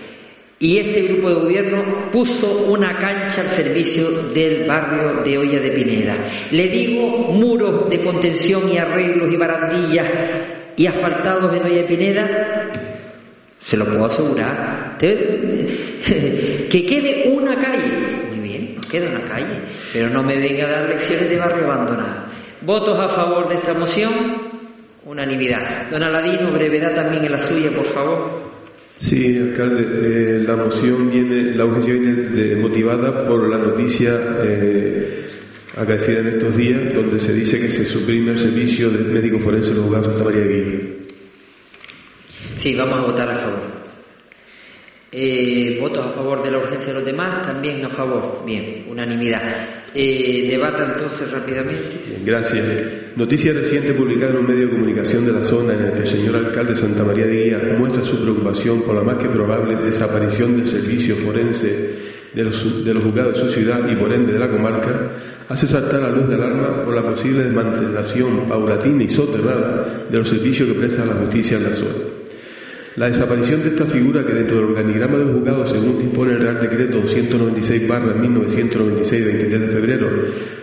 y 0.61 0.79
este 0.79 1.03
grupo 1.03 1.29
de 1.29 1.35
gobierno 1.37 2.11
puso 2.11 2.65
una 2.69 2.97
cancha 2.99 3.43
al 3.43 3.49
servicio 3.49 4.11
del 4.35 4.67
barrio 4.67 5.23
de 5.23 5.39
Olla 5.39 5.61
de 5.61 5.71
Pineda. 5.71 6.17
Le 6.51 6.67
digo 6.69 7.07
muros 7.33 7.89
de 7.89 8.03
contención 8.03 8.69
y 8.69 8.79
arreglos 8.79 9.33
y 9.33 9.37
barandillas 9.37 10.11
y 10.77 10.87
asfaltados 10.87 11.55
en 11.55 11.63
Olla 11.63 11.77
de 11.77 11.85
Pineda. 11.85 12.71
Se 13.61 13.77
lo 13.77 13.85
puedo 13.85 14.07
asegurar. 14.07 14.97
Que 14.99 16.87
quede 16.87 17.31
una 17.31 17.57
calle. 17.59 18.27
Muy 18.29 18.41
bien, 18.41 18.77
queda 18.91 19.11
una 19.11 19.23
calle. 19.29 19.61
Pero 19.93 20.09
no 20.11 20.23
me 20.23 20.37
venga 20.37 20.67
a 20.67 20.71
dar 20.71 20.89
lecciones 20.89 21.31
de 21.31 21.37
barrio 21.37 21.65
abandonado. 21.65 22.25
¿Votos 22.63 22.99
a 22.99 23.09
favor 23.09 23.49
de 23.49 23.57
esta 23.57 23.75
moción? 23.75 24.13
Unanimidad. 25.05 25.89
Don 25.91 26.03
Aladino, 26.03 26.51
brevedad 26.51 26.95
también 26.95 27.25
en 27.25 27.33
la 27.33 27.39
suya, 27.39 27.71
por 27.71 27.87
favor. 27.87 28.48
Sí, 28.99 29.39
alcalde, 29.39 29.83
eh, 29.83 30.45
la 30.47 30.57
moción 30.57 31.11
viene, 31.11 31.55
la 31.55 31.65
urgencia 31.65 31.95
viene 31.95 32.57
motivada 32.57 33.27
por 33.27 33.49
la 33.49 33.59
noticia 33.59 34.39
eh, 34.43 35.25
acaecida 35.77 36.19
en 36.19 36.29
estos 36.29 36.57
días, 36.57 36.95
donde 36.95 37.19
se 37.19 37.33
dice 37.33 37.61
que 37.61 37.69
se 37.69 37.85
suprime 37.85 38.33
el 38.33 38.39
servicio 38.39 38.91
del 38.91 39.07
médico 39.07 39.39
forense 39.39 39.71
en 39.71 39.91
los 39.91 40.05
Santa 40.05 40.25
María 40.25 40.41
de 40.41 40.49
Guía. 40.49 40.81
Sí, 42.57 42.75
vamos 42.75 42.99
a 42.99 43.03
votar 43.03 43.31
a 43.31 43.37
favor. 43.37 43.79
Eh, 45.13 45.79
¿Votos 45.81 46.05
a 46.05 46.11
favor 46.11 46.43
de 46.43 46.51
la 46.51 46.59
urgencia 46.59 46.89
de 46.93 46.99
los 46.99 47.07
demás? 47.07 47.47
También 47.47 47.85
a 47.85 47.89
favor. 47.89 48.43
Bien, 48.45 48.85
unanimidad. 48.91 49.85
Eh, 49.95 50.47
debata 50.51 50.93
entonces 50.93 51.31
rápidamente. 51.31 52.19
Gracias. 52.25 52.65
Noticia 53.19 53.53
reciente 53.53 53.95
publicada 53.95 54.31
en 54.31 54.39
un 54.39 54.47
medio 54.47 54.67
de 54.67 54.71
comunicación 54.71 55.27
de 55.27 55.33
la 55.33 55.43
zona 55.43 55.75
en 55.75 55.87
el 55.87 55.93
que 55.93 56.03
el 56.03 56.07
señor 56.07 56.37
alcalde 56.37 56.77
Santa 56.77 57.03
María 57.03 57.27
de 57.27 57.47
Guía 57.47 57.77
muestra 57.77 58.05
su 58.05 58.23
preocupación 58.23 58.83
por 58.83 58.95
la 58.95 59.03
más 59.03 59.17
que 59.17 59.29
probable 59.29 59.75
desaparición 59.75 60.57
del 60.57 60.69
servicio 60.69 61.17
forense 61.17 61.97
de 62.33 62.45
los, 62.45 62.85
de 62.85 62.95
los 62.95 63.03
juzgados 63.03 63.35
de 63.35 63.41
su 63.41 63.49
ciudad 63.49 63.91
y 63.91 63.97
por 63.97 64.13
ende 64.13 64.33
de 64.35 64.39
la 64.39 64.49
comarca, 64.49 65.11
hace 65.49 65.67
saltar 65.67 66.01
la 66.01 66.11
luz 66.11 66.29
de 66.29 66.37
alarma 66.37 66.85
por 66.85 66.95
la 66.95 67.03
posible 67.03 67.43
desmantelación 67.43 68.47
paulatina 68.49 69.03
y 69.03 69.11
soterrada 69.11 70.05
de 70.09 70.17
los 70.17 70.29
servicios 70.29 70.69
que 70.69 70.75
presta 70.75 71.05
la 71.05 71.15
justicia 71.15 71.57
en 71.57 71.65
la 71.65 71.73
zona. 71.73 72.18
La 72.99 73.09
desaparición 73.09 73.63
de 73.63 73.69
esta 73.69 73.85
figura 73.85 74.27
que 74.27 74.33
dentro 74.33 74.57
del 74.57 74.65
organigrama 74.71 75.19
del 75.19 75.29
juzgado, 75.29 75.65
según 75.65 76.01
dispone 76.01 76.33
el 76.33 76.41
Real 76.41 76.61
Decreto 76.61 76.99
296 76.99 77.83
1996 77.83 79.25
de 79.25 79.33
23 79.35 79.61
de 79.61 79.69
febrero, 79.69 80.09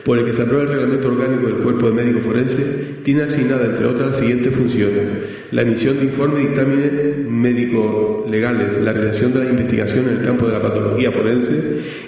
por 0.04 0.20
el 0.20 0.26
que 0.26 0.34
se 0.34 0.42
aprueba 0.42 0.64
el 0.64 0.70
reglamento 0.70 1.08
orgánico 1.08 1.48
del 1.48 1.64
Cuerpo 1.64 1.88
de 1.88 1.94
Médico 1.94 2.20
Forense, 2.20 2.96
tiene 3.06 3.24
asignada, 3.24 3.68
entre 3.68 3.86
otras, 3.86 4.10
las 4.10 4.18
siguientes 4.18 4.54
funciones. 4.54 5.04
La 5.52 5.62
emisión 5.62 5.98
de 5.98 6.04
informes 6.04 6.44
y 6.44 6.48
dictámenes 6.48 7.26
médico-legales, 7.30 8.82
la 8.82 8.92
realización 8.92 9.32
de 9.32 9.40
las 9.40 9.50
investigaciones 9.52 10.12
en 10.12 10.18
el 10.18 10.26
campo 10.26 10.46
de 10.46 10.54
la 10.54 10.62
patología 10.62 11.14
forense 11.14 11.54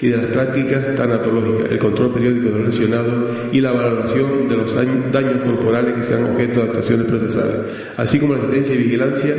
y 0.02 0.08
de 0.08 0.18
las 0.18 0.26
prácticas 0.26 0.94
tanatológicas, 0.98 1.72
el 1.72 1.80
control 1.80 2.12
periódico 2.12 2.50
de 2.50 2.58
los 2.58 2.68
lesionados 2.68 3.30
y 3.54 3.62
la 3.62 3.72
valoración 3.72 4.50
de 4.50 4.58
los 4.58 4.76
daños 4.76 5.38
corporales 5.46 5.94
que 5.94 6.04
sean 6.04 6.26
objeto 6.26 6.60
de 6.60 6.66
actuaciones 6.66 7.08
procesales, 7.08 7.56
así 7.96 8.20
como 8.20 8.34
la 8.34 8.40
asistencia 8.40 8.76
y 8.76 8.78
vigilancia 8.80 9.36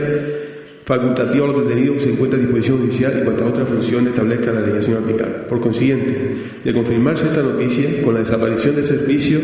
facultativo 0.89 1.45
a 1.45 1.49
los 1.49 1.69
detenidos 1.69 2.01
se 2.01 2.13
encuentra 2.13 2.39
a 2.39 2.41
disposición 2.41 2.79
judicial 2.79 3.19
y 3.21 3.25
cuantas 3.25 3.47
otras 3.49 3.69
funciones 3.69 4.15
establezca 4.15 4.53
la 4.53 4.61
legislación 4.61 5.03
aplicable. 5.03 5.35
Por 5.47 5.61
consiguiente, 5.61 6.35
de 6.65 6.73
confirmarse 6.73 7.27
esta 7.27 7.43
noticia, 7.43 8.01
con 8.03 8.15
la 8.15 8.21
desaparición 8.21 8.75
del 8.75 8.87
servicio, 8.87 9.39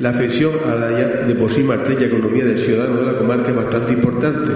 la 0.00 0.10
afección 0.10 0.50
a 0.66 0.74
la 0.74 0.90
ya 0.90 1.08
de 1.26 1.34
por 1.36 1.52
sí 1.52 1.62
maltrecha 1.62 2.06
economía 2.06 2.44
del 2.44 2.58
ciudadano 2.58 3.02
de 3.02 3.06
la 3.06 3.18
comarca 3.18 3.50
es 3.50 3.56
bastante 3.56 3.92
importante, 3.92 4.50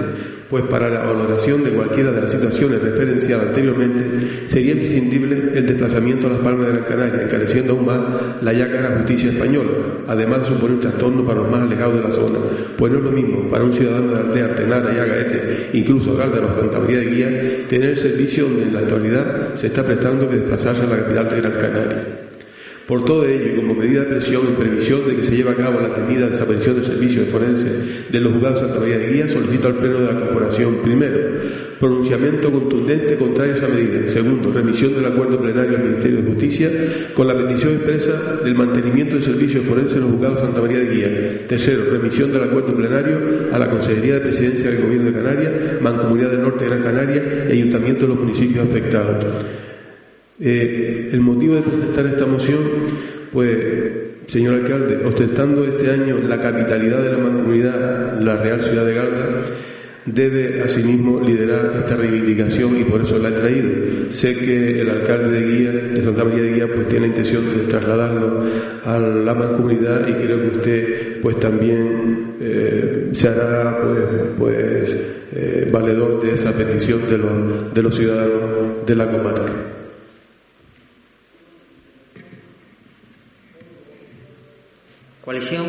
pues 0.49 0.63
para 0.63 0.89
la 0.89 1.03
valoración 1.03 1.63
de 1.63 1.71
cualquiera 1.71 2.11
de 2.11 2.21
las 2.21 2.31
situaciones 2.31 2.81
referenciadas 2.81 3.47
anteriormente 3.47 4.47
sería 4.47 4.73
imprescindible 4.73 5.57
el 5.57 5.65
desplazamiento 5.65 6.27
a 6.27 6.31
las 6.31 6.39
Palmas 6.39 6.67
de 6.67 6.73
Gran 6.73 6.83
Canaria, 6.85 7.23
encareciendo 7.23 7.73
aún 7.73 7.85
más 7.85 7.99
la 8.41 8.53
ya 8.53 8.71
cara 8.71 8.97
justicia 8.97 9.31
española, 9.31 9.71
además 10.07 10.41
de 10.41 10.47
suponer 10.47 10.75
un 10.75 10.81
trastorno 10.81 11.25
para 11.25 11.41
los 11.41 11.51
más 11.51 11.61
alejados 11.61 11.95
de 11.95 12.01
la 12.01 12.11
zona, 12.11 12.39
pues 12.77 12.91
no 12.91 12.99
es 12.99 13.03
lo 13.05 13.11
mismo 13.11 13.49
para 13.49 13.63
un 13.63 13.73
ciudadano 13.73 14.11
de 14.13 14.19
Aldea, 14.19 14.45
Artenara 14.45 14.93
y 14.93 14.99
Agaete, 14.99 15.69
incluso 15.73 16.15
Gáldaro, 16.25 16.55
Santa 16.55 16.79
María 16.79 16.99
de 16.99 17.05
Guía, 17.05 17.67
tener 17.69 17.91
el 17.91 17.97
servicio 17.97 18.45
donde 18.45 18.63
en 18.63 18.73
la 18.73 18.79
actualidad 18.79 19.55
se 19.55 19.67
está 19.67 19.83
prestando 19.83 20.29
que 20.29 20.37
desplazarse 20.37 20.83
a 20.83 20.85
la 20.87 20.97
capital 20.97 21.29
de 21.29 21.41
Gran 21.41 21.53
Canaria. 21.53 22.24
Por 22.87 23.03
todo 23.03 23.25
ello, 23.25 23.47
y 23.51 23.55
como 23.55 23.73
medida 23.73 24.01
de 24.01 24.09
presión 24.11 24.45
en 24.45 24.53
previsión 24.53 25.07
de 25.07 25.15
que 25.15 25.23
se 25.23 25.35
lleve 25.35 25.49
a 25.49 25.55
cabo 25.55 25.79
la 25.79 25.91
temida 25.91 26.29
desaparición 26.29 26.75
del 26.75 26.85
servicio 26.85 27.23
de 27.23 27.31
forense 27.31 27.67
de 28.09 28.19
los 28.19 28.33
juzgados 28.33 28.61
de 28.61 28.67
Santa 28.67 28.79
María 28.79 28.99
de 28.99 29.11
Guía, 29.11 29.27
solicito 29.27 29.67
al 29.69 29.75
Pleno 29.75 30.01
de 30.01 30.13
la 30.13 30.19
Corporación, 30.19 30.77
primero, 30.83 31.17
pronunciamiento 31.79 32.51
contundente 32.51 33.15
contrario 33.15 33.55
a 33.55 33.57
esa 33.57 33.67
medida. 33.69 34.11
Segundo, 34.11 34.51
remisión 34.51 34.93
del 34.93 35.05
acuerdo 35.05 35.41
plenario 35.41 35.77
al 35.77 35.83
Ministerio 35.83 36.21
de 36.21 36.29
Justicia 36.29 36.71
con 37.15 37.25
la 37.25 37.35
petición 37.35 37.73
expresa 37.73 38.39
del 38.43 38.53
mantenimiento 38.53 39.15
del 39.15 39.23
servicio 39.23 39.61
de 39.61 39.65
forense 39.65 39.95
en 39.95 40.01
los 40.01 40.11
juzgados 40.11 40.41
de 40.41 40.45
Santa 40.45 40.61
María 40.61 40.79
de 40.79 40.89
Guía. 40.95 41.47
Tercero, 41.47 41.85
remisión 41.89 42.31
del 42.31 42.43
acuerdo 42.43 42.75
plenario 42.75 43.19
a 43.51 43.57
la 43.57 43.67
Consejería 43.67 44.15
de 44.15 44.21
Presidencia 44.21 44.69
del 44.69 44.83
Gobierno 44.83 45.07
de 45.07 45.13
Canarias, 45.13 45.53
Mancomunidad 45.81 46.29
del 46.29 46.41
Norte 46.43 46.65
de 46.65 46.69
Gran 46.69 46.83
Canaria 46.83 47.47
y 47.49 47.53
Ayuntamiento 47.53 48.01
de 48.03 48.09
los 48.09 48.19
municipios 48.19 48.69
afectados. 48.69 49.25
Eh, 50.39 51.09
el 51.13 51.21
motivo 51.21 51.55
de 51.55 51.61
presentar 51.61 52.05
esta 52.07 52.25
moción, 52.25 52.59
pues, 53.31 53.57
señor 54.27 54.55
alcalde, 54.55 55.05
ostentando 55.05 55.63
este 55.65 55.91
año 55.91 56.17
la 56.27 56.39
capitalidad 56.39 57.01
de 57.01 57.11
la 57.11 57.17
mancomunidad, 57.17 58.19
la 58.19 58.37
Real 58.37 58.61
Ciudad 58.61 58.85
de 58.85 58.93
Galda, 58.93 59.25
debe 60.05 60.61
asimismo 60.61 61.19
liderar 61.21 61.71
esta 61.75 61.95
reivindicación 61.95 62.77
y 62.77 62.83
por 62.83 63.01
eso 63.01 63.17
la 63.17 63.29
he 63.29 63.31
traído. 63.31 63.69
Sé 64.11 64.35
que 64.35 64.81
el 64.81 64.89
alcalde 64.89 65.31
de 65.31 65.47
Guía, 65.47 65.71
de 65.71 66.03
Santa 66.03 66.25
María 66.25 66.43
de 66.43 66.53
Guía, 66.53 66.67
pues 66.75 66.89
tiene 66.89 67.07
intención 67.07 67.49
de 67.49 67.63
trasladarlo 67.63 68.43
a 68.83 68.99
la 68.99 69.33
mancomunidad 69.33 70.07
y 70.07 70.13
creo 70.13 70.41
que 70.41 70.57
usted 70.57 71.21
pues 71.21 71.39
también 71.39 72.35
eh, 72.41 73.09
se 73.13 73.27
hará 73.29 73.79
pues, 73.79 73.99
pues 74.37 74.95
eh, 75.33 75.69
valedor 75.71 76.21
de 76.21 76.33
esa 76.33 76.51
petición 76.51 77.09
de 77.09 77.17
los, 77.17 77.73
de 77.73 77.81
los 77.81 77.95
ciudadanos 77.95 78.85
de 78.85 78.95
la 78.95 79.09
comarca. 79.09 79.53
¿Coalición? 85.25 85.65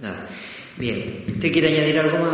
Nada. 0.00 0.26
Bien. 0.76 1.24
¿Usted 1.28 1.52
quiere 1.52 1.68
añadir 1.68 2.00
algo 2.00 2.18
más, 2.18 2.32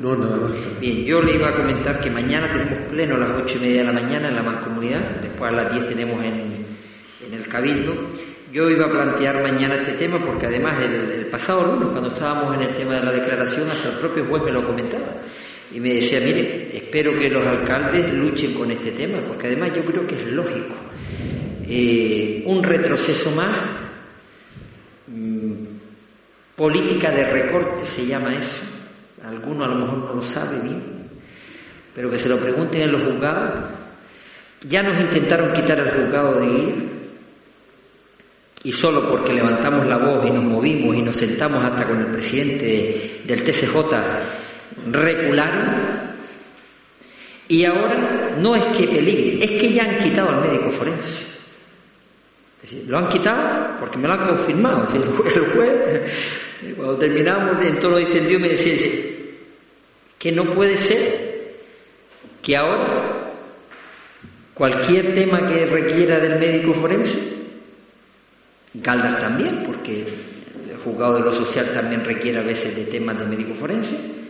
No, 0.00 0.16
nada 0.16 0.36
más. 0.36 0.80
Bien, 0.80 1.04
yo 1.04 1.20
le 1.20 1.34
iba 1.34 1.50
a 1.50 1.54
comentar 1.54 2.00
que 2.00 2.10
mañana 2.10 2.50
tenemos 2.50 2.88
pleno 2.90 3.16
a 3.16 3.18
las 3.18 3.30
ocho 3.42 3.58
y 3.58 3.60
media 3.60 3.80
de 3.80 3.84
la 3.84 3.92
mañana 3.92 4.28
en 4.28 4.36
la 4.36 4.42
mancomunidad, 4.42 5.00
después 5.20 5.52
a 5.52 5.54
las 5.54 5.72
diez 5.72 5.86
tenemos 5.86 6.22
en, 6.24 6.44
en 7.26 7.34
el 7.34 7.46
Cabildo. 7.46 7.94
Yo 8.50 8.70
iba 8.70 8.86
a 8.86 8.90
plantear 8.90 9.42
mañana 9.42 9.74
este 9.74 9.92
tema 9.92 10.18
porque 10.24 10.46
además 10.46 10.80
el, 10.80 11.26
pasado 11.26 11.66
lunes, 11.66 11.88
cuando 11.88 12.08
estábamos 12.08 12.54
en 12.54 12.62
el 12.62 12.74
tema 12.74 12.94
de 12.94 13.02
la 13.02 13.12
declaración, 13.12 13.68
hasta 13.68 13.90
el 13.90 13.96
propio 13.96 14.24
juez 14.24 14.44
me 14.44 14.52
lo 14.52 14.64
comentaba. 14.64 15.12
Y 15.74 15.80
me 15.80 15.94
decía, 15.94 16.20
mire, 16.20 16.70
espero 16.72 17.18
que 17.18 17.28
los 17.28 17.46
alcaldes 17.46 18.14
luchen 18.14 18.54
con 18.54 18.70
este 18.70 18.92
tema, 18.92 19.18
porque 19.26 19.48
además 19.48 19.72
yo 19.74 19.84
creo 19.84 20.06
que 20.06 20.14
es 20.14 20.26
lógico. 20.28 20.74
Eh, 21.66 22.44
un 22.46 22.62
retroceso 22.62 23.30
más 23.32 23.83
Política 26.56 27.10
de 27.10 27.24
recorte 27.24 27.84
se 27.84 28.06
llama 28.06 28.34
eso. 28.34 28.60
Alguno 29.26 29.64
a 29.64 29.68
lo 29.68 29.74
mejor 29.76 29.98
no 29.98 30.14
lo 30.14 30.22
sabe 30.22 30.60
bien, 30.60 30.82
pero 31.94 32.10
que 32.10 32.18
se 32.18 32.28
lo 32.28 32.38
pregunten 32.38 32.82
en 32.82 32.92
los 32.92 33.02
juzgados. 33.02 33.64
Ya 34.68 34.82
nos 34.82 35.00
intentaron 35.00 35.52
quitar 35.52 35.78
el 35.80 35.90
juzgado 35.90 36.40
de 36.40 36.46
guía 36.46 36.74
y 38.62 38.72
solo 38.72 39.10
porque 39.10 39.32
levantamos 39.32 39.86
la 39.86 39.98
voz 39.98 40.24
y 40.26 40.30
nos 40.30 40.42
movimos 40.42 40.96
y 40.96 41.02
nos 41.02 41.16
sentamos 41.16 41.62
hasta 41.62 41.84
con 41.84 42.00
el 42.00 42.06
presidente 42.06 43.20
del 43.24 43.44
TCJ 43.44 43.76
recularon. 44.90 46.04
Y 47.48 47.64
ahora 47.64 48.34
no 48.38 48.56
es 48.56 48.64
que 48.68 48.88
peligre, 48.88 49.44
es 49.44 49.60
que 49.60 49.72
ya 49.72 49.84
han 49.84 49.98
quitado 49.98 50.30
al 50.30 50.40
médico 50.40 50.70
forense. 50.70 51.33
Lo 52.86 52.98
han 52.98 53.08
quitado 53.08 53.78
porque 53.80 53.98
me 53.98 54.08
lo 54.08 54.14
han 54.14 54.28
confirmado. 54.28 54.88
el 54.94 55.52
juez 55.52 56.12
cuando 56.76 56.96
terminamos 56.96 57.62
en 57.64 57.78
todo 57.78 57.92
lo 57.92 57.96
distendido 57.98 58.40
me 58.40 58.48
decía, 58.48 58.76
que 60.18 60.32
no 60.32 60.44
puede 60.54 60.76
ser 60.76 61.54
que 62.42 62.56
ahora 62.56 63.32
cualquier 64.54 65.14
tema 65.14 65.46
que 65.46 65.66
requiera 65.66 66.18
del 66.20 66.38
médico 66.38 66.72
forense, 66.74 67.18
Galdas 68.74 69.20
también, 69.20 69.62
porque 69.64 70.00
el 70.02 70.76
juzgado 70.82 71.16
de 71.16 71.20
lo 71.20 71.32
social 71.32 71.72
también 71.72 72.04
requiere 72.04 72.38
a 72.38 72.42
veces 72.42 72.74
de 72.74 72.84
temas 72.84 73.18
de 73.18 73.26
médico 73.26 73.54
forense. 73.54 74.23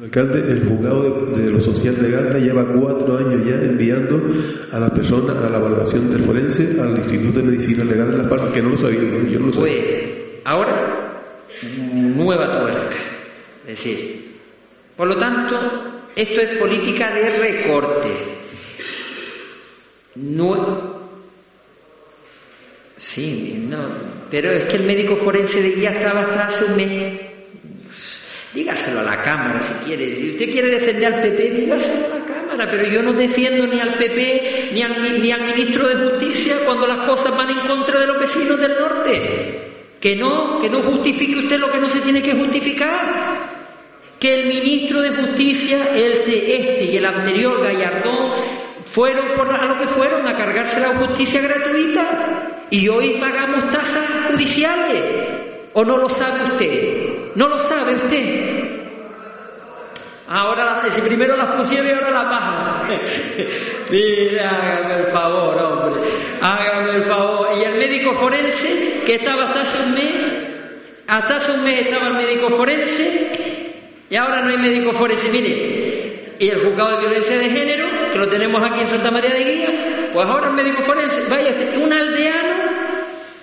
Alcalde, 0.00 0.40
el 0.52 0.66
juzgado 0.66 1.26
de, 1.26 1.50
lo 1.50 1.60
social 1.60 2.00
de 2.00 2.10
Galda 2.10 2.38
lleva 2.38 2.66
cuatro 2.66 3.18
años 3.18 3.46
ya 3.46 3.54
enviando 3.56 4.20
a 4.72 4.80
las 4.80 4.90
personas 4.90 5.36
a 5.36 5.48
la 5.48 5.58
valoración 5.58 6.10
del 6.10 6.22
forense 6.22 6.80
al 6.80 6.96
Instituto 6.96 7.40
de 7.40 7.44
Medicina 7.44 7.84
Legal 7.84 8.08
en 8.08 8.18
Las 8.18 8.26
Palmas, 8.26 8.50
que 8.52 8.62
no 8.62 8.70
lo 8.70 8.76
sabía, 8.78 9.00
yo 9.00 9.38
lo 9.38 9.52
sabía. 9.52 9.72
Pues 9.72 9.84
ahora 10.44 11.02
nueva 11.62 12.60
tuerca. 12.60 12.96
Es 13.66 13.76
decir, 13.76 14.38
por 14.96 15.08
lo 15.08 15.16
tanto, 15.16 15.56
esto 16.16 16.40
es 16.40 16.58
política 16.58 17.12
de 17.14 17.38
recorte. 17.38 18.08
No, 20.16 21.10
sí, 22.96 23.66
no, 23.68 23.78
pero 24.30 24.50
es 24.50 24.64
que 24.64 24.76
el 24.76 24.84
médico 24.84 25.16
forense 25.16 25.62
de 25.62 25.70
guía 25.70 25.90
estaba 25.90 26.22
hasta 26.22 26.46
hace 26.46 26.64
un 26.64 26.76
mes. 26.76 27.31
Dígaselo 28.54 29.00
a 29.00 29.04
la 29.04 29.22
Cámara 29.22 29.60
si 29.66 29.86
quiere. 29.86 30.16
Si 30.16 30.30
usted 30.30 30.50
quiere 30.50 30.68
defender 30.68 31.14
al 31.14 31.22
PP, 31.22 31.50
dígaselo 31.50 32.06
a 32.06 32.18
la 32.18 32.24
Cámara. 32.24 32.70
Pero 32.70 32.84
yo 32.84 33.02
no 33.02 33.12
defiendo 33.12 33.66
ni 33.66 33.80
al 33.80 33.94
PP 33.94 34.70
ni 34.74 34.82
al, 34.82 35.22
ni 35.22 35.32
al 35.32 35.42
ministro 35.44 35.88
de 35.88 36.10
Justicia 36.10 36.58
cuando 36.66 36.86
las 36.86 36.98
cosas 37.08 37.34
van 37.36 37.50
en 37.50 37.60
contra 37.60 38.00
de 38.00 38.06
los 38.06 38.20
vecinos 38.20 38.60
del 38.60 38.78
norte. 38.78 39.70
Que 39.98 40.16
no, 40.16 40.58
que 40.58 40.68
no 40.68 40.82
justifique 40.82 41.38
usted 41.38 41.58
lo 41.58 41.70
que 41.70 41.78
no 41.78 41.88
se 41.88 42.00
tiene 42.00 42.22
que 42.22 42.34
justificar. 42.34 43.62
Que 44.18 44.34
el 44.34 44.46
ministro 44.46 45.00
de 45.00 45.10
Justicia, 45.10 45.88
el 45.94 46.26
de 46.26 46.56
este 46.56 46.84
y 46.84 46.96
el 46.96 47.06
anterior 47.06 47.62
Gallardón, 47.62 48.32
fueron 48.90 49.28
por 49.34 49.50
a 49.50 49.64
lo 49.64 49.78
que 49.78 49.86
fueron, 49.86 50.28
a 50.28 50.36
cargarse 50.36 50.78
la 50.78 50.96
justicia 50.96 51.40
gratuita. 51.40 52.66
Y 52.70 52.88
hoy 52.88 53.16
pagamos 53.18 53.70
tasas 53.70 54.04
judiciales. 54.30 55.02
¿O 55.74 55.84
no 55.84 55.96
lo 55.96 56.08
sabe 56.08 56.44
usted? 56.52 57.08
¿No 57.34 57.48
lo 57.48 57.58
sabe 57.58 57.94
usted? 57.94 58.62
Ahora, 60.28 60.82
si 60.94 61.00
primero 61.02 61.36
las 61.36 61.48
pusieron 61.56 61.88
y 61.88 61.90
ahora 61.90 62.10
las 62.10 62.24
bajan. 62.24 62.88
Mira, 63.90 64.50
hágame 64.50 64.94
el 64.94 65.12
favor, 65.12 65.56
hombre. 65.58 66.10
Hágame 66.40 66.96
el 66.96 67.02
favor. 67.02 67.48
Y 67.60 67.64
el 67.64 67.74
médico 67.74 68.14
forense, 68.14 69.02
que 69.04 69.16
estaba 69.16 69.42
hasta 69.42 69.60
hace 69.62 69.82
un 69.82 69.94
mes, 69.94 70.12
hasta 71.06 71.36
hace 71.36 71.52
un 71.52 71.64
mes 71.64 71.82
estaba 71.82 72.08
el 72.08 72.14
médico 72.14 72.48
forense, 72.48 73.32
y 74.08 74.16
ahora 74.16 74.40
no 74.40 74.48
hay 74.48 74.56
médico 74.56 74.92
forense. 74.92 75.28
Mire, 75.28 76.36
y 76.38 76.48
el 76.48 76.64
juzgado 76.64 76.96
de 76.96 77.06
violencia 77.06 77.38
de 77.38 77.50
género, 77.50 77.88
que 78.12 78.18
lo 78.18 78.28
tenemos 78.28 78.62
aquí 78.62 78.80
en 78.80 78.88
Santa 78.88 79.10
María 79.10 79.30
de 79.30 79.44
Guía, 79.44 80.10
pues 80.12 80.26
ahora 80.26 80.48
el 80.48 80.54
médico 80.54 80.82
forense, 80.82 81.22
vaya, 81.28 81.54
un 81.76 81.92
aldeano, 81.92 82.61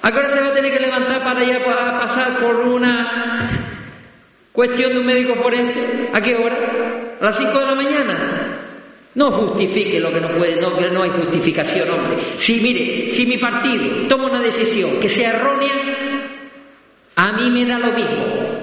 ahora 0.02 0.30
se 0.30 0.40
va 0.40 0.48
a 0.48 0.54
tener 0.54 0.72
que 0.72 0.80
levantar 0.80 1.24
para 1.24 1.44
ya 1.44 1.64
para 1.64 2.00
pasar 2.00 2.40
por 2.40 2.56
una 2.56 3.70
cuestión 4.52 4.94
de 4.94 5.00
un 5.00 5.06
médico 5.06 5.36
forense. 5.36 6.10
¿A 6.14 6.22
qué 6.22 6.36
hora? 6.36 6.58
¿A 7.20 7.24
las 7.24 7.38
5 7.38 7.60
de 7.60 7.66
la 7.66 7.76
mañana? 7.76 8.40
No 9.16 9.32
justifique 9.32 10.00
lo 10.00 10.14
que 10.14 10.22
no 10.22 10.30
puede, 10.38 10.62
no, 10.62 10.78
que 10.78 10.90
no 10.90 11.04
hay 11.04 11.10
justificación, 11.10 11.90
hombre. 11.90 12.18
Si, 12.38 12.62
mire, 12.62 13.10
si 13.12 13.26
mi 13.26 13.38
partido 13.38 14.08
toma 14.08 14.30
una 14.30 14.40
decisión 14.40 15.00
que 15.00 15.10
sea 15.10 15.32
errónea, 15.32 15.74
a 17.16 17.32
mí 17.34 17.50
me 17.50 17.66
da 17.66 17.80
lo 17.80 17.92
mismo. 17.92 18.60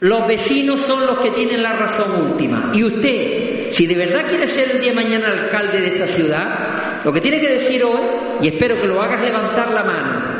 Los 0.00 0.26
vecinos 0.26 0.80
son 0.80 1.06
los 1.06 1.18
que 1.18 1.30
tienen 1.32 1.62
la 1.62 1.74
razón 1.74 2.30
última. 2.30 2.70
Y 2.72 2.84
usted, 2.84 3.70
si 3.70 3.86
de 3.86 3.94
verdad 3.94 4.26
quiere 4.28 4.48
ser 4.48 4.70
el 4.70 4.80
día 4.80 4.90
de 4.90 4.96
mañana 4.96 5.28
alcalde 5.28 5.80
de 5.80 5.88
esta 5.88 6.06
ciudad, 6.06 7.02
lo 7.04 7.12
que 7.12 7.20
tiene 7.20 7.40
que 7.40 7.48
decir 7.48 7.84
hoy, 7.84 8.00
y 8.40 8.48
espero 8.48 8.80
que 8.80 8.86
lo 8.86 9.02
hagas 9.02 9.20
levantar 9.20 9.72
la 9.72 9.82
mano, 9.82 10.37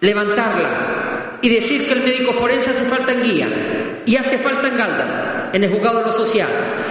levantarla 0.00 1.38
y 1.42 1.48
decir 1.48 1.86
que 1.86 1.94
el 1.94 2.02
médico 2.02 2.32
forense 2.32 2.70
hace 2.70 2.84
falta 2.84 3.12
en 3.12 3.22
guía 3.22 3.48
y 4.06 4.16
hace 4.16 4.38
falta 4.38 4.68
en 4.68 4.76
Galda, 4.76 5.50
en 5.52 5.64
el 5.64 5.70
juzgado 5.70 5.98
de 5.98 6.06
lo 6.06 6.12
social, 6.12 6.48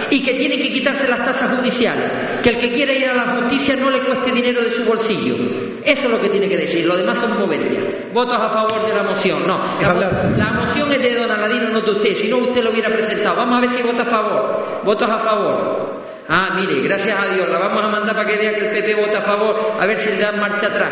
y 0.08 0.22
que 0.22 0.34
tiene 0.34 0.56
que 0.56 0.72
quitarse 0.72 1.08
las 1.08 1.24
tasas 1.24 1.58
judiciales, 1.58 2.08
que 2.42 2.50
el 2.50 2.58
que 2.58 2.70
quiera 2.70 2.92
ir 2.92 3.08
a 3.08 3.14
la 3.14 3.26
justicia 3.40 3.74
no 3.74 3.90
le 3.90 4.00
cueste 4.00 4.30
dinero 4.30 4.62
de 4.62 4.70
su 4.70 4.84
bolsillo. 4.84 5.34
Eso 5.84 6.06
es 6.06 6.12
lo 6.12 6.20
que 6.20 6.28
tiene 6.28 6.48
que 6.48 6.56
decir, 6.56 6.86
lo 6.86 6.96
demás 6.96 7.18
son 7.18 7.36
moverías. 7.38 7.82
Votos 8.12 8.38
a 8.40 8.48
favor 8.48 8.86
de 8.86 8.94
la 8.94 9.02
moción, 9.02 9.46
no. 9.46 9.58
La, 10.36 10.52
moción 10.52 10.92
es 10.92 11.02
de 11.02 11.14
don 11.14 11.30
Aladino, 11.30 11.70
no 11.70 11.80
de 11.80 11.90
usted, 11.90 12.16
si 12.16 12.28
no 12.28 12.38
usted 12.38 12.62
lo 12.62 12.70
hubiera 12.70 12.88
presentado. 12.88 13.36
Vamos 13.36 13.56
a 13.56 13.60
ver 13.62 13.70
si 13.70 13.82
vota 13.82 14.02
a 14.02 14.06
favor. 14.06 14.82
Votos 14.84 15.10
a 15.10 15.18
favor. 15.18 15.97
Ah, 16.28 16.58
mire, 16.60 16.82
gracias 16.82 17.18
a 17.18 17.34
Dios, 17.34 17.48
la 17.48 17.58
vamos 17.58 17.84
a 17.84 17.88
mandar 17.88 18.14
para 18.14 18.28
que 18.28 18.36
vea 18.36 18.54
que 18.54 18.66
el 18.66 18.70
PP 18.70 18.94
vota 18.94 19.18
a 19.18 19.22
favor, 19.22 19.56
a 19.80 19.86
ver 19.86 19.96
si 19.96 20.10
le 20.10 20.18
dan 20.18 20.38
marcha 20.38 20.66
atrás. 20.66 20.90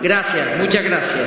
Gracias, 0.00 0.46
muchas 0.58 0.84
gracias. 0.84 1.24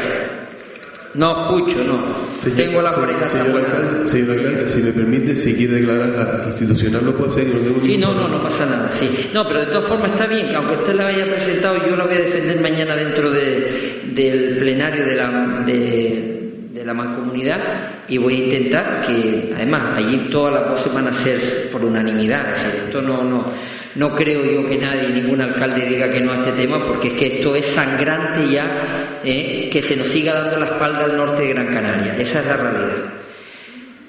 No 1.13 1.41
escucho, 1.41 1.83
no. 1.83 2.31
Tengo 2.55 2.81
la 2.81 2.91
oreja 2.91 3.27
señor, 3.27 3.57
alcalde, 3.57 4.07
señor 4.07 4.37
alcalde, 4.37 4.67
si 4.69 4.77
me 4.77 4.91
permite, 4.93 5.35
si 5.35 5.53
quiere 5.55 5.75
declarar 5.75 6.45
institucional 6.47 7.03
lo 7.03 7.17
puedo 7.17 7.31
hacer. 7.31 7.47
No 7.47 7.59
tengo 7.59 7.81
sí, 7.81 7.97
no, 7.97 8.13
no, 8.13 8.29
no 8.29 8.41
pasa 8.41 8.65
nada. 8.65 8.89
Sí. 8.89 9.29
No, 9.33 9.45
pero 9.45 9.59
de 9.59 9.65
todas 9.65 9.83
formas 9.83 10.11
está 10.11 10.25
bien, 10.27 10.47
que 10.47 10.55
aunque 10.55 10.75
usted 10.75 10.93
la 10.93 11.07
haya 11.07 11.27
presentado, 11.27 11.85
yo 11.85 11.97
la 11.97 12.05
voy 12.05 12.15
a 12.15 12.21
defender 12.21 12.61
mañana 12.61 12.95
dentro 12.95 13.29
de, 13.29 14.01
del 14.13 14.57
plenario 14.57 15.05
de 15.05 15.15
la, 15.15 15.63
de, 15.65 16.30
de 16.81 16.87
la 16.87 16.93
mancomunidad 16.95 17.59
y 18.07 18.17
voy 18.17 18.33
a 18.33 18.43
intentar 18.45 19.01
que, 19.05 19.51
además, 19.55 19.97
allí 19.97 20.17
todas 20.31 20.53
las 20.55 20.69
voces 20.69 20.91
van 20.91 21.07
a 21.07 21.13
ser 21.13 21.69
por 21.71 21.85
unanimidad. 21.85 22.49
Es 22.49 22.63
decir, 22.63 22.81
esto 22.85 23.01
no, 23.03 23.23
no, 23.23 23.45
no 23.95 24.15
creo 24.15 24.43
yo 24.43 24.67
que 24.67 24.77
nadie, 24.77 25.09
ningún 25.09 25.41
alcalde 25.41 25.85
diga 25.85 26.11
que 26.11 26.21
no 26.21 26.31
a 26.31 26.37
este 26.37 26.53
tema, 26.53 26.83
porque 26.83 27.09
es 27.09 27.13
que 27.13 27.27
esto 27.37 27.55
es 27.55 27.65
sangrante 27.67 28.49
ya, 28.51 29.19
¿eh? 29.23 29.69
que 29.71 29.81
se 29.81 29.95
nos 29.95 30.07
siga 30.07 30.33
dando 30.33 30.57
la 30.57 30.65
espalda 30.65 31.03
al 31.03 31.15
norte 31.15 31.43
de 31.43 31.49
Gran 31.49 31.67
Canaria. 31.67 32.17
Esa 32.17 32.39
es 32.39 32.45
la 32.47 32.57
realidad. 32.57 33.05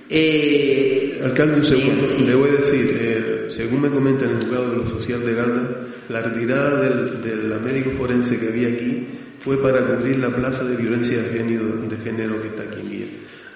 Eh, 0.09 1.21
alcalde, 1.23 1.57
un 1.57 1.65
segundo, 1.65 2.07
le 2.27 2.35
voy 2.35 2.51
a 2.51 2.53
decir, 2.55 2.99
eh, 3.01 3.47
según 3.49 3.83
me 3.83 3.91
comenta 3.91 4.25
en 4.25 4.31
el 4.31 4.37
juzgado 4.39 4.71
de 4.71 4.77
lo 4.79 4.87
social 4.89 5.23
de 5.25 5.35
Garda, 5.35 5.63
la 6.09 6.23
retirada 6.23 6.81
del, 6.81 7.51
la 7.51 7.59
médico 7.59 7.91
forense 7.99 8.39
que 8.41 8.49
había 8.49 8.69
aquí 8.69 9.09
fue 9.45 9.61
para 9.61 9.85
cubrir 9.85 10.19
la 10.19 10.31
plaza 10.31 10.65
de 10.65 10.77
violencia 10.77 11.21
de 11.21 11.31
género, 11.31 11.65
de 11.65 11.97
género 11.97 12.41
que 12.41 12.49
está 12.49 12.63
aquí 12.63 12.81
en 12.81 12.91
Villa. 12.91 13.07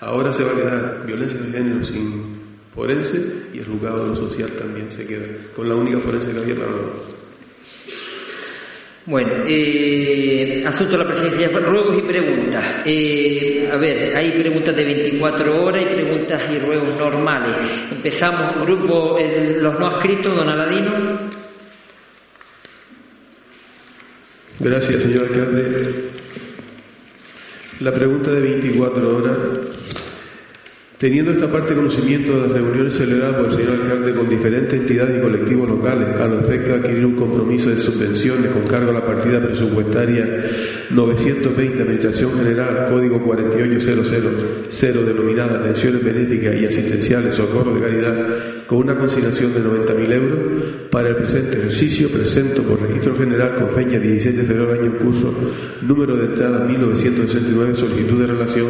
Ahora 0.00 0.32
se 0.32 0.44
va 0.44 0.52
a 0.52 0.54
quedar 0.54 1.02
violencia 1.06 1.40
de 1.40 1.52
género 1.52 1.84
sin 1.84 2.36
forense 2.74 3.46
y 3.54 3.58
el 3.58 3.66
juzgado 3.66 4.14
social 4.14 4.50
también 4.50 4.90
se 4.90 5.06
queda 5.06 5.24
con 5.54 5.68
la 5.68 5.74
única 5.74 5.98
forense 5.98 6.30
que 6.32 6.38
había 6.38 6.54
para 6.54 6.68
Bueno, 9.06 9.30
eh, 9.46 10.62
asunto 10.66 10.92
de 10.92 10.98
la 10.98 11.06
presidencia, 11.06 11.48
ruegos 11.60 11.96
y 11.96 12.02
preguntas. 12.02 12.64
Eh, 12.84 13.70
a 13.72 13.76
ver, 13.76 14.14
hay 14.16 14.32
preguntas 14.32 14.76
de 14.76 14.84
24 14.84 15.64
horas 15.64 15.82
y 15.82 15.86
preguntas 15.86 16.42
y 16.52 16.58
ruegos 16.58 16.98
normales. 16.98 17.54
Empezamos, 17.90 18.60
grupo, 18.66 19.18
los 19.60 19.78
no 19.78 19.88
escritos, 19.88 20.36
don 20.36 20.48
Aladino. 20.48 21.45
Gracias, 24.58 25.02
señor 25.02 25.26
alcalde. 25.26 26.10
La 27.80 27.92
pregunta 27.92 28.30
de 28.30 28.40
24 28.40 29.16
horas 29.16 29.36
Teniendo 30.98 31.30
esta 31.30 31.52
parte 31.52 31.74
conocimiento 31.74 32.32
de 32.32 32.48
las 32.48 32.52
reuniones 32.52 32.94
celebradas 32.94 33.36
por 33.36 33.46
el 33.48 33.52
señor 33.52 33.82
alcalde 33.82 34.14
con 34.14 34.30
diferentes 34.30 34.80
entidades 34.80 35.18
y 35.18 35.20
colectivos 35.20 35.68
locales 35.68 36.08
a 36.18 36.26
los 36.26 36.44
efectos 36.44 36.68
de 36.68 36.74
adquirir 36.74 37.04
un 37.04 37.14
compromiso 37.14 37.68
de 37.68 37.76
subvenciones 37.76 38.50
con 38.50 38.62
cargo 38.62 38.92
a 38.92 38.94
la 38.94 39.04
partida 39.04 39.42
presupuestaria 39.42 40.26
920 40.88 41.82
Administración 41.82 42.38
General, 42.38 42.86
código 42.88 43.22
48000, 43.22 45.04
denominada 45.04 45.58
Atenciones 45.60 46.02
Benéficas 46.02 46.54
y 46.54 46.64
Asistenciales 46.64 47.34
Socorro 47.34 47.74
de 47.74 47.80
Caridad, 47.82 48.16
con 48.66 48.78
una 48.78 48.96
consignación 48.98 49.52
de 49.52 49.60
90.000 49.60 50.12
euros 50.14 50.38
para 50.90 51.10
el 51.10 51.16
presente 51.16 51.58
ejercicio, 51.58 52.10
presento 52.10 52.62
por 52.62 52.80
registro 52.80 53.14
general 53.14 53.54
con 53.56 53.68
fecha 53.72 53.98
16 53.98 54.34
de 54.34 54.44
febrero 54.44 54.72
del 54.72 54.80
año 54.80 54.92
en 54.92 55.04
curso, 55.04 55.34
número 55.82 56.16
de 56.16 56.24
entrada 56.24 56.64
1969, 56.64 57.74
solicitud 57.74 58.18
de 58.18 58.26
relación 58.26 58.66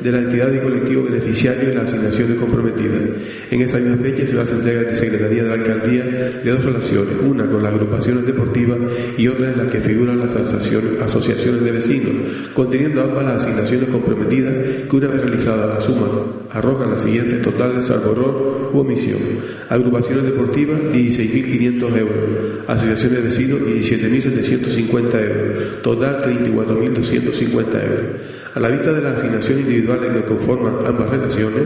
de 0.00 0.12
la 0.12 0.18
entidad 0.18 0.52
y 0.52 0.58
colectivo 0.58 1.04
beneficiario 1.04 1.72
las 1.74 1.84
asignaciones 1.92 2.38
comprometidas. 2.38 3.00
En 3.50 3.62
esa 3.62 3.78
misma 3.78 3.96
fecha 3.98 4.26
se 4.26 4.34
va 4.34 4.40
a 4.40 4.44
hacer 4.44 4.58
entrega 4.58 4.82
de 4.82 4.94
Secretaría 4.94 5.42
de 5.42 5.48
la 5.48 5.54
Alcaldía 5.54 6.04
de 6.04 6.50
dos 6.50 6.64
relaciones, 6.64 7.14
una 7.22 7.46
con 7.46 7.62
las 7.62 7.72
agrupaciones 7.72 8.26
deportivas 8.26 8.78
y 9.16 9.28
otra 9.28 9.52
en 9.52 9.58
la 9.58 9.70
que 9.70 9.80
figuran 9.80 10.18
las 10.18 10.34
asociaciones 10.34 11.62
de 11.62 11.72
vecinos, 11.72 12.12
conteniendo 12.54 13.02
ambas 13.02 13.24
las 13.24 13.44
asignaciones 13.44 13.88
comprometidas 13.88 14.54
que 14.88 14.96
una 14.96 15.08
vez 15.08 15.20
realizada 15.20 15.66
la 15.66 15.80
suma 15.80 16.08
arrojan 16.50 16.90
las 16.90 17.02
siguientes 17.02 17.42
totales 17.42 17.84
salvo 17.84 18.12
error 18.12 18.70
u 18.72 18.78
omisión. 18.78 19.20
Agrupaciones 19.68 20.24
deportivas 20.24 20.80
16.500 20.92 21.98
euros, 21.98 22.16
asociaciones 22.66 23.18
de 23.18 23.24
vecinos 23.24 23.60
17.750 23.60 25.24
euros, 25.24 25.82
total 25.82 26.22
34.250 26.24 27.84
euros. 27.84 28.35
A 28.56 28.58
la 28.58 28.70
vista 28.70 28.90
de 28.90 29.02
las 29.02 29.16
asignaciones 29.16 29.66
individuales 29.66 30.12
que 30.12 30.22
conforman 30.22 30.76
ambas 30.86 31.10
relaciones, 31.10 31.60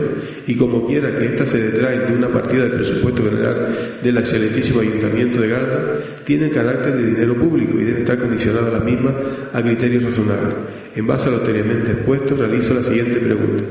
y 0.45 0.55
como 0.55 0.85
quiera 0.85 1.15
que 1.17 1.23
éstas 1.23 1.47
se 1.47 1.71
detraen 1.71 2.07
de 2.07 2.17
una 2.17 2.27
partida 2.27 2.63
del 2.63 2.73
presupuesto 2.73 3.23
general 3.23 3.99
del 4.03 4.17
excelentísimo 4.17 4.81
Ayuntamiento 4.81 5.39
de 5.39 5.47
Garda, 5.47 5.99
tienen 6.25 6.49
carácter 6.49 6.97
de 6.97 7.05
dinero 7.05 7.37
público 7.37 7.79
y 7.79 7.85
deben 7.85 8.01
estar 8.01 8.19
condicionadas 8.19 8.73
las 8.73 8.83
mismas 8.83 9.13
a 9.53 9.61
criterios 9.61 10.03
razonables. 10.03 10.53
En 10.93 11.07
base 11.07 11.29
a 11.29 11.31
lo 11.31 11.37
anteriormente 11.37 11.91
expuesto, 11.91 12.35
realizo 12.35 12.73
la 12.73 12.83
siguiente 12.83 13.21
pregunta. 13.21 13.63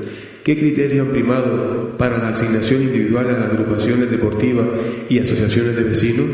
¿Qué 0.42 0.57
criterios 0.57 1.07
han 1.07 1.12
primado 1.12 1.94
para 1.99 2.16
la 2.16 2.28
asignación 2.28 2.84
individual 2.84 3.28
a 3.28 3.39
las 3.39 3.50
agrupaciones 3.50 4.10
deportivas 4.10 4.65
y 5.10 5.18
asociaciones 5.18 5.76
de 5.76 5.84
vecinos? 5.84 6.26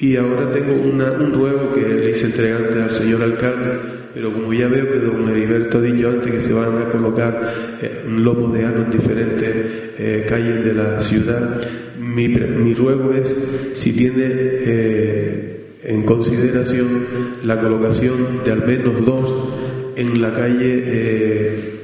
Y 0.00 0.16
ahora 0.16 0.52
tengo 0.52 0.74
un 0.74 1.32
ruego 1.32 1.72
que 1.72 1.80
le 1.80 2.10
hice 2.10 2.26
entregante 2.26 2.78
al 2.78 2.90
señor 2.90 3.22
alcalde 3.22 3.97
pero 4.14 4.32
como 4.32 4.52
ya 4.52 4.68
veo 4.68 4.90
que 4.90 4.98
don 4.98 5.28
Heriberto 5.28 5.78
ha 5.78 5.82
dicho 5.82 6.08
antes 6.08 6.32
que 6.32 6.42
se 6.42 6.52
van 6.52 6.82
a 6.82 6.88
colocar 6.88 7.76
eh, 7.80 8.04
un 8.06 8.24
lomo 8.24 8.48
de 8.48 8.64
ano 8.64 8.84
en 8.84 8.90
diferentes 8.90 9.56
eh, 9.98 10.26
calles 10.28 10.64
de 10.64 10.74
la 10.74 11.00
ciudad, 11.00 11.60
mi, 12.00 12.28
mi, 12.28 12.74
ruego 12.74 13.12
es 13.12 13.34
si 13.74 13.92
tiene 13.92 14.26
eh, 14.28 15.60
en 15.84 16.02
consideración 16.04 17.06
la 17.44 17.60
colocación 17.60 18.42
de 18.44 18.52
al 18.52 18.66
menos 18.66 19.04
dos 19.04 19.94
en 19.96 20.20
la 20.20 20.32
calle 20.32 21.78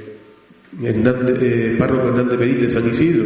Hernández, 0.82 1.76
Párroco 1.78 2.08
Hernández 2.08 2.38
Benítez, 2.38 2.72
San 2.72 2.88
Isidro, 2.88 3.24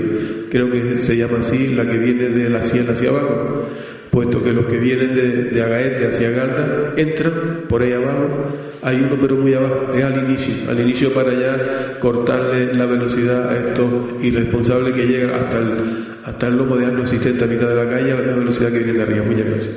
creo 0.51 0.71
que 0.71 0.99
se 0.99 1.17
llama 1.17 1.39
así, 1.41 1.69
la 1.69 1.89
que 1.89 1.99
viene 1.99 2.29
de 2.29 2.51
la 2.51 2.63
sierra 2.63 2.93
hacia 2.93 3.11
abajo, 3.11 3.69
puesto 4.11 4.43
que 4.43 4.53
los 4.53 4.67
que 4.67 4.79
vienen 4.79 5.15
de, 5.15 5.45
de 5.45 5.63
Agaete 5.63 6.07
hacia 6.09 6.31
Galda 6.31 6.95
entran 6.97 7.33
por 7.69 7.83
ahí 7.83 7.93
abajo 7.93 8.68
hay 8.83 8.97
uno 8.97 9.17
pero 9.21 9.37
muy 9.37 9.55
abajo, 9.55 9.93
es 9.95 10.05
al 10.05 10.31
inicio, 10.31 10.71
al 10.71 10.81
inicio 10.81 11.13
para 11.13 11.33
ya 11.33 11.99
cortarle 11.99 12.75
la 12.75 12.87
velocidad 12.87 13.49
a 13.49 13.59
estos 13.59 13.91
irresponsables 14.21 14.95
que 14.95 15.07
llegan 15.07 15.31
hasta 15.35 15.59
el, 15.59 16.17
hasta 16.25 16.47
el 16.49 16.57
lomo 16.57 16.77
de 16.77 16.87
ano 16.87 17.03
existente 17.03 17.45
a 17.45 17.47
mitad 17.47 17.69
de 17.69 17.75
la 17.75 17.89
calle 17.89 18.13
a 18.13 18.17
la 18.17 18.23
misma 18.23 18.39
velocidad 18.39 18.73
que 18.73 18.79
viene 18.79 18.93
de 18.93 19.03
arriba. 19.03 19.25
Muchas 19.25 19.47
gracias. 19.47 19.75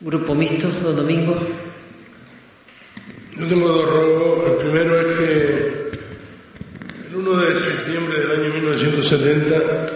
Grupo 0.00 0.34
mixto, 0.34 0.68
don 0.82 0.96
Domingo. 0.96 1.36
Yo 3.36 3.46
tengo 3.46 3.68
dos 3.68 3.90
robos. 3.90 4.50
El 4.50 4.56
primero 4.56 5.00
es 5.00 5.06
que 5.06 5.90
el 7.08 7.16
1 7.16 7.36
de 7.38 7.56
septiembre 7.56 8.18
del 8.20 8.30
año 8.40 8.54
1970 8.54 9.86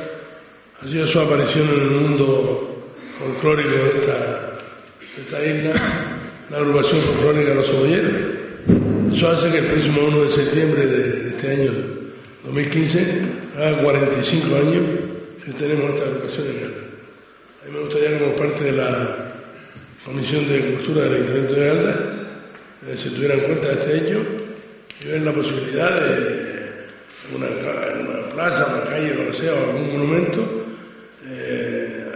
ha 0.81 0.85
sido 0.85 1.07
su 1.07 1.21
aparición 1.21 1.69
en 1.69 1.81
el 1.81 1.91
mundo 1.91 2.85
folclórico 3.19 3.71
de 3.71 3.89
esta, 4.01 4.57
de 5.17 5.23
esta 5.23 5.45
isla 5.45 6.20
la 6.51 6.57
agrupación 6.57 7.01
folclórica 7.01 7.55
Los 7.55 7.69
Cebolleros. 7.69 8.13
Eso 9.15 9.29
hace 9.29 9.51
que 9.51 9.59
el 9.59 9.67
próximo 9.67 10.03
1 10.03 10.23
de 10.23 10.29
septiembre 10.29 10.87
de 10.87 11.29
este 11.31 11.51
año 11.53 11.73
2015 12.45 13.23
haga 13.57 13.83
45 13.83 14.57
años 14.57 14.85
que 15.45 15.53
tenemos 15.53 15.91
esta 15.91 16.07
agrupación 16.07 16.47
en 16.49 16.61
Galda. 16.61 16.77
A 17.63 17.67
mí 17.67 17.73
me 17.73 17.81
gustaría 17.81 18.19
como 18.19 18.37
parte 18.37 18.65
de 18.65 18.73
la 18.73 19.33
Comisión 20.05 20.49
de 20.49 20.61
Cultura 20.75 21.05
del 21.05 21.15
Ayuntamiento 21.15 21.55
de 21.55 21.67
Galda 21.67 22.11
eh, 22.87 22.97
se 22.97 23.11
tuviera 23.11 23.35
en 23.35 23.41
cuenta 23.41 23.73
este 23.73 23.97
hecho 23.99 24.23
y 25.03 25.09
ver 25.09 25.21
la 25.21 25.33
posibilidad 25.33 26.01
de 26.01 26.51
una, 27.35 27.47
una 27.47 28.29
plaza, 28.31 28.67
una 28.75 28.91
calle, 28.91 29.15
lo 29.15 29.31
que 29.31 29.37
sea, 29.37 29.53
o 29.55 29.71
algún 29.71 29.93
monumento, 29.93 30.65
eh, 31.27 32.07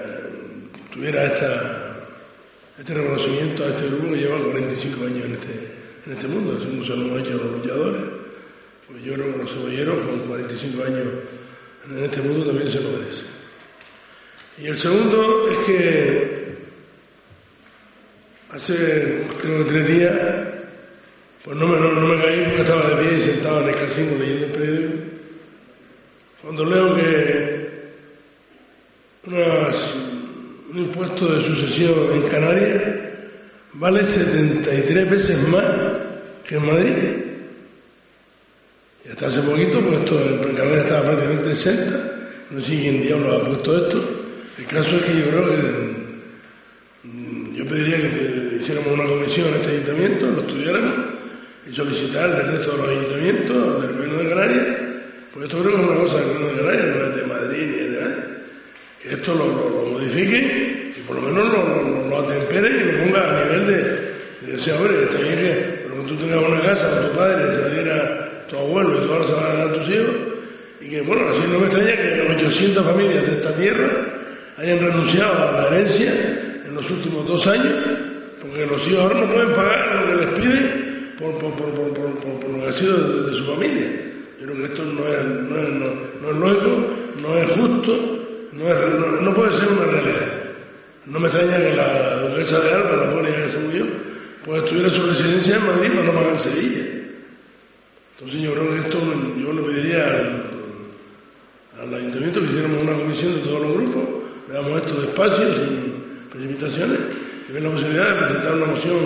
tuviera 0.93 1.27
esta 1.27 1.84
este 2.79 2.95
reconocimiento 2.95 3.65
a 3.65 3.69
este 3.69 3.87
grupo 3.87 4.11
que 4.11 4.17
lleva 4.17 4.43
45 4.43 5.07
años 5.07 5.25
en 5.25 5.33
este, 5.35 5.71
en 6.07 6.13
este 6.13 6.29
mundo, 6.29 6.57
así 6.59 6.67
como 6.67 6.85
se 6.85 6.97
lo 6.97 7.07
hemos 7.07 7.21
hecho 7.21 7.35
los 7.35 7.53
luchadores. 7.53 8.03
Pues 8.89 9.05
yo 9.05 9.15
creo 9.15 9.33
que 9.33 9.39
los 9.39 9.53
cebolleros 9.53 10.05
con 10.05 10.19
45 10.21 10.85
años 10.85 11.03
en 11.89 12.05
este 12.05 12.21
mundo 12.21 12.47
también 12.47 12.71
se 12.71 12.81
lo 12.81 12.91
merecen. 12.91 13.27
Y 14.59 14.67
el 14.67 14.77
segundo 14.77 15.49
es 15.51 15.59
que 15.61 16.57
hace 18.51 19.27
creo 19.41 19.59
que 19.59 19.65
tres 19.65 19.89
días, 19.89 20.15
pues 21.45 21.57
no 21.57 21.67
me, 21.67 21.79
no, 21.79 22.01
me 22.01 22.23
caí 22.23 22.41
porque 22.45 22.63
estaba 22.63 22.89
de 22.89 22.97
pie 22.97 23.19
y 23.19 23.23
sentado 23.23 23.63
en 23.63 23.69
el 23.69 23.75
casino 23.75 24.19
leyendo 24.19 24.47
el 24.47 24.53
periódico. 24.53 24.95
Cuando 26.43 26.65
leo 26.65 26.95
que 26.95 27.55
unas 29.27 29.95
un 30.75 30.81
impuesto 30.81 31.33
de 31.33 31.41
sucesión 31.41 31.95
en 32.15 32.23
Canarias 32.23 32.83
vale 33.75 34.05
73 34.05 35.09
veces 35.09 35.49
más 35.49 35.65
que 36.47 36.57
en 36.57 36.67
Madrid. 36.67 36.93
Y 39.05 39.11
hasta 39.11 39.29
hace 39.29 39.41
poquito, 39.43 39.81
pues 39.81 40.01
esto, 40.01 40.21
en 40.21 40.55
Canarias 40.55 40.81
estaba 40.81 41.03
prácticamente 41.03 41.51
exenta. 41.53 42.11
No 42.51 42.61
sé 42.61 42.77
quién 42.77 43.03
diablo 43.03 43.35
ha 43.35 43.45
puesto 43.45 43.87
esto. 43.87 44.27
El 44.59 44.67
caso 44.67 44.97
es 44.97 45.05
que 45.05 45.17
yo 45.17 45.29
creo 45.29 45.47
que 45.47 45.57
mm, 47.05 47.55
yo 47.55 47.69
pediría 47.69 48.01
que 48.01 48.59
hiciéramos 48.61 48.95
una 48.95 49.07
comisión 49.07 49.49
en 49.49 49.55
este 49.55 49.71
ayuntamiento, 49.71 50.27
lo 50.27 50.41
estudiáramos 50.41 50.93
y 51.71 51.75
solicitar 51.75 52.37
del 52.37 52.59
resto 52.59 52.73
de 52.73 52.79
los 52.79 52.89
ayuntamientos, 52.89 53.83
del 53.83 53.93
gobierno 53.93 54.19
de 54.19 54.29
Canarias, 54.29 54.67
porque 55.33 55.47
esto 55.47 55.63
creo 55.63 55.77
que 55.77 55.83
es 55.83 55.89
una 55.89 56.01
cosa 56.01 56.17
del 56.19 56.29
gobierno 56.29 56.49
de 56.49 56.57
Canarias, 56.57 56.97
no 56.97 57.05
es 57.07 57.17
de 57.17 57.27
Madrid 57.27 57.63
ni 57.63 57.77
de 57.77 58.01
nadie, 58.01 58.34
que 59.05 59.15
esto 59.15 59.35
lo, 59.35 59.47
modifique 59.93 60.93
y 60.97 61.01
por 61.03 61.17
lo 61.17 61.23
menos 61.23 61.53
lo, 61.53 62.09
lo, 62.09 62.19
atempere 62.21 62.71
y 62.71 62.93
lo 62.93 63.05
ponga 63.05 63.31
a 63.31 63.45
nivel 63.45 63.67
de, 63.67 64.47
de 64.47 64.53
decir, 64.53 64.73
hombre, 64.73 65.05
está 65.05 65.19
bien 65.19 65.37
que, 65.37 65.85
que 65.85 66.09
tú 66.09 66.17
tengas 66.17 66.43
una 66.43 66.61
casa 66.61 66.91
con 66.91 67.11
tu 67.11 67.17
padre, 67.17 67.53
se 67.53 67.61
la 67.61 67.69
diera 67.69 68.47
tu 68.49 68.57
abuelo 68.57 68.95
y 68.97 69.07
tú 69.07 69.13
ahora 69.13 69.27
se 69.27 69.33
va 69.35 69.51
a 69.51 69.55
dar 69.55 69.69
a 69.69 69.73
tus 69.75 69.89
hijos, 69.89 70.15
y 70.81 70.89
que, 70.89 71.01
bueno, 71.03 71.29
así 71.29 71.41
no 71.51 71.59
me 71.59 71.67
extraña 71.67 71.97
que 71.97 72.35
800 72.35 72.87
familias 72.87 73.27
de 73.27 73.33
esta 73.33 73.55
tierra 73.55 73.91
hayan 74.57 74.79
renunciado 74.81 75.49
a 75.49 75.53
la 75.53 75.67
herencia 75.69 76.13
en 76.67 76.75
los 76.75 76.91
últimos 76.91 77.27
dos 77.27 77.47
años, 77.47 77.75
porque 78.41 78.67
los 78.67 78.89
hijos 78.89 79.01
ahora 79.01 79.21
no 79.21 79.33
pueden 79.33 79.53
pagar 79.53 80.01
lo 80.01 80.07
que 80.07 80.27
les 80.27 80.41
piden 80.41 81.15
por, 81.19 81.39
por, 81.39 81.55
por, 81.55 81.95
por 82.41 82.51
lo 82.51 82.61
que 82.61 82.69
ha 82.69 82.73
sido 82.73 83.27
de, 83.27 83.35
su 83.35 83.45
familia. 83.45 83.91
Yo 84.41 84.47
creo 84.47 84.57
que 84.57 84.65
esto 84.65 84.85
no 84.85 85.07
es, 85.09 85.25
no 85.25 85.59
es, 85.59 85.69
no, 86.23 86.31
es 86.31 86.37
lógico, 86.37 86.87
no 87.23 87.39
es 87.39 87.51
justo, 87.53 88.14
no, 88.57 88.69
es, 88.69 89.23
no, 89.23 89.35
puede 89.35 89.53
ser 89.53 89.69
una 89.69 89.85
realidad. 89.85 90.33
No 91.07 91.21
me 91.21 91.29
extraña 91.29 91.59
que 91.59 91.75
la 91.75 92.21
duquesa 92.23 92.61
de 92.61 92.73
Alba, 92.73 92.97
la 92.97 93.11
pobre 93.11 93.35
que 93.35 93.49
se 93.49 93.59
murió, 93.59 93.83
pues 94.45 94.65
tuviera 94.67 94.91
su 94.91 95.07
residencia 95.07 95.57
en 95.57 95.67
Madrid 95.67 95.91
para 95.93 96.05
no 96.05 96.13
pagar 96.13 96.33
en 96.33 96.41
Sevilla. 96.41 96.85
Entonces 98.19 98.43
yo 98.43 98.55
creo 98.55 98.71
que 98.71 98.79
esto 98.79 98.99
yo 99.39 99.53
le 99.53 99.63
pediría 99.63 100.07
al, 101.81 101.95
ayuntamiento 101.95 102.41
que 102.41 102.47
hiciéramos 102.47 102.83
una 102.83 102.93
comisión 102.93 103.35
de 103.35 103.41
todos 103.41 103.61
los 103.61 103.75
grupos, 103.75 104.03
veamos 104.49 104.81
esto 104.81 105.01
despacio, 105.01 105.57
sin 105.57 105.95
precipitaciones, 106.31 107.01
y 107.49 107.53
ver 107.53 107.63
la 107.63 107.71
posibilidad 107.71 108.09
de 108.09 108.21
presentar 108.21 108.55
una 108.55 108.67
moción 108.67 108.97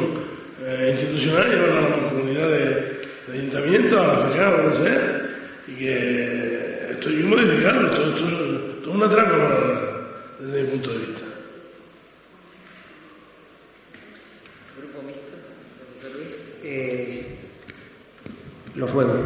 eh, 0.65 0.91
institucional 0.93 1.51
llevarla 1.51 1.79
a 1.79 1.91
la 1.91 2.09
comunidad 2.11 2.49
de, 2.49 2.99
ayuntamientos, 3.33 3.99
a 3.99 4.07
la 4.07 4.17
FECA, 4.19 4.55
o 4.55 4.69
no 4.69 4.85
sea, 4.85 5.23
y 5.67 5.73
que 5.73 6.91
esto 6.93 7.09
hay 7.09 7.17
que 7.17 7.23
modificarlo, 7.25 7.91
una 8.91 9.09
trampa 9.09 9.35
desde 10.41 10.63
mi 10.63 10.69
punto 10.71 10.93
de 10.93 10.99
vista. 10.99 11.23
Eh, 16.63 17.39
los 18.75 18.91
ruegos. 18.93 19.17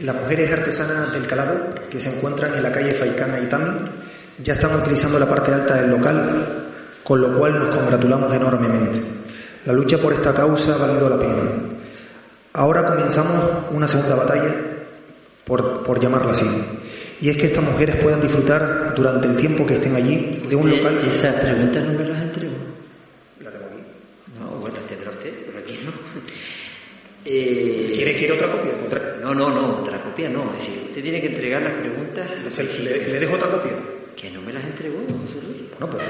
Las 0.00 0.16
mujeres 0.16 0.52
artesanas 0.52 1.12
del 1.12 1.26
calado, 1.26 1.74
que 1.90 2.00
se 2.00 2.16
encuentran 2.16 2.54
en 2.54 2.62
la 2.62 2.72
calle 2.72 2.92
Faicana 2.92 3.38
y 3.40 3.46
Tami, 3.46 3.70
ya 4.42 4.54
están 4.54 4.74
utilizando 4.80 5.18
la 5.18 5.28
parte 5.28 5.52
alta 5.52 5.76
del 5.76 5.90
local, 5.90 6.46
con 7.04 7.20
lo 7.20 7.38
cual 7.38 7.58
nos 7.58 7.76
congratulamos 7.76 8.34
enormemente. 8.34 9.00
La 9.66 9.74
lucha 9.74 9.98
por 9.98 10.14
esta 10.14 10.32
causa 10.32 10.74
ha 10.74 10.78
valido 10.78 11.10
la 11.10 11.18
pena. 11.18 11.42
Ahora 12.54 12.86
comenzamos 12.86 13.50
una 13.70 13.86
segunda 13.86 14.16
batalla, 14.16 14.54
por, 15.44 15.82
por 15.82 16.00
llamarla 16.00 16.32
así, 16.32 16.46
y 17.20 17.28
es 17.28 17.36
que 17.36 17.46
estas 17.46 17.64
mujeres 17.64 17.96
puedan 17.96 18.20
disfrutar 18.20 18.94
durante 18.94 19.28
el 19.28 19.36
tiempo 19.36 19.66
que 19.66 19.74
estén 19.74 19.94
allí 19.94 20.42
de 20.48 20.56
un 20.56 20.70
eh, 20.70 20.76
local. 20.76 21.04
Esas 21.06 21.34
preguntas 21.34 21.84
no 21.84 21.92
me 21.98 22.04
las 22.06 22.22
entregó. 22.22 22.54
La 23.40 23.50
tengo 23.50 23.66
aquí. 23.66 23.82
No, 24.38 24.46
bueno, 24.58 24.76
tendrá 24.88 25.10
usted, 25.10 25.32
pero 25.46 25.58
aquí 25.58 25.78
no. 25.84 25.92
Eh, 27.22 27.92
¿Quiere, 27.96 28.16
¿Quiere 28.16 28.32
otra 28.32 28.50
copia? 28.50 28.72
Otra... 28.86 29.18
No, 29.20 29.34
no, 29.34 29.50
no, 29.50 29.76
otra 29.76 30.00
copia 30.00 30.30
no. 30.30 30.54
Es 30.54 30.60
decir, 30.60 30.84
usted 30.88 31.02
tiene 31.02 31.20
que 31.20 31.26
entregar 31.26 31.60
las 31.60 31.74
preguntas. 31.74 32.26
Entonces, 32.34 32.80
¿le, 32.80 33.08
¿le, 33.08 33.20
dejo 33.20 33.34
otra 33.34 33.50
copia? 33.50 33.72
Que 34.16 34.30
no 34.30 34.40
me 34.40 34.54
las 34.54 34.64
entregó, 34.64 35.00
José 35.00 35.42
Luis. 35.42 35.68
No, 35.78 35.86
pues. 35.86 36.02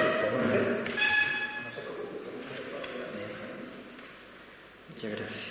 Muchas 4.94 5.10
gracias. 5.10 5.50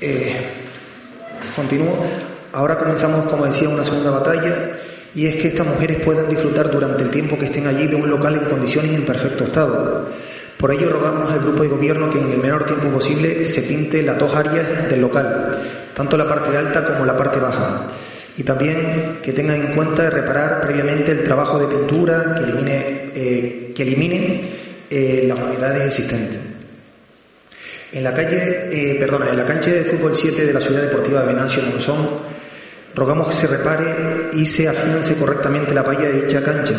Eh, 0.00 0.36
continúo. 1.54 2.04
Ahora 2.52 2.78
comenzamos, 2.78 3.24
como 3.24 3.44
decía, 3.44 3.68
una 3.68 3.84
segunda 3.84 4.10
batalla 4.10 4.78
y 5.14 5.26
es 5.26 5.36
que 5.36 5.48
estas 5.48 5.66
mujeres 5.66 5.98
puedan 6.04 6.28
disfrutar 6.28 6.70
durante 6.70 7.02
el 7.02 7.10
tiempo 7.10 7.38
que 7.38 7.46
estén 7.46 7.66
allí 7.66 7.86
de 7.86 7.96
un 7.96 8.08
local 8.08 8.34
en 8.34 8.44
condiciones 8.44 8.92
en 8.92 9.04
perfecto 9.04 9.44
estado. 9.44 10.08
Por 10.56 10.72
ello 10.72 10.90
rogamos 10.90 11.30
al 11.30 11.40
grupo 11.40 11.62
de 11.62 11.68
gobierno 11.68 12.10
que 12.10 12.18
en 12.18 12.32
el 12.32 12.38
menor 12.38 12.64
tiempo 12.64 12.88
posible 12.88 13.44
se 13.44 13.62
pinte 13.62 14.02
las 14.02 14.18
dos 14.18 14.34
áreas 14.34 14.88
del 14.90 15.00
local, 15.00 15.62
tanto 15.94 16.16
la 16.16 16.26
parte 16.26 16.56
alta 16.56 16.84
como 16.84 17.04
la 17.04 17.16
parte 17.16 17.38
baja. 17.38 17.82
Y 18.36 18.42
también 18.42 19.18
que 19.22 19.32
tengan 19.32 19.56
en 19.56 19.74
cuenta 19.74 20.10
reparar 20.10 20.60
previamente 20.60 21.12
el 21.12 21.24
trabajo 21.24 21.58
de 21.58 21.66
pintura 21.66 22.34
que 22.36 22.42
elimine, 22.44 23.10
eh, 23.14 23.74
eh, 24.90 25.24
las 25.28 25.38
unidades 25.38 25.86
existentes. 25.86 26.57
En 27.92 28.04
la 28.04 28.12
calle, 28.12 28.68
eh, 28.70 29.00
en 29.00 29.36
la 29.36 29.44
cancha 29.44 29.70
de 29.70 29.84
fútbol 29.84 30.14
7 30.14 30.44
de 30.44 30.52
la 30.52 30.60
ciudad 30.60 30.82
deportiva 30.82 31.20
de 31.22 31.28
Venancio 31.28 31.62
Monzón, 31.62 32.06
rogamos 32.94 33.28
que 33.28 33.34
se 33.34 33.46
repare 33.46 34.28
y 34.32 34.44
se 34.44 34.68
afiance 34.68 35.14
correctamente 35.14 35.72
la 35.72 35.82
valla 35.82 36.08
de 36.08 36.22
dicha 36.22 36.42
cancha 36.42 36.74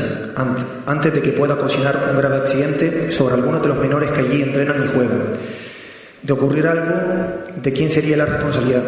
antes 0.85 1.13
de 1.13 1.21
que 1.21 1.31
pueda 1.31 1.57
cocinar 1.57 2.09
un 2.11 2.17
grave 2.17 2.37
accidente 2.37 3.09
sobre 3.09 3.35
algunos 3.35 3.61
de 3.61 3.69
los 3.69 3.77
menores 3.77 4.09
que 4.11 4.19
allí 4.19 4.41
entrenan 4.43 4.83
y 4.83 4.87
juegan. 4.87 5.23
De 6.21 6.33
ocurrir 6.33 6.67
algo, 6.67 6.95
¿de 7.55 7.73
quién 7.73 7.89
sería 7.89 8.17
la 8.17 8.25
responsabilidad? 8.25 8.83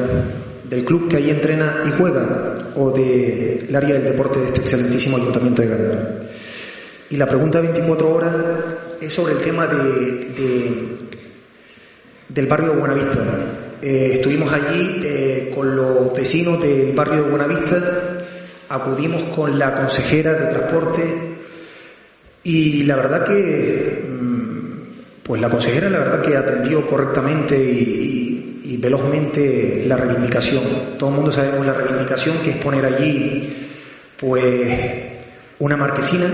¿Del 0.70 0.86
club 0.86 1.10
que 1.10 1.18
allí 1.18 1.32
entrena 1.32 1.82
y 1.86 1.92
juega 1.98 2.56
o 2.76 2.92
del 2.92 3.76
área 3.76 3.96
del 3.96 4.04
deporte 4.04 4.40
de 4.40 4.46
este 4.46 4.62
excelentísimo 4.62 5.18
ayuntamiento 5.18 5.62
de 5.62 5.68
Gándara? 5.68 6.10
Y 7.10 7.18
la 7.18 7.26
pregunta 7.26 7.60
24 7.60 8.10
horas 8.10 8.36
es 9.02 9.14
sobre 9.14 9.34
el 9.34 9.40
tema 9.40 9.68
de, 9.68 11.01
del 12.34 12.48
barrio 12.48 12.70
de 12.70 12.78
Buenavista. 12.78 13.20
Eh, 13.82 14.12
estuvimos 14.14 14.52
allí 14.54 15.02
eh, 15.04 15.52
con 15.56 15.76
los 15.76 16.14
vecinos 16.14 16.62
del 16.62 16.94
barrio 16.94 17.24
de 17.24 17.30
Buenavista, 17.30 17.78
acudimos 18.70 19.24
con 19.36 19.58
la 19.58 19.74
consejera 19.74 20.34
de 20.34 20.46
transporte 20.48 21.32
y 22.44 22.84
la 22.84 22.96
verdad 22.96 23.26
que, 23.26 24.04
pues 25.24 25.42
la 25.42 25.50
consejera 25.50 25.90
la 25.90 26.00
verdad 26.00 26.22
que 26.22 26.38
atendió 26.38 26.88
correctamente 26.88 27.58
y, 27.58 28.62
y, 28.64 28.78
velozmente 28.78 29.84
la 29.86 29.98
reivindicación. 29.98 30.64
Todo 30.98 31.10
el 31.10 31.16
mundo 31.16 31.32
sabemos 31.32 31.66
la 31.66 31.74
reivindicación 31.74 32.38
que 32.40 32.52
es 32.52 32.58
poner 32.58 32.86
allí, 32.86 33.68
pues, 34.20 34.72
una 35.60 35.78
marquesina 35.78 36.28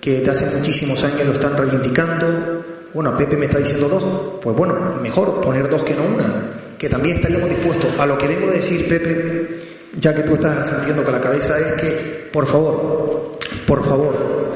que 0.00 0.20
de 0.20 0.30
hace 0.30 0.56
muchísimos 0.56 1.02
años 1.04 1.26
lo 1.26 1.32
están 1.32 1.56
reivindicando. 1.56 2.61
Bueno, 2.94 3.16
Pepe 3.16 3.36
me 3.36 3.46
está 3.46 3.58
diciendo 3.58 3.88
dos, 3.88 4.40
pues 4.42 4.56
bueno, 4.56 4.96
mejor 5.00 5.40
poner 5.40 5.68
dos 5.68 5.82
que 5.82 5.94
no 5.94 6.04
una 6.04 6.52
que 6.82 6.88
también 6.88 7.14
estaríamos 7.14 7.48
dispuestos. 7.48 7.96
A 7.96 8.04
lo 8.04 8.18
que 8.18 8.26
vengo 8.26 8.48
a 8.48 8.54
decir, 8.54 8.88
Pepe, 8.88 9.46
ya 9.94 10.12
que 10.12 10.22
tú 10.22 10.34
estás 10.34 10.68
sintiendo 10.68 11.04
con 11.04 11.12
la 11.12 11.20
cabeza, 11.20 11.56
es 11.56 11.80
que, 11.80 12.28
por 12.32 12.44
favor, 12.44 13.38
por 13.68 13.84
favor, 13.84 14.52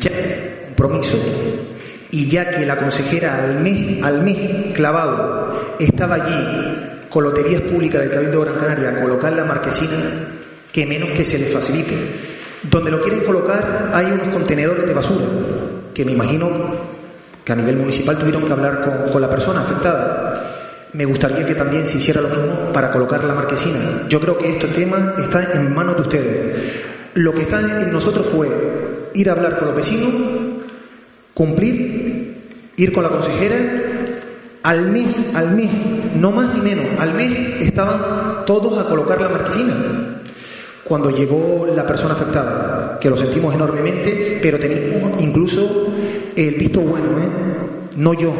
ya 0.00 0.10
compromiso, 0.66 1.16
y 2.10 2.28
ya 2.28 2.50
que 2.50 2.66
la 2.66 2.76
consejera 2.76 3.44
al 3.44 3.60
mes, 3.60 4.02
al 4.02 4.20
mes 4.24 4.72
clavado 4.74 5.76
estaba 5.78 6.16
allí 6.16 7.06
con 7.08 7.22
Loterías 7.22 7.60
Públicas 7.60 8.00
del 8.00 8.10
Cabildo 8.10 8.40
de 8.40 8.50
Gran 8.50 8.58
Canaria 8.58 8.90
a 8.90 9.00
colocar 9.00 9.32
la 9.32 9.44
marquesina, 9.44 9.94
que 10.72 10.84
menos 10.86 11.10
que 11.10 11.24
se 11.24 11.38
le 11.38 11.46
facilite. 11.46 11.94
Donde 12.64 12.90
lo 12.90 13.00
quieren 13.00 13.20
colocar 13.20 13.92
hay 13.94 14.06
unos 14.06 14.26
contenedores 14.26 14.86
de 14.86 14.92
basura, 14.92 15.24
que 15.94 16.04
me 16.04 16.10
imagino 16.10 16.89
a 17.52 17.56
nivel 17.56 17.76
municipal 17.76 18.18
tuvieron 18.18 18.44
que 18.44 18.52
hablar 18.52 18.80
con, 18.80 19.12
con 19.12 19.20
la 19.20 19.28
persona 19.28 19.62
afectada 19.62 20.30
me 20.92 21.04
gustaría 21.04 21.46
que 21.46 21.54
también 21.54 21.86
se 21.86 21.98
hiciera 21.98 22.20
lo 22.20 22.28
mismo 22.28 22.72
para 22.72 22.90
colocar 22.90 23.22
la 23.24 23.34
marquesina. 23.34 24.06
Yo 24.08 24.20
creo 24.20 24.38
que 24.38 24.50
este 24.50 24.68
tema 24.68 25.14
está 25.18 25.52
en 25.52 25.72
manos 25.72 25.96
de 25.96 26.02
ustedes. 26.02 26.72
Lo 27.14 27.32
que 27.32 27.42
está 27.42 27.60
en 27.60 27.92
nosotros 27.92 28.26
fue 28.26 29.10
ir 29.14 29.28
a 29.28 29.32
hablar 29.32 29.58
con 29.58 29.68
los 29.68 29.76
vecinos, 29.76 30.10
cumplir, 31.34 32.34
ir 32.76 32.92
con 32.92 33.02
la 33.02 33.10
consejera. 33.10 33.56
Al 34.62 34.90
mes, 34.90 35.34
al 35.34 35.52
mes, 35.54 35.70
no 36.16 36.32
más 36.32 36.54
ni 36.54 36.60
menos, 36.60 37.00
al 37.00 37.14
mes 37.14 37.62
estaban 37.62 38.44
todos 38.44 38.78
a 38.78 38.88
colocar 38.88 39.20
la 39.20 39.28
marquesina. 39.28 39.74
Cuando 40.84 41.10
llegó 41.10 41.66
la 41.74 41.86
persona 41.86 42.14
afectada, 42.14 42.98
que 43.00 43.08
lo 43.08 43.16
sentimos 43.16 43.54
enormemente, 43.54 44.38
pero 44.42 44.58
teníamos 44.58 45.22
incluso 45.22 45.86
el 46.48 46.54
visto 46.54 46.80
bueno, 46.80 47.06
¿eh? 47.18 47.50
no 47.96 48.14
yo, 48.14 48.32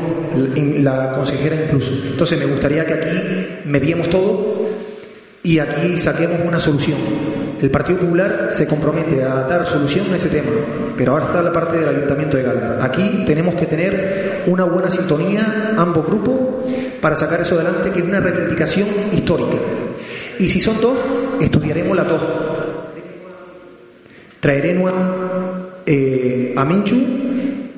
la 0.83 1.13
consejera 1.13 1.57
incluso. 1.65 1.93
Entonces 1.93 2.39
me 2.39 2.47
gustaría 2.47 2.85
que 2.87 2.95
aquí 2.95 3.19
mediemos 3.67 4.09
todo 4.09 4.69
y 5.43 5.59
aquí 5.59 5.97
saquemos 5.97 6.41
una 6.45 6.61
solución. 6.61 6.99
El 7.61 7.71
Partido 7.71 8.01
Popular 8.01 8.49
se 8.51 8.67
compromete 8.67 9.23
a 9.23 9.35
dar 9.47 9.67
solución 9.67 10.07
a 10.13 10.17
ese 10.17 10.31
tema, 10.31 10.51
pero 10.97 11.13
ahora 11.13 11.27
está 11.27 11.43
la 11.43 11.53
parte 11.53 11.79
del 11.79 11.89
Ayuntamiento 11.89 12.37
de 12.37 12.43
Galdar. 12.43 12.79
Aquí 12.83 13.23
tenemos 13.27 13.55
que 13.55 13.67
tener 13.67 14.45
una 14.47 14.65
buena 14.65 14.89
sintonía, 14.89 15.75
ambos 15.77 16.07
grupos, 16.07 16.37
para 17.03 17.17
sacar 17.17 17.43
eso 17.43 17.57
adelante, 17.57 17.91
que 17.91 17.99
es 17.99 18.05
una 18.05 18.21
reivindicación 18.21 18.89
histórica. 19.13 19.59
Y 20.39 20.49
si 20.49 20.59
son 20.59 20.81
dos, 20.81 20.97
estudiaremos 21.41 21.95
las 21.95 22.09
dos. 22.09 22.23
Traeremos 24.41 24.91
eh, 25.85 26.55
a 26.57 26.65
Minchu 26.65 26.97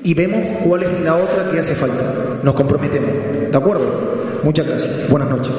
y 0.05 0.15
vemos 0.15 0.59
cuál 0.65 0.83
es 0.83 1.01
la 1.01 1.17
otra 1.17 1.51
que 1.51 1.61
hace 1.61 1.75
falta. 1.75 2.41
Nos 2.43 2.55
comprometemos. 2.55 3.51
¿De 3.51 3.57
acuerdo? 3.57 4.41
Muchas 4.43 4.67
gracias. 4.67 5.09
Buenas 5.09 5.31
noches. 5.31 5.53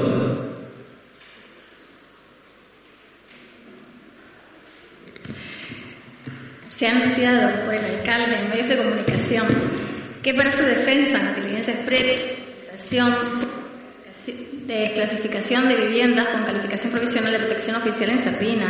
Se 6.70 6.88
ha 6.88 6.92
anunciado 6.92 7.66
por 7.66 7.74
el 7.74 7.86
alcalde 7.86 8.36
en 8.36 8.50
medios 8.50 8.68
de 8.68 8.78
comunicación 8.78 9.46
que 10.22 10.34
para 10.34 10.52
su 10.52 10.64
defensa 10.64 11.20
en 11.20 11.26
la 11.26 11.34
diligencia 11.34 11.76
de 14.68 14.80
desclasificación 14.80 15.68
de 15.68 15.76
viviendas 15.76 16.28
con 16.30 16.44
calificación 16.44 16.92
provisional 16.92 17.32
de 17.32 17.40
protección 17.40 17.76
oficial 17.76 18.10
en 18.10 18.20
Sardina 18.20 18.66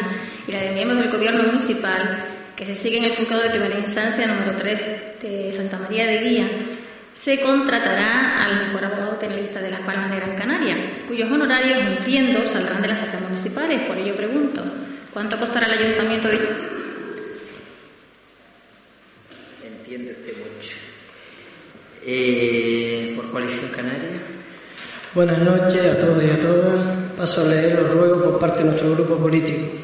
y 0.47 0.51
la 0.51 0.61
de 0.61 0.71
miembros 0.71 0.99
del 0.99 1.11
gobierno 1.11 1.43
municipal 1.43 2.25
que 2.63 2.73
se 2.73 2.81
sigue 2.81 2.97
en 2.99 3.03
el 3.03 3.15
juzgado 3.17 3.43
de 3.43 3.49
primera 3.49 3.77
instancia 3.77 4.25
número 4.25 4.55
3 4.57 4.79
de 5.21 5.53
Santa 5.53 5.77
María 5.79 6.07
de 6.07 6.19
Guía, 6.19 6.47
se 7.11 7.41
contratará 7.41 8.41
al 8.41 8.67
mejor 8.67 8.85
abogado 8.85 9.19
penalista 9.19 9.61
de 9.61 9.69
las 9.69 9.81
Palmas 9.81 10.09
de 10.09 10.15
Gran 10.15 10.35
Canaria, 10.37 10.75
cuyos 11.05 11.29
honorarios, 11.29 11.79
entiendo, 11.79 12.47
saldrán 12.47 12.81
de 12.81 12.87
las 12.87 13.01
arcas 13.01 13.19
municipales. 13.21 13.81
Por 13.81 13.97
ello 13.97 14.15
pregunto, 14.15 14.63
¿cuánto 15.11 15.37
costará 15.37 15.65
el 15.67 15.77
ayuntamiento 15.77 16.29
de... 16.29 16.39
Entiende 19.65 20.11
usted 20.13 20.33
mucho. 20.37 20.77
Eh, 22.05 23.13
¿Por 23.17 23.29
coalición 23.29 23.71
canaria? 23.71 24.21
Buenas 25.13 25.39
noches 25.39 25.85
a 25.85 25.97
todos 25.97 26.23
y 26.23 26.29
a 26.29 26.39
todas. 26.39 27.11
Paso 27.17 27.41
a 27.41 27.49
leer 27.49 27.77
los 27.77 27.91
ruegos 27.91 28.23
por 28.23 28.39
parte 28.39 28.59
de 28.59 28.65
nuestro 28.65 28.91
grupo 28.91 29.17
político. 29.17 29.83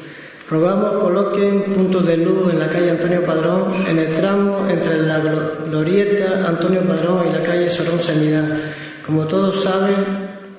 Rogamos 0.50 0.96
coloquen 0.96 1.62
puntos 1.62 2.04
de 2.04 2.16
luz 2.16 2.52
en 2.52 2.58
la 2.58 2.68
calle 2.68 2.90
Antonio 2.90 3.24
Padrón 3.24 3.72
en 3.88 4.00
el 4.00 4.08
tramo 4.14 4.66
entre 4.68 5.00
la 5.00 5.20
glorieta 5.20 6.44
Antonio 6.44 6.80
Padrón 6.80 7.28
y 7.28 7.32
la 7.32 7.44
calle 7.44 7.70
Sorón 7.70 8.02
Sanidad. 8.02 8.58
Como 9.06 9.28
todos 9.28 9.62
saben, 9.62 9.94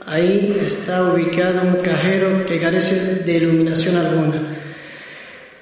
ahí 0.07 0.61
está 0.65 1.11
ubicado 1.11 1.63
un 1.63 1.83
cajero 1.83 2.45
que 2.45 2.57
carece 2.57 3.15
de 3.25 3.33
iluminación 3.33 3.97
alguna. 3.97 4.41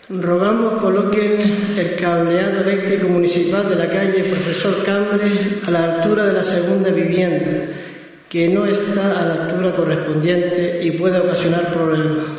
Rogamos 0.09 0.79
coloquen 0.79 1.39
el 1.75 1.95
cableado 1.95 2.61
eléctrico 2.61 3.07
municipal 3.07 3.67
de 3.67 3.77
la 3.77 3.87
calle 3.87 4.23
Profesor 4.25 4.83
Cambre 4.83 5.57
a 5.65 5.71
la 5.71 5.95
altura 5.95 6.25
de 6.25 6.33
la 6.33 6.43
segunda 6.43 6.91
vivienda, 6.91 7.65
que 8.29 8.47
no 8.47 8.67
está 8.67 9.21
a 9.21 9.25
la 9.25 9.33
altura 9.45 9.71
correspondiente 9.71 10.81
y 10.83 10.91
puede 10.91 11.17
ocasionar 11.17 11.73
problemas. 11.73 12.38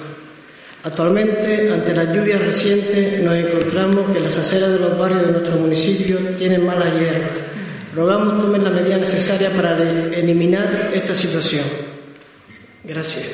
Actualmente, 0.82 1.70
ante 1.70 1.92
las 1.94 2.08
lluvias 2.14 2.40
recientes, 2.40 3.22
nos 3.22 3.34
encontramos 3.34 4.10
que 4.12 4.20
las 4.20 4.36
aceras 4.38 4.72
de 4.72 4.78
los 4.78 4.98
barrios 4.98 5.26
de 5.26 5.32
nuestro 5.32 5.56
municipio 5.56 6.16
tienen 6.38 6.64
mala 6.64 6.86
hierba. 6.98 7.28
Rogamos 7.94 8.40
tomen 8.40 8.64
las 8.64 8.72
medidas 8.72 9.00
necesarias 9.00 9.52
para 9.52 9.76
eliminar 9.76 10.90
esta 10.94 11.14
situación. 11.14 11.64
Gracias. 12.84 13.28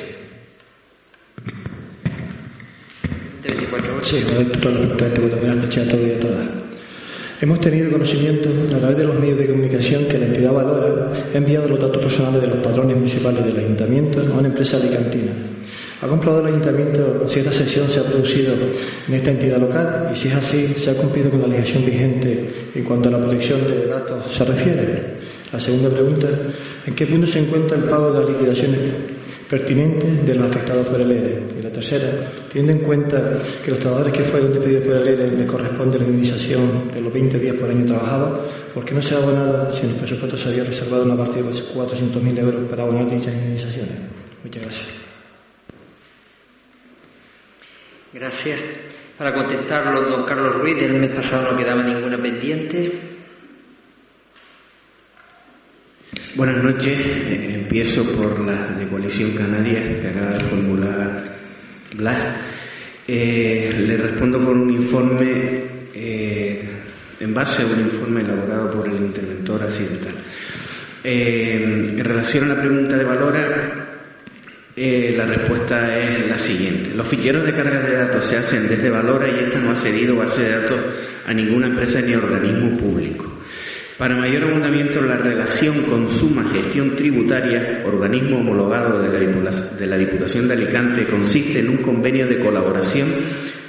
Sí, 4.01 4.23
buenas 4.25 5.55
noches 5.55 5.87
a 5.87 5.89
todos 5.89 6.05
y 6.05 6.11
a 6.11 6.19
todas. 6.19 6.47
Hemos 7.39 7.61
tenido 7.61 7.91
conocimiento 7.91 8.49
a 8.75 8.79
través 8.79 8.97
de 8.97 9.03
los 9.05 9.17
medios 9.19 9.37
de 9.37 9.47
comunicación 9.47 10.05
que 10.05 10.17
la 10.17 10.25
entidad 10.25 10.51
Valora 10.51 11.13
ha 11.33 11.37
enviado 11.37 11.69
los 11.69 11.79
datos 11.79 12.01
personales 12.01 12.41
de 12.41 12.47
los 12.47 12.57
padrones 12.57 12.97
municipales 12.97 13.45
del 13.45 13.57
ayuntamiento 13.57 14.19
a 14.19 14.37
una 14.37 14.47
empresa 14.49 14.77
alicantina 14.77 15.31
¿Ha 15.99 16.07
comprobado 16.07 16.47
el 16.47 16.53
ayuntamiento 16.53 17.27
si 17.27 17.39
esta 17.39 17.51
sesión 17.51 17.89
se 17.89 17.99
ha 17.99 18.03
producido 18.03 18.53
en 19.07 19.13
esta 19.15 19.31
entidad 19.31 19.57
local? 19.57 20.09
Y 20.11 20.15
si 20.15 20.27
es 20.27 20.35
así, 20.35 20.75
¿se 20.77 20.91
ha 20.91 20.93
cumplido 20.93 21.31
con 21.31 21.41
la 21.41 21.47
legislación 21.47 21.85
vigente 21.85 22.49
en 22.75 22.83
cuanto 22.83 23.07
a 23.07 23.11
la 23.13 23.17
protección 23.17 23.67
de 23.67 23.87
datos 23.87 24.31
se 24.31 24.43
refiere? 24.43 25.17
La 25.51 25.59
segunda 25.59 25.89
pregunta, 25.89 26.27
¿en 26.85 26.93
qué 26.93 27.07
punto 27.07 27.25
se 27.25 27.39
encuentra 27.39 27.77
el 27.77 27.85
pago 27.85 28.13
de 28.13 28.19
las 28.19 28.29
liquidaciones 28.29 28.79
pertinentes 29.49 30.27
de 30.27 30.35
los 30.35 30.51
afectados 30.51 30.85
por 30.85 31.01
el 31.01 31.09
ERE? 31.09 31.41
Y 31.57 31.63
la 31.63 31.71
tercera, 31.71 32.31
teniendo 32.51 32.73
en 32.73 32.79
cuenta 32.79 33.33
que 33.63 33.71
los 33.71 33.79
trabajadores 33.79 34.13
que 34.13 34.23
fueron 34.23 34.53
despedidos 34.53 34.85
por 34.85 34.97
el 34.97 35.07
ERE 35.07 35.31
les 35.31 35.47
corresponde 35.47 35.97
la 35.97 36.03
indemnización 36.03 36.91
de 36.93 37.01
los 37.01 37.11
20 37.11 37.39
días 37.39 37.55
por 37.55 37.71
año 37.71 37.85
trabajado, 37.85 38.45
¿por 38.71 38.85
qué 38.85 38.93
no 38.93 39.01
se 39.01 39.15
ha 39.15 39.17
abonado 39.17 39.71
si 39.71 39.85
en 39.85 39.91
el 39.91 39.95
presupuesto 39.95 40.37
se 40.37 40.49
había 40.49 40.63
reservado 40.63 41.05
una 41.05 41.17
partida 41.17 41.41
de 41.41 41.53
400.000 41.53 42.39
euros 42.39 42.69
para 42.69 42.83
abonar 42.83 43.09
dichas 43.09 43.33
indemnizaciones? 43.33 43.95
Muchas 44.43 44.61
gracias. 44.61 45.06
Gracias. 48.13 48.59
Para 49.17 49.33
contestarlo, 49.33 50.01
don 50.01 50.23
Carlos 50.25 50.55
Ruiz, 50.55 50.79
del 50.79 50.93
mes 50.93 51.09
pasado 51.09 51.51
no 51.51 51.57
quedaba 51.57 51.83
ninguna 51.83 52.17
pendiente. 52.17 52.91
Buenas 56.35 56.63
noches. 56.63 56.99
Eh, 56.99 57.55
empiezo 57.55 58.03
por 58.11 58.39
la 58.39 58.67
de 58.67 58.87
Coalición 58.87 59.31
Canaria 59.31 60.01
que 60.01 60.07
acaba 60.07 60.37
de 60.37 60.43
formular 60.43 61.37
Blas. 61.95 62.35
Eh, 63.07 63.73
le 63.75 63.97
respondo 63.97 64.37
con 64.43 64.57
un 64.57 64.69
informe 64.69 65.63
eh, 65.93 66.69
en 67.19 67.33
base 67.33 67.63
a 67.63 67.65
un 67.65 67.79
informe 67.79 68.21
elaborado 68.21 68.71
por 68.71 68.87
el 68.87 68.97
interventor 68.97 69.63
accidental. 69.63 70.13
en 71.03 72.03
relación 72.03 72.45
a 72.45 72.53
la 72.53 72.61
pregunta 72.61 72.97
de 72.97 73.03
Valora, 73.03 73.86
eh, 74.79 75.15
la 75.17 75.25
respuesta 75.25 75.97
es 75.97 76.27
la 76.27 76.37
siguiente. 76.37 76.93
Los 76.93 77.07
ficheros 77.07 77.43
de 77.43 77.53
carga 77.53 77.79
de 77.79 77.95
datos 77.95 78.23
se 78.23 78.37
hacen 78.37 78.69
desde 78.69 78.91
Valora 78.91 79.27
y 79.27 79.45
esta 79.45 79.57
no 79.57 79.71
ha 79.71 79.75
cedido 79.75 80.15
base 80.15 80.43
de 80.43 80.61
datos 80.61 80.79
a 81.25 81.33
ninguna 81.33 81.65
empresa 81.65 81.99
ni 81.99 82.13
organismo 82.13 82.77
público. 82.77 83.36
Para 83.97 84.15
mayor 84.15 84.43
abundamiento, 84.43 85.01
la 85.01 85.17
relación 85.17 85.81
con 85.81 86.07
suma 86.11 86.51
gestión 86.53 86.95
tributaria, 86.95 87.81
organismo 87.83 88.37
homologado 88.37 89.01
de 89.01 89.87
la, 89.87 89.97
Diputación 89.97 90.47
de 90.47 90.53
Alicante, 90.53 91.07
consiste 91.07 91.57
en 91.57 91.69
un 91.69 91.77
convenio 91.77 92.27
de 92.27 92.37
colaboración 92.37 93.09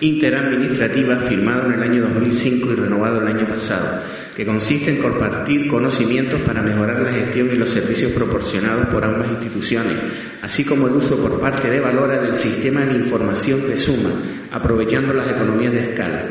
interadministrativa 0.00 1.16
firmado 1.16 1.65
en 1.68 1.73
el 1.73 1.82
año 1.82 2.02
2005 2.02 2.73
y 2.73 2.74
renovado 2.74 3.23
el 3.23 3.28
año 3.28 3.48
pasado, 3.48 4.02
que 4.36 4.44
consiste 4.44 4.90
en 4.90 5.00
compartir 5.00 5.66
conocimientos 5.66 6.42
para 6.42 6.60
mejorar 6.60 7.00
la 7.00 7.12
gestión 7.12 7.48
y 7.50 7.57
los 7.57 7.70
servicios 7.70 8.12
proporcionados 8.12 8.89
por 8.89 9.02
ambas 9.05 9.31
instituciones, 9.31 9.97
así 10.42 10.62
como 10.62 10.89
el 10.89 10.94
uso 10.94 11.16
por 11.16 11.40
parte 11.40 11.70
de 11.70 11.81
Valora 11.81 12.20
del 12.20 12.34
sistema 12.34 12.82
de 12.82 12.97
información 12.97 13.66
de 13.66 13.78
suma, 13.78 14.10
aprovechando 14.52 15.15
las 15.15 15.31
economías 15.31 15.73
de 15.73 15.84
escala 15.84 16.24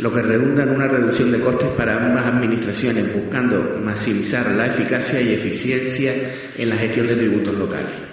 lo 0.00 0.12
que 0.12 0.22
redunda 0.22 0.62
en 0.62 0.70
una 0.70 0.88
reducción 0.88 1.30
de 1.30 1.40
costes 1.40 1.68
para 1.76 2.06
ambas 2.06 2.24
administraciones, 2.24 3.12
buscando 3.14 3.78
maximizar 3.82 4.50
la 4.52 4.66
eficacia 4.66 5.20
y 5.20 5.34
eficiencia 5.34 6.14
en 6.56 6.68
la 6.68 6.76
gestión 6.76 7.06
de 7.06 7.16
tributos 7.16 7.54
locales. 7.54 8.10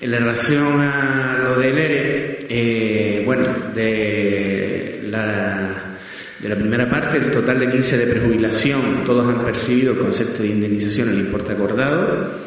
En 0.00 0.12
relación 0.12 0.80
a 0.80 1.38
lo 1.42 1.58
del 1.58 1.78
ERE, 1.78 2.38
eh, 2.48 3.22
bueno, 3.24 3.44
de 3.74 5.06
la, 5.08 6.54
primera 6.54 6.88
parte, 6.88 7.16
el 7.16 7.30
total 7.30 7.60
de 7.60 7.70
15 7.70 7.98
de 7.98 8.06
prejubilación, 8.06 9.04
todos 9.06 9.26
han 9.26 9.42
percibido 9.44 9.92
el 9.92 9.98
concepto 9.98 10.42
de 10.42 10.50
indemnización, 10.50 11.08
el 11.08 11.20
importe 11.20 11.52
acordado, 11.52 12.42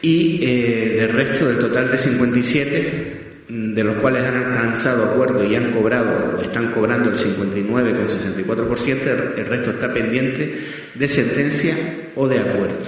y 0.00 0.44
eh, 0.44 0.94
del 1.00 1.08
resto 1.10 1.48
del 1.48 1.58
total 1.58 1.90
de 1.90 1.96
57, 1.96 3.21
de 3.52 3.84
los 3.84 3.96
cuales 3.96 4.24
han 4.24 4.34
alcanzado 4.34 5.04
acuerdo 5.04 5.44
y 5.44 5.54
han 5.54 5.72
cobrado 5.72 6.38
o 6.38 6.42
están 6.42 6.72
cobrando 6.72 7.10
el 7.10 7.16
59,64%, 7.16 9.36
el 9.36 9.46
resto 9.46 9.72
está 9.72 9.92
pendiente 9.92 10.58
de 10.94 11.08
sentencia 11.08 11.76
o 12.16 12.26
de 12.26 12.40
acuerdo. 12.40 12.78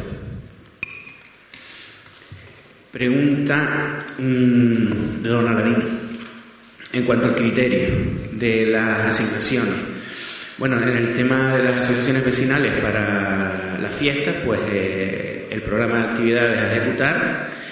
Pregunta 2.90 4.06
mm, 4.18 5.22
de 5.22 5.28
don 5.28 5.48
Alarín 5.48 5.76
en 6.94 7.04
cuanto 7.04 7.26
al 7.26 7.34
criterio 7.34 7.96
de 8.32 8.68
las 8.68 9.14
asignaciones. 9.14 9.74
Bueno, 10.56 10.80
en 10.80 10.88
el 10.88 11.14
tema 11.14 11.56
de 11.56 11.64
las 11.64 11.84
asociaciones 11.84 12.24
vecinales 12.24 12.80
para 12.80 13.78
las 13.82 13.94
fiestas, 13.94 14.36
pues 14.46 14.60
eh, 14.70 15.46
el 15.50 15.60
programa 15.60 15.98
de 15.98 16.04
actividades 16.04 16.58
a 16.58 16.72
ejecutar 16.72 17.63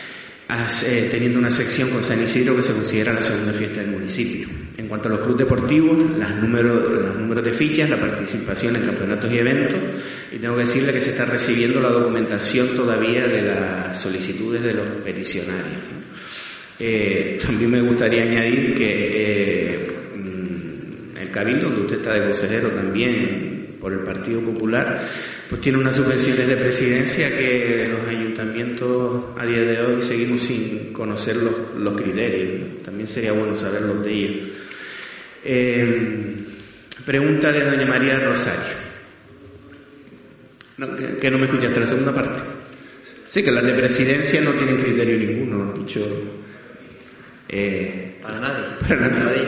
eh, 0.84 1.08
teniendo 1.10 1.38
una 1.38 1.50
sección 1.50 1.90
con 1.90 2.02
San 2.02 2.22
Isidro 2.22 2.54
que 2.56 2.62
se 2.62 2.72
considera 2.72 3.12
la 3.12 3.22
segunda 3.22 3.52
fiesta 3.52 3.80
del 3.80 3.90
municipio. 3.90 4.48
En 4.76 4.86
cuanto 4.88 5.08
a 5.08 5.12
los 5.12 5.20
clubes 5.20 5.38
deportivos, 5.38 5.96
los 6.18 6.36
números 6.36 7.44
de 7.44 7.52
fichas, 7.52 7.88
la 7.88 7.98
participación 7.98 8.76
en 8.76 8.86
campeonatos 8.86 9.32
y 9.32 9.38
eventos, 9.38 9.78
y 10.30 10.36
tengo 10.36 10.54
que 10.54 10.60
decirle 10.60 10.92
que 10.92 11.00
se 11.00 11.10
está 11.10 11.24
recibiendo 11.24 11.80
la 11.80 11.90
documentación 11.90 12.76
todavía 12.76 13.26
de 13.26 13.42
las 13.42 14.00
solicitudes 14.00 14.62
de 14.62 14.74
los 14.74 14.88
peticionarios. 15.04 15.80
Eh, 16.78 17.38
también 17.40 17.70
me 17.70 17.80
gustaría 17.80 18.22
añadir 18.22 18.74
que 18.74 19.74
eh, 19.74 19.92
mm, 20.16 21.16
el 21.16 21.30
Cabildo, 21.30 21.68
donde 21.68 21.82
usted 21.82 21.98
está 21.98 22.14
de 22.14 22.24
consejero 22.24 22.70
también, 22.70 23.76
por 23.80 23.92
el 23.92 24.00
Partido 24.00 24.40
Popular, 24.40 25.08
pues 25.52 25.60
tiene 25.60 25.76
unas 25.76 25.96
subvenciones 25.96 26.48
de 26.48 26.56
presidencia 26.56 27.28
que 27.28 27.86
los 27.92 28.08
ayuntamientos 28.08 29.22
a 29.38 29.44
día 29.44 29.60
de 29.60 29.82
hoy 29.82 30.00
seguimos 30.00 30.40
sin 30.40 30.94
conocer 30.94 31.36
los, 31.36 31.92
criterios. 31.92 32.82
También 32.82 33.06
sería 33.06 33.32
bueno 33.32 33.54
saberlos 33.54 34.02
de 34.02 34.12
ellos. 34.14 34.48
Eh, 35.44 36.36
pregunta 37.04 37.52
de 37.52 37.64
doña 37.66 37.84
María 37.84 38.18
Rosario. 38.20 38.62
que, 41.20 41.30
no 41.30 41.36
me 41.36 41.44
escuchaste 41.44 41.80
la 41.80 41.86
segunda 41.86 42.14
parte. 42.14 42.42
Sí, 43.26 43.42
que 43.42 43.52
las 43.52 43.64
de 43.66 43.74
presidencia 43.74 44.40
no 44.40 44.52
tienen 44.52 44.78
criterio 44.78 45.18
ninguno, 45.18 45.74
dicho. 45.74 46.00
Eh, 47.46 48.20
para 48.22 48.40
nadie. 48.40 48.64
Para 48.88 49.06
nadie. 49.06 49.44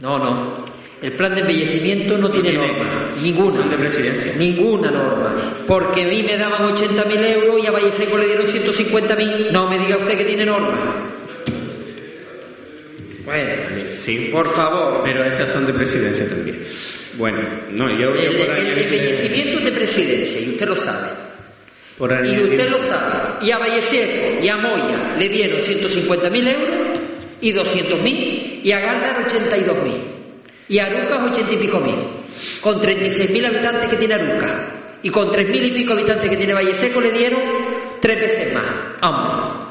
No, 0.00 0.18
no. 0.18 0.77
El 1.00 1.12
plan 1.12 1.32
de 1.32 1.42
embellecimiento 1.42 2.18
no 2.18 2.28
tiene 2.28 2.52
norma, 2.54 3.12
ninguna. 3.22 3.64
de 3.68 3.76
presidencia. 3.76 4.32
Ninguna 4.36 4.90
norma. 4.90 5.54
Porque 5.66 6.02
a 6.02 6.06
mí 6.06 6.24
me 6.24 6.36
daban 6.36 6.74
80.000 6.74 7.24
euros 7.34 7.62
y 7.62 7.66
a 7.68 7.70
Valle 7.70 7.92
Seco 7.92 8.18
le 8.18 8.26
dieron 8.26 8.46
150.000. 8.46 9.50
No 9.52 9.70
me 9.70 9.78
diga 9.78 9.96
usted 9.96 10.18
que 10.18 10.24
tiene 10.24 10.44
norma. 10.44 11.12
Bueno, 13.24 13.52
sí. 14.02 14.30
por 14.32 14.50
favor. 14.52 15.02
Pero 15.04 15.22
esas 15.22 15.48
son 15.50 15.66
de 15.66 15.72
presidencia 15.72 16.28
también. 16.28 16.64
Bueno, 17.16 17.38
no, 17.72 17.88
yo... 17.96 18.14
El, 18.14 18.34
el 18.34 18.78
embellecimiento 18.78 19.58
es 19.60 19.64
de 19.66 19.72
presidencia 19.72 20.40
y 20.40 20.50
usted 20.50 20.66
lo 20.66 20.76
sabe. 20.76 21.10
y 22.24 22.40
usted 22.40 22.70
lo 22.70 22.80
sabe. 22.80 23.46
Y 23.46 23.52
a 23.52 23.58
Valle 23.58 23.82
Seco 23.82 24.42
y 24.42 24.48
a 24.48 24.56
Moya 24.56 25.14
le 25.16 25.28
dieron 25.28 25.60
150.000 25.60 26.48
euros 26.48 26.98
y 27.40 27.52
200.000 27.52 28.60
y 28.64 28.72
a 28.72 28.80
Galdar 28.80 29.24
82.000 29.28 30.17
y 30.68 30.78
Arucas 30.78 31.30
80 31.30 31.54
y 31.54 31.56
pico 31.56 31.80
mil. 31.80 31.94
Con 32.60 32.80
36.000 32.80 33.46
habitantes 33.46 33.88
que 33.88 33.96
tiene 33.96 34.14
Arucas 34.14 34.52
y 35.02 35.10
con 35.10 35.30
3.000 35.30 35.66
y 35.66 35.70
pico 35.70 35.92
habitantes 35.92 36.30
que 36.30 36.36
tiene 36.36 36.54
Valle 36.54 36.74
Seco 36.74 37.00
le 37.00 37.12
dieron 37.12 37.40
tres 38.00 38.20
veces 38.20 38.54
más. 38.54 38.64
Hombre. 39.02 39.66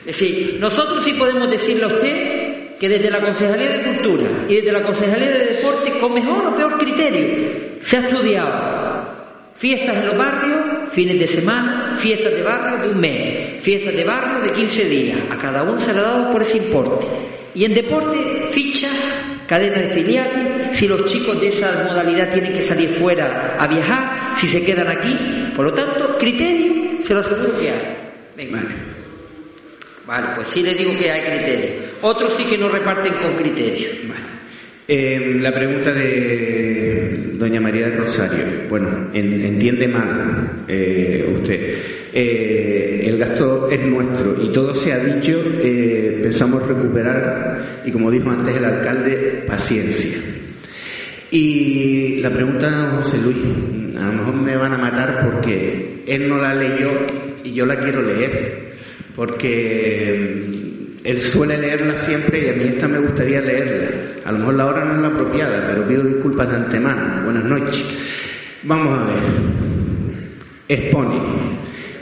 Es 0.00 0.18
decir, 0.18 0.56
nosotros 0.58 1.04
sí 1.04 1.12
podemos 1.12 1.50
decirle 1.50 1.84
a 1.84 1.88
usted 1.88 2.78
que 2.78 2.88
desde 2.88 3.10
la 3.10 3.20
Concejalía 3.20 3.68
de 3.68 3.82
Cultura 3.82 4.28
y 4.48 4.56
desde 4.56 4.72
la 4.72 4.82
Concejalía 4.82 5.28
de 5.28 5.44
Deporte, 5.56 5.98
con 5.98 6.14
mejor 6.14 6.46
o 6.46 6.54
peor 6.56 6.78
criterio, 6.78 7.78
se 7.80 7.98
ha 7.98 8.00
estudiado 8.00 9.20
fiestas 9.56 9.98
en 9.98 10.06
los 10.06 10.16
barrios, 10.16 10.58
fines 10.90 11.18
de 11.18 11.28
semana, 11.28 11.98
fiestas 12.00 12.32
de 12.32 12.42
barrio 12.42 12.78
de 12.78 12.88
un 12.94 13.00
mes, 13.00 13.62
fiestas 13.62 13.94
de 13.94 14.04
barrio 14.04 14.42
de 14.42 14.52
15 14.52 14.84
días. 14.86 15.18
A 15.30 15.36
cada 15.36 15.62
uno 15.62 15.78
se 15.78 15.92
le 15.92 16.00
ha 16.00 16.04
dado 16.04 16.32
por 16.32 16.40
ese 16.40 16.56
importe. 16.56 17.06
Y 17.54 17.66
en 17.66 17.74
deporte, 17.74 18.48
ficha, 18.50 18.88
cadena 19.50 19.78
de 19.78 19.88
filiales, 19.88 20.78
si 20.78 20.86
los 20.86 21.06
chicos 21.06 21.40
de 21.40 21.48
esa 21.48 21.82
modalidad 21.82 22.30
tienen 22.30 22.52
que 22.52 22.62
salir 22.62 22.88
fuera 22.88 23.56
a 23.58 23.66
viajar, 23.66 24.36
si 24.38 24.46
se 24.46 24.64
quedan 24.64 24.86
aquí. 24.86 25.52
Por 25.56 25.64
lo 25.64 25.74
tanto, 25.74 26.16
criterio, 26.18 27.04
se 27.04 27.12
lo 27.12 27.18
aseguro 27.18 27.58
que 27.58 27.68
hay. 27.68 27.96
Venga. 28.36 28.62
Vale, 30.06 30.28
pues 30.36 30.46
sí 30.46 30.62
le 30.62 30.76
digo 30.76 30.96
que 30.96 31.10
hay 31.10 31.22
criterio. 31.22 31.82
Otros 32.00 32.36
sí 32.36 32.44
que 32.44 32.56
no 32.56 32.68
reparten 32.68 33.12
con 33.14 33.34
criterio. 33.34 33.88
Eh, 34.92 35.38
la 35.38 35.54
pregunta 35.54 35.92
de 35.92 37.16
doña 37.34 37.60
María 37.60 37.86
del 37.86 37.98
Rosario. 37.98 38.44
Bueno, 38.68 39.08
entiende 39.14 39.86
mal 39.86 40.64
eh, 40.66 41.30
usted. 41.32 41.74
Eh, 42.12 43.04
el 43.04 43.16
gasto 43.16 43.70
es 43.70 43.80
nuestro 43.86 44.42
y 44.42 44.50
todo 44.50 44.74
se 44.74 44.92
ha 44.92 44.98
dicho. 44.98 45.40
pensamos 46.20 46.66
recuperar, 46.66 47.82
y 47.84 47.92
como 47.92 48.10
dijo 48.10 48.30
antes 48.30 48.56
el 48.56 48.64
alcalde, 48.64 49.44
paciencia. 49.46 50.18
Y 51.30 52.16
la 52.16 52.30
pregunta, 52.30 52.94
José 52.96 53.18
Luis, 53.18 53.94
a 53.96 54.06
lo 54.06 54.12
mejor 54.12 54.34
me 54.42 54.56
van 54.56 54.72
a 54.72 54.78
matar 54.78 55.30
porque 55.30 56.02
él 56.04 56.28
no 56.28 56.38
la 56.38 56.52
leyó 56.52 56.90
y 57.44 57.52
yo 57.52 57.64
la 57.64 57.78
quiero 57.78 58.02
leer 58.02 58.72
porque 59.14 60.34
mm, 60.48 61.06
él 61.06 61.20
suele 61.20 61.58
leerla 61.58 61.96
siempre 61.96 62.44
y 62.44 62.48
a 62.48 62.52
mí 62.54 62.64
esta 62.74 62.88
me 62.88 62.98
gustaría 62.98 63.40
leerla. 63.40 64.09
A 64.30 64.32
lo 64.32 64.38
mejor 64.38 64.54
la 64.54 64.66
hora 64.66 64.84
no 64.84 64.94
es 64.94 65.00
la 65.00 65.08
apropiada, 65.08 65.66
pero 65.66 65.88
pido 65.88 66.04
disculpas 66.04 66.48
de 66.48 66.54
antemano. 66.54 67.24
Buenas 67.24 67.42
noches. 67.42 67.98
Vamos 68.62 68.96
a 68.96 69.04
ver. 69.06 69.22
Expone. 70.68 71.16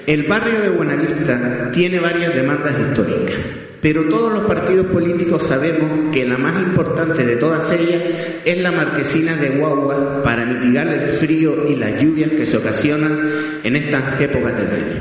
El 0.06 0.24
barrio 0.24 0.60
de 0.60 0.68
Buenavista 0.68 1.70
tiene 1.72 1.98
varias 1.98 2.34
demandas 2.34 2.74
históricas, 2.78 3.34
pero 3.80 4.04
todos 4.10 4.30
los 4.30 4.42
partidos 4.42 4.88
políticos 4.88 5.42
sabemos 5.42 6.12
que 6.12 6.26
la 6.26 6.36
más 6.36 6.62
importante 6.62 7.24
de 7.24 7.36
todas 7.36 7.72
ellas 7.72 8.02
es 8.44 8.58
la 8.58 8.72
marquesina 8.72 9.34
de 9.34 9.48
Guagua 9.48 10.22
para 10.22 10.44
mitigar 10.44 10.86
el 10.86 11.08
frío 11.12 11.66
y 11.66 11.76
las 11.76 11.98
lluvias 11.98 12.32
que 12.32 12.44
se 12.44 12.58
ocasionan 12.58 13.20
en 13.64 13.74
estas 13.74 14.20
épocas 14.20 14.54
del 14.54 14.66
año. 14.66 14.96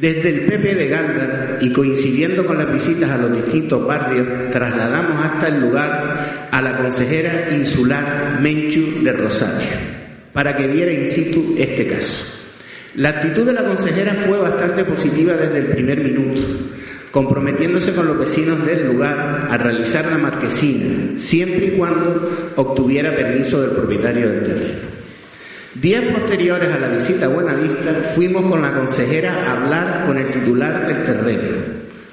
Desde 0.00 0.30
el 0.30 0.46
PP 0.46 0.74
de 0.76 0.88
Galdar 0.88 1.58
y 1.60 1.70
coincidiendo 1.72 2.46
con 2.46 2.56
las 2.56 2.72
visitas 2.72 3.10
a 3.10 3.18
los 3.18 3.36
distintos 3.36 3.86
barrios, 3.86 4.26
trasladamos 4.50 5.22
hasta 5.22 5.48
el 5.48 5.60
lugar 5.60 6.48
a 6.50 6.62
la 6.62 6.78
consejera 6.78 7.54
insular 7.54 8.38
Menchu 8.40 9.02
de 9.02 9.12
Rosario 9.12 9.68
para 10.32 10.56
que 10.56 10.66
viera 10.68 10.92
in 10.92 11.06
situ 11.06 11.54
este 11.58 11.86
caso. 11.86 12.24
La 12.94 13.10
actitud 13.10 13.44
de 13.44 13.52
la 13.52 13.64
consejera 13.64 14.14
fue 14.14 14.38
bastante 14.38 14.84
positiva 14.84 15.34
desde 15.34 15.58
el 15.58 15.66
primer 15.66 16.02
minuto, 16.02 16.40
comprometiéndose 17.10 17.92
con 17.92 18.06
los 18.06 18.18
vecinos 18.18 18.64
del 18.64 18.86
lugar 18.86 19.48
a 19.50 19.58
realizar 19.58 20.06
la 20.06 20.16
marquesina, 20.16 21.18
siempre 21.18 21.66
y 21.66 21.78
cuando 21.78 22.52
obtuviera 22.56 23.14
permiso 23.14 23.60
del 23.60 23.72
propietario 23.72 24.30
del 24.30 24.44
terreno. 24.44 24.99
Días 25.74 26.04
posteriores 26.12 26.68
a 26.74 26.80
la 26.80 26.88
visita 26.88 27.26
a 27.26 27.28
Buenavista, 27.28 28.10
fuimos 28.12 28.42
con 28.50 28.60
la 28.60 28.74
consejera 28.74 29.44
a 29.44 29.52
hablar 29.52 30.04
con 30.04 30.18
el 30.18 30.26
titular 30.26 30.84
del 30.84 31.04
terreno, 31.04 31.58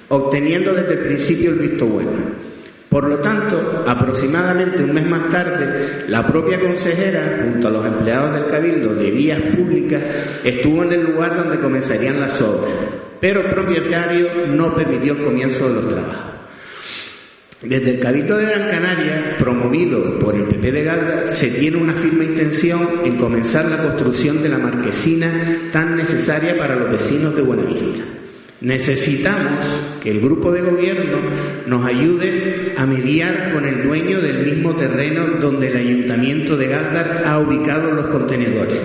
obteniendo 0.09 0.75
desde 0.75 0.93
el 0.93 0.99
principio 0.99 1.49
el 1.49 1.59
visto 1.59 1.87
bueno. 1.87 2.11
Por 2.87 3.09
lo 3.09 3.17
tanto, 3.17 3.83
aproximadamente 3.87 4.83
un 4.83 4.93
mes 4.93 5.07
más 5.07 5.29
tarde, 5.31 6.05
la 6.07 6.27
propia 6.27 6.59
consejera, 6.59 7.41
junto 7.45 7.67
a 7.67 7.71
los 7.71 7.85
empleados 7.85 8.35
del 8.35 8.45
Cabildo 8.45 8.93
de 8.93 9.09
Vías 9.09 9.41
Públicas, 9.55 10.03
estuvo 10.43 10.83
en 10.83 10.93
el 10.93 11.03
lugar 11.05 11.35
donde 11.35 11.59
comenzarían 11.59 12.19
las 12.19 12.39
obras, 12.39 12.71
pero 13.19 13.41
el 13.41 13.49
propietario 13.49 14.45
no 14.49 14.75
permitió 14.75 15.13
el 15.13 15.23
comienzo 15.23 15.67
de 15.67 15.81
los 15.81 15.89
trabajos. 15.89 16.36
Desde 17.61 17.95
el 17.95 17.99
Cabildo 17.99 18.37
de 18.37 18.45
Gran 18.45 18.69
Canaria, 18.69 19.35
promovido 19.39 20.19
por 20.19 20.35
el 20.35 20.43
PP 20.43 20.71
de 20.71 20.83
Galda, 20.83 21.27
se 21.27 21.49
tiene 21.49 21.77
una 21.77 21.93
firme 21.93 22.25
intención 22.25 22.87
en 23.03 23.17
comenzar 23.17 23.65
la 23.65 23.81
construcción 23.81 24.43
de 24.43 24.49
la 24.49 24.59
marquesina 24.59 25.57
tan 25.73 25.97
necesaria 25.97 26.55
para 26.55 26.75
los 26.75 26.91
vecinos 26.91 27.35
de 27.35 27.41
Buenavista. 27.41 28.03
Necesitamos 28.61 29.63
que 30.03 30.11
el 30.11 30.21
grupo 30.21 30.51
de 30.51 30.61
gobierno 30.61 31.17
nos 31.65 31.83
ayude 31.83 32.73
a 32.77 32.85
mediar 32.85 33.51
con 33.51 33.67
el 33.67 33.81
dueño 33.81 34.21
del 34.21 34.45
mismo 34.45 34.75
terreno 34.75 35.25
donde 35.41 35.69
el 35.69 35.77
ayuntamiento 35.77 36.57
de 36.57 36.67
Galdar 36.67 37.23
ha 37.25 37.39
ubicado 37.39 37.91
los 37.91 38.05
contenedores. 38.07 38.81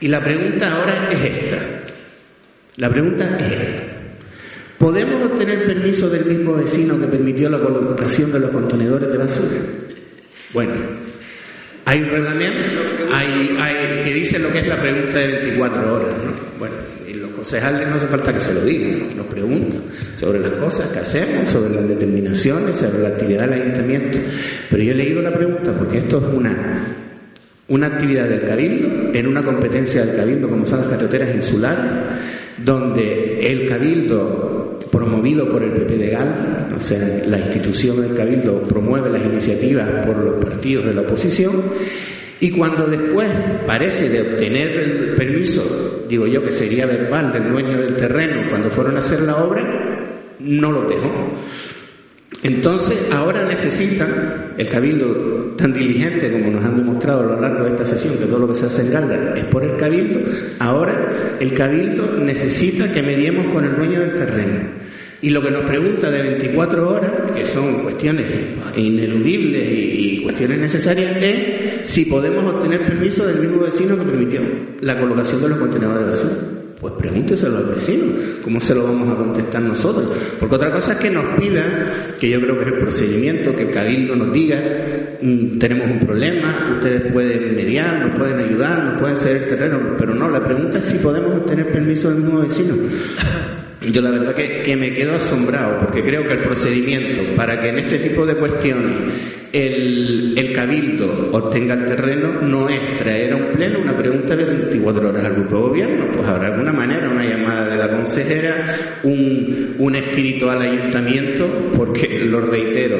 Y 0.00 0.08
la 0.08 0.24
pregunta 0.24 0.72
ahora 0.72 1.10
es 1.12 1.36
esta. 1.36 1.58
La 2.76 2.88
pregunta 2.90 3.38
es 3.40 3.52
esta. 3.52 3.95
¿Podemos 4.78 5.30
obtener 5.32 5.66
permiso 5.66 6.08
del 6.10 6.26
mismo 6.26 6.54
vecino 6.54 7.00
que 7.00 7.06
permitió 7.06 7.48
la 7.48 7.58
colocación 7.58 8.32
de 8.32 8.40
los 8.40 8.50
contenedores 8.50 9.08
de 9.10 9.18
basura? 9.18 9.56
Bueno, 10.52 10.72
hay 11.86 12.02
un 12.02 12.10
reglamento 12.10 12.76
hay, 13.12 13.56
hay, 13.60 14.02
que 14.02 14.14
dice 14.14 14.38
lo 14.38 14.50
que 14.50 14.60
es 14.60 14.66
la 14.66 14.80
pregunta 14.80 15.18
de 15.18 15.26
24 15.26 15.94
horas. 15.94 16.08
Bueno, 16.58 16.74
y 17.08 17.14
los 17.14 17.30
concejales 17.30 17.88
no 17.88 17.94
hace 17.94 18.06
falta 18.06 18.32
que 18.32 18.40
se 18.40 18.54
lo 18.54 18.64
digan, 18.64 19.16
nos 19.16 19.26
preguntan 19.26 19.82
sobre 20.14 20.40
las 20.40 20.52
cosas 20.52 20.88
que 20.88 20.98
hacemos, 20.98 21.48
sobre 21.48 21.74
las 21.74 21.88
determinaciones, 21.88 22.76
sobre 22.76 23.02
la 23.02 23.08
actividad 23.08 23.48
del 23.48 23.62
ayuntamiento. 23.62 24.18
Pero 24.70 24.82
yo 24.82 24.92
he 24.92 24.96
leído 24.96 25.22
la 25.22 25.32
pregunta 25.32 25.72
porque 25.78 25.98
esto 25.98 26.18
es 26.18 26.34
una, 26.34 26.96
una 27.68 27.86
actividad 27.86 28.28
del 28.28 28.40
Cabildo, 28.40 29.10
en 29.12 29.26
una 29.26 29.44
competencia 29.44 30.04
del 30.04 30.16
Cabildo 30.16 30.48
como 30.48 30.66
son 30.66 30.80
las 30.80 30.88
carreteras 30.88 31.34
insulares, 31.34 31.92
donde 32.64 33.38
el 33.40 33.68
Cabildo 33.68 34.65
promovido 34.90 35.48
por 35.50 35.62
el 35.62 35.72
PP 35.72 35.96
legal, 35.96 36.68
o 36.74 36.80
sea, 36.80 37.22
la 37.26 37.38
institución 37.38 38.00
del 38.00 38.14
Cabildo 38.14 38.62
promueve 38.62 39.10
las 39.10 39.24
iniciativas 39.24 40.06
por 40.06 40.16
los 40.16 40.44
partidos 40.44 40.86
de 40.86 40.94
la 40.94 41.02
oposición, 41.02 41.62
y 42.38 42.50
cuando 42.50 42.86
después 42.86 43.28
parece 43.66 44.08
de 44.10 44.20
obtener 44.20 44.68
el 44.68 45.14
permiso, 45.14 46.04
digo 46.08 46.26
yo 46.26 46.42
que 46.42 46.52
sería 46.52 46.84
verbal 46.84 47.32
del 47.32 47.50
dueño 47.50 47.78
del 47.80 47.96
terreno 47.96 48.50
cuando 48.50 48.70
fueron 48.70 48.96
a 48.96 48.98
hacer 48.98 49.22
la 49.22 49.36
obra, 49.36 49.62
no 50.40 50.70
lo 50.70 50.82
dejó. 50.82 51.32
Entonces, 52.42 52.98
ahora 53.12 53.44
necesita 53.46 54.54
el 54.56 54.68
Cabildo 54.68 55.54
tan 55.56 55.72
diligente 55.72 56.30
como 56.30 56.50
nos 56.50 56.64
han 56.64 56.76
demostrado 56.76 57.20
a 57.20 57.34
lo 57.34 57.40
largo 57.40 57.64
de 57.64 57.70
esta 57.70 57.86
sesión, 57.86 58.18
que 58.18 58.26
todo 58.26 58.40
lo 58.40 58.48
que 58.48 58.54
se 58.54 58.66
hace 58.66 58.82
en 58.82 58.92
Galda 58.92 59.34
es 59.36 59.44
por 59.46 59.64
el 59.64 59.76
Cabildo, 59.76 60.20
ahora 60.58 61.36
el 61.40 61.54
Cabildo 61.54 62.18
necesita 62.18 62.92
que 62.92 63.02
mediemos 63.02 63.52
con 63.52 63.64
el 63.64 63.74
dueño 63.74 64.00
del 64.00 64.14
terreno. 64.14 64.86
Y 65.22 65.30
lo 65.30 65.40
que 65.40 65.50
nos 65.50 65.62
pregunta 65.62 66.10
de 66.10 66.22
24 66.22 66.88
horas, 66.88 67.10
que 67.34 67.44
son 67.44 67.82
cuestiones 67.82 68.26
ineludibles 68.76 69.64
y, 69.72 70.20
cuestiones 70.22 70.58
necesarias, 70.58 71.16
es 71.22 71.88
si 71.88 72.04
podemos 72.04 72.52
obtener 72.52 72.84
permiso 72.84 73.26
del 73.26 73.38
mismo 73.40 73.62
vecino 73.62 73.96
que 73.96 74.04
permitió 74.04 74.40
la 74.80 74.98
colocación 74.98 75.40
de 75.42 75.48
los 75.48 75.58
contenedores 75.58 76.04
de 76.04 76.10
basura. 76.10 76.55
Pues 76.86 77.00
pregúnteselo 77.00 77.58
al 77.58 77.64
vecino, 77.64 78.12
¿cómo 78.44 78.60
se 78.60 78.72
lo 78.72 78.84
vamos 78.84 79.08
a 79.08 79.16
contestar 79.16 79.60
nosotros? 79.60 80.06
Porque 80.38 80.54
otra 80.54 80.70
cosa 80.70 80.92
es 80.92 80.98
que 80.98 81.10
nos 81.10 81.36
pidan, 81.36 82.14
que 82.16 82.30
yo 82.30 82.40
creo 82.40 82.54
que 82.56 82.62
es 82.62 82.68
el 82.68 82.78
procedimiento, 82.78 83.56
que 83.56 83.62
el 83.62 83.70
cabildo 83.72 84.14
nos 84.14 84.32
diga, 84.32 84.62
mm, 85.20 85.58
tenemos 85.58 85.90
un 85.90 85.98
problema, 85.98 86.68
ustedes 86.76 87.12
pueden 87.12 87.56
mediar, 87.56 88.06
nos 88.06 88.16
pueden 88.16 88.38
ayudar, 88.38 88.84
nos 88.84 89.00
pueden 89.00 89.16
ceder 89.16 89.48
terreno, 89.48 89.96
pero 89.98 90.14
no, 90.14 90.30
la 90.30 90.44
pregunta 90.44 90.78
es 90.78 90.84
si 90.84 90.98
podemos 90.98 91.32
obtener 91.32 91.72
permiso 91.72 92.08
del 92.08 92.22
mismo 92.22 92.40
vecino. 92.40 92.74
Yo 93.92 94.02
la 94.02 94.10
verdad 94.10 94.34
que, 94.34 94.76
me 94.76 94.92
quedo 94.92 95.14
asombrado 95.14 95.78
porque 95.78 96.02
creo 96.02 96.24
que 96.26 96.32
el 96.32 96.40
procedimiento 96.40 97.22
para 97.36 97.60
que 97.60 97.68
en 97.68 97.78
este 97.78 97.98
tipo 98.00 98.26
de 98.26 98.34
cuestiones 98.34 99.12
el, 99.52 100.34
el, 100.36 100.52
cabildo 100.52 101.30
obtenga 101.32 101.74
el 101.74 101.86
terreno 101.86 102.40
no 102.42 102.68
es 102.68 102.96
traer 102.96 103.32
a 103.32 103.36
un 103.36 103.46
pleno 103.52 103.80
una 103.80 103.96
pregunta 103.96 104.34
de 104.34 104.44
24 104.44 105.08
horas 105.08 105.24
al 105.24 105.34
grupo 105.34 105.56
de 105.56 105.62
gobierno, 105.62 106.06
pues 106.12 106.26
habrá 106.26 106.48
alguna 106.48 106.72
manera, 106.72 107.08
una 107.08 107.24
llamada 107.24 107.68
de 107.68 107.76
la 107.76 107.90
consejera, 107.90 108.74
un, 109.04 109.76
un 109.78 109.94
escrito 109.94 110.50
al 110.50 110.62
ayuntamiento, 110.62 111.70
porque 111.76 112.18
lo 112.24 112.40
reitero, 112.40 112.98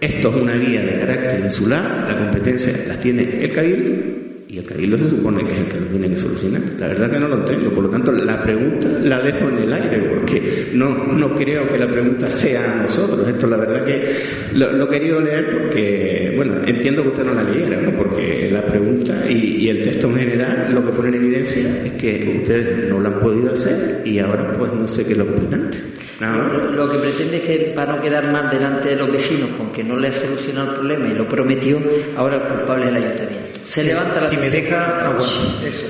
esto 0.00 0.30
es 0.30 0.36
una 0.36 0.54
guía 0.54 0.82
de 0.82 0.98
carácter 0.98 1.40
insular, 1.44 2.06
la 2.08 2.18
competencia 2.18 2.72
la 2.88 3.00
tiene 3.00 3.44
el 3.44 3.52
cabildo 3.52 4.18
y 4.50 4.58
el 4.58 4.64
cabildo 4.64 4.96
se 4.96 5.08
supone 5.08 5.44
que 5.44 5.52
es 5.52 5.58
el 5.58 5.68
que 5.68 5.80
lo 5.80 5.86
tiene 5.88 6.08
que 6.08 6.16
solucionar. 6.16 6.62
La 6.78 6.88
verdad 6.88 7.10
que 7.10 7.20
no 7.20 7.28
lo 7.28 7.36
entiendo. 7.36 7.70
Por 7.70 7.84
lo 7.84 7.90
tanto, 7.90 8.12
la 8.12 8.42
pregunta 8.42 8.88
la 8.88 9.20
dejo 9.20 9.46
en 9.50 9.58
el 9.58 9.72
aire 9.74 10.08
porque 10.08 10.70
no, 10.72 10.88
no 11.12 11.34
creo 11.34 11.68
que 11.68 11.76
la 11.76 11.86
pregunta 11.86 12.30
sea 12.30 12.72
a 12.72 12.82
nosotros. 12.82 13.28
Esto 13.28 13.46
la 13.46 13.58
verdad 13.58 13.84
que 13.84 14.14
lo, 14.54 14.84
he 14.84 14.88
querido 14.88 15.20
leer 15.20 15.50
porque, 15.52 16.32
bueno, 16.34 16.62
entiendo 16.66 17.02
que 17.02 17.08
usted 17.08 17.24
no 17.24 17.34
la 17.34 17.42
leyera, 17.42 17.78
¿no? 17.82 17.90
porque 17.98 18.48
la 18.50 18.62
pregunta 18.62 19.24
y, 19.28 19.68
el 19.68 19.82
texto 19.82 20.06
en 20.08 20.16
general 20.16 20.72
lo 20.72 20.82
que 20.82 20.92
pone 20.92 21.08
en 21.08 21.14
evidencia 21.16 21.84
es 21.84 21.92
que 21.92 22.38
ustedes 22.38 22.88
no 22.88 23.00
lo 23.00 23.08
han 23.08 23.20
podido 23.20 23.52
hacer 23.52 24.00
y 24.06 24.18
ahora 24.18 24.50
pues 24.58 24.72
no 24.72 24.88
sé 24.88 25.04
qué 25.04 25.12
es 25.12 25.18
lo 25.18 25.26
competente. 25.26 25.76
Lo, 26.74 26.90
que 26.90 26.98
pretende 26.98 27.36
es 27.36 27.42
que 27.42 27.72
para 27.74 27.96
no 27.96 28.02
quedar 28.02 28.32
mal 28.32 28.48
delante 28.48 28.88
de 28.88 28.96
los 28.96 29.12
vecinos 29.12 29.50
con 29.58 29.70
que 29.72 29.84
no 29.84 29.96
le 29.98 30.08
ha 30.08 30.12
solucionado 30.12 30.70
el 30.70 30.76
problema 30.76 31.08
y 31.08 31.14
lo 31.14 31.28
prometió, 31.28 31.78
ahora 32.16 32.36
el 32.36 32.42
culpable 32.42 32.84
es 32.84 32.90
el 32.90 32.96
ayuntamiento. 32.96 33.47
Se 33.68 33.84
levanta 33.84 34.20
la 34.22 34.30
Si 34.30 34.36
me 34.38 34.48
deja, 34.48 35.10
ah, 35.10 35.16
eso. 35.62 35.84